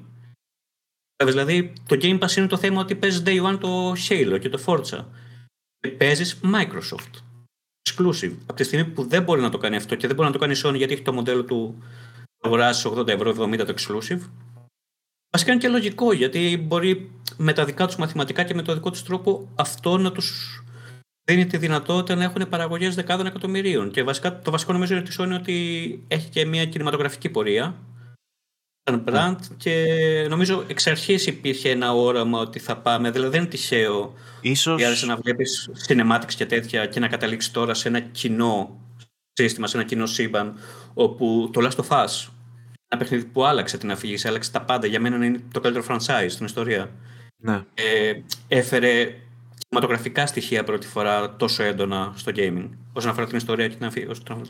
Δηλαδή 1.24 1.72
το 1.86 1.96
Game 2.00 2.18
Pass 2.18 2.36
είναι 2.36 2.46
το 2.46 2.56
θέμα 2.56 2.80
ότι 2.80 2.94
παίζει 2.94 3.22
Day 3.26 3.42
One 3.44 3.58
το 3.60 3.92
Halo 3.92 4.38
και 4.40 4.48
το 4.48 4.62
Forza. 4.66 5.04
Και 5.80 5.88
παίζεις 5.88 6.40
Microsoft 6.42 7.25
exclusive. 7.86 8.32
Από 8.42 8.54
τη 8.54 8.64
στιγμή 8.64 8.84
που 8.84 9.04
δεν 9.04 9.22
μπορεί 9.22 9.40
να 9.40 9.50
το 9.50 9.58
κάνει 9.58 9.76
αυτό 9.76 9.94
και 9.94 10.06
δεν 10.06 10.16
μπορεί 10.16 10.28
να 10.28 10.34
το 10.34 10.40
κάνει 10.40 10.52
η 10.52 10.60
Sony 10.64 10.74
γιατί 10.76 10.92
έχει 10.92 11.02
το 11.02 11.12
μοντέλο 11.12 11.44
του 11.44 11.82
αγοράσει 12.40 12.90
80 12.94 13.08
ευρώ, 13.08 13.30
70 13.30 13.56
το 13.56 13.74
exclusive. 13.76 14.20
Βασικά 15.30 15.52
είναι 15.52 15.60
και 15.60 15.68
λογικό 15.68 16.12
γιατί 16.12 16.64
μπορεί 16.66 17.10
με 17.36 17.52
τα 17.52 17.64
δικά 17.64 17.86
τους 17.86 17.96
μαθηματικά 17.96 18.42
και 18.42 18.54
με 18.54 18.62
το 18.62 18.74
δικό 18.74 18.90
τους 18.90 19.02
τρόπο 19.02 19.48
αυτό 19.54 19.98
να 19.98 20.12
τους 20.12 20.60
δίνει 21.24 21.46
τη 21.46 21.56
δυνατότητα 21.56 22.14
να 22.14 22.24
έχουν 22.24 22.48
παραγωγές 22.48 22.94
δεκάδων 22.94 23.26
εκατομμυρίων. 23.26 23.90
Και 23.90 24.02
βασικά, 24.02 24.38
το 24.38 24.50
βασικό 24.50 24.72
νομίζω 24.72 24.94
είναι 24.94 25.02
τη 25.02 25.16
Sony 25.18 25.32
ότι 25.32 26.04
έχει 26.08 26.28
και 26.28 26.44
μια 26.44 26.66
κινηματογραφική 26.66 27.28
πορεία 27.28 27.64
σαν 27.64 27.95
brand 29.06 29.36
και 29.56 29.84
νομίζω 30.28 30.64
εξ 30.66 30.86
αρχής 30.86 31.26
υπήρχε 31.26 31.70
ένα 31.70 31.92
όραμα 31.94 32.38
ότι 32.38 32.58
θα 32.58 32.76
πάμε, 32.76 33.10
δηλαδή 33.10 33.30
δεν 33.30 33.40
είναι 33.40 33.50
τυχαίο 33.50 34.14
Ίσως... 34.40 34.84
άρεσε 34.84 35.06
να 35.06 35.16
βλέπεις 35.16 35.70
cinematics 35.86 36.34
και 36.36 36.46
τέτοια 36.46 36.86
και 36.86 37.00
να 37.00 37.08
καταλήξεις 37.08 37.52
τώρα 37.52 37.74
σε 37.74 37.88
ένα 37.88 38.00
κοινό 38.00 38.80
σύστημα, 39.32 39.66
σε 39.66 39.76
ένα 39.76 39.86
κοινό 39.86 40.06
σύμπαν 40.06 40.58
όπου 40.94 41.50
το 41.52 41.60
Last 41.68 41.84
of 41.84 42.04
Us 42.04 42.28
ένα 42.88 43.00
παιχνίδι 43.00 43.24
που 43.24 43.44
άλλαξε 43.44 43.78
την 43.78 43.90
αφήγηση, 43.90 44.28
άλλαξε 44.28 44.50
τα 44.50 44.62
πάντα. 44.62 44.86
Για 44.86 45.00
μένα 45.00 45.24
είναι 45.24 45.40
το 45.52 45.60
καλύτερο 45.60 45.84
franchise 45.88 46.28
στην 46.28 46.46
ιστορία. 46.46 46.90
Ναι. 47.36 47.62
Ε, 47.74 48.12
έφερε 48.48 49.14
κινηματογραφικά 49.80 50.26
στοιχεία 50.26 50.64
πρώτη 50.64 50.86
φορά 50.86 51.36
τόσο 51.36 51.62
έντονα 51.62 52.12
στο 52.16 52.32
gaming, 52.36 52.68
όσον 52.92 53.10
αφορά 53.10 53.26
την 53.26 53.36
ιστορία 53.36 53.68
και 53.68 53.76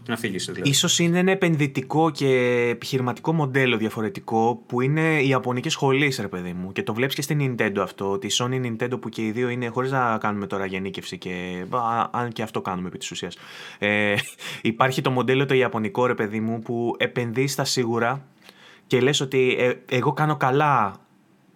την 0.04 0.12
αφήγηση. 0.12 0.52
Δηλαδή. 0.52 0.70
Ίσως 0.70 0.98
είναι 0.98 1.18
ένα 1.18 1.30
επενδυτικό 1.30 2.10
και 2.10 2.28
επιχειρηματικό 2.70 3.32
μοντέλο 3.32 3.76
διαφορετικό 3.76 4.62
που 4.66 4.80
είναι 4.80 5.20
η 5.20 5.28
Ιαπωνική 5.28 5.68
σχολή, 5.68 6.14
ρε 6.20 6.28
παιδί 6.28 6.52
μου. 6.52 6.72
Και 6.72 6.82
το 6.82 6.94
βλέπεις 6.94 7.14
και 7.14 7.22
στην 7.22 7.56
Nintendo 7.58 7.78
αυτό, 7.78 8.10
ότι 8.10 8.26
η 8.26 8.30
Sony 8.32 8.66
Nintendo 8.66 9.00
που 9.00 9.08
και 9.08 9.22
οι 9.22 9.30
δύο 9.30 9.48
είναι, 9.48 9.66
χωρίς 9.68 9.90
να 9.90 10.18
κάνουμε 10.18 10.46
τώρα 10.46 10.66
γενίκευση 10.66 11.18
και. 11.18 11.64
αν 12.10 12.32
και 12.32 12.42
αυτό 12.42 12.60
κάνουμε 12.60 12.88
επί 12.88 12.98
της 12.98 13.10
ουσίας. 13.10 13.36
Ε, 13.78 14.14
υπάρχει 14.62 15.00
το 15.00 15.10
μοντέλο 15.10 15.46
το 15.46 15.54
Ιαπωνικό, 15.54 16.06
ρε 16.06 16.14
παιδί 16.14 16.40
μου, 16.40 16.60
που 16.60 16.94
επενδύει 16.98 17.46
στα 17.46 17.64
σίγουρα 17.64 18.26
και 18.86 19.00
λες 19.00 19.20
ότι 19.20 19.56
ε, 19.58 19.72
εγώ 19.88 20.12
κάνω 20.12 20.36
καλά 20.36 20.96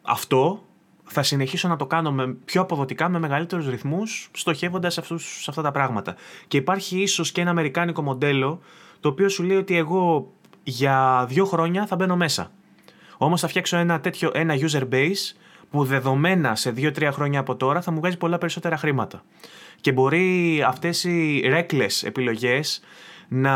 αυτό 0.02 0.64
θα 1.12 1.22
συνεχίσω 1.22 1.68
να 1.68 1.76
το 1.76 1.86
κάνω 1.86 2.12
με 2.12 2.34
πιο 2.44 2.60
αποδοτικά, 2.60 3.08
με 3.08 3.18
μεγαλύτερους 3.18 3.68
ρυθμούς, 3.68 4.30
στοχεύοντας 4.32 4.92
σε, 4.92 5.00
αυτούς, 5.00 5.42
σε 5.42 5.50
αυτά 5.50 5.62
τα 5.62 5.70
πράγματα. 5.70 6.14
Και 6.48 6.56
υπάρχει 6.56 7.02
ίσως 7.02 7.32
και 7.32 7.40
ένα 7.40 7.50
αμερικάνικο 7.50 8.02
μοντέλο, 8.02 8.60
το 9.00 9.08
οποίο 9.08 9.28
σου 9.28 9.42
λέει 9.42 9.56
ότι 9.56 9.76
εγώ 9.76 10.32
για 10.62 11.26
δύο 11.28 11.44
χρόνια 11.44 11.86
θα 11.86 11.96
μπαίνω 11.96 12.16
μέσα. 12.16 12.50
Όμως 13.16 13.40
θα 13.40 13.48
φτιάξω 13.48 13.76
ένα 13.76 14.00
τέτοιο, 14.00 14.30
ένα 14.34 14.54
user 14.54 14.88
base, 14.92 15.34
που 15.70 15.84
δεδομένα 15.84 16.54
σε 16.54 16.70
δύο-τρία 16.70 17.12
χρόνια 17.12 17.40
από 17.40 17.56
τώρα 17.56 17.80
θα 17.80 17.90
μου 17.90 18.00
βγάζει 18.00 18.16
πολλά 18.16 18.38
περισσότερα 18.38 18.76
χρήματα. 18.76 19.22
Και 19.80 19.92
μπορεί 19.92 20.62
αυτές 20.66 21.04
οι 21.04 21.42
reckless 21.44 22.02
επιλογές 22.02 22.80
να 23.32 23.54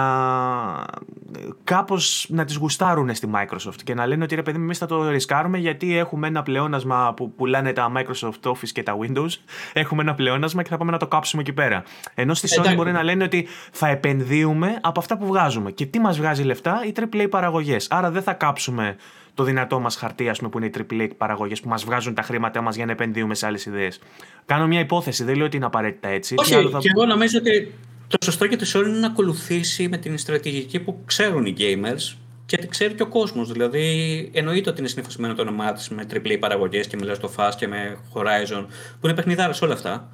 κάπως 1.64 2.27
να 2.29 2.45
τις 2.45 2.57
γουστάρουν 2.57 3.14
στη 3.14 3.31
Microsoft 3.35 3.83
και 3.85 3.95
να 3.95 4.07
λένε 4.07 4.25
ότι 4.25 4.35
ρε 4.35 4.43
παιδί 4.43 4.57
εμείς 4.57 4.79
θα 4.79 4.87
το 4.87 5.09
ρισκάρουμε 5.09 5.59
γιατί 5.59 5.97
έχουμε 5.97 6.27
ένα 6.27 6.43
πλεόνασμα 6.43 7.14
που 7.16 7.33
πουλάνε 7.33 7.72
τα 7.72 7.93
Microsoft 7.97 8.51
Office 8.51 8.68
και 8.72 8.83
τα 8.83 8.97
Windows 9.01 9.31
έχουμε 9.72 10.03
ένα 10.03 10.14
πλεόνασμα 10.14 10.62
και 10.62 10.68
θα 10.68 10.77
πάμε 10.77 10.91
να 10.91 10.99
το 10.99 11.07
κάψουμε 11.07 11.43
εκεί 11.43 11.53
πέρα. 11.53 11.83
Ενώ 12.14 12.35
στη 12.35 12.49
Sony 12.61 12.72
μπορεί 12.77 12.93
να 12.93 13.03
λένε 13.03 13.25
ότι 13.25 13.47
θα 13.72 13.89
επενδύουμε 13.89 14.79
από 14.81 15.01
αυτά 15.01 15.18
που 15.18 15.27
βγάζουμε 15.27 15.70
και 15.70 15.87
τι 15.87 16.01
μας 16.01 16.16
βγάζει 16.16 16.43
λεφτά; 16.43 16.83
Οι 16.87 16.93
AAA 16.97 17.27
παραγωγές. 17.31 17.87
Άρα 17.91 18.11
δεν 18.11 18.22
θα 18.22 18.33
κάψουμε 18.33 18.97
το 19.35 19.45
δυνατό 19.45 19.81
μας 19.81 19.97
χαρτί, 19.97 20.29
ας 20.29 20.39
πούμε, 20.39 20.51
που 20.51 20.59
είναι 20.59 20.66
οι 20.66 20.72
AAA 20.91 21.09
παραγωγές 21.16 21.61
που 21.61 21.68
μας 21.68 21.85
βγάζουν 21.85 22.14
τα 22.14 22.22
χρήματά 22.22 22.61
μας 22.61 22.77
για 22.77 22.87
να 22.87 22.93
επενδύουμε 22.93 23.35
σε 23.35 23.47
άλλες 23.47 23.66
ιδέες. 23.66 24.01
Κάνω 24.47 24.66
μια 24.66 24.81
υπόθεση, 24.81 25.25
δεν 25.25 25.37
λέω 25.37 25.47
ότι 25.47 25.57
είναι 25.57 25.66
απαραίτητα 25.66 26.09
έτσι. 26.09 26.35
Όχι, 26.39 26.53
θα... 26.53 26.79
και 26.79 26.91
εγώ 26.95 27.07
νομίζω 27.07 27.39
ότι 27.39 27.75
το 28.09 28.16
σωστό 28.24 28.44
για 28.44 28.57
τη 28.57 28.70
Sony 28.74 28.84
είναι 28.86 28.98
να 28.98 29.07
ακολουθήσει 29.07 29.88
με 29.88 29.96
την 29.96 30.18
στρατηγική 30.18 30.80
που 30.80 31.02
ξέρουν 31.05 31.46
οι 31.46 31.55
gamers 31.59 32.16
και 32.46 32.57
τη 32.57 32.68
ξέρει 32.68 32.94
και 32.94 33.02
ο 33.02 33.09
κόσμος. 33.09 33.52
Δηλαδή, 33.52 34.30
εννοείται 34.34 34.70
ότι 34.70 34.78
είναι 34.78 34.88
συνηθισμένο 34.88 35.34
το 35.34 35.42
όνομά 35.42 35.72
της 35.72 35.88
με 35.88 36.05
τριπλή 36.05 36.38
παραγωγές 36.38 36.86
και 36.86 36.96
με 36.96 37.07
Last 37.07 37.28
of 37.28 37.48
Us 37.48 37.52
και 37.57 37.68
με 37.68 37.98
Horizon, 38.14 38.66
που 39.00 39.07
είναι 39.07 39.14
παιχνιδάρες 39.14 39.62
όλα 39.62 39.72
αυτά. 39.72 40.11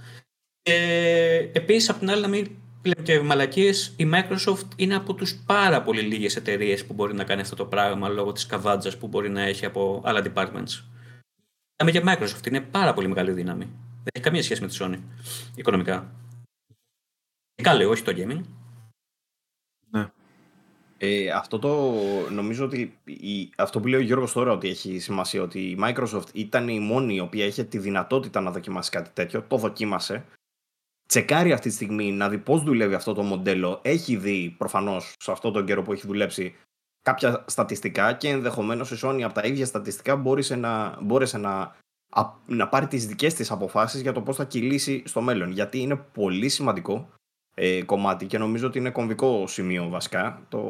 Και 0.62 1.50
επίσης, 1.52 1.88
απ' 1.88 1.98
την 1.98 2.10
άλλη, 2.10 2.20
να 2.20 2.28
μην 2.28 2.46
λέμε 2.82 3.02
και 3.02 3.20
μαλακίες, 3.20 3.94
η 3.96 4.10
Microsoft 4.12 4.68
είναι 4.76 4.94
από 4.94 5.14
τους 5.14 5.34
πάρα 5.46 5.82
πολύ 5.82 6.00
λίγες 6.00 6.36
εταιρείες 6.36 6.84
που 6.84 6.94
μπορεί 6.94 7.14
να 7.14 7.24
κάνει 7.24 7.40
αυτό 7.40 7.56
το 7.56 7.64
πράγμα 7.64 8.08
λόγω 8.08 8.32
της 8.32 8.46
καβάτζα 8.46 8.98
που 8.98 9.08
μπορεί 9.08 9.30
να 9.30 9.42
έχει 9.42 9.66
από 9.66 10.02
άλλα 10.04 10.22
departments. 10.22 10.82
Λέμε 11.82 11.90
για 11.90 12.02
Microsoft, 12.06 12.46
είναι 12.46 12.60
πάρα 12.60 12.94
πολύ 12.94 13.08
μεγάλη 13.08 13.30
δύναμη. 13.30 13.64
Δεν 13.64 14.12
έχει 14.12 14.24
καμία 14.24 14.42
σχέση 14.42 14.60
με 14.60 14.68
τη 14.68 14.76
Sony 14.80 14.98
οικονομικά. 15.54 16.19
Καλό, 17.60 17.90
όχι 17.90 18.02
το 18.02 18.12
gaming. 18.16 18.40
Ναι. 19.90 20.10
Ε, 20.98 21.30
αυτό 21.30 21.58
το 21.58 21.92
νομίζω 22.30 22.64
ότι 22.64 22.98
η, 23.04 23.50
αυτό 23.56 23.80
που 23.80 23.86
λέει 23.86 24.00
ο 24.00 24.02
Γιώργος 24.02 24.32
τώρα 24.32 24.52
ότι 24.52 24.68
έχει 24.68 24.98
σημασία 24.98 25.42
ότι 25.42 25.60
η 25.60 25.78
Microsoft 25.82 26.32
ήταν 26.32 26.68
η 26.68 26.80
μόνη 26.80 27.14
η 27.14 27.20
οποία 27.20 27.44
είχε 27.44 27.64
τη 27.64 27.78
δυνατότητα 27.78 28.40
να 28.40 28.50
δοκιμάσει 28.50 28.90
κάτι 28.90 29.10
τέτοιο, 29.12 29.42
το 29.42 29.56
δοκίμασε. 29.56 30.24
Τσεκάρει 31.06 31.52
αυτή 31.52 31.68
τη 31.68 31.74
στιγμή 31.74 32.12
να 32.12 32.28
δει 32.28 32.38
πώς 32.38 32.62
δουλεύει 32.62 32.94
αυτό 32.94 33.14
το 33.14 33.22
μοντέλο. 33.22 33.80
Έχει 33.82 34.16
δει 34.16 34.54
προφανώς 34.58 35.14
σε 35.18 35.30
αυτό 35.30 35.50
τον 35.50 35.66
καιρό 35.66 35.82
που 35.82 35.92
έχει 35.92 36.06
δουλέψει 36.06 36.54
κάποια 37.02 37.44
στατιστικά 37.46 38.12
και 38.12 38.28
ενδεχομένως 38.28 38.90
η 38.90 38.98
Sony 39.02 39.20
από 39.20 39.34
τα 39.34 39.46
ίδια 39.46 39.66
στατιστικά 39.66 40.16
μπόρεσε 40.16 40.56
να, 40.56 40.98
μπόρεσε 41.00 41.38
να, 41.38 41.76
να 42.46 42.68
πάρει 42.68 42.86
τις 42.86 43.06
δικές 43.06 43.34
της 43.34 43.50
αποφάσεις 43.50 44.00
για 44.00 44.12
το 44.12 44.20
πώς 44.22 44.36
θα 44.36 44.44
κυλήσει 44.44 45.02
στο 45.06 45.20
μέλλον. 45.20 45.50
Γιατί 45.50 45.78
είναι 45.78 45.96
πολύ 45.96 46.48
σημαντικό 46.48 47.08
ε, 47.62 47.82
κομμάτι 47.82 48.26
και 48.26 48.38
νομίζω 48.38 48.66
ότι 48.66 48.78
είναι 48.78 48.90
κομβικό 48.90 49.46
σημείο 49.46 49.88
βασικά 49.88 50.42
το, 50.48 50.62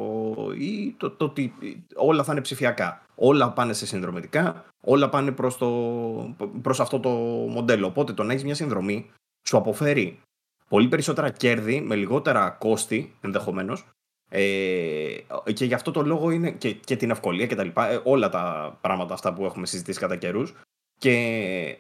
ή 0.59 0.95
το, 0.97 1.11
το, 1.11 1.25
ότι 1.25 1.55
όλα 1.95 2.25
θα 2.25 2.33
είναι 2.33 2.41
ψηφιακά. 2.41 3.03
Όλα 3.15 3.53
πάνε 3.53 3.73
σε 3.73 3.87
συνδρομητικά, 3.87 4.65
όλα 4.81 5.09
πάνε 5.09 5.33
προς, 5.33 5.57
το, 5.57 5.69
προς 6.63 6.81
αυτό 6.81 7.01
το 7.01 7.11
μοντέλο. 7.49 7.87
Οπότε 7.87 8.13
το 8.13 8.23
να 8.23 8.33
έχεις 8.33 8.45
μια 8.45 8.55
συνδρομή 8.55 9.11
σου 9.49 9.57
αποφέρει 9.57 10.21
πολύ 10.69 10.89
περισσότερα 10.89 11.31
κέρδη 11.31 11.81
με 11.81 11.95
λιγότερα 11.95 12.51
κόστη 12.51 13.15
ενδεχομένως. 13.21 13.87
Ε, 14.29 15.17
και 15.55 15.65
γι' 15.65 15.75
αυτό 15.75 15.91
το 15.91 16.03
λόγο 16.03 16.31
είναι 16.31 16.51
και, 16.51 16.73
και 16.73 16.97
την 16.97 17.11
ευκολία 17.11 17.47
και 17.47 17.55
τα 17.55 17.65
λοιπά, 17.65 17.89
ε, 17.89 18.01
όλα 18.05 18.29
τα 18.29 18.77
πράγματα 18.81 19.15
αυτά 19.15 19.33
που 19.35 19.45
έχουμε 19.45 19.67
συζητήσει 19.67 19.99
κατά 19.99 20.17
καιρούς. 20.17 20.55
Και 20.99 21.79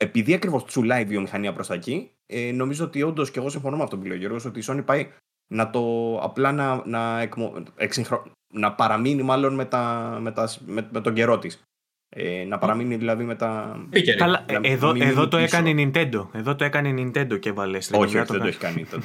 επειδή 0.00 0.34
ακριβώς 0.34 0.64
τσουλάει 0.64 1.02
η 1.02 1.04
βιομηχανία 1.04 1.52
προς 1.52 1.66
τα 1.66 1.74
εκεί, 1.74 2.10
ε, 2.26 2.52
νομίζω 2.52 2.84
ότι 2.84 3.02
όντως 3.02 3.30
και 3.30 3.38
εγώ 3.38 3.48
συμφωνώ 3.48 3.76
με 3.76 3.82
αυτό 3.82 3.98
που 3.98 4.04
λέει 4.04 4.16
ο 4.16 4.20
Γιώργος, 4.20 4.44
ότι 4.44 4.58
η 4.58 4.62
Sony 4.66 4.82
πάει 4.84 5.08
να 5.52 5.70
το 5.70 6.14
απλά 6.22 6.52
να, 6.52 6.86
να, 6.86 7.20
εκμο, 7.20 7.62
εξυγχρο, 7.76 8.32
να 8.52 8.74
παραμείνει 8.74 9.22
μάλλον 9.22 9.54
με, 9.54 9.64
τα, 9.64 10.16
με, 10.20 10.32
τα, 10.32 10.48
με, 10.66 10.88
με 10.92 11.00
τον 11.00 11.14
καιρό 11.14 11.38
της. 11.38 11.62
Ε, 12.10 12.44
να 12.44 12.58
παραμείνει 12.58 12.96
δηλαδή 12.96 13.24
με 13.24 13.34
τα. 13.34 13.80
Καλά, 14.16 14.44
εδώ, 14.60 14.94
εδώ 14.98 15.28
το 15.28 15.36
έκανε 15.36 15.68
η 15.68 15.92
Nintendo. 15.94 16.26
Εδώ 16.32 16.54
το 16.54 16.64
έκανε 16.64 16.88
η 16.88 17.12
Nintendo 17.14 17.40
και 17.40 17.52
βάλε 17.52 17.80
στην 17.80 18.00
Όχι, 18.00 18.18
όχι 18.18 18.30
δεν 18.32 18.40
το 18.40 18.46
έχει 18.46 18.58
κάνει 18.58 18.80
η 18.80 18.86
Nintendo. 18.90 19.02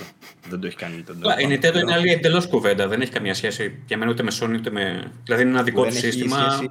δεν 0.50 0.60
το 0.60 0.68
έχει 0.68 0.76
κάνει 0.76 0.96
η 0.96 1.04
Nintendo. 1.08 1.42
Η 1.42 1.46
Nintendo 1.54 1.82
είναι 1.82 1.94
άλλη 1.94 2.12
εντελώς 2.12 2.48
κουβέντα. 2.48 2.88
Δεν 2.88 3.02
έχει 3.02 3.12
καμία 3.12 3.34
σχέση 3.34 3.84
για 3.86 3.98
μένα 3.98 4.12
ούτε 4.12 4.24
με 4.24 4.32
Sony 4.42 4.54
ούτε 4.54 4.72
με. 4.72 5.12
Δηλαδή 5.24 5.42
είναι 5.42 5.52
ένα 5.52 5.64
δικό 5.64 5.86
του 5.86 5.96
σύστημα. 5.96 6.62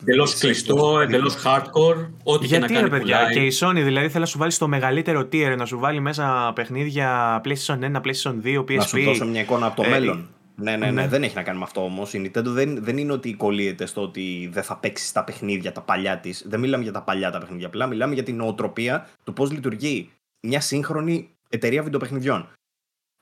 Εντελώς 0.00 0.38
κλειστό, 0.38 1.00
εντελώς 1.00 1.36
hardcore. 1.44 2.08
Ό,τι 2.22 2.46
Γιατί 2.46 2.66
και 2.66 2.72
να 2.72 2.78
κάνει. 2.78 2.90
παιδιά, 2.90 3.28
και 3.32 3.40
η 3.40 3.52
Sony 3.60 3.82
δηλαδή 3.84 4.08
θέλει 4.08 4.20
να 4.20 4.26
σου 4.26 4.38
βάλει 4.38 4.50
στο 4.50 4.68
μεγαλύτερο 4.68 5.20
tier, 5.20 5.54
να 5.58 5.64
σου 5.64 5.78
βάλει 5.78 6.00
μέσα 6.00 6.52
παιχνίδια 6.54 7.40
PlayStation 7.44 7.78
1, 7.78 8.00
PlayStation 8.00 8.34
2, 8.44 8.58
PSP. 8.58 8.74
Να 8.74 8.82
σου 8.82 9.02
δώσω 9.02 9.26
μια 9.26 9.40
εικόνα 9.40 9.66
από 9.66 9.76
το 9.76 9.88
ε, 9.88 9.90
μέλλον. 9.90 10.28
Ναι, 10.60 10.76
ναι, 10.76 10.90
ναι, 10.90 11.08
δεν 11.08 11.22
έχει 11.22 11.34
να 11.34 11.42
κάνει 11.42 11.58
με 11.58 11.64
αυτό 11.64 11.84
όμως. 11.84 12.14
Η 12.14 12.18
Nintendo 12.24 12.44
δεν, 12.44 12.84
δεν 12.84 12.98
είναι 12.98 13.12
ότι 13.12 13.34
κολλείεται 13.34 13.86
στο 13.86 14.02
ότι 14.02 14.48
δεν 14.52 14.62
θα 14.62 14.76
παίξει 14.76 15.14
τα 15.14 15.24
παιχνίδια 15.24 15.72
τα 15.72 15.80
παλιά 15.80 16.18
της. 16.18 16.44
Δεν 16.46 16.60
μιλάμε 16.60 16.82
για 16.82 16.92
τα 16.92 17.02
παλιά 17.02 17.30
τα 17.30 17.38
παιχνίδια. 17.38 17.66
Απλά 17.66 17.86
μιλάμε 17.86 18.14
για 18.14 18.22
την 18.22 18.36
νοοτροπία 18.36 19.08
του 19.24 19.32
πώς 19.32 19.50
λειτουργεί 19.52 20.10
μια 20.40 20.60
σύγχρονη 20.60 21.30
εταιρεία 21.48 21.82
βιντεοπαιχνιδιών. 21.82 22.48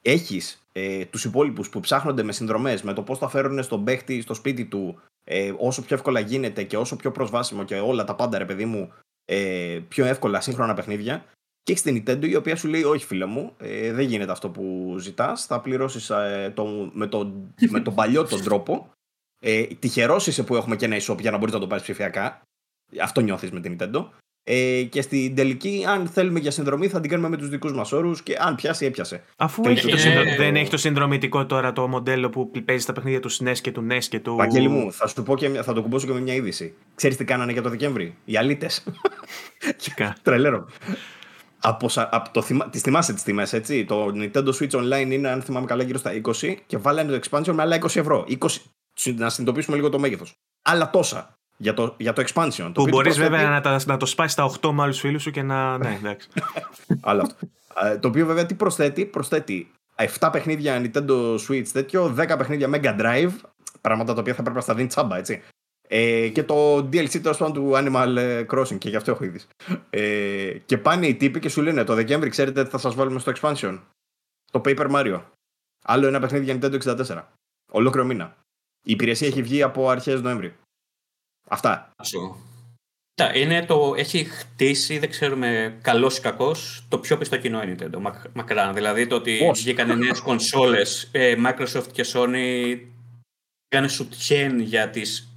Έχεις 0.02 0.66
ε, 0.72 1.04
τους 1.04 1.24
υπόλοιπους 1.24 1.68
που 1.68 1.80
ψάχνονται 1.80 2.22
με 2.22 2.32
συνδρομές, 2.32 2.82
με 2.82 2.92
το 2.92 3.02
πώς 3.02 3.18
θα 3.18 3.28
φέρουν 3.28 3.62
στον 3.62 3.84
παίχτη 3.84 4.20
στο 4.20 4.34
σπίτι 4.34 4.64
του 4.64 5.00
ε, 5.24 5.52
όσο 5.58 5.82
πιο 5.82 5.96
εύκολα 5.96 6.20
γίνεται 6.20 6.62
και 6.62 6.76
όσο 6.76 6.96
πιο 6.96 7.10
προσβάσιμο 7.10 7.64
και 7.64 7.74
όλα 7.78 8.04
τα 8.04 8.14
πάντα, 8.14 8.38
ρε 8.38 8.44
παιδί 8.44 8.64
μου, 8.64 8.92
ε, 9.24 9.80
πιο 9.88 10.04
εύκολα 10.04 10.40
σύγχρονα 10.40 10.74
παιχνίδια. 10.74 11.24
Και 11.66 11.72
έχεις 11.72 11.84
την 11.84 12.02
Nintendo 12.06 12.28
η 12.28 12.36
οποία 12.36 12.56
σου 12.56 12.68
λέει: 12.68 12.82
Όχι, 12.82 13.06
φίλε 13.06 13.24
μου, 13.24 13.52
ε, 13.58 13.92
δεν 13.92 14.06
γίνεται 14.06 14.32
αυτό 14.32 14.48
που 14.48 14.96
ζητάς. 14.98 15.46
Θα 15.46 15.60
πληρώσεις 15.60 16.10
ε, 16.10 16.52
το, 16.54 16.90
με, 16.92 17.06
το, 17.06 17.32
με 17.68 17.80
τον 17.80 17.94
παλιό 17.94 18.24
τον 18.24 18.42
τρόπο. 18.42 18.90
Ε, 19.40 19.62
Τυχερός 19.62 20.26
είσαι 20.26 20.42
που 20.42 20.56
έχουμε 20.56 20.76
και 20.76 20.84
ένα 20.84 20.96
e-shop 21.00 21.20
για 21.20 21.30
να 21.30 21.38
μπορείς 21.38 21.54
να 21.54 21.60
το 21.60 21.66
πάρεις 21.66 21.82
ψηφιακά. 21.82 22.42
Αυτό 23.00 23.20
νιώθεις 23.20 23.50
με 23.50 23.60
την 23.60 23.76
Nintendo. 23.78 24.08
Ε, 24.44 24.82
και 24.82 25.02
στην 25.02 25.34
τελική, 25.34 25.84
αν 25.88 26.06
θέλουμε 26.06 26.38
για 26.38 26.50
συνδρομή, 26.50 26.88
θα 26.88 27.00
την 27.00 27.10
κάνουμε 27.10 27.28
με 27.28 27.36
τους 27.36 27.48
δικούς 27.48 27.72
μας 27.72 27.92
όρους 27.92 28.22
και 28.22 28.36
αν 28.38 28.54
πιάσει, 28.54 28.86
έπιασε. 28.86 29.22
Αφού 29.36 29.62
έχει 29.66 29.88
το 29.88 29.96
δεν 30.36 30.56
έχει 30.56 30.70
το 30.70 30.76
συνδρομητικό 30.76 31.46
τώρα 31.46 31.72
το 31.72 31.88
μοντέλο 31.88 32.30
που 32.30 32.50
παίζει 32.64 32.86
τα 32.86 32.92
παιχνίδια 32.92 33.20
του 33.20 33.32
SNES 33.32 33.58
και 33.60 33.72
του 33.72 33.86
NES 33.90 34.04
και 34.08 34.20
του. 34.20 34.34
Βαγγέλη 34.34 34.68
μου, 34.68 34.92
θα 34.92 35.06
σου 35.06 35.22
πω 35.22 35.36
και 35.36 35.48
θα 35.48 35.72
το 35.72 35.82
κουμπώσω 35.82 36.06
και 36.06 36.12
με 36.12 36.20
μια 36.20 36.34
είδηση. 36.34 36.74
Ξέρεις 36.94 37.16
τι 37.16 37.24
κάνανε 37.24 37.52
για 37.52 37.62
το 37.62 37.68
Δεκέμβρη, 37.68 38.16
οι 38.24 38.36
αλήτες. 38.36 38.86
Τρελέρο. 40.22 40.66
Από, 41.68 41.88
από 41.94 42.30
το, 42.32 42.46
τις 42.70 42.82
θυμάσαι 42.82 43.12
τις 43.12 43.22
τιμές, 43.22 43.52
έτσι; 43.52 43.84
Το 43.84 44.12
Nintendo 44.14 44.52
Switch 44.58 44.70
Online 44.70 45.10
είναι, 45.10 45.28
αν 45.28 45.42
θυμάμαι 45.42 45.66
καλά, 45.66 45.82
γύρω 45.82 45.98
στα 45.98 46.12
20 46.24 46.54
και 46.66 46.76
βάλανε 46.78 47.18
το 47.18 47.28
expansion 47.30 47.52
με 47.52 47.62
άλλα 47.62 47.76
20 47.76 47.96
ευρώ. 47.96 48.24
20, 48.28 48.36
να 49.14 49.28
συνειδητοποιήσουμε 49.30 49.76
λίγο 49.76 49.88
το 49.88 49.98
μέγεθος. 49.98 50.34
Άλλα 50.62 50.90
τόσα 50.90 51.38
για 51.56 51.74
το, 51.74 51.94
για 51.96 52.12
το 52.12 52.24
expansion. 52.26 52.70
Που 52.74 52.88
μπορείς 52.88 53.18
βέβαια 53.18 53.60
να, 53.60 53.80
να 53.86 53.96
το 53.96 54.06
σπάσεις 54.06 54.32
στα 54.32 54.50
8 54.60 54.70
με 54.70 54.82
άλλους 54.82 55.00
φίλους 55.00 55.22
σου 55.22 55.30
και 55.30 55.42
να. 55.42 55.78
ναι, 55.78 55.94
εντάξει. 56.02 56.28
Άλλο 57.00 57.22
αυτό. 57.22 57.98
το 58.00 58.08
οποίο 58.08 58.26
βέβαια 58.26 58.46
τι 58.46 58.54
προσθέτει, 58.54 59.04
προσθέτει 59.06 59.70
7 60.18 60.28
παιχνίδια 60.32 60.82
Nintendo 60.82 61.36
Switch 61.48 61.68
τέτοιο, 61.72 62.14
10 62.18 62.34
παιχνίδια 62.38 62.70
Mega 62.72 63.00
Drive, 63.00 63.32
πράγματα 63.80 64.14
τα 64.14 64.20
οποία 64.20 64.34
θα 64.34 64.42
πρέπει 64.42 64.56
να 64.56 64.62
στα 64.62 64.74
δίνει 64.74 64.88
τσάμπα, 64.88 65.16
έτσι. 65.16 65.42
Ε, 65.88 66.28
και 66.28 66.42
το 66.42 66.76
DLC 66.76 67.20
τέλος 67.22 67.36
πάντων 67.36 67.52
του 67.52 67.72
Animal 67.74 68.14
ε, 68.16 68.44
Crossing 68.50 68.78
και 68.78 68.88
γι' 68.88 68.96
αυτό 68.96 69.10
έχω 69.10 69.24
ήδη. 69.24 69.40
Ε, 69.90 70.58
και 70.66 70.78
πάνε 70.78 71.06
οι 71.06 71.14
τύποι 71.14 71.40
και 71.40 71.48
σου 71.48 71.62
λένε 71.62 71.84
το 71.84 71.94
Δεκέμβρη, 71.94 72.30
ξέρετε 72.30 72.64
τι 72.64 72.70
θα 72.70 72.78
σας 72.78 72.94
βάλουμε 72.94 73.18
στο 73.18 73.32
expansion. 73.40 73.80
Το 74.50 74.60
Paper 74.64 74.90
Mario. 74.90 75.22
Άλλο 75.84 76.06
ένα 76.06 76.20
παιχνίδι 76.20 76.44
για 76.44 76.58
Nintendo 76.60 76.80
64. 77.06 77.22
Ολόκληρο 77.72 78.06
μήνα. 78.06 78.36
Η 78.86 78.90
υπηρεσία 78.92 79.26
έχει 79.26 79.42
βγει 79.42 79.62
από 79.62 79.88
αρχές 79.88 80.22
Νοέμβρη. 80.22 80.56
Αυτά. 81.48 81.90
Είναι 83.34 83.64
το, 83.66 83.94
έχει 83.96 84.24
χτίσει, 84.24 84.98
δεν 84.98 85.10
ξέρουμε 85.10 85.78
καλός 85.82 86.18
ή 86.18 86.20
κακός, 86.20 86.86
το 86.88 86.98
πιο 86.98 87.18
πιστό 87.18 87.36
κοινό 87.36 87.62
η 87.62 87.76
Nintendo. 87.78 88.12
μακρά. 88.32 88.72
Δηλαδή 88.72 89.06
το 89.06 89.14
ότι 89.14 89.38
Πώς; 89.38 89.60
βγήκαν 89.60 89.98
νέες 89.98 90.20
κονσόλες, 90.28 91.08
ε, 91.12 91.34
Microsoft 91.46 91.86
και 91.92 92.04
Sony 92.12 92.78
έκανε 93.68 93.88
σουτιέν 93.88 94.60
για 94.60 94.90
τις 94.90 95.32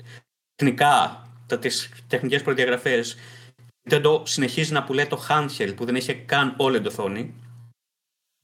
τεχνικά, 0.59 1.23
τις 1.59 1.89
τεχνικές 2.07 2.41
προδιαγραφές. 2.41 3.17
Η 3.57 3.89
Nintendo 3.89 4.21
συνεχίζει 4.27 4.73
να 4.73 4.83
πουλάει 4.83 5.07
το 5.07 5.25
handheld 5.29 5.73
που 5.75 5.85
δεν 5.85 5.95
είχε 5.95 6.13
καν 6.13 6.55
OLED 6.59 6.85
οθόνη. 6.85 7.35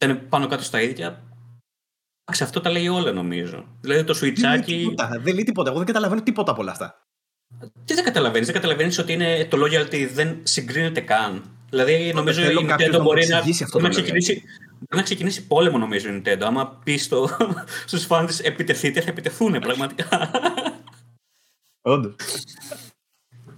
Ήταν 0.03 0.27
πάνω 0.29 0.47
κάτω 0.47 0.63
στα 0.63 0.81
ίδια. 0.81 1.23
αυτό 2.41 2.61
τα 2.61 2.69
λέει 2.69 2.87
όλα 2.87 3.11
νομίζω. 3.11 3.65
Δηλαδή 3.81 4.03
το 4.03 4.19
switchάκι. 4.21 4.93
Δεν 5.21 5.33
λέει 5.33 5.43
τίποτα. 5.43 5.69
Εγώ 5.69 5.77
δεν 5.77 5.87
καταλαβαίνω 5.87 6.21
τίποτα 6.21 6.51
από 6.51 6.61
όλα 6.61 6.71
αυτά. 6.71 7.01
Τι 7.85 7.93
δεν 7.93 8.03
καταλαβαίνεις, 8.03 8.45
δεν 8.45 8.55
καταλαβαίνεις 8.55 8.97
ότι 8.97 9.13
είναι 9.13 9.45
το 9.45 9.57
loyalty 9.63 10.09
δεν 10.13 10.39
συγκρίνεται 10.43 11.01
καν. 11.01 11.43
Δηλαδή, 11.69 12.13
νομίζω 12.13 12.41
η 12.41 12.55
Nintendo 12.59 12.99
μπορεί 13.01 13.27
να, 13.27 13.43
να, 13.81 13.89
ξεκινήσει, 13.89 14.43
να 14.89 15.01
ξεκινήσει 15.01 15.47
πόλεμο, 15.47 15.77
νομίζω 15.77 16.09
η 16.09 16.21
Nintendo. 16.21 16.41
Άμα 16.41 16.79
πεις 16.83 17.09
στους 17.85 18.05
φάνε 18.05 18.29
επιτεθείτε, 18.41 19.01
θα 19.01 19.09
επιτεθούν 19.09 19.59
πραγματικά. 19.59 20.31
Όντως. 21.87 22.15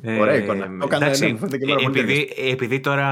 Ε, 0.01 0.19
Ωραία 0.19 0.35
εικόνα. 0.35 0.69
εντάξει, 0.91 1.37
ε, 1.49 1.85
επειδή, 1.85 2.33
επειδή 2.51 2.79
τώρα 2.79 3.07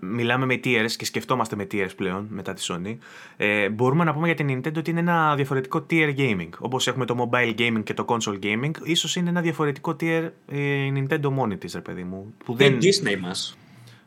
μιλάμε 0.00 0.46
με 0.46 0.60
tiers 0.64 0.90
και 0.96 1.04
σκεφτόμαστε 1.04 1.56
με 1.56 1.66
tiers 1.72 1.90
πλέον 1.96 2.26
μετά 2.30 2.52
τη 2.52 2.66
Sony, 2.68 2.96
ε, 3.36 3.68
μπορούμε 3.68 4.04
να 4.04 4.14
πούμε 4.14 4.26
για 4.26 4.34
την 4.34 4.48
Nintendo 4.48 4.76
ότι 4.76 4.90
είναι 4.90 5.00
ένα 5.00 5.34
διαφορετικό 5.34 5.86
tier 5.90 6.16
gaming. 6.16 6.48
Όπως 6.58 6.86
έχουμε 6.86 7.04
το 7.04 7.28
mobile 7.30 7.54
gaming 7.58 7.82
και 7.84 7.94
το 7.94 8.04
console 8.08 8.38
gaming, 8.42 8.70
ίσως 8.82 9.16
είναι 9.16 9.28
ένα 9.28 9.40
διαφορετικό 9.40 9.96
tier 10.00 10.30
ε, 10.48 10.88
Nintendo 10.94 11.28
μόνη 11.30 11.56
της, 11.56 11.74
ρε 11.74 11.80
παιδί 11.80 12.04
μου. 12.04 12.34
Που 12.44 12.54
δεν, 12.54 12.78
Disney 12.80 13.18
μας. 13.20 13.56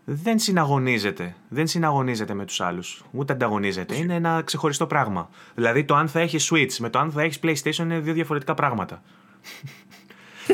Δεν 0.06 0.40
συναγωνίζεται. 0.40 1.36
Δεν 1.50 1.68
συναγωνίζεται 1.68 2.34
με 2.34 2.46
τους 2.46 2.62
άλλους. 2.62 3.04
Ούτε 3.12 3.34
ανταγωνίζεται. 3.34 3.96
Είναι 3.96 4.16
ένα 4.16 4.42
ξεχωριστό 4.46 4.88
πράγμα. 4.88 5.30
Δηλαδή 5.56 5.84
το 5.84 5.96
αν 5.96 6.08
θα 6.08 6.20
έχει 6.20 6.38
Switch 6.52 6.76
με 6.80 6.90
το 6.90 7.00
αν 7.00 7.12
θα 7.12 7.22
έχεις 7.22 7.40
PlayStation 7.44 7.80
είναι 7.84 8.00
δύο 8.00 8.14
διαφορετικά 8.14 8.54
πράγματα. 8.54 9.02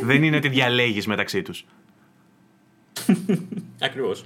Δεν 0.03 0.23
είναι 0.23 0.37
ότι 0.37 0.49
διαλέγεις 0.49 1.07
μεταξύ 1.07 1.41
τους. 1.41 1.65
Ακριβώς. 3.81 4.25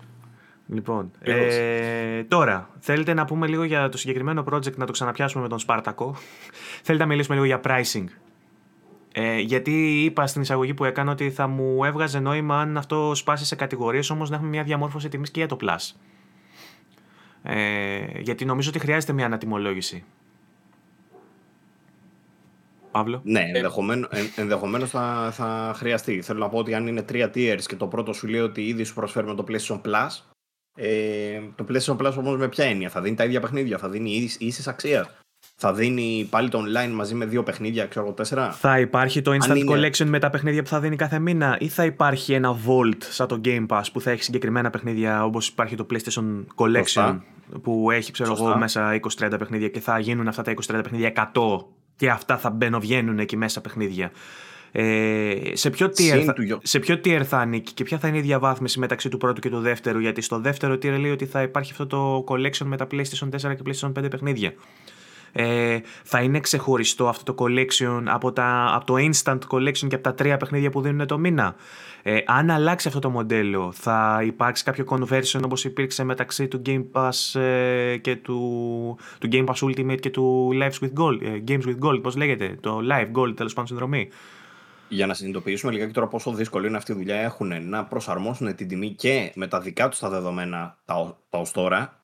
Λοιπόν, 0.67 1.11
ε, 1.19 2.23
τώρα, 2.23 2.69
θέλετε 2.79 3.13
να 3.13 3.25
πούμε 3.25 3.47
λίγο 3.47 3.63
για 3.63 3.89
το 3.89 3.97
συγκεκριμένο 3.97 4.43
project, 4.51 4.75
να 4.75 4.85
το 4.85 4.91
ξαναπιάσουμε 4.91 5.43
με 5.43 5.49
τον 5.49 5.59
Σπάρτακο; 5.59 6.15
θέλετε 6.83 7.03
να 7.03 7.09
μιλήσουμε 7.09 7.35
λίγο 7.35 7.47
για 7.47 7.61
pricing; 7.63 8.05
Ε, 9.11 9.39
γιατί 9.39 10.03
είπα 10.03 10.27
στην 10.27 10.41
εισαγωγή 10.41 10.73
που 10.73 10.85
έκανα 10.85 11.11
ότι 11.11 11.31
θα 11.31 11.47
μου 11.47 11.83
έβγαζε 11.83 12.19
νόημα 12.19 12.59
αν 12.59 12.77
αυτό 12.77 13.15
σπάσει 13.15 13.45
σε 13.45 13.55
κατηγορίες, 13.55 14.09
όμως 14.09 14.29
να 14.29 14.35
έχουμε 14.35 14.49
μια 14.49 14.63
διαμόρφωση 14.63 15.09
τιμής 15.09 15.31
και 15.31 15.39
για 15.39 15.47
το 15.47 15.57
Plus. 15.61 15.95
Ε, 17.43 18.19
γιατί 18.19 18.45
νομίζω 18.45 18.69
ότι 18.69 18.79
χρειάζεται 18.79 19.13
μια 19.13 19.25
ανατιμολόγηση. 19.25 20.03
Παύλο. 22.91 23.21
Ναι, 23.23 23.43
ενδεχομένως 24.35 24.89
θα, 24.89 25.29
θα 25.31 25.73
χρειαστεί. 25.75 26.21
Θέλω 26.21 26.39
να 26.39 26.49
πω 26.49 26.57
ότι 26.57 26.73
αν 26.73 26.87
είναι 26.87 27.01
τρία 27.01 27.31
tiers 27.35 27.61
και 27.65 27.75
το 27.75 27.87
πρώτο 27.87 28.13
σου 28.13 28.27
λέει 28.27 28.41
ότι 28.41 28.67
ήδη 28.67 28.83
σου 28.83 28.93
προσφέρουμε 28.93 29.35
το 29.35 29.43
PlayStation 29.47 29.81
Plus, 29.81 30.29
ε, 30.75 31.39
το 31.55 31.65
PlayStation 31.69 31.97
Plus 31.97 32.13
όμως 32.17 32.37
με 32.37 32.47
ποια 32.47 32.65
έννοια, 32.65 32.89
θα 32.89 33.01
δίνει 33.01 33.15
τα 33.15 33.23
ίδια 33.23 33.39
παιχνίδια, 33.39 33.77
θα 33.77 33.89
δίνει 33.89 34.29
ίσης 34.39 34.67
αξίας. 34.67 35.09
Θα 35.55 35.73
δίνει 35.73 36.27
πάλι 36.29 36.49
το 36.49 36.59
online 36.59 36.91
μαζί 36.91 37.15
με 37.15 37.25
δύο 37.25 37.43
παιχνίδια, 37.43 37.85
ξέρω 37.85 38.05
εγώ, 38.05 38.13
τέσσερα; 38.13 38.51
Θα 38.51 38.79
υπάρχει 38.79 39.21
το 39.21 39.31
Instant 39.31 39.69
Collection 39.69 40.05
με 40.05 40.19
τα 40.19 40.29
παιχνίδια 40.29 40.63
που 40.63 40.69
θα 40.69 40.79
δίνει 40.79 40.95
κάθε 40.95 41.19
μήνα, 41.19 41.57
ή 41.59 41.67
θα 41.67 41.85
υπάρχει 41.85 42.33
ένα 42.33 42.55
Vault 42.67 43.03
σαν 43.09 43.27
το 43.27 43.41
Game 43.43 43.65
Pass 43.67 43.83
που 43.93 44.01
θα 44.01 44.11
έχει 44.11 44.23
συγκεκριμένα 44.23 44.69
παιχνίδια 44.69 45.23
όπως 45.25 45.47
υπάρχει 45.47 45.75
το 45.75 45.85
PlayStation 45.91 46.45
Collection 46.55 47.19
που 47.61 47.91
έχει, 47.91 48.11
ξέρω 48.11 48.31
εγώ, 48.31 48.57
μέσα 48.57 48.99
20-30 49.19 49.35
παιχνίδια 49.39 49.69
και 49.69 49.79
θα 49.79 49.99
γίνουν 49.99 50.27
αυτά 50.27 50.41
τα 50.41 50.53
20-30 50.53 50.79
παιχνίδια 50.83 51.31
100 51.33 51.65
και 51.99 52.09
αυτά 52.09 52.37
θα 52.37 52.49
μπαίνουν 52.49 53.19
εκεί 53.19 53.37
μέσα 53.37 53.61
παιχνίδια. 53.61 54.11
Ε, 54.71 55.35
σε, 55.53 55.69
ποιο 55.69 55.87
tier 55.87 56.23
θα, 56.25 56.35
σε 56.63 56.79
ποιο 56.79 56.95
tier 57.03 57.21
θα 57.25 57.37
ανήκει 57.37 57.73
και 57.73 57.83
ποια 57.83 57.97
θα 57.97 58.07
είναι 58.07 58.17
η 58.17 58.21
διαβάθμιση 58.21 58.79
μεταξύ 58.79 59.09
του 59.09 59.17
πρώτου 59.17 59.41
και 59.41 59.49
του 59.49 59.59
δεύτερου, 59.59 59.99
γιατί 59.99 60.21
στο 60.21 60.39
δεύτερο 60.39 60.73
tier 60.73 60.97
λέει 60.99 61.11
ότι 61.11 61.25
θα 61.25 61.41
υπάρχει 61.41 61.71
αυτό 61.71 61.87
το 61.87 62.23
collection 62.27 62.65
με 62.65 62.77
τα 62.77 62.87
PlayStation 62.91 63.29
4 63.29 63.55
και 63.55 63.61
PlayStation 63.65 63.91
5 63.99 64.09
παιχνίδια. 64.09 64.53
Ε, 65.31 65.77
θα 66.03 66.21
είναι 66.21 66.39
ξεχωριστό 66.39 67.07
αυτό 67.07 67.33
το 67.33 67.43
collection 67.43 68.03
από, 68.05 68.31
τα, 68.31 68.71
από 68.73 68.85
το 68.85 68.95
instant 68.97 69.39
collection 69.47 69.87
και 69.87 69.95
από 69.95 70.03
τα 70.03 70.13
τρία 70.13 70.37
παιχνίδια 70.37 70.69
που 70.69 70.81
δίνουν 70.81 71.07
το 71.07 71.17
μήνα. 71.17 71.55
Ε, 72.03 72.17
αν 72.25 72.49
αλλάξει 72.49 72.87
αυτό 72.87 72.99
το 72.99 73.09
μοντέλο, 73.09 73.71
θα 73.71 74.21
υπάρξει 74.25 74.63
κάποιο 74.63 74.85
conversion 74.89 75.41
όπως 75.43 75.65
υπήρξε 75.65 76.03
μεταξύ 76.03 76.47
του 76.47 76.61
Game 76.65 76.85
Pass 76.91 77.39
ε, 77.39 77.97
και 77.97 78.15
του, 78.15 78.97
του 79.19 79.27
Game 79.31 79.45
Pass 79.45 79.67
Ultimate 79.67 79.99
και 79.99 80.09
του 80.09 80.49
Lives 80.53 80.85
with 80.85 80.93
Gold, 81.03 81.21
ε, 81.21 81.43
Games 81.47 81.65
with 81.65 81.79
Gold, 81.87 82.01
πώς 82.01 82.15
λέγεται, 82.15 82.57
το 82.61 82.79
Live 82.91 83.17
Gold 83.19 83.35
τέλος 83.35 83.53
πάντων 83.53 83.67
συνδρομή. 83.67 84.09
Για 84.91 85.05
να 85.05 85.13
συνειδητοποιήσουμε 85.13 85.71
λιγάκι 85.71 85.93
τώρα 85.93 86.07
πόσο 86.07 86.31
δύσκολο 86.31 86.67
είναι 86.67 86.77
αυτή 86.77 86.91
η 86.91 86.95
δουλειά, 86.95 87.15
έχουν 87.15 87.69
να 87.69 87.85
προσαρμόσουν 87.85 88.55
την 88.55 88.67
τιμή 88.67 88.93
και 88.93 89.31
με 89.35 89.47
τα 89.47 89.59
δικά 89.59 89.89
τους 89.89 89.99
τα 89.99 90.09
δεδομένα 90.09 90.77
τα, 90.85 91.17
τα 91.29 91.39
ως 91.39 91.51
τώρα 91.51 91.98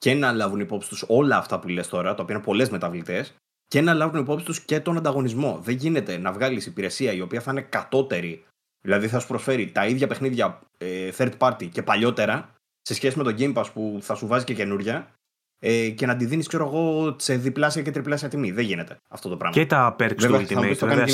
και 0.00 0.14
να 0.14 0.32
λάβουν 0.32 0.60
υπόψη 0.60 0.88
τους 0.88 1.04
όλα 1.08 1.36
αυτά 1.36 1.60
που 1.60 1.68
λες 1.68 1.88
τώρα, 1.88 2.14
τα 2.14 2.22
οποία 2.22 2.34
είναι 2.34 2.44
πολλές 2.44 2.70
μεταβλητές, 2.70 3.34
και 3.66 3.80
να 3.80 3.94
λάβουν 3.94 4.20
υπόψη 4.20 4.44
τους 4.44 4.60
και 4.60 4.80
τον 4.80 4.96
ανταγωνισμό. 4.96 5.58
Δεν 5.62 5.74
γίνεται 5.74 6.16
να 6.16 6.32
βγάλεις 6.32 6.66
υπηρεσία 6.66 7.12
η 7.12 7.20
οποία 7.20 7.40
θα 7.40 7.50
είναι 7.50 7.62
κατώτερη 7.62 8.44
Δηλαδή 8.80 9.08
θα 9.08 9.18
σου 9.18 9.26
προσφέρει 9.26 9.70
τα 9.70 9.86
ίδια 9.86 10.06
παιχνίδια 10.06 10.60
ε, 10.78 11.10
third 11.16 11.32
party 11.38 11.68
και 11.68 11.82
παλιότερα 11.82 12.54
σε 12.82 12.94
σχέση 12.94 13.18
με 13.18 13.24
το 13.24 13.34
Game 13.38 13.54
Pass 13.54 13.66
που 13.72 13.98
θα 14.00 14.14
σου 14.14 14.26
βάζει 14.26 14.44
και 14.44 14.54
καινούρια 14.54 15.14
ε, 15.62 15.88
και 15.88 16.06
να 16.06 16.16
τη 16.16 16.24
δίνεις, 16.24 16.46
ξέρω 16.46 16.66
εγώ, 16.66 17.14
σε 17.18 17.36
διπλάσια 17.36 17.82
και 17.82 17.90
τριπλάσια 17.90 18.28
τιμή. 18.28 18.50
Δεν 18.50 18.64
γίνεται 18.64 18.96
αυτό 19.08 19.28
το 19.28 19.36
πράγμα. 19.36 19.56
Και 19.56 19.66
τα 19.66 19.96
perks 19.98 20.14
του 20.14 20.34
Ultimate. 20.34 20.76
Βέβαια, 20.78 21.06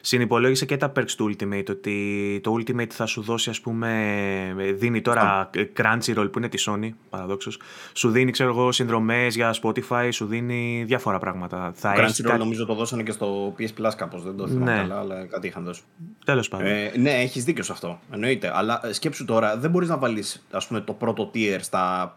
συνυπολόγισε 0.00 0.64
και 0.64 0.76
τα 0.76 0.92
perks 0.96 1.10
του 1.10 1.30
Ultimate. 1.30 1.68
Ότι 1.70 2.40
το 2.42 2.54
Ultimate 2.58 2.90
θα 2.90 3.06
σου 3.06 3.22
δώσει, 3.22 3.50
ας 3.50 3.60
πούμε, 3.60 4.54
δίνει 4.74 5.00
τώρα 5.00 5.50
Crunchyroll 5.76 6.28
που 6.32 6.38
είναι 6.38 6.48
τη 6.48 6.62
Sony, 6.66 6.90
παραδόξως. 7.10 7.60
Σου 7.94 8.10
δίνει, 8.10 8.30
ξέρω 8.30 8.50
εγώ, 8.50 8.72
συνδρομές 8.72 9.34
για 9.34 9.54
Spotify, 9.62 10.08
σου 10.10 10.26
δίνει 10.26 10.84
διάφορα 10.86 11.18
πράγματα. 11.18 11.72
Θα 11.74 11.94
Crunchyroll 11.96 12.22
κάτι... 12.22 12.38
νομίζω 12.38 12.66
το 12.66 12.74
δώσανε 12.74 13.02
και 13.02 13.12
στο 13.12 13.54
PS 13.58 13.82
Plus 13.82 13.92
κάπως. 13.96 14.22
Δεν 14.22 14.36
το 14.36 14.48
θυμάμαι 14.48 14.72
ναι. 14.72 14.78
καλά, 14.78 14.98
αλλά 14.98 15.26
κάτι 15.26 15.46
είχαν 15.46 15.64
δώσει. 15.64 15.82
Τέλος 16.24 16.48
πάντων. 16.48 16.66
Ε, 16.66 16.92
ναι, 16.96 17.10
έχεις 17.10 17.44
δίκιο 17.44 17.62
σε 17.62 17.72
αυτό. 17.72 18.00
Εννοείται. 18.12 18.50
Αλλά 18.54 18.80
σκέψου 18.90 19.24
τώρα, 19.24 19.56
δεν 19.56 19.70
μπορείς 19.70 19.88
να 19.88 19.98
βάλεις 19.98 20.46
το 20.84 20.92
πρώτο 20.92 21.30
tier 21.34 21.58
στα 21.60 22.14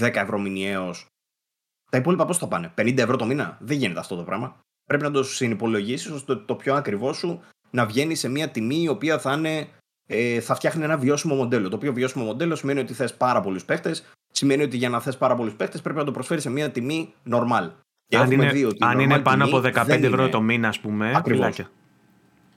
10 0.00 0.14
ευρώ 0.14 0.38
μηνιαίο. 0.38 0.94
Τα 1.90 1.98
υπόλοιπα 1.98 2.24
πώς 2.24 2.38
θα 2.38 2.48
πάνε, 2.48 2.72
50 2.76 2.98
ευρώ 2.98 3.16
το 3.16 3.24
μήνα; 3.24 3.56
Δεν 3.60 3.76
γίνεται 3.76 4.00
αυτό 4.00 4.16
το 4.16 4.22
πράγμα. 4.22 4.56
Πρέπει 4.84 5.02
να 5.02 5.10
το 5.10 5.22
συνυπολογίσεις 5.22 6.10
ώστε 6.10 6.36
το 6.36 6.54
πιο 6.54 6.74
ακριβό 6.74 7.12
σου 7.12 7.40
να 7.70 7.86
βγαίνει 7.86 8.14
σε 8.14 8.28
μια 8.28 8.48
τιμή 8.48 8.82
η 8.82 8.88
οποία 8.88 9.18
θα, 9.18 9.32
είναι, 9.32 9.68
ε, 10.06 10.40
θα 10.40 10.54
φτιάχνει 10.54 10.84
ένα 10.84 10.96
βιώσιμο 10.96 11.34
μοντέλο. 11.34 11.68
Το 11.68 11.76
οποίο 11.76 11.92
βιώσιμο 11.92 12.24
μοντέλο 12.24 12.54
σημαίνει 12.54 12.80
ότι 12.80 12.92
θες 12.92 13.14
πάρα 13.14 13.40
πολλούς 13.40 13.64
παίχτες. 13.64 14.04
Σημαίνει 14.32 14.62
ότι 14.62 14.76
για 14.76 14.88
να 14.88 15.00
θες 15.00 15.16
πάρα 15.16 15.34
πολλούς 15.34 15.54
παίχτες 15.54 15.80
πρέπει 15.82 15.98
να 15.98 16.04
το 16.04 16.10
προσφέρεις 16.10 16.42
σε 16.42 16.50
μια 16.50 16.70
τιμή 16.70 17.14
normal. 17.30 17.70
Και 18.06 18.16
αν 18.16 18.30
είναι, 18.30 18.50
δει 18.50 18.64
ότι 18.64 18.78
αν 18.80 18.98
είναι 18.98 19.18
πάνω 19.18 19.44
από 19.44 19.60
15 19.60 20.02
ευρώ 20.02 20.28
το 20.28 20.40
μήνα, 20.40 20.68
ας 20.68 20.80
πούμε. 20.80 21.12
Ακριβώς. 21.14 21.60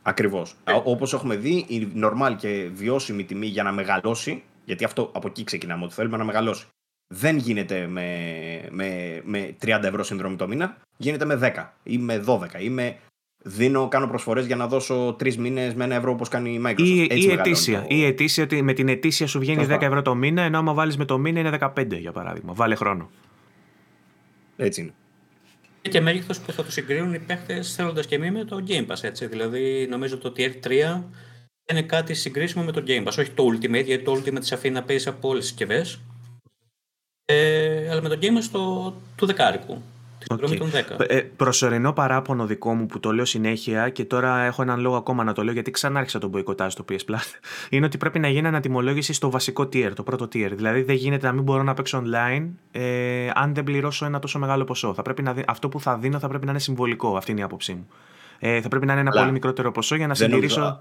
Ακριβώς. 0.01 0.55
Ε. 0.63 0.82
Όπως 0.84 1.13
έχουμε 1.13 1.36
δει, 1.36 1.65
η 1.67 1.91
normal 1.95 2.36
και 2.38 2.69
βιώσιμη 2.73 3.23
τιμή 3.23 3.45
για 3.45 3.63
να 3.63 3.71
μεγαλώσει, 3.71 4.43
γιατί 4.65 4.84
αυτό 4.84 5.11
από 5.13 5.28
εκεί 5.28 5.43
ξεκινάμε, 5.43 5.84
ότι 5.84 5.93
θέλουμε 5.93 6.17
να 6.17 6.23
μεγαλώσει 6.23 6.65
δεν 7.08 7.38
γίνεται 7.38 7.88
με, 7.88 8.08
με, 8.70 9.22
με 9.24 9.56
30 9.66 9.80
ευρώ 9.84 10.03
συνδρομή 10.03 10.36
το 10.36 10.47
μήνα, 10.47 10.78
γίνεται 10.97 11.26
με 11.26 11.53
10 11.56 11.66
ή 11.84 11.97
με 11.97 12.24
12 12.28 12.39
ή 12.60 12.70
με 12.70 12.97
δίνω, 13.47 13.88
κάνω 13.88 14.08
προσφορές 14.08 14.45
για 14.45 14.56
να 14.56 14.68
δώσω 14.68 15.16
τρεις 15.18 15.38
μήνες 15.38 15.74
με 15.74 15.84
ένα 15.84 15.95
ευρώ 15.95 16.12
όπως 16.12 16.30
κάνει 16.30 16.53
η 16.53 16.62
Microsoft. 16.66 16.86
Ή, 16.86 17.01
Έτσι 17.01 17.28
ή 17.28 17.32
ετήσια. 17.32 17.82
Το... 17.82 17.86
Ή 17.89 18.06
ετήσια 18.06 18.43
ότι 18.43 18.62
με 18.62 18.74
την 18.74 18.88
ετήσια 18.88 19.28
σου 19.28 19.39
βγαίνει 19.39 19.66
10 19.70 19.82
ευρώ 19.82 20.01
το 20.01 20.16
μήνα, 20.16 20.41
ενώ 20.41 20.58
άμα 20.58 20.74
βάλεις 20.74 20.97
με 20.97 21.06
το 21.06 21.18
μήνα 21.18 21.39
είναι 21.39 21.58
15 21.76 21.99
για 21.99 22.12
παράδειγμα. 22.12 22.53
Βάλε 22.53 22.76
χρόνο. 22.76 23.10
Έτσι 24.58 24.82
είναι. 24.82 24.93
Και 25.82 26.01
μέγεθος 26.01 26.39
που 26.39 26.51
θα 26.51 26.64
το 26.64 26.72
συγκρίνουν 26.72 27.14
οι 27.14 27.20
παίχτες 27.20 27.76
θέλοντας 27.76 28.06
και 28.06 28.18
μη 28.18 28.32
με 28.32 28.43
το 28.43 28.64
Game 28.68 28.86
Pass. 28.86 28.97
Έτσι. 29.01 29.28
Δηλαδή, 29.28 29.88
νομίζω 29.89 30.18
το 30.18 30.34
Tier 30.38 30.51
3 30.68 31.03
είναι 31.72 31.82
κάτι 31.82 32.14
συγκρίσιμο 32.14 32.64
με 32.64 32.72
το 32.72 32.84
Game 32.88 33.03
Pass. 33.03 33.16
Όχι 33.20 33.30
το 33.30 33.45
Ultimate, 33.45 33.84
γιατί 33.86 34.03
το 34.03 34.14
Ultimate 34.14 34.43
σε 34.43 34.56
αφήνει 34.56 34.74
να 34.74 34.84
παίζεις 34.84 35.08
από 35.08 35.30
όλες 35.30 35.41
τις 35.41 35.49
συσκευές. 35.49 36.01
Ε, 37.26 37.89
αλλά 37.91 38.01
με 38.01 38.09
το 38.09 38.17
game 38.21 38.38
στο, 38.41 38.93
του 39.15 39.26
δεκάρικου. 39.26 39.82
Okay. 40.34 40.57
Των 40.57 40.71
10. 40.97 41.05
Ε, 41.07 41.19
προσωρινό 41.19 41.93
παράπονο 41.93 42.45
δικό 42.45 42.73
μου 42.73 42.86
που 42.86 42.99
το 42.99 43.11
λέω 43.11 43.26
συνέχεια 43.26 43.89
και 43.89 44.05
τώρα 44.05 44.39
έχω 44.39 44.61
έναν 44.61 44.80
λόγο 44.80 44.95
ακόμα 44.95 45.23
να 45.23 45.34
το 45.34 45.43
λέω 45.43 45.53
γιατί 45.53 45.71
ξανά 45.71 45.99
άρχισα 45.99 46.19
τον 46.19 46.30
μποϊκοτάζ 46.30 46.73
στο 46.73 46.86
PS 46.89 46.93
Plus 46.93 47.39
είναι 47.69 47.86
ότι 47.86 47.97
πρέπει 47.97 48.19
να 48.19 48.28
γίνει 48.28 48.47
ανατιμολόγηση 48.47 49.13
στο 49.13 49.30
βασικό 49.30 49.63
tier, 49.63 49.91
το 49.95 50.03
πρώτο 50.03 50.26
tier. 50.26 50.51
Δηλαδή 50.53 50.82
δεν 50.82 50.95
γίνεται 50.95 51.28
να 51.28 51.34
μην 51.34 51.43
μπορώ 51.43 51.63
να 51.63 51.73
παίξω 51.73 52.03
online 52.05 52.47
ε, 52.71 53.30
αν 53.34 53.53
δεν 53.53 53.63
πληρώσω 53.63 54.05
ένα 54.05 54.19
τόσο 54.19 54.39
μεγάλο 54.39 54.63
ποσό. 54.63 54.93
Θα 54.93 55.01
πρέπει 55.01 55.21
να, 55.21 55.36
αυτό 55.47 55.69
που 55.69 55.80
θα 55.80 55.97
δίνω 55.97 56.19
θα 56.19 56.28
πρέπει 56.28 56.45
να 56.45 56.51
είναι 56.51 56.59
συμβολικό, 56.59 57.17
αυτή 57.17 57.32
είναι 57.32 57.39
η 57.39 57.43
άποψή 57.43 57.73
μου. 57.73 57.88
Ε, 58.39 58.61
θα 58.61 58.67
πρέπει 58.67 58.86
να 58.86 58.91
είναι 58.91 59.01
ένα 59.01 59.11
πολύ 59.11 59.32
μικρότερο 59.32 59.71
ποσό 59.71 59.95
για 59.95 60.07
να 60.07 60.13
συντηρήσω. 60.13 60.80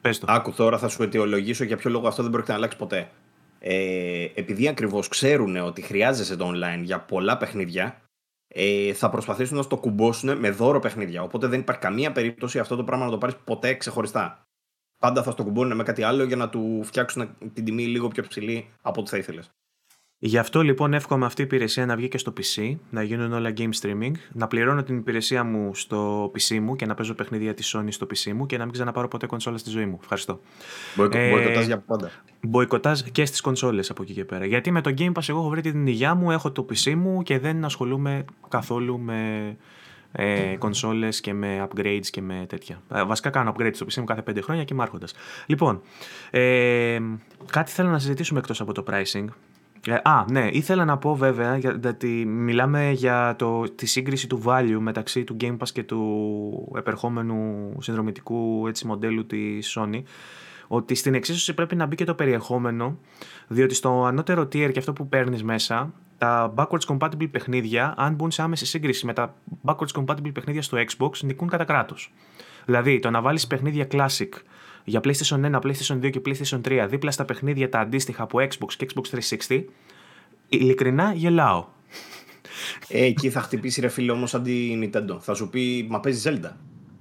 Πες 0.00 0.18
το. 0.18 0.26
Άκου 0.28 0.52
τώρα 0.52 0.78
θα 0.78 0.88
σου 0.88 1.02
αιτιολογήσω 1.02 1.64
για 1.64 1.76
ποιο 1.76 1.90
λόγο 1.90 2.08
αυτό 2.08 2.22
δεν 2.22 2.30
πρόκειται 2.30 2.52
να 2.52 2.58
αλλάξει 2.58 2.76
ποτέ 2.76 3.08
ε, 3.62 4.28
επειδή 4.34 4.68
ακριβώς 4.68 5.08
ξέρουν 5.08 5.56
ότι 5.56 5.82
χρειάζεσαι 5.82 6.36
το 6.36 6.52
online 6.54 6.82
για 6.82 7.00
πολλά 7.00 7.36
παιχνίδια, 7.36 8.02
ε, 8.48 8.92
θα 8.92 9.10
προσπαθήσουν 9.10 9.56
να 9.56 9.66
το 9.66 9.76
κουμπώσουν 9.76 10.38
με 10.38 10.50
δώρο 10.50 10.78
παιχνίδια. 10.78 11.22
Οπότε 11.22 11.46
δεν 11.46 11.60
υπάρχει 11.60 11.80
καμία 11.80 12.12
περίπτωση 12.12 12.58
αυτό 12.58 12.76
το 12.76 12.84
πράγμα 12.84 13.04
να 13.04 13.10
το 13.10 13.18
πάρεις 13.18 13.36
ποτέ 13.36 13.74
ξεχωριστά. 13.74 14.42
Πάντα 14.98 15.22
θα 15.22 15.30
στο 15.30 15.44
κουμπώνουν 15.44 15.76
με 15.76 15.82
κάτι 15.82 16.02
άλλο 16.02 16.24
για 16.24 16.36
να 16.36 16.48
του 16.48 16.80
φτιάξουν 16.84 17.36
την 17.52 17.64
τιμή 17.64 17.86
λίγο 17.86 18.08
πιο 18.08 18.22
ψηλή 18.28 18.70
από 18.82 19.00
ό,τι 19.00 19.10
θα 19.10 19.16
ήθελες. 19.16 19.50
Γι' 20.22 20.38
αυτό 20.38 20.62
λοιπόν 20.62 20.94
εύχομαι 20.94 21.26
αυτή 21.26 21.40
η 21.40 21.44
υπηρεσία 21.44 21.86
να 21.86 21.96
βγει 21.96 22.08
και 22.08 22.18
στο 22.18 22.32
PC, 22.36 22.74
να 22.90 23.02
γίνουν 23.02 23.32
όλα 23.32 23.52
game 23.56 23.70
streaming, 23.80 24.12
να 24.32 24.46
πληρώνω 24.46 24.82
την 24.82 24.96
υπηρεσία 24.96 25.44
μου 25.44 25.74
στο 25.74 26.30
PC 26.34 26.58
μου 26.58 26.76
και 26.76 26.86
να 26.86 26.94
παίζω 26.94 27.14
παιχνίδια 27.14 27.54
της 27.54 27.76
Sony 27.76 27.86
στο 27.88 28.06
PC 28.06 28.32
μου 28.32 28.46
και 28.46 28.56
να 28.56 28.64
μην 28.64 28.72
ξαναπάρω 28.72 29.08
ποτέ 29.08 29.26
κονσόλα 29.26 29.58
στη 29.58 29.70
ζωή 29.70 29.86
μου. 29.86 29.98
Ευχαριστώ. 30.02 30.40
Μποϊκοτάζ 30.96 31.62
ε, 31.62 31.66
για 31.66 31.78
πάντα. 31.78 32.10
Μποϊκοτάζ 32.40 33.00
και 33.00 33.24
στις 33.24 33.40
κονσόλες 33.40 33.90
από 33.90 34.02
εκεί 34.02 34.12
και 34.12 34.24
πέρα. 34.24 34.46
Γιατί 34.46 34.70
με 34.70 34.80
το 34.80 34.94
Game 34.98 35.12
Pass 35.12 35.28
εγώ 35.28 35.38
έχω 35.38 35.48
βρει 35.48 35.60
την 35.60 35.86
υγειά 35.86 36.14
μου, 36.14 36.30
έχω 36.30 36.52
το 36.52 36.66
PC 36.70 36.94
μου 36.94 37.22
και 37.22 37.38
δεν 37.38 37.64
ασχολούμαι 37.64 38.24
καθόλου 38.48 38.98
με 38.98 39.56
ε, 40.12 40.56
κονσόλες 40.58 41.20
και 41.20 41.32
με 41.32 41.68
upgrades 41.68 42.06
και 42.10 42.20
με 42.20 42.44
τέτοια. 42.48 42.82
Ε, 42.94 43.04
βασικά 43.04 43.30
κάνω 43.30 43.54
upgrades 43.56 43.74
στο 43.74 43.86
PC 43.90 43.94
μου 43.94 44.04
κάθε 44.04 44.22
5 44.30 44.38
χρόνια 44.42 44.64
και 44.64 44.74
είμαι 44.74 44.82
άρχοντας. 44.82 45.14
Λοιπόν, 45.46 45.82
ε, 46.30 46.98
κάτι 47.50 47.70
θέλω 47.70 47.88
να 47.88 47.98
συζητήσουμε 47.98 48.38
εκτός 48.38 48.60
από 48.60 48.72
το 48.72 48.84
pricing. 48.90 49.24
Ε, 49.86 49.94
α, 50.02 50.24
ναι, 50.30 50.48
ήθελα 50.52 50.84
να 50.84 50.98
πω 50.98 51.14
βέβαια, 51.14 51.56
γιατί 51.56 52.24
μιλάμε 52.26 52.90
για 52.90 53.34
το, 53.38 53.60
τη 53.74 53.86
σύγκριση 53.86 54.26
του 54.26 54.42
value 54.46 54.78
μεταξύ 54.78 55.24
του 55.24 55.36
Game 55.40 55.56
Pass 55.56 55.68
και 55.72 55.82
του 55.82 56.72
επερχόμενου 56.76 57.72
συνδρομητικού 57.80 58.66
έτσι, 58.66 58.86
μοντέλου 58.86 59.26
της 59.26 59.78
Sony, 59.78 60.02
ότι 60.68 60.94
στην 60.94 61.14
εξίσωση 61.14 61.54
πρέπει 61.54 61.76
να 61.76 61.86
μπει 61.86 61.94
και 61.94 62.04
το 62.04 62.14
περιεχόμενο, 62.14 62.98
διότι 63.48 63.74
στο 63.74 64.04
ανώτερο 64.04 64.42
tier 64.42 64.70
και 64.72 64.78
αυτό 64.78 64.92
που 64.92 65.08
παίρνεις 65.08 65.42
μέσα, 65.42 65.92
τα 66.18 66.54
backwards 66.56 66.96
compatible 66.96 67.30
παιχνίδια, 67.30 67.94
αν 67.96 68.14
μπουν 68.14 68.30
σε 68.30 68.42
άμεση 68.42 68.66
σύγκριση 68.66 69.06
με 69.06 69.12
τα 69.12 69.34
backwards 69.64 70.04
compatible 70.04 70.32
παιχνίδια 70.32 70.62
στο 70.62 70.78
Xbox, 70.78 71.10
νικούν 71.20 71.48
κατά 71.48 71.64
κράτος. 71.64 72.12
Δηλαδή, 72.64 72.98
το 72.98 73.10
να 73.10 73.20
βάλεις 73.20 73.46
παιχνίδια 73.46 73.86
classic 73.90 74.28
για 74.84 75.00
PlayStation 75.04 75.44
1, 75.44 75.60
PlayStation 75.60 76.00
2 76.02 76.10
και 76.10 76.20
PlayStation 76.24 76.60
3 76.68 76.86
δίπλα 76.88 77.10
στα 77.10 77.24
παιχνίδια 77.24 77.68
τα 77.68 77.78
αντίστοιχα 77.78 78.22
από 78.22 78.38
Xbox 78.38 78.72
και 78.76 78.86
Xbox 78.94 79.18
360, 79.48 79.64
ειλικρινά 80.48 81.12
γελάω. 81.14 81.66
Ε, 82.88 83.04
εκεί 83.04 83.30
θα 83.30 83.40
χτυπήσει 83.40 83.80
ρε 83.80 83.88
φίλε 83.88 84.12
όμως 84.12 84.34
αντί 84.34 84.78
Nintendo. 84.82 85.16
Θα 85.20 85.34
σου 85.34 85.48
πει, 85.48 85.86
μα 85.90 86.00
παίζει 86.00 86.30
Zelda. 86.30 86.50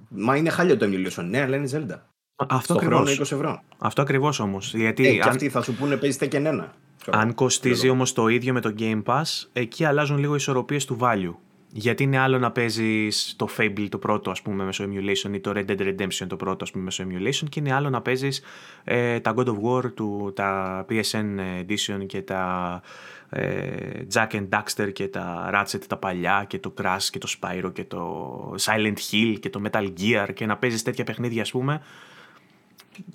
Μα 0.10 0.36
είναι 0.36 0.50
χάλια 0.50 0.78
το 0.78 0.86
emulation. 0.86 1.24
Ναι, 1.24 1.42
αλλά 1.42 1.56
είναι 1.56 1.70
Zelda. 1.72 2.00
Αυτό 2.48 2.74
ακριβώς. 2.74 3.18
20 3.18 3.22
ευρώ. 3.22 3.62
Αυτό 3.78 4.02
ακριβώς 4.02 4.40
όμως. 4.40 4.74
Γιατί 4.74 5.08
ε, 5.08 5.14
και 5.14 5.22
αν... 5.22 5.30
αυτοί 5.30 5.50
θα 5.50 5.62
σου 5.62 5.74
πούνε 5.74 5.98
παίζει 5.98 6.18
Tekken 6.22 6.62
1. 6.62 6.64
Αν 7.10 7.34
κοστίζει 7.34 7.90
όμως 7.90 8.14
το 8.14 8.28
ίδιο 8.28 8.54
με 8.54 8.62
το 8.62 8.74
Game 8.80 9.04
Pass, 9.04 9.24
εκεί 9.54 9.86
αλλάζουν 9.86 10.18
λίγο 10.18 10.34
οι 10.34 10.38
ισορροπίες 10.40 10.86
του 10.86 10.98
value. 11.02 11.36
Γιατί 11.72 12.04
είναι 12.04 12.18
άλλο 12.18 12.40
να 12.40 12.52
παίζεις 12.52 13.34
το 13.38 13.48
Fable 13.58 13.88
το 13.90 13.98
πρώτο, 13.98 14.32
ας 14.32 14.42
πούμε, 14.42 14.64
μέσω 14.64 14.84
emulation 14.84 15.34
ή 15.34 15.40
το 15.40 15.52
Red 15.56 15.66
Dead 15.66 15.80
Redemption 15.80 16.28
το 16.28 16.36
πρώτο, 16.36 16.64
ας 16.64 16.72
πούμε, 16.72 16.84
μέσω 16.84 17.04
emulation 17.08 17.50
και 17.50 17.60
είναι 17.60 17.74
άλλο 17.74 17.90
να 17.90 18.02
παίζεις 18.02 18.42
ε, 18.84 19.20
τα 19.20 19.34
God 19.38 19.46
of 19.46 19.56
War, 19.64 19.94
του, 19.94 20.32
τα 20.36 20.86
PSN 20.90 21.40
Edition 21.66 22.06
και 22.06 22.22
τα 22.22 22.82
ε, 23.30 23.68
Jack 24.14 24.28
and 24.32 24.50
Daxter 24.50 24.94
και 24.94 25.08
τα 25.08 25.50
Ratchet 25.54 25.82
τα 25.88 25.98
παλιά 25.98 26.46
και 26.48 26.60
το 26.60 26.74
Crash 26.82 27.08
και 27.12 27.18
το 27.18 27.28
Spyro 27.40 27.74
και 27.74 27.84
το 27.84 28.56
Silent 28.60 28.98
Hill 29.12 29.36
και 29.40 29.50
το 29.50 29.62
Metal 29.70 29.88
Gear 30.00 30.28
και 30.34 30.46
να 30.46 30.58
παίζεις 30.58 30.84
τέτοια 30.84 31.04
παιχνίδια, 31.04 31.42
ας 31.42 31.52
πούμε. 31.52 31.82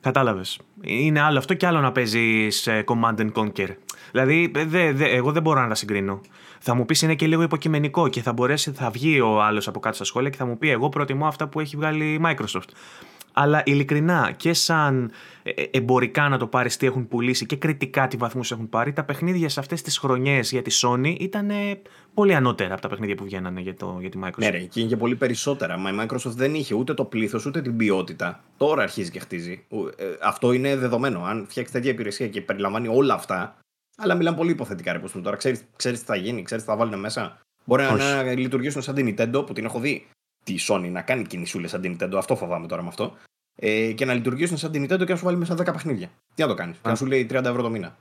Κατάλαβες. 0.00 0.60
Είναι 0.80 1.20
άλλο 1.20 1.38
αυτό 1.38 1.54
και 1.54 1.66
άλλο 1.66 1.80
να 1.80 1.92
παίζεις 1.92 2.66
ε, 2.66 2.84
Command 2.86 3.16
and 3.18 3.32
Conquer. 3.32 3.68
Δηλαδή, 4.10 4.50
δε, 4.54 4.92
δε, 4.92 5.04
εγώ 5.04 5.32
δεν 5.32 5.42
μπορώ 5.42 5.60
να 5.60 5.68
τα 5.68 5.74
συγκρίνω. 5.74 6.20
Θα 6.66 6.74
μου 6.74 6.84
πεις 6.84 7.02
είναι 7.02 7.14
και 7.14 7.26
λίγο 7.26 7.42
υποκειμενικό 7.42 8.08
και 8.08 8.22
θα 8.22 8.32
μπορέσει, 8.32 8.72
θα 8.72 8.90
βγει 8.90 9.20
ο 9.20 9.42
άλλος 9.42 9.68
από 9.68 9.80
κάτω 9.80 9.94
στα 9.94 10.04
σχόλια 10.04 10.30
και 10.30 10.36
θα 10.36 10.46
μου 10.46 10.58
πει: 10.58 10.70
Εγώ 10.70 10.88
προτιμώ 10.88 11.26
αυτά 11.26 11.48
που 11.48 11.60
έχει 11.60 11.76
βγάλει 11.76 12.04
η 12.04 12.20
Microsoft. 12.24 12.68
Αλλά 13.32 13.62
ειλικρινά 13.64 14.32
και 14.36 14.52
σαν 14.52 15.10
ε, 15.42 15.50
ε, 15.50 15.64
εμπορικά 15.70 16.28
να 16.28 16.38
το 16.38 16.46
πάρεις 16.46 16.76
τι 16.76 16.86
έχουν 16.86 17.08
πουλήσει 17.08 17.46
και 17.46 17.56
κριτικά 17.56 18.08
τι 18.08 18.16
βαθμούς 18.16 18.50
έχουν 18.52 18.68
πάρει, 18.68 18.92
τα 18.92 19.04
παιχνίδια 19.04 19.48
σε 19.48 19.60
αυτές 19.60 19.82
τις 19.82 19.98
χρονιές 19.98 20.50
για 20.50 20.62
τη 20.62 20.78
Sony 20.82 21.14
ήταν 21.18 21.50
πολύ 22.14 22.34
ανώτερα 22.34 22.72
από 22.72 22.82
τα 22.82 22.88
παιχνίδια 22.88 23.14
που 23.14 23.24
βγαίνανε 23.24 23.60
για, 23.60 23.74
το, 23.74 23.96
για 24.00 24.10
τη 24.10 24.18
Microsoft. 24.24 24.38
Ναι, 24.38 24.48
ρε, 24.48 24.58
και 24.58 24.80
είναι 24.80 24.88
και 24.88 24.96
πολύ 24.96 25.16
περισσότερα. 25.16 25.76
Μα 25.76 25.90
η 25.90 25.94
Microsoft 26.00 26.34
δεν 26.34 26.54
είχε 26.54 26.74
ούτε 26.74 26.94
το 26.94 27.04
πλήθος 27.04 27.46
ούτε 27.46 27.62
την 27.62 27.76
ποιότητα. 27.76 28.40
Τώρα 28.56 28.82
αρχίζει 28.82 29.10
και 29.10 29.18
χτίζει. 29.18 29.64
Ε, 29.96 30.04
αυτό 30.22 30.52
είναι 30.52 30.76
δεδομένο. 30.76 31.24
Αν 31.24 31.46
φτιάξει 31.48 31.72
τέτοια 31.72 31.90
υπηρεσία 31.90 32.28
και 32.28 32.40
περιλαμβάνει 32.40 32.88
όλα 32.88 33.14
αυτά, 33.14 33.56
αλλά 33.96 34.14
μιλάμε 34.14 34.36
πολύ 34.36 34.50
υποθετικά 34.50 34.92
ρε 34.92 34.98
πούμε 34.98 35.22
τώρα. 35.22 35.36
Ξέρεις, 35.36 35.64
ξέρεις 35.76 35.98
τι 36.00 36.04
θα 36.04 36.16
γίνει, 36.16 36.42
ξέρεις 36.42 36.64
τι 36.64 36.70
θα 36.70 36.76
βάλουν 36.76 37.00
μέσα. 37.00 37.40
Μπορεί 37.64 37.84
Όχι. 37.84 37.94
να 37.94 38.22
λειτουργήσουν 38.22 38.82
σαν 38.82 38.94
την 38.94 39.14
Nintendo 39.18 39.46
που 39.46 39.52
την 39.52 39.64
έχω 39.64 39.80
δει 39.80 40.08
τη 40.44 40.54
Sony 40.68 40.88
να 40.90 41.02
κάνει 41.02 41.24
κινησούλες 41.24 41.70
σαν 41.70 41.80
την 41.80 41.96
Nintendo. 41.96 42.14
Αυτό 42.16 42.36
φοβάμαι 42.36 42.66
τώρα 42.66 42.82
με 42.82 42.88
αυτό. 42.88 43.16
Ε, 43.56 43.92
και 43.92 44.04
να 44.04 44.14
λειτουργήσουν 44.14 44.56
σαν 44.56 44.70
την 44.70 44.84
Nintendo 44.84 45.04
και 45.04 45.12
να 45.12 45.16
σου 45.16 45.24
βάλει 45.24 45.36
μέσα 45.36 45.54
10 45.54 45.64
παιχνίδια. 45.64 46.10
Τι 46.34 46.42
να 46.42 46.48
το 46.48 46.54
κάνεις, 46.54 46.80
να 46.82 46.94
σου 46.94 47.06
λέει 47.06 47.26
30 47.30 47.44
ευρώ 47.44 47.62
το 47.62 47.70
μήνα. 47.70 47.96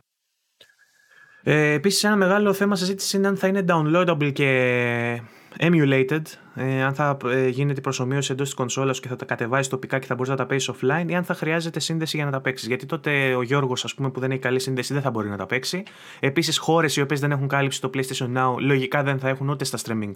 Ε, 1.43 1.71
Επίσης, 1.71 2.03
ένα 2.03 2.15
μεγάλο 2.15 2.53
θέμα 2.53 2.75
συζήτηση 2.75 3.17
είναι 3.17 3.27
αν 3.27 3.37
θα 3.37 3.47
είναι 3.47 3.65
downloadable 3.67 4.33
και 4.33 5.21
emulated, 5.59 6.21
ε, 6.55 6.83
αν 6.83 6.93
θα 6.93 7.17
ε, 7.25 7.47
γίνεται 7.47 7.81
προσωμείωση 7.81 8.31
εντός 8.31 8.45
της 8.45 8.55
κονσόλας 8.55 8.99
και 8.99 9.07
θα 9.07 9.15
τα 9.15 9.25
κατεβάζει 9.25 9.69
τοπικά 9.69 9.99
και 9.99 10.05
θα 10.05 10.15
μπορείς 10.15 10.29
να 10.29 10.35
τα 10.35 10.45
παίξεις 10.45 10.75
offline, 10.75 11.05
ή 11.07 11.15
αν 11.15 11.23
θα 11.23 11.33
χρειάζεται 11.33 11.79
σύνδεση 11.79 12.15
για 12.15 12.25
να 12.25 12.31
τα 12.31 12.41
παίξεις. 12.41 12.67
Γιατί 12.67 12.85
τότε 12.85 13.35
ο 13.35 13.41
Γιώργος, 13.41 13.83
ας 13.83 13.93
πούμε, 13.93 14.09
που 14.09 14.19
δεν 14.19 14.31
έχει 14.31 14.39
καλή 14.39 14.59
σύνδεση, 14.59 14.93
δεν 14.93 15.01
θα 15.01 15.11
μπορεί 15.11 15.29
να 15.29 15.37
τα 15.37 15.45
παίξει. 15.45 15.83
Επίσης, 16.19 16.57
χώρες 16.57 16.95
οι 16.95 17.01
οποίες 17.01 17.19
δεν 17.19 17.31
έχουν 17.31 17.47
κάλυψη 17.47 17.81
το 17.81 17.89
PlayStation 17.93 18.37
Now, 18.37 18.55
λογικά 18.59 19.03
δεν 19.03 19.19
θα 19.19 19.29
έχουν 19.29 19.49
ούτε 19.49 19.65
στα 19.65 19.77
streaming 19.85 20.11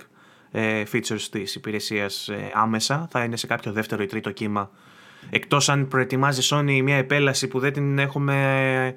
ε, 0.51 0.83
features 0.91 1.27
της 1.31 1.55
υπηρεσίας 1.55 2.27
ε, 2.27 2.51
άμεσα. 2.53 3.07
Θα 3.11 3.23
είναι 3.23 3.37
σε 3.37 3.47
κάποιο 3.47 3.71
δεύτερο 3.71 4.03
ή 4.03 4.05
τρίτο 4.05 4.31
κύμα. 4.31 4.69
Εκτός 5.29 5.69
αν 5.69 5.87
προετοιμάζει 5.87 6.47
Sony 6.51 6.81
μια 6.83 6.95
επέλαση 6.95 7.47
που 7.47 7.59
δεν 7.59 7.73
την 7.73 7.99
έχουμε 7.99 8.95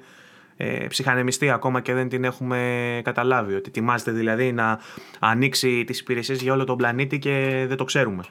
ε, 0.63 0.87
ψυχανεμιστεί 0.87 1.49
ακόμα 1.49 1.81
και 1.81 1.93
δεν 1.93 2.09
την 2.09 2.23
έχουμε 2.23 3.01
καταλάβει. 3.03 3.53
Ότι 3.53 3.67
ετοιμάζεται 3.67 4.11
δηλαδή 4.11 4.51
να 4.51 4.79
ανοίξει 5.19 5.83
τις 5.83 5.99
υπηρεσίες 5.99 6.41
για 6.41 6.53
όλο 6.53 6.63
τον 6.63 6.77
πλανήτη 6.77 7.19
και 7.19 7.65
δεν 7.67 7.77
το 7.77 7.83
ξέρουμε. 7.83 8.23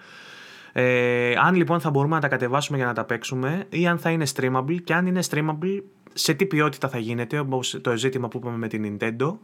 Ε, 0.72 1.34
αν 1.36 1.54
λοιπόν 1.54 1.80
θα 1.80 1.90
μπορούμε 1.90 2.14
να 2.14 2.20
τα 2.20 2.28
κατεβάσουμε 2.28 2.76
για 2.76 2.86
να 2.86 2.92
τα 2.92 3.04
παίξουμε 3.04 3.66
ή 3.68 3.86
αν 3.86 3.98
θα 3.98 4.10
είναι 4.10 4.26
streamable 4.34 4.76
και 4.84 4.94
αν 4.94 5.06
είναι 5.06 5.20
streamable 5.30 5.82
σε 6.12 6.34
τι 6.34 6.46
ποιότητα 6.46 6.88
θα 6.88 6.98
γίνεται 6.98 7.38
όπως 7.38 7.78
το 7.82 7.96
ζήτημα 7.96 8.28
που 8.28 8.38
είπαμε 8.38 8.56
με 8.56 8.68
την 8.68 8.98
Nintendo 8.98 9.36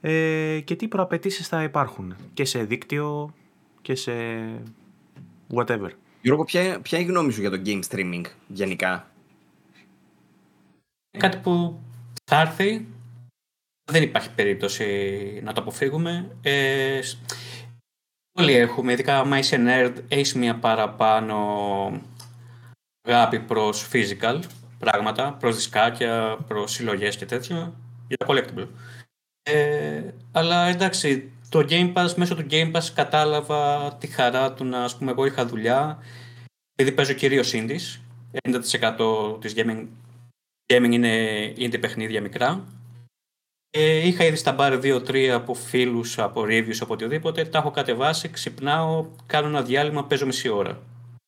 ε, 0.00 0.60
και 0.64 0.76
τι 0.76 0.88
προαπαιτήσεις 0.88 1.48
θα 1.48 1.62
υπάρχουν 1.62 2.16
και 2.34 2.44
σε 2.44 2.64
δίκτυο 2.64 3.34
και 3.82 3.94
σε 3.94 4.12
whatever. 5.54 5.88
Γιώργο, 6.20 6.44
ποια, 6.44 6.80
ποια 6.80 6.98
είναι 6.98 7.08
η 7.08 7.10
γνώμη 7.10 7.32
σου 7.32 7.40
για 7.40 7.50
το 7.50 7.60
game 7.64 7.80
streaming 7.90 8.22
γενικά; 8.46 9.10
Κάτι 11.18 11.36
που 11.36 11.80
θα 12.30 12.40
έρθει. 12.40 12.86
Δεν 13.92 14.02
υπάρχει 14.02 14.30
περίπτωση 14.30 15.40
να 15.44 15.52
το 15.52 15.60
αποφύγουμε. 15.60 16.36
Ε, 16.42 17.00
όλοι 18.38 18.52
έχουμε, 18.52 18.92
ειδικά 18.92 19.18
άμα 19.18 19.38
είσαι 19.38 19.56
nerd, 19.66 19.94
έχεις 20.08 20.34
μια 20.34 20.58
παραπάνω 20.58 21.36
αγάπη 23.02 23.40
προς 23.40 23.88
physical 23.92 24.40
πράγματα, 24.78 25.32
προς 25.32 25.54
δισκάκια, 25.54 26.38
προς 26.48 26.72
συλλογές 26.72 27.16
και 27.16 27.26
τέτοια, 27.26 27.72
για 28.08 28.16
τα 28.16 28.26
collectible. 28.28 28.66
Ε, 29.42 30.02
αλλά 30.32 30.66
εντάξει, 30.66 31.30
το 31.48 31.66
Game 31.68 31.92
Pass, 31.92 32.12
μέσω 32.16 32.34
του 32.34 32.46
Game 32.50 32.72
Pass 32.72 32.84
κατάλαβα 32.94 33.92
τη 33.94 34.06
χαρά 34.06 34.52
του 34.52 34.64
να, 34.64 34.84
ας 34.84 34.96
πούμε, 34.96 35.10
εγώ 35.10 35.26
είχα 35.26 35.46
δουλειά, 35.46 35.98
επειδή 36.74 36.96
παίζω 36.96 37.12
κυρίως 37.12 37.52
indies, 37.54 38.00
90% 38.32 39.40
της 39.40 39.54
gaming 39.56 39.86
gaming 40.66 40.92
είναι 40.92 41.52
indie 41.56 41.80
παιχνίδια 41.80 42.20
μικρά. 42.20 42.64
Ε, 43.70 44.06
είχα 44.06 44.24
ήδη 44.24 44.36
στα 44.36 44.52
μπαρ 44.52 44.78
2-3 44.82 45.26
από 45.26 45.54
φίλους, 45.54 46.18
από 46.18 46.42
reviews, 46.42 46.76
από 46.80 46.92
οτιδήποτε. 46.92 47.44
Τα 47.44 47.58
έχω 47.58 47.70
κατεβάσει, 47.70 48.28
ξυπνάω, 48.28 49.06
κάνω 49.26 49.48
ένα 49.48 49.62
διάλειμμα, 49.62 50.04
παίζω 50.04 50.26
μισή 50.26 50.48
ώρα. 50.48 50.82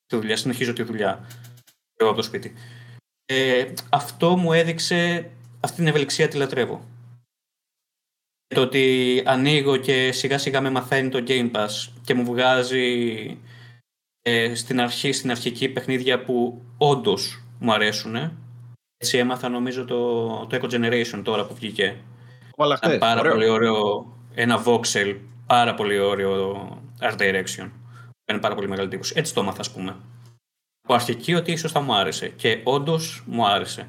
Τη 0.07 0.17
δουλειά, 0.17 0.37
συνεχίζω 0.37 0.73
τη 0.73 0.83
δουλειά. 0.83 1.27
Εγώ 1.97 2.09
από 2.09 2.19
το 2.19 2.25
σπίτι. 2.25 2.53
Ε, 3.25 3.73
αυτό 3.89 4.37
μου 4.37 4.53
έδειξε 4.53 5.31
αυτή 5.61 5.77
την 5.77 5.87
ευελιξία 5.87 6.29
τη 6.29 6.37
λατρεύω. 6.37 6.87
Το 8.55 8.61
ότι 8.61 9.23
ανοίγω 9.27 9.77
και 9.77 10.13
σιγά 10.13 10.39
σιγά 10.39 10.61
με 10.61 10.71
μαθαίνει 10.71 11.09
το 11.09 11.25
Game 11.27 11.51
Pass 11.51 11.93
και 12.05 12.15
μου 12.15 12.25
βγάζει 12.25 13.39
ε, 14.23 14.55
στην 14.55 14.81
αρχή, 14.81 15.13
στην 15.13 15.31
αρχική 15.31 15.69
παιχνίδια 15.69 16.25
που 16.25 16.63
όντως 16.79 17.43
μου 17.59 17.73
αρέσουν 17.73 18.33
έτσι 18.99 19.19
έμαθα 19.19 19.49
νομίζω 19.49 19.85
το, 19.85 20.29
το 20.47 20.59
Eco 20.61 20.75
Generation 20.75 21.21
τώρα 21.23 21.47
που 21.47 21.55
βγήκε. 21.55 21.97
Ήταν 22.83 22.99
πάρα 22.99 23.21
ωραίο. 23.21 23.33
πολύ 23.33 23.49
ωραίο. 23.49 24.07
Ένα 24.35 24.63
voxel, 24.65 25.17
πάρα 25.47 25.75
πολύ 25.75 25.99
ωραίο 25.99 26.69
art 27.01 27.19
direction. 27.19 27.71
Είναι 28.31 28.41
πάρα 28.41 28.55
πολύ 28.55 28.69
μεγάλη 28.69 28.87
εντύπωση. 28.87 29.13
Έτσι 29.17 29.35
το 29.35 29.41
έμαθα, 29.41 29.61
ας 29.61 29.73
πούμε. 29.73 29.97
Από 30.83 30.95
αρχική 30.95 31.35
ότι 31.35 31.53
ίσως 31.53 31.73
θα 31.73 31.81
μου 31.81 31.95
άρεσε. 31.95 32.29
Και 32.29 32.61
όντως 32.65 33.23
μου 33.27 33.47
άρεσε. 33.47 33.87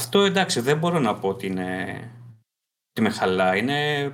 Αυτό 0.00 0.24
εντάξει, 0.24 0.60
δεν 0.60 0.78
μπορώ 0.78 0.98
να 0.98 1.14
πω 1.14 1.28
ότι, 1.28 1.46
είναι, 1.46 1.98
ότι 2.90 3.00
με 3.00 3.10
χαλά. 3.10 3.56
Είναι 3.56 4.12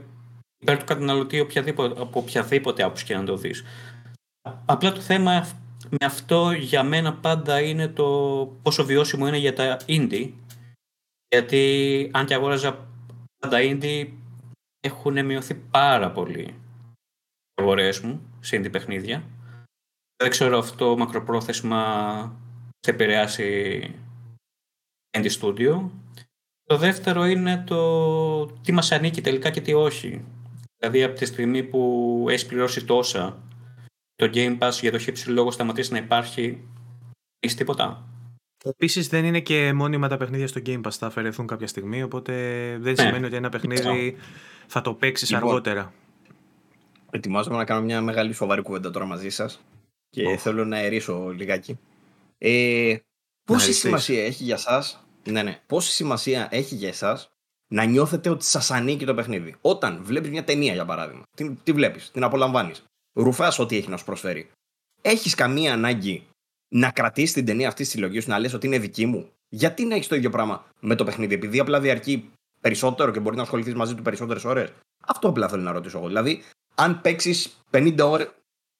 υπέρ 0.62 0.78
του 0.78 0.84
καταναλωτή 0.84 1.40
οποιαδήποτε, 1.40 2.00
από 2.00 2.20
οποιαδήποτε 2.20 2.82
άποψη 2.82 3.04
και 3.04 3.16
να 3.16 3.24
το 3.24 3.36
δεις. 3.36 3.64
Απλά 4.66 4.92
το 4.92 5.00
θέμα 5.00 5.46
με 5.90 6.06
αυτό 6.06 6.50
για 6.50 6.82
μένα 6.82 7.14
πάντα 7.14 7.60
είναι 7.60 7.88
το 7.88 8.06
πόσο 8.62 8.84
βιώσιμο 8.84 9.26
είναι 9.26 9.38
για 9.38 9.52
τα 9.52 9.80
indie. 9.86 10.30
Γιατί 11.28 12.10
αν 12.12 12.26
και 12.26 12.34
αγόραζα 12.34 12.88
πάντα 13.38 13.58
indie 13.60 14.08
έχουν 14.80 15.24
μειωθεί 15.24 15.54
πάρα 15.54 16.10
πολύ 16.10 16.42
οι 16.42 16.54
αγορές 17.54 18.00
μου 18.00 18.20
σε 18.40 18.56
indie 18.56 18.70
παιχνίδια. 18.72 19.24
Δεν 20.16 20.30
ξέρω 20.30 20.58
αυτό 20.58 20.96
μακροπρόθεσμα 20.96 21.82
θα 22.86 22.92
επηρεάσει 22.92 23.80
indie 25.18 25.30
studio. 25.40 25.90
Το 26.62 26.76
δεύτερο 26.76 27.24
είναι 27.24 27.64
το 27.66 28.46
τι 28.46 28.72
μας 28.72 28.92
ανήκει 28.92 29.20
τελικά 29.20 29.50
και 29.50 29.60
τι 29.60 29.74
όχι. 29.74 30.24
Δηλαδή 30.76 31.02
από 31.02 31.18
τη 31.18 31.24
στιγμή 31.24 31.62
που 31.62 32.26
έχεις 32.28 32.46
πληρώσει 32.46 32.84
τόσα 32.84 33.38
το 34.20 34.30
Game 34.34 34.58
Pass 34.58 34.72
για 34.80 34.90
το 34.90 34.98
χύψη 34.98 35.30
λόγο 35.30 35.50
σταματήσει 35.50 35.92
να 35.92 35.98
υπάρχει, 35.98 36.68
είσαι 37.40 37.56
τίποτα; 37.56 38.04
Επίσης 38.64 39.08
δεν 39.08 39.24
είναι 39.24 39.40
και 39.40 39.72
μόνιμα 39.72 40.08
τα 40.08 40.16
παιχνίδια 40.16 40.46
στο 40.46 40.60
Game 40.66 40.80
Pass, 40.80 40.90
θα 40.90 41.06
αφαιρεθούν 41.06 41.46
κάποια 41.46 41.66
στιγμή, 41.66 42.02
οπότε 42.02 42.32
δεν 42.80 42.92
ναι. 42.92 43.02
σημαίνει 43.02 43.26
ότι 43.26 43.36
ένα 43.36 43.48
παιχνίδι 43.48 44.16
θα 44.66 44.80
το 44.80 44.94
παίξεις 44.94 45.30
λοιπόν, 45.30 45.48
αργότερα. 45.48 45.92
Ετοιμάζομαι 47.10 47.56
να 47.56 47.64
κάνω 47.64 47.82
μια 47.82 48.00
μεγάλη 48.00 48.32
σοβαρή 48.32 48.62
κουβέντα 48.62 48.90
τώρα 48.90 49.04
μαζί 49.04 49.28
σας 49.28 49.60
και 50.10 50.36
θέλω 50.36 50.64
να 50.64 50.78
ερήσω 50.78 51.28
λιγάκι. 51.28 51.78
Ε, 52.38 52.96
πόση 53.44 53.72
σημασία 53.72 54.24
έχει 54.24 54.44
για 54.44 54.54
εσά, 54.54 54.84
ναι, 55.30 55.42
ναι, 55.42 55.60
πόση 55.66 55.90
σημασία 55.92 56.48
έχει 56.50 56.74
για 56.74 56.88
εσάς 56.88 57.30
να 57.72 57.84
νιώθετε 57.84 58.28
ότι 58.28 58.44
σας 58.44 58.70
ανήκει 58.70 59.04
το 59.04 59.14
παιχνίδι. 59.14 59.54
Όταν 59.60 60.04
βλέπεις 60.04 60.30
μια 60.30 60.44
ταινία, 60.44 60.72
για 60.72 60.84
παράδειγμα, 60.84 61.22
τι, 61.36 61.50
τι 61.54 61.72
βλέπεις, 61.72 62.10
την 62.10 62.24
απολαμβάνεις 62.24 62.84
ρουφάς 63.12 63.58
ό,τι 63.58 63.76
έχει 63.76 63.88
να 63.88 63.96
σου 63.96 64.04
προσφέρει. 64.04 64.50
Έχεις 65.02 65.34
καμία 65.34 65.72
ανάγκη 65.72 66.26
να 66.68 66.90
κρατήσεις 66.90 67.32
την 67.32 67.44
ταινία 67.44 67.68
αυτής 67.68 67.86
στη 67.86 67.96
συλλογής 67.96 68.22
σου, 68.22 68.30
να 68.30 68.38
λες 68.38 68.52
ότι 68.54 68.66
είναι 68.66 68.78
δική 68.78 69.06
μου; 69.06 69.30
Γιατί 69.48 69.84
να 69.84 69.94
έχεις 69.94 70.08
το 70.08 70.14
ίδιο 70.14 70.30
πράγμα 70.30 70.64
με 70.80 70.94
το 70.94 71.04
παιχνίδι, 71.04 71.34
επειδή 71.34 71.58
απλά 71.58 71.80
διαρκεί 71.80 72.30
περισσότερο 72.60 73.10
και 73.10 73.20
μπορεί 73.20 73.36
να 73.36 73.42
ασχοληθείς 73.42 73.74
μαζί 73.74 73.94
του 73.94 74.02
περισσότερες 74.02 74.44
ώρες; 74.44 74.72
Αυτό 75.06 75.28
απλά 75.28 75.48
θέλω 75.48 75.62
να 75.62 75.72
ρωτήσω 75.72 75.98
εγώ. 75.98 76.06
Δηλαδή, 76.06 76.42
αν 76.74 77.00
παίξεις 77.00 77.60
50 77.70 78.04
ώρες. 78.04 78.30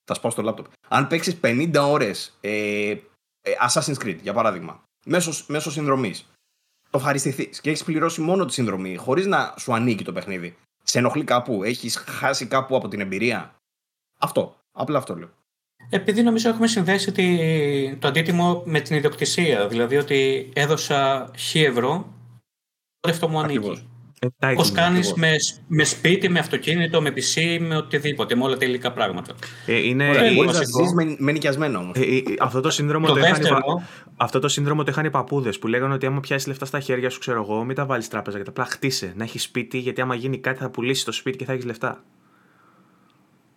Θα 0.05 0.15
σπάω 0.15 0.31
στο 0.31 0.43
λάπτοπ. 0.43 0.67
Αν 0.89 1.07
παίξεις 1.07 1.41
50 1.41 1.73
ώρες 1.83 2.39
ε, 2.41 2.91
ε, 2.91 2.99
Assassin's 3.69 4.05
Creed, 4.05 4.19
για 4.23 4.33
παράδειγμα, 4.33 4.83
μέσω, 5.05 5.45
μέσω 5.47 5.71
συνδρομής, 5.71 6.27
το 6.91 6.99
ευχαριστηθείς 6.99 7.61
και 7.61 7.71
έχεις 7.71 7.85
πληρώσει 7.85 8.21
μόνο 8.21 8.45
τη 8.45 8.53
συνδρομή, 8.53 8.97
χωρίς 8.97 9.27
να 9.27 9.55
σου 9.59 9.75
ανήκει 9.75 10.05
το 10.05 10.13
παιχνίδι, 10.13 10.57
σε 10.83 10.99
ενοχλεί 10.99 11.25
κάπου, 11.25 11.65
έχεις 11.65 11.97
χάσει 11.97 12.47
κάπου 12.47 12.77
από 12.77 12.89
την 12.89 13.01
εμπειρία; 13.01 13.55
Αυτό. 14.21 14.57
Απλά 14.73 14.99
αυτό 14.99 15.15
λέω. 15.15 15.29
Επειδή 15.91 16.23
νομίζω 16.23 16.49
έχουμε 16.49 16.67
συνδέσει 16.67 17.13
το 17.99 18.09
αντίτιμο 18.09 18.63
με 18.67 18.81
την 18.81 18.97
ιδιοκτησία. 18.97 19.69
Δηλαδή 19.69 19.97
ότι 19.97 20.51
έδωσα 20.53 21.31
χ 21.39 21.55
ευρώ, 21.55 22.13
τότε 23.01 23.15
αυτό 23.15 23.29
μου 23.29 23.41
ανήκει. 23.41 23.89
Πώς 24.55 24.73
κάνεις 24.73 25.15
με, 25.15 25.37
με 25.67 25.85
σπίτι, 25.85 26.29
με 26.29 26.39
αυτοκίνητο, 26.39 27.03
με 27.03 27.13
PC, 27.17 27.59
με 27.61 27.77
οτιδήποτε, 27.77 28.35
με 28.35 28.45
όλα 28.45 28.57
τα 28.57 28.65
υλικά 28.65 28.93
πράγματα. 28.93 29.35
Ε, 29.67 29.87
είναι... 29.87 30.09
Ωραία, 30.09 30.33
μπορείς 30.33 30.53
να 30.53 30.65
ζει 30.65 30.95
με, 30.95 31.17
με 31.19 31.33
νοικιασμένο 31.33 31.79
όμως. 31.79 31.97
Ε, 31.97 32.01
ε, 32.01 32.23
αυτό 32.39 32.61
το 32.61 32.71
σύνδρομο 32.71 33.07
το, 33.07 33.13
το, 33.13 33.19
είχαν, 33.19 33.47
αυτό 34.17 34.39
το 34.39 34.49
σύνδρομο 34.49 34.83
το 34.83 34.91
είχαν 34.91 35.05
οι 35.05 35.11
παππούδες 35.11 35.59
που 35.59 35.67
λέγανε 35.67 35.95
ότι 35.95 36.07
άμα 36.07 36.21
πιάσεις 36.21 36.47
λεφτά 36.47 36.65
στα 36.65 36.81
χέρια 36.81 37.11
σου, 37.11 37.19
ξέρω 37.19 37.43
εγώ, 37.43 37.65
μην 37.65 37.77
τα 37.77 37.87
βάλεις 37.87 38.09
τράπεζα 38.09 38.37
γιατί 38.37 38.51
απλά 38.51 38.65
χτίσε. 38.65 39.13
Να 39.17 39.25
έχεις 39.25 39.43
σπίτι, 39.43 39.79
γιατί 39.79 40.01
άμα 40.01 40.15
γίνει 40.15 40.39
κάτι 40.39 40.59
θα 40.59 40.71
πουλήσεις 40.71 41.05
το 41.05 41.13
σπίτι 41.13 41.37
και 41.37 41.45
θα 41.45 41.53
έχεις 41.53 41.65
λεφτά. 41.65 42.05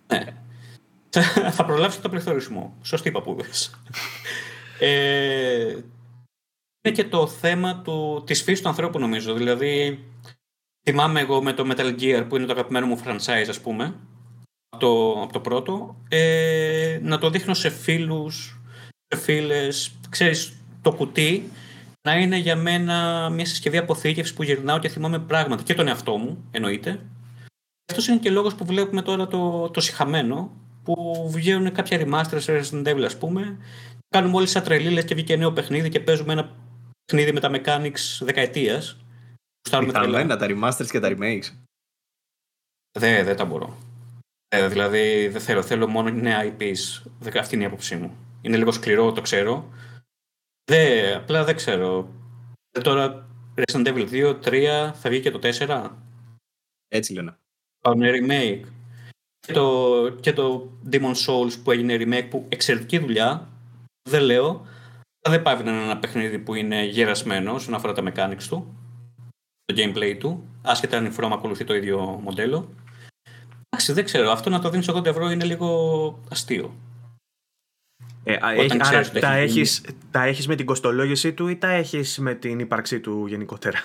Ναι 0.07 0.43
θα 1.51 1.65
προλάβεις 1.65 2.01
το 2.01 2.09
πληθωρισμό. 2.09 2.77
Σωστή 2.81 3.11
παππούδες. 3.11 3.79
ε, 4.79 5.77
είναι 6.81 6.95
και 6.95 7.03
το 7.03 7.27
θέμα 7.27 7.81
του, 7.81 8.23
της 8.25 8.43
φύσης 8.43 8.61
του 8.61 8.69
ανθρώπου 8.69 8.99
νομίζω. 8.99 9.33
Δηλαδή, 9.33 10.03
θυμάμαι 10.89 11.19
εγώ 11.19 11.43
με 11.43 11.53
το 11.53 11.67
Metal 11.69 11.99
Gear 11.99 12.25
που 12.29 12.35
είναι 12.35 12.45
το 12.45 12.51
αγαπημένο 12.51 12.85
μου 12.85 12.99
franchise 13.05 13.45
ας 13.49 13.59
πούμε, 13.59 13.95
από 14.69 14.85
το, 14.85 15.21
από 15.21 15.33
το 15.33 15.39
πρώτο, 15.39 15.95
ε, 16.09 16.99
να 17.01 17.17
το 17.17 17.29
δείχνω 17.29 17.53
σε 17.53 17.69
φίλους, 17.69 18.61
σε 19.07 19.21
φίλες, 19.21 19.91
ξέρεις, 20.09 20.53
το 20.81 20.91
κουτί 20.91 21.51
να 22.07 22.17
είναι 22.17 22.37
για 22.37 22.55
μένα 22.55 23.29
μια 23.29 23.45
συσκευή 23.45 23.77
αποθήκευσης 23.77 24.35
που 24.35 24.43
γυρνάω 24.43 24.79
και 24.79 24.89
θυμάμαι 24.89 25.19
πράγματα 25.19 25.63
και 25.63 25.73
τον 25.73 25.87
εαυτό 25.87 26.17
μου, 26.17 26.43
εννοείται. 26.51 26.99
Αυτός 27.89 28.07
είναι 28.07 28.17
και 28.17 28.29
λόγος 28.29 28.55
που 28.55 28.65
βλέπουμε 28.65 29.01
τώρα 29.01 29.27
το, 29.27 29.69
το 29.69 29.81
συχαμένο, 29.81 30.51
που 30.83 31.25
βγαίνουν 31.31 31.71
κάποια 31.71 31.99
remasters 32.01 32.45
Resident 32.45 32.87
Evil, 32.87 33.03
ας 33.05 33.17
πούμε. 33.17 33.57
Κάνουμε 34.09 34.35
όλοι 34.35 34.47
σαν 34.47 34.63
τρελή, 34.63 35.03
και 35.03 35.15
βγήκε 35.15 35.35
νέο 35.35 35.51
παιχνίδι 35.53 35.89
και 35.89 35.99
παίζουμε 35.99 36.33
ένα 36.33 36.55
παιχνίδι 37.05 37.33
με 37.33 37.39
τα 37.39 37.51
mechanics 37.53 38.19
δεκαετίας. 38.19 38.97
Πιθανό 39.61 39.91
τα 40.37 40.47
remasters 40.49 40.87
και 40.89 40.99
τα 40.99 41.15
remakes. 41.17 41.45
Δεν, 42.99 43.25
δεν 43.25 43.35
τα 43.35 43.45
μπορώ. 43.45 43.77
Ε, 44.47 44.67
δηλαδή 44.67 45.27
δεν 45.27 45.41
θέλω, 45.41 45.61
θέλω 45.61 45.87
μόνο 45.87 46.09
νέα 46.09 46.43
IPs. 46.43 47.03
Αυτή 47.39 47.55
είναι 47.55 47.63
η 47.63 47.67
άποψή 47.67 47.95
μου. 47.95 48.17
Είναι 48.41 48.57
λίγο 48.57 48.71
σκληρό, 48.71 49.11
το 49.11 49.21
ξέρω. 49.21 49.69
Δε, 50.71 51.13
απλά 51.15 51.43
δεν 51.43 51.55
ξέρω. 51.55 52.09
Ε, 52.71 52.81
τώρα 52.81 53.29
Resident 53.55 53.87
Evil 53.87 54.09
2, 54.09 54.39
3, 54.43 54.91
θα 54.93 55.09
βγει 55.09 55.19
και 55.19 55.31
το 55.31 55.39
4. 55.43 55.89
Έτσι 56.87 57.13
λένε. 57.13 57.37
Πάμε 57.81 58.09
remake. 58.11 58.61
Και 59.47 59.53
το, 59.53 60.09
και 60.19 60.33
το 60.33 60.71
Demon 60.91 61.13
Souls 61.25 61.53
που 61.63 61.71
έγινε 61.71 61.97
remake 61.99 62.27
που 62.29 62.45
εξαιρετική 62.49 62.97
δουλειά. 62.99 63.49
Δεν 64.09 64.21
λέω. 64.21 64.65
Δεν 65.29 65.41
πάει 65.41 65.63
να 65.63 65.71
είναι 65.71 65.83
ένα 65.83 65.97
παιχνίδι 65.97 66.39
που 66.39 66.53
είναι 66.53 66.83
γερασμένο 66.83 67.53
όσον 67.53 67.73
αφορά 67.73 67.93
τα 67.93 68.03
mechanics 68.05 68.43
του. 68.49 68.75
Το 69.65 69.75
gameplay 69.77 70.15
του. 70.19 70.43
Άσχετα 70.61 70.97
αν 70.97 71.05
η 71.05 71.11
From 71.17 71.29
ακολουθεί 71.33 71.63
το 71.63 71.75
ίδιο 71.75 72.19
μοντέλο. 72.23 72.69
Εντάξει, 73.69 73.93
δεν 73.93 74.03
ξέρω. 74.03 74.31
Αυτό 74.31 74.49
να 74.49 74.59
το 74.59 74.69
δίνεις 74.69 74.89
80 74.91 75.05
ευρώ 75.05 75.29
είναι 75.29 75.43
λίγο 75.43 76.19
αστείο. 76.29 76.73
Ε, 78.23 78.37
έχει, 78.55 78.77
άρα 78.79 79.09
τα 79.09 79.33
έχεις, 79.33 79.81
τα 80.11 80.23
έχεις 80.23 80.47
με 80.47 80.55
την 80.55 80.65
κοστολόγηση 80.65 81.33
του 81.33 81.47
ή 81.47 81.55
τα 81.55 81.69
έχεις 81.69 82.17
με 82.17 82.33
την 82.33 82.59
ύπαρξή 82.59 82.99
του 82.99 83.25
γενικότερα; 83.27 83.79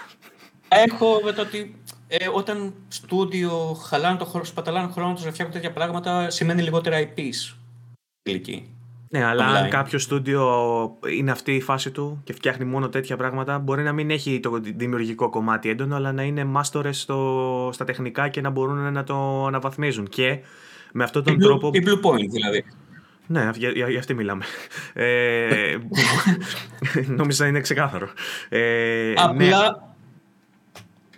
Έχω 0.68 1.20
με 1.24 1.32
το 1.32 1.42
ότι 1.42 1.74
ε, 2.08 2.28
όταν 2.34 2.74
στούντιο 2.88 3.76
χαλάνε 3.88 4.18
το 4.18 4.24
χρόνο, 4.24 4.44
σπαταλάνε 4.44 4.92
χρόνο 4.92 5.14
τους 5.14 5.24
να 5.24 5.30
φτιάχνουν 5.30 5.56
τέτοια 5.56 5.72
πράγματα 5.72 6.30
σημαίνει 6.30 6.62
λιγότερα 6.62 6.96
IPs. 7.00 7.56
Τελική. 8.22 8.72
Ναι, 9.10 9.24
αλλά 9.24 9.44
αν 9.44 9.70
κάποιος 9.70 10.02
στούντιο 10.02 10.44
είναι 11.16 11.30
αυτή 11.30 11.54
η 11.54 11.60
φάση 11.60 11.90
του 11.90 12.20
και 12.24 12.32
φτιάχνει 12.32 12.64
μόνο 12.64 12.88
τέτοια 12.88 13.16
πράγματα, 13.16 13.58
μπορεί 13.58 13.82
να 13.82 13.92
μην 13.92 14.10
έχει 14.10 14.40
το 14.40 14.60
δημιουργικό 14.76 15.30
κομμάτι 15.30 15.68
έντονο, 15.68 15.96
αλλά 15.96 16.12
να 16.12 16.22
είναι 16.22 16.44
μάστορες 16.44 17.06
στα 17.70 17.84
τεχνικά 17.84 18.28
και 18.28 18.40
να 18.40 18.50
μπορούν 18.50 18.92
να 18.92 19.04
το 19.04 19.46
αναβαθμίζουν. 19.46 20.08
Και 20.08 20.38
με 20.92 21.04
αυτόν 21.04 21.24
τον 21.24 21.34
η 21.34 21.38
τρόπο. 21.38 21.70
Η 21.72 21.82
Blue 21.86 22.06
Point 22.06 22.28
δηλαδή. 22.28 22.64
Ναι, 23.26 23.50
για, 23.54 23.70
για, 23.70 23.88
για 23.88 23.98
αυτή 23.98 24.14
μιλάμε. 24.14 24.44
Ε, 24.92 25.76
νόμιζα 27.16 27.46
είναι 27.46 27.60
ξεκάθαρο. 27.60 28.08
Ε, 28.48 29.12
Απλά 29.16 29.34
ναι. 29.34 29.87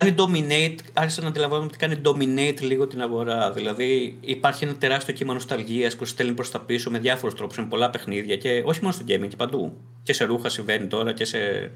Κάνει 0.00 0.14
dominate, 0.18 0.78
άρχισα 0.92 1.22
να 1.22 1.28
αντιλαμβάνομαι 1.28 1.66
ότι 1.66 1.78
κάνει 1.78 2.00
dominate 2.04 2.60
λίγο 2.60 2.86
την 2.86 3.02
αγορά. 3.02 3.52
Δηλαδή 3.52 4.18
υπάρχει 4.20 4.64
ένα 4.64 4.74
τεράστιο 4.74 5.14
κύμα 5.14 5.32
νοσταλγίας 5.32 5.96
που 5.96 6.04
στέλνει 6.04 6.32
προς 6.32 6.50
τα 6.50 6.60
πίσω 6.60 6.90
με 6.90 6.98
διάφορους 6.98 7.34
τρόπους, 7.34 7.56
με 7.56 7.66
πολλά 7.66 7.90
παιχνίδια 7.90 8.36
και 8.36 8.62
όχι 8.64 8.80
μόνο 8.82 8.92
στο 8.92 9.04
gaming 9.08 9.28
και 9.28 9.36
παντού. 9.36 9.76
Και 10.02 10.12
σε 10.12 10.24
ρούχα 10.24 10.48
συμβαίνει 10.48 10.86
τώρα 10.86 11.12
και 11.12 11.24
σε 11.24 11.70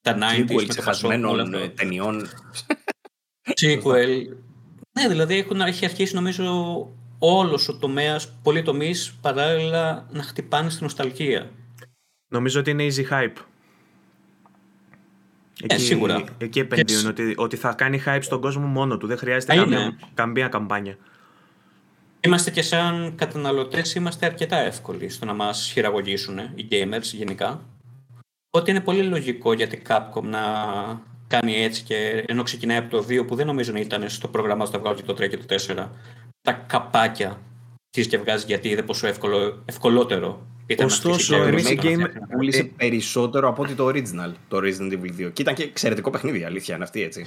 τα 0.00 0.18
90s 0.18 0.54
με 0.66 0.74
το 0.74 0.82
χασμένων 0.82 1.72
ταινιών. 1.74 2.28
Sequel. 3.60 4.22
ναι, 4.92 5.08
δηλαδή 5.08 5.38
έχουν, 5.38 5.60
έχει 5.60 5.84
αρχίσει 5.84 6.14
νομίζω 6.14 6.86
όλος 7.18 7.68
ο 7.68 7.76
τομέας, 7.76 8.32
πολλοί 8.42 8.62
τομεί 8.62 8.94
παράλληλα 9.20 10.06
να 10.10 10.22
χτυπάνε 10.22 10.70
στην 10.70 10.84
νοσταλγία. 10.84 11.50
Νομίζω 12.28 12.60
ότι 12.60 12.70
είναι 12.70 12.86
easy 12.86 13.12
hype. 13.12 13.44
Ε, 15.62 15.74
εκεί, 15.74 15.82
σίγουρα. 15.82 16.24
Εκεί 16.38 16.58
επενδύουν 16.58 17.06
ότι, 17.06 17.34
ότι 17.36 17.56
θα 17.56 17.72
κάνει 17.72 18.02
hype 18.06 18.18
στον 18.20 18.40
κόσμο 18.40 18.66
μόνο 18.66 18.96
του. 18.96 19.06
Δεν 19.06 19.18
χρειάζεται 19.18 19.54
καμία, 19.54 19.98
καμία 20.14 20.48
καμπάνια. 20.48 20.96
Είμαστε 22.20 22.50
και 22.50 22.62
σαν 22.62 23.14
καταναλωτές, 23.16 23.94
είμαστε 23.94 24.26
αρκετά 24.26 24.56
εύκολοι 24.56 25.08
στο 25.08 25.24
να 25.24 25.32
μας 25.32 25.70
χειραγωγήσουν 25.72 26.38
οι 26.54 26.68
gamers 26.70 27.02
γενικά. 27.02 27.60
Ότι 28.50 28.70
είναι 28.70 28.80
πολύ 28.80 29.02
λογικό 29.02 29.52
για 29.52 29.66
την 29.66 29.82
Capcom 29.88 30.22
να 30.22 30.40
κάνει 31.26 31.62
έτσι 31.62 31.82
και 31.82 32.24
ενώ 32.26 32.42
ξεκινάει 32.42 32.76
από 32.76 32.90
το 32.90 33.06
2 33.08 33.26
που 33.26 33.34
δεν 33.34 33.46
νομίζω 33.46 33.72
να 33.72 33.80
ήταν 33.80 34.08
στο 34.08 34.28
πρόγραμμά 34.28 34.64
του 34.64 34.70
να 34.72 34.78
βγάλει 34.78 35.02
το 35.02 35.12
3 35.12 35.28
και 35.28 35.36
το 35.36 35.54
4 35.76 35.88
τα 36.42 36.52
καπάκια 36.52 37.40
τη 37.90 38.06
και 38.06 38.18
βγάζει 38.18 38.44
γιατί 38.46 38.68
είδε 38.68 38.82
πόσο 38.82 39.06
εύκολο, 39.06 39.62
ευκολότερο 39.64 40.46
ήταν 40.46 40.49
Ωστόσο, 40.78 41.36
εμείς 41.36 41.70
οι 41.70 41.78
game 41.82 42.06
πούλησε 42.32 42.64
περισσότερο 42.64 43.48
από 43.48 43.62
ότι 43.62 43.74
το 43.74 43.86
original, 43.86 44.32
το 44.48 44.58
Resident 44.58 44.92
Evil 44.92 45.26
2. 45.26 45.32
Και 45.32 45.42
ήταν 45.42 45.54
και 45.54 45.62
εξαιρετικό 45.62 46.10
παιχνίδι, 46.10 46.44
αλήθεια 46.44 46.74
είναι 46.74 46.84
αυτή 46.84 47.02
έτσι. 47.02 47.26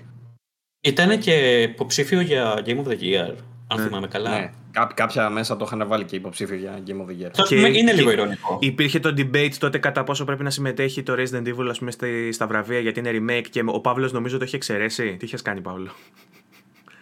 Ήταν 0.81 1.19
και 1.19 1.61
υποψήφιο 1.61 2.21
για 2.21 2.63
Game 2.65 2.77
of 2.77 2.87
the 2.87 2.99
Year, 3.01 3.35
αν 3.67 3.79
ναι. 3.79 3.83
θυμάμαι 3.83 4.07
καλά. 4.07 4.29
Ναι. 4.39 4.51
κάποια 4.93 5.29
μέσα 5.29 5.57
το 5.57 5.65
είχαν 5.65 5.87
βάλει 5.87 6.03
και 6.03 6.15
υποψήφιο 6.15 6.55
για 6.55 6.79
Game 6.87 6.91
of 6.91 7.05
the 7.05 7.25
Year. 7.25 7.45
Και, 7.47 7.55
είναι 7.55 7.93
λίγο 7.93 8.11
ηρωνικό. 8.11 8.57
Υπήρχε 8.61 8.99
το 8.99 9.13
debate 9.17 9.53
τότε 9.59 9.77
κατά 9.77 10.03
πόσο 10.03 10.25
πρέπει 10.25 10.43
να 10.43 10.49
συμμετέχει 10.49 11.03
το 11.03 11.13
Resident 11.17 11.47
Evil 11.47 11.67
ας 11.69 11.79
πούμε, 11.79 11.91
στα 12.31 12.47
βραβεία 12.47 12.79
γιατί 12.79 12.99
είναι 12.99 13.11
remake 13.13 13.47
και 13.49 13.63
ο 13.65 13.79
Παύλος 13.79 14.11
νομίζω 14.11 14.37
το 14.37 14.43
είχε 14.43 14.55
εξαιρέσει. 14.55 15.15
Τι 15.19 15.25
είχες 15.25 15.41
κάνει, 15.41 15.61
Παύλο; 15.61 15.91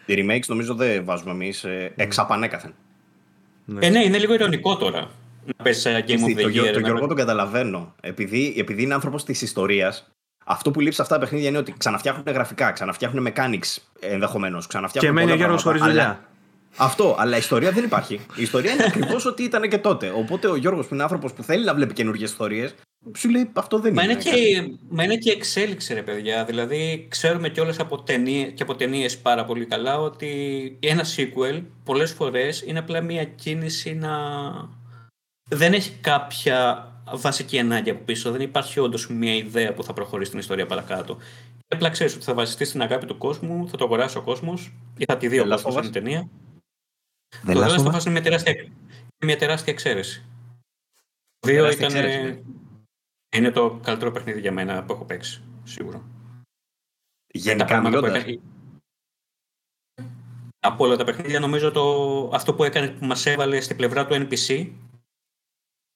Οι 0.05 0.13
remakes 0.17 0.45
νομίζω 0.47 0.75
δεν 0.75 1.05
βάζουμε 1.05 1.31
εμείς 1.31 1.63
ε, 1.63 1.93
εξ 1.95 2.19
απανέκαθεν. 2.19 2.73
Ναι. 3.65 3.85
Ε, 3.85 3.89
ναι, 3.89 4.03
είναι 4.03 4.17
λίγο 4.17 4.33
ηρωνικό 4.33 4.77
τώρα. 4.77 5.09
Να 5.45 5.63
πέσει 5.63 5.79
σε 5.79 6.05
Game 6.07 6.11
of 6.11 6.39
the 6.39 6.45
Year. 6.45 6.73
Το, 6.73 6.79
Γιώργο 6.79 7.07
τον 7.07 7.15
καταλαβαίνω. 7.15 7.95
Επειδή, 8.01 8.55
επειδή 8.57 8.83
είναι 8.83 8.93
άνθρωπος 8.93 9.23
της 9.23 9.41
ιστορίας, 9.41 10.11
αυτό 10.45 10.71
που 10.71 10.79
λείπει 10.79 10.95
σε 10.95 11.01
αυτά 11.01 11.13
τα 11.13 11.19
παιχνίδια 11.19 11.49
είναι 11.49 11.57
ότι 11.57 11.73
ξαναφτιάχνουν 11.77 12.25
γραφικά, 12.27 12.71
ξαναφτιάχνουν 12.71 13.27
mechanics 13.27 13.77
ενδεχομένως. 13.99 14.67
Και 14.91 15.11
μένει 15.11 15.31
ο 15.31 15.35
Γιώργος 15.35 15.63
χωρίς 15.63 15.81
δουλειά. 15.81 16.25
Αυτό, 16.77 17.15
αλλά 17.19 17.35
η 17.35 17.39
ιστορία 17.39 17.71
δεν 17.71 17.83
υπάρχει. 17.83 18.13
Η 18.35 18.41
ιστορία 18.41 18.71
είναι 18.71 18.83
ακριβώς 18.89 19.25
ό,τι 19.25 19.43
ήταν 19.43 19.69
και 19.69 19.77
τότε. 19.77 20.11
Οπότε 20.15 20.47
ο 20.47 20.55
Γιώργος 20.55 20.87
που 20.87 20.93
είναι 20.93 21.03
άνθρωπος 21.03 21.33
που 21.33 21.43
θέλει 21.43 21.65
να 21.65 21.73
βλέπει 21.73 21.93
καινούργιες 21.93 22.29
ιστορίες, 22.29 22.73
σου 23.17 23.29
λέει 23.29 23.49
αυτό 23.53 23.79
δεν 23.79 23.93
μα 23.95 24.03
είναι. 24.03 24.11
είναι 24.11 24.21
και, 24.21 24.63
μα 24.89 25.03
είναι 25.03 25.15
και 25.15 25.31
εξέλιξη, 25.31 25.93
ρε 25.93 26.01
παιδιά. 26.01 26.45
Δηλαδή, 26.45 27.07
ξέρουμε 27.09 27.49
κιόλας 27.49 27.79
από 27.79 28.03
ταινίες, 28.03 28.51
και 28.53 28.63
από 28.63 28.75
ταινίες 28.75 29.17
πάρα 29.17 29.45
πολύ 29.45 29.65
καλά 29.65 29.99
ότι 29.99 30.29
ένα 30.79 31.05
sequel 31.15 31.63
πολλές 31.83 32.11
φορές 32.11 32.63
είναι 32.67 32.79
απλά 32.79 33.01
μια 33.01 33.23
κίνηση 33.23 33.93
να. 33.93 34.09
Δεν 35.55 35.73
έχει 35.73 35.91
κάποια 35.91 36.87
βασική 37.13 37.59
ανάγκη 37.59 37.89
από 37.89 38.03
πίσω. 38.03 38.31
Δεν 38.31 38.41
υπάρχει 38.41 38.79
όντως 38.79 39.09
μια 39.09 39.35
ιδέα 39.35 39.73
που 39.73 39.83
θα 39.83 39.93
προχωρήσει 39.93 40.29
την 40.29 40.39
ιστορία 40.39 40.65
παρακάτω. 40.65 41.15
Και 41.57 41.75
απλά 41.75 41.89
ξέρεις 41.89 42.15
ότι 42.15 42.23
θα 42.23 42.33
βασιστείς 42.33 42.67
στην 42.67 42.81
αγάπη 42.81 43.05
του 43.05 43.17
κόσμου, 43.17 43.67
θα 43.67 43.77
το 43.77 43.83
αγοράσει 43.83 44.17
ο 44.17 44.21
κόσμος 44.21 44.73
ή 44.97 45.05
θα 45.07 45.17
τη 45.17 45.27
δει 45.27 45.39
ο 45.39 45.45
κόσμος 45.47 45.73
στην 45.73 45.91
ταινία. 45.91 46.29
Το 47.45 47.51
Last 47.53 47.77
of 47.77 47.95
Us 47.95 48.01
είναι 48.01 48.11
μια 48.11 48.21
τεράστια, 48.21 48.67
μια 49.25 49.37
τεράστια 49.37 49.73
εξαίρεση. 49.73 50.25
Δύο 51.39 51.71
ήταν. 51.71 51.91
Ναι. 51.93 52.39
Είναι 53.35 53.51
το 53.51 53.79
καλύτερο 53.83 54.11
παιχνίδι 54.11 54.39
για 54.39 54.51
μένα 54.51 54.83
που 54.83 54.93
έχω 54.93 55.05
παίξει, 55.05 55.43
σίγουρα. 55.63 56.01
Γενικά 57.33 57.81
μιλώντας. 57.81 58.23
Από 60.59 60.85
όλα 60.85 60.95
τα 60.95 61.03
παιχνίδια 61.03 61.39
νομίζω 61.39 61.71
το, 61.71 62.29
αυτό 62.33 62.53
που 62.53 62.63
έκανε 62.63 62.87
που 62.87 63.05
μας 63.05 63.25
έβαλε 63.25 63.61
στην 63.61 63.75
πλευρά 63.75 64.05
του 64.05 64.13
NPC 64.13 64.69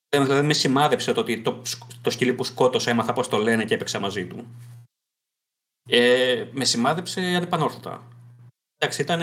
δηλαδή 0.09 0.47
με 0.47 0.53
σημάδεψε 0.53 1.13
το 1.13 1.19
ότι 1.19 1.41
το, 1.41 1.61
το 2.01 2.09
σκυλί 2.09 2.33
που 2.33 2.43
σκότωσα 2.43 2.91
έμαθα 2.91 3.13
πώς 3.13 3.27
το 3.27 3.37
λένε 3.37 3.65
και 3.65 3.73
έπαιξα 3.73 3.99
μαζί 3.99 4.25
του. 4.25 4.47
Ε, 5.89 6.45
με 6.51 6.65
σημάδεψε 6.65 7.21
ανεπανόρθωτα. 7.21 8.03
Εντάξει, 8.77 9.01
ήταν. 9.01 9.21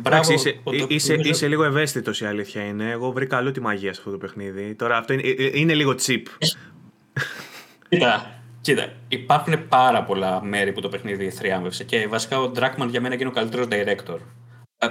Μπράβο. 0.00 0.32
είσαι, 0.32 0.60
είσαι, 0.88 1.14
είσαι, 1.14 1.48
λίγο 1.48 1.64
ευαίσθητος 1.64 2.20
η 2.20 2.26
αλήθεια 2.26 2.62
είναι. 2.62 2.90
Εγώ 2.90 3.12
βρήκα 3.12 3.36
αλλού 3.36 3.50
τη 3.50 3.60
μαγεία 3.60 3.92
σε 3.92 3.98
αυτό 3.98 4.10
το 4.10 4.18
παιχνίδι. 4.18 4.74
Τώρα 4.74 4.96
αυτό 4.96 5.12
είναι, 5.12 5.22
ε, 5.22 5.44
ε, 5.44 5.58
είναι 5.58 5.74
λίγο 5.74 5.94
cheap. 6.06 6.22
Κοίτα, 7.88 8.40
κοίτα, 8.60 8.92
υπάρχουν 9.08 9.68
πάρα 9.68 10.04
πολλά 10.04 10.42
μέρη 10.42 10.72
που 10.72 10.80
το 10.80 10.88
παιχνίδι 10.88 11.30
θριάμβευσε 11.30 11.84
και 11.84 12.06
βασικά 12.08 12.40
ο 12.40 12.52
Dragman 12.54 12.88
για 12.88 13.00
μένα 13.00 13.14
είναι 13.14 13.26
ο 13.26 13.30
καλύτερος 13.30 13.66
director. 13.70 14.18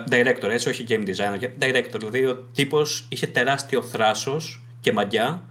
Director, 0.10 0.50
έτσι, 0.50 0.70
όχι 0.70 0.86
game 0.90 1.08
designer. 1.08 1.40
Director, 1.60 1.96
δηλαδή 1.98 2.26
ο 2.26 2.36
τύπος 2.54 3.08
είχε 3.10 3.28
τεράστιο 3.28 3.82
θράσος 3.82 4.65
και 4.86 4.94
μαγιά. 4.94 5.44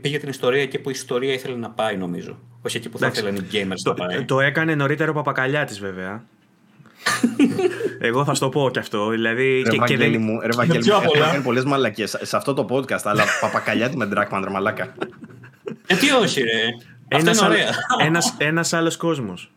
Πήγε 0.00 0.18
την 0.18 0.28
ιστορία 0.28 0.62
εκεί 0.62 0.78
που 0.78 0.88
η 0.88 0.92
ιστορία 0.94 1.32
ήθελε 1.32 1.56
να 1.56 1.70
πάει, 1.70 1.96
νομίζω. 1.96 2.38
Όχι 2.62 2.76
εκεί 2.76 2.88
που 2.88 2.98
θα 2.98 3.06
ήθελαν 3.06 3.36
οι 3.36 3.46
gamers 3.52 3.80
το, 3.82 3.94
να 3.94 3.94
πάει. 3.94 4.24
Το 4.24 4.40
έκανε 4.40 4.74
νωρίτερο 4.74 5.10
ο 5.10 5.14
Παπακαλιάτη, 5.14 5.74
βέβαια. 5.80 6.24
Εγώ 8.08 8.24
θα 8.24 8.34
σου 8.34 8.40
το 8.40 8.48
πω 8.48 8.70
κι 8.72 8.78
αυτό. 8.78 9.08
Δηλαδή, 9.08 9.62
ρε, 9.62 9.70
και, 9.70 9.78
και 9.86 9.96
δεν... 9.96 10.20
μου, 10.20 10.40
ρε 10.40 10.48
Βαγγέλη 10.54 10.84
μου, 10.84 10.92
έχω 10.92 11.42
πολλές 11.42 11.64
μαλακίες 11.64 12.16
σε 12.22 12.36
αυτό 12.36 12.54
το 12.54 12.66
podcast, 12.70 13.02
αλλά 13.02 13.24
Παπακαλιάτη 13.40 13.96
με 13.96 14.08
Dragman, 14.12 14.40
ρε 14.44 14.50
μαλάκα. 14.50 14.94
Γιατί 15.86 16.10
όχι, 16.10 16.42
ρε. 16.42 16.50
Ένας, 17.08 17.38
είναι 17.38 17.46
ωραία. 17.46 17.74
Ένας, 18.00 18.34
ένας 18.38 18.72
άλλος 18.72 18.96
κόσμος. 18.96 19.50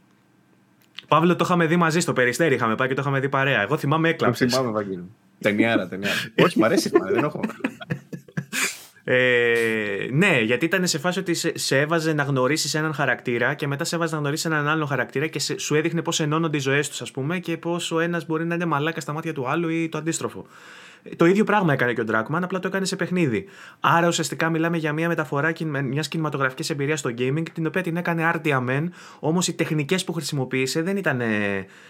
Παύλο, 1.07 1.36
το 1.36 1.44
είχαμε 1.45 1.66
δει 1.66 1.76
μαζί 1.76 1.99
στο 1.99 2.14
Περιστέρι. 2.14 2.56
Είχαμε 2.56 2.76
πάει 2.76 2.88
και 2.88 2.94
το 2.94 3.02
είχαμε 3.02 3.20
δει 3.20 3.30
παρέα. 3.30 3.61
Εγώ 3.61 3.78
θυμάμαι 3.78 4.10
έκλαψες. 4.10 4.53
Θυμάμαι, 4.53 4.72
Βαγγέλη. 4.72 5.03
Ταινιάρα, 5.40 5.88
ταινιάρα. 5.88 6.16
όχι, 6.45 6.60
μ' 6.60 6.64
αρέσει, 6.64 6.91
δεν 7.11 7.24
έχω. 7.24 7.40
Ε, 9.03 10.07
ναι, 10.11 10.39
γιατί 10.41 10.65
ήταν 10.65 10.88
σε 10.88 10.99
φάση 10.99 11.19
ότι 11.19 11.34
σε, 11.34 11.57
σε 11.57 11.80
έβαζε 11.80 12.13
να 12.13 12.23
γνωρίσεις 12.23 12.73
έναν 12.73 12.93
χαρακτήρα 12.93 13.53
και 13.53 13.67
μετά 13.67 13.84
σε 13.84 13.95
έβαζε 13.95 14.13
να 14.13 14.19
γνωρίσεις 14.21 14.45
έναν 14.45 14.67
άλλον 14.67 14.88
χαρακτήρα 14.88 15.27
και 15.27 15.39
σε, 15.39 15.59
σου 15.59 15.76
έδειχνε 15.76 16.01
πώς 16.01 16.19
ενώνονται 16.19 16.57
οι 16.57 16.59
ζωές 16.59 16.89
τους, 16.89 17.01
ας 17.01 17.11
πούμε, 17.11 17.39
και 17.39 17.57
πώς 17.57 17.91
ο 17.91 17.99
ένας 17.99 18.26
μπορεί 18.26 18.45
να 18.45 18.55
είναι 18.55 18.65
μαλάκας 18.65 19.03
στα 19.03 19.13
μάτια 19.13 19.34
του 19.34 19.49
άλλου 19.49 19.69
ή 19.69 19.89
το 19.89 19.97
αντίστροφο. 19.97 20.45
Το 21.15 21.26
ίδιο 21.26 21.43
πράγμα 21.43 21.73
έκανε 21.73 21.93
και 21.93 22.01
ο 22.01 22.05
Dragman, 22.07 22.39
απλά 22.41 22.59
το 22.59 22.67
έκανε 22.67 22.85
σε 22.85 22.95
παιχνίδι. 22.95 23.45
Άρα 23.80 24.07
ουσιαστικά 24.07 24.49
μιλάμε 24.49 24.77
για 24.77 24.93
μια 24.93 25.07
μεταφορά 25.07 25.53
μιας 25.84 26.07
κινηματογραφικής 26.07 26.69
εμπειρίας 26.69 26.99
στο 26.99 27.09
gaming, 27.17 27.43
την 27.53 27.65
οποία 27.65 27.81
την 27.81 27.97
έκανε 27.97 28.23
άρτια 28.23 28.59
μεν, 28.59 28.93
όμως 29.19 29.47
οι 29.47 29.53
τεχνικές 29.53 30.03
που 30.03 30.13
χρησιμοποίησε 30.13 30.81
δεν 30.81 30.97
ήταν 30.97 31.21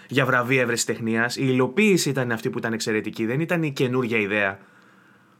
για 0.07 0.26
βραβεία 0.26 0.61
ευρεσιτεχνίας. 0.61 1.36
Η 1.36 1.45
υλοποίηση 1.45 2.10
ήταν 2.10 2.31
αυτή 2.31 2.49
που 2.49 2.57
ήταν 2.57 2.73
εξαιρετική, 2.73 3.26
δεν 3.26 3.40
ήταν 3.40 3.64
η 3.64 3.72
καινούργια 3.72 4.18
ιδέα. 4.18 4.60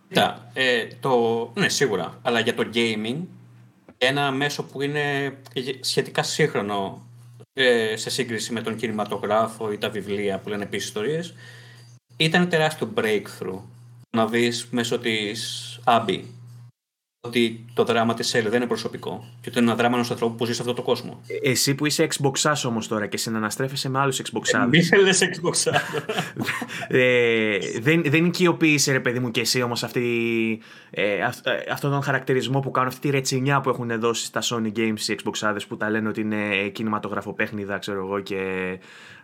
Κοίτα, 0.10 0.52
ε, 0.54 0.88
το... 1.00 1.52
ναι 1.56 1.70
σίγουρα, 1.70 2.20
αλλά 2.22 2.40
για 2.40 2.56
το 2.56 2.70
gaming 2.74 3.18
ένα 3.98 4.32
μέσο 4.32 4.64
που 4.64 4.82
είναι 4.82 5.38
σχετικά 5.80 6.24
σύγχρονο 6.24 7.06
ε, 7.54 7.96
σε 7.96 8.10
σύγκριση 8.10 8.54
με 8.54 8.62
τον 8.62 8.76
κινηματογράφο 8.76 9.72
ή 9.72 9.78
τα 9.78 9.90
βιβλία 9.90 10.40
που 10.40 10.50
λένε 10.50 10.64
επίσης 10.64 10.88
ιστορίες 10.88 11.34
ήταν 12.18 12.50
τεράστιο 12.50 12.94
breakthrough. 12.96 13.62
Να 14.10 14.28
δεις 14.28 14.68
μέσω 14.72 15.00
της 15.00 15.80
Abby 15.84 16.22
ότι 17.22 17.66
το 17.74 17.84
δράμα 17.84 18.14
της 18.14 18.36
Ellie 18.36 18.44
δεν 18.44 18.54
είναι 18.54 18.68
προσωπικό. 18.68 19.26
Και 19.42 19.50
ότι 19.50 19.60
είναι 19.60 19.68
ένα 19.68 19.76
δράμα 19.76 19.96
ενός 19.96 20.12
ανθρώπου 20.12 20.36
που 20.36 20.46
ζει 20.46 20.54
σε 20.54 20.62
αυτό 20.62 20.74
το 20.74 20.82
κόσμο. 20.82 21.22
Ε, 21.28 21.50
εσύ 21.50 21.76
που 21.76 21.86
είσαι 21.86 22.08
Xbox 22.18 22.54
όμως 22.66 22.88
τώρα 22.88 23.08
και 23.08 23.18
συναναστρέφεσαι 23.18 23.90
με 23.90 24.00
άλλους 24.00 24.22
Xbox 24.22 24.68
Μη 24.70 24.84
θέλει 24.84 25.12
Xbox 25.20 25.72
ε, 26.88 27.58
δεν, 27.80 28.04
δεν 28.06 28.26
οικειοποίησε 28.26 28.92
ρε 28.92 29.00
παιδί 29.00 29.20
μου 29.20 29.32
και 29.32 29.40
εσύ 29.40 29.62
όμως 29.62 29.84
ε, 29.84 29.90
ε, 30.90 31.22
αυτόν 31.72 31.92
τον 31.92 32.02
χαρακτηρισμό 32.02 32.60
που 32.60 32.72
κάνουν, 32.72 32.90
αυτή 32.90 33.02
τη 33.02 33.10
ρετσινιά 33.10 33.62
που 33.62 33.70
έχουν 33.70 34.00
δώσει 34.00 34.26
στα 34.26 34.42
Sony 34.44 34.78
Games 34.78 35.00
οι 35.08 35.16
Xbox 35.24 35.58
που 35.68 35.78
τα 35.78 35.90
λένε 35.90 36.10
ότι 36.10 36.22
είναι 36.22 36.70
κινηματογραφο 36.72 37.34
παιχνίδα, 37.34 37.78
ξέρω 37.78 38.06
εγώ, 38.06 38.20
και 38.20 38.40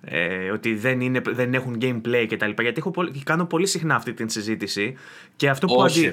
ε, 0.06 0.50
ότι 0.52 0.76
δεν, 0.76 1.02
είναι, 1.02 1.22
δεν 1.26 1.54
έχουν 1.54 1.78
gameplay 1.82 2.26
κτλ. 2.30 2.62
Γιατί 2.62 2.74
έχω, 2.78 2.94
κάνω 3.24 3.46
πολύ 3.46 3.68
συχνά 3.68 3.96
αυτή 3.96 4.14
την 4.14 4.30
συζήτηση 4.30 4.96
και 5.36 5.50
αυτό 5.50 5.68
που, 5.68 5.76
Όχι, 5.78 6.12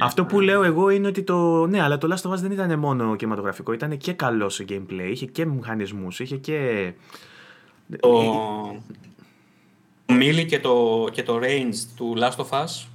αυτό 0.00 0.24
που 0.24 0.40
λέω 0.40 0.62
εγώ 0.62 0.90
είναι 0.90 1.06
ότι 1.06 1.22
το. 1.22 1.66
Ναι, 1.66 1.82
αλλά 1.82 1.98
το 1.98 2.08
Last 2.14 2.30
of 2.30 2.32
Us 2.32 2.38
δεν 2.38 2.50
ήταν 2.50 2.78
μόνο 2.78 3.16
κινηματογραφικό, 3.16 3.72
ήταν 3.72 3.96
και 3.96 4.12
καλό 4.12 4.48
σε 4.48 4.64
gameplay, 4.68 5.08
είχε 5.10 5.26
και 5.26 5.46
μηχανισμούς, 5.46 6.20
είχε 6.20 6.36
και. 6.36 6.92
Το 8.00 8.82
Μίλη 10.06 10.44
και 10.44 10.60
το, 10.60 11.08
και 11.12 11.22
το 11.22 11.40
range 11.42 11.74
του 11.96 12.16
Last 12.18 12.44
of 12.44 12.64
Us, 12.64 12.86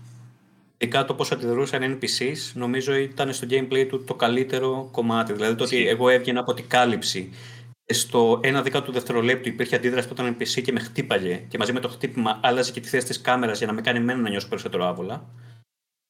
ειδικά 0.77 1.05
το 1.05 1.13
πώ 1.13 1.25
αντιδρούσαν 1.31 1.97
NPCs, 1.97 2.51
νομίζω 2.53 2.93
ήταν 2.93 3.33
στο 3.33 3.47
gameplay 3.49 3.85
του 3.89 4.03
το 4.03 4.13
καλύτερο 4.13 4.89
κομμάτι. 4.91 5.33
Δηλαδή 5.33 5.55
το 5.55 5.63
ότι 5.63 5.87
εγώ 5.87 6.09
έβγαινα 6.09 6.39
από 6.39 6.53
την 6.53 6.65
κάλυψη 6.67 7.29
στο 7.93 8.39
ένα 8.43 8.61
δέκατο 8.61 8.91
δευτερολέπτου 8.91 9.49
υπήρχε 9.49 9.75
αντίδραση 9.75 10.07
που 10.07 10.13
ήταν 10.13 10.35
NPC 10.39 10.61
και 10.61 10.71
με 10.71 10.79
χτύπαγε 10.79 11.35
και 11.47 11.57
μαζί 11.57 11.73
με 11.73 11.79
το 11.79 11.87
χτύπημα 11.87 12.39
άλλαζε 12.43 12.71
και 12.71 12.79
τη 12.79 12.87
θέση 12.87 13.05
της 13.05 13.21
κάμερας 13.21 13.57
για 13.57 13.67
να 13.67 13.73
με 13.73 13.81
κάνει 13.81 13.97
εμένα 13.97 14.21
να 14.21 14.29
νιώσω 14.29 14.47
περισσότερο 14.47 14.85
άβολα. 14.85 15.29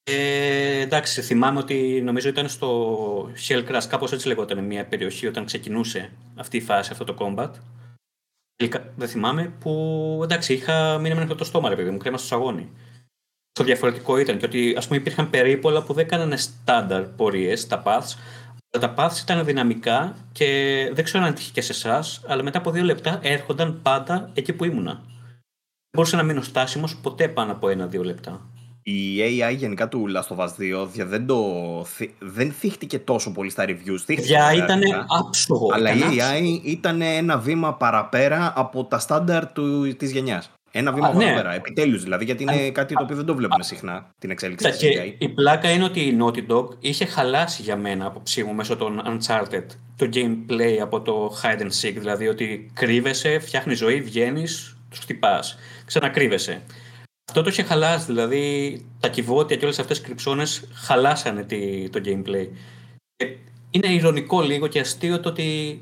Ε, 0.04 0.80
εντάξει, 0.80 1.22
θυμάμαι 1.22 1.60
ότι 1.60 2.02
νομίζω 2.04 2.30
ήταν 2.30 2.50
στο 2.50 3.32
Hellcrash, 3.48 3.84
κάπως 3.90 4.12
έτσι 4.12 4.28
λεγόταν 4.28 4.64
μια 4.64 4.86
περιοχή 4.86 5.28
όταν 5.28 5.46
ξεκινούσε 5.46 6.12
αυτή 6.36 6.58
η 6.58 6.62
φάση, 6.62 6.92
αυτό 6.92 7.04
το 7.04 7.16
combat. 7.20 7.52
Δεν 8.96 9.08
θυμάμαι, 9.08 9.54
που 9.60 10.20
εντάξει, 10.24 10.54
είχα 10.54 10.98
μείνει 10.98 11.16
με 11.16 11.36
το 11.36 11.44
στόμα, 11.44 11.70
ρε 11.70 11.76
παιδί 11.76 11.90
μου, 11.90 11.98
κρέμα 11.98 12.18
στο 12.18 12.28
σαγόνι. 12.28 12.70
Το 13.52 13.64
διαφορετικό 13.64 14.18
ήταν 14.18 14.38
και 14.38 14.46
ότι 14.46 14.74
ας 14.78 14.88
πούμε 14.88 15.00
υπήρχαν 15.00 15.30
περίπολα 15.30 15.84
που 15.84 15.94
δεν 15.94 16.08
κάνανε 16.08 16.38
στάνταρ 16.38 17.04
πορείες, 17.04 17.68
τα 17.68 17.84
paths, 17.86 18.18
τα 18.70 18.94
paths 18.98 19.22
ήταν 19.22 19.46
δυναμικά 19.46 20.16
και 20.32 20.46
δεν 20.94 21.04
ξέρω 21.04 21.24
αν 21.24 21.34
τύχει 21.34 21.52
και 21.52 21.62
σε 21.62 21.72
εσάς, 21.72 22.22
αλλά 22.28 22.44
μετά 22.44 22.58
από 22.58 22.72
δύο 22.72 22.84
λεπτά 22.84 23.20
έρχονταν 23.22 23.80
πάντα 23.82 24.30
εκεί 24.34 24.54
που 24.54 24.66
ήμουνα. 24.66 24.94
Δεν 24.94 25.98
μπορούσα 25.98 26.18
να 26.18 26.24
μείνω 26.24 26.42
στάσιμος 26.42 26.96
ποτέ 26.96 27.28
πάνω 27.28 27.52
από 27.52 27.70
ένα-δύο 27.70 28.04
λεπτά. 28.04 28.50
Η 28.84 29.20
AI 29.20 29.56
γενικά 29.56 29.88
του 29.88 30.06
Last 30.16 30.36
of 30.36 30.44
Us 30.44 30.50
2 30.84 30.88
δεν, 31.06 31.26
το, 31.26 31.46
δεν 32.20 32.52
θύχτηκε 32.52 33.00
τόσο 33.00 33.32
πολύ 33.32 33.50
στα 33.50 33.66
reviews. 33.68 34.18
Για 34.18 34.54
ήταν 34.54 34.82
άψογο. 35.08 35.70
Αλλά 35.74 35.92
η 35.92 36.02
AI 36.02 36.60
ήταν 36.64 37.02
ένα 37.02 37.38
βήμα 37.38 37.74
παραπέρα 37.74 38.54
από 38.56 38.86
τα 38.86 39.00
στάνταρ 39.00 39.46
της 39.98 40.12
γενιάς. 40.12 40.52
Ένα 40.72 40.92
βήμα 40.94 41.10
παραπέρα. 41.10 41.50
Ναι. 41.50 41.56
Επιτέλους 41.56 42.04
δηλαδή, 42.04 42.26
γιατί 42.26 42.44
είναι 42.44 42.70
κάτι 42.70 42.94
το 42.94 43.04
οποίο 43.04 43.16
δεν 43.16 43.26
το 43.26 43.36
βλέπουμε 43.36 43.64
συχνά 43.64 44.10
την 44.20 44.30
εξέλιξη 44.30 44.70
της 44.70 44.80
AI. 44.84 45.14
Η 45.18 45.30
πλάκα 45.30 45.72
είναι 45.72 45.84
ότι 45.84 46.00
η 46.00 46.18
Naughty 46.22 46.48
Dog 46.52 46.68
είχε 46.80 47.06
χαλάσει 47.06 47.62
για 47.62 47.76
μένα 47.76 48.06
απόψη 48.06 48.44
μου 48.44 48.54
μέσω 48.54 48.76
των 48.78 49.02
Uncharted 49.06 49.66
το 49.96 50.10
gameplay 50.14 50.78
από 50.82 51.02
το 51.02 51.38
hide 51.44 51.62
and 51.62 51.72
seek. 51.82 51.94
Δηλαδή 51.98 52.28
ότι 52.28 52.72
κρύβεσαι, 52.74 53.40
φτιάχνεις 53.40 53.78
ζωή, 53.78 54.02
βγαίνεις, 54.02 54.78
τους 54.90 55.00
χτυπάς. 55.00 55.58
Ξανακρύβεσαι. 55.86 56.62
Αυτό 57.30 57.42
το 57.42 57.50
είχε 57.50 57.64
χαλάσει, 57.64 58.06
δηλαδή 58.06 58.86
τα 59.00 59.08
κυβότια 59.08 59.56
και 59.56 59.66
όλες 59.66 59.80
αυτές 59.80 59.98
οι 59.98 60.02
κρυψώνες 60.02 60.68
χαλάσανε 60.74 61.46
το 61.90 62.02
gameplay. 62.06 62.48
Είναι 63.70 63.88
ηρωνικό 63.88 64.42
λίγο 64.42 64.68
και 64.68 64.80
αστείο 64.80 65.20
το 65.20 65.30
ότι 65.30 65.82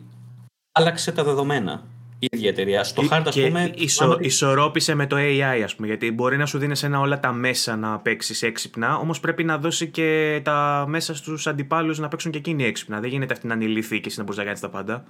άλλαξε 0.71 1.11
τα 1.11 1.23
δεδομένα 1.23 1.83
η 2.19 2.27
ίδια 2.31 2.49
εταιρεία. 2.49 2.83
Στο 2.83 3.03
hard, 3.11 3.23
ας 3.25 3.39
πούμε. 3.39 3.71
Ισο, 3.75 4.17
Ισορρόπησε 4.19 4.93
με 4.93 5.07
το 5.07 5.15
AI, 5.19 5.61
ας 5.63 5.75
πούμε. 5.75 5.87
Γιατί 5.87 6.11
μπορεί 6.11 6.37
να 6.37 6.45
σου 6.45 6.57
δίνει 6.57 6.79
ένα 6.83 6.99
όλα 6.99 7.19
τα 7.19 7.31
μέσα 7.31 7.75
να 7.75 7.99
παίξεις 7.99 8.43
έξυπνα, 8.43 8.97
όμως 8.97 9.19
πρέπει 9.19 9.43
να 9.43 9.57
δώσει 9.57 9.87
και 9.87 10.41
τα 10.43 10.85
μέσα 10.87 11.15
στους 11.15 11.47
αντιπάλους 11.47 11.99
να 11.99 12.07
παίξουν 12.07 12.31
και 12.31 12.37
εκείνοι 12.37 12.63
έξυπνα. 12.63 12.99
Δεν 12.99 13.09
γίνεται 13.09 13.33
αυτή 13.33 13.47
να 13.47 13.53
ανηλυθεί 13.53 13.99
και 13.99 14.07
εσύ 14.07 14.17
να 14.17 14.23
μπορείς 14.23 14.37
να 14.37 14.43
κάνεις 14.43 14.59
τα 14.59 14.69
πάντα. 14.69 15.03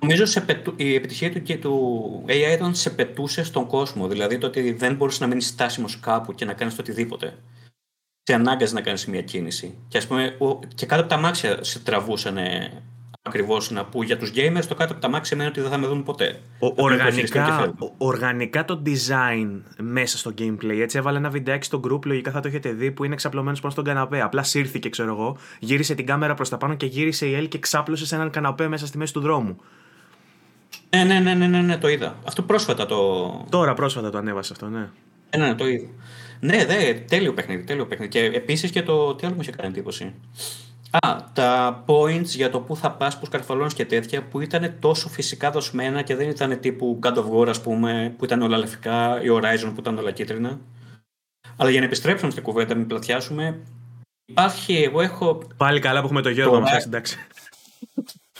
Νομίζω 0.00 0.24
σε 0.24 0.40
πετου... 0.40 0.72
η 0.76 0.94
επιτυχία 0.94 1.30
του 1.30 1.42
και 1.42 1.56
του 1.56 2.24
AI 2.26 2.54
ήταν 2.54 2.74
σε 2.74 2.90
πετούσε 2.90 3.44
στον 3.44 3.66
κόσμο. 3.66 4.08
Δηλαδή 4.08 4.38
το 4.38 4.46
ότι 4.46 4.72
δεν 4.72 4.94
μπορούσες 4.94 5.20
να 5.20 5.26
μείνεις 5.26 5.46
στάσιμος 5.46 6.00
κάπου 6.00 6.34
και 6.34 6.44
να 6.44 6.52
κάνεις 6.52 6.74
το 6.74 6.82
οτιδήποτε. 6.82 7.38
Σε 8.22 8.34
ανάγκαζε 8.34 8.74
να 8.74 8.80
κάνεις 8.80 9.06
μια 9.06 9.22
κίνηση. 9.22 9.78
Και, 9.88 9.98
ας 9.98 10.06
πούμε, 10.06 10.36
και 10.74 10.86
κάτω 10.86 11.00
από 11.00 11.10
τα 11.10 11.16
μάξια 11.16 11.64
σε 11.64 11.78
τραβούσαν 11.78 12.38
ακριβώς 13.26 13.70
να 13.70 13.84
πω 13.84 14.02
για 14.02 14.18
τους 14.18 14.30
gamers, 14.34 14.64
το 14.68 14.74
κάτω 14.74 14.92
από 14.92 15.02
τα 15.02 15.08
μάξια 15.08 15.24
σημαίνει 15.24 15.48
ότι 15.48 15.60
δεν 15.60 15.70
θα 15.70 15.78
με 15.78 15.86
δουν 15.86 16.02
ποτέ. 16.02 16.40
Ο, 16.58 16.82
οργανικά, 16.82 17.74
οργανικά 17.98 18.64
το 18.64 18.82
design 18.86 19.60
μέσα 19.78 20.18
στο 20.18 20.34
gameplay. 20.38 20.78
Έτσι 20.80 20.98
έβαλε 20.98 21.18
ένα 21.18 21.30
βιντεάκι 21.30 21.64
στο 21.64 21.80
group, 21.88 22.06
λογικά 22.06 22.30
θα 22.30 22.40
το 22.40 22.48
έχετε 22.48 22.72
δει, 22.72 22.90
που 22.90 23.04
είναι 23.04 23.14
εξαπλωμένος 23.14 23.60
πάνω 23.60 23.72
στον 23.72 23.84
καναπέ. 23.84 24.22
Απλά 24.22 24.42
σύρθηκε, 24.42 24.88
ξέρω 24.88 25.10
εγώ, 25.12 25.36
γύρισε 25.58 25.94
την 25.94 26.06
κάμερα 26.06 26.34
προς 26.34 26.48
τα 26.48 26.56
πάνω 26.56 26.74
και 26.74 26.86
γύρισε 26.86 27.26
η 27.26 27.34
Ελ 27.34 27.48
και 27.48 27.58
ξάπλωσε 27.58 28.06
σε 28.06 28.14
έναν 28.14 28.30
καναπέ 28.30 28.68
μέσα 28.68 28.86
στη 28.86 28.98
μέση 28.98 29.12
του 29.12 29.20
δρόμου. 29.20 29.56
Ναι, 30.90 31.04
ναι, 31.04 31.20
ναι, 31.20 31.34
ναι, 31.34 31.46
ναι, 31.46 31.60
ναι, 31.60 31.76
το 31.76 31.88
είδα. 31.88 32.16
Αυτό 32.24 32.42
πρόσφατα 32.42 32.86
το. 32.86 33.46
Τώρα 33.50 33.74
πρόσφατα 33.74 34.10
το 34.10 34.18
ανέβασε 34.18 34.52
αυτό, 34.52 34.66
ναι. 34.66 34.88
Ναι, 35.36 35.46
ναι, 35.46 35.54
το 35.54 35.66
είδα. 35.66 35.88
Ναι, 36.40 36.64
δε, 36.64 36.94
τέλειο 36.94 37.32
παιχνίδι, 37.32 37.64
τέλειο 37.64 37.86
παιχνίδι. 37.86 38.10
Και 38.10 38.20
επίσης 38.20 38.70
και 38.70 38.82
το. 38.82 39.14
Τι 39.14 39.26
άλλο 39.26 39.34
μου 39.34 39.40
είχε 39.40 39.50
κάνει 39.50 39.68
εντύπωση; 39.68 40.14
Α, 40.90 41.16
τα 41.32 41.84
points 41.86 42.24
για 42.24 42.50
το 42.50 42.60
πού 42.60 42.76
θα 42.76 42.90
πας, 42.90 43.18
πού 43.18 43.26
καρφαλώνεις 43.30 43.74
και 43.74 43.84
τέτοια 43.84 44.22
που 44.22 44.40
ήταν 44.40 44.76
τόσο 44.80 45.08
φυσικά 45.08 45.50
δοσμένα 45.50 46.02
και 46.02 46.14
δεν 46.16 46.28
ήταν 46.28 46.60
τύπου 46.60 46.98
God 47.02 47.14
of 47.14 47.30
War, 47.30 47.48
ας 47.48 47.60
πούμε, 47.60 48.14
που 48.18 48.24
ήταν 48.24 48.42
όλα 48.42 48.58
λευκά, 48.58 49.22
ή 49.22 49.26
Horizon 49.30 49.70
που 49.74 49.80
ήταν 49.80 49.98
όλα 49.98 50.10
κίτρινα. 50.10 50.58
Αλλά 51.56 51.70
για 51.70 51.80
να 51.80 51.86
επιστρέψουμε 51.86 52.30
στην 52.30 52.42
κουβέντα, 52.42 52.74
μην 52.74 52.86
πλατιάσουμε, 52.86 53.60
υπάρχει, 54.26 54.82
εγώ 54.82 55.00
έχω. 55.00 55.42
Πάλι 55.56 55.80
καλά 55.80 56.00
που 56.00 56.04
έχουμε 56.04 56.22
το 56.22 56.28
Γιώργο 56.28 56.60
μα, 56.60 56.76
εντάξει. 56.76 57.18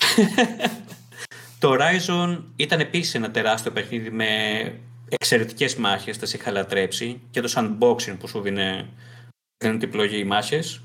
το 1.60 1.76
Horizon 1.78 2.42
ήταν 2.56 2.80
επίσης 2.80 3.14
ένα 3.14 3.30
τεράστιο 3.30 3.70
παιχνίδι 3.72 4.10
με 4.10 4.26
εξαιρετικές 5.08 5.76
μάχες, 5.76 6.18
τα 6.18 6.26
είχα 6.34 6.50
λατρέψει 6.50 7.20
και 7.30 7.40
το 7.40 7.52
unboxing 7.56 8.16
που 8.18 8.28
σου 8.28 8.40
δίνει, 8.40 8.86
δίνει 9.64 9.78
την 9.78 9.90
πλογή 9.90 10.18
οι 10.18 10.24
μάχες. 10.24 10.80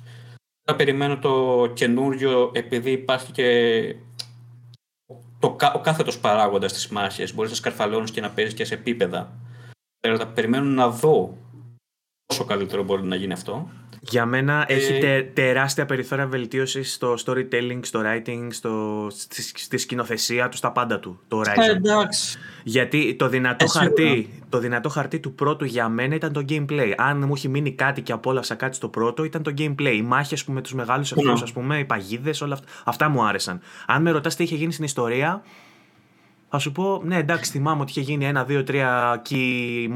Θα 0.72 0.78
περιμένω 0.78 1.18
το 1.18 1.66
καινούριο 1.74 2.52
επειδή 2.54 2.92
υπάρχει 2.92 3.32
και 3.32 3.96
το, 5.40 5.58
ο 5.74 5.80
κάθετος 5.80 6.20
παράγοντας 6.20 6.74
της 6.74 6.88
μάχης. 6.88 7.34
Μπορείς 7.34 7.52
να 7.52 7.58
σκαρφαλώνεις 7.58 8.12
και 8.12 8.22
να 8.22 8.30
παίζεις 8.30 8.54
και 8.54 8.66
σε 8.66 8.74
επίπεδα. 8.74 9.38
Θα 10.18 10.28
περιμένω 10.28 10.66
να 10.66 10.90
δω 10.90 11.38
πόσο 12.26 12.46
καλύτερο 12.46 12.84
μπορεί 12.84 13.04
να 13.04 13.16
γίνει 13.16 13.34
αυτό. 13.34 13.70
Για 14.04 14.26
μένα 14.26 14.66
ε... 14.68 14.74
έχει 14.74 15.00
τε, 15.00 15.24
τεράστια 15.24 15.86
περιθώρια 15.86 16.28
βελτίωσης 16.28 16.94
στο 16.94 17.16
storytelling, 17.26 17.80
στο 17.82 18.02
writing, 18.04 18.48
στο, 18.50 19.08
στη, 19.12 19.42
στη 19.42 19.78
σκηνοθεσία 19.78 20.50
τους, 20.50 20.60
στα 20.60 20.72
πάντα 20.72 21.00
του. 21.00 21.20
Το 21.28 21.42
writing. 21.46 21.76
εντάξει. 21.76 22.40
Γιατί 22.64 23.16
το 23.16 23.28
δυνατό, 23.28 23.68
χαρτί, 23.68 24.30
το 24.50 24.60
δυνατό 24.60 24.90
χαρτί 24.90 25.20
του 25.20 25.34
πρώτου 25.34 25.66
για 25.66 25.90
μένα 25.90 26.16
ήταν 26.16 26.34
το 26.34 26.46
gameplay. 26.50 26.94
Αν 26.98 27.24
μου 27.26 27.34
έχει 27.36 27.48
μείνει 27.48 27.72
κάτι 27.72 28.02
και 28.02 28.12
απόλαυσα 28.12 28.56
κάτι 28.56 28.76
στο 28.76 28.88
πρώτο, 28.88 29.24
ήταν 29.24 29.44
το 29.44 29.54
gameplay. 29.58 29.94
Οι 29.96 30.02
μάχες 30.02 30.46
με 30.46 30.62
τους 30.62 30.74
μεγάλους 30.74 31.12
εχθρούς, 31.12 31.40
ναι. 31.40 31.44
ας 31.44 31.52
πούμε, 31.52 31.80
οι 31.80 31.86
παγίδες, 31.86 32.42
όλα 32.42 32.54
αυτά. 32.54 32.68
Αυτά 32.86 33.10
μου 33.10 33.26
άρεσαν. 33.26 33.62
Αν 33.86 34.02
με 34.02 34.12
ρωτάς 34.12 34.36
τι 34.36 34.44
είχε 34.44 34.56
γίνει 34.56 34.72
στην 34.72 34.86
ιστορία, 34.86 35.44
θα 36.54 36.60
σου 36.60 36.72
πω, 36.72 37.02
ναι, 37.06 37.18
εντάξει, 37.18 37.52
θυμάμαι 37.52 37.82
ότι 37.82 37.92
είχε 37.92 38.02
γίνει 38.02 38.26
ένα, 38.26 38.44
δύο, 38.44 38.64
τρία 38.64 39.22
key 39.30 39.36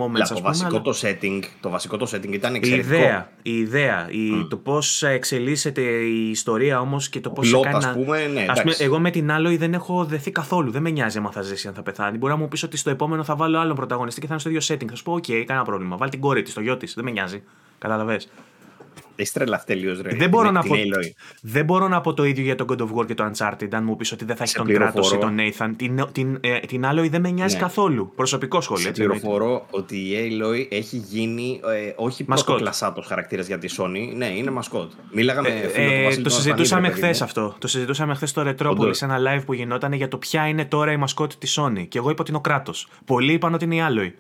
moments. 0.01 0.27
το, 0.27 0.33
ας 0.33 0.41
βασικό 0.41 0.69
πούμε, 0.69 0.81
το, 0.81 0.93
setting, 1.01 1.39
το 1.59 1.69
βασικό 1.69 1.97
το 1.97 2.07
setting 2.13 2.31
ήταν 2.31 2.53
η 2.53 2.57
εξαιρετικό. 2.57 2.95
ιδέα, 2.95 3.29
η 3.41 3.57
ιδέα 3.57 4.07
η, 4.09 4.47
το 4.49 4.57
πώς 4.57 5.03
εξελίσσεται 5.03 5.81
η 5.81 6.29
ιστορία 6.29 6.79
όμως 6.79 7.09
και 7.09 7.19
το 7.19 7.29
πώς 7.29 7.53
Plot, 7.55 7.61
κάνει. 7.61 7.75
ας 7.75 7.85
να- 7.85 7.93
πούμε, 7.93 8.17
ναι, 8.17 8.25
Ας 8.25 8.33
πούμε, 8.47 8.61
εντάξει. 8.61 8.83
εγώ 8.83 8.99
με 8.99 9.09
την 9.11 9.31
άλλο 9.31 9.57
δεν 9.57 9.73
έχω 9.73 10.05
δεθεί 10.05 10.31
καθόλου. 10.31 10.71
Δεν 10.71 10.81
με 10.81 10.89
νοιάζει 10.89 11.17
αν 11.17 11.29
θα 11.31 11.41
ζήσει, 11.41 11.67
αν 11.67 11.73
θα 11.73 11.81
πεθάνει. 11.83 12.17
Μπορεί 12.17 12.33
να 12.33 12.39
μου 12.39 12.47
πεις 12.47 12.63
ότι 12.63 12.77
στο 12.77 12.89
επόμενο 12.89 13.23
θα 13.23 13.35
βάλω 13.35 13.59
άλλον 13.59 13.75
πρωταγωνιστή 13.75 14.19
και 14.21 14.27
θα 14.27 14.31
είναι 14.33 14.41
στο 14.41 14.49
ίδιο 14.49 14.75
setting. 14.75 14.89
Θα 14.89 14.95
σου 14.95 15.03
πω, 15.03 15.13
OK, 15.13 15.31
κανένα 15.43 15.65
πρόβλημα. 15.65 15.97
Βάλει 15.97 16.11
την 16.11 16.19
κόρη 16.19 16.41
της, 16.41 16.53
το 16.53 16.61
γιο 16.61 16.77
της. 16.77 16.93
Δεν 16.93 17.03
με 17.03 17.11
νοιάζει. 17.11 17.43
Κατάλαβες. 17.77 18.27
Έχει 19.17 19.31
τρελαθεί 19.31 19.65
τελείω, 19.65 19.97
ρε. 20.01 20.15
Δεν 20.15 20.29
μπορώ, 20.29 20.43
Την- 20.45 20.53
να 20.53 20.61
την 20.61 20.69
πω, 20.71 20.75
Aloy. 20.77 21.09
δεν 21.41 21.65
μπορώ 21.65 21.87
να 21.87 22.01
πω 22.01 22.13
το 22.13 22.23
ίδιο 22.23 22.43
για 22.43 22.55
τον 22.55 22.67
God 22.69 22.77
of 22.81 22.87
War 23.01 23.05
και 23.05 23.13
το 23.13 23.31
Uncharted. 23.31 23.67
Αν 23.71 23.83
μου 23.83 23.95
πεις 23.95 24.11
ότι 24.11 24.25
δεν 24.25 24.35
θα 24.35 24.43
έχει 24.43 24.51
Σε 24.51 24.57
τον 24.57 24.65
Kratos 24.67 24.69
ή 24.69 24.73
πληροφορώ. 24.75 25.17
τον 25.17 25.37
Nathan. 25.39 25.73
Την, 25.77 26.07
την, 26.11 26.37
ε, 26.41 26.59
την 26.59 26.85
άλλο 26.85 27.09
δεν 27.09 27.21
με 27.21 27.29
νοιάζει 27.29 27.55
Ναι. 27.55 27.61
καθόλου. 27.61 28.11
Προσωπικό 28.15 28.61
σχόλιο. 28.61 28.83
Σε 28.83 28.89
έτσι, 28.89 29.01
εννοείται. 29.01 29.21
πληροφορώ 29.25 29.65
ότι 29.69 29.95
η 29.97 30.13
Aloy 30.41 30.67
έχει 30.69 30.97
γίνει 30.97 31.59
ε, 31.87 31.93
όχι 31.95 32.23
Μασκότ. 32.27 32.45
πρωτοκλασσάτος 32.47 33.05
χαρακτήρας 33.05 33.47
για 33.47 33.57
τη 33.57 33.75
Sony. 33.77 34.13
Ναι, 34.15 34.25
είναι 34.27 34.51
μασκότ. 34.51 34.91
Μίλαγα 35.11 35.41
με 35.41 35.47
Ε, 35.47 35.67
φίλο 35.67 35.85
του 35.87 35.91
ε, 35.93 36.03
Βασίλη 36.03 36.23
το 36.23 36.29
τον 36.29 36.31
συζητούσαμε 36.37 36.87
Ασπανίδη, 36.87 37.01
ρε 37.01 37.13
χθες 37.13 37.19
παιδί 37.27 37.39
μου. 37.41 37.45
αυτό. 37.47 37.59
Το 37.59 37.67
συζητούσαμε 37.67 38.15
χθες 38.15 38.29
στο 38.29 38.41
Retropolis 38.41 38.69
Όντως. 38.69 38.97
σε 38.97 39.05
ένα 39.05 39.17
live 39.19 39.45
που 39.45 39.53
γινόταν 39.53 39.93
για 39.93 40.07
το 40.07 40.17
ποια 40.17 40.47
είναι 40.47 40.65
τώρα 40.65 40.91
η 40.91 40.97
μασκότη 40.97 41.35
της 41.37 41.59
Sony. 41.59 41.85
Και 41.87 41.97
εγώ 41.97 42.09
είπα 42.09 42.21
ότι 42.21 42.29
είναι 42.29 42.37
ο 42.37 42.41
κράτο. 42.41 42.73
Πολλοί 43.05 43.33
είπαν 43.33 43.53
ότι 43.53 43.63
είναι 43.65 43.75
η 43.75 43.81
Alloy. 43.89 44.11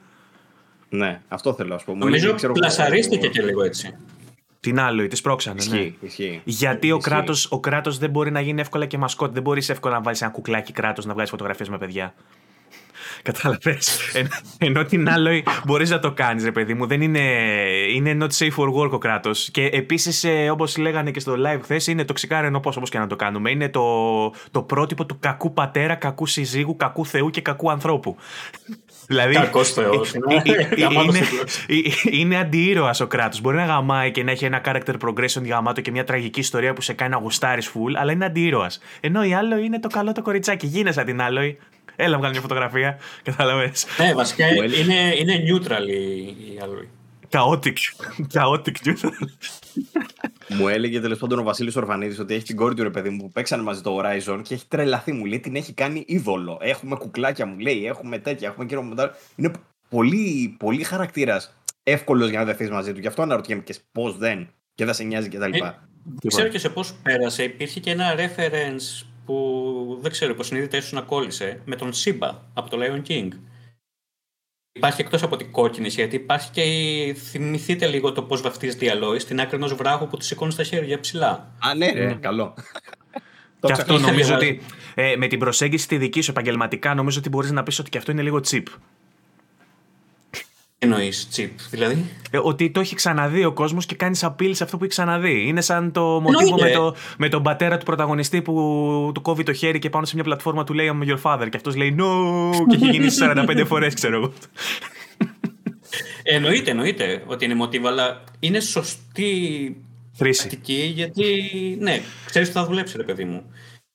Ναι, 0.89 1.21
αυτό 1.27 1.53
θέλω 1.53 1.69
να 1.69 1.77
σου 1.77 1.85
πω. 1.85 1.91
Μου 1.93 1.97
Νομίζω 1.97 2.17
έλεγε, 2.23 2.35
ξέρω 2.35 2.51
εγώ, 2.51 2.61
πλασαρίστηκε 2.61 3.27
και 3.27 3.41
λίγο 3.41 3.63
έτσι. 3.63 3.95
Την 4.65 4.77
Alloy, 4.79 5.07
τη 5.09 5.21
πρόξανε. 5.21 5.63
Ναι. 5.69 5.77
Ισχύει, 5.77 5.97
ισχύει. 6.01 6.41
Γιατί 6.43 6.91
ο 6.91 6.95
Ισχύει. 6.95 7.09
κράτος 7.09 7.51
ο 7.51 7.59
κράτος 7.59 7.97
δεν 7.97 8.09
μπορεί 8.09 8.31
να 8.31 8.41
γίνει 8.41 8.61
εύκολα 8.61 8.85
και 8.85 8.97
μασκότ. 8.97 9.33
Δεν 9.33 9.41
μπορεί 9.41 9.61
εύκολα 9.67 9.93
να 9.95 10.01
βάλεις 10.01 10.21
ένα 10.21 10.31
κουκλάκι 10.31 10.73
κράτος 10.73 11.05
να 11.05 11.13
βγάζει 11.13 11.29
φωτογραφίες 11.29 11.69
με 11.69 11.77
παιδιά. 11.77 12.13
Κατάλαβες. 13.25 13.99
ενώ 14.57 14.83
την 14.83 15.07
Alloy 15.09 15.41
μπορείς 15.65 15.89
να 15.89 15.99
το 15.99 16.11
κάνεις, 16.11 16.43
ρε 16.43 16.51
παιδί 16.51 16.73
μου. 16.73 16.85
Δεν 16.87 17.01
είναι, 17.01 17.19
είναι 17.93 18.17
not 18.19 18.37
safe 18.37 18.51
for 18.57 18.73
work 18.83 18.91
ο 18.91 18.97
κράτος. 18.97 19.49
Και 19.51 19.65
επίσης, 19.65 20.23
ε, 20.23 20.49
όπως 20.49 20.77
λέγανε 20.77 21.11
και 21.11 21.19
στο 21.19 21.33
live 21.33 21.59
χθες, 21.61 21.87
είναι 21.87 22.05
τοξικά 22.05 22.51
όπως 22.53 22.89
και 22.89 22.99
να 22.99 23.07
το 23.07 23.15
κάνουμε. 23.15 23.49
Είναι 23.51 23.69
το, 23.69 24.29
το 24.51 24.61
πρότυπο 24.61 25.05
του 25.05 25.17
κακού 25.19 25.53
πατέρα, 25.53 25.95
κακού 25.95 26.25
συζύγου, 26.25 26.75
κακού 26.75 27.05
θεού 27.05 27.29
και 27.29 27.41
κακού 27.41 27.71
ανθρώπου. 27.71 28.15
Δηλαδή, 29.07 29.33
Κακός 29.33 29.71
θεός, 29.77 30.13
ε, 30.13 30.19
είναι. 30.23 30.41
ε, 30.45 30.67
ε, 30.75 30.81
Γαμάτος 30.81 31.15
είναι, 31.15 31.25
τίτλος. 31.25 31.57
ε, 31.57 32.17
είναι 32.17 32.37
αντιήρωας 32.37 32.99
ο 32.99 33.07
κράτος. 33.07 33.41
Μπορεί 33.41 33.55
να 33.57 33.65
γαμάει 33.65 34.11
και 34.11 34.23
να 34.23 34.31
έχει 34.31 34.45
ένα 34.45 34.61
character 34.65 34.93
progression 35.05 35.43
γαμάτο 35.45 35.81
και 35.81 35.91
μια 35.91 36.03
τραγική 36.03 36.39
ιστορία 36.39 36.73
που 36.73 36.81
σε 36.81 36.93
κάνει 36.93 37.11
να 37.11 37.17
γουστάρεις 37.17 37.69
full, 37.73 37.93
αλλά 37.99 38.11
είναι 38.11 38.25
αντιήρωας. 38.25 38.79
Ενώ 38.99 39.23
η 39.23 39.33
άλλο 39.33 39.57
είναι 39.57 39.79
το 39.79 39.87
καλό 39.87 40.11
το 40.11 40.21
κοριτσάκι. 40.21 40.67
Γίνεσαι 40.67 41.03
την 41.03 41.21
άλλο. 41.21 41.41
Έλα, 41.95 42.17
βγάλει 42.17 42.31
μια 42.31 42.41
φωτογραφία. 42.41 42.99
Κατάλαβε. 43.23 43.71
Ναι, 43.99 44.13
βασικά 44.13 44.45
Well. 44.47 44.73
είναι, 44.83 45.15
είναι 45.17 45.43
neutral 45.47 45.87
η, 45.87 46.21
η 46.27 46.59
Alloy. 46.61 46.85
Chaotic. 47.29 47.73
Chaotic 48.33 48.73
neutral. 48.85 49.27
Μου 50.47 50.67
έλεγε 50.67 50.99
τέλος 50.99 51.19
πάντων 51.19 51.39
ο 51.39 51.43
Βασίλης 51.43 51.75
Ορφανίδης 51.75 52.19
ότι 52.19 52.33
έχει 52.33 52.43
την 52.43 52.55
κόρη 52.55 52.75
του 52.75 52.83
ρε 52.83 52.89
παιδί 52.89 53.09
μου 53.09 53.17
που 53.17 53.31
παίξανε 53.31 53.63
μαζί 53.63 53.81
το 53.81 53.99
Horizon 53.99 54.41
και 54.43 54.53
έχει 54.53 54.65
τρελαθεί. 54.67 55.11
Μου 55.11 55.25
λέει 55.25 55.39
την 55.39 55.55
έχει 55.55 55.73
κάνει 55.73 56.03
είδωλο. 56.07 56.57
Έχουμε 56.61 56.95
κουκλάκια 56.95 57.45
μου 57.45 57.59
λέει, 57.59 57.85
έχουμε 57.85 58.17
τέτοια, 58.17 58.47
έχουμε 58.47 58.65
κύριο 58.65 58.83
μοντάρ. 58.83 59.09
Είναι 59.35 59.51
πολύ, 59.89 60.55
πολύ 60.59 60.83
χαρακτήρας 60.83 61.55
εύκολος 61.83 62.29
για 62.29 62.39
να 62.39 62.45
δεθεί 62.45 62.69
μαζί 62.69 62.93
του. 62.93 62.99
Γι' 62.99 63.07
αυτό 63.07 63.21
αναρωτιέμαι 63.21 63.61
και 63.61 63.75
πώς 63.91 64.17
δεν 64.17 64.49
και 64.75 64.85
δεν 64.85 64.93
σε 64.93 65.03
νοιάζει 65.03 65.29
κτλ. 65.29 65.53
Ε, 65.53 65.59
Δεν 66.03 66.27
ξέρω 66.27 66.47
και 66.47 66.59
σε 66.59 66.69
πώς 66.69 66.93
πέρασε. 67.03 67.43
Υπήρχε 67.43 67.79
και 67.79 67.91
ένα 67.91 68.15
reference 68.15 69.05
που 69.25 69.97
δεν 70.01 70.11
ξέρω 70.11 70.33
πώς 70.33 70.47
συνείδητα 70.47 70.77
ίσως 70.77 70.91
να 70.91 71.01
κόλλησε 71.01 71.61
με 71.65 71.75
τον 71.75 71.91
Simba 71.93 72.31
από 72.53 72.69
το 72.69 72.77
Lion 72.81 73.09
King. 73.09 73.29
Υπάρχει 74.71 75.01
εκτός 75.01 75.23
από 75.23 75.35
την 75.35 75.51
κόκκινη, 75.51 75.87
γιατί 75.87 76.15
υπάρχει 76.15 76.51
και 76.51 76.61
η... 76.61 77.13
θυμηθείτε 77.13 77.87
λίγο 77.87 78.11
το 78.11 78.23
πώς 78.23 78.41
βαφτίζεται 78.41 78.85
η 78.85 78.91
Alloy 78.93 79.19
στην 79.19 79.39
άκρη 79.39 79.55
ενός 79.55 79.73
βράχου 79.73 80.07
που 80.07 80.17
τη 80.17 80.25
σηκώνει 80.25 80.51
στα 80.51 80.63
χέρια 80.63 80.99
ψηλά. 80.99 81.55
Α, 81.59 81.75
ναι, 81.75 81.91
ρε, 81.91 82.13
καλό. 82.13 82.53
Το 83.59 83.67
Και 83.67 83.73
ξέχασα. 83.73 83.93
αυτό 83.93 84.11
νομίζω 84.11 84.37
διαβάσει. 84.37 84.49
ότι 84.51 84.61
ε, 84.95 85.15
με 85.15 85.27
την 85.27 85.39
προσέγγιση 85.39 85.87
τη 85.87 85.97
δική 85.97 86.21
σου 86.21 86.31
επαγγελματικά 86.31 86.93
νομίζω 86.93 87.19
ότι 87.19 87.29
μπορείς 87.29 87.51
να 87.51 87.63
πεις 87.63 87.79
ότι 87.79 87.89
και 87.89 87.97
αυτό 87.97 88.11
είναι 88.11 88.21
λίγο 88.21 88.39
cheap. 88.47 88.63
Τι 90.87 90.91
εννοείς, 90.93 91.27
chip, 91.35 91.49
δηλαδή; 91.69 92.05
Ε, 92.31 92.37
ότι 92.43 92.71
το 92.71 92.79
έχει 92.79 92.95
ξαναδεί 92.95 93.45
ο 93.45 93.51
κόσμος 93.53 93.85
και 93.85 93.95
κάνεις 93.95 94.23
appeal 94.25 94.49
σε 94.51 94.63
αυτό 94.63 94.77
που 94.77 94.83
έχει 94.83 94.91
ξαναδεί. 94.93 95.47
Είναι 95.47 95.61
σαν 95.61 95.91
το 95.91 96.01
μοτίβο 96.21 96.41
με, 96.55 96.61
Εννοείται. 96.67 96.75
το, 96.77 96.95
με 97.17 97.29
τον 97.29 97.43
πατέρα 97.43 97.77
του 97.77 97.85
πρωταγωνιστή 97.85 98.41
που 98.41 98.53
του 99.13 99.21
κόβει 99.21 99.43
το 99.43 99.53
χέρι 99.53 99.79
και 99.79 99.89
πάνω 99.89 100.05
σε 100.05 100.15
μια 100.15 100.23
πλατφόρμα 100.23 100.63
του 100.63 100.73
λέει 100.73 100.91
I'm 100.93 101.09
your 101.09 101.21
father. 101.21 101.47
Και 101.49 101.57
αυτός 101.57 101.75
λέει 101.75 101.95
No! 101.99 102.05
και 102.69 102.75
έχει 102.75 102.89
γίνει 102.89 103.07
45 103.19 103.63
φορές, 103.67 103.93
ξέρω 103.93 104.15
εγώ. 104.15 104.33
Εννοείται, 106.23 106.71
εννοείται 106.71 107.23
ότι 107.27 107.45
είναι 107.45 107.55
μοτίβο, 107.55 107.87
αλλά 107.87 108.23
είναι 108.39 108.59
σωστή 108.59 109.77
Χρήση. 110.17 110.41
τακτική 110.41 110.91
γιατί, 110.95 111.23
ναι, 111.79 112.01
ξέρεις 112.25 112.47
ότι 112.49 112.57
θα 112.57 112.65
δουλέψει, 112.65 112.97
ρε 112.97 113.03
παιδί 113.03 113.23
μου. 113.25 113.43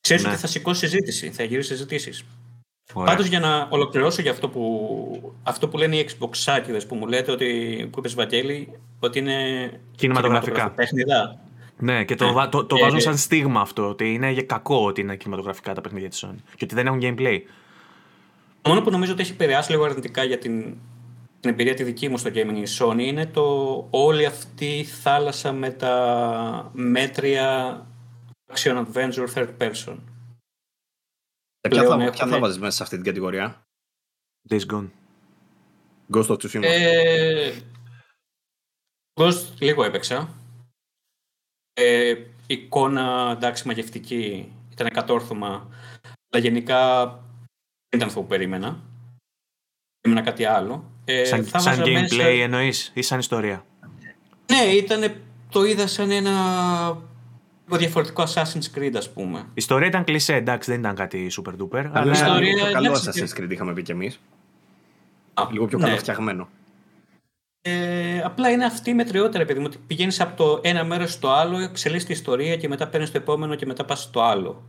Ξέρεις 0.00 0.22
Ναι. 0.24 0.30
ότι 0.30 0.38
θα 0.40 0.46
σηκώσει 0.46 0.80
συζήτηση, 0.80 1.30
θα 1.30 1.42
γυρίσει 1.44 1.68
συζητήσεις. 1.68 2.24
Ωραία. 2.92 3.10
Πάντως 3.14 3.26
για 3.26 3.40
να 3.40 3.66
ολοκληρώσω 3.70 4.22
για 4.22 4.30
αυτό 4.30 4.48
που, 4.48 5.34
αυτό 5.42 5.68
που 5.68 5.76
λένε 5.78 5.96
οι 5.96 6.08
Xbox 6.18 6.28
που 6.88 6.94
μου 6.94 7.06
λέτε 7.06 7.32
ότι, 7.32 7.88
που 7.92 7.98
είπες 7.98 8.14
Βαγγέλη, 8.14 8.78
ότι 9.00 9.18
είναι 9.18 9.36
Κινηματογραφικά. 9.96 10.70
παιχνιδά. 10.70 11.38
Ναι, 11.82 12.04
και 12.04 12.14
το, 12.14 12.24
Ναι. 12.26 12.32
βα- 12.32 12.48
το, 12.48 12.64
το 12.64 12.76
Ε, 12.76 12.80
βάζουν 12.80 12.98
ε. 12.98 13.00
σαν 13.00 13.16
στίγμα 13.16 13.60
αυτό. 13.60 13.88
Ότι 13.88 14.12
είναι 14.12 14.30
για 14.30 14.42
κακό 14.42 14.84
ότι 14.84 15.00
είναι 15.00 15.16
κινηματογραφικά 15.16 15.72
τα 15.74 15.80
παιχνίδια 15.80 16.08
της 16.08 16.24
Sony. 16.26 16.36
Και 16.56 16.64
ότι 16.64 16.74
δεν 16.74 16.86
έχουν 16.86 16.98
gameplay. 17.02 17.38
Το 18.62 18.68
μόνο 18.70 18.82
που 18.82 18.90
νομίζω 18.90 19.12
ότι 19.12 19.22
έχει 19.22 19.32
επηρεάσει 19.32 19.70
λίγο 19.70 19.84
αρνητικά 19.84 20.24
για 20.24 20.38
την, 20.38 20.74
την 21.40 21.50
εμπειρία 21.50 21.74
τη 21.74 21.82
δική 21.82 22.08
μου 22.08 22.18
στο 22.18 22.30
gaming 22.34 22.56
η 22.56 22.66
Sony 22.78 22.98
είναι 23.00 23.26
το 23.26 23.76
όλη 23.90 24.26
αυτή 24.26 24.66
η 24.66 24.84
θάλασσα 24.84 25.52
με 25.52 25.70
τα 25.70 26.70
μέτρια 26.72 27.76
action 28.54 28.76
adventure 28.84 29.26
third 29.34 29.48
person. 29.58 29.94
Ποια 31.60 31.70
πλέον 31.70 31.88
θα, 31.90 31.96
ποια 31.96 32.06
έχουμε- 32.14 32.30
θα 32.32 32.38
βάζεις 32.40 32.58
μέσα 32.58 32.76
σε 32.76 32.82
αυτή 32.82 32.94
την 32.96 33.04
κατηγορία; 33.04 33.62
Days 34.50 34.66
Gone. 34.72 34.88
Ghost 36.14 36.26
of 36.26 36.36
Tsushima. 36.36 36.62
Ε, 36.62 37.52
Ghost 39.20 39.44
λίγο 39.58 39.84
έπαιξα. 39.84 40.28
Ε, 41.72 42.14
εικόνα, 42.46 43.30
εντάξει, 43.36 43.66
μαγευτική, 43.66 44.52
ήταν 44.72 44.88
κατόρθωμα. 44.90 45.68
Αλλά 46.32 46.42
γενικά 46.42 47.06
δεν 47.88 47.96
ήταν 47.98 48.08
αυτό 48.08 48.20
που 48.20 48.26
περίμενα. 48.26 48.80
Περίμενα 50.00 50.26
κάτι 50.26 50.44
άλλο. 50.44 50.90
Ε, 51.04 51.24
Σαν, 51.24 51.44
θα 51.44 51.58
σαν 51.58 51.76
βάζα 51.76 51.90
gameplay 51.90 52.16
μέσα- 52.16 52.24
εννοείς 52.28 52.90
ή 52.94 53.02
σαν 53.02 53.18
ιστορία; 53.18 53.64
Ναι, 54.50 54.60
ήταν, 54.62 55.14
το 55.50 55.64
είδα 55.64 55.86
σαν 55.86 56.10
ένα 56.10 57.02
λίγο 57.70 57.82
διαφορετικό 57.82 58.22
Assassin's 58.22 58.78
Creed, 58.78 58.92
ας 58.96 59.10
πούμε. 59.10 59.38
Η 59.38 59.52
ιστορία 59.54 59.86
ήταν 59.86 60.04
κλεισέ, 60.04 60.34
εντάξει, 60.34 60.70
δεν 60.70 60.80
ήταν 60.80 60.94
κάτι 60.94 61.30
super 61.36 61.50
duper. 61.50 61.68
Καλό, 61.70 61.90
Αλλά... 61.92 62.12
ιστορία, 62.12 62.54
πιο 62.54 62.72
καλό 62.72 62.86
εντάξει, 62.86 63.10
Assassin's 63.12 63.40
Creed 63.40 63.50
είχαμε 63.50 63.72
πει 63.72 63.82
κι 63.82 63.90
εμείς. 63.90 64.20
Α, 65.34 65.42
Λίγο 65.50 65.66
πιο 65.66 65.78
ναι. 65.78 65.84
καλά 65.84 65.96
φτιαγμένο. 65.96 66.48
Ε, 67.62 68.20
απλά 68.24 68.50
είναι 68.50 68.64
αυτή 68.64 68.90
η 68.90 68.94
μετριότητα, 68.94 69.44
παιδί 69.44 69.58
μου. 69.58 69.66
Ότι 69.68 69.78
πηγαίνεις 69.86 70.20
από 70.20 70.36
το 70.36 70.60
ένα 70.62 70.84
μέρος 70.84 71.12
στο 71.12 71.30
άλλο, 71.30 71.58
εξελίσσεις 71.58 72.06
τη 72.06 72.12
ιστορία 72.12 72.56
και 72.56 72.68
μετά 72.68 72.88
παίρνεις 72.88 73.10
το 73.10 73.18
επόμενο 73.18 73.54
και 73.54 73.66
μετά 73.66 73.84
πας 73.84 74.00
στο 74.00 74.22
άλλο. 74.22 74.62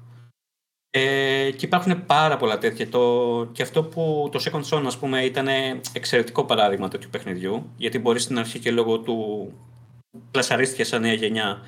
Ε, 0.89 1.51
και 1.51 1.65
υπάρχουν 1.65 2.05
πάρα 2.05 2.37
πολλά 2.37 2.57
τέτοια. 2.57 2.89
Το, 2.89 3.49
και 3.51 3.61
αυτό 3.61 3.83
που 3.83 4.29
το 4.31 4.43
Second 4.43 4.77
Son, 4.77 4.83
ας 4.85 4.97
πούμε, 4.97 5.23
ήταν 5.23 5.47
εξαιρετικό 5.93 6.43
παράδειγμα 6.45 6.87
τέτοιου 6.87 7.09
παιχνιδιού. 7.11 7.69
Γιατί 7.77 7.99
μπορεί 7.99 8.19
στην 8.19 8.39
αρχή 8.39 8.59
και 8.59 8.71
λόγω 8.71 8.99
του 8.99 9.51
πλασαρίστηκε 10.31 10.83
σαν 10.83 11.01
νέα 11.01 11.13
γενιά. 11.13 11.61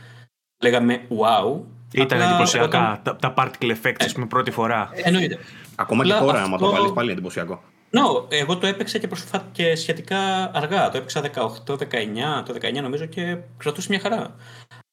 Λέγαμε 0.63 1.01
wow. 1.09 1.59
Ήταν 1.91 2.17
Απλά 2.21 2.29
εντυπωσιακά 2.29 2.65
όταν- 2.65 2.99
τα, 3.03 3.15
τα 3.15 3.33
particle 3.37 3.71
effects, 3.75 3.95
ας 3.99 4.13
πούμε, 4.13 4.25
πρώτη 4.25 4.51
φορά. 4.51 4.89
Εννοείται. 4.93 5.37
Ακόμα 5.75 6.03
και 6.03 6.11
Απλά 6.13 6.25
τώρα, 6.25 6.43
άμα 6.43 6.57
το 6.57 6.65
αυτό- 6.65 6.77
βάλεις 6.77 6.93
πάλι 6.93 7.07
είναι 7.09 7.17
εντυπωσιακό. 7.17 7.61
No, 7.91 8.25
εγώ 8.29 8.57
το 8.57 8.67
έπαιξα 8.67 8.97
και, 8.97 9.07
προσφα... 9.07 9.45
και 9.51 9.75
σχετικά 9.75 10.51
αργά. 10.53 10.89
Το 10.89 10.97
έπαιξα 10.97 11.21
18-19, 11.21 12.43
το 12.45 12.53
19 12.61 12.81
νομίζω 12.81 13.05
και 13.05 13.37
κρατούσε 13.57 13.87
μια 13.89 13.99
χαρά. 13.99 14.35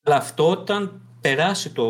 Αλλά 0.05 0.17
αυτό 0.17 0.51
όταν 0.51 1.01
περάσει 1.21 1.71
το 1.71 1.85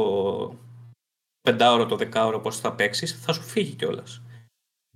πεντάωρο, 1.41 1.87
το 1.87 1.97
δεκάωρο 1.97 2.41
πώς 2.41 2.57
θα 2.61 2.73
παίξεις, 2.73 3.21
θα 3.25 3.33
σου 3.33 3.43
φύγει 3.43 3.75
κιόλας. 3.75 4.23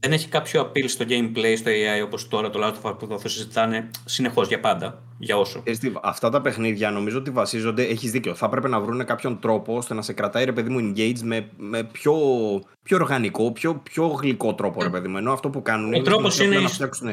Δεν 0.05 0.13
έχει 0.13 0.29
κάποιο 0.29 0.63
appeal 0.63 0.85
στο 0.89 1.05
gameplay, 1.09 1.55
στο 1.57 1.71
AI 1.71 2.05
όπως 2.05 2.29
τώρα 2.29 2.51
το 2.51 2.61
Last 2.63 2.87
of 2.87 2.91
Us 2.91 2.99
που 2.99 3.07
θα 3.07 3.19
το 3.19 3.29
συζητάνε 3.29 3.91
συνεχώς 4.05 4.49
για 4.49 4.61
πάντα, 4.61 5.03
για 5.19 5.37
όσο. 5.37 5.61
Ε, 5.65 5.73
Steve, 5.81 5.93
αυτά 6.03 6.31
τα 6.31 6.41
παιχνίδια 6.41 6.91
νομίζω 6.91 7.19
ότι 7.19 7.31
βασίζονται, 7.31 7.83
έχεις 7.83 8.11
δίκιο. 8.11 8.35
Θα 8.35 8.49
πρέπει 8.49 8.69
να 8.69 8.81
βρουν 8.81 9.05
κάποιον 9.05 9.39
τρόπο 9.41 9.77
ώστε 9.77 9.95
να 9.95 10.03
σε 10.03 10.13
κρατάει 10.13 10.45
ρε 10.45 10.53
παιδί 10.53 10.71
μου 10.71 10.93
engaged 10.97 11.19
με, 11.23 11.49
με 11.57 11.85
πιο, 11.85 12.15
πιο 12.83 12.97
οργανικό, 12.97 13.53
πιο, 13.53 13.75
πιο 13.75 14.07
γλυκό 14.07 14.55
τρόπο 14.55 14.83
ρε 14.83 14.91
παιδί 14.91 15.09
μου. 15.09 15.17
Ενώ 15.17 15.33
αυτό 15.33 15.51
που 15.51 15.63
κάνουν 15.63 15.93
Ο 15.93 15.97
είναι, 15.97 16.05
τρόπος 16.05 16.33
στην 16.35 16.45
ουσία 16.47 16.57
είναι 16.59 16.65
να 16.67 16.71
η- 16.71 16.75
φτιάξουν 16.75 17.09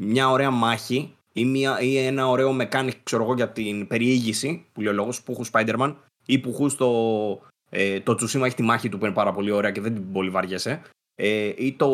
μια 0.00 0.30
ωραία 0.30 0.50
μάχη 0.50 1.14
ή, 1.32 1.44
μια, 1.44 1.80
ή 1.80 1.96
ένα 1.96 2.28
ωραίο 2.28 2.56
mechanic 2.60 2.92
ξέρω 3.02 3.22
εγώ, 3.22 3.34
για 3.34 3.48
την 3.50 3.86
περιήγηση 3.86 4.64
που 4.72 4.80
λέει 4.80 4.92
ο 4.92 4.96
λόγος 4.96 5.22
που 5.22 5.32
έχουν 5.32 5.46
Spider-Man 5.52 5.94
ή 6.26 6.38
που 6.38 6.48
έχουν 6.50 6.70
στο, 6.70 6.90
ε, 7.70 8.00
το 8.00 8.12
Tsushima 8.12 8.42
έχει 8.44 8.54
τη 8.54 8.62
μάχη 8.62 8.88
του 8.88 8.98
που 8.98 9.04
είναι 9.04 9.14
πάρα 9.14 9.32
πολύ 9.32 9.50
ωραία 9.50 9.70
και 9.70 9.80
δεν 9.80 9.92
την 9.94 10.12
πολύ 10.12 10.30
βαριέσαι. 10.30 10.82
Ε, 11.24 11.52
ή 11.56 11.72
το, 11.72 11.88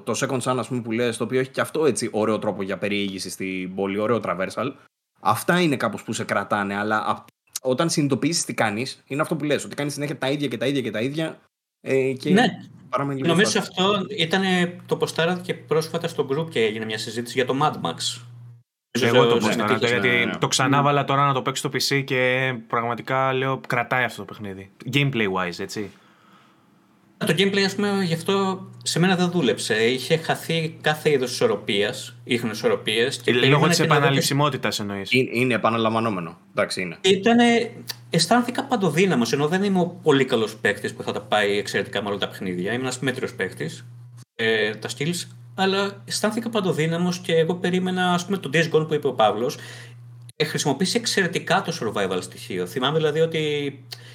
το 0.00 0.12
Second 0.16 0.40
Sun, 0.40 0.56
ας 0.58 0.68
πούμε, 0.68 0.80
που 0.80 0.92
λες, 0.92 1.16
το 1.16 1.24
οποίο 1.24 1.40
έχει 1.40 1.50
και 1.50 1.60
αυτό 1.60 1.86
έτσι 1.86 2.08
ωραίο 2.12 2.38
τρόπο 2.38 2.62
για 2.62 2.78
περιήγηση 2.78 3.30
στην 3.30 3.74
πόλη, 3.74 3.98
ωραίο 3.98 4.20
traversal. 4.24 4.72
Αυτά 5.20 5.60
είναι 5.60 5.76
κάπως 5.76 6.02
που 6.02 6.12
σε 6.12 6.24
κρατάνε, 6.24 6.76
αλλά 6.76 7.24
όταν 7.62 7.90
συνειδητοποιήσεις 7.90 8.44
τι 8.44 8.54
κάνεις, 8.54 9.02
είναι 9.06 9.22
αυτό 9.22 9.36
που 9.36 9.44
λες, 9.44 9.64
ότι 9.64 9.74
κάνεις 9.74 9.92
συνέχεια 9.92 10.18
τα 10.18 10.30
ίδια 10.30 10.48
και 10.48 10.56
τα 10.56 10.66
ίδια 10.66 10.80
και 10.80 10.90
τα 10.90 11.00
ίδια. 11.00 11.40
Ε, 11.80 12.12
και 12.12 12.30
ναι, 12.30 12.44
νομίζω 13.18 13.58
αυτό 13.58 14.06
ήταν 14.08 14.42
το 14.86 14.96
ποστάρα 14.96 15.40
και 15.42 15.54
πρόσφατα 15.54 16.08
στο 16.08 16.26
group 16.30 16.50
και 16.50 16.60
έγινε 16.60 16.84
μια 16.84 16.98
συζήτηση 16.98 17.34
για 17.34 17.46
το 17.46 17.54
Mad 17.62 17.72
Max. 17.72 18.22
Εγώ 18.90 19.26
το 19.26 19.36
ποστάρα, 19.36 19.76
γιατί 19.76 20.08
ναι, 20.08 20.24
ναι. 20.24 20.36
το 20.38 20.48
ξανά 20.48 20.82
βάλα 20.82 21.04
τώρα 21.04 21.26
να 21.26 21.32
το 21.32 21.42
παίξω 21.42 21.68
στο 21.68 21.96
PC 21.96 22.04
και 22.04 22.54
πραγματικά 22.66 23.32
λέω 23.32 23.60
κρατάει 23.66 24.04
αυτό 24.04 24.24
το 24.24 24.32
παιχνίδι. 24.32 24.70
Gameplay 24.92 25.32
wise, 25.32 25.58
έτσι. 25.58 25.90
Το 27.26 27.34
gameplay, 27.38 27.62
ας 27.66 27.74
πούμε, 27.74 28.04
γι' 28.04 28.14
αυτό 28.14 28.66
σε 28.82 28.98
μένα 28.98 29.16
δεν 29.16 29.30
δούλεψε. 29.30 29.74
Είχε 29.74 30.16
χαθεί 30.16 30.78
κάθε 30.80 31.10
είδος 31.10 31.32
ισορροπίας, 31.32 32.14
ίχνος 32.24 32.56
ισορροπίες. 32.56 33.22
Λόγω 33.48 33.68
της 33.68 33.80
επαναληψιμότητας 33.80 34.80
εννοείς. 34.80 35.08
Είναι 35.12 35.54
επαναλαμβανόμενο. 35.54 36.38
Εντάξει, 36.50 36.80
είναι. 36.80 36.96
Ήτανε, 37.00 37.72
αισθάνθηκα 38.10 38.64
παντοδύναμος, 38.64 39.32
ενώ 39.32 39.48
δεν 39.48 39.62
είμαι 39.62 39.80
ο 39.80 39.86
πολύ 40.02 40.24
καλός 40.24 40.56
παίκτης 40.56 40.94
που 40.94 41.02
θα 41.02 41.12
τα 41.12 41.20
πάει 41.20 41.58
εξαιρετικά 41.58 42.02
με 42.02 42.08
όλα 42.08 42.18
τα 42.18 42.28
παιχνίδια. 42.28 42.72
Είμαι 42.72 42.82
ένας 42.82 42.98
μέτριος 42.98 43.34
παίκτης. 43.34 43.86
Ε, 44.34 44.74
τα 44.74 44.88
skills. 44.98 45.28
Αλλά 45.54 46.02
αισθάνθηκα 46.04 46.48
παντοδύναμος 46.48 47.18
και 47.18 47.34
εγώ 47.34 47.54
περίμενα, 47.54 48.12
ας 48.12 48.24
πούμε, 48.24 48.38
τον 48.38 48.50
Days 48.54 48.70
Gone 48.72 48.88
που 48.88 48.94
είπε 48.94 49.06
ο 49.06 49.12
Παύλος. 49.12 49.56
Ε, 50.36 50.44
χρησιμοποιήσει 50.44 50.96
εξαιρετικά 50.96 51.62
το 51.62 51.78
survival 51.80 52.18
στοιχείο. 52.20 52.66
Θυμάμαι 52.66 52.96
δηλαδή 52.96 53.20
ότι 53.20 53.38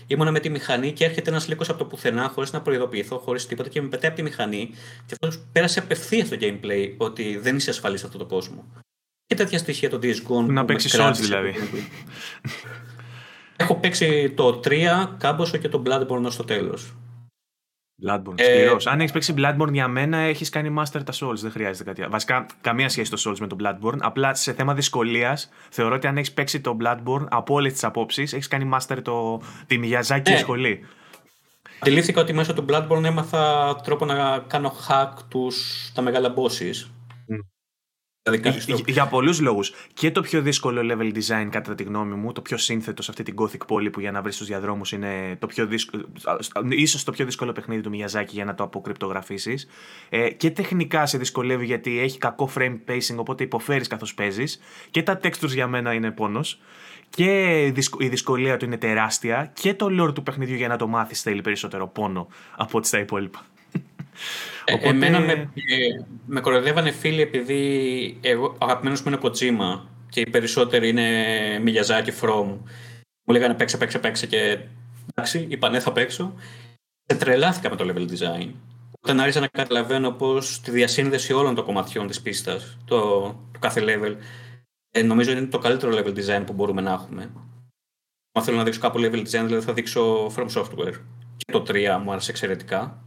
ήμουν 0.08 0.32
με 0.32 0.40
τη 0.40 0.50
μηχανή 0.50 0.92
και 0.92 1.06
έρχεται 1.06 1.30
ένας 1.30 1.48
λύκος 1.48 1.70
από 1.70 1.78
το 1.78 1.86
πουθενά 1.86 2.32
χωρίς 2.34 2.52
να 2.52 2.62
προειδοποιηθώ, 2.62 3.18
χωρίς 3.18 3.46
τίποτα 3.46 3.70
και 3.70 3.82
με 3.82 3.88
πετάει 3.88 4.08
από 4.08 4.16
τη 4.16 4.24
μηχανή. 4.24 4.70
Και 5.06 5.16
αυτός 5.22 5.44
πέρασε 5.52 5.80
απευθείας 5.80 6.28
στο 6.28 6.38
gameplay 6.40 6.94
ότι 6.98 7.38
δεν 7.38 7.56
είσαι 7.56 7.70
ασφαλής 7.70 8.00
σε 8.00 8.06
αυτόν 8.06 8.22
τον 8.22 8.30
κόσμο. 8.30 8.66
Και 9.26 9.36
τέτοια 9.36 9.58
στοιχεία 9.58 9.90
το 9.90 10.00
Days 10.02 10.16
Gone. 10.28 10.46
Να 10.46 10.66
παίξει 10.66 10.90
Souls 11.00 11.16
δηλαδή. 11.20 11.54
Έχω 13.56 13.76
παίξει 13.76 14.30
το 14.36 14.60
3, 14.64 15.16
κάμποσο 15.18 15.58
και 15.58 15.70
το 15.70 15.84
Bloodborne 15.86 16.28
στο 16.30 16.44
τέλος. 16.44 16.94
Bloodborne, 18.08 18.34
ε, 18.36 18.70
Αν 18.86 19.00
έχεις 19.00 19.12
παίξει 19.12 19.34
Bloodborne 19.38 19.72
για 19.72 19.88
μένα, 19.88 20.18
έχεις 20.18 20.50
κάνει 20.50 20.76
master 20.78 21.02
τα 21.06 21.14
Souls. 21.14 21.36
Δεν 21.36 21.52
χρειάζεται 21.52 21.84
κάτι 21.84 22.02
άλλο. 22.02 22.12
Βασικά, 22.12 22.46
καμία 22.62 22.90
σχέση 22.90 23.12
το 23.12 23.22
Souls 23.26 23.38
με 23.40 23.48
το 23.48 23.56
Bloodborne. 23.64 23.98
Απλά 24.00 24.34
σε 24.34 24.54
θέμα 24.54 24.74
δυσκολίας, 24.74 25.50
θεωρώ 25.70 25.96
ότι 25.96 26.08
αν 26.08 26.18
έχεις 26.18 26.32
παίξει 26.32 26.62
το 26.62 26.78
Bloodborne 26.84 27.26
από 27.30 27.54
όλες 27.54 27.72
τις 27.72 27.84
απόψεις, 27.84 28.34
έχεις 28.34 28.48
κάνει 28.48 28.70
master 28.74 28.98
το, 29.02 29.42
τη 29.68 29.80
Miyazaki 29.84 30.30
ε, 30.30 30.38
σχολή. 30.38 30.86
Αντιλήφθηκα 31.80 32.22
ότι 32.22 32.34
μέσω 32.34 32.54
του 32.54 32.66
Bloodborne 32.70 33.04
έμαθα 33.04 33.76
τρόπο 33.84 34.06
να 34.06 34.40
κάνω 34.48 34.74
hack 34.90 35.12
τους, 35.28 35.90
τα 35.94 36.02
μεγάλα 36.02 36.34
bosses. 36.36 36.88
Δηλαδή 38.30 38.92
για 38.92 39.08
πολλούς 39.08 39.40
λόγους. 39.40 39.74
Και 39.94 40.12
το 40.12 40.22
πιο 40.22 40.42
δύσκολο 40.42 40.82
level 40.84 41.16
design, 41.16 41.48
κατά 41.50 41.76
τη 41.76 41.84
γνώμη 41.84 42.16
μου, 42.16 42.32
το 42.32 42.42
πιο 42.42 42.58
σύνθετο 42.58 43.02
σε 43.02 43.12
αυτή 43.12 43.24
την 43.24 43.36
Gothic 43.38 43.68
πόλη 43.68 43.90
που 43.90 44.00
για 44.00 44.12
να 44.12 44.22
βρεις 44.22 44.38
τους 44.38 44.48
διαδρόμους 44.48 44.92
είναι 44.92 45.36
το 45.40 45.48
πιο 45.48 45.66
δύσκολο. 45.66 46.06
ίσως 46.70 47.04
το 47.04 47.12
πιο 47.12 47.26
δύσκολο 47.26 47.52
παιχνίδι 47.52 47.82
του 47.82 47.90
Μιαζάκη 47.90 48.36
για 48.36 48.46
να 48.46 48.56
το 48.56 48.64
αποκρυπτογραφήσεις. 48.64 49.68
Ε, 50.10 50.30
και 50.30 50.52
τεχνικά 50.52 51.06
σε 51.06 51.18
δυσκολεύει 51.18 51.66
γιατί 51.66 52.00
έχει 52.00 52.18
κακό 52.18 52.50
frame 52.56 52.78
pacing, 52.88 53.16
οπότε 53.18 53.44
υποφέρεις 53.44 53.88
καθώς 53.88 54.14
παίζεις. 54.14 54.60
Και 54.92 55.04
τα 55.04 55.20
textures 55.24 55.54
για 55.54 55.68
μένα 55.68 55.94
είναι 55.94 56.12
πόνος. 56.12 56.60
Και 57.10 57.62
η 58.00 58.08
δυσκολία 58.08 58.58
του 58.58 58.66
είναι 58.66 58.78
τεράστια. 58.78 59.52
Και 59.54 59.74
το 59.74 59.88
lore 60.02 60.14
του 60.14 60.24
παιχνιδιού 60.24 60.56
για 60.56 60.68
να 60.68 60.78
το 60.78 60.88
μάθεις 60.88 61.22
θέλει 61.22 61.42
περισσότερο 61.42 61.88
πόνο 61.88 62.28
από 62.56 62.78
ό,τι 62.78 62.88
στα 62.88 63.00
υπόλοιπα. 63.00 63.46
Ε, 64.66 64.74
Οπότε... 64.74 64.90
Εμένα 64.90 65.20
με, 65.20 65.52
με 66.26 66.40
κοροϊδεύανε 66.40 66.92
φίλοι 66.92 67.22
επειδή 67.22 68.18
εγώ 68.22 68.56
αγαπημένος 68.60 69.02
μου 69.02 69.12
είναι 69.12 69.20
Kojima 69.24 69.82
και 70.10 70.20
οι 70.20 70.30
περισσότεροι 70.30 70.90
είναι 70.90 71.08
Miyazaki 71.66 72.22
From. 72.22 72.46
Μου 73.26 73.34
λέγανε 73.34 73.54
παίξε, 73.54 73.78
παίξε, 73.78 74.00
παίξε 74.00 74.28
και 74.28 74.60
εντάξει, 75.16 75.46
είπα 75.50 75.70
ναι 75.70 75.80
θα 75.80 75.92
παίξω. 75.92 76.34
Και 77.06 77.16
τρελάθηκα 77.16 77.70
με 77.70 77.76
το 77.76 77.86
level 77.88 78.02
design. 78.12 78.50
Όταν 79.02 79.20
άρχισα 79.20 79.40
να 79.40 79.48
καταλαβαίνω 79.48 80.12
πως 80.12 80.62
τη 80.62 80.72
διασύνδεση 80.72 81.34
όλων 81.34 81.56
των 81.56 81.66
κομματιών 81.66 82.08
της 82.08 82.22
πίστας, 82.22 82.78
το, 82.86 83.22
το 83.52 83.60
κάθε 83.60 83.82
level, 83.86 84.16
ε, 84.92 85.04
νομίζω 85.04 85.32
είναι 85.32 85.46
το 85.46 85.58
καλύτερο 85.58 85.98
level 85.98 86.18
design 86.18 86.44
που 86.46 86.54
μπορούμε 86.54 86.82
να 86.82 86.92
έχουμε. 86.92 87.32
Αν 88.32 88.44
θέλω 88.44 88.58
να 88.58 88.64
δείξω 88.64 88.80
κάπου 88.80 89.00
level 89.00 89.20
design, 89.20 89.44
δηλαδή 89.46 89.66
θα 89.66 89.74
δείξω 89.74 90.32
From 90.36 90.48
Software. 90.48 90.94
Και 91.38 91.52
το 91.52 91.64
3 91.68 92.00
μου 92.04 92.12
άρεσε 92.12 92.32
εξαιρετικά. 92.32 93.04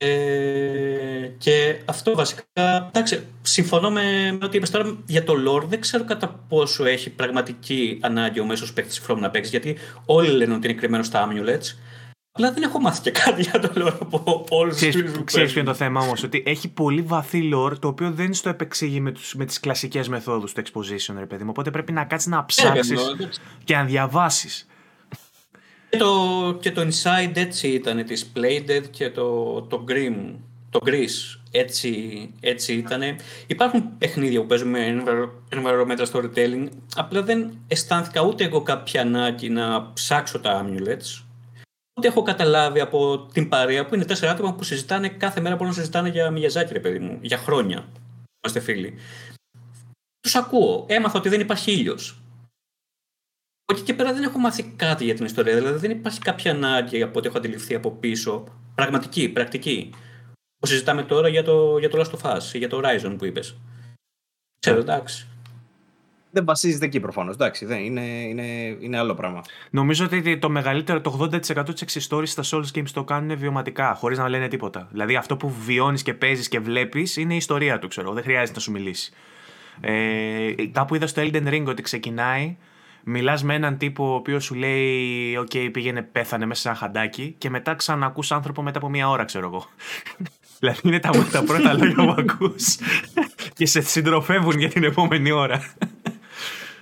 Ε, 0.00 1.30
και 1.38 1.80
αυτό 1.84 2.14
βασικά. 2.14 2.42
Εντάξει, 2.88 3.26
συμφωνώ 3.42 3.90
με, 3.90 4.36
με 4.40 4.44
ό,τι 4.44 4.56
είπες 4.56 4.70
τώρα 4.70 4.98
για 5.06 5.24
το 5.24 5.34
lore. 5.46 5.62
Δεν 5.62 5.80
ξέρω 5.80 6.04
κατά 6.04 6.44
πόσο 6.48 6.84
έχει 6.84 7.10
πραγματική 7.10 7.98
ανάγκη 8.02 8.40
ο 8.40 8.44
μέσος 8.44 8.72
παίκτης 8.72 9.02
From 9.06 9.16
να 9.16 9.30
παίξει. 9.30 9.50
Γιατί 9.50 9.76
όλοι 10.04 10.30
λένε 10.30 10.54
ότι 10.54 10.68
είναι 10.68 10.76
κρυμμένος 10.78 11.06
στα 11.06 11.28
amulets. 11.28 11.76
Αλλά 12.32 12.52
δεν 12.52 12.62
έχω 12.62 12.80
μάθει 12.80 13.00
και 13.00 13.10
κάτι 13.10 13.42
για 13.42 13.60
το 13.60 13.72
lore 13.76 13.96
από 14.00 14.44
όλους 14.48 14.76
τους 14.76 14.94
φίλου 14.94 15.24
Ξέρεις 15.24 15.52
ποιο 15.52 15.60
είναι 15.60 15.70
το 15.70 15.76
θέμα 15.76 16.00
όμως, 16.00 16.22
ότι 16.22 16.42
έχει 16.46 16.68
πολύ 16.68 17.02
βαθύ 17.02 17.50
lore 17.54 17.78
το 17.78 17.88
οποίο 17.88 18.10
δεν 18.10 18.34
στο 18.34 18.48
επεξήγει 18.48 19.00
με, 19.00 19.12
με 19.34 19.44
τις 19.44 19.60
κλασικές 19.60 20.08
μεθόδους 20.08 20.52
του 20.52 20.62
exposition, 20.62 21.14
ρε 21.18 21.26
παιδί 21.26 21.44
μου. 21.44 21.50
Οπότε 21.50 21.70
πρέπει 21.70 21.92
να 21.92 22.04
κάτσεις 22.04 22.28
να 22.30 22.44
ψάξεις 22.44 23.20
και 23.64 23.74
να 23.74 23.84
διαβάσεις. 23.84 24.66
Και 25.90 25.96
το, 25.96 26.58
και 26.60 26.72
το 26.72 26.80
Inside 26.80 27.32
έτσι 27.36 27.68
ήταν 27.68 28.04
της 28.04 28.32
Playdead 28.36 28.82
και 28.90 29.10
το, 29.10 29.60
το 29.62 29.84
Grim, 29.88 30.34
το 30.70 30.80
Gris 30.84 31.38
έτσι, 31.50 32.30
έτσι 32.40 32.72
ήταν. 32.72 33.02
Υπάρχουν 33.46 33.98
παιχνίδια 33.98 34.40
που 34.40 34.46
παίζουν 34.46 34.68
με 34.68 35.02
environmental 35.50 36.06
storytelling, 36.12 36.68
απλά 36.94 37.22
δεν 37.22 37.58
αισθάνθηκα 37.68 38.22
ούτε 38.22 38.44
εγώ 38.44 38.62
κάποια 38.62 39.00
ανάγκη 39.00 39.48
να 39.48 39.92
ψάξω 39.92 40.40
τα 40.40 40.64
amulets, 40.64 41.22
ούτε 41.98 42.08
έχω 42.08 42.22
καταλάβει 42.22 42.80
από 42.80 43.28
την 43.32 43.48
παρέα 43.48 43.86
που 43.86 43.94
είναι 43.94 44.04
τέσσερα 44.04 44.32
άτομα 44.32 44.54
που 44.54 44.64
συζητάνε 44.64 45.08
κάθε 45.08 45.40
μέρα 45.40 45.54
μπορούν 45.54 45.68
να 45.68 45.78
συζητάνε 45.78 46.08
για 46.08 46.30
Μιαζάκη, 46.30 46.72
ρε 46.72 46.80
παιδί 46.80 46.98
μου, 46.98 47.18
για 47.20 47.38
χρόνια. 47.38 47.88
Είμαστε 48.44 48.60
φίλοι. 48.60 48.94
Τους 50.20 50.34
ακούω. 50.34 50.84
Έμαθα 50.88 51.18
ότι 51.18 51.28
δεν 51.28 51.40
υπάρχει 51.40 51.72
ήλιο. 53.68 53.74
Όχι 53.74 53.82
και 53.82 53.94
πέρα 53.94 54.12
δεν 54.12 54.22
έχω 54.22 54.38
μάθει 54.38 54.62
κάτι 54.76 55.04
για 55.04 55.14
την 55.14 55.24
ιστορία. 55.24 55.54
Δηλαδή 55.54 55.78
δεν 55.78 55.90
υπάρχει 55.90 56.18
κάποια 56.18 56.50
ανάγκη 56.50 57.02
από 57.02 57.18
ό,τι 57.18 57.28
έχω 57.28 57.38
αντιληφθεί 57.38 57.74
από 57.74 57.90
πίσω. 57.90 58.44
Πραγματική, 58.74 59.28
πρακτική. 59.28 59.90
Που 60.58 60.66
συζητάμε 60.66 61.02
τώρα 61.02 61.28
για 61.28 61.42
το, 61.42 61.78
για 61.78 61.88
το 61.88 62.00
Last 62.00 62.18
of 62.18 62.36
Us 62.36 62.42
ή 62.52 62.58
για 62.58 62.68
το 62.68 62.80
Horizon 62.84 63.14
που 63.18 63.24
είπες. 63.24 63.56
Ξέρω, 64.58 64.78
εντάξει. 64.78 65.26
Δεν 66.30 66.44
βασίζεται 66.44 66.84
εκεί 66.84 67.00
προφανώς. 67.00 67.34
Εντάξει, 67.34 67.64
δεν, 67.64 67.84
είναι, 67.84 68.00
είναι, 68.00 68.76
είναι 68.80 68.98
άλλο 68.98 69.14
πράγμα. 69.14 69.42
Νομίζω 69.70 70.04
ότι 70.04 70.38
το 70.38 70.48
μεγαλύτερο, 70.48 71.00
το 71.00 71.28
80% 71.32 71.72
της 71.72 71.82
εξιστόρησης 71.82 72.46
στα 72.46 72.58
Souls 72.58 72.78
Games 72.78 72.90
το 72.92 73.04
κάνουν 73.04 73.38
βιωματικά, 73.38 73.94
χωρίς 73.94 74.18
να 74.18 74.28
λένε 74.28 74.48
τίποτα. 74.48 74.88
Δηλαδή 74.90 75.16
αυτό 75.16 75.36
που 75.36 75.50
βιώνεις 75.50 76.02
και 76.02 76.14
παίζεις 76.14 76.48
και 76.48 76.60
βλέπεις 76.60 77.16
είναι 77.16 77.34
η 77.34 77.36
ιστορία 77.36 77.78
του, 77.78 77.88
ξέρω. 77.88 78.12
Δεν 78.12 78.22
χρειάζεται 78.22 78.52
να 78.54 78.60
σου 78.60 78.70
μιλήσει. 78.70 79.12
Ε, 79.80 80.52
κάπου 80.72 80.94
είδα 80.94 81.06
στο 81.06 81.22
Elden 81.24 81.48
Ring 81.48 81.64
ότι 81.66 81.82
ξεκινάει 81.82 82.56
Μιλάς 83.10 83.42
με 83.42 83.54
έναν 83.54 83.78
τύπο 83.78 84.10
ο 84.10 84.14
οποίος 84.14 84.44
σου 84.44 84.54
λέει: 84.54 85.36
OK, 85.36 85.50
okay, 85.52 85.68
πήγαινε, 85.72 86.02
πέθανε 86.02 86.46
μέσα 86.46 86.60
σε 86.60 86.68
ένα 86.68 86.76
χαντάκι, 86.76 87.34
και 87.38 87.50
μετά 87.50 87.74
ξανακούς 87.74 88.32
άνθρωπο 88.32 88.62
μετά 88.62 88.78
από 88.78 88.88
μία 88.88 89.08
ώρα, 89.08 89.24
ξέρω 89.24 89.46
εγώ. 89.46 89.66
δηλαδή 90.58 90.80
είναι 90.84 90.98
τα, 90.98 91.10
τα 91.32 91.44
πρώτα 91.44 91.72
λόγια 91.72 91.94
που 91.94 92.14
ακούς 92.18 92.76
και 93.54 93.66
σε 93.66 93.80
συντροφεύουν 93.80 94.58
για 94.58 94.68
την 94.68 94.84
επόμενη 94.84 95.30
ώρα. 95.30 95.74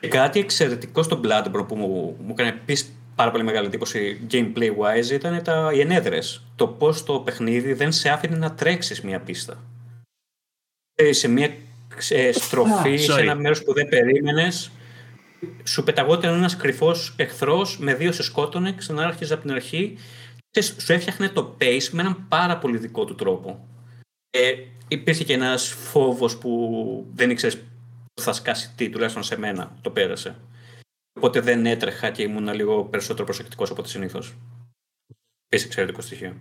Και 0.00 0.08
κάτι 0.08 0.38
εξαιρετικό 0.38 1.02
στο 1.02 1.20
Bloodborne 1.24 1.66
που 1.68 1.76
μου, 1.76 2.16
μου 2.24 2.30
έκανε 2.30 2.48
επίσης 2.48 2.92
πάρα 3.14 3.30
πολύ 3.30 3.44
μεγάλη 3.44 3.66
εντύπωση 3.66 4.20
gameplay 4.30 4.70
wise 4.70 5.10
ήταν 5.10 5.42
τα, 5.42 5.70
οι 5.74 5.80
ενέδρες. 5.80 6.44
Το 6.56 6.66
πώς 6.66 7.04
το 7.04 7.18
παιχνίδι 7.18 7.72
δεν 7.72 7.92
σε 7.92 8.08
άφηνε 8.08 8.36
να 8.36 8.52
τρέξεις 8.52 9.00
μία 9.02 9.20
πίστα. 9.20 9.62
Ε, 10.94 11.12
σε 11.12 11.28
μία 11.28 11.50
ε, 12.08 12.32
στροφή, 12.32 12.96
σε 12.96 13.20
ένα 13.20 13.34
μέρος 13.34 13.62
που 13.62 13.72
δεν 13.72 13.88
περίμενες, 13.88 14.70
σου 15.64 15.84
πεταγόταν 15.84 16.34
ένας 16.34 16.56
κρυφός 16.56 17.14
εχθρός, 17.16 17.78
με 17.78 17.94
δύο 17.94 18.12
σε 18.12 18.22
σκότωνε, 18.22 18.72
ξανάρχιζε 18.72 19.34
από 19.34 19.42
την 19.42 19.52
αρχή 19.52 19.98
και 20.50 20.60
σου 20.60 20.92
έφτιαχνε 20.92 21.28
το 21.28 21.56
pace 21.60 21.88
με 21.90 22.00
έναν 22.00 22.28
πάρα 22.28 22.58
πολύ 22.58 22.78
δικό 22.78 23.04
του 23.04 23.14
τρόπο. 23.14 23.68
Ε, 24.30 24.52
υπήρχε 24.88 25.24
και 25.24 25.32
ένας 25.32 25.68
φόβος 25.68 26.38
που 26.38 27.06
δεν 27.12 27.30
ήξερες 27.30 27.58
θα 28.20 28.32
σκάσει 28.32 28.72
τι, 28.76 28.90
τουλάχιστον 28.90 29.22
σε 29.22 29.38
μένα 29.38 29.76
το 29.80 29.90
πέρασε. 29.90 30.36
Οπότε 31.18 31.40
δεν 31.40 31.66
έτρεχα 31.66 32.10
και 32.10 32.22
ήμουν 32.22 32.54
λίγο 32.54 32.84
περισσότερο 32.84 33.24
προσεκτικός 33.24 33.70
από 33.70 33.80
ό,τι 33.80 33.90
συνήθως. 33.90 34.34
Επίσης 35.46 35.66
εξαιρετικό 35.66 36.00
στοιχείο. 36.00 36.36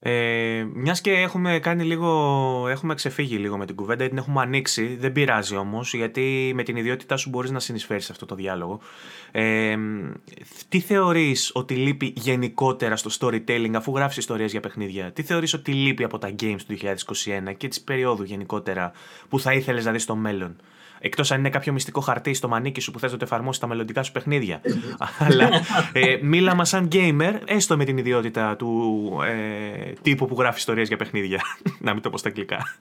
Ε, 0.00 0.66
Μιας 0.74 1.00
και 1.00 1.10
έχουμε 1.10 1.58
κάνει 1.58 1.84
λίγο. 1.84 2.66
Έχουμε 2.68 2.94
ξεφύγει 2.94 3.36
λίγο 3.36 3.56
με 3.56 3.66
την 3.66 3.74
κουβέντα, 3.74 4.08
την 4.08 4.18
έχουμε 4.18 4.40
ανοίξει. 4.40 4.96
Δεν 4.96 5.12
πειράζει 5.12 5.56
όμως, 5.56 5.94
γιατί 5.94 6.52
με 6.54 6.62
την 6.62 6.76
ιδιότητά 6.76 7.16
σου 7.16 7.28
μπορείς 7.28 7.50
να 7.50 7.60
συνεισφέρεις 7.60 8.04
σε 8.04 8.12
αυτό 8.12 8.26
το 8.26 8.34
διάλογο. 8.34 8.80
Ε, 9.32 9.76
τι 10.68 10.80
θεωρείς 10.80 11.50
ότι 11.54 11.74
λείπει 11.74 12.12
γενικότερα 12.16 12.96
στο 12.96 13.10
storytelling, 13.18 13.72
αφού 13.74 13.96
γράφεις 13.96 14.16
ιστορίες 14.16 14.50
για 14.50 14.60
παιχνίδια, 14.60 15.12
τι 15.12 15.22
θεωρείς 15.22 15.54
ότι 15.54 15.72
λείπει 15.72 16.04
από 16.04 16.18
τα 16.18 16.34
games 16.40 16.60
του 16.66 16.76
2021 17.48 17.54
και 17.56 17.68
τη 17.68 17.80
περίοδου 17.80 18.22
γενικότερα 18.22 18.92
που 19.28 19.40
θα 19.40 19.52
ήθελες 19.52 19.84
να 19.84 19.92
δεις 19.92 20.02
στο 20.02 20.16
μέλλον; 20.16 20.56
Εκτός 21.00 21.30
αν 21.30 21.38
είναι 21.38 21.50
κάποιο 21.50 21.72
μυστικό 21.72 22.00
χαρτί 22.00 22.34
στο 22.34 22.48
μανίκι 22.48 22.80
σου 22.80 22.90
που 22.90 22.98
θες 22.98 23.12
να 23.12 23.18
το 23.18 23.24
εφαρμόσεις 23.24 23.56
στα 23.56 23.66
μελλοντικά 23.66 24.02
σου 24.02 24.12
παιχνίδια. 24.12 24.60
Αλλά 25.18 25.50
ε, 25.92 26.18
μίλα 26.22 26.54
μας 26.54 26.68
σαν 26.68 26.88
gamer, 26.92 27.34
έστω 27.44 27.76
με 27.76 27.84
την 27.84 27.98
ιδιότητα 27.98 28.56
του 28.56 29.10
ε, 29.24 29.92
τύπου 30.02 30.26
που 30.26 30.36
γράφει 30.38 30.58
ιστορίες 30.58 30.88
για 30.88 30.96
παιχνίδια. 30.96 31.40
να 31.86 31.92
μην 31.92 32.02
το 32.02 32.10
πω 32.10 32.18
στα 32.18 32.28
αγγλικά. 32.28 32.76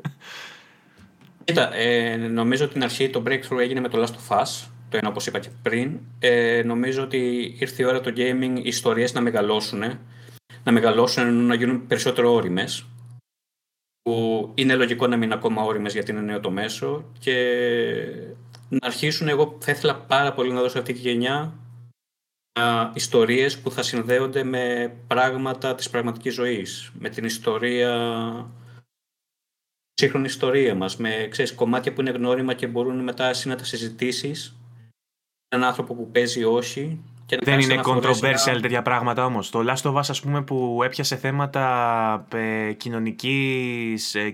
Κοίτα, 1.44 1.76
ε, 1.76 2.16
νομίζω 2.16 2.64
ότι 2.64 2.74
την 2.74 2.84
αρχή 2.84 3.10
το 3.10 3.24
breakthrough 3.28 3.60
έγινε 3.60 3.80
με 3.80 3.88
το 3.88 4.04
Last 4.04 4.36
of 4.36 4.38
Us. 4.42 4.68
Το 4.90 4.98
ένα, 4.98 5.10
όπως 5.10 5.28
είπα 5.28 5.40
και 5.40 5.50
πριν. 5.62 6.00
Ε, 6.20 6.62
νομίζω 6.66 7.04
ότι 7.04 7.56
ήρθε 7.60 7.84
η 7.84 7.86
ώρα 7.86 8.02
το 8.02 8.14
gaming, 8.16 8.56
οι 8.64 8.68
ιστορίες 8.68 9.14
να 9.14 9.22
μεγαλώσουν. 9.22 9.84
Να 10.64 10.72
μεγαλώσουν, 10.72 11.46
να 11.46 11.56
γίνουν 11.56 11.88
περισσότερο 11.88 12.34
όριμες 12.34 12.86
που 14.08 14.52
είναι 14.56 14.76
λογικό 14.76 15.08
να 15.08 15.16
μην 15.16 15.24
είναι 15.24 15.34
ακόμα 15.34 15.64
όριμες 15.64 15.94
γιατί 15.94 16.12
είναι 16.12 16.22
νέο 16.22 16.40
το 16.40 16.52
μέσο 16.52 17.04
και 17.20 17.36
να 18.70 18.88
αρχίσουν, 18.88 19.28
εγώ 19.28 19.58
θα 19.60 19.72
ήθελα 19.72 19.96
πάρα 19.96 20.34
πολύ 20.34 20.52
να 20.52 20.62
δώσω 20.62 20.80
αυτή 20.80 20.94
τη 20.94 21.00
γενιά 21.00 21.54
α, 22.60 22.92
ιστορίες 22.94 23.60
που 23.60 23.72
θα 23.72 23.84
συνδέονται 23.84 24.44
με 24.44 24.96
πράγματα 25.08 25.76
της 25.76 25.90
πραγματικής 25.90 26.34
ζωής, 26.34 26.92
με 27.00 27.10
την 27.10 27.26
ιστορία, 27.26 27.92
σύγχρονη 29.94 30.26
ιστορία 30.26 30.76
μας, 30.76 30.98
με 30.98 31.28
ξέρεις, 31.30 31.54
κομμάτια 31.54 31.94
που 31.94 32.02
είναι 32.02 32.12
γνώριμα 32.12 32.54
και 32.54 32.68
μπορούν 32.68 33.04
μετά 33.04 33.26
εσύ 33.26 33.48
να 33.48 33.56
τα 33.56 33.64
συζητήσεις, 33.64 34.56
έναν 35.48 35.68
άνθρωπο 35.68 35.96
που 35.96 36.12
παίζει 36.12 36.44
όχι 36.44 37.04
δεν 37.42 37.60
είναι 37.60 37.82
controversial 37.84 38.58
τέτοια 38.62 38.82
πράγματα 38.82 39.26
όμως. 39.26 39.50
Το 39.50 39.64
Last 39.68 39.92
of 39.92 39.94
Us, 39.94 40.04
ας 40.10 40.22
πούμε, 40.22 40.44
που 40.44 40.82
έπιασε 40.84 41.16
θέματα 41.16 42.28
ε, 42.34 42.74
κοινωνικής, 42.74 44.16
ε, 44.16 44.34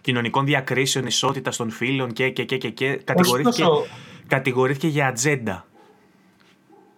κοινωνικών 0.00 0.44
διακρίσεων, 0.44 1.06
ισότητας 1.06 1.56
των 1.56 1.70
φίλων 1.70 2.12
και, 2.12 2.30
και, 2.30 2.44
και, 2.44 2.58
και, 2.58 2.70
και 2.70 3.00
κατηγορήθηκε, 3.04 3.62
τόσο... 3.62 3.86
κατηγορήθηκε 4.26 4.88
για 4.88 5.06
ατζέντα. 5.06 5.66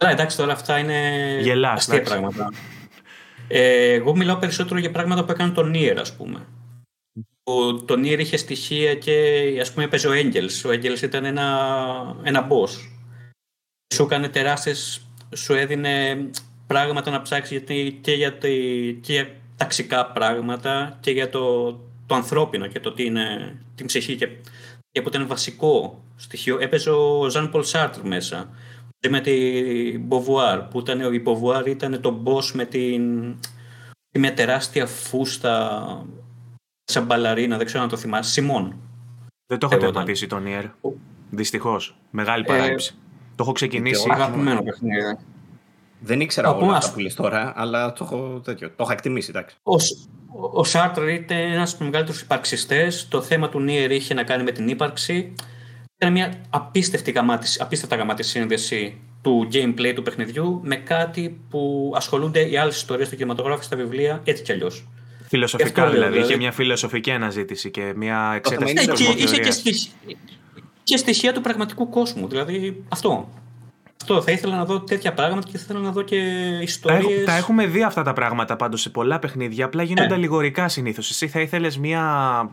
Ναι, 0.04 0.10
εντάξει, 0.10 0.36
τώρα 0.36 0.52
αυτά 0.52 0.78
είναι 0.78 1.38
Γελάς, 1.42 1.78
αστεία 1.78 2.02
πράγματα. 2.02 2.52
Ε, 3.48 3.92
εγώ 3.92 4.16
μιλάω 4.16 4.36
περισσότερο 4.36 4.80
για 4.80 4.90
πράγματα 4.90 5.24
που 5.24 5.30
έκανε 5.30 5.52
τον 5.52 5.72
Nier, 5.74 5.96
ας 5.98 6.16
πούμε. 6.16 6.46
Ο, 7.44 7.74
το 7.74 7.94
Nier 7.94 8.18
είχε 8.18 8.36
στοιχεία 8.36 8.94
και, 8.94 9.58
ας 9.60 9.72
πούμε, 9.72 9.84
έπαιζε 9.84 10.08
ο 10.08 10.12
Έγγελς. 10.12 10.64
Ο 10.64 10.70
Έγγελς 10.70 11.02
ήταν 11.02 11.24
ένα, 11.24 11.66
ένα 12.22 12.46
boss. 12.50 12.70
Σου 13.94 14.02
έκανε 14.02 14.28
τεράστιες 14.28 15.05
σου 15.36 15.54
έδινε 15.54 16.30
πράγματα 16.66 17.10
να 17.10 17.22
ψάξεις 17.22 17.50
γιατί 17.50 17.98
και 18.00 18.12
για, 18.12 18.32
τη, 18.32 18.48
και 18.94 19.12
για 19.12 19.28
ταξικά 19.56 20.06
πράγματα 20.06 20.96
και 21.00 21.10
για 21.10 21.28
το, 21.28 21.72
το 22.06 22.14
ανθρώπινο 22.14 22.66
και 22.66 22.80
το 22.80 22.92
τι 22.92 23.04
είναι 23.04 23.56
την 23.74 23.86
ψυχή 23.86 24.16
και, 24.16 24.28
και 24.90 25.02
που 25.02 25.08
ήταν 25.08 25.26
βασικό 25.26 26.02
στοιχείο. 26.16 26.58
Έπαιζε 26.60 26.90
ο 26.90 27.28
Ζαν 27.28 27.50
Πολ 27.50 27.62
Σάρτρ 27.62 28.00
μέσα 28.02 28.50
με 29.08 29.20
την 29.20 30.08
Beauvoir 30.08 30.66
που 30.70 30.78
ήταν, 30.78 31.00
ο 31.00 31.08
Beauvoir 31.26 31.66
ήταν 31.66 32.00
το 32.00 32.22
boss 32.24 32.44
με 32.52 32.64
την 32.64 33.34
μια 34.18 34.34
τεράστια 34.34 34.86
φούστα 34.86 36.06
σαν 36.84 37.04
μπαλαρίνα, 37.04 37.56
δεν 37.56 37.66
ξέρω 37.66 37.82
να 37.82 37.88
το 37.88 37.96
θυμάσαι, 37.96 38.30
Σιμών. 38.30 38.80
Δεν 39.46 39.58
το 39.58 39.68
έχω 39.70 39.80
τερματίσει 39.80 40.26
τον 40.26 40.46
Ιερ. 40.46 40.64
Δυστυχώς. 41.30 41.96
Μεγάλη 42.10 42.44
ε, 42.46 42.46
παράληψη. 42.46 42.94
Το 43.36 43.42
έχω 43.42 43.52
ξεκινήσει. 43.52 44.08
Αγαπημένο 44.10 44.62
παιχνίδι. 44.62 45.18
Δεν 46.00 46.20
ήξερα 46.20 46.54
όλα 46.54 46.76
αυτά 46.76 46.92
που 46.92 46.98
λες 46.98 47.14
τώρα, 47.14 47.52
αλλά 47.56 47.92
το 47.92 48.04
έχω, 48.04 48.40
τέτοιο, 48.44 48.68
το 48.68 48.74
έχω 48.78 48.92
εκτιμήσει. 48.92 49.30
Εντάξει. 49.30 49.56
Ο, 49.62 49.76
ο 50.52 50.64
Σάρτρ 50.64 51.08
ήταν 51.08 51.38
ένας 51.38 51.68
από 51.68 51.78
τους 51.78 51.86
μεγαλύτερους 51.86 52.20
υπαρξιστές. 52.20 53.08
Το 53.08 53.22
θέμα 53.22 53.48
του 53.48 53.60
Νίερ 53.60 53.90
είχε 53.90 54.14
να 54.14 54.22
κάνει 54.22 54.42
με 54.42 54.50
την 54.50 54.68
ύπαρξη. 54.68 55.34
Ήταν 55.96 56.12
μια 56.12 56.34
απίστευτη 56.50 57.10
γαμάτη, 57.10 57.48
απίστευτα 57.58 57.96
γαμάτη 57.96 58.22
σύνδεση 58.22 59.00
του 59.22 59.48
gameplay 59.52 59.92
του 59.94 60.02
παιχνιδιού 60.02 60.60
με 60.64 60.76
κάτι 60.76 61.40
που 61.50 61.92
ασχολούνται 61.96 62.48
οι 62.48 62.56
άλλες 62.56 62.76
ιστορίες 62.76 63.08
του 63.08 63.16
κινηματογράφου 63.16 63.62
στα 63.62 63.76
βιβλία 63.76 64.20
έτσι 64.24 64.42
κι 64.42 64.52
αλλιώς. 64.52 64.88
Φιλοσοφικά 65.28 65.90
δηλαδή. 65.90 66.10
δηλαδή. 66.10 66.28
Είχε 66.28 66.36
μια 66.36 66.52
φιλοσοφική 66.52 67.10
αναζήτηση 67.10 67.70
και 67.70 67.92
μια 67.96 68.32
εξέταση. 68.36 68.72
Ναι, 68.72 68.84
και, 68.84 69.04
είχε 69.16 69.40
και, 70.86 70.96
στοιχεία, 70.96 70.96
και 70.96 70.96
στοιχεία 70.96 71.32
του 71.32 71.40
πραγματικού 71.40 71.88
κόσμου. 71.88 72.28
Δηλαδή 72.28 72.84
αυτό. 72.88 73.28
Αυτό 74.00 74.22
θα 74.22 74.32
ήθελα 74.32 74.56
να 74.56 74.64
δω 74.64 74.80
τέτοια 74.80 75.12
πράγματα 75.12 75.48
και 75.48 75.58
θα 75.58 75.62
ήθελα 75.64 75.80
να 75.80 75.90
δω 75.90 76.02
και 76.02 76.16
ιστορίες. 76.62 77.24
Τα 77.24 77.36
έχουμε 77.36 77.66
δει 77.66 77.82
αυτά 77.82 78.02
τα 78.02 78.12
πράγματα 78.12 78.56
πάντως 78.56 78.80
σε 78.80 78.90
πολλά 78.90 79.18
παιχνίδια. 79.18 79.64
Απλά 79.64 79.82
γίνονται 79.82 80.14
ε. 80.14 80.18
λιγορικά 80.18 80.68
συνήθως. 80.68 81.10
Εσύ 81.10 81.28
θα 81.28 81.40
ήθελες 81.40 81.78
μια, 81.78 82.04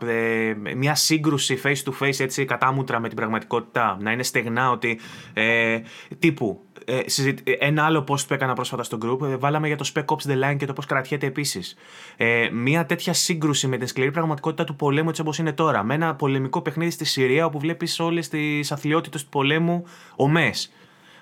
ε, 0.06 0.54
μια 0.74 0.94
σύγκρουση 0.94 1.60
face 1.64 1.82
to 1.84 1.92
face 2.00 2.20
έτσι 2.20 2.44
κατάμουτρα 2.44 3.00
με 3.00 3.08
την 3.08 3.16
πραγματικότητα; 3.16 3.96
Να 4.00 4.12
είναι 4.12 4.22
στεγνά 4.22 4.70
ότι. 4.70 5.00
Ε, 5.32 5.80
τύπου. 6.18 6.60
Ε, 6.84 7.00
ένα 7.58 7.84
άλλο 7.84 8.04
post 8.08 8.26
που 8.26 8.34
έκανα 8.34 8.52
πρόσφατα 8.52 8.82
στο 8.82 8.98
group, 9.02 9.28
ε, 9.28 9.36
βάλαμε 9.36 9.66
για 9.66 9.76
το 9.76 9.90
Spec 9.94 10.04
Ops 10.04 10.30
The 10.30 10.44
Line 10.44 10.56
και 10.56 10.66
το 10.66 10.72
πώς 10.72 10.86
κρατιέται 10.86 11.26
επίσης. 11.26 11.76
Ε, 12.16 12.48
μια 12.52 12.86
τέτοια 12.86 13.12
σύγκρουση 13.12 13.66
με 13.66 13.76
την 13.76 13.86
σκληρή 13.86 14.10
πραγματικότητα 14.10 14.64
του 14.64 14.76
πολέμου 14.76 15.08
έτσι 15.08 15.20
όπως 15.20 15.38
είναι 15.38 15.52
τώρα. 15.52 15.82
Με 15.82 15.94
ένα 15.94 16.14
πολεμικό 16.14 16.62
παιχνίδι 16.62 16.90
στη 16.90 17.04
Συρία 17.04 17.46
όπου 17.46 17.58
βλέπεις 17.58 18.00
όλες 18.00 18.28
τις 18.28 18.72
αθλειότητες 18.72 19.22
του 19.22 19.28
πολέμου 19.28 19.84
ομές. 20.16 20.72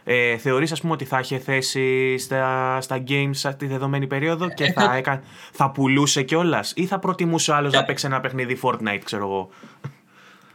Ε, 0.05 0.36
θεωρείς 0.36 0.72
ας 0.72 0.80
πούμε 0.80 0.93
ότι 0.93 1.05
θα 1.05 1.18
είχε 1.18 1.39
θέση 1.39 2.18
στα, 2.18 2.80
στα 2.80 3.02
games 3.09 3.30
σε 3.30 3.52
τη 3.52 3.66
δεδομένη 3.66 4.06
περίοδο 4.06 4.48
και 4.48 4.64
ε, 4.64 4.72
θα, 4.72 4.94
έκα, 4.97 5.22
θα 5.52 5.70
πουλούσε 5.70 6.22
κιόλας 6.22 6.72
ή 6.76 6.86
θα 6.86 6.98
προτιμούσε 6.98 7.52
άλλος 7.52 7.72
να 7.72 7.84
παίξει 7.84 8.06
ένα 8.06 8.20
παιχνίδι 8.20 8.59
Fortnite 8.62 9.01
ξέρω 9.05 9.24
εγώ. 9.24 9.48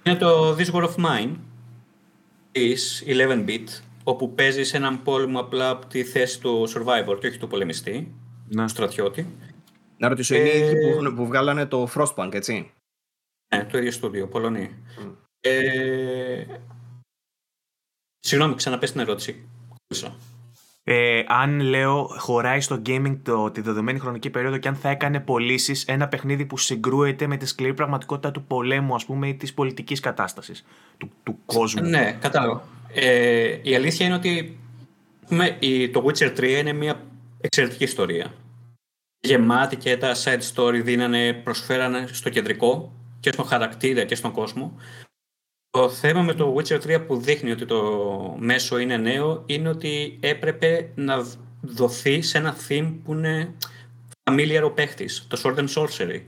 Είναι 0.03 0.15
το 0.15 0.55
This 0.59 0.71
War 0.75 0.84
of 0.84 0.95
Mine 0.95 1.31
της 2.51 3.03
11-bit 3.07 3.86
όπου 4.07 4.34
παίζεις 4.34 4.73
έναν 4.73 5.03
πόλεμο 5.03 5.39
απλά 5.39 5.69
από 5.69 5.85
τη 5.85 6.03
θέση 6.03 6.39
του 6.39 6.67
survivor 6.69 7.19
και 7.19 7.27
όχι 7.27 7.38
του 7.38 7.47
πολεμιστή, 7.47 8.15
να. 8.47 8.63
του 8.63 8.69
στρατιώτη. 8.69 9.35
Να 9.97 10.07
ρωτήσω, 10.07 10.35
είναι 10.35 10.49
οι 10.49 11.03
που, 11.03 11.13
που 11.13 11.25
βγάλανε 11.25 11.65
το 11.65 11.88
Frostpunk, 11.95 12.34
έτσι; 12.34 12.71
Ναι, 13.55 13.65
το 13.65 13.77
ίδιο 13.77 13.91
στούντιο, 13.91 14.27
Πολωνία. 14.27 14.69
Mm. 15.01 15.13
Ε, 15.39 16.45
Συγγνώμη, 18.19 18.55
ξαναπες 18.55 18.91
την 18.91 18.99
ερώτηση. 18.99 19.49
Ε, 20.84 21.23
αν 21.27 21.59
λέω 21.59 22.05
χωράει 22.17 22.61
στο 22.61 22.81
gaming 22.85 23.17
το, 23.23 23.51
τη 23.51 23.61
δεδομένη 23.61 23.99
χρονική 23.99 24.29
περίοδο 24.29 24.57
και 24.57 24.67
αν 24.67 24.75
θα 24.75 24.89
έκανε 24.89 25.19
πωλήσεις 25.19 25.85
ένα 25.85 26.07
παιχνίδι 26.07 26.45
που 26.45 26.57
συγκρούεται 26.57 27.27
με 27.27 27.38
τη 27.38 27.45
σκληρή 27.45 27.73
πραγματικότητα 27.73 28.31
του 28.31 28.43
πολέμου, 28.43 28.95
ας 28.95 29.05
πούμε, 29.05 29.27
ή 29.27 29.35
της 29.35 29.53
πολιτικής 29.53 29.99
κατάστασης 29.99 30.65
του, 30.97 31.11
του 31.23 31.39
κόσμου. 31.45 31.89
Ναι, 31.89 32.17
κατάλαβα. 32.21 32.77
Ε, 32.99 33.60
η 33.61 33.76
αλήθεια 33.76 34.06
είναι 34.06 34.15
ότι 34.15 34.60
με, 35.30 35.57
η, 35.60 35.90
το 35.90 36.06
Witcher 36.06 36.38
3 36.38 36.44
είναι 36.44 36.74
μια 36.74 37.03
εξαιρετική 37.41 37.84
ιστορία. 37.84 38.34
Γεμάτη 39.19 39.76
και 39.76 39.98
τα 39.98 40.15
side 40.24 40.41
story 40.53 40.82
δίνανε, 40.84 41.34
προσφέρανε 41.34 42.07
στο 42.11 42.30
κεντρικό 42.30 42.91
και 43.19 43.32
στον 43.32 43.45
χαρακτήρα 43.45 44.03
και 44.03 44.15
στον 44.15 44.32
κόσμο. 44.32 44.78
Το 45.69 45.90
θέμα 45.90 46.22
με 46.22 46.34
το 46.34 46.56
Witcher 46.57 46.82
3 46.82 47.03
που 47.07 47.18
δείχνει 47.18 47.52
ότι 47.52 47.65
το 47.65 48.36
μέσο 48.40 48.78
είναι 48.78 48.98
νέο 48.98 49.44
είναι 49.45 49.69
ότι 49.69 50.18
έπρεπε 50.22 50.91
να 50.95 51.26
δοθεί 51.61 52.22
σε 52.22 52.38
ένα 52.38 52.56
theme 52.68 52.94
που 53.03 53.14
είναι 53.14 53.53
familiar 54.24 54.61
ο 54.64 54.72
παίχτης, 54.72 55.28
το 55.28 55.41
Sword 55.44 55.57
and 55.57 55.68
Sorcery. 55.74 56.22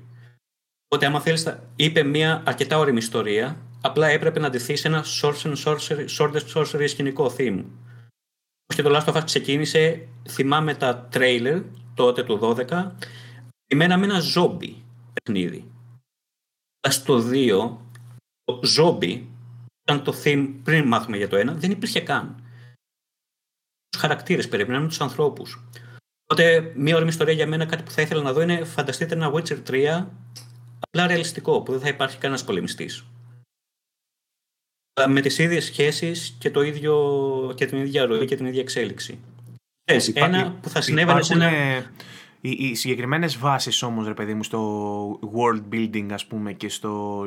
Οπότε 0.85 1.05
άμα 1.05 1.21
θέλεις, 1.21 1.57
είπε 1.75 2.03
μια 2.03 2.43
αρκετά 2.45 2.77
όρημη 2.77 2.97
ιστορία, 2.97 3.57
απλά 3.81 4.07
έπρεπε 4.07 4.39
να 4.39 4.49
ντυθείς 4.49 4.79
σε 4.79 4.87
ένα 4.87 5.05
Sword 5.21 5.35
and 5.41 5.55
Sorcery, 5.55 6.07
Sword 6.17 6.33
and 6.33 6.53
Sorcery 6.53 6.89
σκηνικό 6.89 7.35
theme. 7.37 7.65
Και 8.75 8.81
το 8.81 8.95
Last 8.95 9.13
of 9.13 9.17
Us 9.17 9.23
ξεκίνησε, 9.25 10.07
θυμάμαι 10.29 10.75
τα 10.75 11.09
trailer 11.13 11.63
τότε 11.93 12.23
του 12.23 12.39
12, 12.41 12.91
εμένα 13.67 13.97
με 13.97 14.05
ένα 14.05 14.21
zombie 14.35 14.75
παιχνίδι. 15.13 15.71
Αλλά 16.81 16.93
στο 16.93 17.29
2, 17.31 17.77
το 18.43 18.61
zombie 18.77 19.21
ήταν 19.81 20.03
το 20.03 20.13
theme 20.23 20.53
πριν 20.63 20.87
μάθουμε 20.87 21.17
για 21.17 21.27
το 21.27 21.35
ένα, 21.35 21.53
δεν 21.53 21.71
υπήρχε 21.71 22.01
καν. 22.01 22.43
Τους 23.89 24.01
χαρακτήρες 24.01 24.47
περιμέναμε 24.47 24.87
τους 24.87 25.01
ανθρώπους. 25.01 25.63
Οπότε, 26.23 26.73
μία 26.75 26.95
όρημη 26.95 27.09
ιστορία 27.09 27.33
για 27.33 27.47
μένα, 27.47 27.65
κάτι 27.65 27.83
που 27.83 27.91
θα 27.91 28.01
ήθελα 28.01 28.21
να 28.21 28.33
δω 28.33 28.41
είναι 28.41 28.63
φανταστείτε 28.63 29.15
ένα 29.15 29.31
Witcher 29.33 29.63
3 29.67 30.05
απλά 30.79 31.07
ρεαλιστικό, 31.07 31.61
που 31.61 31.71
δεν 31.71 31.81
θα 31.81 31.87
υπάρχει 31.87 32.17
κανένας 32.17 32.43
πολεμιστής. 32.43 33.05
Με 35.07 35.21
τις 35.21 35.37
ίδιες 35.37 35.65
σχέσεις 35.65 36.35
και, 36.39 36.51
το 36.51 36.61
ίδιο, 36.61 36.95
και 37.55 37.65
την 37.65 37.77
ίδια 37.77 38.05
ροή 38.05 38.25
και 38.25 38.35
την 38.35 38.45
ίδια 38.45 38.61
εξέλιξη. 38.61 39.19
ένα 40.13 40.57
που 40.61 40.69
θα 40.69 40.81
συνέβαινε 40.81 41.21
σε 41.21 41.33
ένα. 41.33 41.51
Οι, 42.41 42.49
οι 42.49 42.75
συγκεκριμένες 42.75 43.37
βάσεις 43.37 43.81
όμως, 43.81 44.07
ρε 44.07 44.13
παιδί 44.13 44.33
μου, 44.33 44.43
στο 44.43 45.19
world 45.21 45.73
building, 45.73 46.07
ας 46.11 46.25
πούμε, 46.25 46.53
και 46.53 46.69
στο, 46.69 47.25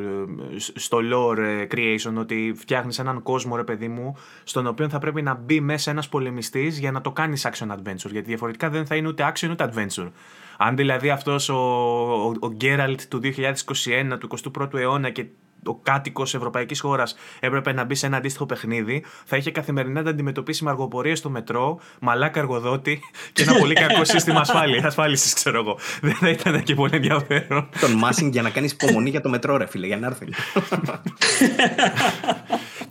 στο 0.56 0.98
lore 1.12 1.38
ε, 1.38 1.66
creation, 1.70 2.14
ότι 2.18 2.52
φτιάχνεις 2.56 2.98
έναν 2.98 3.22
κόσμο, 3.22 3.56
ρε 3.56 3.64
παιδί 3.64 3.88
μου, 3.88 4.16
στον 4.44 4.66
οποίο 4.66 4.88
θα 4.88 4.98
πρέπει 4.98 5.22
να 5.22 5.34
μπει 5.34 5.60
μέσα 5.60 5.90
ένας 5.90 6.08
πολεμιστής 6.08 6.78
για 6.78 6.90
να 6.90 7.00
το 7.00 7.12
κάνεις 7.12 7.48
action 7.50 7.70
adventure, 7.70 8.10
γιατί 8.10 8.26
διαφορετικά 8.26 8.70
δεν 8.70 8.86
θα 8.86 8.96
είναι 8.96 9.08
ούτε 9.08 9.32
action 9.32 9.50
ούτε 9.50 9.70
adventure. 9.72 10.10
Αν 10.56 10.76
δηλαδή 10.76 11.10
αυτός 11.10 11.48
ο, 11.48 11.54
ο, 11.54 12.34
ο 12.40 12.56
Geralt 12.60 13.00
του 13.08 13.20
2021, 13.22 14.18
του 14.18 14.28
21ου 14.54 14.74
αιώνα 14.74 15.10
και 15.10 15.26
ο 15.66 15.74
κάτοικος 15.74 16.34
Ευρωπαϊκής 16.34 16.80
χώρας 16.80 17.14
έπρεπε 17.40 17.72
να 17.72 17.84
μπει 17.84 17.94
σε 17.94 18.06
ένα 18.06 18.16
αντίστοιχο 18.16 18.46
παιχνίδι, 18.46 19.04
θα 19.24 19.36
είχε 19.36 19.50
καθημερινά 19.50 20.02
να 20.02 20.10
αντιμετωπίσει 20.10 20.64
με 20.64 20.70
αργοπορίε 20.70 21.14
στο 21.14 21.30
μετρό, 21.30 21.80
μαλάκα 22.00 22.40
εργοδότη 22.40 23.00
και 23.32 23.42
ένα 23.42 23.54
πολύ 23.54 23.74
κακό 23.74 24.04
σύστημα 24.04 24.40
ασφάλισης, 24.82 25.32
ξέρω 25.32 25.58
εγώ. 25.58 25.78
Δεν 26.00 26.14
θα 26.14 26.28
ήταν 26.28 26.62
και 26.62 26.74
πολύ 26.74 26.94
ενδιαφέρον. 26.94 27.68
Τον 27.80 27.92
μάσινγκ 27.92 28.32
για 28.32 28.42
να 28.42 28.50
κάνεις 28.50 28.72
υπομονή 28.72 29.10
για 29.10 29.20
το 29.20 29.28
μετρό, 29.28 29.56
ρε 29.56 29.66
φίλε, 29.66 29.86
για 29.86 29.96
να 29.96 30.06
έρθει. 30.06 30.26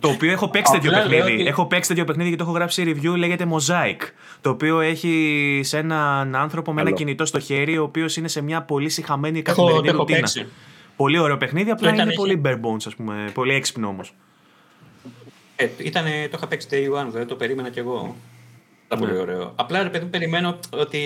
το 0.00 0.08
οποίο 0.08 0.30
έχω 0.30 0.48
παίξει 0.48 0.72
τέτοιο 0.72 0.90
παιχνίδι. 0.90 1.46
Έχω 1.46 1.66
παίξει 1.66 1.88
τέτοιο 1.88 2.04
παιχνίδι 2.04 2.30
και 2.30 2.36
το 2.36 2.42
έχω 2.42 2.52
γράψει 2.52 2.84
review, 2.86 3.16
λέγεται 3.16 3.46
Mosaic. 3.50 3.98
Το 4.40 4.50
οποίο 4.50 4.80
έχει 4.80 5.60
σε 5.64 5.78
έναν 5.78 6.36
άνθρωπο 6.36 6.72
με 6.72 6.80
ένα 6.80 6.90
κινητό 6.90 7.24
στο 7.24 7.38
χέρι, 7.38 7.78
ο 7.78 7.82
οποίος 7.82 8.16
είναι 8.16 8.28
σε 8.28 8.42
μια 8.42 8.62
πολύ 8.62 8.88
συχαμένη 8.88 9.42
καθημερινή 9.42 9.90
ρουτίνα. 9.90 10.28
Πολύ 11.02 11.18
ωραίο 11.18 11.36
παιχνίδι, 11.36 11.70
απλά 11.70 11.90
είναι 11.90 12.02
είχε... 12.02 12.12
πολύ 12.12 12.40
bare 12.44 12.60
bones, 12.60 12.86
ας 12.86 12.94
πούμε. 12.94 13.30
Πολύ 13.34 13.54
έξυπνο 13.54 13.88
όμως. 13.88 14.14
Ε, 15.56 15.68
ήτανε, 15.78 16.28
το 16.30 16.34
είχα 16.36 16.46
παίξει 16.46 16.68
day 16.70 17.00
one, 17.00 17.06
δηλαδή 17.08 17.26
το 17.26 17.34
περίμενα 17.34 17.70
κι 17.70 17.78
εγώ. 17.78 18.16
Ήταν 18.86 18.98
πολύ 18.98 19.12
ναι. 19.12 19.18
ωραίο. 19.18 19.52
Απλά 19.56 19.82
ρε 19.82 19.88
παιδί 19.88 20.06
περιμένω 20.06 20.58
ότι 20.70 21.00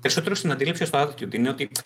περισσότερο 0.00 0.34
στην 0.34 0.50
αντίληψη 0.50 0.84
στο 0.84 1.02
attitude 1.02 1.34
είναι 1.34 1.48
ότι 1.48 1.70
θα 1.72 1.82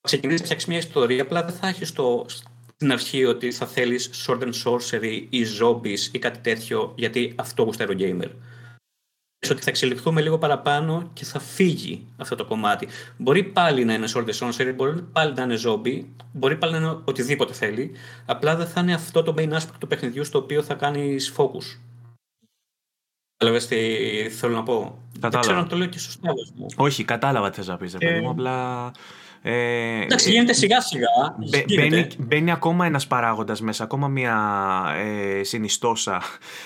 ξεκινήσεις 0.00 0.40
να 0.40 0.44
φτιάξεις 0.44 0.68
μια 0.68 0.78
ιστορία, 0.78 1.22
απλά 1.22 1.44
δεν 1.44 1.54
θα 1.54 1.68
έχεις 1.68 1.88
στην 1.88 2.92
αρχή 2.92 3.24
ότι 3.24 3.50
θα 3.52 3.66
θέλεις 3.66 4.10
sword 4.26 4.40
and 4.42 4.52
sorcery 4.64 5.26
ή 5.30 5.42
zombies 5.60 6.12
ή 6.12 6.18
κάτι 6.18 6.38
τέτοιο, 6.38 6.92
γιατί 6.96 7.32
αυτό 7.36 7.62
γουστάει 7.62 7.86
ο 7.86 7.96
gamer 7.98 8.30
ότι 9.52 9.62
θα 9.62 9.70
εξελιχθούμε 9.70 10.20
λίγο 10.20 10.38
παραπάνω 10.38 11.10
και 11.12 11.24
θα 11.24 11.38
φύγει 11.38 12.06
αυτό 12.16 12.34
το 12.34 12.44
κομμάτι. 12.44 12.88
Μπορεί 13.16 13.42
πάλι 13.44 13.84
να 13.84 13.94
είναι 13.94 14.06
Sword 14.14 14.28
Sorcery, 14.38 14.72
μπορεί 14.76 15.02
πάλι 15.02 15.32
να 15.34 15.42
είναι 15.42 15.58
zombie, 15.64 16.04
μπορεί 16.32 16.56
πάλι 16.56 16.72
να 16.72 16.78
είναι 16.78 16.98
οτιδήποτε 17.04 17.52
θέλει. 17.52 17.92
Απλά 18.26 18.56
δεν 18.56 18.66
θα 18.66 18.80
είναι 18.80 18.94
αυτό 18.94 19.22
το 19.22 19.34
main 19.38 19.52
aspect 19.52 19.78
του 19.80 19.86
παιχνιδιού 19.86 20.24
στο 20.24 20.38
οποίο 20.38 20.62
θα 20.62 20.74
κάνει 20.74 21.16
focus. 21.36 21.78
Κατάλαβες 23.36 23.66
τι 23.66 23.76
θέλω 24.30 24.54
να 24.54 24.62
πω; 24.62 24.98
Κατάλαβα. 25.20 25.30
Δεν 25.30 25.40
ξέρω 25.40 25.58
αν 25.58 25.68
το 25.68 25.76
λέω 25.76 25.86
και 25.86 25.98
σωστά. 25.98 26.30
Όχι, 26.76 27.04
κατάλαβα 27.04 27.50
τι 27.50 27.56
θες 27.56 27.66
να 27.66 27.76
πεις. 27.76 27.94
Ε... 27.98 28.22
Απλά 28.28 28.86
ε, 28.86 28.90
Εντάξει, 29.48 30.30
γίνεται 30.30 30.52
σιγά 30.52 30.80
σιγά. 30.80 31.36
Μπαίνει, 31.76 32.06
μπαίνει 32.18 32.52
ακόμα 32.52 32.86
ένας 32.86 33.06
παράγοντας 33.06 33.60
μέσα, 33.60 33.84
ακόμα 33.84 34.08
μια 34.08 34.36
ε, 34.96 35.42
συνιστόσα. 35.42 36.22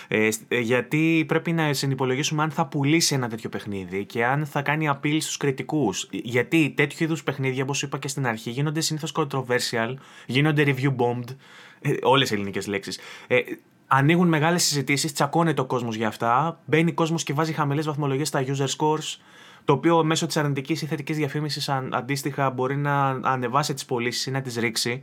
Ε, 0.08 0.28
ε, 0.48 0.58
γιατί 0.58 1.24
πρέπει 1.28 1.52
να 1.52 1.72
συνυπολογίσουμε 1.72 2.42
αν 2.42 2.50
θα 2.50 2.66
πουλήσει 2.66 3.14
ένα 3.14 3.28
τέτοιο 3.28 3.48
παιχνίδι 3.48 4.04
και 4.04 4.24
αν 4.24 4.46
θα 4.46 4.62
κάνει 4.62 4.88
απειλή 4.88 5.20
στους 5.20 5.36
κριτικούς. 5.36 6.08
Γιατί 6.10 6.72
τέτοιου 6.76 7.04
είδους 7.04 7.22
παιχνίδια, 7.22 7.62
όπως 7.62 7.82
είπα 7.82 7.98
και 7.98 8.08
στην 8.08 8.26
αρχή, 8.26 8.50
γίνονται 8.50 8.80
συνήθως 8.80 9.12
controversial, 9.16 9.94
γίνονται 10.26 10.64
review 10.66 10.94
bombed, 10.96 11.36
ε, 11.80 11.92
όλες 12.02 12.30
οι 12.30 12.34
ελληνικές 12.34 12.66
λέξεις. 12.66 12.98
Ε, 13.26 13.38
ανοίγουν 13.86 14.28
μεγάλες 14.28 14.62
συζητήσεις, 14.62 15.12
τσακώνεται 15.12 15.60
ο 15.60 15.64
κόσμος 15.64 15.96
για 15.96 16.08
αυτά, 16.08 16.60
μπαίνει 16.64 16.92
κόσμος 16.92 17.22
και 17.22 17.32
βάζει 17.32 17.52
χαμηλές 17.52 17.86
βαθμολογίες 17.86 18.28
στα 18.28 18.44
user 18.44 18.66
scores, 18.76 19.18
το 19.64 19.72
οποίο 19.72 20.04
μέσω 20.04 20.26
της 20.26 20.36
αρνητικής 20.36 20.82
ή 20.82 20.86
θετικής 20.86 21.16
διαφήμισης 21.16 21.68
αντίστοιχα 21.68 22.50
μπορεί 22.50 22.76
να 22.76 23.08
ανεβάσει 23.08 23.74
τις 23.74 23.84
πωλήσεις 23.84 24.26
ή 24.26 24.30
να 24.30 24.40
τις 24.40 24.56
ρίξει 24.56 25.02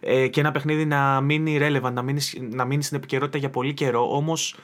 ε, 0.00 0.28
και 0.28 0.40
ένα 0.40 0.50
παιχνίδι 0.50 0.84
να 0.84 1.20
μείνει 1.20 1.58
relevant, 1.60 1.92
να 1.92 2.02
μείνει, 2.02 2.20
να 2.50 2.64
μείνει 2.64 2.82
στην 2.82 2.96
επικαιρότητα 2.96 3.38
για 3.38 3.50
πολύ 3.50 3.74
καιρό. 3.74 4.16
Όμως 4.16 4.56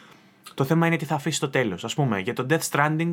το 0.55 0.65
θέμα 0.65 0.87
είναι 0.87 0.97
τι 0.97 1.05
θα 1.05 1.15
αφήσει 1.15 1.37
στο 1.37 1.51
τέλος. 1.51 1.85
Α 1.85 1.89
πούμε, 1.95 2.19
για 2.21 2.33
το 2.33 2.47
Death 2.51 2.69
Stranding 2.71 3.11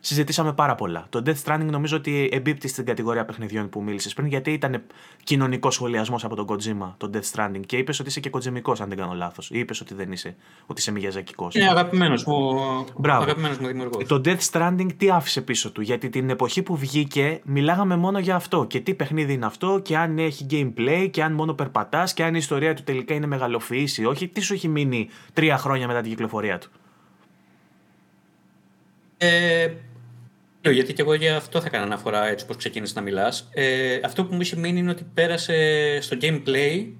συζητήσαμε 0.00 0.52
πάρα 0.52 0.74
πολλά. 0.74 1.06
Το 1.08 1.22
Death 1.26 1.42
Stranding 1.44 1.68
νομίζω 1.70 1.96
ότι 1.96 2.28
εμπίπτει 2.32 2.68
στην 2.68 2.84
κατηγορία 2.84 3.24
παιχνιδιών 3.24 3.68
που 3.68 3.82
μίλησες 3.82 4.14
πριν, 4.14 4.26
γιατί 4.26 4.52
ήταν 4.52 4.82
κοινωνικός 5.24 5.74
σχολιασμός 5.74 6.24
από 6.24 6.34
τον 6.34 6.46
Kojima, 6.48 6.94
το 6.96 7.10
Death 7.14 7.36
Stranding. 7.36 7.60
Και 7.66 7.76
είπες 7.76 8.00
ότι 8.00 8.08
είσαι 8.08 8.20
και 8.20 8.30
κοτζημικό, 8.30 8.74
αν 8.80 8.88
δεν 8.88 8.98
κάνω 8.98 9.12
λάθος. 9.12 9.50
Ή 9.50 9.58
είπες 9.58 9.80
ότι 9.80 9.94
δεν 9.94 10.12
είσαι, 10.12 10.36
ότι 10.66 10.80
είσαι 10.80 10.90
μηγιαζακικό. 10.90 11.48
Είναι 11.52 11.68
αγαπημένος 11.68 12.24
μου, 12.24 12.60
αγαπημένος 13.02 13.58
μου 13.58 13.66
δημιουργός. 13.66 14.04
Το 14.06 14.20
Death 14.24 14.50
Stranding 14.50 14.88
τι 14.96 15.10
άφησε 15.10 15.40
πίσω 15.40 15.72
του, 15.72 15.80
γιατί 15.80 16.08
την 16.08 16.30
εποχή 16.30 16.62
που 16.62 16.76
βγήκε 16.76 17.40
μιλάγαμε 17.44 17.96
μόνο 17.96 18.18
για 18.18 18.34
αυτό. 18.34 18.64
Και 18.64 18.80
τι 18.80 18.94
παιχνίδι 18.94 19.32
είναι 19.32 19.46
αυτό, 19.46 19.80
και 19.84 19.96
αν 19.96 20.18
έχει 20.18 20.46
gameplay, 20.50 21.08
και 21.10 21.22
αν 21.22 21.32
μόνο 21.32 21.54
περπατάς, 21.54 22.14
και 22.14 22.24
αν 22.24 22.34
η 22.34 22.38
ιστορία 22.40 22.74
του 22.74 22.82
τελικά 22.82 23.14
είναι 23.14 23.26
μεγαλοφυής 23.26 23.98
ή 23.98 24.04
όχι. 24.04 24.28
Τι 24.28 24.40
σου 24.40 24.54
έχει 24.54 24.68
μείνει 24.68 25.08
τρία 25.32 25.58
χρόνια 25.58 25.86
μετά 25.86 26.00
την 26.00 26.10
κυκλοφορία 26.10 26.58
του; 26.58 26.70
Ε, 29.20 29.72
γιατί 30.62 30.92
και 30.92 31.02
εγώ 31.02 31.14
για 31.14 31.36
αυτό 31.36 31.60
θα 31.60 31.66
έκανα 31.66 31.84
αναφορά 31.84 32.26
έτσι 32.26 32.46
πως 32.46 32.56
ξεκίνησες 32.56 32.94
να 32.94 33.02
μιλάς. 33.02 33.48
Ε, 33.52 34.00
αυτό 34.04 34.24
που 34.24 34.34
μου 34.34 34.40
είχε 34.40 34.56
μείνει 34.56 34.78
είναι 34.78 34.90
ότι 34.90 35.04
πέρασε 35.14 35.98
στο 36.00 36.16
gameplay, 36.20 36.92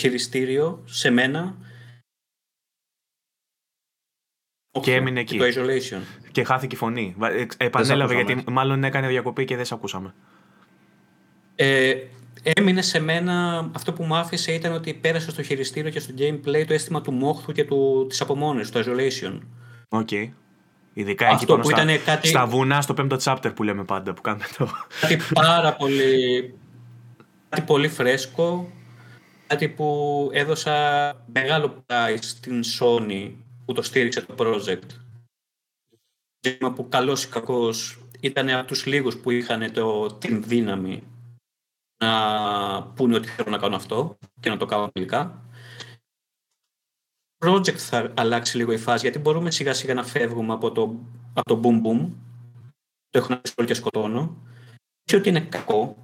χειριστήριο, 0.00 0.82
σε 0.84 1.10
μένα. 1.10 1.56
Και 4.80 4.94
έμεινε 4.94 5.20
εκεί. 5.20 5.38
το 5.38 5.44
isolation. 5.44 6.00
Και 6.32 6.44
χάθηκε 6.44 6.74
η 6.74 6.78
φωνή. 6.78 7.16
Ε, 7.20 7.46
επανέλαβε 7.56 8.14
γιατί 8.14 8.44
μάλλον 8.50 8.84
έκανε 8.84 9.08
διακοπή 9.08 9.44
και 9.44 9.56
δεν 9.56 9.64
σε 9.64 9.74
ακούσαμε. 9.74 10.14
Ε, 11.54 11.94
έμεινε 12.42 12.82
σε 12.82 13.00
μένα, 13.00 13.70
αυτό 13.74 13.92
που 13.92 14.04
μου 14.04 14.14
άφησε 14.16 14.52
ήταν 14.52 14.72
ότι 14.72 14.94
πέρασε 14.94 15.30
στο 15.30 15.42
χειριστήριο 15.42 15.90
και 15.90 16.00
στο 16.00 16.14
gameplay 16.18 16.64
το 16.66 16.74
αίσθημα 16.74 17.00
του 17.00 17.12
μόχθου 17.12 17.52
και 17.52 17.64
του, 17.64 18.06
της 18.08 18.20
απομόνωσης, 18.20 18.70
το 18.70 18.80
isolation. 18.86 19.40
OK. 19.88 20.08
Okay. 20.10 20.28
Ειδικά 20.94 21.28
εκεί 21.28 21.46
που 21.46 21.62
στα, 21.62 21.96
κάτι... 22.04 22.28
στα 22.28 22.46
βουνά, 22.46 22.80
στο 22.80 22.94
πέμπτο 22.94 23.16
chapter 23.22 23.54
που 23.54 23.62
λέμε 23.62 23.84
πάντα, 23.84 24.12
που 24.14 24.20
κάνουμε 24.20 24.44
το... 24.56 24.68
Κάτι 25.00 25.18
πάρα 25.34 25.76
πολύ, 25.76 26.54
κάτι 27.48 27.62
πολύ 27.62 27.88
φρέσκο, 27.88 28.72
κάτι 29.46 29.68
που 29.68 30.30
έδωσα 30.32 30.72
μεγάλο 31.32 31.84
praise 31.86 32.18
στην 32.20 32.62
Sony 32.78 33.32
που 33.64 33.72
το 33.72 33.82
στήριξε 33.82 34.20
το 34.20 34.34
project. 34.38 34.88
Ζήτημα 36.40 36.72
που 36.72 36.88
καλός 36.88 37.24
ή 37.24 37.28
κακός 37.28 37.98
ήταν 38.20 38.50
από 38.50 38.66
τους 38.66 38.86
λίγους 38.86 39.16
που 39.16 39.30
είχαν 39.30 39.72
το, 39.72 40.06
την 40.06 40.42
δύναμη 40.42 41.02
να 42.04 42.82
πούνε 42.82 43.14
ότι 43.16 43.28
θέλω 43.28 43.50
να 43.50 43.58
κάνω 43.58 43.76
αυτό 43.76 44.18
και 44.40 44.48
να 44.48 44.56
το 44.56 44.66
κάνω 44.66 44.88
τελικά 44.88 45.43
project 47.44 47.76
θα 47.76 48.12
αλλάξει 48.14 48.56
λίγο 48.56 48.72
η 48.72 48.78
φάση, 48.78 49.00
γιατί 49.00 49.18
μπορούμε 49.18 49.50
σιγά 49.50 49.74
σιγά 49.74 49.94
να 49.94 50.04
φεύγουμε 50.04 50.52
από 50.52 50.72
το, 50.72 50.94
από 51.32 51.54
το 51.54 51.60
boom 51.62 51.86
boom, 51.86 52.08
το 53.10 53.18
έχω 53.18 53.26
να 53.28 53.40
όλο 53.56 53.68
και 53.68 53.74
σκοτώνω, 53.74 54.36
και 55.04 55.16
ότι 55.16 55.28
είναι 55.28 55.40
κακό, 55.40 55.96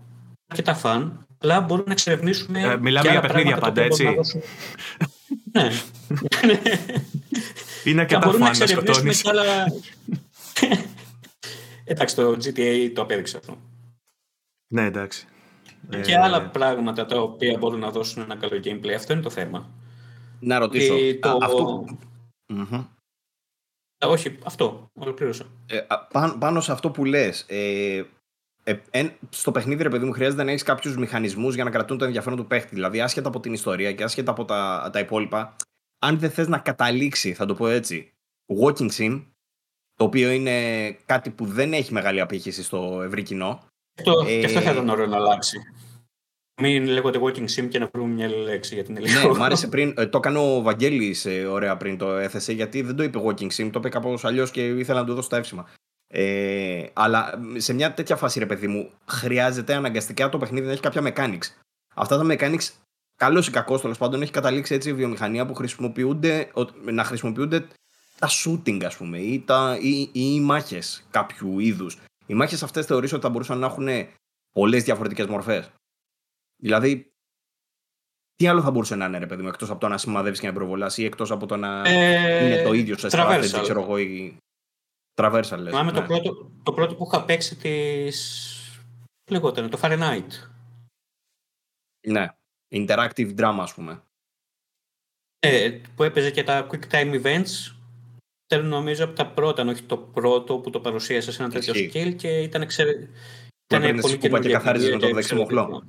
και 0.55 0.62
τα 0.62 0.75
φαν, 0.75 1.27
αλλά 1.39 1.61
μπορούμε 1.61 1.87
να 1.87 1.93
εξερευνήσουμε. 1.93 2.61
Ε, 2.61 2.77
μιλάμε 2.77 3.11
για 3.11 3.21
παιχνίδια 3.21 3.57
πάντα, 3.57 3.83
έτσι. 3.83 4.05
ναι. 5.53 5.71
Είναι 7.85 8.05
και 8.07 8.19
τα 8.19 8.31
φαν 8.31 8.59
να 8.59 8.67
σκοτώνεις. 8.67 9.27
Άλλα... 9.27 9.45
εντάξει, 11.85 12.15
το 12.15 12.31
GTA 12.31 12.91
το 12.95 13.03
απέδειξε 13.03 13.37
αυτό. 13.37 13.57
Ναι, 14.73 14.85
εντάξει. 14.85 15.27
Και 16.03 16.19
άλλα 16.19 16.43
ε, 16.43 16.49
πράγματα 16.53 17.07
τα 17.07 17.21
οποία 17.21 17.59
μπορούν 17.59 17.79
να 17.79 17.91
δώσουν 17.91 18.23
ένα 18.23 18.37
καλό 18.37 18.61
gameplay. 18.65 18.93
Αυτό 18.97 19.12
είναι 19.12 19.23
το 19.23 19.31
θέμα. 19.31 19.71
Να 20.41 20.59
ρωτήσω. 20.59 20.95
το... 21.21 21.39
αυτό... 21.43 21.85
Όχι, 24.05 24.39
αυτό. 24.45 24.91
Ολοκλήρωσα. 24.93 25.45
Ε, 25.67 25.81
πάνω, 26.39 26.61
σε 26.61 26.73
αυτό 26.73 26.91
που 26.91 27.05
λες, 27.05 27.45
ε, 27.49 28.03
ε, 28.91 29.09
στο 29.31 29.51
παιχνίδι, 29.51 29.83
ρε 29.83 29.89
παιδί 29.89 30.05
μου, 30.05 30.12
χρειάζεται 30.12 30.43
να 30.43 30.51
έχεις 30.51 30.62
κάποιους 30.62 30.97
μηχανισμούς 30.97 31.55
για 31.55 31.65
να 31.65 31.71
κρατούν 31.71 31.99
το 31.99 32.05
ενδιαφέρον 32.05 32.39
του 32.39 32.47
παίχτη. 32.47 32.75
Δηλαδή, 32.75 33.01
άσχετα 33.01 33.29
από 33.29 33.41
την 33.41 33.53
ιστορία 33.53 33.93
και 33.93 34.03
άσχετα 34.03 34.31
από 34.31 34.45
τα, 34.45 34.91
τα 34.93 34.99
υπόλοιπα, 34.99 35.57
αν 35.99 36.19
δεν 36.19 36.31
θες 36.31 36.49
να 36.49 36.59
καταλήξει, 36.59 37.35
θα 37.35 37.47
το 37.47 37.55
πω 37.55 37.69
έτσι, 37.69 38.12
walking 38.61 38.91
sim, 38.91 39.25
το 39.95 40.05
οποίο 40.05 40.31
είναι 40.31 40.91
κάτι 41.07 41.31
που 41.31 41.47
δεν 41.47 41.73
έχει 41.73 41.93
μεγάλη 41.93 42.21
απήχηση 42.21 42.62
στο 42.62 43.03
ευρύ 43.03 43.23
κοινό. 43.23 43.65
ε, 44.27 44.39
και 44.39 44.47
αυτό 44.47 44.61
θα 44.61 44.71
ήταν 44.71 44.89
ωραίο 44.89 45.07
να 45.07 45.17
αλλάξει. 45.17 45.59
Μην 46.61 46.87
λέγονται 46.87 47.19
walking 47.23 47.49
sim 47.57 47.69
και 47.69 47.78
να 47.78 47.89
βρούμε 47.93 48.15
μια 48.15 48.28
λέξη 48.28 48.74
για 48.74 48.85
την 48.85 48.97
Ελλάδα. 48.97 49.28
Ναι, 49.28 49.35
μου 49.35 49.45
άρεσε 49.45 49.69
πριν. 49.69 49.95
Ε, 49.97 50.07
το 50.07 50.19
έκανε 50.19 50.39
ο 50.39 50.62
Βαγγέλης 50.62 51.24
ε, 51.24 51.45
ωραία 51.45 51.77
πριν 51.77 51.99
το 51.99 52.16
έθεσε, 52.16 52.53
γιατί 52.53 52.82
δεν 52.82 52.97
το 52.97 53.03
είπε 53.03 53.19
walking 53.24 53.51
sim, 53.51 53.70
το 53.70 53.78
είπε 53.78 53.89
κάπως 53.89 54.24
αλλιώς 54.24 54.51
και 54.51 54.66
ήθελα 54.66 55.01
να 55.01 55.07
του 55.07 55.15
δώσω 55.15 55.28
τα 55.28 55.37
εύσημα. 55.37 55.69
Ε, 56.09 56.85
αλλά 56.93 57.41
σε 57.57 57.73
μια 57.73 57.95
τέτοια 57.95 58.16
φάση, 58.16 58.39
ρε 58.39 58.47
παιδί 58.47 58.66
μου, 58.66 58.91
χρειάζεται 59.07 59.74
αναγκαστικά 59.74 60.28
το 60.28 60.39
παιχνίδι 60.39 60.66
να 60.66 60.73
έχει 60.73 60.81
κάποια 60.81 61.03
mechanics. 61.05 61.62
Αυτά 61.95 62.19
τα 62.19 62.27
mechanics, 62.31 62.69
καλός 63.16 63.47
ή 63.49 63.51
κακός 63.51 63.81
τέλος 63.81 63.99
πάντων, 63.99 64.23
έχει 64.23 64.32
καταλήξει 64.32 64.74
έτσι 64.74 64.89
η 64.89 64.93
βιομηχανία 64.93 65.47
που 65.47 65.55
χρησιμοποιούνται, 65.55 66.51
να 66.85 67.05
χρησιμοποιούνται 67.05 67.66
τα 68.19 68.28
shooting, 68.28 68.85
ας 68.85 68.97
πούμε, 68.97 69.19
ή, 69.19 69.43
τα, 69.47 69.78
ή, 69.81 70.01
ή 70.01 70.11
οι 70.12 70.41
μάχες 70.41 71.07
κάποιου 71.11 71.59
είδους 71.59 71.99
οι 72.31 72.35
μάχες 72.35 72.62
αυτές 72.62 72.87
θεωρείς 72.87 73.12
ότι 73.12 73.23
θα 73.23 73.28
μπορούσαν 73.28 73.59
να 73.59 73.66
έχουν 73.66 73.89
πολλές 74.53 74.82
διαφορετικές 74.85 75.27
μορφές. 75.27 75.70
Δηλαδή, 76.61 77.12
τι 78.35 78.47
άλλο 78.47 78.62
θα 78.62 78.70
μπορούσε 78.70 78.95
να 78.95 79.07
είναι, 79.07 79.19
ρε 79.19 79.27
παιδί 79.27 79.43
μου, 79.43 79.49
εκτός 79.49 79.70
από 79.70 79.81
το 79.81 79.89
να 79.89 79.99
σημαδεύεις 79.99 80.41
και 80.41 80.47
να 80.47 80.53
προβολάς 80.53 80.99
ή 80.99 81.05
εκτός 81.05 81.31
από 81.31 81.47
το 81.47 81.57
να 81.57 81.82
ε, 81.89 82.47
είναι 82.47 82.62
το 82.62 82.73
ίδιο 82.73 82.99
σε 82.99 83.09
strategy, 83.11 83.59
ξέρω 83.62 83.81
εγώ, 83.81 83.99
ή. 83.99 84.37
Traversal, 85.15 85.59
λες. 85.59 85.73
Μάμε 85.73 85.93
ναι. 85.93 86.01
το, 86.01 86.07
πρώτο, 86.07 86.51
το 86.62 86.73
πρώτο 86.73 86.95
που 86.95 87.07
είχα 87.07 87.24
παίξει 87.24 87.57
της... 87.57 88.57
Λεγόταν, 89.31 89.70
το 89.70 89.78
Fahrenheit. 89.82 90.28
Ναι. 92.07 92.28
Interactive 92.74 93.35
drama, 93.39 93.59
ας 93.61 93.74
πούμε. 93.74 94.03
Ε, 95.39 95.81
που 95.95 96.03
έπαιζε 96.03 96.31
και 96.31 96.45
τα 96.45 96.66
quick 96.70 96.91
time 96.91 97.23
events. 97.23 97.74
Θέλω 98.47 98.69
νομίζω 98.69 99.05
από 99.05 99.15
τα 99.15 99.27
πρώτα, 99.27 99.65
όχι 99.65 99.82
το 99.82 99.97
πρώτο 99.97 100.59
που 100.59 100.70
το 100.70 100.81
παρουσίασε 100.81 101.32
σε 101.32 101.43
ένα 101.43 101.53
τέτοιο 101.53 101.74
skill 101.74 102.15
και 102.16 102.41
ήταν 102.41 102.62
εξαιρετικό. 102.62 103.12
Ήταν 103.66 104.01
πολύ 104.01 104.19
καινούργιο. 104.19 104.49
και 104.49 104.57
καθάριζες 104.57 104.91
με 104.91 104.99
το 104.99 105.15
δεξιμό 105.15 105.45
χλό. 105.45 105.85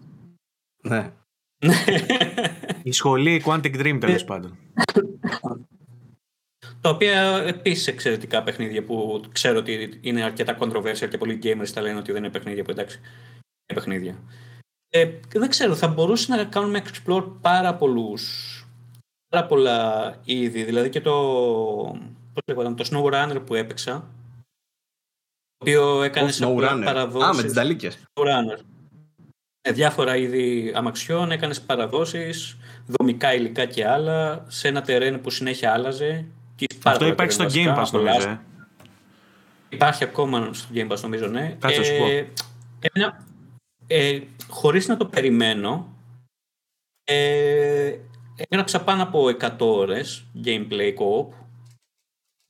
Ναι. 0.82 1.12
Η 2.84 2.91
σχολή 2.91 3.44
Quantic 3.45 3.76
Dream 3.76 3.98
τέλος 3.99 4.22
ε, 4.22 4.26
πάντων. 4.26 4.58
Τα 6.82 6.90
οποία 6.90 7.44
επίσης 7.45 7.88
εξαιρετικά 7.88 8.44
παιχνίδια 8.44 8.84
που 8.84 9.24
ξέρω 9.32 9.58
ότι 9.58 9.99
είναι 10.02 10.24
αρκετά 10.24 10.58
controversial 10.60 11.08
και 11.10 11.18
πολλοί 11.18 11.40
gamers 11.44 11.70
τα 11.74 11.82
λένε 11.82 11.99
ότι 11.99 12.12
δεν 12.12 12.24
είναι 12.24 12.32
παιχνίδια 12.32 12.64
που 12.64 12.72
εντάξει 12.72 12.98
είναι 12.98 13.80
παιχνίδια. 13.80 14.24
Ε, 14.90 15.20
δεν 15.34 15.49
ξέρω, 15.49 15.76
θα 15.76 15.88
μπορούσε 15.88 16.36
να 16.36 16.44
κάνουμε 16.44 16.82
explore 16.86 17.32
πάρα 17.41 17.76
πολλούς 17.76 18.56
πάρα 19.32 19.45
πολλά 19.45 20.16
είδη. 20.24 20.64
Δηλαδή 20.64 20.90
και 20.90 21.02
το, 21.02 21.14
πώς 22.34 22.76
το 22.76 22.86
Snow 22.91 23.14
Runner 23.14 23.41
που 23.45 23.56
έπαιξα 23.56 23.99
το 25.58 25.70
οποίο 25.70 26.03
έκανε 26.03 26.32
σε 26.32 26.45
παραδόσεις. 26.84 27.30
Α, 27.30 27.34
με 27.34 27.44
τις 27.44 27.53
δαλίκες. 27.53 27.98
Snow 28.14 28.24
Runner. 28.24 28.60
Ε, 29.62 29.72
διάφορα 29.72 30.16
είδη 30.16 30.72
αμαξιών, 30.76 31.32
έκανες 31.32 31.62
παραδόσεις, 31.62 32.58
δομικά 32.86 33.34
υλικά 33.34 33.66
και 33.66 33.88
άλλα, 33.88 34.46
σε 34.48 34.68
ένα 34.68 34.82
τερέν 34.82 35.22
που 35.22 35.30
συνέχεια 35.30 35.74
άλλαζε 35.74 36.26
αυτό 36.84 37.06
υπάρχει 37.06 37.34
στο 37.34 37.46
Game 37.46 37.78
Pass 37.78 37.90
νομίζω. 37.92 38.30
Ε. 38.30 38.40
Υπάρχει 39.70 40.04
ακόμα 40.04 40.50
στο 40.54 40.68
Game 40.74 40.92
Pass 40.92 41.00
νομίζω, 41.00 41.28
ναι. 41.28 41.56
Κάτσε 41.60 41.84
σου 41.84 41.98
πω. 41.98 42.06
Ε, 42.08 42.28
ε, 43.88 44.22
χωρίς 44.50 44.88
να 44.88 44.98
το 44.98 45.06
περιμένω, 45.06 45.88
ε, 47.04 47.96
έγραψα 48.50 48.82
πάνω 48.84 49.04
από 49.04 49.28
100 49.28 49.52
ώρες 49.60 50.26
gameplay 50.46 50.94
co-op 50.96 51.40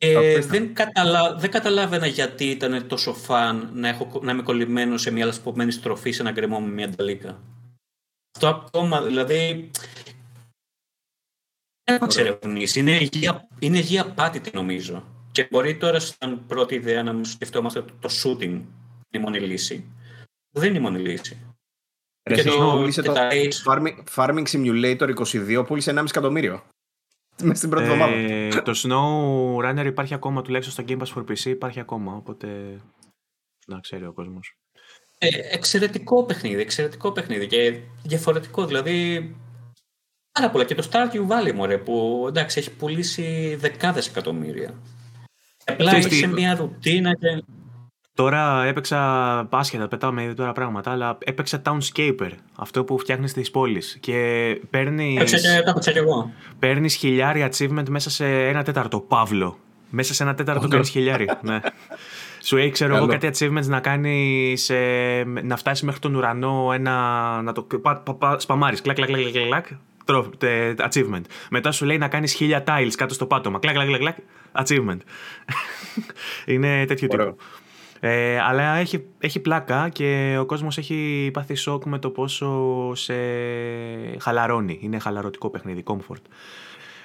ε, 0.03 0.39
δεν, 0.39 0.73
καταλα... 0.73 1.35
δεν 1.35 1.51
καταλάβαινα 1.51 2.07
γιατί 2.07 2.45
ήταν 2.45 2.87
τόσο 2.87 3.13
φαν 3.13 3.69
να, 3.73 3.87
έχω... 3.87 4.19
να 4.23 4.31
είμαι 4.31 4.41
κολλημένος 4.41 5.01
σε 5.01 5.11
μια 5.11 5.25
λασπωμένη 5.25 5.71
στροφή 5.71 6.11
σε 6.11 6.21
ένα 6.21 6.31
γκρεμό 6.31 6.59
με 6.59 6.71
μια 6.71 6.89
νταλίκα. 6.89 7.41
Αυτό 8.35 8.47
ακόμα, 8.47 9.01
δηλαδή, 9.01 9.71
δεν 11.83 12.07
ξέρω 12.07 12.39
Είναι 12.75 12.97
υγεία, 12.97 13.47
είναι 13.59 13.77
υγεία 13.77 14.13
πάτητη 14.13 14.51
νομίζω. 14.53 15.03
Και 15.31 15.47
μπορεί 15.49 15.77
τώρα 15.77 15.99
σαν 15.99 16.45
πρώτη 16.47 16.75
ιδέα 16.75 17.03
να 17.03 17.13
μου 17.13 17.25
σκεφτόμαστε 17.25 17.81
το, 17.81 17.93
το 17.99 18.09
shooting 18.23 18.41
είναι 18.41 18.65
η 19.09 19.19
μόνη 19.19 19.39
λύση. 19.39 19.91
Δεν 20.55 20.69
είναι 20.69 20.77
η 20.77 20.81
μόνη 20.81 20.99
λύση. 20.99 21.37
Ρε, 22.29 22.35
και 22.35 22.43
το, 22.43 22.87
και 22.91 23.01
το 23.01 23.13
farming, 23.65 24.03
farming 24.15 24.43
Simulator 24.47 25.15
22 25.15 25.63
πούλησε 25.67 25.93
1,5 25.95 26.05
εκατομμύριο. 26.07 26.63
Μέσα 27.41 27.55
στην 27.55 27.69
πρώτη 27.69 27.85
εβδομάδα. 27.85 28.13
Ε, 28.13 28.49
το 28.49 28.71
Snow 28.75 29.69
Runner 29.69 29.85
υπάρχει 29.85 30.13
ακόμα, 30.13 30.41
τουλάχιστον 30.41 30.85
στο 30.85 30.95
Game 30.95 31.01
Pass 31.01 31.17
for 31.17 31.31
PC 31.31 31.45
υπάρχει 31.45 31.79
ακόμα, 31.79 32.15
οπότε 32.15 32.77
να 33.67 33.79
ξέρει 33.79 34.05
ο 34.05 34.13
κόσμος. 34.13 34.57
Ε, 35.17 35.27
εξαιρετικό 35.51 36.25
παιχνίδι, 36.25 36.61
εξαιρετικό 36.61 37.11
παιχνίδι 37.11 37.47
και 37.47 37.79
διαφορετικό, 38.03 38.65
δηλαδή 38.65 39.35
Πάρα 40.31 40.49
πολλά. 40.49 40.65
Και 40.65 40.75
το 40.75 40.89
Stardew 40.91 41.27
Valley, 41.27 41.53
μωρέ, 41.53 41.77
που 41.77 42.25
εντάξει, 42.27 42.59
έχει 42.59 42.71
πουλήσει 42.71 43.55
δεκάδες 43.59 44.07
εκατομμύρια. 44.07 44.81
Απλά 45.65 45.97
είσαι 45.97 46.27
μια 46.27 46.55
ρουτίνα 46.55 47.15
και... 47.15 47.43
Τώρα 48.13 48.63
έπαιξα 48.63 48.97
πάσχετα, 49.49 49.87
πετάω 49.87 50.19
ήδη 50.19 50.33
τώρα 50.33 50.51
πράγματα, 50.51 50.91
αλλά 50.91 51.17
έπαιξα 51.23 51.61
Townscaper, 51.65 52.31
αυτό 52.55 52.83
που 52.83 52.97
φτιάχνει 52.97 53.29
τι 53.29 53.49
πόλεις. 53.51 53.97
Και 53.99 54.15
παίρνει. 54.69 55.17
Έπαιξα 55.19 55.91
και 55.91 55.99
εγώ. 55.99 56.31
Παίρνεις 56.59 56.95
χιλιάρι 56.95 57.49
achievement 57.51 57.89
μέσα 57.89 58.09
σε 58.09 58.47
ένα 58.47 58.63
τέταρτο. 58.63 58.99
Παύλο. 58.99 59.57
Μέσα 59.89 60.13
σε 60.13 60.23
ένα 60.23 60.35
τέταρτο 60.35 60.67
κάνει 60.67 60.85
χιλιάρι. 60.85 61.29
ναι. 61.41 61.59
Σου 62.43 62.57
έχει, 62.57 62.69
ξέρω 62.69 62.95
εγώ, 62.95 63.05
κάτι 63.07 63.29
achievements 63.33 63.65
να 63.65 63.79
κάνεις. 63.79 64.71
να 65.43 65.55
φτάσεις 65.55 65.83
μέχρι 65.83 65.99
τον 65.99 66.15
ουρανό 66.15 66.69
ένα. 66.73 66.91
να 67.41 67.51
το 67.51 67.67
σπαμάρεις. 68.37 68.81
Κλακ, 68.81 68.95
κλακ, 68.95 69.09
κλακ, 69.09 69.45
κλακ, 69.47 69.65
achievement. 70.89 71.21
Μετά 71.49 71.71
σου 71.71 71.85
λέει 71.85 71.97
να 71.97 72.07
κάνεις 72.07 72.33
χίλια 72.33 72.63
tiles 72.67 72.91
κάτω 72.95 73.13
στο 73.13 73.25
πάτωμα. 73.25 73.59
Κλακ, 73.59 73.73
κλακ, 73.73 73.97
κλακ, 73.97 74.17
achievement. 74.51 74.99
είναι 76.53 76.85
τέτοιο 76.85 77.07
τύπο. 77.07 77.35
Ε, 78.03 78.39
αλλά 78.39 78.75
έχει, 78.75 79.05
έχει 79.19 79.39
πλάκα 79.39 79.89
και 79.89 80.37
ο 80.39 80.45
κόσμος 80.45 80.77
έχει 80.77 81.29
πάθει 81.33 81.55
σοκ 81.55 81.85
με 81.85 81.99
το 81.99 82.09
πόσο 82.09 82.91
σε 82.95 83.13
χαλαρώνει. 84.19 84.79
Είναι 84.81 84.99
χαλαρωτικό 84.99 85.49
παιχνίδι, 85.49 85.83
comfort. 85.85 86.21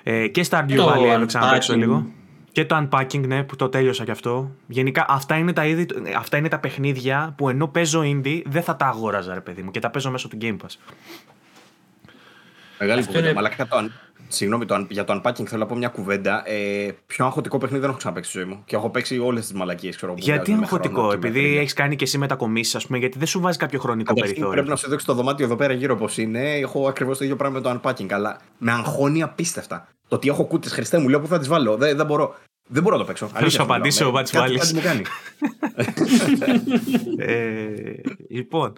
Ε, 0.03 0.29
και 0.29 0.47
Stardew 0.51 0.87
Valley 0.87 1.15
έπαιξα 1.15 1.41
να 1.41 1.51
παίξω 1.51 1.77
λίγο. 1.77 2.07
Και 2.53 2.65
το 2.65 2.89
unpacking, 2.89 3.27
ναι, 3.27 3.43
που 3.43 3.57
το 3.57 3.69
τέλειωσα 3.69 4.05
κι 4.05 4.11
αυτό. 4.11 4.51
Γενικά, 4.67 5.07
αυτά 5.09 5.37
είναι 5.37 5.53
τα, 5.53 5.67
είδη, 5.67 5.87
αυτά 6.17 6.37
είναι 6.37 6.49
τα 6.49 6.59
παιχνίδια 6.59 7.35
που 7.37 7.49
ενώ 7.49 7.69
παίζω 7.69 8.01
indie, 8.05 8.43
δεν 8.47 8.63
θα 8.63 8.77
τα 8.77 8.87
αγόραζα, 8.87 9.35
ρε 9.35 9.41
παιδί 9.41 9.63
μου, 9.63 9.71
και 9.71 9.81
τα 9.81 9.91
παίζω 9.91 10.11
μέσω 10.11 10.29
του 10.29 10.39
Game 10.41 10.57
Pass. 10.57 10.77
Μεγάλη 12.79 13.01
Αυτό 13.01 13.13
κουβέντα. 13.13 13.41
Είναι... 13.41 13.65
το, 13.69 13.91
συγγνώμη, 14.29 14.65
το, 14.65 14.87
για 14.89 15.05
το 15.05 15.21
unpacking 15.21 15.45
θέλω 15.47 15.61
να 15.61 15.67
πω 15.67 15.77
μια 15.77 15.89
κουβέντα. 15.89 16.49
Ε, 16.49 16.95
πιο 17.07 17.25
αγχωτικό 17.25 17.59
παιχνίδι 17.59 17.81
δεν 17.81 17.89
έχω 17.89 17.99
ξαναπέξει 17.99 18.31
στη 18.31 18.39
ζωή 18.39 18.49
μου. 18.49 18.63
Και 18.65 18.77
έχω 18.77 18.91
παίξει 18.91 19.19
όλες 19.19 19.43
τις 19.43 19.53
μαλακίες. 19.53 19.99
Γιατί 20.17 20.53
αγχωτικό, 20.53 21.13
επειδή 21.13 21.59
έχεις 21.59 21.73
κάνει 21.73 21.97
και 21.97 22.05
εσύ 22.05 22.19
μετακομίσεις, 22.19 22.75
ας 22.75 22.87
πούμε, 22.87 22.99
γιατί 22.99 23.19
δεν 23.19 23.27
σου 23.27 23.41
βάζει 23.41 23.59
κάποιο 23.59 23.79
χρονικό 23.79 24.15
Καταρχήν, 24.15 24.35
περιθώριο. 24.35 24.53
Πρέπει 24.53 24.69
να 24.69 24.77
σου 24.77 24.91
δείξω 24.91 25.07
το 25.07 25.15
δωμάτιο 25.15 25.45
εδώ 25.45 25.57
πέρα 25.57 25.73
γύρω 25.73 25.95
όπω 25.95 26.09
είναι. 26.17 26.55
Έχω 26.55 26.89
ακριβώς 26.89 27.19
το 27.19 27.25
ίδιο 27.25 27.37
πράγμα 27.37 27.59
με 27.59 27.63
το 27.63 27.81
unpacking. 27.83 28.13
Αλλά 28.13 28.39
με 28.59 28.73
αγχώνει 28.73 29.23
απίστευτα. 29.23 29.89
Το 30.09 30.17
ότι 30.17 30.29
έχω 30.29 30.45
κούτες, 30.45 30.73
Χριστέ 30.73 30.99
μου, 30.99 31.09
λέω 31.09 31.21
που 31.21 31.27
θα 31.27 31.39
τις 31.39 31.49
βάλω; 31.49 31.77
Δεν, 31.77 31.97
δεν 31.97 32.07
μπορώ. 32.07 32.35
Δεν 32.69 32.83
μπορώ 32.83 32.97
να 32.97 33.03
το 33.03 33.09
παίξω. 33.09 33.27
Θα 33.27 33.49
σου 33.49 33.63
απαντήσω, 33.63 34.07
ο 34.07 34.11
Βάλει. 34.11 34.61
Λοιπόν, 38.29 38.73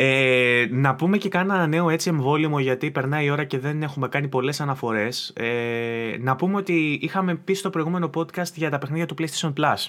ε, 0.00 0.66
να 0.70 0.94
πούμε 0.94 1.16
και 1.18 1.28
κάνα 1.28 1.66
νέο 1.66 1.90
έτσι 1.90 2.08
εμβόλυμο 2.08 2.60
γιατί 2.60 2.90
περνάει 2.90 3.24
η 3.24 3.30
ώρα 3.30 3.44
και 3.44 3.58
δεν 3.58 3.82
έχουμε 3.82 4.08
κάνει 4.08 4.28
πολλές 4.28 4.60
αναφορές. 4.60 5.32
Ε, 5.36 6.16
να 6.20 6.36
πούμε 6.36 6.56
ότι 6.56 6.98
είχαμε 7.02 7.34
πει 7.34 7.54
στο 7.54 7.70
προηγούμενο 7.70 8.10
podcast 8.14 8.52
για 8.54 8.70
τα 8.70 8.78
παιχνίδια 8.78 9.06
του 9.06 9.14
PlayStation 9.18 9.52
Plus. 9.52 9.86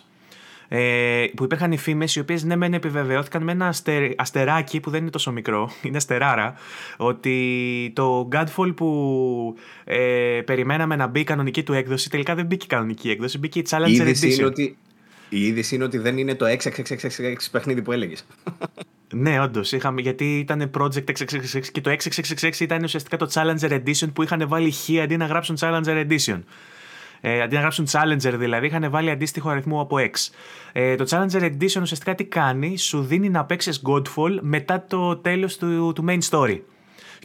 Ε, 0.68 1.26
που 1.36 1.44
υπήρχαν 1.44 1.72
οι 1.72 1.77
φήμες 1.77 2.15
οι 2.15 2.19
οποίες 2.19 2.44
ναι, 2.44 2.56
μεν 2.56 2.73
επιβεβαιώθηκαν 2.73 3.44
με 3.44 3.52
ένα 3.52 3.73
αστεράκι 4.15 4.80
που 4.80 4.90
δεν 4.90 5.02
είναι 5.02 5.10
τόσο 5.10 5.31
μικρό, 5.31 5.69
είναι 5.84 5.98
αστεράρα, 5.98 6.53
ότι 6.98 7.91
το 7.95 8.27
Godfall 8.31 8.73
που 8.76 9.56
ε, 9.84 10.41
περιμέναμε 10.45 10.95
να 10.95 11.07
μπει 11.07 11.19
η 11.19 11.23
κανονική 11.23 11.64
του 11.64 11.73
έκδοση 11.73 12.10
τελικά 12.10 12.36
δεν 12.36 12.45
μπήκε 12.45 12.65
η 12.65 12.68
κανονική 12.68 13.10
έκδοση, 13.10 13.38
μπήκε 13.38 13.60
η 13.60 13.65
Challenger 13.69 14.07
Edition. 14.07 14.23
Είναι 14.23 14.45
ότι, 14.45 14.77
η 15.30 15.45
είδηση 15.45 15.76
είναι 15.76 15.84
ότι 15.84 15.97
δεν 15.97 16.18
είναι 16.18 16.35
το 16.35 16.45
666 16.45 17.35
παιχνίδι 17.51 17.81
που 17.81 17.91
έλεγε. 17.91 18.15
Ναι, 19.14 19.41
όντω. 19.41 19.61
Γιατί 19.97 20.39
ήταν 20.39 20.72
Project 20.77 21.03
666 21.03 21.65
και 21.72 21.81
το 21.81 21.95
6666 22.41 22.60
ήταν 22.60 22.84
ουσιαστικά 22.84 23.18
το 23.18 23.30
Challenger 23.34 23.72
Edition 23.72 24.14
που 24.14 24.23
είχαν 24.23 24.47
βάλει 24.47 24.72
χ 24.72 24.89
αντί 25.03 25.18
να 25.18 25.26
γράψουν 25.26 25.57
Challenger 25.60 26.07
Edition. 26.07 26.39
Ε, 27.22 27.41
αντί 27.41 27.56
να 27.56 27.61
γράψουν 27.61 27.88
Challenger 27.91 28.34
δηλαδή, 28.38 28.65
είχαν 28.65 28.89
βάλει 28.89 29.10
αντίστοιχο 29.10 29.49
αριθμό 29.49 29.81
από 29.81 29.97
X. 29.99 30.30
Ε, 30.72 30.95
το 30.95 31.06
Challenger 31.10 31.41
Edition 31.41 31.81
ουσιαστικά 31.81 32.15
τι 32.15 32.23
κάνει, 32.23 32.77
σου 32.77 33.01
δίνει 33.01 33.30
να 33.30 33.45
παίξει 33.45 33.81
Godfall 33.84 34.38
μετά 34.41 34.85
το 34.85 35.18
τέλο 35.18 35.49
του, 35.60 35.93
του 35.95 36.06
main 36.07 36.19
story 36.30 36.60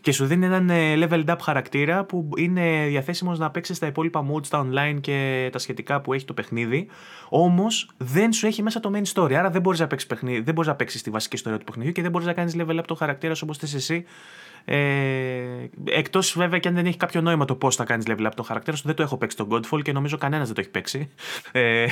και 0.05 0.13
σου 0.13 0.27
δίνει 0.27 0.45
έναν 0.45 0.71
ε, 0.71 0.95
leveled 0.97 1.25
up 1.25 1.37
χαρακτήρα 1.41 2.05
που 2.05 2.29
είναι 2.37 2.87
διαθέσιμος 2.89 3.39
να 3.39 3.51
παίξεις 3.51 3.79
τα 3.79 3.87
υπόλοιπα 3.87 4.27
modes, 4.33 4.47
τα 4.47 4.67
online 4.67 4.99
και 5.01 5.49
τα 5.53 5.59
σχετικά 5.59 6.01
που 6.01 6.13
έχει 6.13 6.25
το 6.25 6.35
παιχνίδι. 6.35 6.87
Όμως 7.29 7.91
δεν 7.97 8.33
σου 8.33 8.47
έχει 8.47 8.63
μέσα 8.63 8.81
το 8.81 8.91
main 8.95 9.13
story. 9.13 9.33
Άρα 9.33 9.51
δεν 9.51 9.61
μπορείς 9.61 9.81
να 9.81 9.87
παίξεις 9.87 10.09
παιχνίδι, 10.09 10.41
δεν 10.41 10.55
μπορείς 10.55 10.71
να 10.71 10.77
παίξεις 10.77 11.03
τη 11.03 11.11
βασική 11.11 11.37
ιστορία 11.37 11.59
του 11.59 11.65
παιχνιδιού 11.65 11.93
και 11.93 12.03
δεν 12.03 12.11
μπορείς 12.11 12.27
να 12.27 12.33
κάνεις 12.33 12.57
level 12.59 12.79
up 12.79 12.85
το 12.87 12.95
χαρακτήρα 12.95 13.35
όπως 13.43 13.59
θες 13.59 13.75
εσύ. 13.75 14.05
Ε, 14.65 15.69
Εκτός 15.85 16.35
βέβαια 16.37 16.59
και 16.59 16.69
αν 16.69 16.75
δεν 16.75 16.87
έχει 16.87 16.97
κάποιο 16.97 17.21
νόημα 17.21 17.45
το 17.45 17.55
πώς 17.55 17.77
θα 17.77 17.85
κάνεις 17.85 18.07
level 18.09 18.27
up 18.27 18.31
το 18.37 18.43
χαρακτήρα 18.43 18.77
σου. 18.77 18.83
Δεν 18.87 18.95
το 18.95 19.03
έχω 19.03 19.17
παίξει 19.17 19.37
το 19.37 19.49
Godfall 19.51 19.83
και 19.83 19.93
νομίζω 19.93 20.19
κανένας 20.19 20.47
δεν 20.47 20.55
το 20.55 20.61
έχει 20.61 20.71
παίξει. 20.71 21.09
Ε, 21.53 21.87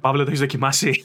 Παύλο, 0.00 0.22
το 0.22 0.28
έχεις 0.28 0.40
δοκιμάσει; 0.40 1.04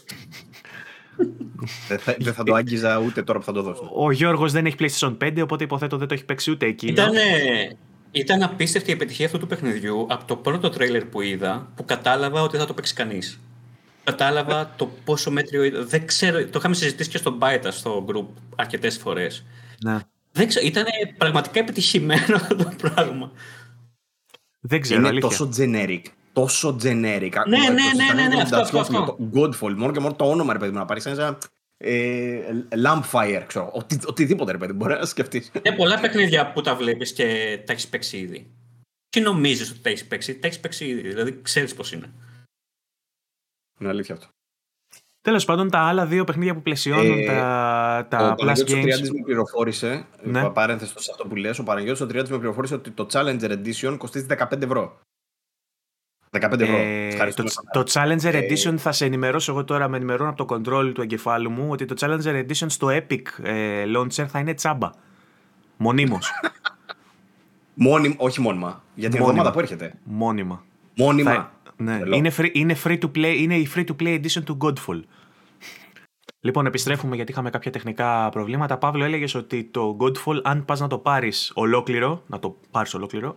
Δεν, 1.88 1.99
θα, 1.99 2.15
δεν 2.19 2.34
θα 2.34 2.44
το 2.44 2.53
άγγιζα 2.53 2.98
ούτε 2.99 3.23
τώρα 3.23 3.39
που 3.39 3.45
θα 3.45 3.52
το 3.52 3.61
δώσω. 3.61 3.91
Ο 3.95 4.11
Γιώργος 4.11 4.52
δεν 4.52 4.65
έχει 4.65 4.76
PlayStation 4.80 5.18
5, 5.22 5.38
οπότε 5.44 5.64
υποθέτω 5.64 5.98
δεν 5.98 6.07
το 6.07 6.14
έχει 6.14 6.26
παίξει 6.26 6.52
ούτε 6.52 6.65
εκεί. 6.65 6.88
Ήταν, 6.88 7.14
ήταν 8.11 8.44
απίστευτη 8.44 8.89
η 8.89 8.94
επιτυχία 8.94 9.26
αυτού 9.26 9.39
του 9.39 9.48
παιχνιδιού 9.48 10.06
από 10.10 10.26
το 10.26 10.35
πρώτο 10.35 10.69
τρέιλερ 10.69 11.06
που 11.06 11.22
είδα, 11.22 11.72
που 11.76 11.85
κατάλαβα 11.85 12.41
ότι 12.41 12.57
θα 12.57 12.65
το 12.65 12.73
παίξει 12.73 12.94
κανείς. 12.94 13.39
κατάλαβα 14.03 14.73
το 14.76 14.91
πόσο 15.06 15.31
μέτριο 15.31 15.64
ήταν. 15.64 15.88
Δεν 15.88 16.06
ξέρω, 16.07 16.45
το 16.45 16.57
είχαμε 16.60 16.76
συζητήσει 16.76 17.10
και 17.10 17.18
στο 17.18 17.38
Byta 17.41 17.68
στο 17.69 18.06
group 18.10 18.26
αρκετές 18.56 18.98
φορές. 18.98 19.45
Ναι. 19.84 19.98
Δεν 20.31 20.48
ξέρω, 20.48 20.65
ήταν 20.65 20.85
πραγματικά 21.18 21.60
επιτυχημένο 21.60 22.35
αυτό 22.35 22.56
το 22.64 22.72
πράγμα. 22.81 23.31
Δεν 24.60 24.81
ξέρω, 24.81 24.99
Είναι 24.99 25.07
αλήθεια. 25.07 25.30
τόσο 25.30 25.49
generic. 25.57 26.02
Τόσο 26.38 26.77
generic. 26.84 27.34
Ναι, 27.47 27.57
ναι, 27.57 27.69
ναι, 27.69 28.14
ναι, 28.22 28.35
ναι, 28.35 28.41
αυτό, 28.41 28.55
αυτό, 28.57 28.80
αυτό. 28.80 29.18
Godfall, 29.34 29.73
μόνο 29.76 29.91
και 29.91 29.99
μόνο 29.99 30.15
το 30.15 30.30
όνομα, 30.30 30.53
ρε 30.53 30.59
παιδί 30.59 30.72
μου, 30.72 30.77
να 30.77 30.85
πάρεις 30.85 31.05
ένα 31.05 31.38
ε, 31.77 32.39
Lampfire, 32.85 33.43
ξέρω. 33.47 33.72
Οτι, 33.73 33.99
οτιδήποτε, 34.05 34.51
ρε 34.51 34.57
παιδί 34.57 34.72
μου, 34.72 34.77
μπορεί 34.77 34.93
να 34.93 35.05
σκεφτείς. 35.05 35.51
Είναι 35.64 35.76
πολλά 35.76 35.99
παιχνίδια 35.99 36.51
που 36.51 36.61
τα 36.61 36.76
βλέπεις 36.76 37.14
και 37.14 37.23
τα 37.65 37.73
έχεις 37.73 37.88
παίξει 37.88 38.18
ήδη. 38.18 38.51
Τι 39.09 39.19
νομίζεις 39.19 39.69
ότι 39.69 39.80
τα 39.80 39.89
έχεις 39.89 40.05
παίξει, 40.07 40.39
τα 40.39 40.47
έχεις 40.47 40.59
παίξει 40.59 40.85
ήδη. 40.85 41.01
Δηλαδή 41.01 41.39
ξέρεις 41.41 41.73
πώς 41.73 41.91
είναι. 41.91 42.14
Είναι 43.80 43.89
αλήθεια 43.89 44.15
αυτό. 44.15 44.27
Τέλος 45.22 45.45
πάντων, 45.45 45.69
τα 45.69 45.80
άλλα 45.80 46.05
δύο 46.05 46.23
παιχνίδια 46.23 46.53
που 46.53 46.61
πλαισιώνουν 46.61 47.19
Ε, 47.19 47.26
τα, 47.26 48.07
τα 48.09 48.27
ο 48.27 48.31
Plus 48.31 48.35
Παναγιώτης 48.38 48.73
ο 48.73 48.77
Games. 48.77 48.81
Τριάντης 48.81 49.11
με 49.11 49.22
πληροφόρησε, 49.23 50.05
Ναι. 50.23 50.41
ναι. 50.41 50.49
παρένθεση 50.49 50.93
σε 50.97 51.11
αυτό 51.11 51.27
που 51.27 51.35
λες, 51.35 51.59
ο 51.59 51.64
Παναγιώτης 51.64 52.01
ο 52.01 52.05
Τριάντης 52.05 52.31
με 52.31 52.38
πληροφόρησε 52.38 52.73
ότι 52.73 52.91
το 52.91 53.07
Challenger 53.11 53.51
Edition 53.51 53.95
κοστίζει 53.97 54.26
15 54.30 54.61
ευρώ. 54.61 54.99
15 56.41 56.59
ευρώ. 56.59 56.77
Ε, 56.77 57.07
Ευχαριστούμε. 57.07 57.49
το, 57.72 57.84
το 57.84 57.91
Challenger 57.93 58.34
Ε, 58.34 58.39
Edition 58.39 58.76
θα 58.77 58.91
σε 58.91 59.05
ενημερώσω 59.05 59.51
εγώ 59.51 59.64
τώρα, 59.64 59.88
με 59.88 59.95
ενημερώνω 59.97 60.30
από 60.30 60.45
το 60.45 60.55
control 60.55 60.91
του 60.93 61.01
εγκεφάλου 61.01 61.49
μου 61.49 61.68
ότι 61.69 61.85
το 61.85 61.95
Challenger 61.99 62.43
Edition 62.45 62.65
στο 62.68 62.88
Epic 62.88 63.22
ε, 63.43 63.84
Launcher 63.97 64.26
θα 64.27 64.39
είναι 64.39 64.53
τσάμπα. 64.53 64.89
Μονίμως. 65.77 66.31
Μόνιμ, 67.73 68.14
όχι 68.18 68.41
μόνιμα. 68.41 68.84
Για 68.95 69.09
την 69.09 69.19
Μόνιμα. 69.19 69.39
εβδομάδα 69.39 69.51
που 69.51 69.59
έρχεται. 69.59 69.93
Μόνιμα. 70.03 70.64
Μόνιμα. 70.95 71.31
Θα- 71.34 71.51
ναι. 71.77 71.97
Τρελό. 71.99 72.15
είναι, 72.15 72.31
free, 72.38 72.49
είναι, 72.53 72.76
free 72.84 72.97
to 72.99 73.11
play, 73.15 73.35
είναι 73.38 73.55
η 73.55 73.69
free 73.76 73.84
to 73.85 73.95
play 74.03 74.19
edition 74.22 74.43
του 74.43 74.57
Godfall. 74.61 75.01
Λοιπόν, 76.39 76.65
επιστρέφουμε 76.65 77.15
γιατί 77.15 77.31
είχαμε 77.31 77.49
κάποια 77.49 77.72
τεχνικά 77.72 78.30
προβλήματα. 78.30 78.77
Παύλο, 78.77 79.03
έλεγες 79.03 79.35
ότι 79.35 79.64
το 79.64 79.97
Godfall, 79.99 80.39
αν 80.43 80.65
πας 80.65 80.80
να 80.80 80.88
το 80.88 80.97
πάρεις 80.97 81.51
ολόκληρο, 81.55 82.23
να 82.27 82.39
το 82.39 82.57
πάρεις 82.72 82.93
ολόκληρο, 82.93 83.35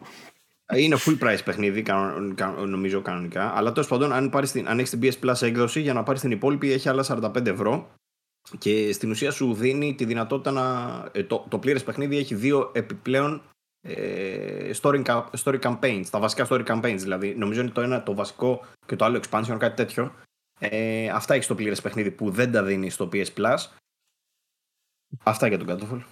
Είναι 0.76 0.96
full 0.98 1.18
price 1.18 1.40
παιχνίδι, 1.44 1.82
κανο- 1.82 2.34
κα- 2.34 2.50
νομίζω 2.50 3.02
κανονικά. 3.02 3.56
Αλλά 3.56 3.72
τέλος 3.72 3.88
πάντων, 3.88 4.12
αν, 4.12 4.30
πάρεις 4.30 4.50
την, 4.52 4.68
αν 4.68 4.78
έχεις 4.78 4.90
την 4.90 5.00
PS 5.02 5.12
Plus 5.24 5.42
έκδοση, 5.42 5.80
για 5.80 5.92
να 5.92 6.02
πάρεις 6.02 6.20
την 6.20 6.30
υπόλοιπη 6.30 6.72
έχει 6.72 6.88
άλλα 6.88 7.04
45 7.08 7.46
ευρώ. 7.46 7.90
Και 8.58 8.92
στην 8.92 9.10
ουσία 9.10 9.30
σου 9.30 9.54
δίνει 9.54 9.94
τη 9.94 10.04
δυνατότητα 10.04 10.50
να. 10.50 11.08
ε, 11.12 11.24
το, 11.24 11.46
το 11.48 11.58
πλήρες 11.58 11.84
παιχνίδι 11.84 12.16
έχει 12.16 12.34
δύο 12.34 12.70
επιπλέον 12.74 13.42
ε, 13.80 14.70
story, 14.80 15.02
ca- 15.04 15.24
story 15.44 15.60
campaigns. 15.60 16.04
Τα 16.10 16.18
βασικά 16.18 16.46
story 16.50 16.64
campaigns 16.66 16.98
δηλαδή. 16.98 17.34
Νομίζω 17.34 17.60
είναι 17.60 17.70
το 17.70 17.80
ένα 17.80 18.02
το 18.02 18.14
βασικό 18.14 18.64
και 18.86 18.96
το 18.96 19.04
άλλο 19.04 19.20
expansion, 19.24 19.56
κάτι 19.58 19.76
τέτοιο. 19.76 20.14
Ε, 20.58 21.08
αυτά 21.08 21.34
έχεις 21.34 21.46
το 21.46 21.54
πλήρες 21.54 21.80
παιχνίδι 21.80 22.10
που 22.10 22.30
δεν 22.30 22.52
τα 22.52 22.62
δίνεις 22.62 22.94
στο 22.94 23.08
PS 23.12 23.26
Plus. 23.36 23.56
Αυτά 25.22 25.46
για 25.46 25.58
τον 25.58 25.66
Godfall. 25.68 26.02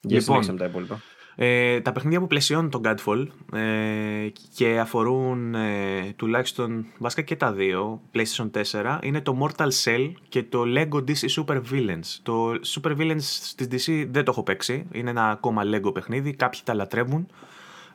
Για 0.00 0.18
Λοιπόν. 0.18 0.20
συνέχισε 0.20 0.52
με 0.52 0.58
τα 0.58 0.64
υπόλοιπα. 0.64 1.00
Ε, 1.36 1.80
τα 1.80 1.92
παιχνίδια 1.92 2.20
που 2.20 2.26
πλαισιώνουν 2.26 2.70
τον 2.70 2.82
Godfall 2.84 3.26
ε, 3.58 4.28
και 4.54 4.78
αφορούν 4.78 5.54
ε, 5.54 6.12
τουλάχιστον 6.16 6.86
βασικά 6.98 7.22
και 7.22 7.36
τα 7.36 7.52
δύο 7.52 8.00
PlayStation 8.14 8.50
4 8.70 8.98
είναι 9.02 9.20
το 9.20 9.38
Mortal 9.40 9.68
Cell 9.84 10.12
και 10.28 10.42
το 10.42 10.62
Lego 10.66 10.96
DC 10.96 11.28
Super 11.36 11.60
Villains. 11.70 12.18
Το 12.22 12.50
Super 12.50 12.96
Villains 12.96 13.52
της 13.56 13.68
DC 13.70 14.06
δεν 14.10 14.24
το 14.24 14.30
έχω 14.30 14.42
παίξει, 14.42 14.86
είναι 14.92 15.10
ένα 15.10 15.30
ακόμα 15.30 15.62
Lego 15.64 15.94
παιχνίδι, 15.94 16.34
κάποιοι 16.34 16.60
τα 16.64 16.74
λατρεύουν. 16.74 17.26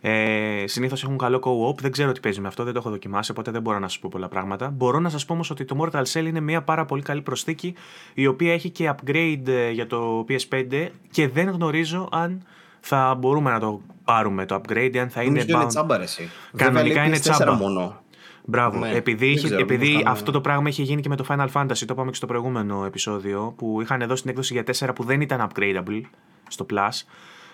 Ε, 0.01 0.63
Συνήθως 0.67 1.03
έχουν 1.03 1.17
καλό 1.17 1.41
co-op, 1.43 1.77
δεν 1.81 1.91
ξέρω 1.91 2.11
τι 2.11 2.19
παίζει 2.19 2.41
με 2.41 2.47
αυτό, 2.47 2.63
δεν 2.63 2.73
το 2.73 2.79
έχω 2.79 2.89
δοκιμάσει, 2.89 3.31
οπότε 3.31 3.51
δεν 3.51 3.61
μπορώ 3.61 3.79
να 3.79 3.87
σας 3.87 3.99
πω 3.99 4.09
πολλά 4.11 4.27
πράγματα. 4.27 4.69
Μπορώ 4.69 4.99
να 4.99 5.09
σας 5.09 5.25
πω 5.25 5.33
όμως 5.33 5.49
ότι 5.49 5.65
το 5.65 5.77
Mortal 5.79 6.03
Cell 6.03 6.25
είναι 6.25 6.39
μια 6.39 6.61
πάρα 6.61 6.85
πολύ 6.85 7.01
καλή 7.01 7.21
προσθήκη, 7.21 7.73
η 8.13 8.27
οποία 8.27 8.53
έχει 8.53 8.69
και 8.69 8.91
upgrade 8.95 9.47
ε, 9.47 9.69
για 9.69 9.87
το 9.87 10.25
PS5 10.29 10.87
και 11.11 11.27
δεν 11.27 11.49
γνωρίζω 11.49 12.09
αν 12.11 12.43
θα 12.79 13.15
μπορούμε 13.19 13.51
να 13.51 13.59
το 13.59 13.81
πάρουμε 14.03 14.45
το 14.45 14.55
upgrade, 14.55 14.97
αν 14.97 15.09
θα 15.09 15.21
είναι 15.21 15.29
Νομίζω 15.39 15.55
είναι 15.55 15.63
bound. 15.63 15.67
τσάμπα 15.67 15.97
ρε 15.97 16.03
εσύ. 16.03 16.29
Κανονικά 16.55 16.83
Βέβαια, 16.83 17.01
λέει 17.03 17.07
είναι 17.07 17.17
PS4 17.17 17.21
τσάμπα. 17.35 17.53
μόνο. 17.53 18.01
Μπράβο. 18.45 18.79
Ναι, 18.79 18.89
επειδή 18.91 19.25
δεν 19.25 19.29
είχε- 19.35 19.45
ξέρω, 19.45 19.61
επειδή 19.61 19.87
μήπως 19.87 20.01
θα- 20.03 20.09
αυτό 20.09 20.31
το 20.31 20.41
πράγμα 20.41 20.69
είχε 20.69 20.83
γίνει 20.83 21.01
και 21.01 21.09
με 21.09 21.15
το 21.15 21.25
Final 21.29 21.47
Fantasy, 21.53 21.77
το 21.77 21.85
είπαμε 21.89 22.09
και 22.09 22.15
στο 22.15 22.25
προηγούμενο 22.25 22.85
επεισόδιο, 22.85 23.53
που 23.57 23.81
είχαν 23.81 24.03
δώσει 24.07 24.21
την 24.21 24.31
έκδοση 24.31 24.53
για 24.53 24.63
4 24.63 24.93
που 24.95 25.03
δεν 25.03 25.21
ήταν 25.21 25.47
upgradable 25.49 26.01
στο 26.47 26.65
Plus. 26.73 27.05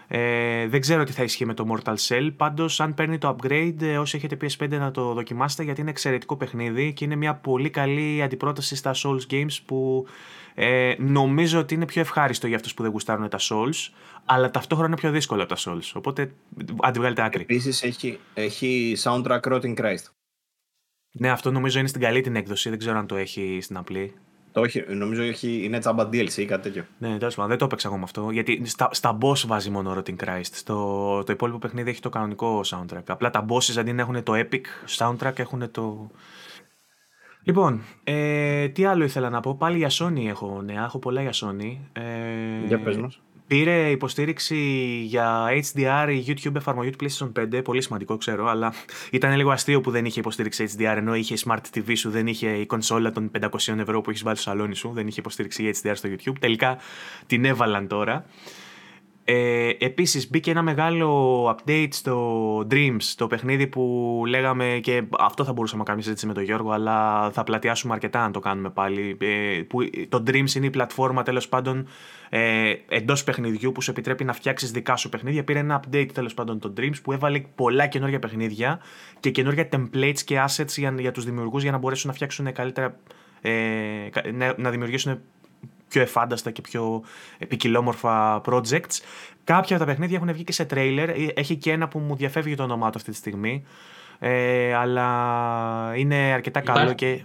Ε, 0.08 0.68
δεν 0.68 0.82
ξέρω 0.82 1.04
τι 1.04 1.12
θα 1.12 1.24
ισχύει 1.24 1.46
με 1.46 1.54
το 1.54 1.66
Mortal 1.72 1.94
Cell. 2.08 2.30
Πάντως, 2.38 2.80
αν 2.80 2.94
παίρνει 2.94 3.18
το 3.18 3.36
upgrade, 3.42 3.76
ε, 3.82 3.98
όσοι 3.98 4.18
έχετε 4.18 4.38
PS5 4.42 4.78
να 4.78 4.92
το 4.92 5.14
δοκιμάσετε, 5.14 5.64
γιατί 5.64 5.82
είναι 5.82 5.90
εξαιρετικό 5.90 6.36
παιχνίδι 6.36 6.94
και 6.94 7.06
είναι 7.06 7.16
μια 7.16 7.36
πολύ 7.36 7.70
καλή 7.70 8.22
αντιπρόταση 8.24 8.76
στα 8.76 8.92
Souls 8.96 9.34
Games 9.34 9.58
που 9.66 10.06
ε, 10.56 10.94
νομίζω 10.98 11.60
ότι 11.60 11.74
είναι 11.74 11.86
πιο 11.86 12.02
ευχάριστο 12.02 12.48
για 12.48 12.56
αυτούς 12.56 12.74
που 12.74 12.82
δεν 12.84 12.92
γουστάρουν 12.92 13.30
τα 13.30 13.38
Souls, 13.42 13.90
αλλά 14.26 14.52
ταυτόχρονα 14.52 14.90
είναι 14.90 15.00
πιο 15.00 15.12
δύσκολο 15.12 15.44
από 15.44 15.56
τα 15.56 15.62
Souls. 15.66 15.92
Οπότε, 15.94 16.32
άντε 16.82 17.00
βγάλετε 17.00 17.22
άκρη. 17.22 17.42
Επίσης 17.42 17.84
έχει, 17.84 18.20
έχει 18.34 18.98
soundtrack 19.04 19.40
Rotting 19.42 19.76
Christ. 19.76 20.04
Ναι, 21.12 21.30
αυτό 21.30 21.52
νομίζω 21.52 21.80
είναι 21.80 21.88
στην 21.88 22.02
καλή 22.02 22.22
την 22.22 22.36
έκδοση. 22.36 22.70
Δεν 22.70 22.80
ξέρω 22.80 22.98
αν 22.98 23.08
το 23.08 23.16
έχει 23.16 23.60
στην 23.62 23.78
απλή. 23.78 24.14
Το 24.52 24.64
έχει, 24.64 24.86
νομίζω 24.88 25.22
έχει, 25.22 25.64
είναι 25.64 25.80
τσάμπα 25.80 26.04
DLC 26.04 26.34
ή 26.36 26.46
κάτι 26.46 26.62
τέτοιο. 26.62 26.86
Ναι, 26.98 27.18
τέλος 27.18 27.36
πάντων, 27.36 27.50
δεν 27.50 27.58
το 27.60 27.66
έπαιξα 27.66 27.88
εγώ 27.88 27.98
με 27.98 28.04
αυτό. 28.04 28.30
Γιατί 28.32 28.62
στα, 28.66 28.90
στα 28.92 29.18
boss 29.22 29.38
βάζει 29.46 29.70
μόνο 29.70 29.98
Rotting 29.98 30.16
Christ. 30.16 30.50
Στο, 30.52 30.76
το 31.26 31.32
υπόλοιπο 31.32 31.58
παιχνίδι 31.58 31.90
έχει 31.90 32.00
το 32.00 32.10
κανονικό 32.10 32.62
soundtrack. 32.66 33.04
Απλά 33.08 33.30
τα 33.30 33.46
bosses 33.50 33.78
αντί 33.78 33.94
να 33.94 34.02
έχουν 34.02 34.24
το 34.24 34.34
epic 34.36 34.62
soundtrack 34.98 35.40
έχουν 35.40 35.72
το. 35.72 36.12
Λοιπόν, 37.46 37.82
ε, 38.04 38.68
τι 38.68 38.86
άλλο 38.86 39.04
ήθελα 39.04 39.30
να 39.30 39.40
πω. 39.40 39.56
Πάλι 39.56 39.78
για 39.78 39.90
Sony 39.92 40.26
έχω 40.28 40.62
νέα. 40.62 40.84
Έχω 40.84 41.00
πολλά 41.00 41.22
για 41.22 41.34
Sony. 41.34 41.78
Ε, 41.94 42.66
Για 42.68 42.80
πες 42.80 42.98
μας. 42.98 43.20
Πήρε 43.48 43.90
υποστήριξη 43.90 44.56
για 45.06 45.46
HDR 45.50 46.08
η 46.10 46.24
YouTube 46.28 46.56
εφαρμογή 46.56 46.90
του 46.90 47.06
PlayStation 47.06 47.32
5. 47.58 47.62
Πολύ 47.64 47.82
σημαντικό, 47.82 48.18
ξέρω, 48.18 48.48
αλλά 48.48 48.74
ήταν 49.12 49.36
λίγο 49.36 49.52
αστείο 49.52 49.82
που 49.82 49.92
δεν 49.92 50.06
είχε 50.06 50.20
υποστήριξη 50.20 50.70
HDR 50.78 50.94
ενώ 50.96 51.16
είχε 51.16 51.36
Smart 51.46 51.62
TV 51.74 51.92
σου, 51.96 52.10
δεν 52.10 52.28
είχε 52.28 52.50
η 52.50 52.66
κονσόλα 52.66 53.12
των 53.12 53.32
500 53.42 53.78
ευρώ 53.78 54.02
που 54.02 54.10
έχεις 54.10 54.24
βάλει 54.24 54.38
στο 54.38 54.50
σαλόνι 54.50 54.76
σου, 54.76 54.92
δεν 54.94 55.08
είχε 55.08 55.20
υποστήριξη 55.20 55.72
HDR 55.82 55.92
στο 55.94 56.10
YouTube. 56.10 56.36
Τελικά 56.40 56.78
την 57.28 57.46
έβαλαν 57.46 57.88
τώρα. 57.88 58.26
Ε, 59.28 59.70
επίσης 59.78 60.30
μπήκε 60.30 60.52
ένα 60.52 60.62
μεγάλο 60.62 61.50
update 61.50 61.88
στο 61.90 62.58
Dreams, 62.72 63.04
το 63.16 63.28
παιχνίδι 63.28 63.68
που 63.68 64.24
λέγαμε 64.28 64.80
και 64.84 65.04
αυτό 65.20 65.44
θα 65.44 65.54
μπορούσαμε 65.54 65.80
να 65.80 65.86
κάνουμε 65.86 66.04
συζήτηση 66.04 66.28
με 66.28 66.34
τον 66.34 66.44
Γιώργο, 66.44 66.72
αλλά 66.72 67.30
θα 67.32 67.44
πλατιάσουμε 67.44 67.94
αρκετά 67.94 68.24
αν 68.24 68.32
το 68.32 68.40
κάνουμε 68.40 68.70
πάλι. 68.70 69.18
Ε, 69.22 69.62
που, 69.68 69.80
το 70.10 70.24
Dreams 70.28 70.56
είναι 70.56 70.66
η 70.66 70.70
πλατφόρμα 70.70 71.24
τέλος 71.24 71.50
πάντων 71.50 71.88
ε, 72.30 72.74
εντός 72.88 73.24
παιχνιδιού 73.24 73.72
που 73.72 73.82
σου 73.82 73.92
επιτρέπει 73.92 74.24
να 74.24 74.34
φτιάξεις 74.34 74.72
δικά 74.72 74.96
σου 74.96 75.10
παιχνίδια. 75.10 75.44
Πήρε 75.44 75.60
ένα 75.60 75.84
update 75.84 76.10
τέλος 76.14 76.34
πάντων 76.34 76.60
το 76.60 76.74
Dreams 76.78 77.02
που 77.04 77.12
έβαλε 77.12 77.40
πολλά 77.56 77.88
καινούργια 77.88 78.20
παιχνίδια 78.20 78.80
και 79.20 79.30
καινούργια 79.30 79.70
templates 79.72 80.20
και 80.26 80.44
assets 80.48 80.78
για, 80.78 80.96
για 81.00 81.12
τους 81.12 81.26
δημιουργούς 81.26 81.62
για 81.64 81.72
να 81.72 81.78
μπορέσουν 81.78 82.10
να 82.10 82.16
φτιάξουν 82.16 82.52
καλύτερα, 82.52 83.00
ε, 83.42 83.52
κα- 84.12 84.32
να, 84.34 84.54
να 84.58 84.70
δημιουργήσουν 84.70 85.22
πιο 85.96 86.04
εφάνταστα 86.04 86.52
και 86.52 86.62
πιο 86.62 87.04
ποικιλόμορφα 87.48 88.42
projects. 88.46 89.00
Κάποια 89.44 89.76
από 89.76 89.86
τα 89.86 89.92
παιχνίδια 89.92 90.18
έχουν 90.18 90.34
βγει 90.34 90.44
και 90.44 90.52
σε 90.52 90.66
τρέιλερ. 90.66 91.10
Έχει 91.34 91.56
και 91.56 91.72
ένα 91.72 91.88
που 91.88 92.00
μου 92.00 92.16
διαφεύγει 92.16 92.56
το 92.56 92.64
όνομά 92.64 92.90
του 92.90 92.98
αυτή 92.98 93.12
τη 93.12 93.18
στιγμή. 93.18 93.66
Ε, 94.20 94.74
αλλά 94.74 95.94
είναι 95.96 96.16
αρκετά 96.16 96.60
καλό 96.60 96.80
Υπάρχει- 96.80 97.18
και... 97.18 97.24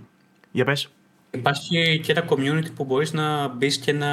Για 0.50 0.64
πες. 0.64 0.88
Υπάρχει 1.30 2.00
και 2.02 2.12
ένα 2.12 2.24
community 2.28 2.74
που 2.74 2.84
μπορείς 2.84 3.12
να 3.12 3.48
μπεις 3.48 3.78
και 3.78 3.92
να 3.92 4.08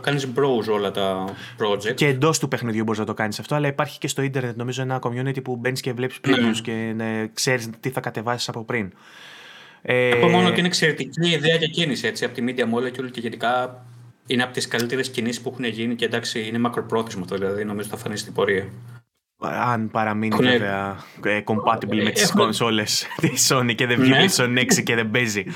κάνεις 0.00 0.32
browse 0.36 0.72
όλα 0.72 0.90
τα 0.90 1.24
project. 1.58 1.94
Και 1.94 2.06
εντός 2.06 2.38
του 2.38 2.48
παιχνιδιού 2.48 2.82
μπορείς 2.84 3.00
να 3.00 3.06
το 3.06 3.14
κάνεις 3.14 3.38
αυτό, 3.38 3.54
αλλά 3.54 3.68
υπάρχει 3.68 3.98
και 3.98 4.08
στο 4.08 4.22
ίντερνετ 4.22 4.56
νομίζω 4.56 4.82
ένα 4.82 4.98
community 5.02 5.42
που 5.42 5.56
μπαίνεις 5.56 5.80
και 5.80 5.92
βλέπεις 5.92 6.20
previews 6.24 6.60
και 6.62 6.92
ναι, 6.96 7.26
ξέρεις 7.34 7.70
τι 7.80 7.90
θα 7.90 8.00
κατεβάσεις 8.00 8.48
από 8.48 8.64
πριν. 8.64 8.92
Ε, 9.82 10.10
Από 10.10 10.28
μόνο 10.28 10.48
ότι 10.48 10.58
είναι 10.58 10.68
εξαιρετική 10.68 11.28
ιδέα 11.28 11.56
και 11.56 11.66
κίνηση 11.66 12.06
έτσι, 12.06 12.24
από 12.24 12.34
τη 12.34 12.44
Media 12.46 12.62
Molecule 12.62 13.10
και 13.10 13.20
γενικά 13.20 13.84
είναι 14.26 14.42
από 14.42 14.52
τις 14.52 14.68
καλύτερες 14.68 15.10
κινήσεις 15.10 15.42
που 15.42 15.48
έχουν 15.52 15.64
γίνει 15.64 15.94
και 15.94 16.04
εντάξει 16.04 16.40
είναι 16.46 16.58
μακροπρόθεσμο 16.58 17.22
αυτό, 17.22 17.36
δηλαδή 17.36 17.64
νομίζω 17.64 17.88
θα 17.88 17.96
φανεί 17.96 18.16
στην 18.16 18.32
πορεία. 18.32 18.68
αν 19.40 19.90
παραμείνει 19.90 20.32
Έχουνε- 20.34 20.58
βέβαια 20.58 21.04
ε, 21.24 21.40
compatible 21.44 22.02
με 22.04 22.10
τις 22.10 22.22
Έχουνε- 22.22 22.44
κονσόλες 22.44 23.06
της 23.20 23.52
Sony 23.52 23.74
και 23.74 23.86
δεν 23.86 24.00
βγει 24.00 24.10
Ναι. 24.10 24.24
PlayStation 24.36 24.58
6 24.58 24.82
και 24.82 24.94
δεν 24.94 25.10
παίζει. 25.10 25.44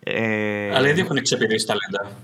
ε, 0.00 0.74
Αλλά 0.74 0.88
ήδη 0.88 1.00
έχουν 1.00 1.16
εξεπηρέσει 1.16 1.66
ταλέντα. 1.66 2.16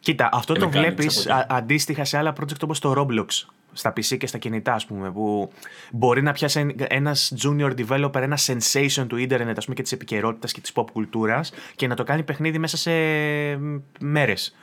Κοίτα, 0.00 0.28
αυτό 0.32 0.52
Και 0.52 0.58
το 0.60 0.66
με 0.66 0.72
κάνει 0.72 0.84
βλέπεις 0.86 1.16
εξαπολύτω. 1.16 1.54
αντίστοιχα 1.54 2.04
σε 2.04 2.18
άλλα 2.18 2.32
project 2.40 2.62
όπως 2.62 2.78
το 2.78 2.94
Roblox. 2.98 3.46
Στα 3.74 3.90
PC 3.90 4.16
και 4.18 4.26
στα 4.26 4.38
κινητά, 4.38 4.74
ας 4.74 4.86
πούμε. 4.86 5.10
Που 5.12 5.50
μπορεί 5.92 6.22
να 6.22 6.32
πιάσει 6.32 6.74
ένας 6.88 7.34
junior 7.42 7.72
developer 7.78 8.20
ένα 8.20 8.38
sensation 8.46 9.04
του 9.06 9.16
ίντερνετ 9.16 9.58
ας 9.58 9.64
πούμε, 9.64 9.76
και 9.76 9.82
της 9.82 9.92
επικαιρότητας 9.92 10.52
και 10.52 10.60
της 10.60 10.72
pop 10.74 10.84
κουλτούρας 10.92 11.52
και 11.76 11.86
να 11.86 11.94
το 11.94 12.04
κάνει 12.04 12.22
παιχνίδι 12.22 12.58
μέσα 12.58 12.76
σε 12.76 12.90
μέρες. 14.00 14.56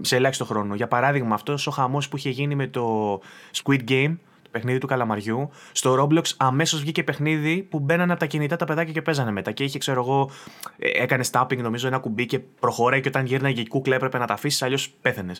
Σε 0.00 0.16
ελάχιστο 0.16 0.44
χρόνο. 0.44 0.74
Για 0.74 0.88
παράδειγμα, 0.88 1.34
αυτός 1.34 1.66
ο 1.66 1.70
χαμός 1.70 2.08
που 2.08 2.16
είχε 2.16 2.30
γίνει 2.30 2.54
με 2.54 2.66
το 2.66 3.20
Squid 3.62 3.80
Game, 3.88 4.16
το 4.42 4.50
παιχνίδι 4.50 4.78
του 4.78 4.86
Καλαμαριού. 4.86 5.50
Στο 5.72 5.94
Roblox 6.00 6.22
αμέσως 6.36 6.80
βγήκε 6.80 7.02
παιχνίδι 7.02 7.62
που 7.62 7.78
μπαίνανε 7.78 8.10
από 8.10 8.20
τα 8.20 8.26
κινητά 8.26 8.56
τα 8.56 8.64
παιδάκια 8.64 8.92
και 8.92 9.02
παίζανε 9.02 9.30
μετά. 9.30 9.52
Και 9.52 9.64
είχε, 9.64 9.78
ξέρω 9.78 10.00
εγώ, 10.00 10.30
ε, 10.78 11.02
έκανε 11.02 11.24
tapping 11.30 11.58
νομίζω 11.58 11.86
ένα 11.86 11.98
κουμπί 11.98 12.26
και 12.26 12.38
προχωράει 12.38 13.00
και 13.00 13.08
όταν 13.08 13.24
γύρναγε 13.24 13.60
η 13.60 13.68
κούκλα 13.68 13.94
έπρεπε 13.94 14.18
να 14.18 14.26
τα 14.26 14.34
αφήσεις, 14.34 14.62
αλλιώς 14.62 14.90
πέθανε. 15.02 15.32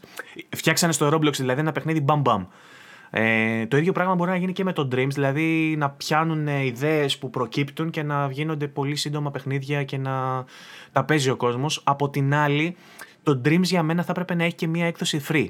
Φτιάξανε 0.57 0.93
στο 0.93 1.09
Roblox 1.13 1.33
δηλαδή 1.33 1.61
ένα 1.61 1.73
παιχνίδι 1.73 2.01
μπαμ 2.01 2.21
μπαμ. 2.21 2.45
Ε, 3.17 3.67
το 3.67 3.77
ίδιο 3.77 3.93
πράγμα 3.93 4.15
μπορεί 4.15 4.31
να 4.31 4.37
γίνει 4.37 4.53
και 4.53 4.65
με 4.65 4.73
το 4.73 4.89
Dreams, 4.93 5.11
δηλαδή 5.11 5.75
να 5.79 5.91
πιάνουν 5.91 6.47
ιδέες 6.47 7.19
που 7.19 7.31
προκύπτουν 7.31 7.91
και 7.91 8.03
να 8.03 8.29
γίνονται 8.31 8.69
πολύ 8.69 8.97
σύντομα 8.97 9.31
παιχνίδια 9.31 9.85
και 9.85 9.99
να 9.99 10.45
τα 10.93 11.05
παίζει 11.05 11.31
ο 11.31 11.37
κόσμος. 11.37 11.81
Από 11.85 12.11
την 12.11 12.35
άλλη, 12.35 12.77
το 13.23 13.41
Dreams 13.45 13.63
για 13.63 13.83
μένα 13.83 14.03
θα 14.03 14.11
έπρεπε 14.11 14.35
να 14.35 14.45
έχει 14.45 14.55
και 14.55 14.67
μία 14.67 14.87
έκδοση 14.87 15.21
free 15.29 15.49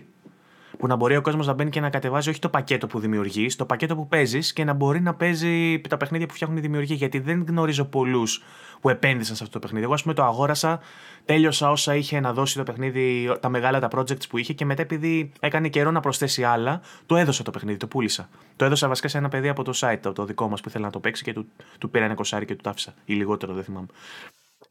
που 0.84 0.90
να 0.90 0.96
μπορεί 0.96 1.16
ο 1.16 1.22
κόσμος 1.22 1.46
να 1.46 1.52
μπαίνει 1.52 1.70
και 1.70 1.80
να 1.80 1.90
κατεβάζει 1.90 2.30
όχι 2.30 2.38
το 2.38 2.48
πακέτο 2.48 2.86
που 2.86 2.98
δημιουργείς, 2.98 3.56
το 3.56 3.64
πακέτο 3.64 3.96
που 3.96 4.08
παίζεις 4.08 4.52
και 4.52 4.64
να 4.64 4.72
μπορεί 4.72 5.00
να 5.00 5.14
παίζει 5.14 5.80
τα 5.80 5.96
παιχνίδια 5.96 6.26
που 6.26 6.34
φτιάχνουν 6.34 6.58
οι 6.58 6.60
δημιουργοί. 6.60 6.94
Γιατί 6.94 7.18
δεν 7.18 7.44
γνωρίζω 7.48 7.84
πολλούς 7.84 8.42
που 8.80 8.88
επένδυσαν 8.88 9.36
σε 9.36 9.42
αυτό 9.42 9.54
το 9.54 9.58
παιχνίδι. 9.58 9.84
Εγώ, 9.84 9.94
ας 9.94 10.02
πούμε, 10.02 10.14
το 10.14 10.24
αγόρασα, 10.24 10.80
τέλειωσα 11.24 11.70
όσα 11.70 11.94
είχε 11.94 12.20
να 12.20 12.32
δώσει 12.32 12.56
το 12.56 12.62
παιχνίδι, 12.62 13.36
τα 13.40 13.48
μεγάλα 13.48 13.80
τα 13.80 13.88
projects 13.94 14.28
που 14.28 14.38
είχε 14.38 14.52
και 14.52 14.64
μετά, 14.64 14.82
επειδή 14.82 15.32
έκανε 15.40 15.68
καιρό 15.68 15.90
να 15.90 16.00
προσθέσει 16.00 16.44
άλλα, 16.44 16.80
το 17.06 17.16
έδωσα 17.16 17.42
το 17.42 17.50
παιχνίδι, 17.50 17.78
το 17.78 17.86
πούλησα. 17.86 18.28
Το 18.56 18.64
έδωσα 18.64 18.88
βασικά 18.88 19.08
σε 19.08 19.18
ένα 19.18 19.28
παιδί 19.28 19.48
από 19.48 19.62
το 19.62 19.72
site, 19.74 19.98
το, 20.00 20.12
το 20.12 20.24
δικό 20.24 20.48
μας 20.48 20.60
που 20.60 20.68
ήθελε 20.68 20.84
να 20.84 20.90
το 20.90 21.00
παίξει 21.00 21.22
και 21.22 21.32
του, 21.32 21.46
του 21.78 21.90
πήρα 21.90 22.04
ένα 22.04 22.14
κοσάρι 22.14 22.44
και 22.44 22.54
του 22.54 22.62
τάφησα. 22.62 22.94
Ή 23.04 23.14
λιγότερο, 23.14 23.52
δεν 23.54 23.64
θυμάμαι. 23.64 23.86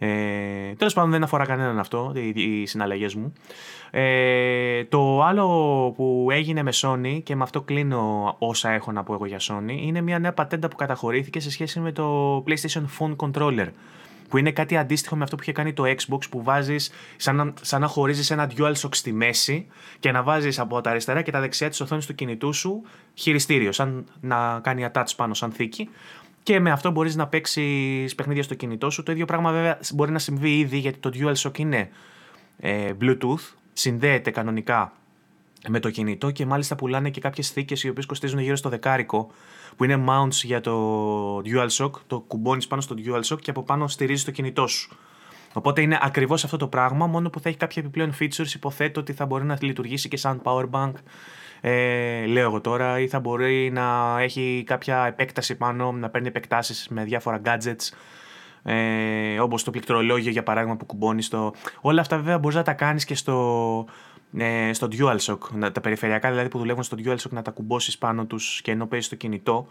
Ε, 0.06 0.74
Τέλος 0.78 0.94
πάντων, 0.94 1.12
δεν 1.12 1.24
αφορά 1.24 1.46
κανέναν 1.46 1.80
αυτό, 1.80 2.14
οι, 2.16 2.62
οι 2.62 2.66
συναλλαγές 2.66 3.16
μου. 3.16 3.34
Ε, 3.92 4.84
το 4.84 5.24
άλλο 5.24 5.48
που 5.96 6.28
έγινε 6.32 6.64
με 6.64 6.72
Sony 6.74 7.20
και 7.24 7.36
με 7.36 7.44
αυτό 7.44 7.62
κλείνω 7.62 8.36
όσα 8.40 8.70
έχω 8.70 8.92
να 8.92 9.04
πω 9.04 9.14
εγώ 9.14 9.26
για 9.26 9.40
Sony 9.40 9.78
είναι 9.82 10.02
μια 10.02 10.20
νέα 10.20 10.34
πατέντα 10.34 10.68
που 10.68 10.76
καταχωρήθηκε 10.76 11.40
σε 11.40 11.52
σχέση 11.52 11.80
με 11.80 11.92
το 11.92 12.38
PlayStation 12.48 12.84
Phone 13.00 13.16
Controller. 13.16 13.68
Που 14.30 14.38
είναι 14.38 14.52
κάτι 14.52 14.78
αντίστοιχο 14.78 15.16
με 15.16 15.24
αυτό 15.24 15.36
που 15.36 15.42
είχε 15.42 15.52
κάνει 15.52 15.74
το 15.74 15.84
Xbox 15.86 16.30
που 16.30 16.44
βάζεις 16.44 16.92
σαν, 17.16 17.36
να, 17.36 17.54
σαν 17.62 17.82
να 17.82 17.88
χωρίζεις 17.88 18.32
ένα 18.32 18.52
DualShock 18.58 18.90
στη 18.92 19.14
μέση 19.14 19.68
και 20.00 20.12
να 20.12 20.24
βάζεις 20.24 20.60
από 20.60 20.82
τα 20.82 20.90
αριστερά 20.90 21.22
και 21.22 21.32
τα 21.32 21.40
δεξιά 21.40 21.70
της 21.70 21.82
οθόνης 21.82 22.06
του 22.06 22.16
κινητού 22.16 22.54
σου 22.54 22.82
χειριστήριο, 23.14 23.72
σαν 23.72 24.06
να 24.22 24.60
κάνει 24.64 24.88
attach 24.92 25.08
πάνω 25.16 25.34
σαν 25.34 25.52
θήκη. 25.52 25.90
Και 26.44 26.60
με 26.60 26.72
αυτό 26.72 26.92
μπορείς 26.92 27.16
να 27.16 27.28
παίξει 27.28 28.06
παιχνίδια 28.16 28.44
στο 28.44 28.56
κινητό 28.56 28.90
σου. 28.90 29.04
Το 29.04 29.12
ίδιο 29.12 29.26
πράγμα 29.26 29.52
βέβαια 29.52 29.80
μπορεί 29.94 30.12
να 30.12 30.20
συμβεί 30.20 30.58
ήδη 30.60 30.78
γιατί 30.78 31.00
το 31.00 31.12
DualShock 31.14 31.58
είναι 31.58 31.90
ε, 32.58 32.92
Bluetooth, 33.02 33.54
συνδέεται 33.74 34.32
κανονικά 34.32 34.94
με 35.68 35.80
το 35.80 35.90
κινητό 35.90 36.32
και 36.32 36.46
μάλιστα 36.46 36.76
πουλάνε 36.76 37.10
και 37.10 37.20
κάποιες 37.20 37.50
θήκες 37.50 37.84
οι 37.84 37.90
οποίες 37.90 38.06
κοστίζουν 38.06 38.40
γύρω 38.40 38.56
στο 38.56 38.70
δεκάρικο 38.70 39.32
που 39.76 39.84
είναι 39.84 40.04
mounts 40.08 40.32
για 40.32 40.62
το 40.62 41.38
DualShock, 41.38 41.92
το 42.08 42.20
κουμπώνεις 42.20 42.68
πάνω 42.68 42.82
στο 42.82 42.96
DualShock 43.06 43.40
και 43.42 43.50
από 43.50 43.64
πάνω 43.64 43.88
στηρίζεις 43.88 44.26
το 44.26 44.32
κινητό 44.32 44.68
σου. 44.68 44.98
Οπότε 45.54 45.82
είναι 45.82 45.98
ακριβώς 46.02 46.44
αυτό 46.44 46.58
το 46.58 46.68
πράγμα, 46.68 47.08
μόνο 47.08 47.30
που 47.30 47.40
θα 47.40 47.50
έχει 47.50 47.58
κάποια 47.58 47.82
επιπλέον 47.82 48.14
features, 48.20 48.54
υποθέτω 48.54 49.00
ότι 49.00 49.14
θα 49.14 49.26
μπορεί 49.26 49.44
να 49.44 49.58
λειτουργήσει 49.62 50.08
και 50.08 50.18
σαν 50.18 50.42
power 50.44 50.70
bank, 50.72 50.92
ε, 51.66 52.26
λέω 52.26 52.44
εγώ 52.44 52.62
τώρα, 52.62 53.00
ή 53.00 53.08
θα 53.08 53.20
μπορεί 53.20 53.72
να 53.72 54.18
έχει 54.20 54.64
κάποια 54.66 55.06
επέκταση 55.06 55.56
πάνω, 55.56 55.92
να 55.92 56.10
παίρνει 56.10 56.28
επεκτάσεις 56.28 56.88
με 56.90 57.04
διάφορα 57.04 57.42
gadgets, 57.46 57.90
ε, 58.64 59.40
όπως 59.40 59.64
το 59.64 59.72
πληκτρολόγιο 59.72 60.32
για 60.32 60.44
παράδειγμα 60.44 60.78
που 60.78 60.86
κουμπώνεις 60.86 61.26
στο... 61.26 61.54
Όλα 61.82 62.02
αυτά 62.02 62.16
βέβαια 62.16 62.40
μπορείς 62.40 62.58
να 62.58 62.64
τα 62.64 62.74
κάνεις 62.74 63.06
και 63.06 63.16
στο, 63.16 63.86
ε, 64.38 64.74
στο 64.74 64.88
DualShock, 64.92 65.70
τα 65.72 65.82
περιφερειακά 65.82 66.30
δηλαδή 66.30 66.48
που 66.50 66.58
δουλεύουν 66.58 66.84
στο 66.84 66.98
DualShock 67.06 67.30
να 67.30 67.42
τα 67.42 67.52
κουμπώσεις 67.52 67.98
πάνω 67.98 68.26
τους 68.26 68.62
και 68.62 68.72
ενώ 68.72 68.86
παίζεις 68.86 69.08
στο 69.08 69.16
κινητό. 69.16 69.68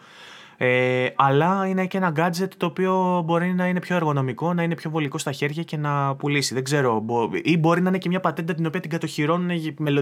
Ε, 0.65 1.13
αλλά 1.17 1.67
είναι 1.67 1.87
και 1.87 1.97
ένα 1.97 2.13
gadget 2.17 2.49
το 2.57 2.67
οποίο 2.67 3.23
μπορεί 3.25 3.55
να 3.55 3.67
είναι 3.67 3.81
πιο 3.81 3.97
εργονομικό, 3.97 4.55
να 4.55 4.63
είναι 4.63 4.75
πιο 4.75 4.91
βολικό 4.91 5.19
στα 5.19 5.33
χέρια 5.33 5.63
και 5.63 5.77
να 5.77 6.15
πουλήσει. 6.15 6.55
Δεν 6.55 6.65
ξέρω. 6.65 7.05
Ή 7.43 7.59
μπορεί 7.59 7.81
να 7.81 7.89
είναι 7.89 7.99
και 7.99 8.09
μια 8.09 8.21
πατέντα 8.21 8.55
την 8.55 8.67
οποία 8.67 8.81
την 8.81 8.91
κατοχυρώνουν 8.91 9.51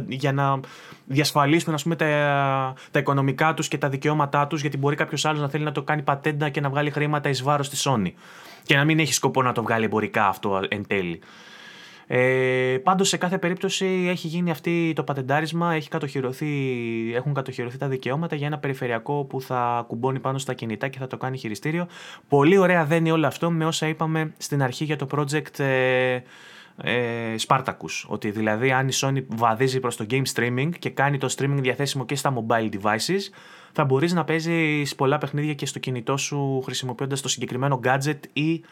για 0.08 0.32
να 0.32 0.60
διασφαλίσουν 1.04 1.74
ας 1.74 1.82
πούμε, 1.82 1.96
τα, 1.96 2.06
τα 2.90 2.98
οικονομικά 2.98 3.54
τους 3.54 3.68
και 3.68 3.78
τα 3.78 3.88
δικαιώματά 3.88 4.46
τους, 4.46 4.60
γιατί 4.60 4.76
μπορεί 4.76 4.96
κάποιος 4.96 5.24
άλλος 5.24 5.40
να 5.40 5.48
θέλει 5.48 5.64
να 5.64 5.72
το 5.72 5.82
κάνει 5.82 6.02
πατέντα 6.02 6.48
και 6.48 6.60
να 6.60 6.68
βγάλει 6.68 6.90
χρήματα 6.90 7.28
εις 7.28 7.42
βάρος 7.42 7.68
της 7.68 7.88
Sony. 7.88 8.12
Και 8.62 8.76
να 8.76 8.84
μην 8.84 8.98
έχει 8.98 9.12
σκοπό 9.12 9.42
να 9.42 9.52
το 9.52 9.62
βγάλει 9.62 9.84
εμπορικά 9.84 10.26
αυτό 10.26 10.60
εν 10.68 10.86
τέλει. 10.86 11.20
Ε, 12.12 12.78
πάντως 12.82 13.08
σε 13.08 13.16
κάθε 13.16 13.38
περίπτωση 13.38 14.06
έχει 14.08 14.26
γίνει 14.26 14.50
αυτή 14.50 14.92
το 14.96 15.02
πατεντάρισμα, 15.02 15.74
έχει 15.74 15.88
κατοχυρωθεί, 15.88 16.46
έχουν 17.14 17.34
κατοχυρωθεί 17.34 17.78
τα 17.78 17.88
δικαιώματα 17.88 18.36
για 18.36 18.46
ένα 18.46 18.58
περιφερειακό 18.58 19.24
που 19.24 19.40
θα 19.40 19.84
κουμπώνει 19.88 20.18
πάνω 20.18 20.38
στα 20.38 20.54
κινητά 20.54 20.88
και 20.88 20.98
θα 20.98 21.06
το 21.06 21.16
κάνει 21.16 21.38
χειριστήριο. 21.38 21.86
Πολύ 22.28 22.56
ωραία 22.56 22.84
δένει 22.84 23.10
όλο 23.10 23.26
αυτό 23.26 23.50
με 23.50 23.64
όσα 23.64 23.88
είπαμε 23.88 24.32
στην 24.36 24.62
αρχή 24.62 24.84
για 24.84 24.96
το 24.96 25.06
project 25.10 25.58
ε, 25.58 26.20
ε, 26.82 27.34
Spartacus. 27.46 28.06
Ότι 28.06 28.30
δηλαδή 28.30 28.72
αν 28.72 28.88
η 28.88 28.92
Sony 28.94 29.24
βαδίζει 29.28 29.80
προς 29.80 29.96
το 29.96 30.06
game 30.10 30.24
streaming 30.34 30.70
και 30.78 30.90
κάνει 30.90 31.18
το 31.18 31.34
streaming 31.36 31.58
διαθέσιμο 31.60 32.04
και 32.04 32.14
στα 32.14 32.34
mobile 32.34 32.68
devices, 32.80 33.20
θα 33.72 33.84
μπορείς 33.84 34.12
να 34.12 34.24
παίζεις 34.24 34.94
πολλά 34.94 35.18
παιχνίδια 35.18 35.54
και 35.54 35.66
στο 35.66 35.78
κινητό 35.78 36.16
σου 36.16 36.62
χρησιμοποιώντας 36.62 37.20
το 37.20 37.28
συγκεκριμένο 37.28 37.80
gadget 37.84 38.20
ή 38.32 38.62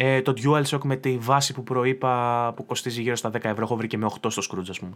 ε, 0.00 0.22
το 0.22 0.32
DualShock 0.36 0.80
με 0.84 0.96
τη 0.96 1.18
βάση 1.18 1.52
που 1.52 1.62
προείπα 1.62 2.52
που 2.56 2.66
κοστίζει 2.66 3.02
γύρω 3.02 3.16
στα 3.16 3.28
10 3.28 3.34
ευρώ. 3.34 3.62
Έχω 3.62 3.76
βρει 3.76 3.86
και 3.86 3.98
με 3.98 4.06
8 4.20 4.30
στο 4.30 4.42
Scrooge, 4.50 4.70
ας 4.70 4.78
πούμε. 4.78 4.92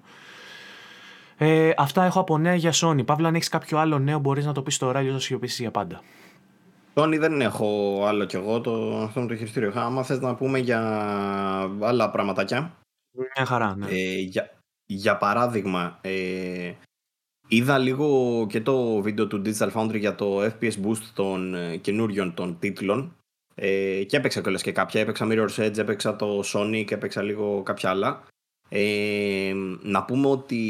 Ε, 1.36 1.72
αυτά 1.76 2.04
έχω 2.04 2.20
από 2.20 2.38
νέα 2.38 2.54
για 2.54 2.72
Sony. 2.74 3.06
Παύλα, 3.06 3.28
αν 3.28 3.34
έχεις 3.34 3.48
κάποιο 3.48 3.78
άλλο 3.78 3.98
νέο, 3.98 4.18
μπορείς 4.18 4.44
να 4.44 4.52
το 4.52 4.62
πεις 4.62 4.78
τώρα, 4.78 4.98
αλλιώ 4.98 5.12
να 5.12 5.18
σιωπήσει 5.18 5.62
για 5.62 5.70
πάντα. 5.70 6.00
Sony 6.94 7.16
δεν 7.18 7.40
έχω 7.40 8.00
άλλο 8.06 8.24
κι 8.24 8.36
εγώ 8.36 8.60
το, 8.60 8.96
αυτό 8.96 9.20
με 9.20 9.26
το 9.26 9.36
χειριστήριο. 9.36 9.72
Άμα 9.74 10.02
θες 10.02 10.20
να 10.20 10.34
πούμε 10.34 10.58
για 10.58 10.80
άλλα 11.80 12.10
πραγματάκια. 12.10 12.72
Μια 13.36 13.46
χαρά, 13.46 13.76
ναι. 13.76 13.86
Ε, 13.90 14.18
για, 14.18 14.50
για 14.86 15.16
παράδειγμα, 15.16 15.98
ε, 16.00 16.72
είδα 17.48 17.78
λίγο 17.78 18.46
και 18.48 18.60
το 18.60 19.00
βίντεο 19.00 19.26
του 19.26 19.42
Digital 19.44 19.72
Foundry 19.72 19.98
για 19.98 20.14
το 20.14 20.44
FPS 20.44 20.86
Boost 20.86 21.04
των 21.14 21.54
ε, 21.54 21.76
καινούριων 21.76 22.34
των 22.34 22.58
τίτλων 22.58 23.16
ε, 23.54 24.04
και 24.04 24.16
έπαιξα 24.16 24.40
κιόλας 24.40 24.62
και 24.62 24.72
κάποια. 24.72 25.00
Έπαιξα 25.00 25.26
Mirror's 25.30 25.66
Edge, 25.66 25.78
έπαιξα 25.78 26.16
το 26.16 26.42
Sonic, 26.44 26.90
έπαιξα 26.90 27.22
λίγο 27.22 27.62
κάποια 27.62 27.90
άλλα. 27.90 28.22
Ε, 28.68 29.54
να 29.82 30.04
πούμε 30.04 30.28
ότι 30.28 30.62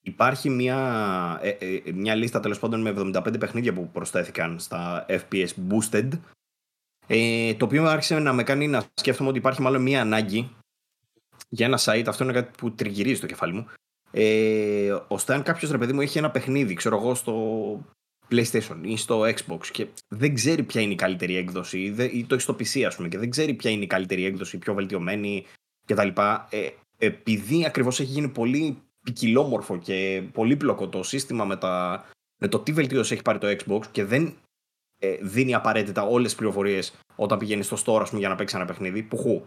υπάρχει 0.00 0.50
μια, 0.50 1.38
ε, 1.42 1.48
ε, 1.48 1.92
μια 1.94 2.14
λίστα 2.14 2.40
τέλος 2.40 2.58
πάντων 2.58 2.80
με 2.80 2.90
75 2.90 3.38
παιχνίδια 3.38 3.72
που 3.72 3.90
προσθέθηκαν 3.90 4.58
στα 4.58 5.06
FPS 5.08 5.48
Boosted. 5.68 6.08
Ε, 7.06 7.54
το 7.54 7.64
οποίο 7.64 7.84
άρχισε 7.84 8.18
να 8.18 8.32
με 8.32 8.42
κάνει 8.42 8.68
να 8.68 8.84
σκέφτομαι 8.94 9.28
ότι 9.28 9.38
υπάρχει 9.38 9.62
μάλλον 9.62 9.82
μια 9.82 10.00
ανάγκη 10.00 10.50
για 11.48 11.66
ένα 11.66 11.78
site. 11.80 12.04
Αυτό 12.06 12.24
είναι 12.24 12.32
κάτι 12.32 12.50
που 12.58 12.72
τριγυρίζει 12.72 13.20
το 13.20 13.26
κεφάλι 13.26 13.52
μου. 13.52 13.66
Ε, 14.10 14.96
ώστε 15.08 15.34
αν 15.34 15.42
κάποιος 15.42 15.70
ρε 15.70 15.78
παιδί 15.78 15.92
μου 15.92 16.00
έχει 16.00 16.18
ένα 16.18 16.30
παιχνίδι, 16.30 16.74
ξέρω 16.74 16.96
εγώ, 16.96 17.14
στο 17.14 17.34
PlayStation 18.30 18.76
ή 18.82 18.96
στο 18.96 19.20
Xbox 19.20 19.66
και 19.70 19.86
δεν 20.08 20.34
ξέρει 20.34 20.62
ποια 20.62 20.80
είναι 20.80 20.92
η 20.92 20.96
καλύτερη 20.96 21.36
έκδοση 21.36 21.78
ή 22.12 22.24
το 22.24 22.34
έχει 22.34 22.42
στο 22.42 22.56
PC 22.58 22.82
ας 22.82 22.96
πούμε 22.96 23.08
και 23.08 23.18
δεν 23.18 23.30
ξέρει 23.30 23.54
ποια 23.54 23.70
είναι 23.70 23.84
η 23.84 23.86
καλύτερη 23.86 24.24
έκδοση, 24.24 24.56
η 24.56 24.58
πιο 24.58 24.74
βελτιωμένη 24.74 25.44
κτλ. 25.86 26.08
Ε, 26.50 26.68
επειδή 26.98 27.64
ακριβώς 27.64 28.00
έχει 28.00 28.12
γίνει 28.12 28.28
πολύ 28.28 28.82
ποικιλόμορφο 29.02 29.78
και 29.78 30.22
πολύπλοκο 30.32 30.88
το 30.88 31.02
σύστημα 31.02 31.44
με, 31.44 31.56
τα, 31.56 32.04
με 32.40 32.48
το 32.48 32.58
τι 32.58 32.72
βελτίωση 32.72 33.12
έχει 33.12 33.22
πάρει 33.22 33.38
το 33.38 33.56
Xbox 33.58 33.86
και 33.90 34.04
δεν 34.04 34.34
ε, 34.98 35.16
δίνει 35.20 35.54
απαραίτητα 35.54 36.02
όλες 36.02 36.26
τις 36.26 36.34
πληροφορίες 36.34 36.94
όταν 37.16 37.38
πηγαίνει 37.38 37.62
στο 37.62 37.76
store 37.84 38.00
ας 38.00 38.08
πούμε, 38.08 38.20
για 38.20 38.28
να 38.28 38.34
παίξει 38.34 38.56
ένα 38.56 38.64
παιχνίδι, 38.64 39.02
πουχού. 39.02 39.42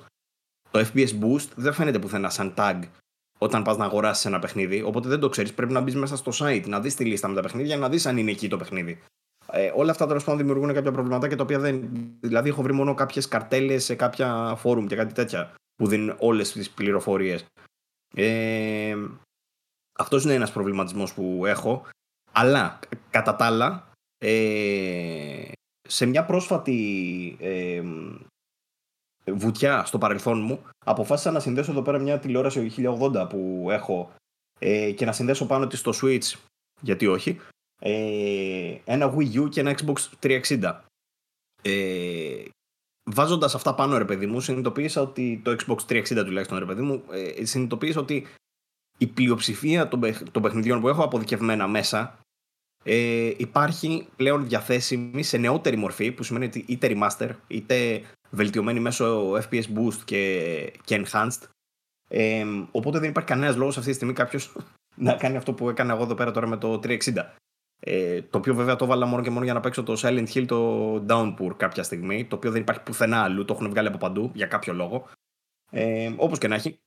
Το 0.72 0.80
FPS 0.80 1.10
Boost 1.22 1.48
δεν 1.56 1.74
φαίνεται 1.74 2.00
πουθενά 2.00 2.30
σαν 2.30 2.54
tag 2.58 2.80
όταν 3.42 3.64
πας 3.64 3.78
να 3.78 3.86
αγοράσεις 3.86 4.26
ένα 4.26 4.40
παιχνίδι. 4.40 4.82
Οπότε 4.82 5.10
δεν 5.10 5.20
το 5.20 5.30
ξέρεις. 5.30 5.54
Πρέπει 5.54 5.74
να 5.74 5.82
μπεις 5.82 5.96
μέσα 5.96 6.16
στο 6.16 6.32
site, 6.36 6.68
να 6.68 6.80
δεις 6.80 6.96
τη 6.96 7.06
λίστα 7.06 7.28
με 7.28 7.36
τα 7.36 7.42
παιχνίδια, 7.42 7.78
να 7.78 7.90
δεις 7.90 8.06
αν 8.06 8.18
είναι 8.18 8.32
εκεί 8.32 8.48
το 8.48 8.58
παιχνίδι. 8.58 9.02
Ε, 9.52 9.72
όλα 9.76 9.92
αυτά 9.92 10.08
τέλος 10.08 10.24
πάντων 10.24 10.40
δημιουργούν 10.40 10.74
κάποια 10.74 10.92
προβληματάκια 10.92 11.38
τα 11.38 11.44
οποία 11.44 11.60
δεν. 11.60 11.90
Δηλαδή, 12.20 12.50
έχω 12.50 12.62
βρει 12.62 12.74
μόνο 12.74 12.94
κάποιες 12.94 13.28
καρτέλες 13.28 13.84
σε 13.84 13.96
κάποια 13.96 14.56
φόρουμ 14.58 14.86
και 14.86 14.96
κάτι 14.96 15.14
τέτοια 15.14 15.54
που 15.76 15.88
δίνουν 15.88 16.16
όλες 16.20 16.52
τις 16.52 16.70
πληροφορίες. 16.70 17.46
Ε, 18.16 18.96
Αυτός 20.00 20.24
είναι 20.24 20.34
ένας 20.34 20.52
προβληματισμός 20.52 21.14
που 21.14 21.46
έχω. 21.46 21.86
Αλλά 22.32 22.80
κατά 23.10 23.36
τα 23.36 23.46
άλλα, 23.46 23.92
ε, 24.18 25.52
σε 25.82 26.06
μια 26.06 26.26
πρόσφατη 26.26 27.38
ε, 27.40 27.84
βουτιά 29.32 29.86
στο 29.86 29.98
παρελθόν 29.98 30.42
μου, 30.42 30.64
αποφάσισα 30.86 31.32
να 31.32 31.40
συνδέσω 31.40 31.72
εδώ 31.72 31.82
πέρα 31.82 32.00
μια 32.00 32.20
τηλεόραση 32.20 32.72
1080 32.78 33.30
που 33.30 33.68
έχω 33.70 34.12
ε, 34.60 34.92
και 34.92 35.06
να 35.06 35.12
συνδέσω 35.12 35.46
πάνω 35.46 35.68
της 35.68 35.80
στο 35.80 35.92
Switch, 36.02 36.34
γιατί 36.82 37.08
όχι, 37.08 37.40
ε, 37.82 38.76
ένα 38.86 39.16
Wii 39.16 39.42
U 39.42 39.50
και 39.50 39.60
ένα 39.60 39.76
Xbox 39.78 40.10
360. 40.20 40.80
Ε, 41.62 42.44
Βάζοντας 43.12 43.56
αυτά 43.56 43.76
πάνω, 43.76 43.98
ρε 43.98 44.06
παιδί 44.06 44.26
μου, 44.26 44.40
συνειδητοποίησα 44.40 45.02
ότι 45.02 45.42
το 45.44 45.56
Xbox 45.60 45.78
360 45.88 46.24
τουλάχιστον, 46.26 46.58
ρε 46.58 46.66
παιδί 46.66 46.82
μου, 46.82 47.04
ε, 47.12 47.46
συνειδητοποίησα 47.46 48.00
ότι 48.00 48.28
η 48.98 49.08
πλειοψηφία 49.08 49.88
των, 49.88 50.02
των 50.32 50.42
παιχνιδιών 50.42 50.82
που 50.82 50.88
έχω 50.88 51.04
αποδικευμένα 51.04 51.68
μέσα 51.68 52.20
ε, 52.84 53.32
υπάρχει 53.38 54.08
πλέον 54.16 54.48
διαθέσιμη 54.48 55.24
σε 55.24 55.38
νεότερη 55.38 55.76
μορφή, 55.76 56.12
που 56.12 56.24
σημαίνει 56.24 56.46
ότι 56.46 56.64
είτε 56.68 56.88
remaster, 56.92 57.30
είτε 57.48 58.02
βελτιωμένη 58.30 58.80
μέσω 58.80 59.34
FPS 59.34 59.64
boost 59.76 60.00
και, 60.06 60.74
και 60.84 61.04
enhanced. 61.06 61.42
Ε, 62.10 62.46
οπότε 62.72 63.00
δεν 63.00 63.10
υπάρχει 63.10 63.30
κανένας 63.30 63.56
λόγος 63.56 63.78
αυτή 63.78 63.90
τη 63.90 63.96
στιγμή 63.96 64.14
κάποιος 64.14 64.56
να 64.96 65.14
κάνει 65.14 65.38
αυτό 65.38 65.54
που 65.54 65.70
έκανε 65.70 65.94
εγώ 65.94 66.04
εδώ 66.04 66.16
πέρα 66.16 66.32
τώρα 66.32 66.48
με 66.48 66.58
το 66.58 66.80
360. 66.84 66.98
Ε, 67.82 68.22
το 68.22 68.38
οποίο 68.38 68.56
βέβαια 68.56 68.76
το 68.76 68.86
έβαλα 68.86 69.06
μόνο 69.06 69.24
και 69.24 69.30
μόνο 69.30 69.44
για 69.46 69.54
να 69.54 69.60
παίξω 69.60 69.84
το 69.84 69.94
Silent 69.98 70.28
Hill 70.34 70.46
το 70.48 70.96
Downpour 71.08 71.58
κάποια 71.58 71.84
στιγμή, 71.84 72.26
το 72.26 72.36
οποίο 72.36 72.52
δεν 72.52 72.62
υπάρχει 72.62 72.82
πουθενά 72.84 73.24
αλλού, 73.24 73.46
το 73.46 73.54
έχουν 73.54 73.70
βγάλει 73.70 73.88
από 73.88 73.98
παντού 73.98 74.32
για 74.34 74.46
κάποιο 74.46 74.74
λόγο. 74.74 75.10
Ε, 75.72 76.14
Όπως 76.18 76.38
και 76.38 76.48
να 76.48 76.56
έχει. 76.56 76.80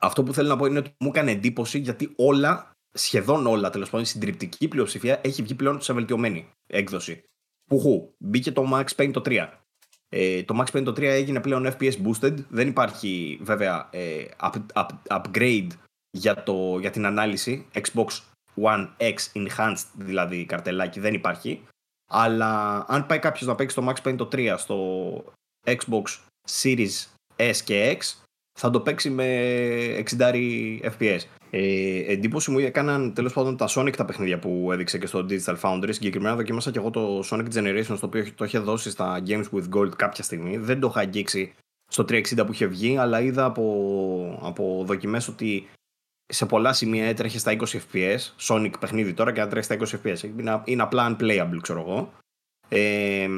Αυτό 0.00 0.22
που 0.22 0.32
θέλω 0.32 0.48
να 0.48 0.56
πω 0.56 0.66
είναι 0.66 0.78
ότι 0.78 0.94
μου 0.98 1.08
έκανε 1.08 1.30
εντύπωση 1.30 1.78
γιατί 1.78 2.12
όλα, 2.16 2.70
σχεδόν 2.92 3.46
όλα 3.46 3.70
τέλος 3.70 3.90
πάντων, 3.90 4.04
η 4.04 4.08
συντριπτική 4.08 4.68
πλειοψηφία 4.68 5.20
έχει 5.24 5.42
βγει 5.42 5.54
πλέον 5.54 5.80
σε 5.80 5.92
βελτιωμένη 5.92 6.50
έκδοση. 6.66 7.24
Πουχού, 7.66 8.14
μπήκε 8.18 8.52
το 8.52 8.70
Max 8.72 8.84
Payne 8.96 9.12
το 9.12 9.22
3. 9.24 9.48
Ε, 10.16 10.42
το 10.42 10.60
Max 10.60 10.76
Payne 10.76 10.84
το 10.84 10.90
3 10.90 11.02
έγινε 11.02 11.40
πλέον 11.40 11.66
FPS 11.78 11.92
boosted. 12.06 12.34
Δεν 12.48 12.68
υπάρχει 12.68 13.38
βέβαια 13.42 13.88
ε, 13.90 14.24
up, 14.40 14.52
up, 14.74 14.88
upgrade 15.08 15.68
για, 16.10 16.42
το, 16.42 16.78
για 16.78 16.90
την 16.90 17.06
ανάλυση. 17.06 17.66
Xbox 17.74 18.06
One 18.62 18.88
X 18.96 19.16
Enhanced 19.32 19.84
δηλαδή 19.94 20.44
καρτελάκι 20.44 21.00
δεν 21.00 21.14
υπάρχει. 21.14 21.62
Αλλά 22.10 22.84
αν 22.88 23.06
πάει 23.06 23.18
κάποιος 23.18 23.48
να 23.48 23.54
παίξει 23.54 23.76
το 23.76 23.88
Max 23.88 24.08
Payne 24.08 24.16
το 24.16 24.28
3 24.32 24.54
στο 24.58 25.24
Xbox 25.66 26.04
Series 26.50 27.04
S 27.36 27.56
και 27.64 27.98
X 27.98 28.24
θα 28.58 28.70
το 28.70 28.80
παίξει 28.80 29.10
με 29.10 29.26
60 30.18 30.32
FPS. 30.98 31.20
Ε, 31.56 32.12
εντύπωση 32.12 32.50
μου 32.50 32.58
έκαναν 32.58 33.12
τέλος 33.14 33.32
πάντων 33.32 33.56
τα 33.56 33.68
Sonic 33.68 33.92
τα 33.96 34.04
παιχνίδια 34.04 34.38
που 34.38 34.68
έδειξε 34.72 34.98
και 34.98 35.06
στο 35.06 35.26
Digital 35.28 35.56
Foundry. 35.60 35.88
Συγκεκριμένα 35.90 36.36
δοκίμασα 36.36 36.70
και 36.70 36.78
εγώ 36.78 36.90
το 36.90 37.22
Sonic 37.30 37.46
Generations 37.54 37.96
το 38.00 38.06
οποίο 38.06 38.26
το 38.34 38.44
είχε 38.44 38.58
δώσει 38.58 38.90
στα 38.90 39.22
Games 39.26 39.44
with 39.52 39.64
Gold 39.74 39.96
κάποια 39.96 40.24
στιγμή. 40.24 40.56
Δεν 40.56 40.80
το 40.80 40.86
είχα 40.90 41.00
αγγίξει 41.00 41.54
στο 41.86 42.04
360 42.08 42.20
που 42.46 42.52
είχε 42.52 42.66
βγει, 42.66 42.96
αλλά 42.96 43.20
είδα 43.20 43.44
από, 43.44 44.38
από 44.42 44.82
δοκιμές 44.86 45.28
ότι 45.28 45.68
σε 46.26 46.46
πολλά 46.46 46.72
σημεία 46.72 47.04
έτρεχε 47.04 47.38
στα 47.38 47.56
20 47.56 47.64
FPS. 47.64 48.18
Sonic 48.40 48.72
παιχνίδι 48.80 49.12
τώρα 49.12 49.32
και 49.32 49.40
να 49.40 49.48
τρέχει 49.48 49.64
στα 49.64 49.76
20 49.78 50.06
FPS. 50.06 50.22
Είναι, 50.38 50.62
είναι 50.64 50.82
απλά 50.82 51.16
unplayable, 51.16 51.58
ξέρω 51.60 51.80
εγώ. 51.80 52.12
Ε, 52.68 53.28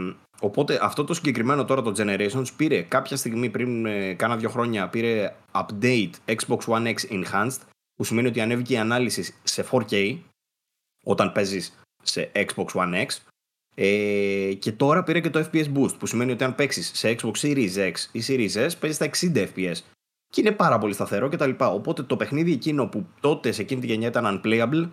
οπότε 0.40 0.78
αυτό 0.82 1.04
το 1.04 1.14
συγκεκριμένο 1.14 1.64
τώρα 1.64 1.82
το 1.82 1.92
Generations 1.96 2.48
πήρε 2.56 2.82
κάποια 2.82 3.16
στιγμή 3.16 3.50
πριν 3.50 3.86
ε, 3.86 4.14
κάνα 4.14 4.36
δύο 4.36 4.48
χρόνια 4.48 4.88
πήρε 4.88 5.34
update 5.52 6.10
Xbox 6.26 6.58
One 6.66 6.94
X 6.94 6.96
Enhanced 7.10 7.60
που 7.96 8.04
σημαίνει 8.04 8.28
ότι 8.28 8.40
ανέβηκε 8.40 8.72
η 8.72 8.78
ανάλυση 8.78 9.34
σε 9.42 9.66
4K 9.70 10.18
όταν 11.04 11.32
παίζεις 11.32 11.78
σε 12.02 12.30
Xbox 12.34 12.66
One 12.66 13.06
X 13.06 13.06
ε, 13.74 14.54
και 14.58 14.72
τώρα 14.72 15.02
πήρε 15.02 15.20
και 15.20 15.30
το 15.30 15.48
FPS 15.52 15.72
Boost 15.74 15.98
που 15.98 16.06
σημαίνει 16.06 16.32
ότι 16.32 16.44
αν 16.44 16.54
παίξεις 16.54 16.90
σε 16.94 17.16
Xbox 17.18 17.32
Series 17.32 17.92
X 17.92 17.94
ή 18.12 18.22
Series 18.26 18.68
S 18.68 18.70
παίζεις 18.80 18.94
στα 18.94 19.10
60 19.34 19.48
FPS 19.54 19.76
και 20.28 20.40
είναι 20.40 20.52
πάρα 20.52 20.78
πολύ 20.78 20.92
σταθερό 20.92 21.28
κτλ. 21.28 21.50
Οπότε 21.58 22.02
το 22.02 22.16
παιχνίδι 22.16 22.52
εκείνο 22.52 22.86
που 22.86 23.06
τότε 23.20 23.52
σε 23.52 23.62
εκείνη 23.62 23.80
τη 23.80 23.86
γενιά 23.86 24.08
ήταν 24.08 24.40
unplayable, 24.44 24.88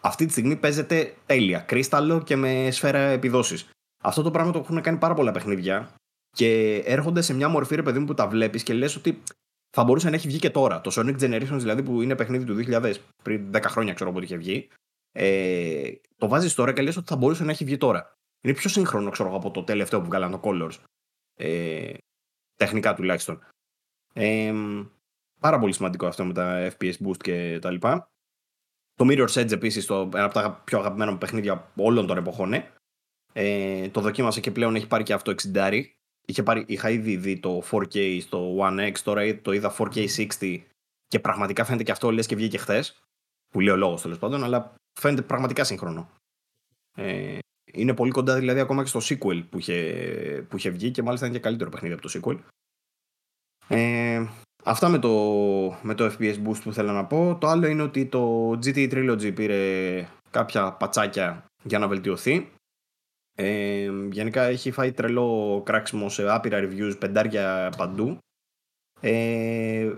αυτή 0.00 0.26
τη 0.26 0.30
στιγμή 0.32 0.56
παίζεται 0.56 1.14
τέλεια, 1.26 1.58
κρίσταλο 1.58 2.22
και 2.22 2.36
με 2.36 2.70
σφαίρα 2.70 2.98
επιδόσεις. 2.98 3.68
Αυτό 4.04 4.22
το 4.22 4.30
πράγμα 4.30 4.52
το 4.52 4.58
έχουν 4.58 4.80
κάνει 4.80 4.98
πάρα 4.98 5.14
πολλά 5.14 5.32
παιχνίδια 5.32 5.94
και 6.36 6.76
έρχονται 6.76 7.22
σε 7.22 7.34
μια 7.34 7.48
μορφή 7.48 7.74
ρε 7.74 7.82
παιδί 7.82 7.98
μου 7.98 8.04
που 8.04 8.14
τα 8.14 8.28
βλέπεις 8.28 8.62
και 8.62 8.74
λες 8.74 8.96
ότι 8.96 9.22
θα 9.76 9.84
μπορούσε 9.84 10.08
να 10.08 10.16
έχει 10.16 10.28
βγει 10.28 10.38
και 10.38 10.50
τώρα. 10.50 10.80
Το 10.80 10.90
Sonic 10.94 11.20
Generations 11.20 11.58
δηλαδή 11.58 11.82
που 11.82 12.02
είναι 12.02 12.16
παιχνίδι 12.16 12.44
του 12.44 12.56
2000, 12.70 12.94
πριν 13.22 13.50
10 13.54 13.62
χρόνια 13.62 13.94
ξέρω 13.94 14.12
πότε 14.12 14.24
είχε 14.24 14.36
βγει. 14.36 14.68
Ε, 15.12 15.92
το 16.16 16.28
βάζεις 16.28 16.54
τώρα 16.54 16.72
και 16.72 16.82
λες 16.82 16.96
ότι 16.96 17.06
θα 17.06 17.16
μπορούσε 17.16 17.44
να 17.44 17.50
έχει 17.50 17.64
βγει 17.64 17.76
τώρα. 17.76 18.12
Είναι 18.44 18.54
πιο 18.54 18.70
σύγχρονο 18.70 19.10
ξέρω 19.10 19.34
από 19.34 19.50
το 19.50 19.64
τελευταίο 19.64 20.00
που 20.00 20.06
βγάλαν 20.06 20.30
το 20.30 20.40
Colors. 20.42 20.78
Ε, 21.34 21.94
τεχνικά 22.56 22.94
τουλάχιστον. 22.94 23.46
Ε, 24.12 24.54
πάρα 25.40 25.58
πολύ 25.58 25.72
σημαντικό 25.72 26.06
αυτό 26.06 26.24
με 26.24 26.32
τα 26.32 26.72
FPS 26.72 26.94
boost 27.06 27.16
και 27.16 27.58
τα 27.60 27.70
λοιπά. 27.70 28.10
Το 28.94 29.06
Mirror's 29.08 29.42
Edge 29.42 29.52
επίσης, 29.52 29.88
ένα 29.88 30.24
από 30.24 30.34
τα 30.34 30.62
πιο 30.64 30.78
αγαπημένα 30.78 31.10
μου 31.10 31.18
παιχνίδια 31.18 31.72
όλων 31.76 32.06
των 32.06 32.16
εποχών. 32.16 32.52
Ε, 33.32 33.88
το 33.88 34.00
δοκίμασα 34.00 34.40
και 34.40 34.50
πλέον 34.50 34.74
έχει 34.74 34.86
πάρει 34.86 35.02
και 35.02 35.12
αυτό 35.12 35.34
60. 35.54 35.84
Είχε 36.26 36.42
πάρει, 36.42 36.64
είχα 36.66 36.90
ήδη 36.90 37.16
δει 37.16 37.38
το 37.38 37.62
4K 37.70 38.20
στο 38.22 38.56
One 38.58 38.92
X, 38.92 38.98
τώρα 39.02 39.40
το 39.40 39.52
είδα 39.52 39.74
4K 39.78 40.06
60 40.38 40.60
και 41.06 41.20
πραγματικά 41.20 41.64
φαίνεται 41.64 41.82
και 41.82 41.92
αυτό 41.92 42.10
λες 42.10 42.26
και 42.26 42.36
βγήκε 42.36 42.58
χθες. 42.58 43.02
Που 43.48 43.60
λέει 43.60 43.74
ο 43.74 43.76
λόγος 43.76 44.02
τέλος 44.02 44.18
πάντων, 44.18 44.44
αλλά 44.44 44.74
φαίνεται 45.00 45.22
πραγματικά 45.22 45.64
σύγχρονο. 45.64 46.10
Ε, 46.96 47.38
είναι 47.72 47.94
πολύ 47.94 48.10
κοντά 48.10 48.38
δηλαδή 48.38 48.60
ακόμα 48.60 48.82
και 48.82 48.88
στο 48.88 49.00
sequel 49.02 49.44
που 49.50 49.58
είχε, 49.58 50.46
που 50.48 50.56
είχε 50.56 50.70
βγει 50.70 50.90
και 50.90 51.02
μάλιστα 51.02 51.26
είναι 51.26 51.34
και 51.34 51.42
καλύτερο 51.42 51.70
παιχνίδι 51.70 51.94
από 51.94 52.02
το 52.02 52.20
sequel. 52.20 52.38
Ε, 53.68 54.26
αυτά 54.64 54.88
με 54.88 54.98
το, 54.98 55.10
με 55.82 55.94
το 55.94 56.04
FPS 56.04 56.36
Boost 56.46 56.60
που 56.62 56.72
θέλω 56.72 56.92
να 56.92 57.04
πω. 57.04 57.36
Το 57.40 57.46
άλλο 57.46 57.66
είναι 57.66 57.82
ότι 57.82 58.06
το 58.06 58.50
GT 58.50 58.92
Trilogy 58.92 59.34
πήρε 59.34 60.08
κάποια 60.30 60.72
πατσάκια 60.72 61.44
για 61.62 61.78
να 61.78 61.88
βελτιωθεί. 61.88 62.52
Ε, 63.42 63.90
γενικά 64.10 64.42
έχει 64.42 64.70
φάει 64.70 64.92
τρελό 64.92 65.62
κράξιμο 65.64 66.08
σε 66.08 66.30
άπειρα 66.30 66.60
reviews, 66.62 66.96
πεντάρια 66.98 67.72
παντού. 67.76 68.18
Ε, 69.00 69.92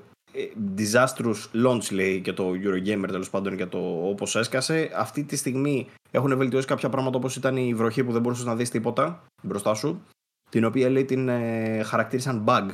disastrous 0.77 1.67
launch 1.67 1.93
λέει 1.93 2.21
και 2.21 2.33
το 2.33 2.51
Eurogamer 2.51 3.07
τέλος 3.07 3.31
πάντων 3.31 3.55
για 3.55 3.69
το 3.69 4.09
όπως 4.09 4.37
έσκασε. 4.37 4.91
Αυτή 4.95 5.25
τη 5.25 5.37
στιγμή 5.37 5.89
έχουν 6.11 6.37
βελτιώσει 6.37 6.67
κάποια 6.67 6.89
πράγματα 6.89 7.17
όπως 7.17 7.37
ήταν 7.37 7.57
η 7.57 7.75
βροχή 7.75 8.05
που 8.05 8.13
δεν 8.13 8.21
μπορούσες 8.21 8.45
να 8.45 8.57
δεις 8.57 8.71
τίποτα 8.71 9.25
μπροστά 9.43 9.75
σου. 9.75 10.03
Την 10.51 10.65
οποία 10.65 10.91
λέει 10.91 11.05
την 11.05 11.29
ε, 11.29 11.83
χαρακτήρισαν 11.83 12.45
bug 12.47 12.69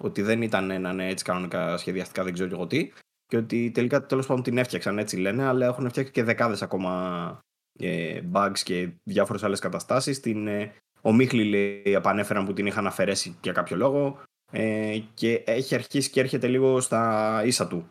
ότι 0.00 0.22
δεν 0.22 0.42
ήταν 0.42 0.70
έναν 0.70 1.00
έτσι 1.00 1.24
κανονικά 1.24 1.76
σχεδιαστικά, 1.76 2.24
δεν 2.24 2.32
ξέρω 2.32 2.50
εγώ 2.52 2.66
τι. 2.66 2.92
Και 3.26 3.36
ότι 3.36 3.70
τελικά 3.70 4.06
τέλος 4.06 4.26
πάντων 4.26 4.42
την 4.42 4.58
έφτιαξαν 4.58 4.98
έτσι 4.98 5.16
λένε, 5.16 5.44
αλλά 5.44 5.66
έχουν 5.66 5.88
φτιάξει 5.88 6.12
και 6.12 6.22
δεκάδες 6.22 6.62
ακόμα 6.62 7.38
ε, 7.78 8.20
bugs 8.32 8.58
και 8.62 8.88
διάφορες 9.04 9.42
άλλες 9.42 9.60
καταστάσεις. 9.60 10.20
Την 10.20 10.46
ε, 10.46 10.72
ομίχλη 11.00 11.44
λέει 11.44 11.82
επανέφεραν 11.84 12.44
που 12.44 12.52
την 12.52 12.66
είχαν 12.66 12.86
αφαιρέσει 12.86 13.38
για 13.42 13.52
κάποιο 13.52 13.76
λόγο. 13.76 14.22
Ε, 14.52 14.98
και 15.14 15.42
έχει 15.46 15.74
αρχίσει 15.74 16.10
και 16.10 16.20
έρχεται 16.20 16.48
λίγο 16.48 16.80
στα 16.80 17.42
ίσα 17.44 17.66
του. 17.66 17.88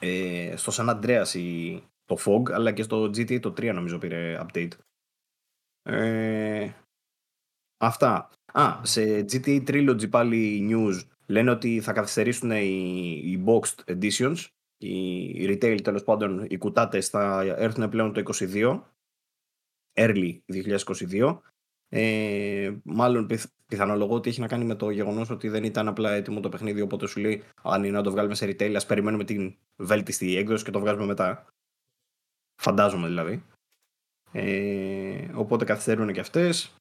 Ε, 0.00 0.54
στο 0.56 0.72
San 0.74 0.94
Andreas 0.94 1.34
η, 1.34 1.74
το 2.04 2.16
Fog, 2.24 2.52
αλλά 2.52 2.72
και 2.72 2.82
στο 2.82 3.02
GTA 3.04 3.40
το 3.40 3.48
3 3.48 3.74
νομίζω 3.74 3.98
πήρε 3.98 4.40
update. 4.46 4.70
Ε, 5.82 6.70
αυτά. 7.80 8.30
Α, 8.52 8.80
σε 8.82 9.20
GTA 9.20 9.68
Trilogy 9.68 10.10
πάλι 10.10 10.68
news 10.70 11.08
λένε 11.26 11.50
ότι 11.50 11.80
θα 11.80 11.92
καθυστερήσουν 11.92 12.50
οι, 12.50 13.10
οι 13.24 13.44
boxed 13.46 13.96
editions, 13.96 14.36
οι 14.86 15.46
retail 15.48 15.82
τέλος 15.82 16.04
πάντων, 16.04 16.46
οι 16.48 16.58
κουτάτες 16.58 17.08
θα 17.08 17.40
έρθουν 17.40 17.88
πλέον 17.88 18.12
το 18.12 18.22
22, 18.38 18.80
early 19.94 20.38
2022. 20.46 21.38
Ε, 21.92 22.72
μάλλον 22.82 23.26
πιθ, 23.26 23.46
πιθανολογώ 23.66 24.14
ότι 24.14 24.28
έχει 24.28 24.40
να 24.40 24.46
κάνει 24.46 24.64
με 24.64 24.74
το 24.74 24.90
γεγονός 24.90 25.30
ότι 25.30 25.48
δεν 25.48 25.64
ήταν 25.64 25.88
απλά 25.88 26.12
έτοιμο 26.12 26.40
το 26.40 26.48
παιχνίδι. 26.48 26.80
Οπότε 26.80 27.06
σου 27.06 27.20
λέει: 27.20 27.42
Αν 27.62 27.84
είναι 27.84 27.96
να 27.96 28.02
το 28.02 28.10
βγάλουμε 28.10 28.34
σε 28.34 28.46
retail, 28.46 28.72
ας 28.76 28.86
περιμένουμε 28.86 29.24
την 29.24 29.56
βέλτιστη 29.76 30.36
έκδοση 30.36 30.64
και 30.64 30.70
το 30.70 30.80
βγάζουμε 30.80 31.06
μετά. 31.06 31.46
Φαντάζομαι 32.62 33.06
δηλαδή. 33.06 33.44
Ε, 34.32 35.30
οπότε 35.34 35.64
καθυστερούν 35.64 36.12
και 36.12 36.20
αυτές. 36.20 36.74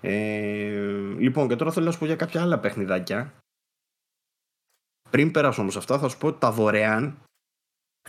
Ε, 0.00 1.14
λοιπόν, 1.18 1.48
και 1.48 1.56
τώρα 1.56 1.72
θέλω 1.72 1.84
να 1.84 1.92
σου 1.92 1.98
πω 1.98 2.06
για 2.06 2.16
κάποια 2.16 2.42
άλλα 2.42 2.60
παιχνιδάκια. 2.60 3.34
Πριν 5.10 5.30
περάσω 5.30 5.60
όμως 5.60 5.76
αυτά, 5.76 5.98
θα 5.98 6.08
σου 6.08 6.18
πω 6.18 6.32
τα 6.32 6.52
δωρεάν 6.52 7.23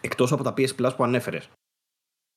εκτός 0.02 0.32
από 0.32 0.44
τα 0.44 0.54
PS 0.58 0.76
Plus 0.76 0.92
που 0.96 1.04
ανέφερες. 1.04 1.50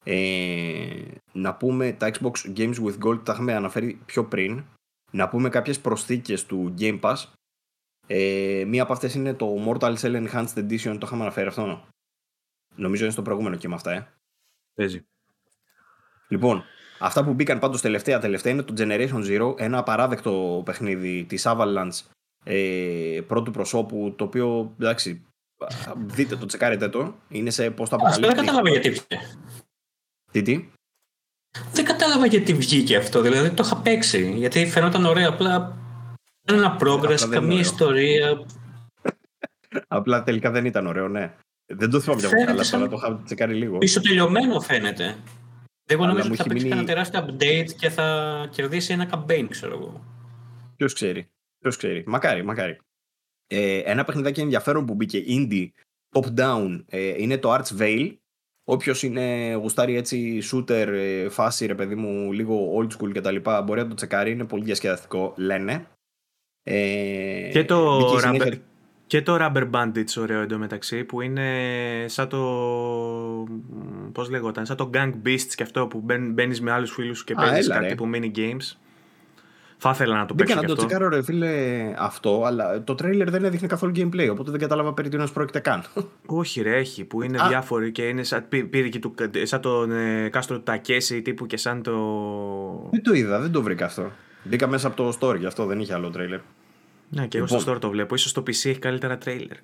Ε, 0.04 1.02
να 1.32 1.54
πούμε 1.54 1.92
τα 1.92 2.10
Xbox 2.10 2.56
Games 2.56 2.74
with 2.74 2.98
Gold 2.98 3.24
τα 3.24 3.32
είχαμε 3.32 3.54
αναφέρει 3.54 4.00
πιο 4.06 4.24
πριν. 4.24 4.64
Να 5.10 5.28
πούμε 5.28 5.48
κάποιες 5.48 5.80
προσθήκες 5.80 6.46
του 6.46 6.74
Game 6.78 7.00
Pass. 7.00 7.16
Ε, 8.06 8.64
μία 8.66 8.82
από 8.82 8.92
αυτές 8.92 9.14
είναι 9.14 9.34
το 9.34 9.54
Mortal 9.66 9.96
Cell 9.96 10.28
Enhanced 10.28 10.54
Edition. 10.54 10.96
Το 10.98 11.06
είχαμε 11.06 11.22
αναφέρει 11.22 11.46
αυτό. 11.46 11.86
Νομίζω 12.74 13.02
είναι 13.02 13.12
στο 13.12 13.22
προηγούμενο 13.22 13.56
και 13.56 13.68
με 13.68 13.74
αυτά, 13.74 13.92
ε. 13.92 14.12
Παίζει. 14.74 15.04
Λοιπόν, 16.28 16.64
Αυτά 16.98 17.24
που 17.24 17.34
μπήκαν 17.34 17.58
πάντως 17.58 17.80
τελευταία 17.80 18.18
τελευταία 18.18 18.52
είναι 18.52 18.62
το 18.62 18.74
Generation 18.76 19.24
Zero, 19.24 19.58
ένα 19.58 19.78
απαράδεκτο 19.78 20.62
παιχνίδι 20.64 21.24
της 21.24 21.44
Avalanche 21.46 22.00
ε, 22.44 23.20
πρώτου 23.26 23.50
προσώπου, 23.50 24.14
το 24.16 24.24
οποίο 24.24 24.74
εντάξει, 24.80 25.26
δείτε 25.96 26.36
το, 26.36 26.46
τσεκάρετε 26.46 26.88
το. 26.88 27.14
Είναι 27.28 27.50
σε 27.50 27.70
πώ 27.70 27.88
το 27.88 27.96
αποκαλύπτει. 27.96 28.26
Δεν 28.26 28.36
κατάλαβα 28.36 28.70
γιατί 28.70 28.90
βγήκε. 28.90 29.20
Τι, 30.32 30.42
τι; 30.42 30.68
Δεν 31.72 31.84
κατάλαβα 31.84 32.26
γιατί 32.26 32.54
βγήκε 32.54 32.96
αυτό, 32.96 33.20
δηλαδή 33.20 33.50
το 33.50 33.62
είχα 33.66 33.76
παίξει, 33.76 34.32
γιατί 34.36 34.66
φαινόταν 34.66 35.04
ωραίο, 35.04 35.28
απλά 35.28 35.76
ένα 36.44 36.76
progress, 36.80 37.28
καμία 37.30 37.60
ιστορία. 37.60 38.46
απλά 39.88 40.22
τελικά 40.22 40.50
δεν 40.50 40.64
ήταν 40.64 40.86
ωραίο, 40.86 41.08
ναι. 41.08 41.34
Δεν 41.66 41.90
το 41.90 42.00
θυμάμαι 42.00 42.20
πια 42.20 42.44
καλά, 42.44 42.64
αλλά 42.72 42.88
το 42.88 42.96
είχα 42.96 43.22
τσεκάρει 43.24 43.54
λίγο. 43.54 43.78
Πίσω 43.78 44.00
τελειωμένο 44.00 44.60
φαίνεται. 44.60 45.16
Εγώ 45.90 46.06
νομίζω 46.06 46.26
ότι 46.26 46.36
θα 46.36 46.44
παίξει 46.44 46.64
μείνει... 46.64 46.78
ένα 46.78 46.86
τεράστιο 46.86 47.26
update 47.26 47.70
και 47.78 47.88
θα 47.90 48.48
κερδίσει 48.50 48.92
ένα 48.92 49.10
campaign, 49.12 49.46
ξέρω 49.48 49.74
εγώ. 49.74 50.04
Ποιος 50.76 50.92
ξέρει. 50.92 51.30
Ποιος 51.58 51.76
ξέρει. 51.76 52.04
Μακάρι, 52.06 52.44
μακάρι. 52.44 52.78
Ε, 53.50 53.78
ένα 53.78 54.04
παιχνιδάκι 54.04 54.40
ενδιαφέρον 54.40 54.86
που 54.86 54.94
μπήκε 54.94 55.24
indie, 55.28 55.68
top 56.12 56.40
down, 56.40 56.84
ε, 56.88 57.22
είναι 57.22 57.38
το 57.38 57.54
Arch 57.54 57.80
Veil. 57.80 58.16
Όποιος 58.64 59.02
είναι 59.02 59.54
γουστάρι 59.54 59.96
έτσι 59.96 60.42
shooter, 60.52 60.86
ε, 60.88 61.28
φάση 61.28 61.66
ρε 61.66 61.74
παιδί 61.74 61.94
μου, 61.94 62.32
λίγο 62.32 62.78
old 62.78 62.88
school 62.96 63.10
κτλ. 63.14 63.36
Μπορεί 63.64 63.80
να 63.80 63.88
το 63.88 63.94
τσεκάρει, 63.94 64.30
είναι 64.30 64.44
πολύ 64.44 64.64
διασκεδαστικό, 64.64 65.34
λένε. 65.36 65.86
Ε, 66.62 67.48
και, 67.52 67.64
το 67.64 68.16
rubber, 68.24 68.52
και 69.06 69.22
το 69.22 69.36
Rubber 69.40 69.70
Bandits 69.70 70.16
ωραίο 70.18 70.40
εντωμεταξύ 70.40 71.04
που 71.04 71.20
είναι 71.20 71.48
σαν 72.06 72.28
το. 72.28 72.38
Πώς 74.12 74.30
λέγονταν, 74.30 74.66
σαν 74.66 74.76
το 74.76 74.90
Gang 74.94 75.12
Beasts 75.24 75.52
και 75.54 75.62
αυτό 75.62 75.86
που 75.86 76.00
μπαίνεις 76.32 76.60
με 76.60 76.70
άλλους 76.70 76.90
φίλους 76.90 77.24
και 77.24 77.34
παίζεις 77.34 77.68
κάτι 77.68 77.86
τύπου 77.86 78.10
mini 78.14 78.36
games. 78.36 78.76
Θα 79.80 79.90
ήθελα 79.90 80.16
να 80.16 80.26
το 80.26 80.34
παίξω. 80.34 80.54
Δεν 80.54 80.62
να 80.62 80.68
το 80.68 80.74
τσεκάρω, 80.74 81.08
ρε 81.08 81.22
φίλε, 81.22 81.94
αυτό, 81.98 82.42
αλλά 82.44 82.84
το 82.84 82.94
τρέιλερ 82.94 83.30
δεν 83.30 83.44
έδειχνε 83.44 83.66
καθόλου 83.66 83.92
gameplay, 83.96 84.28
οπότε 84.30 84.50
δεν 84.50 84.60
κατάλαβα 84.60 84.94
περί 84.94 85.08
τίνος 85.08 85.32
πρόκειται 85.32 85.58
καν. 85.58 85.84
Όχι, 86.26 86.62
ρε, 86.62 86.76
έχει 86.76 87.04
που 87.04 87.22
είναι 87.22 87.42
Α. 87.42 87.48
διάφοροι 87.48 87.92
και 87.92 88.02
είναι 88.02 88.22
σαν, 88.22 88.48
πήρε 88.48 88.88
και 88.88 88.98
του, 88.98 89.14
σαν 89.42 89.60
τον 89.60 89.92
ε, 89.92 90.28
Κάστρο 90.28 90.56
του 90.56 90.62
Τακέση 90.62 91.22
τύπου 91.22 91.46
και 91.46 91.56
σαν 91.56 91.82
το. 91.82 91.92
Δεν 92.90 93.02
το 93.02 93.12
είδα, 93.12 93.40
δεν 93.40 93.52
το 93.52 93.62
βρήκα 93.62 93.84
αυτό. 93.84 94.10
Μπήκα 94.42 94.66
μέσα 94.66 94.86
από 94.86 94.96
το 94.96 95.18
store 95.20 95.38
γι' 95.38 95.46
αυτό 95.46 95.66
δεν 95.66 95.80
είχε 95.80 95.94
άλλο 95.94 96.10
τρέιλερ. 96.10 96.40
Ναι, 97.08 97.26
και 97.26 97.38
εγώ 97.38 97.46
στο 97.46 97.56
λοιπόν. 97.56 97.74
store 97.74 97.80
το 97.80 97.90
βλέπω. 97.90 98.14
Ίσως 98.14 98.32
το 98.32 98.40
PC 98.40 98.48
έχει 98.48 98.78
καλύτερα 98.78 99.18
τρέιλερ. 99.18 99.56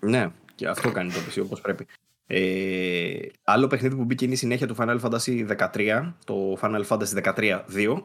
Ναι, 0.00 0.28
και 0.54 0.68
αυτό 0.68 0.90
κάνει 0.90 1.12
το 1.12 1.18
PC 1.28 1.42
όπως 1.42 1.60
πρέπει. 1.60 1.86
Ε, 2.26 3.14
άλλο 3.44 3.66
παιχνίδι 3.66 3.96
που 3.96 4.04
μπήκε 4.04 4.24
είναι 4.24 4.34
η 4.34 4.36
συνέχεια 4.36 4.66
του 4.66 4.76
Final 4.78 5.00
Fantasy 5.00 5.56
13, 5.74 6.12
το 6.24 6.58
Final 6.60 6.82
Fantasy 6.88 7.34
13 7.34 7.60
2. 7.76 8.02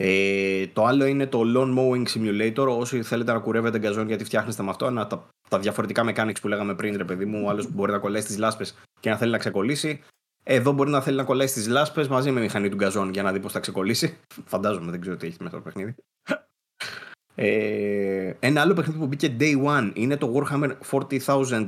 Ε, 0.00 0.66
το 0.66 0.84
άλλο 0.84 1.04
είναι 1.04 1.26
το 1.26 1.42
Lawn 1.44 1.78
Mowing 1.78 2.04
Simulator. 2.06 2.76
Όσοι 2.78 3.02
θέλετε 3.02 3.32
να 3.32 3.38
κουρεύετε 3.38 3.78
γκαζόν 3.78 4.06
γιατί 4.06 4.24
φτιάχνεστε 4.24 4.62
με 4.62 4.70
αυτό, 4.70 4.90
να, 4.90 5.06
τα, 5.06 5.28
τα 5.48 5.58
διαφορετικά 5.58 6.04
mechanics 6.06 6.40
που 6.40 6.48
λέγαμε 6.48 6.74
πριν, 6.74 6.96
ρε 6.96 7.04
παιδί 7.04 7.24
μου, 7.24 7.42
ο 7.46 7.48
άλλος 7.48 7.66
που 7.66 7.72
μπορεί 7.74 7.92
να 7.92 7.98
κολλήσει 7.98 8.26
τι 8.26 8.38
λάσπες 8.38 8.78
και 9.00 9.10
να 9.10 9.16
θέλει 9.16 9.30
να 9.30 9.38
ξεκολλήσει. 9.38 10.00
Εδώ 10.44 10.72
μπορεί 10.72 10.90
να 10.90 11.00
θέλει 11.00 11.16
να 11.16 11.24
κολλήσει 11.24 11.62
τι 11.62 11.68
λάσπες 11.68 12.08
μαζί 12.08 12.30
με 12.30 12.40
μηχανή 12.40 12.68
του 12.68 12.76
γκαζόν 12.76 13.10
για 13.10 13.22
να 13.22 13.32
δει 13.32 13.40
πώς 13.40 13.52
θα 13.52 13.60
ξεκολλήσει. 13.60 14.16
Φαντάζομαι, 14.52 14.90
δεν 14.90 15.00
ξέρω 15.00 15.16
τι 15.16 15.26
έχει 15.26 15.36
μέσα 15.40 15.56
το 15.56 15.62
παιχνίδι. 15.62 15.94
Ε, 17.34 18.32
ένα 18.40 18.60
άλλο 18.60 18.74
παιχνίδι 18.74 18.98
που 18.98 19.06
μπήκε 19.06 19.36
day 19.40 19.64
one 19.64 19.90
είναι 19.94 20.16
το 20.16 20.34
Warhammer 20.34 20.70
40,000 20.90 21.66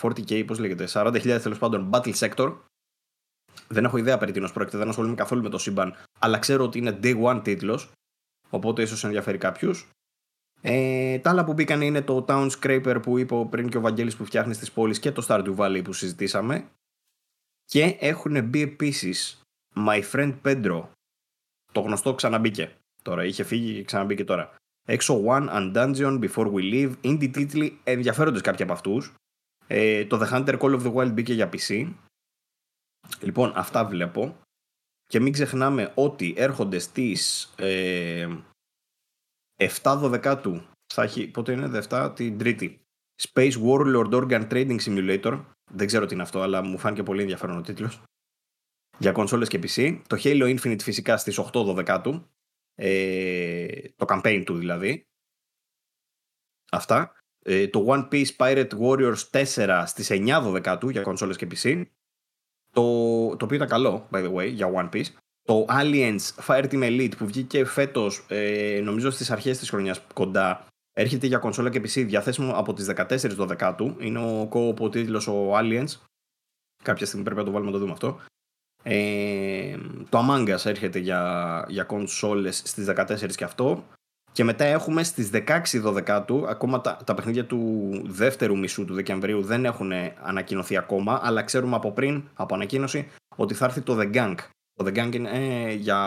40k, 0.00 0.46
πώς 0.46 0.58
λέγεται, 0.58 0.88
40.000 0.92 1.38
τέλος 1.42 1.58
πάντων, 1.58 1.90
Battle 1.92 2.14
Sector. 2.14 2.54
Δεν 3.68 3.84
έχω 3.84 3.96
ιδέα 3.96 4.18
περί 4.18 4.32
τίνος 4.32 4.52
πρόκειται, 4.52 4.78
δεν 4.78 4.88
ασχολούμαι 4.88 5.14
καθόλου 5.14 5.42
με 5.42 5.48
το 5.48 5.58
σύμπαν, 5.58 5.94
αλλά 6.18 6.38
ξέρω 6.38 6.64
ότι 6.64 6.78
είναι 6.78 6.98
day 7.02 7.22
one 7.22 7.40
τίτλος, 7.44 7.90
οπότε 8.50 8.82
ίσως 8.82 9.04
ενδιαφέρει 9.04 9.38
κάποιους. 9.38 9.88
Ε, 10.64 11.18
τα 11.18 11.30
άλλα 11.30 11.44
που 11.44 11.52
μπήκαν 11.52 11.80
είναι 11.80 12.02
το 12.02 12.24
Town 12.28 12.50
Scraper 12.50 12.98
που 13.02 13.18
είπε 13.18 13.46
πριν 13.50 13.68
και 13.68 13.76
ο 13.76 13.80
Βαγγέλης 13.80 14.16
που 14.16 14.24
φτιάχνει 14.24 14.54
στις 14.54 14.72
πόλεις 14.72 14.98
και 14.98 15.12
το 15.12 15.26
Stardew 15.28 15.56
Valley 15.56 15.80
που 15.84 15.92
συζητήσαμε. 15.92 16.68
Και 17.64 17.96
έχουν 18.00 18.44
μπει 18.44 18.62
επίσης 18.62 19.40
My 19.76 20.02
Friend 20.12 20.34
Pedro. 20.44 20.82
Το 21.72 21.80
γνωστό 21.80 22.14
ξαναμπήκε. 22.14 22.76
Τώρα 23.02 23.24
είχε 23.24 23.42
φύγει 23.42 23.74
και 23.74 23.84
ξαναμπήκε 23.84 24.24
τώρα. 24.24 24.54
Exo 24.88 25.24
One 25.24 25.48
and 25.48 25.76
Dungeon 25.76 26.20
Before 26.20 26.52
We 26.52 26.72
Leave. 26.72 26.92
Indie 27.04 27.30
τίτλοι 27.32 27.80
ενδιαφέρονται 27.84 28.40
κάποιοι 28.40 28.62
από 28.64 28.72
αυτούς. 28.72 29.14
Ε, 29.66 30.04
το 30.04 30.20
The 30.22 30.32
Hunter 30.32 30.58
Call 30.58 30.80
of 30.80 30.82
the 30.82 30.92
Wild 30.92 31.12
μπήκε 31.12 31.32
για 31.32 31.48
PC. 31.52 31.92
Λοιπόν, 33.20 33.52
αυτά 33.54 33.84
βλέπω. 33.84 34.36
Και 35.08 35.20
μην 35.20 35.32
ξεχνάμε 35.32 35.92
ότι 35.94 36.34
έρχονται 36.36 36.78
στις 36.78 37.44
ε, 37.56 38.28
7 39.56 40.38
του. 40.42 40.66
Θα 40.94 41.02
έχει, 41.02 41.28
πότε 41.28 41.52
είναι, 41.52 41.68
Δευτά, 41.68 42.12
την 42.12 42.38
Τρίτη. 42.38 42.80
Space 43.22 43.52
Warlord 43.52 44.10
Organ 44.10 44.48
Trading 44.48 44.80
Simulator. 44.80 45.44
Δεν 45.70 45.86
ξέρω 45.86 46.06
τι 46.06 46.14
είναι 46.14 46.22
αυτό, 46.22 46.40
αλλά 46.40 46.62
μου 46.62 46.78
φάνηκε 46.78 47.02
πολύ 47.02 47.20
ενδιαφέρον 47.20 47.56
ο 47.56 47.60
τίτλος. 47.60 48.02
Για 48.98 49.12
κονσόλες 49.12 49.48
και 49.48 49.58
PC. 49.62 50.02
Το 50.06 50.16
Halo 50.22 50.58
Infinite 50.58 50.82
φυσικά 50.82 51.16
στις 51.16 51.40
8 51.40 51.50
του 52.02 52.26
ε, 52.74 53.88
το 53.96 54.06
campaign 54.08 54.42
του 54.46 54.56
δηλαδή. 54.56 55.06
Αυτά. 56.72 57.16
Ε, 57.44 57.68
το 57.68 57.86
One 57.88 58.08
Piece 58.08 58.36
Pirate 58.36 58.78
Warriors 58.80 59.44
4 59.54 59.82
στις 59.86 60.08
9 60.10 60.78
του 60.80 60.88
για 60.88 61.02
κονσόλες 61.02 61.36
και 61.36 61.46
PC. 61.50 61.84
Το, 62.72 62.82
το 63.36 63.44
οποίο 63.44 63.56
ήταν 63.56 63.68
καλό, 63.68 64.08
by 64.10 64.24
the 64.24 64.34
way, 64.34 64.50
για 64.52 64.70
One 64.74 64.88
Piece. 64.94 65.08
Το 65.42 65.66
Aliens 65.68 66.46
Fireteam 66.46 66.82
Elite 66.82 67.16
που 67.16 67.26
βγήκε 67.26 67.64
φέτος, 67.64 68.24
ε, 68.28 68.80
νομίζω 68.84 69.10
στις 69.10 69.30
αρχές 69.30 69.58
της 69.58 69.70
χρονιάς 69.70 70.00
κοντά, 70.14 70.66
έρχεται 70.92 71.26
για 71.26 71.38
κονσόλα 71.38 71.70
και 71.70 71.78
PC 71.78 72.04
διαθέσιμο 72.06 72.52
από 72.52 72.72
τις 72.72 72.86
14 72.86 73.34
το 73.34 73.46
δεκάτου. 73.46 73.96
Είναι 73.98 74.18
ο 74.18 74.48
co 74.52 74.90
τίτλος 74.90 75.26
ο 75.26 75.58
Aliens. 75.58 75.96
Κάποια 76.82 77.06
στιγμή 77.06 77.24
πρέπει 77.24 77.40
να 77.40 77.46
το 77.46 77.52
βάλουμε 77.52 77.70
να 77.70 77.76
το 77.76 77.82
δούμε 77.82 77.92
αυτό. 77.92 78.20
Ε, 78.82 79.76
το 80.08 80.18
Among 80.18 80.56
Us 80.56 80.66
έρχεται 80.66 80.98
για, 80.98 81.64
για 81.68 81.84
κονσόλες 81.84 82.62
στις 82.64 82.86
14 82.88 83.34
και 83.34 83.44
αυτό. 83.44 83.84
Και 84.32 84.44
μετά 84.44 84.64
έχουμε 84.64 85.02
στις 85.02 85.30
16 85.32 86.22
του 86.26 86.46
ακόμα 86.48 86.80
τα, 86.80 86.98
τα 87.04 87.14
παιχνίδια 87.14 87.46
του 87.46 87.90
δεύτερου 88.06 88.58
μισού 88.58 88.84
του 88.84 88.94
Δεκεμβρίου 88.94 89.42
δεν 89.42 89.64
έχουν 89.64 89.92
ανακοινωθεί 90.22 90.76
ακόμα, 90.76 91.20
αλλά 91.22 91.42
ξέρουμε 91.42 91.76
από 91.76 91.92
πριν, 91.92 92.22
από 92.34 92.54
ανακοίνωση, 92.54 93.08
ότι 93.36 93.54
θα 93.54 93.64
έρθει 93.64 93.80
το 93.80 93.98
The 94.00 94.14
Gang. 94.14 94.34
Το 94.74 94.84
The 94.86 94.98
Gang 94.98 95.14
είναι 95.14 95.30
ε, 95.32 95.72
για, 95.72 95.98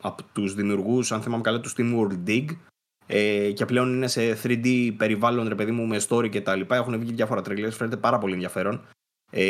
από 0.00 0.22
τους 0.32 0.54
δημιουργούς, 0.54 1.12
αν 1.12 1.22
θυμάμαι 1.22 1.42
καλά, 1.42 1.60
τους 1.60 1.74
Steam 1.76 1.98
World 1.98 2.28
Dig, 2.28 2.46
ε, 3.06 3.50
και 3.50 3.64
πλέον 3.64 3.94
είναι 3.94 4.06
σε 4.06 4.38
3D 4.42 4.94
περιβάλλον, 4.96 5.48
ρε 5.48 5.54
παιδί 5.54 5.70
μου, 5.70 5.86
με 5.86 6.00
story 6.08 6.28
και 6.28 6.40
τα 6.40 6.56
λοιπά. 6.56 6.76
Έχουν 6.76 6.98
βγει 6.98 7.12
διάφορα 7.12 7.42
τρελές, 7.42 7.76
φαίνεται 7.76 7.96
πάρα 7.96 8.18
πολύ 8.18 8.32
ενδιαφέρον. 8.32 8.80
Ε, 9.30 9.44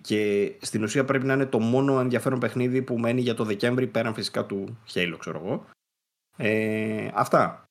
και 0.00 0.52
στην 0.60 0.82
ουσία 0.82 1.04
πρέπει 1.04 1.26
να 1.26 1.32
είναι 1.32 1.46
το 1.46 1.58
μόνο 1.58 2.00
ενδιαφέρον 2.00 2.38
παιχνίδι 2.38 2.82
που 2.82 2.98
μένει 2.98 3.20
για 3.20 3.34
το 3.34 3.44
Δεκέμβρη 3.44 3.86
πέραν 3.86 4.14
φυσικά 4.14 4.44
του 4.46 4.78
Halo, 4.94 5.14
ξέρω 5.18 5.42
εγώ. 5.44 5.66
Ε, 6.40 7.10
αυτά. 7.14 7.64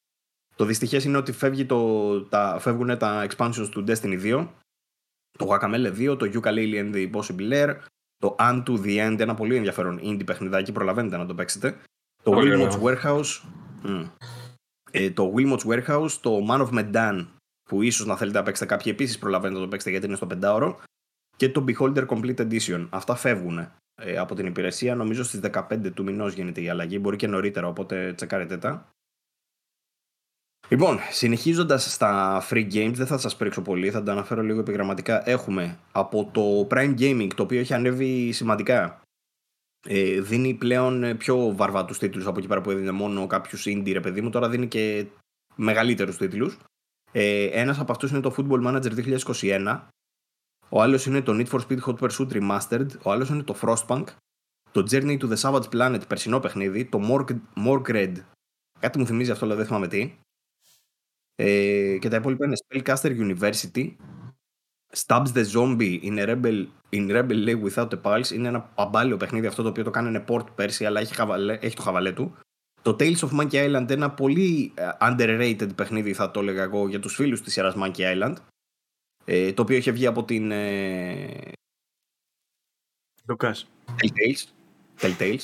Το 0.56 0.65
δυστυχές 0.65 1.03
είναι 1.03 1.18
ότι 1.18 1.31
φεύγει 1.31 1.65
το, 1.65 2.22
τα, 2.22 2.57
φεύγουν 2.60 2.98
τα 2.98 3.27
expansions 3.30 3.68
του 3.72 3.84
Destiny 3.88 4.22
2, 4.23 4.48
το 5.38 5.48
Guacamele 5.49 6.11
2, 6.11 6.18
το 6.18 6.31
Yooka-Laylee 6.34 6.84
and 6.84 6.94
the 6.94 7.11
Impossible 7.11 7.52
Air, 7.52 7.76
το 8.18 8.35
Unto 8.39 8.80
the 8.84 9.07
End, 9.07 9.19
ένα 9.19 9.34
πολύ 9.34 9.56
ενδιαφέρον 9.56 9.99
indie 10.03 10.26
παιχνιδάκι, 10.26 10.72
προλαβαίνετε 10.72 11.18
να 11.18 11.26
το 11.26 11.35
παίξετε. 11.35 11.77
Το 12.23 12.31
Wilmot's 12.35 12.81
Warehouse, 12.81 13.41
ε, 14.91 15.11
το 15.11 15.34
Wilmot's 15.38 15.65
Warehouse, 15.65 16.11
το 16.22 16.45
Man 16.49 16.68
of 16.68 16.69
Medan, 16.73 17.27
που 17.69 17.81
ίσως 17.81 18.06
να 18.06 18.18
θέλετε 18.18 18.38
να 18.38 18.44
παίξετε 18.44 18.65
κάποιοι 18.65 18.91
επίσης 18.95 19.18
προλαβαίνετε 19.18 19.60
να 19.60 19.64
το 19.64 19.69
παίξετε 19.69 19.91
γιατί 19.91 20.06
είναι 20.06 20.15
στο 20.15 20.27
πεντάωρο 20.27 20.80
και 21.35 21.49
το 21.49 21.65
Beholder 21.68 22.06
Complete 22.07 22.39
Edition. 22.39 22.88
Αυτά 22.89 23.15
φεύγουν 23.15 23.57
ε, 23.57 23.72
από 24.19 24.36
την 24.36 24.45
υπηρεσία. 24.45 24.95
Νομίζω 24.95 25.24
στις 25.24 25.40
15 25.44 25.91
του 25.94 26.03
μηνός 26.03 26.34
γίνεται 26.34 26.61
η 26.61 26.69
αλλαγή. 26.69 26.98
Μπορεί 27.02 27.15
και 27.15 27.28
νωρίτερα, 27.28 27.68
οπότε 27.68 28.14
τσεκάρετε 28.14 28.57
τα. 28.57 28.91
Λοιπόν, 30.69 30.99
συνεχίζοντας 31.11 31.94
στα 31.94 32.41
free 32.49 32.74
games, 32.74 32.94
δεν 32.94 33.07
θα 33.07 33.18
σας 33.18 33.36
πρίξω 33.36 33.61
πολύ, 33.61 33.91
θα 33.91 34.03
τα 34.03 34.11
αναφέρω 34.11 34.41
λίγο 34.41 34.60
επιγραμματικά. 34.60 35.30
Έχουμε 35.30 35.80
από 35.91 36.30
το 36.34 36.68
Prime 36.72 36.99
Gaming, 36.99 37.30
το 37.36 37.44
οποίο 37.44 37.60
έχει 37.60 37.74
ανέβει 37.74 38.32
σημαντικά. 38.32 39.02
Ε, 39.90 40.22
δίνει 40.22 40.53
πλέον 40.53 41.18
πιο 41.18 41.56
βαρβάτους 41.56 41.98
τίτλους 41.98 42.26
από 42.26 42.40
εκεί 42.40 42.48
πέρα 42.48 42.61
που 42.61 42.72
έδινε 42.72 42.91
μόνο 42.91 43.28
κάποιους 43.28 43.65
indie, 43.68 43.91
ρε 43.94 43.99
παιδί 43.99 44.22
μου. 44.22 44.30
Τώρα 44.30 44.49
δίνει 44.49 44.68
και 44.68 45.06
μεγαλύτερους 45.56 46.18
τίτλους. 46.18 46.57
Ε, 47.11 47.45
ένας 47.45 47.80
από 47.80 47.91
αυτούς 47.91 48.11
είναι 48.11 48.19
το 48.19 48.36
Football 48.38 48.68
Manager 48.68 48.91
2021, 48.94 49.88
ο 50.69 50.81
άλλος 50.81 51.06
είναι 51.06 51.22
το 51.22 51.34
Need 51.35 51.48
for 51.48 51.60
Speed 51.68 51.80
Hot 51.80 51.95
Pursuit 51.99 52.31
Remastered. 52.31 52.88
Ο 53.03 53.11
άλλος 53.11 53.30
είναι 53.30 53.44
το 53.44 53.56
Frostpunk. 53.61 54.03
Το 54.72 54.88
Journey 54.91 55.19
to 55.19 55.34
the 55.34 55.38
Savage 55.38 55.69
Planet, 55.72 56.02
περσινό 56.07 56.39
παιχνίδι. 56.39 56.85
Το 56.85 56.99
Morgred. 57.65 58.14
Κάτι 58.80 58.99
μου 58.99 59.06
θυμίζει 59.06 59.31
αυτό, 59.31 59.45
αλλά 59.45 59.56
δεν 59.56 59.65
θυμάμαι 59.65 59.88
τι. 59.88 60.18
Ε, 61.35 61.98
και 61.98 62.10
τα 62.10 62.15
υπόλοιπα 62.15 62.45
είναι 62.45 62.56
Spellcaster 62.68 63.35
University. 63.35 63.95
Stabs 65.06 65.27
the 65.34 65.45
Zombie 65.53 65.99
in, 66.03 66.18
Rebel, 66.18 66.65
in 66.89 67.10
Rebel 67.11 67.45
League 67.45 67.64
Without 67.69 67.89
a 67.89 68.02
Pulse. 68.02 68.31
Είναι 68.31 68.48
ένα 68.48 68.61
παμπάλιο 68.61 69.18
παιχνίδι 69.18 69.48
αυτό 69.48 69.64
το 69.64 69.69
οποίο 69.69 69.84
το 69.84 69.89
κάνανε 69.89 70.23
port 70.27 70.45
πέρσι, 70.56 70.85
αλλά 70.85 70.99
έχει, 70.99 71.15
χαβαλέ, 71.15 71.57
έχει 71.61 71.76
το 71.76 71.81
χαβαλέ 71.81 72.11
του. 72.11 72.35
Το 72.81 72.95
Tales 72.99 73.18
of 73.18 73.39
Monkey 73.39 73.53
Island, 73.53 73.89
ένα 73.89 74.11
πολύ 74.11 74.73
ε, 74.76 74.89
underrated 75.02 75.76
παιχνίδι 75.76 76.14
θα 76.14 76.31
το 76.31 76.39
έλεγα 76.39 76.64
εγώ 76.64 76.88
για 76.88 76.99
τους 76.99 77.15
φίλους 77.15 77.41
της 77.41 77.53
σειράς 77.53 77.76
Monkey 77.77 78.15
Island. 78.15 78.34
Ε, 79.30 79.54
το 79.54 79.62
οποίο 79.62 79.78
είχε 79.78 79.91
βγει 79.91 80.06
από 80.06 80.24
την... 80.24 80.52
Ε... 80.52 81.52
Λουκάς. 83.28 83.68
Telltales. 83.86 84.49
Telltales. 84.99 85.41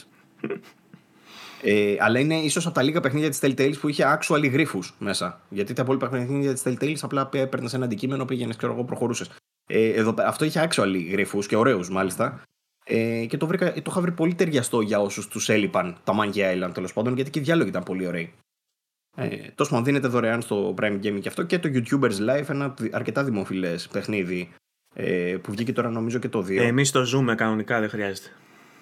ε, 1.62 1.96
αλλά 2.00 2.20
είναι 2.20 2.36
ίσως 2.36 2.66
από 2.66 2.76
τα 2.76 2.82
λίγα 2.82 3.00
παιχνίδια 3.00 3.30
της 3.30 3.40
Telltales 3.42 3.80
που 3.80 3.88
είχε 3.88 4.20
actual 4.20 4.50
γρήφου 4.52 4.80
μέσα. 4.98 5.42
Γιατί 5.50 5.74
τα 5.74 5.82
υπόλοιπα 5.82 6.10
παιχνίδια 6.10 6.54
της 6.54 6.64
Telltales 6.66 6.98
απλά 7.02 7.28
παίρνει 7.28 7.70
ένα 7.74 7.86
αντικείμενο, 7.86 8.26
πήγαινες 8.26 8.58
και 8.58 8.66
εγώ 8.66 8.84
προχωρούσες. 8.84 9.30
Ε, 9.68 9.88
εδώ, 9.88 10.14
αυτό 10.18 10.46
είχε 10.46 10.70
actual 10.70 11.08
γρήφου 11.12 11.40
και 11.40 11.56
ωραίους 11.56 11.90
μάλιστα. 11.90 12.42
Ε, 12.86 13.26
και 13.26 13.38
το, 13.38 13.48
βρήκα, 13.48 13.74
το 13.74 13.84
είχα 13.88 14.02
βρει 14.02 14.12
πολύ 14.12 14.36
ταιριαστό 14.36 14.82
για 14.82 15.00
όσους 15.00 15.28
τους 15.28 15.50
έλειπαν 15.50 15.98
τα 16.04 16.14
Monkey 16.20 16.64
Island 16.64 16.72
τέλος 16.74 16.94
πάντων, 16.94 17.16
γιατί 17.16 17.30
και 17.30 17.40
οι 17.40 17.42
διάλογοι 17.42 17.70
ήταν 17.70 17.84
πολύ 17.84 18.08
ωραίοι. 18.08 18.34
Ε, 19.16 19.38
τόσο 19.56 19.70
πάντων, 19.70 19.86
δίνεται 19.86 20.08
δωρεάν 20.08 20.42
στο 20.42 20.74
Prime 20.78 21.00
Gaming 21.04 21.20
και 21.22 21.28
αυτό 21.28 21.44
και 21.44 21.60
το 21.60 21.70
YouTubers 21.74 22.30
Live, 22.30 22.50
ένα 22.50 22.74
αρκετά 22.92 23.24
δημοφιλές 23.24 23.88
παιχνίδι 23.88 24.50
ε, 24.94 25.38
που 25.42 25.52
βγήκε 25.52 25.74
τώρα 25.74 25.90
νομίζω 25.90 26.20
και 26.20 26.30
το 26.30 26.40
2. 26.40 26.50
Ε, 26.50 26.68
Εμείς 26.68 26.92
το 26.92 27.04
ζούμε 27.04 27.36
κανονικά, 27.36 27.80
δεν 27.80 27.90
χρειάζεται. 27.90 28.30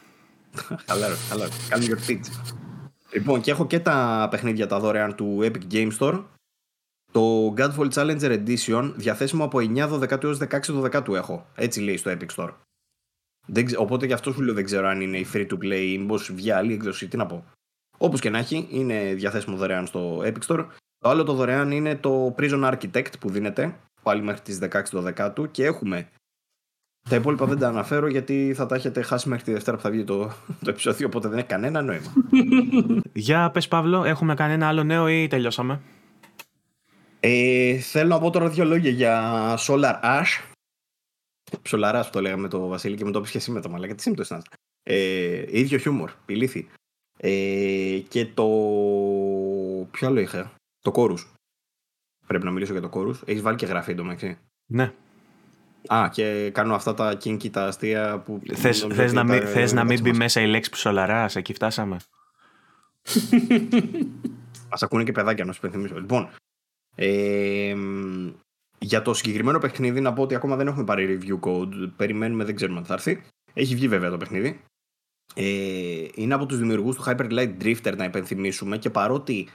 καλά, 0.85 1.07
καλά. 1.29 1.47
Κάνει 1.69 1.85
your 1.89 2.09
pitch. 2.09 2.55
Λοιπόν, 3.13 3.41
και 3.41 3.51
έχω 3.51 3.67
και 3.67 3.79
τα 3.79 4.27
παιχνίδια 4.31 4.67
τα 4.67 4.79
δωρεάν 4.79 5.15
του 5.15 5.39
Epic 5.41 5.73
Game 5.73 5.91
Store. 5.99 6.23
Το 7.11 7.53
Godfall 7.57 7.89
Challenger 7.93 8.43
Edition 8.45 8.91
διαθέσιμο 8.95 9.43
από 9.43 9.57
9 9.61 9.91
12 9.91 10.23
έως 10.23 10.39
16 10.49 10.59
12 10.93 11.13
έχω. 11.13 11.45
Έτσι 11.55 11.81
λέει 11.81 11.97
στο 11.97 12.11
Epic 12.11 12.35
Store. 12.35 12.53
Δεν, 13.47 13.67
οπότε 13.77 14.05
γι' 14.05 14.13
αυτό 14.13 14.31
σου 14.31 14.41
λέω 14.41 14.53
δεν 14.53 14.65
ξέρω 14.65 14.87
αν 14.87 15.01
είναι 15.01 15.17
η 15.17 15.27
free 15.33 15.47
to 15.47 15.53
play 15.53 15.81
ή 15.81 15.97
μήπως 15.97 16.31
βγει 16.33 16.51
άλλη 16.51 16.73
έκδοση. 16.73 17.07
Τι 17.07 17.17
να 17.17 17.25
πω. 17.25 17.45
Όπως 18.03 18.19
και 18.19 18.29
να 18.29 18.37
έχει, 18.37 18.67
είναι 18.69 19.13
διαθέσιμο 19.13 19.55
δωρεάν 19.55 19.87
στο 19.87 20.21
Epic 20.23 20.39
Store. 20.47 20.65
Το 20.97 21.09
άλλο 21.09 21.23
το 21.23 21.33
δωρεάν 21.33 21.71
είναι 21.71 21.95
το 21.95 22.35
Prison 22.37 22.71
Architect 22.73 23.19
που 23.19 23.29
δίνεται 23.29 23.75
πάλι 24.03 24.21
μέχρι 24.21 24.41
τις 24.41 24.59
16 24.61 25.31
12 25.37 25.51
και 25.51 25.65
έχουμε 25.65 26.09
τα 27.09 27.15
υπόλοιπα 27.15 27.45
δεν 27.45 27.57
τα 27.57 27.67
αναφέρω 27.67 28.07
γιατί 28.07 28.53
θα 28.55 28.65
τα 28.65 28.75
έχετε 28.75 29.01
χάσει 29.01 29.29
μέχρι 29.29 29.43
τη 29.43 29.51
Δευτέρα 29.51 29.77
που 29.77 29.83
θα 29.83 29.89
βγει 29.89 30.03
το, 30.03 30.31
το 30.63 30.69
επεισόδιο, 30.69 31.07
οπότε 31.07 31.27
δεν 31.27 31.37
έχει 31.37 31.47
κανένα 31.47 31.81
νόημα. 31.81 32.13
Για 33.13 33.51
πες 33.51 33.67
Παύλο, 33.67 34.03
έχουμε 34.03 34.33
κανένα 34.33 34.67
άλλο 34.67 34.83
νέο 34.83 35.07
ή 35.07 35.27
τελειώσαμε; 35.27 35.81
Ε, 37.19 37.77
θέλω 37.77 38.09
να 38.09 38.19
πω 38.19 38.29
τώρα 38.29 38.49
δύο 38.49 38.65
λόγια 38.65 38.91
για 38.91 39.57
Solar 39.67 39.99
Ash. 40.03 40.53
Solar 41.69 41.95
Ash 41.95 42.03
που 42.03 42.11
το 42.11 42.21
λέγαμε 42.21 42.47
το 42.47 42.67
Βασίλη 42.67 42.95
και 42.95 43.05
με 43.05 43.11
το 43.11 43.17
έπεισε 43.17 43.31
και 43.31 43.37
εσύ 43.37 43.51
με 43.51 43.61
το 43.61 43.69
μαλάκα. 43.69 43.95
Τι 43.95 44.01
σύμπτωσης 44.01 44.31
να 44.31 44.41
ε, 44.83 45.45
ίδιο 45.59 45.77
χιούμορ, 45.77 46.11
πηλήθη. 46.25 46.67
Ε, 47.23 47.99
και 48.07 48.25
το... 48.25 48.43
Ποιο 49.91 50.07
άλλο 50.07 50.19
είχα; 50.19 50.51
Το 50.81 50.91
κόρους. 50.91 51.33
Πρέπει 52.27 52.45
να 52.45 52.51
μιλήσω 52.51 52.71
για 52.71 52.81
το 52.81 52.89
κόρους. 52.89 53.21
Έχεις 53.25 53.41
βάλει 53.41 53.57
και 53.57 53.65
γραφή 53.65 53.91
εντωμεταξύ. 53.91 54.37
Ναι. 54.65 54.93
Α, 55.87 56.09
και 56.11 56.49
κάνω 56.53 56.75
αυτά 56.75 56.93
τα 56.93 57.17
kinky 57.23 57.49
τα 57.49 57.65
αστεία 57.65 58.19
που. 58.19 58.41
Θες, 58.53 58.87
θες 58.91 59.13
να, 59.13 59.23
μην, 59.23 59.47
θες 59.47 59.73
να 59.73 59.83
μην 59.83 60.01
μπει 60.01 60.13
μέσα 60.13 60.41
η 60.41 60.47
λέξη 60.47 60.69
που 60.69 60.77
σολαρά, 60.77 61.29
εκεί 61.33 61.53
φτάσαμε. 61.53 61.95
Α 64.69 64.77
ακούνε 64.79 65.03
και 65.03 65.11
παιδάκια 65.11 65.45
να 65.45 65.51
σου 65.51 65.61
πενθυμίσω. 65.61 65.99
Λοιπόν, 65.99 66.29
ε, 66.95 67.75
για 68.79 69.01
το 69.01 69.13
συγκεκριμένο 69.13 69.59
παιχνίδι 69.59 70.01
να 70.01 70.13
πω 70.13 70.21
ότι 70.21 70.35
ακόμα 70.35 70.55
δεν 70.55 70.67
έχουμε 70.67 70.83
πάρει 70.83 71.19
review 71.21 71.39
code. 71.39 71.91
Περιμένουμε, 71.95 72.43
δεν 72.43 72.55
ξέρουμε 72.55 72.77
αν 72.77 72.85
θα 72.85 72.93
έρθει. 72.93 73.21
Έχει 73.53 73.75
βγει 73.75 73.87
βέβαια 73.87 74.09
το 74.09 74.17
παιχνίδι. 74.17 74.61
Ε, 75.33 76.05
είναι 76.15 76.33
από 76.33 76.45
τους 76.45 76.57
δημιουργούς 76.57 76.95
του 76.95 77.03
Hyper 77.05 77.31
Light 77.31 77.53
Drifter 77.63 77.93
να 77.97 78.03
υπενθυμίσουμε 78.03 78.77
και 78.77 78.89
παρότι 78.89 79.47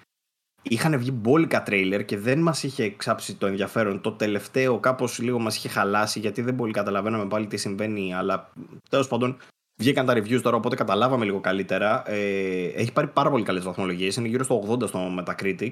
είχαν 0.63 0.99
βγει 0.99 1.11
μπόλικα 1.13 1.63
τρέιλερ 1.63 2.05
και 2.05 2.19
δεν 2.19 2.39
μας 2.39 2.63
είχε 2.63 2.91
ξάψει 2.91 3.35
το 3.35 3.47
ενδιαφέρον. 3.47 4.01
Το 4.01 4.13
τελευταίο 4.13 4.81
κάπως 4.81 5.19
λίγο 5.19 5.39
μας 5.39 5.57
είχε 5.57 5.69
χαλάσει 5.69 6.19
γιατί 6.19 6.43
δεν 6.43 6.57
πολύ 6.57 6.73
καταλαβαίναμε 6.73 7.27
πάλι 7.27 7.47
τι 7.47 7.57
συμβαίνει. 7.57 8.15
Αλλά 8.15 8.53
τέλος 8.91 9.09
πάντων 9.09 9.37
βγήκαν 9.81 10.07
τα 10.07 10.15
reviews 10.17 10.41
τώρα 10.43 10.57
οπότε 10.57 10.77
καταλάβαμε 10.77 11.25
λίγο 11.25 11.41
καλύτερα. 11.41 12.11
Ε, 12.11 12.65
έχει 12.65 12.93
πάρει 12.93 13.07
πάρα 13.07 13.31
πολύ 13.31 13.45
καλές 13.45 13.65
βαθμολογίες. 13.65 14.17
Είναι 14.17 14.29
γύρω 14.29 14.45
στο 14.45 14.79
80 14.81 14.89
στο 14.89 15.17
Metacritic. 15.19 15.71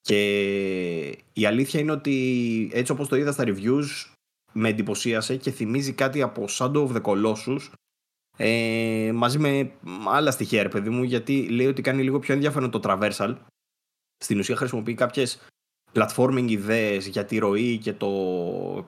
Και 0.00 0.22
η 1.32 1.46
αλήθεια 1.46 1.80
είναι 1.80 1.92
ότι 1.92 2.70
έτσι 2.72 2.92
όπως 2.92 3.08
το 3.08 3.16
είδα 3.16 3.32
στα 3.32 3.44
reviews 3.46 4.12
με 4.52 4.68
εντυπωσίασε 4.68 5.36
και 5.36 5.50
θυμίζει 5.50 5.92
κάτι 5.92 6.22
από 6.22 6.44
Shadow 6.48 6.86
of 6.86 6.92
the 6.92 7.02
Colossus 7.02 7.70
ε, 8.40 9.10
μαζί 9.14 9.38
με 9.38 9.70
άλλα 10.08 10.30
στοιχεία 10.30 10.62
ρε 10.62 10.68
παιδί 10.68 10.90
μου 10.90 11.02
γιατί 11.02 11.48
λέει 11.48 11.66
ότι 11.66 11.82
κάνει 11.82 12.02
λίγο 12.02 12.18
πιο 12.18 12.34
ενδιαφέρον 12.34 12.70
το 12.70 12.80
traversal 12.82 13.34
στην 14.18 14.38
ουσία 14.38 14.56
χρησιμοποιεί 14.56 14.94
κάποιες 14.94 15.38
platforming 15.92 16.46
ιδέες 16.48 17.06
για 17.06 17.24
τη 17.24 17.38
ροή 17.38 17.78
και 17.78 17.92
το, 17.92 18.08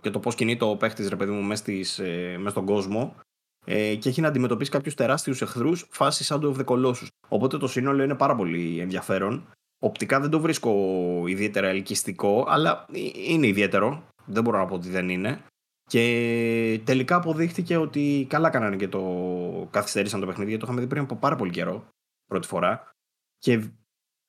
και 0.01 0.11
το 0.11 0.19
πώς 0.19 0.35
κινείται 0.35 0.65
ο 0.65 0.77
παίχτης, 0.77 1.09
ρε 1.09 1.17
παιδί 1.17 1.31
μου, 1.31 1.43
μέσα 1.43 1.73
ε, 2.03 2.39
στον 2.49 2.65
κόσμο. 2.65 3.15
Ε, 3.67 3.95
και 3.95 4.09
έχει 4.09 4.21
να 4.21 4.29
αντιμετωπίσει 4.29 4.71
κάποιους 4.71 4.95
τεράστιους 4.95 5.43
εχθρούς 5.43 5.87
φάση 5.91 6.25
σαν 6.25 6.41
το 6.41 6.55
of 6.57 6.61
the 6.61 6.65
Colossus. 6.65 7.07
Οπότε 7.29 7.59
το 7.59 7.69
σύνολο 7.69 8.03
είναι 8.03 8.15
πάρα 8.15 8.35
πολύ 8.37 8.79
ενδιαφέρον. 8.81 9.47
Οπτικά 9.83 10.21
δεν 10.21 10.31
το 10.31 10.41
βρίσκω 10.41 10.73
ιδιαίτερα 11.27 11.69
ελκυστικό, 11.69 12.45
αλλά 12.49 12.87
είναι 13.29 13.47
ιδιαίτερο. 13.47 14.03
Δεν 14.25 14.43
μπορώ 14.43 14.59
να 14.59 14.67
πω 14.67 14.75
ότι 14.75 14.89
δεν 14.89 15.09
είναι. 15.09 15.45
Και 15.91 16.81
τελικά 16.85 17.17
αποδείχτηκε 17.17 17.77
ότι 17.77 18.27
καλά 18.29 18.51
κάνανε 18.51 18.77
και 18.77 18.89
το 18.89 19.69
καθυστερήσαν 19.71 20.21
το 20.21 20.27
παιχνίδι, 20.27 20.49
γιατί 20.49 20.65
το 20.65 20.71
είχαμε 20.71 20.87
δει 20.87 20.93
πριν 20.93 21.03
από 21.03 21.17
πάρα 21.17 21.37
πολύ 21.37 21.51
καιρό, 21.51 21.89
πρώτη 22.27 22.47
φορά. 22.47 22.91
Και 23.39 23.71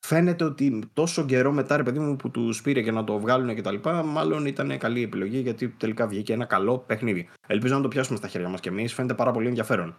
φαίνεται 0.06 0.44
ότι 0.44 0.90
τόσο 0.92 1.24
καιρό 1.24 1.52
μετά, 1.52 1.76
ρε 1.76 1.82
παιδί 1.82 1.98
μου, 1.98 2.16
που 2.16 2.30
τους 2.30 2.62
πήρε 2.62 2.82
και 2.82 2.90
να 2.90 3.04
το 3.04 3.18
βγάλουν 3.18 3.54
και 3.54 3.60
τα 3.60 3.72
λοιπά, 3.72 4.02
μάλλον 4.02 4.46
ήταν 4.46 4.78
καλή 4.78 5.02
επιλογή 5.02 5.38
γιατί 5.38 5.68
τελικά 5.68 6.06
βγήκε 6.06 6.32
ένα 6.32 6.44
καλό 6.44 6.78
παιχνίδι. 6.78 7.28
Ελπίζω 7.46 7.74
να 7.76 7.82
το 7.82 7.88
πιάσουμε 7.88 8.18
στα 8.18 8.28
χέρια 8.28 8.48
μας 8.48 8.60
κι 8.60 8.68
εμείς. 8.68 8.94
Φαίνεται 8.94 9.14
πάρα 9.14 9.30
πολύ 9.30 9.48
ενδιαφέρον. 9.48 9.96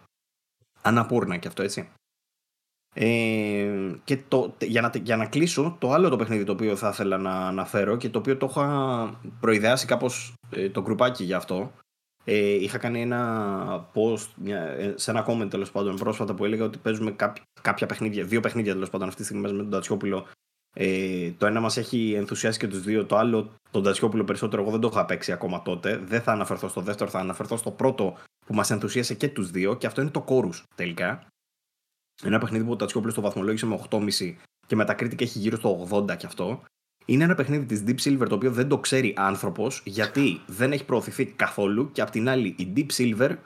Αναπούρνα 0.82 1.36
και 1.36 1.48
αυτό, 1.48 1.62
έτσι. 1.62 1.88
Ε, 2.96 3.68
και 4.04 4.18
το, 4.28 4.54
για, 4.60 4.80
να, 4.80 4.90
για 5.02 5.16
να 5.16 5.26
κλείσω, 5.26 5.76
το 5.78 5.92
άλλο 5.92 6.08
το 6.08 6.16
παιχνίδι 6.16 6.44
το 6.44 6.52
οποίο 6.52 6.76
θα 6.76 6.88
ήθελα 6.88 7.18
να 7.18 7.46
αναφέρω 7.46 7.96
και 7.96 8.08
το 8.08 8.18
οποίο 8.18 8.36
το 8.36 8.46
είχα 8.50 9.20
προειδεάσει 9.40 9.86
κάπως 9.86 10.34
ε, 10.50 10.70
το 10.70 10.82
γκρουπάκι 10.82 11.24
για 11.24 11.36
αυτό 11.36 11.72
ε, 12.24 12.54
είχα 12.54 12.78
κάνει 12.78 13.00
ένα 13.00 13.90
post 13.94 14.26
μια, 14.36 14.60
ε, 14.60 14.94
σε 14.96 15.10
ένα 15.10 15.26
comment 15.28 15.50
τέλος 15.50 15.70
πάντων 15.70 15.96
πρόσφατα 15.96 16.34
που 16.34 16.44
έλεγα 16.44 16.64
ότι 16.64 16.78
παίζουμε 16.78 17.10
κάποια, 17.10 17.44
κάποια 17.62 17.86
παιχνίδια, 17.86 18.24
δύο 18.24 18.40
παιχνίδια 18.40 18.72
τέλος 18.72 18.90
πάντων 18.90 19.08
αυτή 19.08 19.20
τη 19.20 19.26
στιγμή 19.26 19.42
με 19.42 19.56
τον 19.56 19.70
Τατσιόπουλο. 19.70 20.26
Ε, 20.76 21.30
το 21.30 21.46
ένα 21.46 21.60
μας 21.60 21.76
έχει 21.76 22.12
ενθουσιάσει 22.12 22.58
και 22.58 22.68
τους 22.68 22.82
δύο, 22.82 23.04
το 23.04 23.16
άλλο 23.16 23.50
τον 23.70 23.82
Τατσιόπουλο 23.82 24.24
περισσότερο. 24.24 24.62
Εγώ 24.62 24.70
δεν 24.70 24.80
το 24.80 24.88
είχα 24.92 25.04
παίξει 25.04 25.32
ακόμα 25.32 25.62
τότε. 25.62 25.96
Δεν 25.96 26.20
θα 26.20 26.32
αναφερθώ 26.32 26.68
στο 26.68 26.80
δεύτερο, 26.80 27.10
θα 27.10 27.18
αναφερθώ 27.18 27.56
στο 27.56 27.70
πρώτο 27.70 28.16
που 28.46 28.54
μας 28.54 28.70
ενθουσίασε 28.70 29.14
και 29.14 29.28
τους 29.28 29.50
δύο 29.50 29.76
και 29.76 29.86
αυτό 29.86 30.00
είναι 30.00 30.10
το 30.10 30.24
Chorus 30.28 30.62
τελικά. 30.74 31.26
Ένα 32.22 32.38
παιχνίδι 32.38 32.64
που 32.64 32.70
ο 32.70 32.76
Τατσιόπουλος 32.76 33.14
το 33.14 33.20
βαθμολόγησε 33.20 33.66
με 33.66 33.80
8,5 33.90 34.34
και 34.66 34.76
μετακρίτη 34.76 35.16
και 35.16 35.24
έχει 35.24 35.38
γύρω 35.38 35.56
στο 35.56 35.88
80 35.90 36.16
και 36.16 36.26
αυτό. 36.26 36.62
Είναι 37.04 37.24
ένα 37.24 37.34
παιχνίδι 37.34 37.64
της 37.64 37.84
Deep 37.86 38.08
Silver 38.08 38.28
το 38.28 38.34
οποίο 38.34 38.50
δεν 38.50 38.68
το 38.68 38.78
ξέρει 38.78 39.14
άνθρωπος 39.16 39.82
γιατί 39.84 40.40
δεν 40.46 40.72
έχει 40.72 40.84
προωθηθεί 40.84 41.24
καθόλου 41.26 41.90
και 41.92 42.00
απ' 42.00 42.10
την 42.10 42.28
άλλη 42.28 42.54
η 42.58 42.72
Deep 42.76 42.86
Silver 42.96 43.36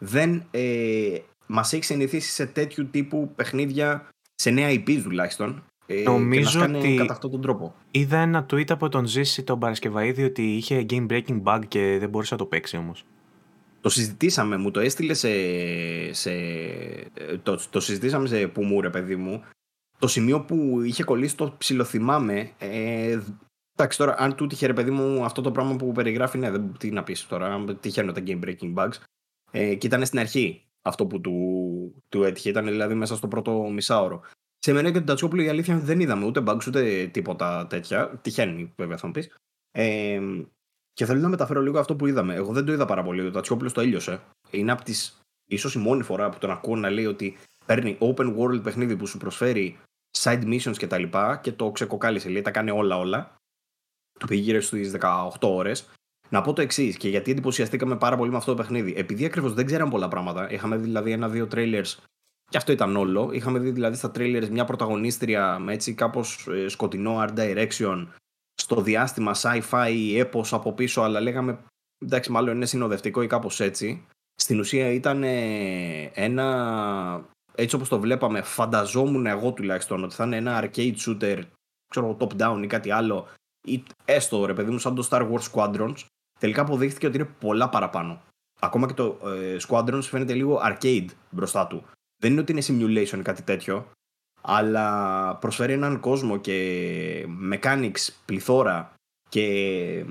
δεν 0.00 0.42
ε, 0.50 1.18
μας 1.46 1.72
έχει 1.72 1.84
συνηθίσει 1.84 2.30
σε 2.30 2.46
τέτοιου 2.46 2.86
τύπου 2.90 3.32
παιχνίδια 3.36 4.08
σε 4.34 4.50
νέα 4.50 4.70
IP 4.70 5.00
τουλάχιστον 5.02 5.62
ε, 5.86 6.02
Νομίζω 6.02 6.66
και 6.66 6.76
ότι 6.76 6.94
κατά 6.96 7.12
αυτόν 7.12 7.30
τον 7.30 7.40
τρόπο. 7.40 7.74
είδα 7.90 8.18
ένα 8.18 8.46
tweet 8.50 8.70
από 8.70 8.88
τον 8.88 9.06
Ζήση 9.06 9.42
τον 9.42 9.58
Παρασκευαίδη 9.58 10.24
ότι 10.24 10.42
είχε 10.42 10.86
game 10.90 11.06
breaking 11.10 11.42
bug 11.42 11.60
και 11.68 11.96
δεν 12.00 12.08
μπορούσε 12.08 12.34
να 12.34 12.40
το 12.40 12.46
παίξει 12.46 12.76
όμως. 12.76 13.04
Το 13.86 13.92
συζητήσαμε, 13.92 14.56
μου 14.56 14.70
το 14.70 14.80
έστειλε 14.80 15.14
σε... 15.14 15.28
σε 16.12 16.32
το, 17.42 17.68
το 17.70 17.80
συζητήσαμε 17.80 18.26
σε 18.28 18.48
που 18.48 18.64
μου 18.64 18.80
ρε 18.80 18.90
παιδί 18.90 19.16
μου 19.16 19.44
το 19.98 20.06
σημείο 20.06 20.40
που 20.40 20.82
είχε 20.82 21.04
κολλήσει 21.04 21.36
το 21.36 21.54
ψιλοθυμάμαι. 21.58 22.50
Ε, 22.58 23.20
εντάξει, 23.76 23.98
τώρα, 23.98 24.14
αν 24.18 24.34
του 24.34 24.46
τυχε 24.46 24.66
ρε 24.66 24.72
παιδί 24.72 24.90
μου 24.90 25.24
αυτό 25.24 25.42
το 25.42 25.50
πράγμα 25.50 25.76
που 25.76 25.92
περιγράφει, 25.92 26.38
ναι, 26.38 26.50
δεν, 26.50 26.76
τι 26.78 26.90
να 26.90 27.02
πεις 27.02 27.26
τώρα, 27.26 27.64
τυχαίνω 27.80 28.12
τα 28.12 28.22
game 28.26 28.44
breaking 28.44 28.74
bugs. 28.74 28.94
Ε, 29.50 29.74
και 29.74 29.86
ήταν 29.86 30.06
στην 30.06 30.18
αρχή 30.18 30.66
αυτό 30.82 31.06
που 31.06 31.20
του, 31.20 32.04
του 32.08 32.24
έτυχε, 32.24 32.48
ήταν 32.48 32.64
δηλαδή 32.64 32.94
μέσα 32.94 33.16
στο 33.16 33.28
πρώτο 33.28 33.68
μισάωρο. 33.72 34.20
Σε 34.58 34.72
μένα 34.72 34.88
και 34.88 34.96
τον 34.96 35.06
Τατσιόπουλο 35.06 35.42
η 35.42 35.48
αλήθεια 35.48 35.78
δεν 35.78 36.00
είδαμε 36.00 36.26
ούτε 36.26 36.42
bugs 36.46 36.66
ούτε 36.66 37.06
τίποτα 37.06 37.66
τέτοια. 37.66 38.18
Τυχαίνει, 38.22 38.72
βέβαια, 38.76 38.96
θα 38.96 39.06
μου 39.06 39.12
πεις. 39.12 39.36
Ε, 39.70 40.20
και 40.96 41.04
θέλω 41.04 41.20
να 41.20 41.28
μεταφέρω 41.28 41.60
λίγο 41.60 41.78
αυτό 41.78 41.96
που 41.96 42.06
είδαμε. 42.06 42.34
Εγώ 42.34 42.52
δεν 42.52 42.64
το 42.64 42.72
είδα 42.72 42.84
πάρα 42.84 43.02
πολύ. 43.02 43.26
Ο 43.26 43.30
Τατσιόπουλος 43.30 43.72
το 43.72 43.80
έλειωσε. 43.80 44.20
Είναι 44.50 44.72
από 44.72 44.84
τι. 44.84 44.94
ίσως 45.48 45.74
η 45.74 45.78
μόνη 45.78 46.02
φορά 46.02 46.30
που 46.30 46.38
τον 46.38 46.50
ακούω 46.50 46.76
να 46.76 46.90
λέει 46.90 47.06
ότι 47.06 47.36
παίρνει 47.66 47.98
open 48.00 48.36
world 48.36 48.62
παιχνίδι 48.62 48.96
που 48.96 49.06
σου 49.06 49.18
προσφέρει 49.18 49.78
side 50.18 50.44
missions 50.44 50.76
και 50.76 50.86
τα 50.86 50.98
λοιπά 50.98 51.36
και 51.36 51.52
το 51.52 51.70
ξεκοκάλισε, 51.70 52.28
λέει, 52.28 52.42
τα 52.42 52.50
κάνει 52.50 52.70
όλα 52.70 52.98
όλα. 52.98 53.36
Του 54.18 54.26
πήγε 54.26 54.40
γύρω 54.40 54.60
στις 54.60 54.92
18 55.00 55.28
ώρες. 55.40 55.88
Να 56.28 56.40
πω 56.42 56.52
το 56.52 56.62
εξής, 56.62 56.96
και 56.96 57.08
γιατί 57.08 57.30
εντυπωσιαστήκαμε 57.30 57.96
πάρα 57.96 58.16
πολύ 58.16 58.30
με 58.30 58.36
αυτό 58.36 58.50
το 58.54 58.56
παιχνίδι. 58.62 58.94
Επειδή 58.96 59.24
ακριβώς 59.24 59.54
δεν 59.54 59.66
ξέραμε 59.66 59.90
πολλά 59.90 60.08
πράγματα, 60.08 60.50
είχαμε 60.50 60.76
δει 60.76 60.82
δηλαδή 60.82 61.12
ένα-δύο 61.12 61.48
trailers 61.52 61.94
και 62.50 62.56
αυτό 62.56 62.72
ήταν 62.72 62.96
όλο. 62.96 63.30
Είχαμε 63.32 63.58
δει 63.58 63.70
δηλαδή 63.70 63.96
στα 63.96 64.10
trailers 64.14 64.48
μια 64.48 64.64
πρωταγωνίστρια 64.64 65.58
με 65.58 65.72
έτσι 65.72 65.94
κάπως 65.94 66.46
ε, 66.50 66.68
σκοτεινό 66.68 67.24
art 67.26 67.38
direction 67.38 68.06
στο 68.62 68.80
διάστημα 68.80 69.34
sci-fi 69.34 70.14
έπος 70.16 70.52
από 70.52 70.72
πίσω, 70.72 71.00
αλλά 71.00 71.20
λέγαμε 71.20 71.58
εντάξει, 72.04 72.30
μάλλον 72.30 72.56
είναι 72.56 72.66
συνοδευτικό 72.66 73.22
ή 73.22 73.26
κάπως 73.26 73.60
έτσι. 73.60 74.06
Στην 74.34 74.58
ουσία 74.58 74.90
ήταν 74.90 75.22
ένα 76.12 77.24
έτσι 77.56 77.74
όπως 77.74 77.88
το 77.88 78.00
βλέπαμε, 78.00 78.42
φανταζόμουν 78.42 79.26
εγώ 79.26 79.52
τουλάχιστον 79.52 80.04
ότι 80.04 80.14
θα 80.14 80.24
είναι 80.24 80.36
ένα 80.36 80.62
arcade 80.62 80.94
shooter, 80.96 81.42
ξέρω, 81.88 82.16
top 82.20 82.42
down 82.42 82.60
ή 82.62 82.66
κάτι 82.66 82.90
άλλο, 82.90 83.28
ή 83.66 83.82
έστω 84.04 84.46
ρε 84.46 84.54
παιδί 84.54 84.70
μου 84.70 84.78
σαν 84.78 84.94
το 84.94 85.08
Star 85.10 85.30
Wars 85.30 85.52
Squadrons, 85.52 86.04
τελικά 86.40 86.60
αποδείχθηκε 86.60 87.06
ότι 87.06 87.16
είναι 87.16 87.28
πολλά 87.40 87.68
παραπάνω. 87.68 88.22
ακόμα 88.60 88.86
και 88.86 88.92
το 88.92 89.18
ε, 89.24 89.56
Squadrons 89.68 90.02
φαίνεται 90.02 90.34
λίγο 90.34 90.60
arcade 90.64 91.06
μπροστά 91.30 91.66
του. 91.66 91.84
Δεν 92.22 92.32
είναι 92.32 92.40
ότι 92.40 92.52
είναι 92.52 92.62
simulation 92.66 93.18
ή 93.18 93.22
κάτι 93.22 93.42
τέτοιο, 93.42 93.90
αλλά 94.48 95.36
προσφέρει 95.36 95.72
έναν 95.72 96.00
κόσμο 96.00 96.36
και 96.36 97.26
mechanics 97.52 98.08
πληθώρα 98.24 98.94
και 99.28 100.04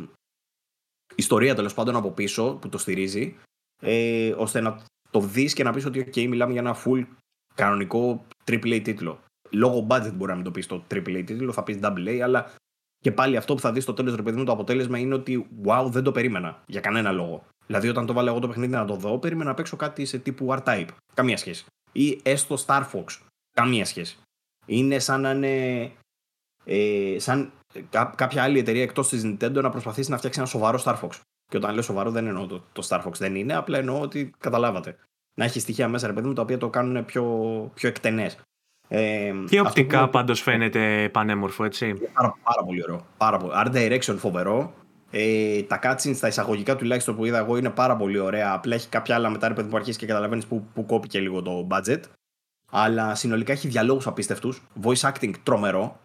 ιστορία 1.16 1.56
τέλος 1.56 1.74
πάντων 1.74 1.96
από 1.96 2.12
πίσω 2.12 2.58
που 2.62 2.70
το 2.70 2.78
στηρίζει, 2.78 3.36
ε, 3.82 4.34
ώστε 4.38 4.62
να 4.62 4.84
το 5.12 5.20
δεις 5.20 5.54
και 5.54 5.64
να 5.64 5.72
πεις 5.74 5.86
ότι 5.86 6.06
okay, 6.08 6.28
μιλάμε 6.28 6.52
για 6.52 6.62
ένα 6.62 6.76
full 6.86 7.06
κανονικό 7.56 8.26
AAA 8.46 8.82
τίτλο. 8.84 9.20
Λόγω 9.50 9.88
budget 9.90 10.14
μπορεί 10.14 10.30
να 10.30 10.36
μην 10.36 10.44
το 10.44 10.52
πεις 10.52 10.68
το 10.68 10.84
AAA 10.94 11.24
τίτλο, 11.26 11.52
θα 11.52 11.64
πεις 11.64 11.80
AA, 11.82 12.20
αλλά 12.20 12.52
και 13.00 13.12
πάλι 13.12 13.38
αυτό 13.38 13.54
που 13.54 13.60
θα 13.60 13.72
δεις 13.72 13.84
στο 13.84 13.94
τέλος, 13.94 14.16
ρε 14.16 14.22
παιδί 14.22 14.38
μου, 14.38 14.44
το 14.44 14.52
αποτέλεσμα 14.52 14.98
είναι 14.98 15.14
ότι 15.14 15.48
wow, 15.66 15.88
δεν 15.90 16.04
το 16.04 16.12
περίμενα 16.12 16.64
για 16.66 16.82
κανένα 16.82 17.12
λόγο. 17.12 17.46
Δηλαδή, 17.66 17.88
όταν 17.88 18.06
το 18.06 18.14
βάλω 18.14 18.30
εγώ 18.30 18.40
το 18.40 18.48
παιχνίδι 18.48 18.72
να 18.72 18.86
το 18.86 18.96
δω, 18.96 19.18
περίμενα 19.18 19.50
να 19.50 19.56
παίξω 19.56 19.76
κάτι 19.76 20.06
σε 20.06 20.18
τύπου 20.18 20.48
R-Type. 20.50 20.88
Καμία 21.14 21.38
σχέση. 21.38 21.66
Ή 21.92 22.20
έστω 22.24 22.58
Star 22.66 22.84
Fox. 22.92 23.06
Καμία 23.52 23.86
σχέση. 23.86 24.18
Είναι 24.66 25.00
σαν 25.00 25.22
να 25.22 25.32
είναι. 25.32 25.92
Ε, 26.66 27.16
σαν 27.20 27.52
κά, 27.90 28.14
κάποια 28.18 28.44
άλλη 28.44 28.60
εταιρεία 28.60 28.84
εκτός 28.84 29.10
της 29.10 29.24
Nintendo 29.26 29.62
να 29.62 29.70
προσπαθήσει 29.70 30.12
να 30.12 30.18
φτιάξει 30.18 30.40
ένα 30.40 30.48
σοβαρό 30.48 30.80
Star 30.84 30.96
Fox. 31.00 31.10
Και 31.52 31.58
όταν 31.58 31.74
λέω 31.74 31.82
σοβαρό, 31.82 32.12
δεν 32.12 32.28
εννοώ 32.28 32.46
το, 32.46 32.64
το 32.74 32.88
Star 32.90 33.02
Fox 33.04 33.12
δεν 33.12 33.36
είναι, 33.36 33.56
απλά 33.56 33.78
εννοώ 33.78 34.00
ότι 34.00 34.34
καταλάβατε. 34.38 34.96
Να 35.38 35.46
έχει 35.46 35.60
στοιχεία 35.60 35.88
μέσα, 35.88 36.08
ρε 36.08 36.14
παιδί 36.14 36.28
μου, 36.28 36.34
τα 36.34 36.42
οποία 36.42 36.58
το 36.58 36.70
κάνουν 36.70 37.06
πιο, 37.06 37.24
πιο 37.74 37.90
εκτενές. 37.90 38.38
Ε, 38.88 39.34
και 39.50 39.60
οπτικά 39.60 40.06
που... 40.06 40.10
πάντως 40.10 40.42
φαίνεται 40.42 41.10
πανέμορφο, 41.14 41.64
έτσι. 41.64 41.94
Πάρα, 42.14 42.36
πάρα 42.44 42.64
πολύ 42.66 42.84
ωραίο. 42.84 43.06
Πάρα 43.18 43.38
πολύ. 43.38 43.54
Art 43.56 43.72
direction 43.76 44.16
φοβερό. 44.18 44.74
Ε, 45.12 45.64
τα 45.64 45.80
cutscenes, 45.84 46.18
τα 46.20 46.28
εισαγωγικά 46.28 46.76
τουλάχιστον 46.76 47.16
που 47.16 47.26
είδα 47.26 47.38
εγώ 47.38 47.58
είναι 47.58 47.70
πάρα 47.70 47.96
πολύ 47.96 48.20
ωραία. 48.20 48.54
Απλά 48.54 48.76
έχει 48.76 48.90
κάποια 48.90 49.16
άλλα 49.16 49.30
μετά 49.30 49.48
ρε 49.48 49.54
παιδί 49.54 49.70
που 49.70 49.76
αρχίσει 49.76 49.98
και 49.98 50.06
καταλαβαίνεις 50.06 50.46
που, 50.46 50.68
που 50.74 50.86
κόπηκε 50.86 51.20
λίγο 51.20 51.42
το 51.42 51.68
budget. 51.72 52.00
Αλλά 52.72 53.16
συνολικά 53.16 53.52
έχει 53.52 53.68
διαλόγους 53.68 54.08
απίστευτους. 54.08 54.62
Voice 54.84 55.12
acting 55.12 55.32
τρομερό. 55.44 56.00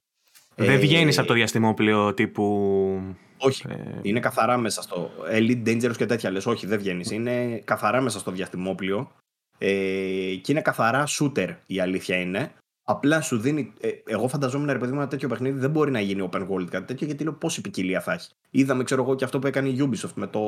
Δεν 0.54 0.70
ε, 0.70 0.76
βγαίνεις 0.76 1.18
από 1.18 1.26
το 1.26 1.34
διαστημόπλαιο 1.34 2.14
τύπου. 2.14 3.16
Όχι. 3.38 3.64
Ε... 3.68 3.98
Είναι 4.02 4.20
καθαρά 4.20 4.56
μέσα 4.56 4.82
στο. 4.82 5.10
Elite 5.32 5.66
Dangerous 5.66 5.96
και 5.96 6.06
τέτοια 6.06 6.30
λες. 6.30 6.46
Όχι, 6.46 6.66
δεν 6.66 6.78
βγαίνεις. 6.78 7.10
Είναι 7.10 7.58
καθαρά 7.64 8.00
μέσα 8.00 8.18
στο 8.18 8.30
διαστημόπλαιο. 8.30 9.10
Ε, 9.58 10.34
και 10.34 10.52
είναι 10.52 10.60
καθαρά 10.60 11.04
shooter 11.08 11.56
η 11.66 11.80
αλήθεια 11.80 12.16
είναι. 12.16 12.52
Απλά 12.84 13.20
σου 13.20 13.38
δίνει. 13.38 13.72
Ε, 13.80 13.90
εγώ 14.06 14.28
φανταζόμουν 14.28 14.66
ρε 14.66 14.78
παιδί 14.78 14.92
μου 14.92 14.98
ένα 14.98 15.08
τέτοιο 15.08 15.28
παιχνίδι 15.28 15.58
δεν 15.58 15.70
μπορεί 15.70 15.90
να 15.90 16.00
γίνει 16.00 16.28
open 16.32 16.48
world 16.48 16.66
κάτι 16.70 16.86
τέτοιο 16.86 17.06
γιατί 17.06 17.24
λέω 17.24 17.32
πόση 17.32 17.60
ποικιλία 17.60 18.00
θα 18.00 18.12
έχει. 18.12 18.30
Είδαμε, 18.50 18.84
ξέρω 18.84 19.02
εγώ, 19.02 19.14
και 19.14 19.24
αυτό 19.24 19.38
που 19.38 19.46
έκανε 19.46 19.68
η 19.68 19.76
Ubisoft 19.80 20.14
με 20.14 20.26
το. 20.26 20.40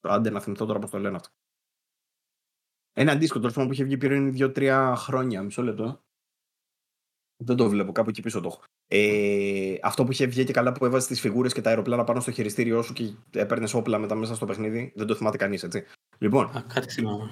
Άντε 0.00 0.30
να 0.30 0.40
θυμηθώ 0.40 0.64
τώρα 0.66 0.78
πώς 0.78 0.90
το 0.90 0.98
λένε 0.98 1.16
αυτό. 1.16 1.28
Ένα 2.92 3.12
αντίστοιχο 3.12 3.40
τέλο 3.40 3.66
που 3.66 3.72
είχε 3.72 3.84
βγει 3.84 3.96
πριν 3.96 4.34
2-3 4.38 4.94
χρόνια. 4.96 5.42
Μισό 5.42 5.62
λεπτό. 5.62 6.00
Δεν 7.44 7.56
το 7.56 7.68
βλέπω, 7.68 7.92
κάπου 7.92 8.10
εκεί 8.10 8.22
πίσω 8.22 8.40
το 8.40 8.48
έχω. 8.48 8.62
Ε, 8.86 9.74
αυτό 9.82 10.04
που 10.04 10.12
είχε 10.12 10.26
βγει 10.26 10.44
και 10.44 10.52
καλά 10.52 10.72
που 10.72 10.84
έβαζε 10.84 11.06
τις 11.06 11.20
φιγούρες 11.20 11.52
και 11.52 11.60
τα 11.60 11.68
αεροπλάνα 11.68 12.04
πάνω 12.04 12.20
στο 12.20 12.30
χειριστήριό 12.30 12.82
σου 12.82 12.92
και 12.92 13.12
έπαιρνες 13.30 13.74
όπλα 13.74 13.98
μετά 13.98 14.14
μέσα 14.14 14.34
στο 14.34 14.46
παιχνίδι. 14.46 14.92
Δεν 14.96 15.06
το 15.06 15.14
θυμάται 15.14 15.36
κανείς, 15.36 15.62
έτσι. 15.62 15.84
Λοιπόν. 16.18 16.44
Α, 16.44 16.64
κάτι 16.74 16.92
θυμάμαι. 16.92 17.30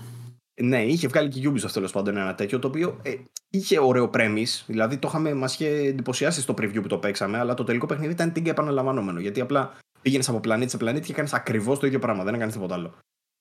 Ναι, 0.63 0.85
είχε 0.85 1.09
βγάλει 1.09 1.29
και 1.29 1.39
η 1.39 1.53
Ubisoft 1.53 1.71
τέλος 1.73 1.93
πάντων 1.93 2.17
ένα 2.17 2.35
τέτοιο 2.35 2.59
το 2.59 2.69
οποίο 2.69 3.01
ε, 3.03 3.15
είχε 3.51 3.79
ωραίο 3.79 4.11
premise. 4.15 4.65
Δηλαδή 4.67 4.99
το 4.99 5.09
είχαμε, 5.09 5.35
μας 5.35 5.55
είχε 5.55 5.69
εντυπωσιάσει 5.69 6.41
στο 6.41 6.55
preview 6.59 6.83
που 6.83 6.89
το 6.89 6.99
παίξαμε, 6.99 7.39
αλλά 7.39 7.55
το 7.55 7.65
τελικό 7.65 7.87
παιχνίδι 7.87 8.13
ήταν 8.13 8.33
τίγκα 8.33 8.51
επαναλαμβανόμενο. 8.51 9.21
Γιατί 9.21 9.41
απλά 9.41 9.75
πήγαινες 10.03 10.29
από 10.29 10.41
πλανήτη 10.41 10.71
σε 10.71 10.77
πλανήτη 10.77 11.07
και 11.07 11.13
έκανε 11.13 11.29
ακριβώς 11.33 11.79
το 11.79 11.87
ίδιο 11.87 11.99
πράγμα. 11.99 12.25
Δεν 12.25 12.35
έκανες 12.35 12.55
τίποτα 12.55 12.75
άλλο. 12.75 12.95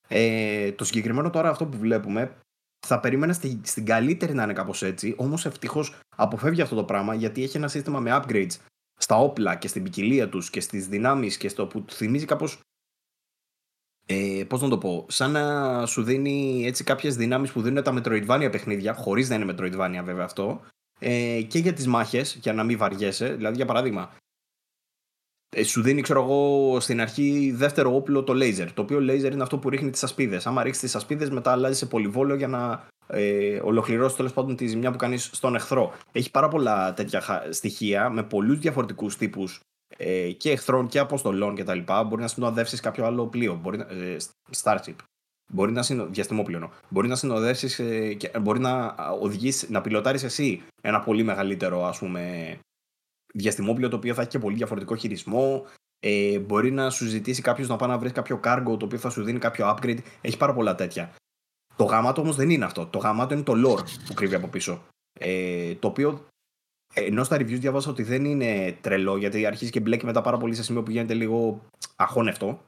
Ε, 0.08 0.72
το 0.72 0.84
συγκεκριμένο 0.84 1.30
τώρα 1.30 1.50
αυτό 1.50 1.66
που 1.66 1.78
βλέπουμε 1.78 2.38
θα 2.88 3.00
περίμενα 3.00 3.34
στη, 3.34 3.60
στην 3.64 3.86
καλύτερη 3.86 4.34
να 4.34 4.44
είναι 4.44 4.54
κάπως 4.54 4.84
έτσι. 4.84 5.14
Όμως 5.18 5.46
ευτυχώς 5.46 5.96
αποφεύγει 6.16 6.62
αυτό 6.62 6.76
το 6.76 6.84
πράγμα 6.84 7.14
γιατί 7.14 7.44
έχει 7.44 7.58
ένα 7.58 7.68
σύστημα 7.68 8.00
με 8.00 8.22
upgrades 8.22 8.56
στα 8.98 9.16
όπλα 9.18 9.56
και 9.56 9.68
στην 9.68 9.84
ποικιλία 9.84 10.30
τους 10.30 10.50
και 10.50 10.60
στις 10.60 10.88
δυνάμεις 10.88 11.38
και 11.38 11.50
στο 11.50 11.68
που 11.68 11.86
θυμίζει 11.90 12.26
κάπως 12.26 12.60
ε, 14.08 14.44
πώς 14.48 14.62
να 14.62 14.70
το 14.70 14.78
πω, 14.78 15.06
σαν 15.10 15.32
να 15.32 15.86
σου 15.86 16.04
δίνει 16.04 16.66
έτσι 16.66 16.84
κάποιες 16.84 17.16
δυνάμεις 17.16 17.52
που 17.52 17.62
δίνουν 17.62 17.84
τα 17.84 17.94
Metroidvania 17.98 18.50
παιχνίδια, 18.52 18.94
χωρίς 18.94 19.30
να 19.30 19.36
είναι 19.36 19.56
Metroidvania 19.58 20.02
βέβαια 20.04 20.26
αυτό, 20.26 20.62
ε, 21.00 21.42
και 21.42 21.60
για 21.60 21.74
τις 21.74 21.88
μάχες, 21.88 22.36
για 22.42 22.54
να 22.54 22.64
μην 22.64 22.78
βαριέσαι. 22.78 23.34
Δηλαδή, 23.34 23.56
για 23.56 23.66
παράδειγμα, 23.66 24.02
ε, 24.02 24.25
σου 25.64 25.82
δίνει, 25.82 26.02
ξέρω 26.02 26.22
εγώ, 26.22 26.80
στην 26.80 27.02
αρχή 27.02 27.54
δεύτερο 27.56 27.96
όπλο 27.96 28.24
το 28.24 28.34
laser. 28.34 28.68
Το 28.74 28.82
οποίο 28.82 28.98
laser 28.98 29.32
είναι 29.32 29.44
αυτό 29.44 29.58
που 29.58 29.70
ρίχνει 29.70 29.90
τις 29.90 30.04
ασπίδες. 30.04 30.48
Άμα 30.48 30.64
ρίξεις 30.64 30.82
τις 30.82 30.96
ασπίδες, 30.96 31.30
μετά 31.30 31.52
αλλάζει 31.52 31.78
σε 31.78 31.86
πολυβόλιο 31.86 32.36
για 32.36 32.48
να 32.48 32.88
ε, 33.08 33.60
ολοκληρώσεις 33.64 34.18
τέλος 34.18 34.34
πάντων 34.34 34.56
τη 34.56 34.68
ζημιά 34.68 34.92
που 34.92 34.98
κάνεις 34.98 35.30
στον 35.34 35.56
εχθρό. 35.56 35.94
Έχει 36.12 36.32
πάρα 36.32 36.48
πολλά 36.48 36.94
τέτοια 36.94 37.22
στοιχεία 37.50 38.10
με 38.10 38.24
πολλούς 38.24 38.60
διαφορετικούς 38.60 39.18
τύπους 39.18 39.60
ε, 39.98 40.32
και 40.32 40.52
εχθρών 40.52 40.88
και 40.88 41.00
αποστολών 41.00 41.56
κτλ. 41.56 41.80
Μπορεί 42.08 42.22
να 42.22 42.28
συνοδεύσεις 42.28 42.80
κάποιο 42.80 43.06
άλλο 43.06 43.26
πλοίο. 43.26 43.60
Μπορεί, 43.62 43.80
ε, 43.80 44.16
Starship. 44.64 44.96
Μπορεί 45.54 45.72
να 45.72 45.82
συνο... 45.82 46.06
διαστημόπλαιο. 46.06 46.72
Μπορεί 46.90 47.08
να 47.08 47.16
συνοδεύσεις 47.16 47.80
ε, 47.80 48.14
και 48.14 48.32
μπορεί 48.42 48.60
να 48.60 48.96
οδηγήσει, 49.22 49.72
να 49.72 49.82
πιλωτάρεις 49.82 50.24
εσύ 50.24 50.62
ένα 50.82 51.00
πολύ 51.00 51.24
μεγαλύτερο 51.24 51.86
ας 51.86 51.98
πούμε, 51.98 52.58
διαστημόπλαιο 53.38 53.90
το 53.90 53.96
οποίο 53.96 54.14
θα 54.14 54.22
έχει 54.22 54.30
και 54.30 54.40
πολύ 54.40 54.56
διαφορετικό 54.56 54.96
χειρισμό. 54.96 55.66
Ε, 56.00 56.40
μπορεί 56.40 56.72
να 56.72 56.90
σου 56.90 57.06
ζητήσει 57.06 57.42
κάποιος 57.42 57.68
να 57.68 57.76
πάει 57.76 57.90
να 57.90 57.98
βρεις 57.98 58.12
κάποιο 58.12 58.40
cargo 58.44 58.76
το 58.80 58.86
οποίο 58.86 58.98
θα 58.98 59.10
σου 59.10 59.24
δίνει 59.24 59.40
κάποιο 59.40 59.70
upgrade. 59.70 59.98
Έχει 60.22 60.38
πάρα 60.38 60.54
πολλά 60.54 60.76
τέτοια. 60.76 61.16
Το 61.76 61.84
γαμάτο 61.84 62.22
όμως 62.22 62.36
δεν 62.36 62.50
είναι 62.50 62.66
αυτό. 62.66 62.86
Το 62.86 62.98
γαμάτο 62.98 63.34
είναι 63.34 63.44
το 63.44 63.54
lore 63.54 63.84
που 64.08 64.14
κρύβει 64.14 64.36
από 64.36 64.48
πίσω. 64.48 64.84
Ε, 65.20 65.76
το 65.76 65.88
οποίο 65.88 66.28
ενώ 66.98 67.24
στα 67.24 67.36
reviews 67.36 67.60
διάβασα 67.60 67.90
ότι 67.90 68.04
δεν 68.04 68.26
είναι 68.26 68.78
τρελό, 68.82 69.18
γιατί 69.18 69.46
αρχίζει 69.46 69.72
και 69.72 69.80
μπλέκει 69.80 70.06
μετά 70.06 70.22
πάρα 70.22 70.38
πολύ 70.38 70.56
σε 70.56 70.64
σημείο 70.64 70.84
που 70.84 70.92
γίνεται 70.92 71.14
λίγο 71.14 71.62
αχώνευτο. 71.96 72.64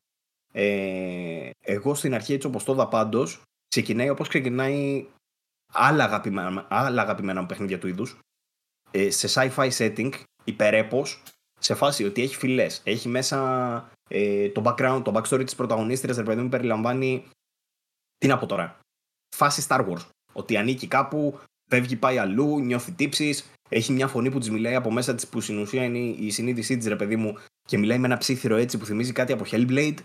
Ε, 0.53 1.49
εγώ 1.59 1.95
στην 1.95 2.13
αρχή, 2.13 2.33
έτσι 2.33 2.47
όπως 2.47 2.63
το 2.63 2.73
είδα 2.73 2.87
πάντως, 2.87 3.41
ξεκινάει 3.67 4.09
όπως 4.09 4.27
ξεκινάει 4.27 5.07
άλλα 5.73 6.03
αγαπημένα, 6.03 6.67
άλλα 6.69 7.01
αγαπημένα 7.01 7.45
παιχνίδια 7.45 7.79
του 7.79 7.87
είδους. 7.87 8.19
Ε, 8.91 9.09
σε 9.09 9.27
sci-fi 9.33 9.69
setting, 9.69 10.11
υπερέπω, 10.47 11.05
σε 11.59 11.73
φάση 11.73 12.03
ότι 12.03 12.21
έχει 12.21 12.35
φυλές. 12.35 12.81
Έχει 12.83 13.07
μέσα 13.07 13.89
ε, 14.07 14.49
το 14.49 14.61
background, 14.65 15.01
το 15.03 15.13
backstory 15.15 15.45
της 15.45 15.55
πρωταγωνίστριας, 15.55 16.17
ρε 16.17 16.23
παιδί 16.23 16.41
μου, 16.41 16.49
περιλαμβάνει. 16.49 17.25
Τι 18.17 18.27
να 18.27 18.37
πω 18.37 18.45
τώρα; 18.45 18.79
Φάση 19.35 19.65
Star 19.69 19.87
Wars. 19.87 20.05
Ότι 20.33 20.57
ανήκει 20.57 20.87
κάπου, 20.87 21.39
φεύγει, 21.69 21.95
πάει 21.95 22.17
αλλού, 22.17 22.59
νιώθει 22.59 22.91
τύψεις, 22.91 23.51
έχει 23.69 23.91
μια 23.91 24.07
φωνή 24.07 24.31
που 24.31 24.39
της 24.39 24.49
μιλάει 24.49 24.75
από 24.75 24.91
μέσα 24.91 25.15
της 25.15 25.27
που 25.27 25.41
στην 25.41 25.59
ουσία 25.59 25.83
είναι 25.83 25.97
η 25.97 26.29
συνείδησή 26.29 26.77
της, 26.77 26.87
ρε 26.87 26.95
παιδί 26.95 27.15
μου, 27.15 27.37
και 27.67 27.77
μιλάει 27.77 27.97
με 27.97 28.05
ένα 28.05 28.17
ψήθυρο 28.17 28.55
έτσι 28.55 28.77
που 28.77 28.85
θυμίζει 28.85 29.11
κάτι 29.11 29.33
από 29.33 29.43
Hellblade. 29.51 29.97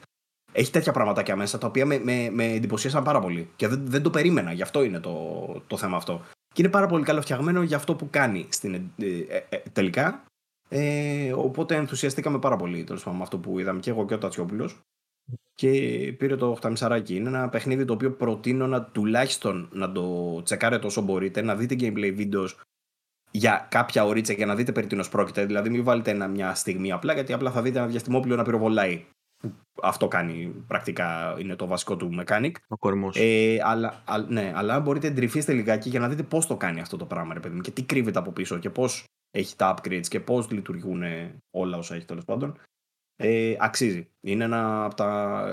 Έχει 0.53 0.71
τέτοια 0.71 0.93
πραγματάκια 0.93 1.37
μέσα 1.37 1.59
τα 1.59 1.67
οποία 1.67 1.87
με, 1.87 1.99
με, 1.99 2.31
με 2.31 2.45
εντυπωσίασαν 2.45 3.03
πάρα 3.05 3.21
πολύ. 3.21 3.49
Και 3.57 3.69
δεν, 3.69 3.83
δεν 3.87 4.03
το 4.03 4.11
περίμενα, 4.11 4.53
γι' 4.53 4.63
αυτό 4.63 4.83
είναι 4.83 5.01
το, 5.01 5.47
το 5.67 5.77
θέμα 5.77 5.97
αυτό. 5.97 6.25
Και 6.55 6.63
είναι 6.63 6.71
πάρα 6.71 6.87
πολύ 6.87 7.05
καλοφτιαγμένο 7.05 7.63
για 7.63 7.77
αυτό 7.77 7.95
που 7.95 8.11
κάνει 8.11 8.47
στην, 8.49 8.75
ε, 8.75 8.81
ε, 9.29 9.43
ε, 9.49 9.63
τελικά. 9.73 10.25
Ε, 10.75 11.33
οπότε 11.33 11.75
ενθουσιαστήκαμε 11.77 12.39
πάρα 12.39 12.57
πολύ 12.57 12.85
τέλος 12.85 13.03
πάντων 13.03 13.19
με 13.19 13.25
αυτό 13.25 13.39
που 13.39 13.59
είδαμε 13.59 13.81
και 13.81 13.91
εγώ 13.91 14.05
και 14.05 14.15
ο 14.15 14.19
Τατσιόπουλος. 14.19 14.81
Και 15.55 15.69
πήρε 16.19 16.37
το 16.37 16.57
8,5 16.61 17.11
Είναι 17.11 17.29
ένα 17.29 17.49
παιχνίδι 17.49 17.85
το 17.85 17.93
οποίο 17.93 18.13
προτείνω 18.13 18.67
να 18.67 18.85
τουλάχιστον 18.85 19.69
να 19.73 19.93
το 19.93 20.43
τσεκάρετε 20.43 20.87
όσο 20.87 21.01
μπορείτε, 21.01 21.43
να 21.43 21.57
δείτε 21.57 21.77
gameplay 21.79 22.19
videos 22.19 22.49
για 23.31 23.67
κάποια 23.71 24.05
ωρίτσα 24.05 24.33
για 24.33 24.47
να 24.47 24.55
δείτε 24.55 24.73
περί 24.73 24.87
τίνος 24.87 25.09
πρόκειται. 25.09 25.47
Δηλαδή, 25.47 25.71
μην 25.71 25.85
βάλετε 25.85 26.11
ένα, 26.11 26.29
μια 26.29 26.55
στιγμή 26.55 26.93
απλά, 26.93 27.13
γιατί 27.13 27.33
απλά 27.33 27.51
θα 27.51 27.63
δείτε 27.63 27.79
ένα 27.79 27.87
διαστημόπλαιο 27.87 28.37
να 28.37 28.43
πυροβολάει. 28.43 29.05
Αυτό 29.83 30.09
κάνει 30.09 30.65
πρακτικά, 30.67 31.37
είναι 31.39 31.57
το 31.57 31.67
βασικό 31.67 31.97
του 31.97 32.11
mechanic. 32.21 32.53
Ο 32.69 32.77
κορμός. 32.77 33.17
Ε, 33.19 33.59
αλλά, 33.63 34.03
α, 34.05 34.19
ναι, 34.19 34.53
αλλά 34.55 34.81
μπορείτε 34.81 35.09
να 35.09 35.15
τρυφήσετε 35.15 35.53
λιγάκι 35.53 35.89
για 35.89 36.01
να 36.01 36.09
δείτε 36.09 36.23
πώς 36.23 36.47
το 36.47 36.57
κάνει 36.57 36.81
αυτό 36.81 36.97
το 36.97 37.05
πράγμα, 37.05 37.35
ρε 37.35 37.41
παιδί 37.41 37.55
μου, 37.55 37.61
και 37.61 37.71
τι 37.71 37.83
κρύβεται 37.83 38.19
από 38.19 38.31
πίσω 38.31 38.59
και 38.59 38.71
πώς 38.71 39.05
έχει 39.35 39.57
τα 39.57 39.75
upgrades 39.75 40.07
και 40.09 40.21
πώς 40.21 40.51
λειτουργούν 40.51 41.03
όλα 41.51 41.77
όσα 41.77 41.95
έχει 41.95 42.05
τέλος 42.05 42.25
πάντων. 42.25 42.59
Ε, 43.17 43.57
αξίζει. 43.59 44.11
Είναι 44.21 44.45
ένα 44.45 44.85
από 44.85 44.95
τα. 44.95 45.45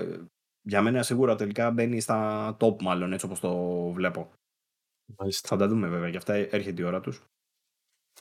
Για 0.61 0.81
μένα 0.81 1.03
σίγουρα 1.03 1.35
τελικά 1.35 1.71
μπαίνει 1.71 1.99
στα 1.99 2.57
top, 2.59 2.81
μάλλον 2.81 3.13
έτσι 3.13 3.25
όπως 3.25 3.39
το 3.39 3.81
βλέπω. 3.91 4.31
Μάλιστα. 5.17 5.47
Θα 5.47 5.55
τα 5.55 5.67
δούμε 5.67 5.87
βέβαια, 5.87 6.09
γι' 6.09 6.17
αυτά 6.17 6.33
έρχεται 6.33 6.81
η 6.81 6.85
ώρα 6.85 6.99
τους. 7.01 7.23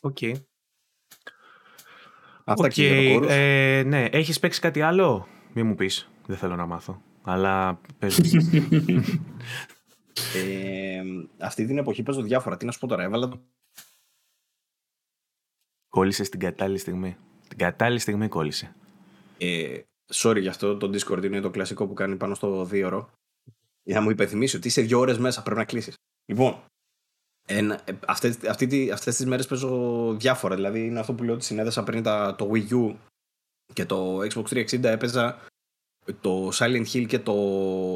OK. 0.01 0.17
Okay. 0.21 0.35
Αυτά 2.45 2.69
okay. 2.71 3.27
ε, 3.29 3.83
ναι, 3.87 4.05
έχεις 4.05 4.39
παίξει 4.39 4.61
κάτι 4.61 4.83
άλλο; 4.83 5.27
Μη 5.55 5.63
μου 5.63 5.75
πεις. 5.75 6.11
Δεν 6.27 6.37
θέλω 6.37 6.57
να 6.57 6.67
μάθω. 6.67 7.03
Αλλά 7.23 7.81
παίζω. 7.99 8.23
ε, 10.35 11.03
αυτή 11.39 11.67
την 11.67 11.79
εποχή 11.79 12.03
παίζω 12.03 12.23
διάφορα. 12.23 12.57
Τι 12.57 12.65
να 12.65 12.73
σου 12.73 12.79
πω 12.79 12.87
τώρα. 12.87 13.03
Έβαλα... 13.03 13.41
Κόλλησε 15.89 16.25
στην 16.25 16.41
κατάλληλη 16.41 16.79
στιγμή. 16.79 17.17
Την 17.49 17.59
κατάλληλη 17.59 17.99
στιγμή 17.99 18.29
κόλλησε. 18.29 18.75
Ε, 19.39 19.81
sorry 20.15 20.41
γι' 20.41 20.49
αυτό. 20.49 20.77
Το 20.77 20.87
Discord 20.87 21.25
είναι 21.25 21.41
το 21.41 21.51
κλασικό 21.51 21.87
που 21.87 21.95
κάνει 21.95 22.17
πάνω 22.17 22.35
στο 22.35 22.65
δίωρο. 22.65 23.11
Για 23.83 23.97
να 23.97 24.01
μου 24.01 24.11
υπενθυμίσει 24.11 24.57
ότι 24.57 24.69
είσαι 24.69 24.83
δύο 24.83 24.99
ώρες 24.99 25.19
μέσα, 25.19 25.43
πρέπει 25.43 25.59
να 25.59 25.65
κλείσεις. 25.65 25.95
Λοιπόν, 26.33 26.65
ένα, 27.49 27.81
ε, 27.85 27.93
αυτές, 28.07 28.39
αυτή, 28.49 28.91
αυτές 28.91 29.17
τις 29.17 29.27
μέρες 29.27 29.47
παίζω 29.47 30.13
διάφορα. 30.19 30.55
Δηλαδή 30.55 30.87
είναι 30.87 30.99
αυτό 30.99 31.15
που 31.15 31.23
λέω 31.23 31.35
ότι 31.35 31.45
συνέδεσα 31.45 31.83
πριν 31.83 32.03
τα, 32.03 32.35
το 32.35 32.51
Wii 32.53 32.69
U 32.71 32.95
και 33.73 33.85
το 33.85 34.19
Xbox 34.19 34.43
360 34.43 34.85
έπαιζα 34.85 35.47
το 36.21 36.49
Silent 36.53 36.87
Hill 36.93 37.07
και 37.07 37.19
το 37.19 37.35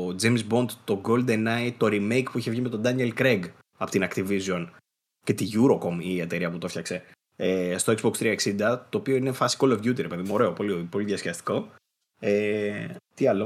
James 0.08 0.46
Bond, 0.48 0.66
το 0.84 1.00
Golden 1.04 1.46
Eye, 1.46 1.72
το 1.76 1.86
remake 1.90 2.24
που 2.32 2.38
είχε 2.38 2.50
βγει 2.50 2.60
με 2.60 2.68
τον 2.68 2.82
Daniel 2.84 3.14
Craig 3.14 3.42
από 3.78 3.90
την 3.90 4.08
Activision 4.10 4.66
και 5.24 5.34
τη 5.34 5.50
Eurocom 5.52 5.98
η 6.00 6.20
εταιρεία 6.20 6.50
που 6.50 6.58
το 6.58 6.68
φτιάξε 6.68 7.04
ε, 7.36 7.78
στο 7.78 7.94
Xbox 7.96 8.12
360 8.12 8.80
το 8.88 8.98
οποίο 8.98 9.16
είναι 9.16 9.32
φάση 9.32 9.56
Call 9.60 9.72
of 9.72 9.78
Duty 9.78 9.96
ρε 9.96 10.08
παιδί 10.08 10.22
μου, 10.22 10.34
ωραίο, 10.34 10.52
πολύ, 10.52 10.74
πολύ 10.74 11.04
διασκεδαστικό 11.04 11.68
ε, 12.20 12.86
τι 13.14 13.26
άλλο; 13.26 13.44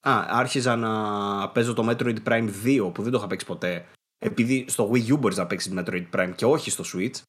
Α, 0.00 0.24
άρχιζα 0.28 0.76
να 0.76 1.48
παίζω 1.48 1.74
το 1.74 1.88
Metroid 1.88 2.22
Prime 2.24 2.50
2 2.64 2.90
που 2.94 3.02
δεν 3.02 3.12
το 3.12 3.18
είχα 3.18 3.26
παίξει 3.26 3.46
ποτέ 3.46 3.86
επειδή 4.18 4.64
στο 4.68 4.90
Wii 4.92 5.12
U 5.12 5.18
μπορείς 5.18 5.36
να 5.36 5.46
παίξεις 5.46 5.72
Metroid 5.76 6.06
Prime 6.12 6.32
και 6.36 6.44
όχι 6.44 6.70
στο 6.70 6.84
Switch. 6.94 7.22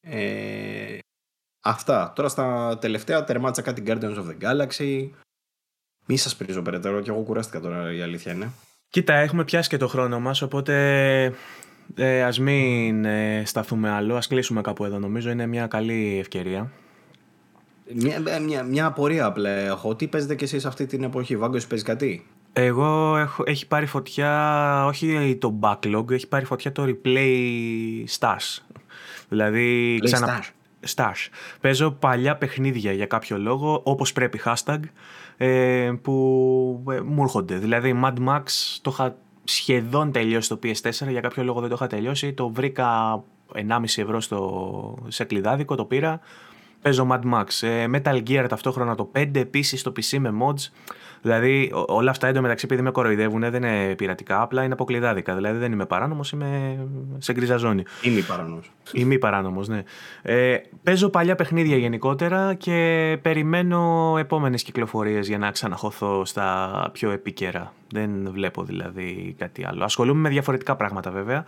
Ε, 0.00 0.98
αυτά. 1.64 2.12
Τώρα 2.14 2.28
στα 2.28 2.78
τελευταία 2.80 3.24
τερμάτισα 3.24 3.62
κάτι 3.62 3.82
Guardians 3.86 4.16
of 4.16 4.26
the 4.26 4.38
Galaxy. 4.40 5.10
Μη 6.06 6.16
σας 6.16 6.36
πρίζω 6.36 6.62
περαιτέρω 6.62 7.00
και 7.00 7.10
εγώ 7.10 7.22
κουράστηκα 7.22 7.60
τώρα 7.60 7.92
η 7.92 8.02
αλήθεια 8.02 8.32
είναι. 8.32 8.52
Κοίτα, 8.88 9.14
έχουμε 9.14 9.44
πιάσει 9.44 9.68
και 9.68 9.76
το 9.76 9.88
χρόνο 9.88 10.20
μας, 10.20 10.42
οπότε 10.42 11.34
ε, 11.94 12.22
ας 12.22 12.38
μην 12.38 13.04
ε, 13.04 13.42
σταθούμε 13.44 13.90
άλλο, 13.90 14.16
ας 14.16 14.26
κλείσουμε 14.26 14.60
κάπου 14.60 14.84
εδώ 14.84 14.98
νομίζω, 14.98 15.30
είναι 15.30 15.46
μια 15.46 15.66
καλή 15.66 16.18
ευκαιρία. 16.20 16.70
Μια, 17.94 18.40
μια, 18.40 18.62
μια 18.62 18.86
απορία 18.86 19.24
απλά 19.24 19.50
έχω. 19.50 19.94
Τι 19.96 20.06
παίζετε 20.06 20.34
κι 20.34 20.44
εσείς 20.44 20.64
αυτή 20.64 20.86
την 20.86 21.02
εποχή, 21.02 21.36
Βάγκος 21.36 21.66
παίζεις 21.66 21.86
κάτι; 21.86 22.26
Εγώ 22.52 23.16
έχω, 23.16 23.42
έχει 23.46 23.66
πάρει 23.66 23.86
φωτιά, 23.86 24.84
όχι 24.86 25.36
το 25.40 25.58
backlog, 25.60 26.10
έχει 26.10 26.28
πάρει 26.28 26.44
φωτιά 26.44 26.72
το 26.72 26.84
replay 26.86 27.38
stars. 28.18 28.58
Δηλαδή, 29.28 29.98
ξανα... 30.02 30.44
Stars. 30.94 31.28
Παίζω 31.60 31.90
παλιά 31.90 32.36
παιχνίδια 32.36 32.92
για 32.92 33.06
κάποιο 33.06 33.38
λόγο, 33.38 33.80
όπως 33.84 34.12
πρέπει 34.12 34.40
hashtag, 34.44 34.80
ε, 35.36 35.92
που 36.02 36.84
ε, 36.90 37.00
μου 37.00 37.22
έρχονται. 37.22 37.56
Δηλαδή, 37.56 38.00
Mad 38.04 38.28
Max 38.28 38.42
το 38.82 38.90
είχα 38.92 39.16
σχεδόν 39.44 40.12
τελειώσει 40.12 40.48
το 40.48 40.58
PS4, 40.62 41.08
για 41.08 41.20
κάποιο 41.20 41.42
λόγο 41.42 41.60
δεν 41.60 41.68
το 41.68 41.74
είχα 41.74 41.86
τελειώσει. 41.86 42.32
Το 42.32 42.48
βρήκα 42.48 43.14
1,5 43.54 43.82
ευρώ 43.84 44.20
στο, 44.20 44.98
σε 45.08 45.24
κλειδάδικο, 45.24 45.74
το 45.74 45.84
πήρα. 45.84 46.20
Παίζω 46.82 47.08
Mad 47.10 47.20
Max. 47.32 47.44
Ε, 47.60 47.86
Metal 47.92 48.22
Gear 48.28 48.46
ταυτόχρονα 48.48 48.94
το 48.94 49.10
5, 49.14 49.30
επίσης 49.34 49.80
στο 49.80 49.92
PC 49.96 50.18
με 50.18 50.32
mods. 50.40 50.70
Δηλαδή 51.22 51.72
όλα 51.86 52.10
αυτά 52.10 52.26
εντωμεταξύ 52.26 52.64
επειδή 52.64 52.82
με 52.82 52.90
κοροϊδεύουν 52.90 53.40
δεν 53.40 53.54
είναι 53.54 53.94
πειρατικά, 53.94 54.42
απλά 54.42 54.62
είναι 54.62 54.72
αποκλειδάδικα. 54.72 55.34
Δηλαδή 55.34 55.58
δεν 55.58 55.72
είμαι 55.72 55.86
παράνομος, 55.86 56.32
είμαι 56.32 56.78
σε 57.18 57.32
γκρίζα 57.32 57.56
ζώνη. 57.56 57.84
Είμαι 58.02 58.20
παράνομος. 58.20 58.70
Είμαι 58.92 59.18
παράνομος, 59.18 59.68
ναι. 59.68 59.82
Ε, 60.22 60.56
παίζω 60.82 61.08
παλιά 61.08 61.34
παιχνίδια 61.34 61.76
γενικότερα 61.76 62.54
και 62.54 63.18
περιμένω 63.22 64.14
επόμενες 64.18 64.62
κυκλοφορίες 64.62 65.28
για 65.28 65.38
να 65.38 65.50
ξαναχωθώ 65.50 66.24
στα 66.24 66.88
πιο 66.92 67.10
επίκαιρα. 67.10 67.72
Δεν 67.92 68.28
βλέπω 68.32 68.62
δηλαδή 68.62 69.34
κάτι 69.38 69.64
άλλο. 69.66 69.84
Ασχολούμαι 69.84 70.20
με 70.20 70.28
διαφορετικά 70.28 70.76
πράγματα 70.76 71.10
βέβαια. 71.10 71.44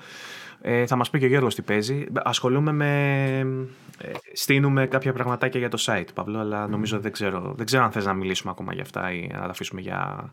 Ε, 0.66 0.86
θα 0.86 0.96
μας 0.96 1.10
πει 1.10 1.18
και 1.18 1.24
ο 1.24 1.28
Γιώργος 1.28 1.54
τι 1.54 1.62
παίζει. 1.62 2.06
Ασχολούμαι 2.12 2.72
με... 2.72 3.38
Ε, 3.98 4.10
στείνουμε 4.32 4.86
κάποια 4.86 5.12
πραγματάκια 5.12 5.60
για 5.60 5.68
το 5.68 5.84
site, 5.86 6.04
Παύλο, 6.14 6.38
αλλά 6.38 6.66
νομίζω 6.66 7.00
δεν 7.00 7.12
ξέρω, 7.12 7.52
δεν 7.56 7.66
ξέρω 7.66 7.84
αν 7.84 7.90
θες 7.90 8.04
να 8.04 8.14
μιλήσουμε 8.14 8.50
ακόμα 8.50 8.72
για 8.72 8.82
αυτά 8.82 9.12
ή 9.12 9.28
να 9.32 9.38
τα 9.38 9.44
αφήσουμε 9.44 9.80
για, 9.80 10.30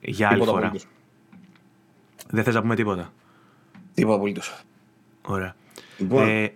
για 0.00 0.28
άλλη 0.28 0.44
φορά. 0.44 0.72
Δεν 2.30 2.44
θες 2.44 2.54
να 2.54 2.60
πούμε 2.60 2.74
τίποτα; 2.74 3.12
Τίποτα 3.94 4.14
απολύτως. 4.16 4.62
Ωραία. 5.26 5.54
Λοιπόν. 5.98 6.28
Ε, 6.28 6.52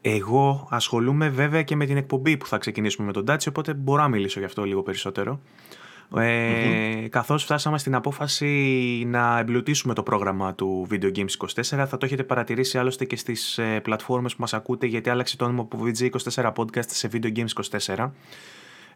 εγώ 0.00 0.68
ασχολούμαι 0.70 1.28
βέβαια 1.28 1.62
και 1.62 1.76
με 1.76 1.86
την 1.86 1.96
εκπομπή 1.96 2.36
που 2.36 2.46
θα 2.46 2.58
ξεκινήσουμε 2.58 3.06
με 3.06 3.12
τον 3.12 3.24
Τάτσι, 3.24 3.48
οπότε 3.48 3.74
μπορώ 3.74 4.02
να 4.02 4.08
μιλήσω 4.08 4.38
γι' 4.38 4.46
αυτό 4.46 4.64
λίγο 4.64 4.82
περισσότερο. 4.82 5.40
Ε, 6.16 7.08
Καθώς 7.10 7.44
φτάσαμε 7.44 7.78
στην 7.78 7.94
απόφαση 7.94 8.46
να 9.06 9.38
εμπλουτίσουμε 9.38 9.94
το 9.94 10.02
πρόγραμμα 10.02 10.54
του 10.54 10.86
Video 10.90 11.16
Games 11.16 11.46
24 11.46 11.62
θα 11.62 11.96
το 11.98 12.06
έχετε 12.06 12.22
παρατηρήσει 12.22 12.78
άλλωστε 12.78 13.04
και 13.04 13.16
στις 13.16 13.58
ε, 13.58 13.80
πλατφόρμες 13.80 14.34
που 14.34 14.40
μας 14.40 14.54
ακούτε 14.54 14.86
γιατί 14.86 15.10
άλλαξε 15.10 15.36
το 15.36 15.44
όνομα 15.44 15.62
από 15.62 15.78
VG24 15.84 16.52
Podcast 16.54 16.86
σε 16.86 17.08
Video 17.12 17.36
Games 17.36 17.68
24 17.96 18.10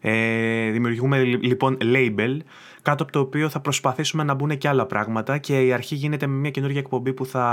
ε, 0.05 0.69
δημιουργούμε 0.71 1.23
λοιπόν 1.23 1.77
label, 1.81 2.37
κάτω 2.81 3.03
από 3.03 3.11
το 3.11 3.19
οποίο 3.19 3.49
θα 3.49 3.59
προσπαθήσουμε 3.59 4.23
να 4.23 4.33
μπουν 4.33 4.57
και 4.57 4.67
άλλα 4.67 4.85
πράγματα 4.85 5.37
και 5.37 5.65
η 5.65 5.73
αρχή 5.73 5.95
γίνεται 5.95 6.27
με 6.27 6.35
μια 6.35 6.49
καινούργια 6.49 6.79
εκπομπή 6.79 7.13
που 7.13 7.25
θα 7.25 7.45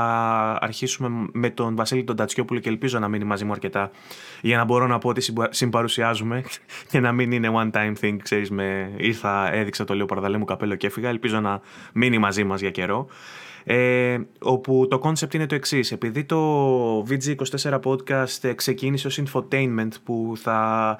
αρχίσουμε 0.61 1.29
με 1.33 1.51
τον 1.51 1.77
Βασίλη 1.77 2.05
τον 2.05 2.17
Τατσιόπουλο 2.17 2.61
και 2.61 2.69
ελπίζω 2.69 2.99
να 2.99 3.09
μείνει 3.09 3.25
μαζί 3.25 3.45
μου 3.45 3.53
αρκετά 3.53 3.91
για 4.43 4.57
να 4.57 4.65
μπορώ 4.65 4.87
να 4.87 4.99
πω 4.99 5.09
ότι 5.09 5.33
συμπαρουσιάζουμε 5.51 6.43
και 6.91 7.01
να 7.01 7.13
μην 7.13 7.33
είναι 7.33 7.51
one 7.55 7.71
time 7.71 7.93
thing, 8.01 8.17
ξέρεις, 8.23 8.51
με 8.51 8.93
ήρθα, 8.97 9.53
έδειξα 9.53 9.85
το 9.85 9.95
λέω 9.95 10.07
παραδαλέ 10.07 10.39
μου 10.39 10.45
καπέλο 10.45 10.75
και 10.75 10.87
έφυγα, 10.87 11.09
ελπίζω 11.09 11.41
να 11.41 11.61
μείνει 11.93 12.19
μαζί 12.19 12.45
μας 12.45 12.61
για 12.61 12.71
καιρό. 12.71 13.07
Ε, 13.65 14.19
όπου 14.39 14.87
το 14.91 15.01
concept 15.05 15.35
είναι 15.35 15.47
το 15.47 15.55
εξής. 15.55 15.93
Επειδή 15.93 16.25
το 16.25 17.07
VG24 17.09 17.81
podcast 17.85 18.55
ξεκίνησε 18.55 19.07
ως 19.07 19.23
infotainment 19.23 19.91
που 20.05 20.33
θα 20.37 20.99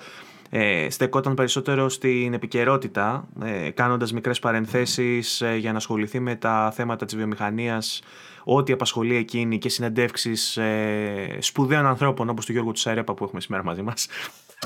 ε, 0.51 0.91
στεκόταν 0.91 1.35
περισσότερο 1.35 1.89
στην 1.89 2.35
επικαιρότητα, 2.35 3.29
ε, 3.45 3.71
κάνοντας 3.71 4.13
μικρές 4.13 4.39
παρενθέσεις 4.39 5.41
ε, 5.41 5.57
για 5.57 5.71
να 5.71 5.77
ασχοληθεί 5.77 6.21
με 6.21 6.35
τα 6.35 6.73
θέματα 6.75 7.05
της 7.05 7.17
βιομηχανίας, 7.17 8.03
ό,τι 8.45 8.73
απασχολεί 8.73 9.17
εκείνη 9.17 9.59
και 9.59 9.69
συνεντεύξεις 9.69 10.57
ε, 10.57 11.37
σπουδαίων 11.39 11.87
ανθρώπων 11.87 12.29
όπως 12.29 12.47
του 12.47 12.53
Γιώργου 12.53 12.73
Τσαρέπα 12.73 13.15
που 13.15 13.25
έχουμε 13.25 13.41
σήμερα 13.41 13.65
μαζί 13.65 13.83
μας. 13.83 14.09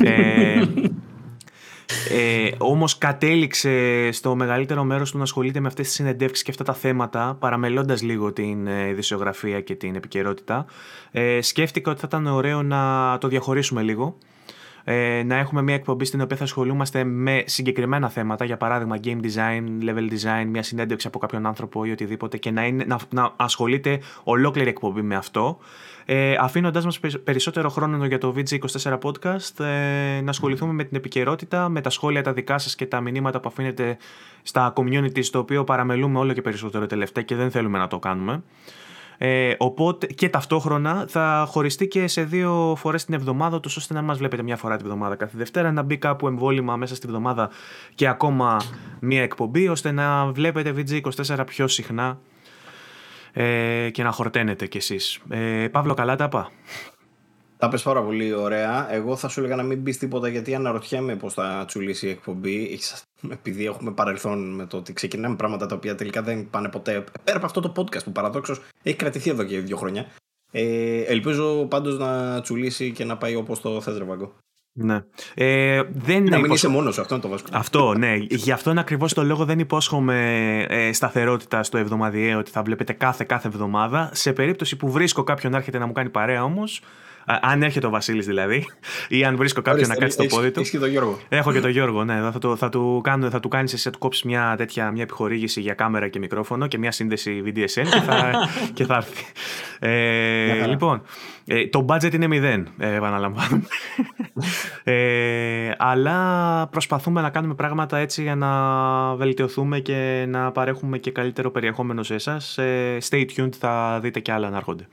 Ε, 0.01 0.63
ε, 2.11 2.51
όμως 2.59 2.99
κατέληξε 2.99 4.09
στο 4.13 4.35
μεγαλύτερο 4.35 4.85
μέρος 4.85 5.11
του 5.11 5.17
να 5.17 5.23
ασχολείται 5.23 5.61
με 5.61 5.67
αυτές 5.67 5.87
τις 5.87 5.95
συνεντεύξεις 5.95 6.45
και 6.45 6.51
αυτά 6.51 6.65
τα 6.65 6.73
θέματα 6.73 7.37
παραμελώντας 7.41 8.03
λίγο 8.03 8.33
την 8.33 8.67
ε, 8.67 8.89
ειδησιογραφία 8.89 9.61
και 9.61 9.75
την 9.75 9.95
επικαιρότητα 9.95 10.67
ε, 11.11 11.41
σκέφτηκα 11.41 11.91
ότι 11.91 12.01
θα 12.01 12.07
ήταν 12.09 12.27
ωραίο 12.27 12.63
να 12.63 13.19
το 13.19 13.29
διαχωρίσουμε 13.29 13.83
λίγο 13.83 14.19
ε, 14.85 15.23
να 15.27 15.37
έχουμε 15.37 15.63
μια 15.63 15.75
εκπομπή 15.75 16.05
στην 16.05 16.21
οποία 16.21 16.37
θα 16.37 16.45
ασχολούμαστε 16.45 17.05
με 17.05 17.43
συγκεκριμένα 17.47 18.09
θέματα, 18.09 18.45
για 18.45 18.57
παράδειγμα 18.57 18.99
game 19.05 19.21
design, 19.21 19.89
level 19.89 20.11
design, 20.11 20.47
μια 20.47 20.63
συνέντευξη 20.63 21.07
από 21.07 21.19
κάποιον 21.19 21.47
άνθρωπο 21.47 21.85
ή 21.85 21.91
οτιδήποτε 21.91 22.37
και 22.37 22.51
να, 22.51 22.67
είναι, 22.67 22.85
να, 22.85 22.99
να 23.11 23.33
ασχολείται 23.37 24.01
ολόκληρη 24.25 24.69
εκπομπή 24.69 25.03
με 25.03 25.17
αυτό. 25.17 25.59
Ε, 26.05 26.37
Αφήνοντα 26.41 26.83
μας 26.85 27.01
περισσότερο 27.25 27.69
χρόνο 27.69 28.07
για 28.07 28.19
το 28.19 28.35
VG24 28.37 28.99
podcast, 28.99 29.65
ε, 29.65 30.21
να 30.21 30.31
ασχοληθούμε 30.31 30.73
με 30.73 30.85
την 30.85 30.97
επικαιρότητα, 30.97 31.69
με 31.69 31.81
τα 31.81 31.91
σχόλια 31.91 32.23
τα 32.23 32.33
δικά 32.33 32.59
σας 32.59 32.75
και 32.75 32.87
τα 32.87 33.01
μηνύματα 33.01 33.41
που 33.41 33.49
αφήνετε 33.49 33.97
στα 34.43 34.73
community, 34.77 35.25
το 35.25 35.39
οποίο 35.39 35.65
παραμελούμε 35.65 36.19
όλο 36.19 36.33
και 36.33 36.43
περισσότερο 36.43 36.87
τελευταία 36.87 37.25
και 37.25 37.35
δεν 37.35 37.51
θέλουμε 37.51 37.79
να 37.79 37.87
το 37.87 37.99
κάνουμε. 37.99 38.43
Ε, 39.19 39.55
οπότε 39.59 40.07
και 40.07 40.29
ταυτόχρονα 40.29 41.05
θα 41.09 41.47
χωριστεί 41.49 41.89
και 41.89 42.07
σε 42.07 42.23
δύο 42.23 42.75
φορές 42.79 43.05
την 43.05 43.15
εβδομάδα, 43.15 43.61
του 43.61 43.71
ώστε 43.77 43.95
να 43.95 44.03
μας 44.03 44.19
βλέπετε 44.19 44.43
μια 44.43 44.57
φορά 44.57 44.77
την 44.77 44.87
εβδομάδα 44.87 45.17
κάθε 45.17 45.39
Δευτέρα, 45.39 45.73
να 45.73 45.83
μπει 45.83 45.97
κάπου 45.97 46.27
εμβόλυμα 46.27 46.77
μέσα 46.77 46.95
στη 46.95 47.07
εβδομάδα 47.07 47.51
και 47.95 48.09
ακόμα 48.09 48.57
μια 49.01 49.23
εκπομπή, 49.23 49.69
ώστε 49.69 49.91
να 49.91 50.27
βλέπετε 50.27 50.75
VG24 50.77 51.45
πιο 51.47 51.69
συχνά 51.69 52.19
ε, 53.33 53.91
και 53.93 54.03
να 54.03 54.11
χορταίνετε 54.11 54.67
κι 54.67 54.77
εσείς. 54.77 55.21
Ε, 55.29 55.69
Παύλο, 55.71 55.95
καλά 55.95 56.17
τα 56.17 56.29
πά. 56.29 56.51
Τα 57.65 57.71
πες 57.71 57.83
πάρα 57.83 58.03
πολύ 58.03 58.35
ωραία. 58.35 58.93
Εγώ 58.93 59.17
θα 59.17 59.29
σου 59.29 59.41
έλεγα 59.41 59.57
να 59.57 59.63
μην 59.63 59.79
μπει 59.79 59.97
τίποτα 59.97 60.29
γιατί 60.29 60.55
αναρωτιέμαι 60.55 61.17
πώς 61.17 61.35
θα 61.35 61.65
τσουλήσει 61.67 62.07
η 62.07 62.11
εκπομπή. 62.11 62.79
Επειδή 63.31 63.65
έχουμε 63.65 63.91
παρελθόν 63.91 64.55
με 64.55 64.67
το 64.67 64.77
ότι 64.77 64.93
ξεκινάμε 64.93 65.37
πράγματα 65.37 65.67
τα 65.67 65.75
οποία 65.75 65.95
τελικά 65.95 66.23
δεν 66.23 66.51
πάνε 66.51 66.69
ποτέ. 66.69 67.05
Πέρα 67.25 67.37
από 67.37 67.47
αυτό 67.47 67.61
το 67.61 67.73
podcast 67.77 68.05
που 68.05 68.13
παραδόξως 68.13 68.61
έχει 68.83 68.97
κρατηθεί 68.97 69.31
εδώ 69.31 69.45
και 69.45 69.61
δύο 69.61 69.77
χρόνια. 69.77 70.07
Ε, 70.53 71.01
ελπίζω 71.03 71.65
πάντως 71.65 71.99
να 71.99 72.41
τσουλήσει 72.41 72.93
και 72.93 73.05
να 73.05 73.17
πάει 73.17 73.35
όπως 73.35 73.61
το 73.61 73.81
θες, 73.81 73.99
Ρεβαγκό. 73.99 74.33
Ναι. 74.73 75.05
Ε, 75.35 75.83
δεν 75.93 76.25
να 76.25 76.39
μην 76.39 76.53
είσαι 76.53 76.69
μόνος 76.69 76.99
αυτό 76.99 77.15
είναι 77.15 77.23
το 77.23 77.29
βασικό. 77.29 77.51
Αυτό, 77.53 77.95
ναι. 77.95 78.15
Γι' 78.17 78.53
αυτόν 78.53 78.79
ακριβώς 78.79 79.15
το 79.15 79.23
λόγο 79.23 79.45
δεν 79.45 79.59
υπόσχομαι 79.59 80.19
ε, 80.69 80.93
σταθερότητα 80.93 81.63
στο 81.63 81.79
εβδομαδιαίο 81.79 82.39
ότι 82.39 82.51
θα 82.51 82.63
βλέπετε 82.63 82.93
κάθε 82.93 83.25
κάθε 83.25 83.49
εβδομάδα. 83.49 84.11
Σε 84.13 84.33
περίπτωση 84.33 84.77
που 84.77 84.91
βρίσκω 84.91 85.25
κάποιον 85.25 85.53
να 85.53 85.59
έρχεται 85.59 85.79
να 85.79 85.87
μου 85.87 85.93
κάνει 85.93 86.09
παρέα 86.09 86.45
όμως, 86.45 86.83
αν 87.27 87.63
έρχεται 87.63 87.87
ο 87.87 87.91
Βασίλης 87.91 88.27
δηλαδή, 88.27 88.67
ή 89.09 89.25
αν 89.25 89.37
βρίσκω 89.37 89.63
κάποιον 89.63 89.89
να 89.89 89.95
κάτσει 89.95 90.17
το 90.17 90.25
πόδι 90.25 90.51
του. 90.51 90.59
Έχεις 90.61 90.71
και 90.71 90.79
τον 90.79 90.89
Γιώργο. 90.89 91.19
Έχω 91.29 91.53
και 91.53 91.61
τον 91.61 91.71
Γιώργο, 91.71 92.05
ναι. 92.05 92.31
Θα 92.33 92.39
του, 92.39 92.57
θα 92.57 92.69
του, 92.69 93.01
κάνω, 93.05 93.31
θα 93.31 93.41
του 93.41 93.49
κάνεις 93.49 93.73
εσύ, 93.73 93.83
θα 93.83 93.91
του 93.91 93.99
κόψεις 93.99 94.23
μια 94.23 94.55
τέτοια 94.57 94.91
μια 94.91 95.03
επιχορήγηση 95.03 95.61
για 95.61 95.75
κάμερα 95.75 96.09
και 96.09 96.19
μικρόφωνο 96.19 96.67
και 96.67 96.79
μια 96.79 96.93
σύνδεση 96.93 97.43
VDSL 97.47 97.89
και 97.91 98.01
θα, 98.07 98.49
και 98.75 98.85
θα 98.85 98.95
έρθει. 98.95 99.25
Ε, 99.79 100.67
λοιπόν, 100.67 101.03
ε, 101.47 101.67
το 101.67 101.85
budget 101.89 102.15
είναι 102.15 102.27
μηδέν, 102.27 102.69
ε, 102.79 102.95
επαναλαμβάνω. 102.95 103.63
ε, 104.85 105.71
αλλά 105.79 106.69
προσπαθούμε 106.71 107.21
να 107.21 107.31
κάνουμε 107.31 107.55
πράγματα 107.55 107.99
έτσι 107.99 108.23
για 108.23 108.35
να 108.35 108.51
βελτιωθούμε 109.15 109.79
και 109.79 110.25
να 110.29 110.53
παρέχουμε 110.53 110.99
και 110.99 111.11
καλύτερο 111.11 111.51
περιεχόμενο 111.51 112.03
σε 112.03 112.15
εσάς. 112.15 112.59
Ε, 112.59 112.99
stay 113.09 113.25
tuned, 113.37 113.53
θα 113.59 113.99
δείτε 114.03 114.21
και 114.21 114.33
άλλα 114.33 114.51
να 114.51 114.57
έρχονται. 114.57 114.87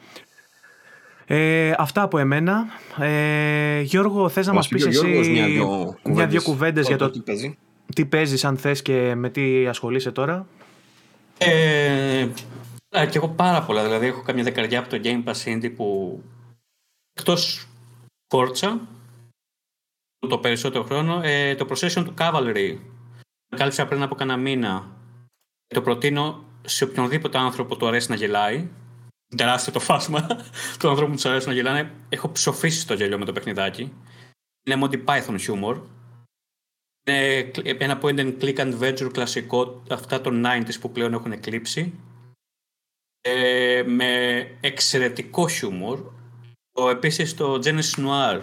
Ε, 1.33 1.73
αυτά 1.77 2.01
από 2.01 2.17
εμένα. 2.17 2.65
Ε, 2.99 3.81
Γιώργο, 3.81 4.29
θες 4.29 4.47
να 4.47 4.53
μας 4.53 4.67
πεις 4.67 4.85
εσύ 4.85 5.07
μια-δυο 5.07 5.97
μια-δυο 6.03 6.41
κουβέντες 6.41 6.87
για 6.87 6.97
το 6.97 7.09
τι 7.09 7.19
παίζει. 7.19 7.57
τι 7.95 8.05
παίζεις 8.05 8.45
αν 8.45 8.57
θες 8.57 8.81
και 8.81 9.15
με 9.15 9.29
τι 9.29 9.67
ασχολείσαι 9.67 10.11
τώρα. 10.11 10.47
Ε, 11.37 12.27
α, 12.97 13.05
και 13.05 13.17
εγώ 13.17 13.29
πάρα 13.29 13.63
πολλά. 13.63 13.83
Δηλαδή, 13.83 14.05
έχω 14.05 14.21
καμιά 14.21 14.43
δεκαριά 14.43 14.79
από 14.79 14.89
το 14.89 14.99
Game 15.03 15.23
Pass 15.23 15.43
Indie 15.45 15.75
που 15.75 16.19
εκτός 17.13 17.67
Forza 18.33 18.77
το 20.27 20.37
περισσότερο 20.37 20.83
χρόνο, 20.83 21.21
ε, 21.23 21.55
το 21.55 21.67
Procession 21.69 22.03
του 22.05 22.13
Cavalry 22.17 22.77
κάλυψα 23.55 23.85
πριν 23.85 24.01
από 24.01 24.15
κανένα 24.15 24.39
μήνα. 24.39 24.91
Το 25.67 25.81
προτείνω 25.81 26.43
σε 26.61 26.83
οποιονδήποτε 26.83 27.37
άνθρωπο 27.37 27.77
του 27.77 27.87
αρέσει 27.87 28.09
να 28.09 28.15
γελάει. 28.15 28.69
Τεράστιο 29.35 29.73
το 29.73 29.79
φάσμα 29.79 30.27
του 30.79 30.89
ανθρώπου 30.89 31.09
που 31.09 31.15
τους 31.15 31.25
αρέσει 31.25 31.47
να 31.47 31.53
γελάνε. 31.53 31.91
Έχω 32.09 32.29
ψοφήσει 32.29 32.79
στο 32.79 32.93
γέλιο 32.93 33.17
με 33.17 33.25
το 33.25 33.31
παιχνιδάκι. 33.31 33.93
Είναι 34.63 34.81
Monty 34.83 35.05
Python 35.05 35.37
humor. 35.47 35.81
Είναι 37.07 37.51
ένα 37.63 37.99
point 38.01 38.19
and 38.19 38.39
click 38.41 38.57
adventure 38.57 39.09
κλασικό, 39.11 39.83
αυτά 39.89 40.21
των 40.21 40.43
90s 40.45 40.79
που 40.79 40.91
πλέον 40.91 41.13
έχουν 41.13 41.31
εκλείψει. 41.31 41.99
Ε, 43.21 43.83
με 43.87 44.39
εξαιρετικό 44.61 45.47
χιούμορ. 45.47 46.11
Το, 46.71 46.89
επίσης 46.89 47.33
το 47.33 47.53
Genesis 47.53 48.05
Noir. 48.05 48.41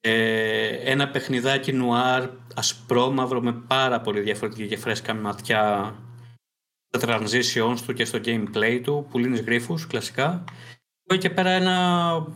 Ε, 0.00 0.68
ένα 0.90 1.10
παιχνιδάκι 1.10 1.72
νουάρ 1.72 2.30
ασπρόμαυρο 2.54 3.40
με 3.40 3.52
πάρα 3.52 4.00
πολύ 4.00 4.20
διαφορετική 4.20 4.66
και 4.68 4.76
φρέσκα 4.76 5.14
ματιά 5.14 5.94
στα 6.98 7.18
transitions 7.18 7.78
του 7.86 7.92
και 7.92 8.04
στο 8.04 8.20
gameplay 8.24 8.80
του, 8.82 9.06
που 9.10 9.18
λύνεις 9.18 9.40
γρίφους 9.40 9.86
κλασικά. 9.86 10.44
Και 11.02 11.16
και 11.16 11.30
πέρα 11.30 11.50
ένα 11.50 12.26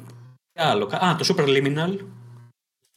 άλλο. 0.54 0.84
Α, 0.84 1.16
το 1.16 1.34
Super 1.34 1.46
Liminal. 1.46 1.98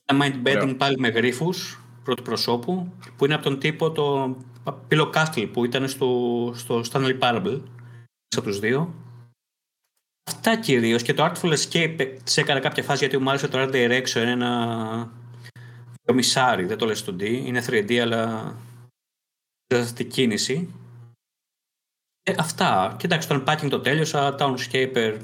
Ένα 0.06 0.26
mind 0.26 0.48
bending 0.48 0.76
πάλι 0.78 1.00
με 1.00 1.08
γρίφους 1.08 1.80
πρώτου 2.04 2.24
προσώπου, 2.24 2.94
που 3.18 3.26
είναι 3.26 3.34
από 3.34 3.44
τον 3.44 3.60
τύπο 3.60 3.92
το 3.92 4.38
Pillow 4.90 5.12
Castle 5.12 5.50
που 5.54 5.66
ήταν 5.66 5.88
στο, 5.88 6.52
στο 6.56 6.82
Stanley 6.92 7.20
Parable. 7.20 7.62
Από 8.36 8.46
τους 8.46 8.60
δύο. 8.60 8.94
Αυτά 10.30 10.58
κυρίως 10.58 11.02
και 11.02 11.14
το 11.14 11.24
Artful 11.26 11.58
Escape 11.58 12.16
σε 12.24 12.42
έκανα 12.42 12.60
κάποια 12.60 12.84
φάση 12.84 13.00
γιατί 13.00 13.24
μου 13.24 13.30
άρεσε 13.30 13.48
το 13.48 13.58
Art 13.62 13.72
Direction. 13.72 14.22
Είναι 14.22 14.32
ένα 14.32 15.12
μισάρι, 16.14 16.66
δεν 16.66 16.78
το 16.78 16.86
λες 16.86 17.00
στο 17.00 17.16
D. 17.20 17.22
Είναι 17.22 17.64
3D, 17.68 17.96
αλλά 17.96 18.54
δεν 19.68 20.08
κίνηση. 20.08 20.74
Ε, 22.24 22.34
αυτά. 22.38 22.96
Κοιτάξτε, 23.00 23.38
το 23.38 23.44
unpacking 23.46 23.70
το 23.70 23.80
τέλειωσα. 23.80 24.36
Townscaper 24.40 25.18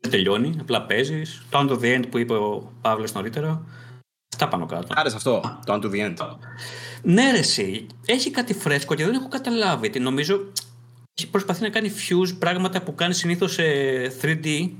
δεν 0.00 0.10
τελειώνει, 0.10 0.56
απλά 0.60 0.82
παίζεις. 0.82 1.42
Το 1.50 1.58
Unto 1.58 1.82
the 1.82 1.98
End 1.98 2.04
που 2.10 2.18
είπε 2.18 2.34
ο 2.34 2.72
Παύλος 2.80 3.12
νωρίτερα. 3.12 3.66
Αυτά 4.32 4.48
πάνω 4.48 4.66
κάτω. 4.66 4.86
Άρεσε 4.90 5.16
αυτό, 5.16 5.60
το 5.66 5.74
Unto 5.74 5.90
the 5.90 6.08
End. 6.08 6.36
Ναι, 7.02 7.30
ρε, 7.30 7.38
εσύ. 7.38 7.86
Έχει 8.06 8.30
κάτι 8.30 8.54
φρέσκο 8.54 8.94
και 8.94 9.04
δεν 9.04 9.14
έχω 9.14 9.28
καταλάβει. 9.28 9.90
Τι 9.90 10.00
νομίζω 10.00 10.52
έχει 11.14 11.30
προσπαθεί 11.30 11.62
να 11.62 11.70
κάνει 11.70 11.90
fuse 11.90 12.36
πράγματα 12.38 12.82
που 12.82 12.94
κάνει 12.94 13.14
συνήθως 13.14 13.52
σε 13.52 13.62
3D, 14.22 14.70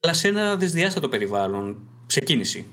αλλά 0.00 0.14
σε 0.14 0.28
ένα 0.28 0.56
δυσδιάστατο 0.56 1.08
περιβάλλον, 1.08 1.88
σε 2.06 2.20
κίνηση. 2.20 2.66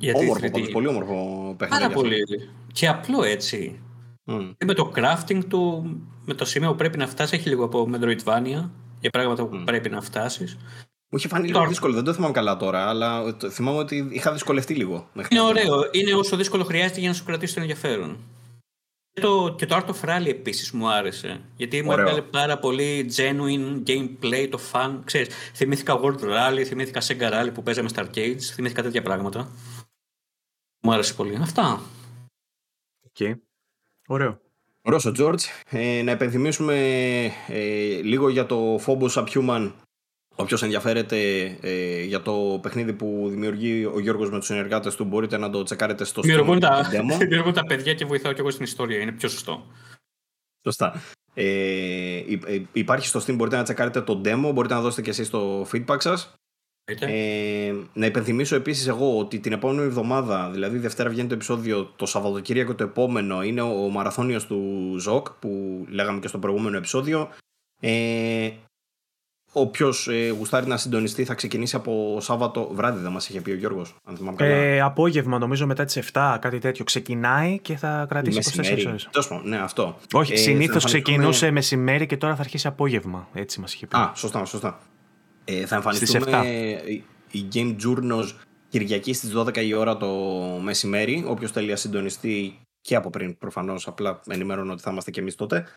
Γιατί 0.00 0.24
όμορφο, 0.24 0.46
3D... 0.46 0.70
πολύ 0.72 0.86
όμορφο 0.86 1.54
παιχνίδι. 1.58 1.82
Πάρα 1.82 1.94
πολύ. 1.94 2.50
Και 2.72 2.88
απλό 2.88 3.22
έτσι. 3.22 3.80
Mm. 4.26 4.54
Και 4.58 4.64
με 4.64 4.74
το 4.74 4.92
crafting 4.94 5.44
του, 5.48 5.90
με 6.24 6.34
το 6.34 6.44
σημείο 6.44 6.70
που 6.70 6.76
πρέπει 6.76 6.98
να 6.98 7.06
φτάσει, 7.06 7.36
έχει 7.36 7.48
λίγο 7.48 7.64
από 7.64 7.90
Metroidvania 7.92 8.70
για 9.00 9.10
πράγματα 9.10 9.46
που 9.46 9.56
mm. 9.56 9.62
πρέπει 9.64 9.88
να 9.88 10.00
φτάσεις. 10.00 10.56
Μου 11.08 11.18
είχε 11.18 11.28
φανεί 11.28 11.46
λίγο 11.46 11.66
δύσκολο, 11.66 11.94
δεν 11.94 12.04
το 12.04 12.12
θυμάμαι 12.12 12.32
καλά 12.32 12.56
τώρα, 12.56 12.88
αλλά 12.88 13.36
θυμάμαι 13.50 13.78
ότι 13.78 14.08
είχα 14.10 14.32
δυσκολευτεί 14.32 14.74
λίγο. 14.74 15.10
Είναι 15.28 15.40
ωραίο. 15.40 15.88
Είναι 15.90 16.14
όσο 16.14 16.36
δύσκολο 16.36 16.64
χρειάζεται 16.64 17.00
για 17.00 17.08
να 17.08 17.14
σου 17.14 17.24
κρατήσει 17.24 17.54
το 17.54 17.60
ενδιαφέρον. 17.60 18.18
Και 19.12 19.20
το, 19.20 19.54
και 19.58 19.66
το 19.66 19.76
Art 19.76 19.86
of 19.86 20.08
Rally 20.08 20.26
επίσης 20.26 20.72
μου 20.72 20.88
άρεσε. 20.88 21.40
Γιατί 21.56 21.82
μου 21.82 21.92
έβγαλε 21.92 22.22
πάρα 22.22 22.58
πολύ 22.58 23.10
genuine 23.16 23.82
gameplay, 23.86 24.48
το 24.50 24.60
fun. 24.72 24.98
Ξέρεις, 25.04 25.28
θυμήθηκα 25.54 26.00
World 26.00 26.20
Rally, 26.20 26.62
θυμήθηκα 26.66 27.00
Sega 27.00 27.32
Rally 27.32 27.50
που 27.54 27.62
παίζαμε 27.62 27.88
στα 27.88 28.06
arcades, 28.06 28.40
θυμήθηκα 28.40 28.82
τέτοια 28.82 29.02
πράγματα. 29.02 29.50
Μου 30.82 30.92
άρεσε 30.92 31.14
πολύ. 31.14 31.36
Αυτά. 31.36 31.80
Okay. 33.12 33.34
Ωραίο. 34.06 34.40
Ρώσο 34.82 35.12
George. 35.18 35.40
Ε, 35.70 36.02
να 36.02 36.10
επενθυμίσουμε 36.10 36.74
ε, 37.48 38.00
λίγο 38.02 38.28
για 38.28 38.46
το 38.46 38.80
Phobos 38.86 39.08
Subhuman 39.08 39.72
Όποιος 40.38 40.62
ενδιαφέρεται 40.62 41.44
ε, 41.60 42.02
για 42.02 42.22
το 42.22 42.58
παιχνίδι 42.62 42.92
που 42.92 43.26
δημιουργεί 43.30 43.84
ο 43.84 44.00
Γιώργος 44.00 44.30
με 44.30 44.38
τους 44.38 44.46
συνεργάτες 44.46 44.94
του 44.94 45.04
μπορείτε 45.04 45.36
να 45.36 45.50
το 45.50 45.62
τσεκάρετε 45.62 46.04
στο 46.04 46.22
Steam 46.24 46.58
τα, 46.60 46.88
Δημιουργούν 47.18 47.52
τα 47.52 47.64
παιδιά 47.64 47.94
και 47.94 48.04
βοηθάω 48.04 48.32
και 48.32 48.40
εγώ 48.40 48.50
στην 48.50 48.64
ιστορία. 48.64 49.00
Είναι 49.00 49.12
πιο 49.12 49.28
σωστό. 49.28 49.66
Σωστά. 50.62 51.02
Ε, 51.34 52.16
ε, 52.46 52.62
υπάρχει 52.72 53.06
στο 53.06 53.20
Steam, 53.20 53.34
μπορείτε 53.34 53.56
να 53.56 53.62
τσεκάρετε 53.62 54.00
το 54.00 54.20
demo, 54.24 54.50
μπορείτε 54.54 54.74
να 54.74 54.80
δώσετε 54.80 55.02
και 55.02 55.10
εσείς 55.10 55.30
το 55.30 55.66
feedback 55.72 55.96
σας. 55.98 56.34
Ε, 56.88 57.72
να 57.92 58.06
υπενθυμίσω 58.06 58.56
επίσης 58.56 58.86
εγώ 58.86 59.18
ότι 59.18 59.38
την 59.38 59.52
επόμενη 59.52 59.86
εβδομάδα, 59.86 60.50
δηλαδή 60.50 60.78
Δευτέρα 60.78 61.10
βγαίνει 61.10 61.28
το 61.28 61.34
επεισόδιο, 61.34 61.92
το 61.96 62.06
Σαββατοκύριακο 62.06 62.74
το 62.74 62.84
επόμενο 62.84 63.42
είναι 63.42 63.60
ο 63.60 63.88
μαραθώνιος 63.88 64.46
του 64.46 64.94
ΖΟΚ 64.98 65.30
που 65.30 65.84
λέγαμε 65.88 66.20
και 66.20 66.28
στο 66.28 66.38
προηγούμενο 66.38 66.76
επεισόδιο. 66.76 67.28
Ε, 67.80 68.50
Όποιος 69.58 70.08
ε, 70.08 70.28
γουστάρει 70.28 70.66
να 70.66 70.76
συντονιστεί 70.76 71.24
θα 71.24 71.34
ξεκινήσει 71.34 71.76
από 71.76 72.18
Σάββατο 72.20 72.70
βράδυ, 72.72 73.00
δεν 73.00 73.12
μας 73.12 73.28
είχε 73.28 73.40
πει 73.40 73.50
ο 73.50 73.54
Γιώργος. 73.54 73.94
Αν 74.04 74.16
θυμάμαι 74.16 74.36
καλά. 74.36 74.50
Ε, 74.50 74.80
απόγευμα, 74.80 75.38
νομίζω 75.38 75.66
μετά 75.66 75.84
τις 75.84 76.10
7, 76.12 76.36
κάτι 76.40 76.58
τέτοιο. 76.58 76.84
Ξεκινάει 76.84 77.58
και 77.58 77.76
θα 77.76 78.06
κρατήσει 78.08 78.52
24 78.56 78.86
ώρες. 78.86 79.08
Τόσο, 79.12 79.40
ναι, 79.44 79.56
αυτό. 79.56 79.98
Όχι, 80.12 80.32
ε, 80.32 80.36
συνήθως 80.36 80.84
ξεκινούσε 80.84 81.50
μεσημέρι 81.50 82.06
και 82.06 82.16
τώρα 82.16 82.34
θα 82.34 82.40
αρχίσει 82.40 82.66
απόγευμα. 82.66 83.28
Έτσι 83.34 83.60
μας 83.60 83.74
είχε 83.74 83.86
πει. 83.86 83.96
Α, 83.96 84.12
σωστά, 84.14 84.44
σωστά. 84.44 84.78
Ε, 85.48 85.66
θα 85.66 85.74
εμφανιστούμε 85.74 86.42
η 87.30 87.48
Game 87.52 87.76
Journos 87.82 88.32
Κυριακή 88.68 89.12
στις 89.12 89.32
12 89.36 89.56
η 89.56 89.74
ώρα 89.74 89.96
το 89.96 90.08
μεσημέρι. 90.62 91.24
Όποιος 91.26 91.50
θέλει 91.50 91.70
να 91.70 91.76
συντονιστεί 91.76 92.60
και 92.80 92.94
από 92.94 93.10
πριν 93.10 93.38
προφανώς, 93.38 93.86
απλά 93.86 94.20
ενημερώνω 94.26 94.72
ότι 94.72 94.82
θα 94.82 94.90
είμαστε 94.90 95.10
και 95.10 95.20
εμείς 95.20 95.34
τότε. 95.34 95.68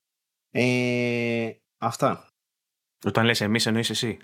Ε, 0.51 1.51
αυτά. 1.77 2.27
Όταν 3.06 3.25
λες 3.25 3.41
εμείς 3.41 3.65
εννοείς 3.65 3.89
εσύ. 3.89 4.17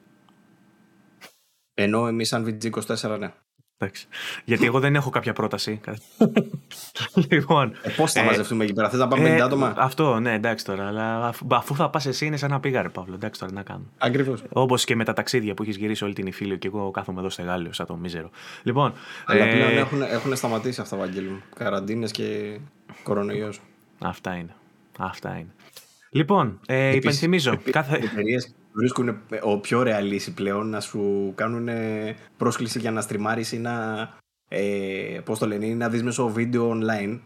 Ενώ 1.74 2.07
εμείς 2.07 2.27
σαν 2.27 2.45
VG24 2.45 3.17
ναι. 3.19 3.33
Εντάξει. 3.78 4.08
Γιατί 4.45 4.66
εγώ 4.66 4.80
δεν 4.80 4.95
έχω 4.95 5.10
κάποια 5.10 5.34
πρόταση. 5.34 5.82
λοιπόν, 7.32 7.74
ε, 7.82 7.90
Πώς 7.90 8.12
θα 8.12 8.20
ε, 8.20 8.26
μαζευτούμε 8.26 8.64
εκεί 8.64 8.74
πέρα, 8.74 8.90
θες 8.90 9.00
να 9.00 9.08
πάμε 9.08 9.30
ε, 9.30 9.38
50 9.38 9.40
άτομα; 9.40 9.74
Αυτό, 9.78 10.20
ναι, 10.20 10.34
εντάξει 10.34 10.66
τώρα. 10.66 10.88
Αλλά 10.88 11.34
αφού 11.50 11.76
θα 11.76 11.90
πας 11.90 12.06
εσύ, 12.06 12.26
είναι 12.26 12.38
σαν 12.38 12.50
να 12.50 12.60
πήγα, 12.60 12.82
ρε 12.82 12.90
Παύλο. 12.90 13.14
Εντάξει 13.14 13.40
τώρα 13.40 13.54
να 13.54 13.64
κάνω. 13.64 13.84
Ακριβώς. 13.98 14.44
Όπως 14.50 14.86
και 14.86 14.95
με 14.95 15.04
τα 15.04 15.14
ταξίδια 15.14 15.54
που 15.54 15.64
έχεις 15.64 15.76
γυρίσει 15.76 16.04
όλη 16.04 16.14
την 16.14 16.28
Ιφίλιο 16.28 16.56
και 16.56 16.68
εγώ 16.68 16.92
κάθομαι 16.92 17.20
εδώ 17.20 17.30
στεγάλιο, 17.30 17.74
σαν 17.74 17.86
το 17.86 17.95
μίζερο. 17.95 18.30
Λοιπόν. 18.64 18.94
Αλλά 19.26 19.45
ε... 19.45 19.54
πλέον 19.54 19.78
έχουν, 19.78 20.02
έχουν 20.02 20.36
σταματήσει 20.36 20.82
αυτά, 20.82 20.98
Βαγγέλη 20.98 21.28
μου. 21.28 21.42
Καραντίνες 21.56 22.12
και 22.12 22.60
κορονοϊός. 23.04 23.62
Αυτά 24.00 24.36
είναι. 24.36 24.56
Αυτά 24.98 25.36
είναι. 25.38 25.54
Λοιπόν, 26.10 26.60
ε, 26.66 26.95
υπενθυμίζω. 26.95 27.60
Κάθε 27.72 28.00
βρίσκουν 28.76 29.08
ε, 29.08 29.16
ο 29.42 29.60
πιο 29.60 29.84
ρεαλίσι 29.84 30.34
πλέον 30.34 30.70
να 30.70 30.80
σου 30.80 31.32
κάνουν 31.36 31.70
πρόσκληση 32.38 32.80
για 32.80 32.92
να 32.92 33.02
στριμάρεις 33.02 33.52
ή 33.52 33.58
να, 33.58 33.74
ε, 34.48 35.20
πώς 35.24 35.40
το 35.40 35.48
λένε, 35.48 35.66
να 35.66 35.90
δεις 35.90 36.04
μέσω 36.04 36.28
βίντεο 36.28 36.72
online 36.74 37.20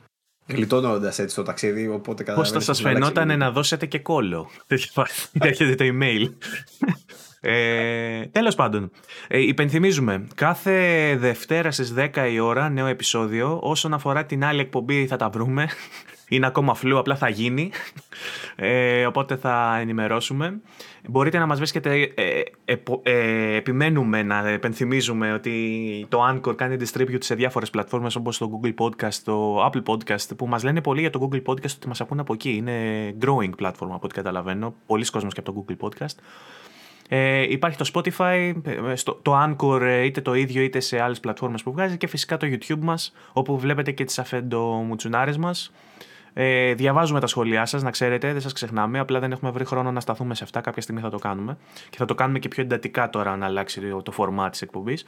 γλιτώνοντας 0.49 1.19
έτσι 1.19 1.35
το 1.35 1.43
ταξίδι. 1.43 1.87
Οπότε 1.87 2.23
Πώς 2.23 2.51
θα 2.51 2.59
σας 2.59 2.81
φαινόταν 2.81 3.37
να 3.37 3.51
δώσετε 3.51 3.85
και 3.85 3.99
κόλλο; 3.99 4.49
Έρχεται 5.31 5.75
το 5.75 5.85
email. 5.93 6.29
ε, 7.39 8.25
τέλος 8.25 8.55
πάντων, 8.55 8.91
ε, 9.27 9.39
υπενθυμίζουμε 9.39 10.27
κάθε 10.35 11.15
Δευτέρα 11.19 11.71
στις 11.71 11.93
10 11.93 12.27
η 12.31 12.39
ώρα 12.39 12.69
νέο 12.69 12.85
επεισόδιο. 12.85 13.59
Όσον 13.61 13.93
αφορά 13.93 14.25
την 14.25 14.43
άλλη 14.43 14.59
εκπομπή 14.59 15.07
θα 15.07 15.15
τα 15.15 15.29
βρούμε. 15.29 15.69
Είναι 16.29 16.45
ακόμα 16.45 16.73
φλού, 16.73 16.97
απλά 16.97 17.15
θα 17.15 17.29
γίνει. 17.29 17.71
Ε, 18.61 19.05
οπότε 19.05 19.35
θα 19.35 19.77
ενημερώσουμε. 19.79 20.61
Μπορείτε 21.07 21.37
να 21.37 21.45
μας 21.45 21.57
βρίσκετε, 21.57 22.13
ε, 22.15 22.41
ε, 22.65 22.75
ε, 23.03 23.55
επιμένουμε 23.55 24.23
να 24.23 24.47
επενθυμίζουμε 24.47 25.33
ότι 25.33 26.05
το 26.09 26.19
Anchor 26.29 26.55
κάνει 26.55 26.75
distribute 26.79 27.23
σε 27.23 27.35
διάφορες 27.35 27.69
πλατφόρμες 27.69 28.15
όπως 28.15 28.37
το 28.37 28.49
Google 28.53 28.73
Podcast, 28.77 29.13
το 29.23 29.65
Apple 29.65 29.83
Podcast 29.85 30.35
που 30.37 30.47
μας 30.47 30.63
λένε 30.63 30.81
πολύ 30.81 30.99
για 30.99 31.09
το 31.09 31.29
Google 31.31 31.41
Podcast 31.45 31.75
ότι 31.75 31.87
μας 31.87 32.01
ακούν 32.01 32.19
από 32.19 32.33
εκεί. 32.33 32.49
Είναι 32.55 32.73
growing 33.21 33.63
platform 33.63 33.71
από 33.79 33.99
ό,τι 34.01 34.13
καταλαβαίνω. 34.13 34.75
Πολλοί 34.85 35.05
κόσμος 35.05 35.33
και 35.33 35.39
από 35.39 35.51
το 35.51 35.65
Google 35.67 35.85
Podcast. 35.85 36.15
Ε, 37.11 37.41
υπάρχει 37.41 37.77
το 37.77 37.91
Spotify, 37.93 38.53
ε, 38.63 38.93
το 39.21 39.43
Anchor 39.43 39.81
ε, 39.81 40.03
είτε 40.03 40.21
το 40.21 40.33
ίδιο 40.33 40.61
είτε 40.61 40.79
σε 40.79 41.01
άλλες 41.01 41.19
πλατφόρμες 41.19 41.63
που 41.63 41.71
βγάζει 41.71 41.97
και 41.97 42.07
φυσικά 42.07 42.37
το 42.37 42.47
YouTube 42.47 42.79
μας 42.79 43.13
όπου 43.33 43.57
βλέπετε 43.57 43.91
και 43.91 44.03
τις 44.03 44.19
αφέντο 44.19 44.61
μουτσουνάρες 44.65 45.37
μας. 45.37 45.71
Ε, 46.41 46.73
διαβάζουμε 46.73 47.19
τα 47.19 47.27
σχόλιά 47.27 47.65
σας, 47.65 47.83
να 47.83 47.91
ξέρετε, 47.91 48.31
δεν 48.31 48.41
σας 48.41 48.53
ξεχνάμε, 48.53 48.99
απλά 48.99 49.19
δεν 49.19 49.31
έχουμε 49.31 49.51
βρει 49.51 49.65
χρόνο 49.65 49.91
να 49.91 49.99
σταθούμε 49.99 50.35
σε 50.35 50.43
αυτά, 50.43 50.61
κάποια 50.61 50.81
στιγμή 50.81 51.01
θα 51.01 51.09
το 51.09 51.17
κάνουμε 51.17 51.57
και 51.89 51.97
θα 51.97 52.05
το 52.05 52.15
κάνουμε 52.15 52.39
και 52.39 52.47
πιο 52.47 52.63
εντατικά 52.63 53.09
τώρα 53.09 53.37
να 53.37 53.45
αλλάξει 53.45 53.81
το 54.03 54.13
format 54.17 54.47
της 54.51 54.61
εκπομπής. 54.61 55.05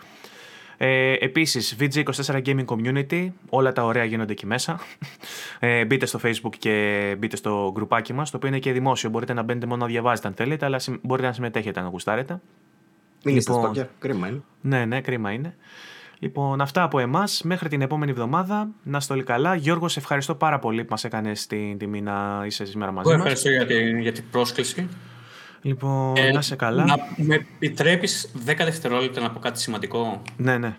Ε, 0.77 1.13
επίσης, 1.13 1.75
VG24 1.79 2.41
Gaming 2.45 2.65
Community, 2.65 3.29
όλα 3.49 3.71
τα 3.71 3.83
ωραία 3.83 4.03
γίνονται 4.03 4.31
εκεί 4.31 4.45
μέσα. 4.45 4.79
Ε, 5.59 5.85
μπείτε 5.85 6.05
στο 6.05 6.19
Facebook 6.23 6.55
και 6.57 7.15
μπείτε 7.19 7.35
στο 7.35 7.71
γκρουπάκι 7.73 8.13
μας, 8.13 8.31
το 8.31 8.37
οποίο 8.37 8.49
είναι 8.49 8.59
και 8.59 8.71
δημόσιο. 8.71 9.09
Μπορείτε 9.09 9.33
να 9.33 9.41
μπαίνετε 9.41 9.65
μόνο 9.65 9.81
να 9.81 9.87
διαβάζετε 9.87 10.27
αν 10.27 10.33
θέλετε, 10.33 10.65
αλλά 10.65 10.79
μπορείτε 11.01 11.27
να 11.27 11.33
συμμετέχετε 11.33 11.81
να 11.81 11.87
γουστάρετε. 11.87 12.39
Μην 13.23 13.35
λοιπόν, 13.35 13.71
είστε 13.71 13.89
κρίμα 13.99 14.27
είναι. 14.27 14.41
Ναι, 14.61 14.85
ναι, 14.85 15.01
κρίμα 15.01 15.31
είναι. 15.31 15.55
Λοιπόν, 16.23 16.61
αυτά 16.61 16.83
από 16.83 16.99
εμάς. 16.99 17.41
Μέχρι 17.43 17.69
την 17.69 17.81
επόμενη 17.81 18.11
εβδομάδα. 18.11 18.69
Να 18.83 18.97
είστε 18.97 19.13
όλοι 19.13 19.23
καλά. 19.23 19.55
Γιώργος, 19.55 19.91
σε 19.91 19.99
ευχαριστώ 19.99 20.35
πάρα 20.35 20.59
πολύ 20.59 20.81
που 20.83 20.87
μας 20.89 21.03
έκανες 21.03 21.47
την 21.47 21.77
τιμή 21.77 22.01
να 22.01 22.43
είσαι 22.45 22.65
σήμερα 22.65 22.91
μαζί 22.91 23.09
μας. 23.09 23.17
Ευχαριστώ 23.17 23.49
για 23.49 23.65
την, 23.65 23.99
για 23.99 24.11
την 24.11 24.23
πρόσκληση. 24.31 24.87
Λοιπόν, 25.61 26.17
ε, 26.17 26.31
να 26.31 26.39
είσαι 26.39 26.55
καλά. 26.55 26.85
Να 26.85 26.97
με 27.15 27.35
επιτρέπεις 27.35 28.31
10 28.45 28.53
δευτερόλεπτα 28.57 29.21
να 29.21 29.31
πω 29.31 29.39
κάτι 29.39 29.59
σημαντικό; 29.59 30.21
Ναι, 30.37 30.57
ναι. 30.57 30.77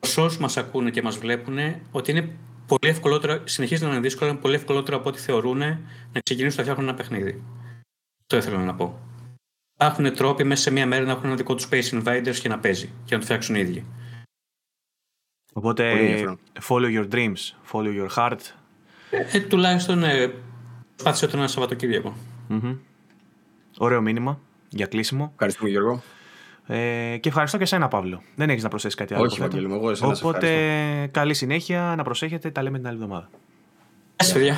Σε 0.00 0.20
όσους 0.20 0.38
μας 0.38 0.56
ακούνε 0.56 0.90
και 0.90 1.02
μας 1.02 1.18
βλέπουν, 1.18 1.58
ότι 1.90 2.10
είναι 2.10 2.30
πολύ 2.66 2.88
ευκολότερο, 2.88 3.40
συνεχίζει 3.44 3.84
να 3.84 3.90
είναι 3.90 4.00
δύσκολο, 4.00 4.30
είναι 4.30 4.38
πολύ 4.38 4.54
ευκολότερο 4.54 4.96
από 4.96 5.08
ό,τι 5.08 5.18
θεωρούν 5.18 5.58
να 5.58 6.20
ξεκινήσουν 6.22 6.56
να 6.56 6.62
φτιάχνουν 6.62 6.88
ένα 6.88 6.96
παιχνίδι. 6.96 7.42
Το 8.26 8.36
ήθελα 8.36 8.58
να 8.58 8.74
πω. 8.74 8.98
Υπάρχουν 9.74 10.14
τρόποι 10.14 10.44
μέσα 10.44 10.62
σε 10.62 10.70
μία 10.70 10.86
μέρα 10.86 11.04
να 11.04 11.10
έχουν 11.10 11.24
ένα 11.24 11.34
δικό 11.34 11.54
τους 11.54 11.68
Space 11.70 12.02
Invaders 12.02 12.36
και 12.42 12.48
να 12.48 12.58
παίζει 12.58 12.90
και 13.04 13.14
να 13.14 13.18
το 13.18 13.24
φτιάξουν 13.24 13.54
οι 13.54 13.60
ίδιοι. 13.60 13.84
Οπότε, 15.58 15.84
follow 16.68 16.88
your 16.96 17.08
dreams, 17.14 17.54
follow 17.72 17.92
your 18.00 18.08
heart. 18.16 18.38
Ε, 19.10 19.36
ε 19.36 19.40
τουλάχιστον 19.40 20.02
ε, 20.02 20.32
προσπάθησε 20.94 21.26
το 21.26 21.36
ένα 21.36 21.46
Σαββατοκύριακο. 21.48 22.14
Mm-hmm. 22.50 22.76
Ωραίο 23.78 24.00
μήνυμα 24.00 24.40
για 24.68 24.86
κλείσιμο. 24.86 25.30
Ευχαριστούμε 25.32 25.70
Γιώργο. 25.70 26.02
Ε, 26.66 27.16
και 27.20 27.28
ευχαριστώ 27.28 27.56
και 27.56 27.62
εσένα, 27.62 27.88
Παύλο. 27.88 28.22
Δεν 28.34 28.50
έχεις 28.50 28.62
να 28.62 28.68
προσθέσεις 28.68 28.98
κάτι 28.98 29.14
άλλο. 29.14 29.24
Όχι, 29.24 29.40
Βαγγέλη, 29.40 29.64
εγώ 29.64 29.92
Οπότε, 30.02 31.08
καλή 31.10 31.34
συνέχεια, 31.34 31.94
να 31.96 32.02
προσέχετε. 32.02 32.50
Τα 32.50 32.62
λέμε 32.62 32.78
την 32.78 32.86
άλλη 32.86 32.96
εβδομάδα. 32.96 33.30
Γεια 34.16 34.56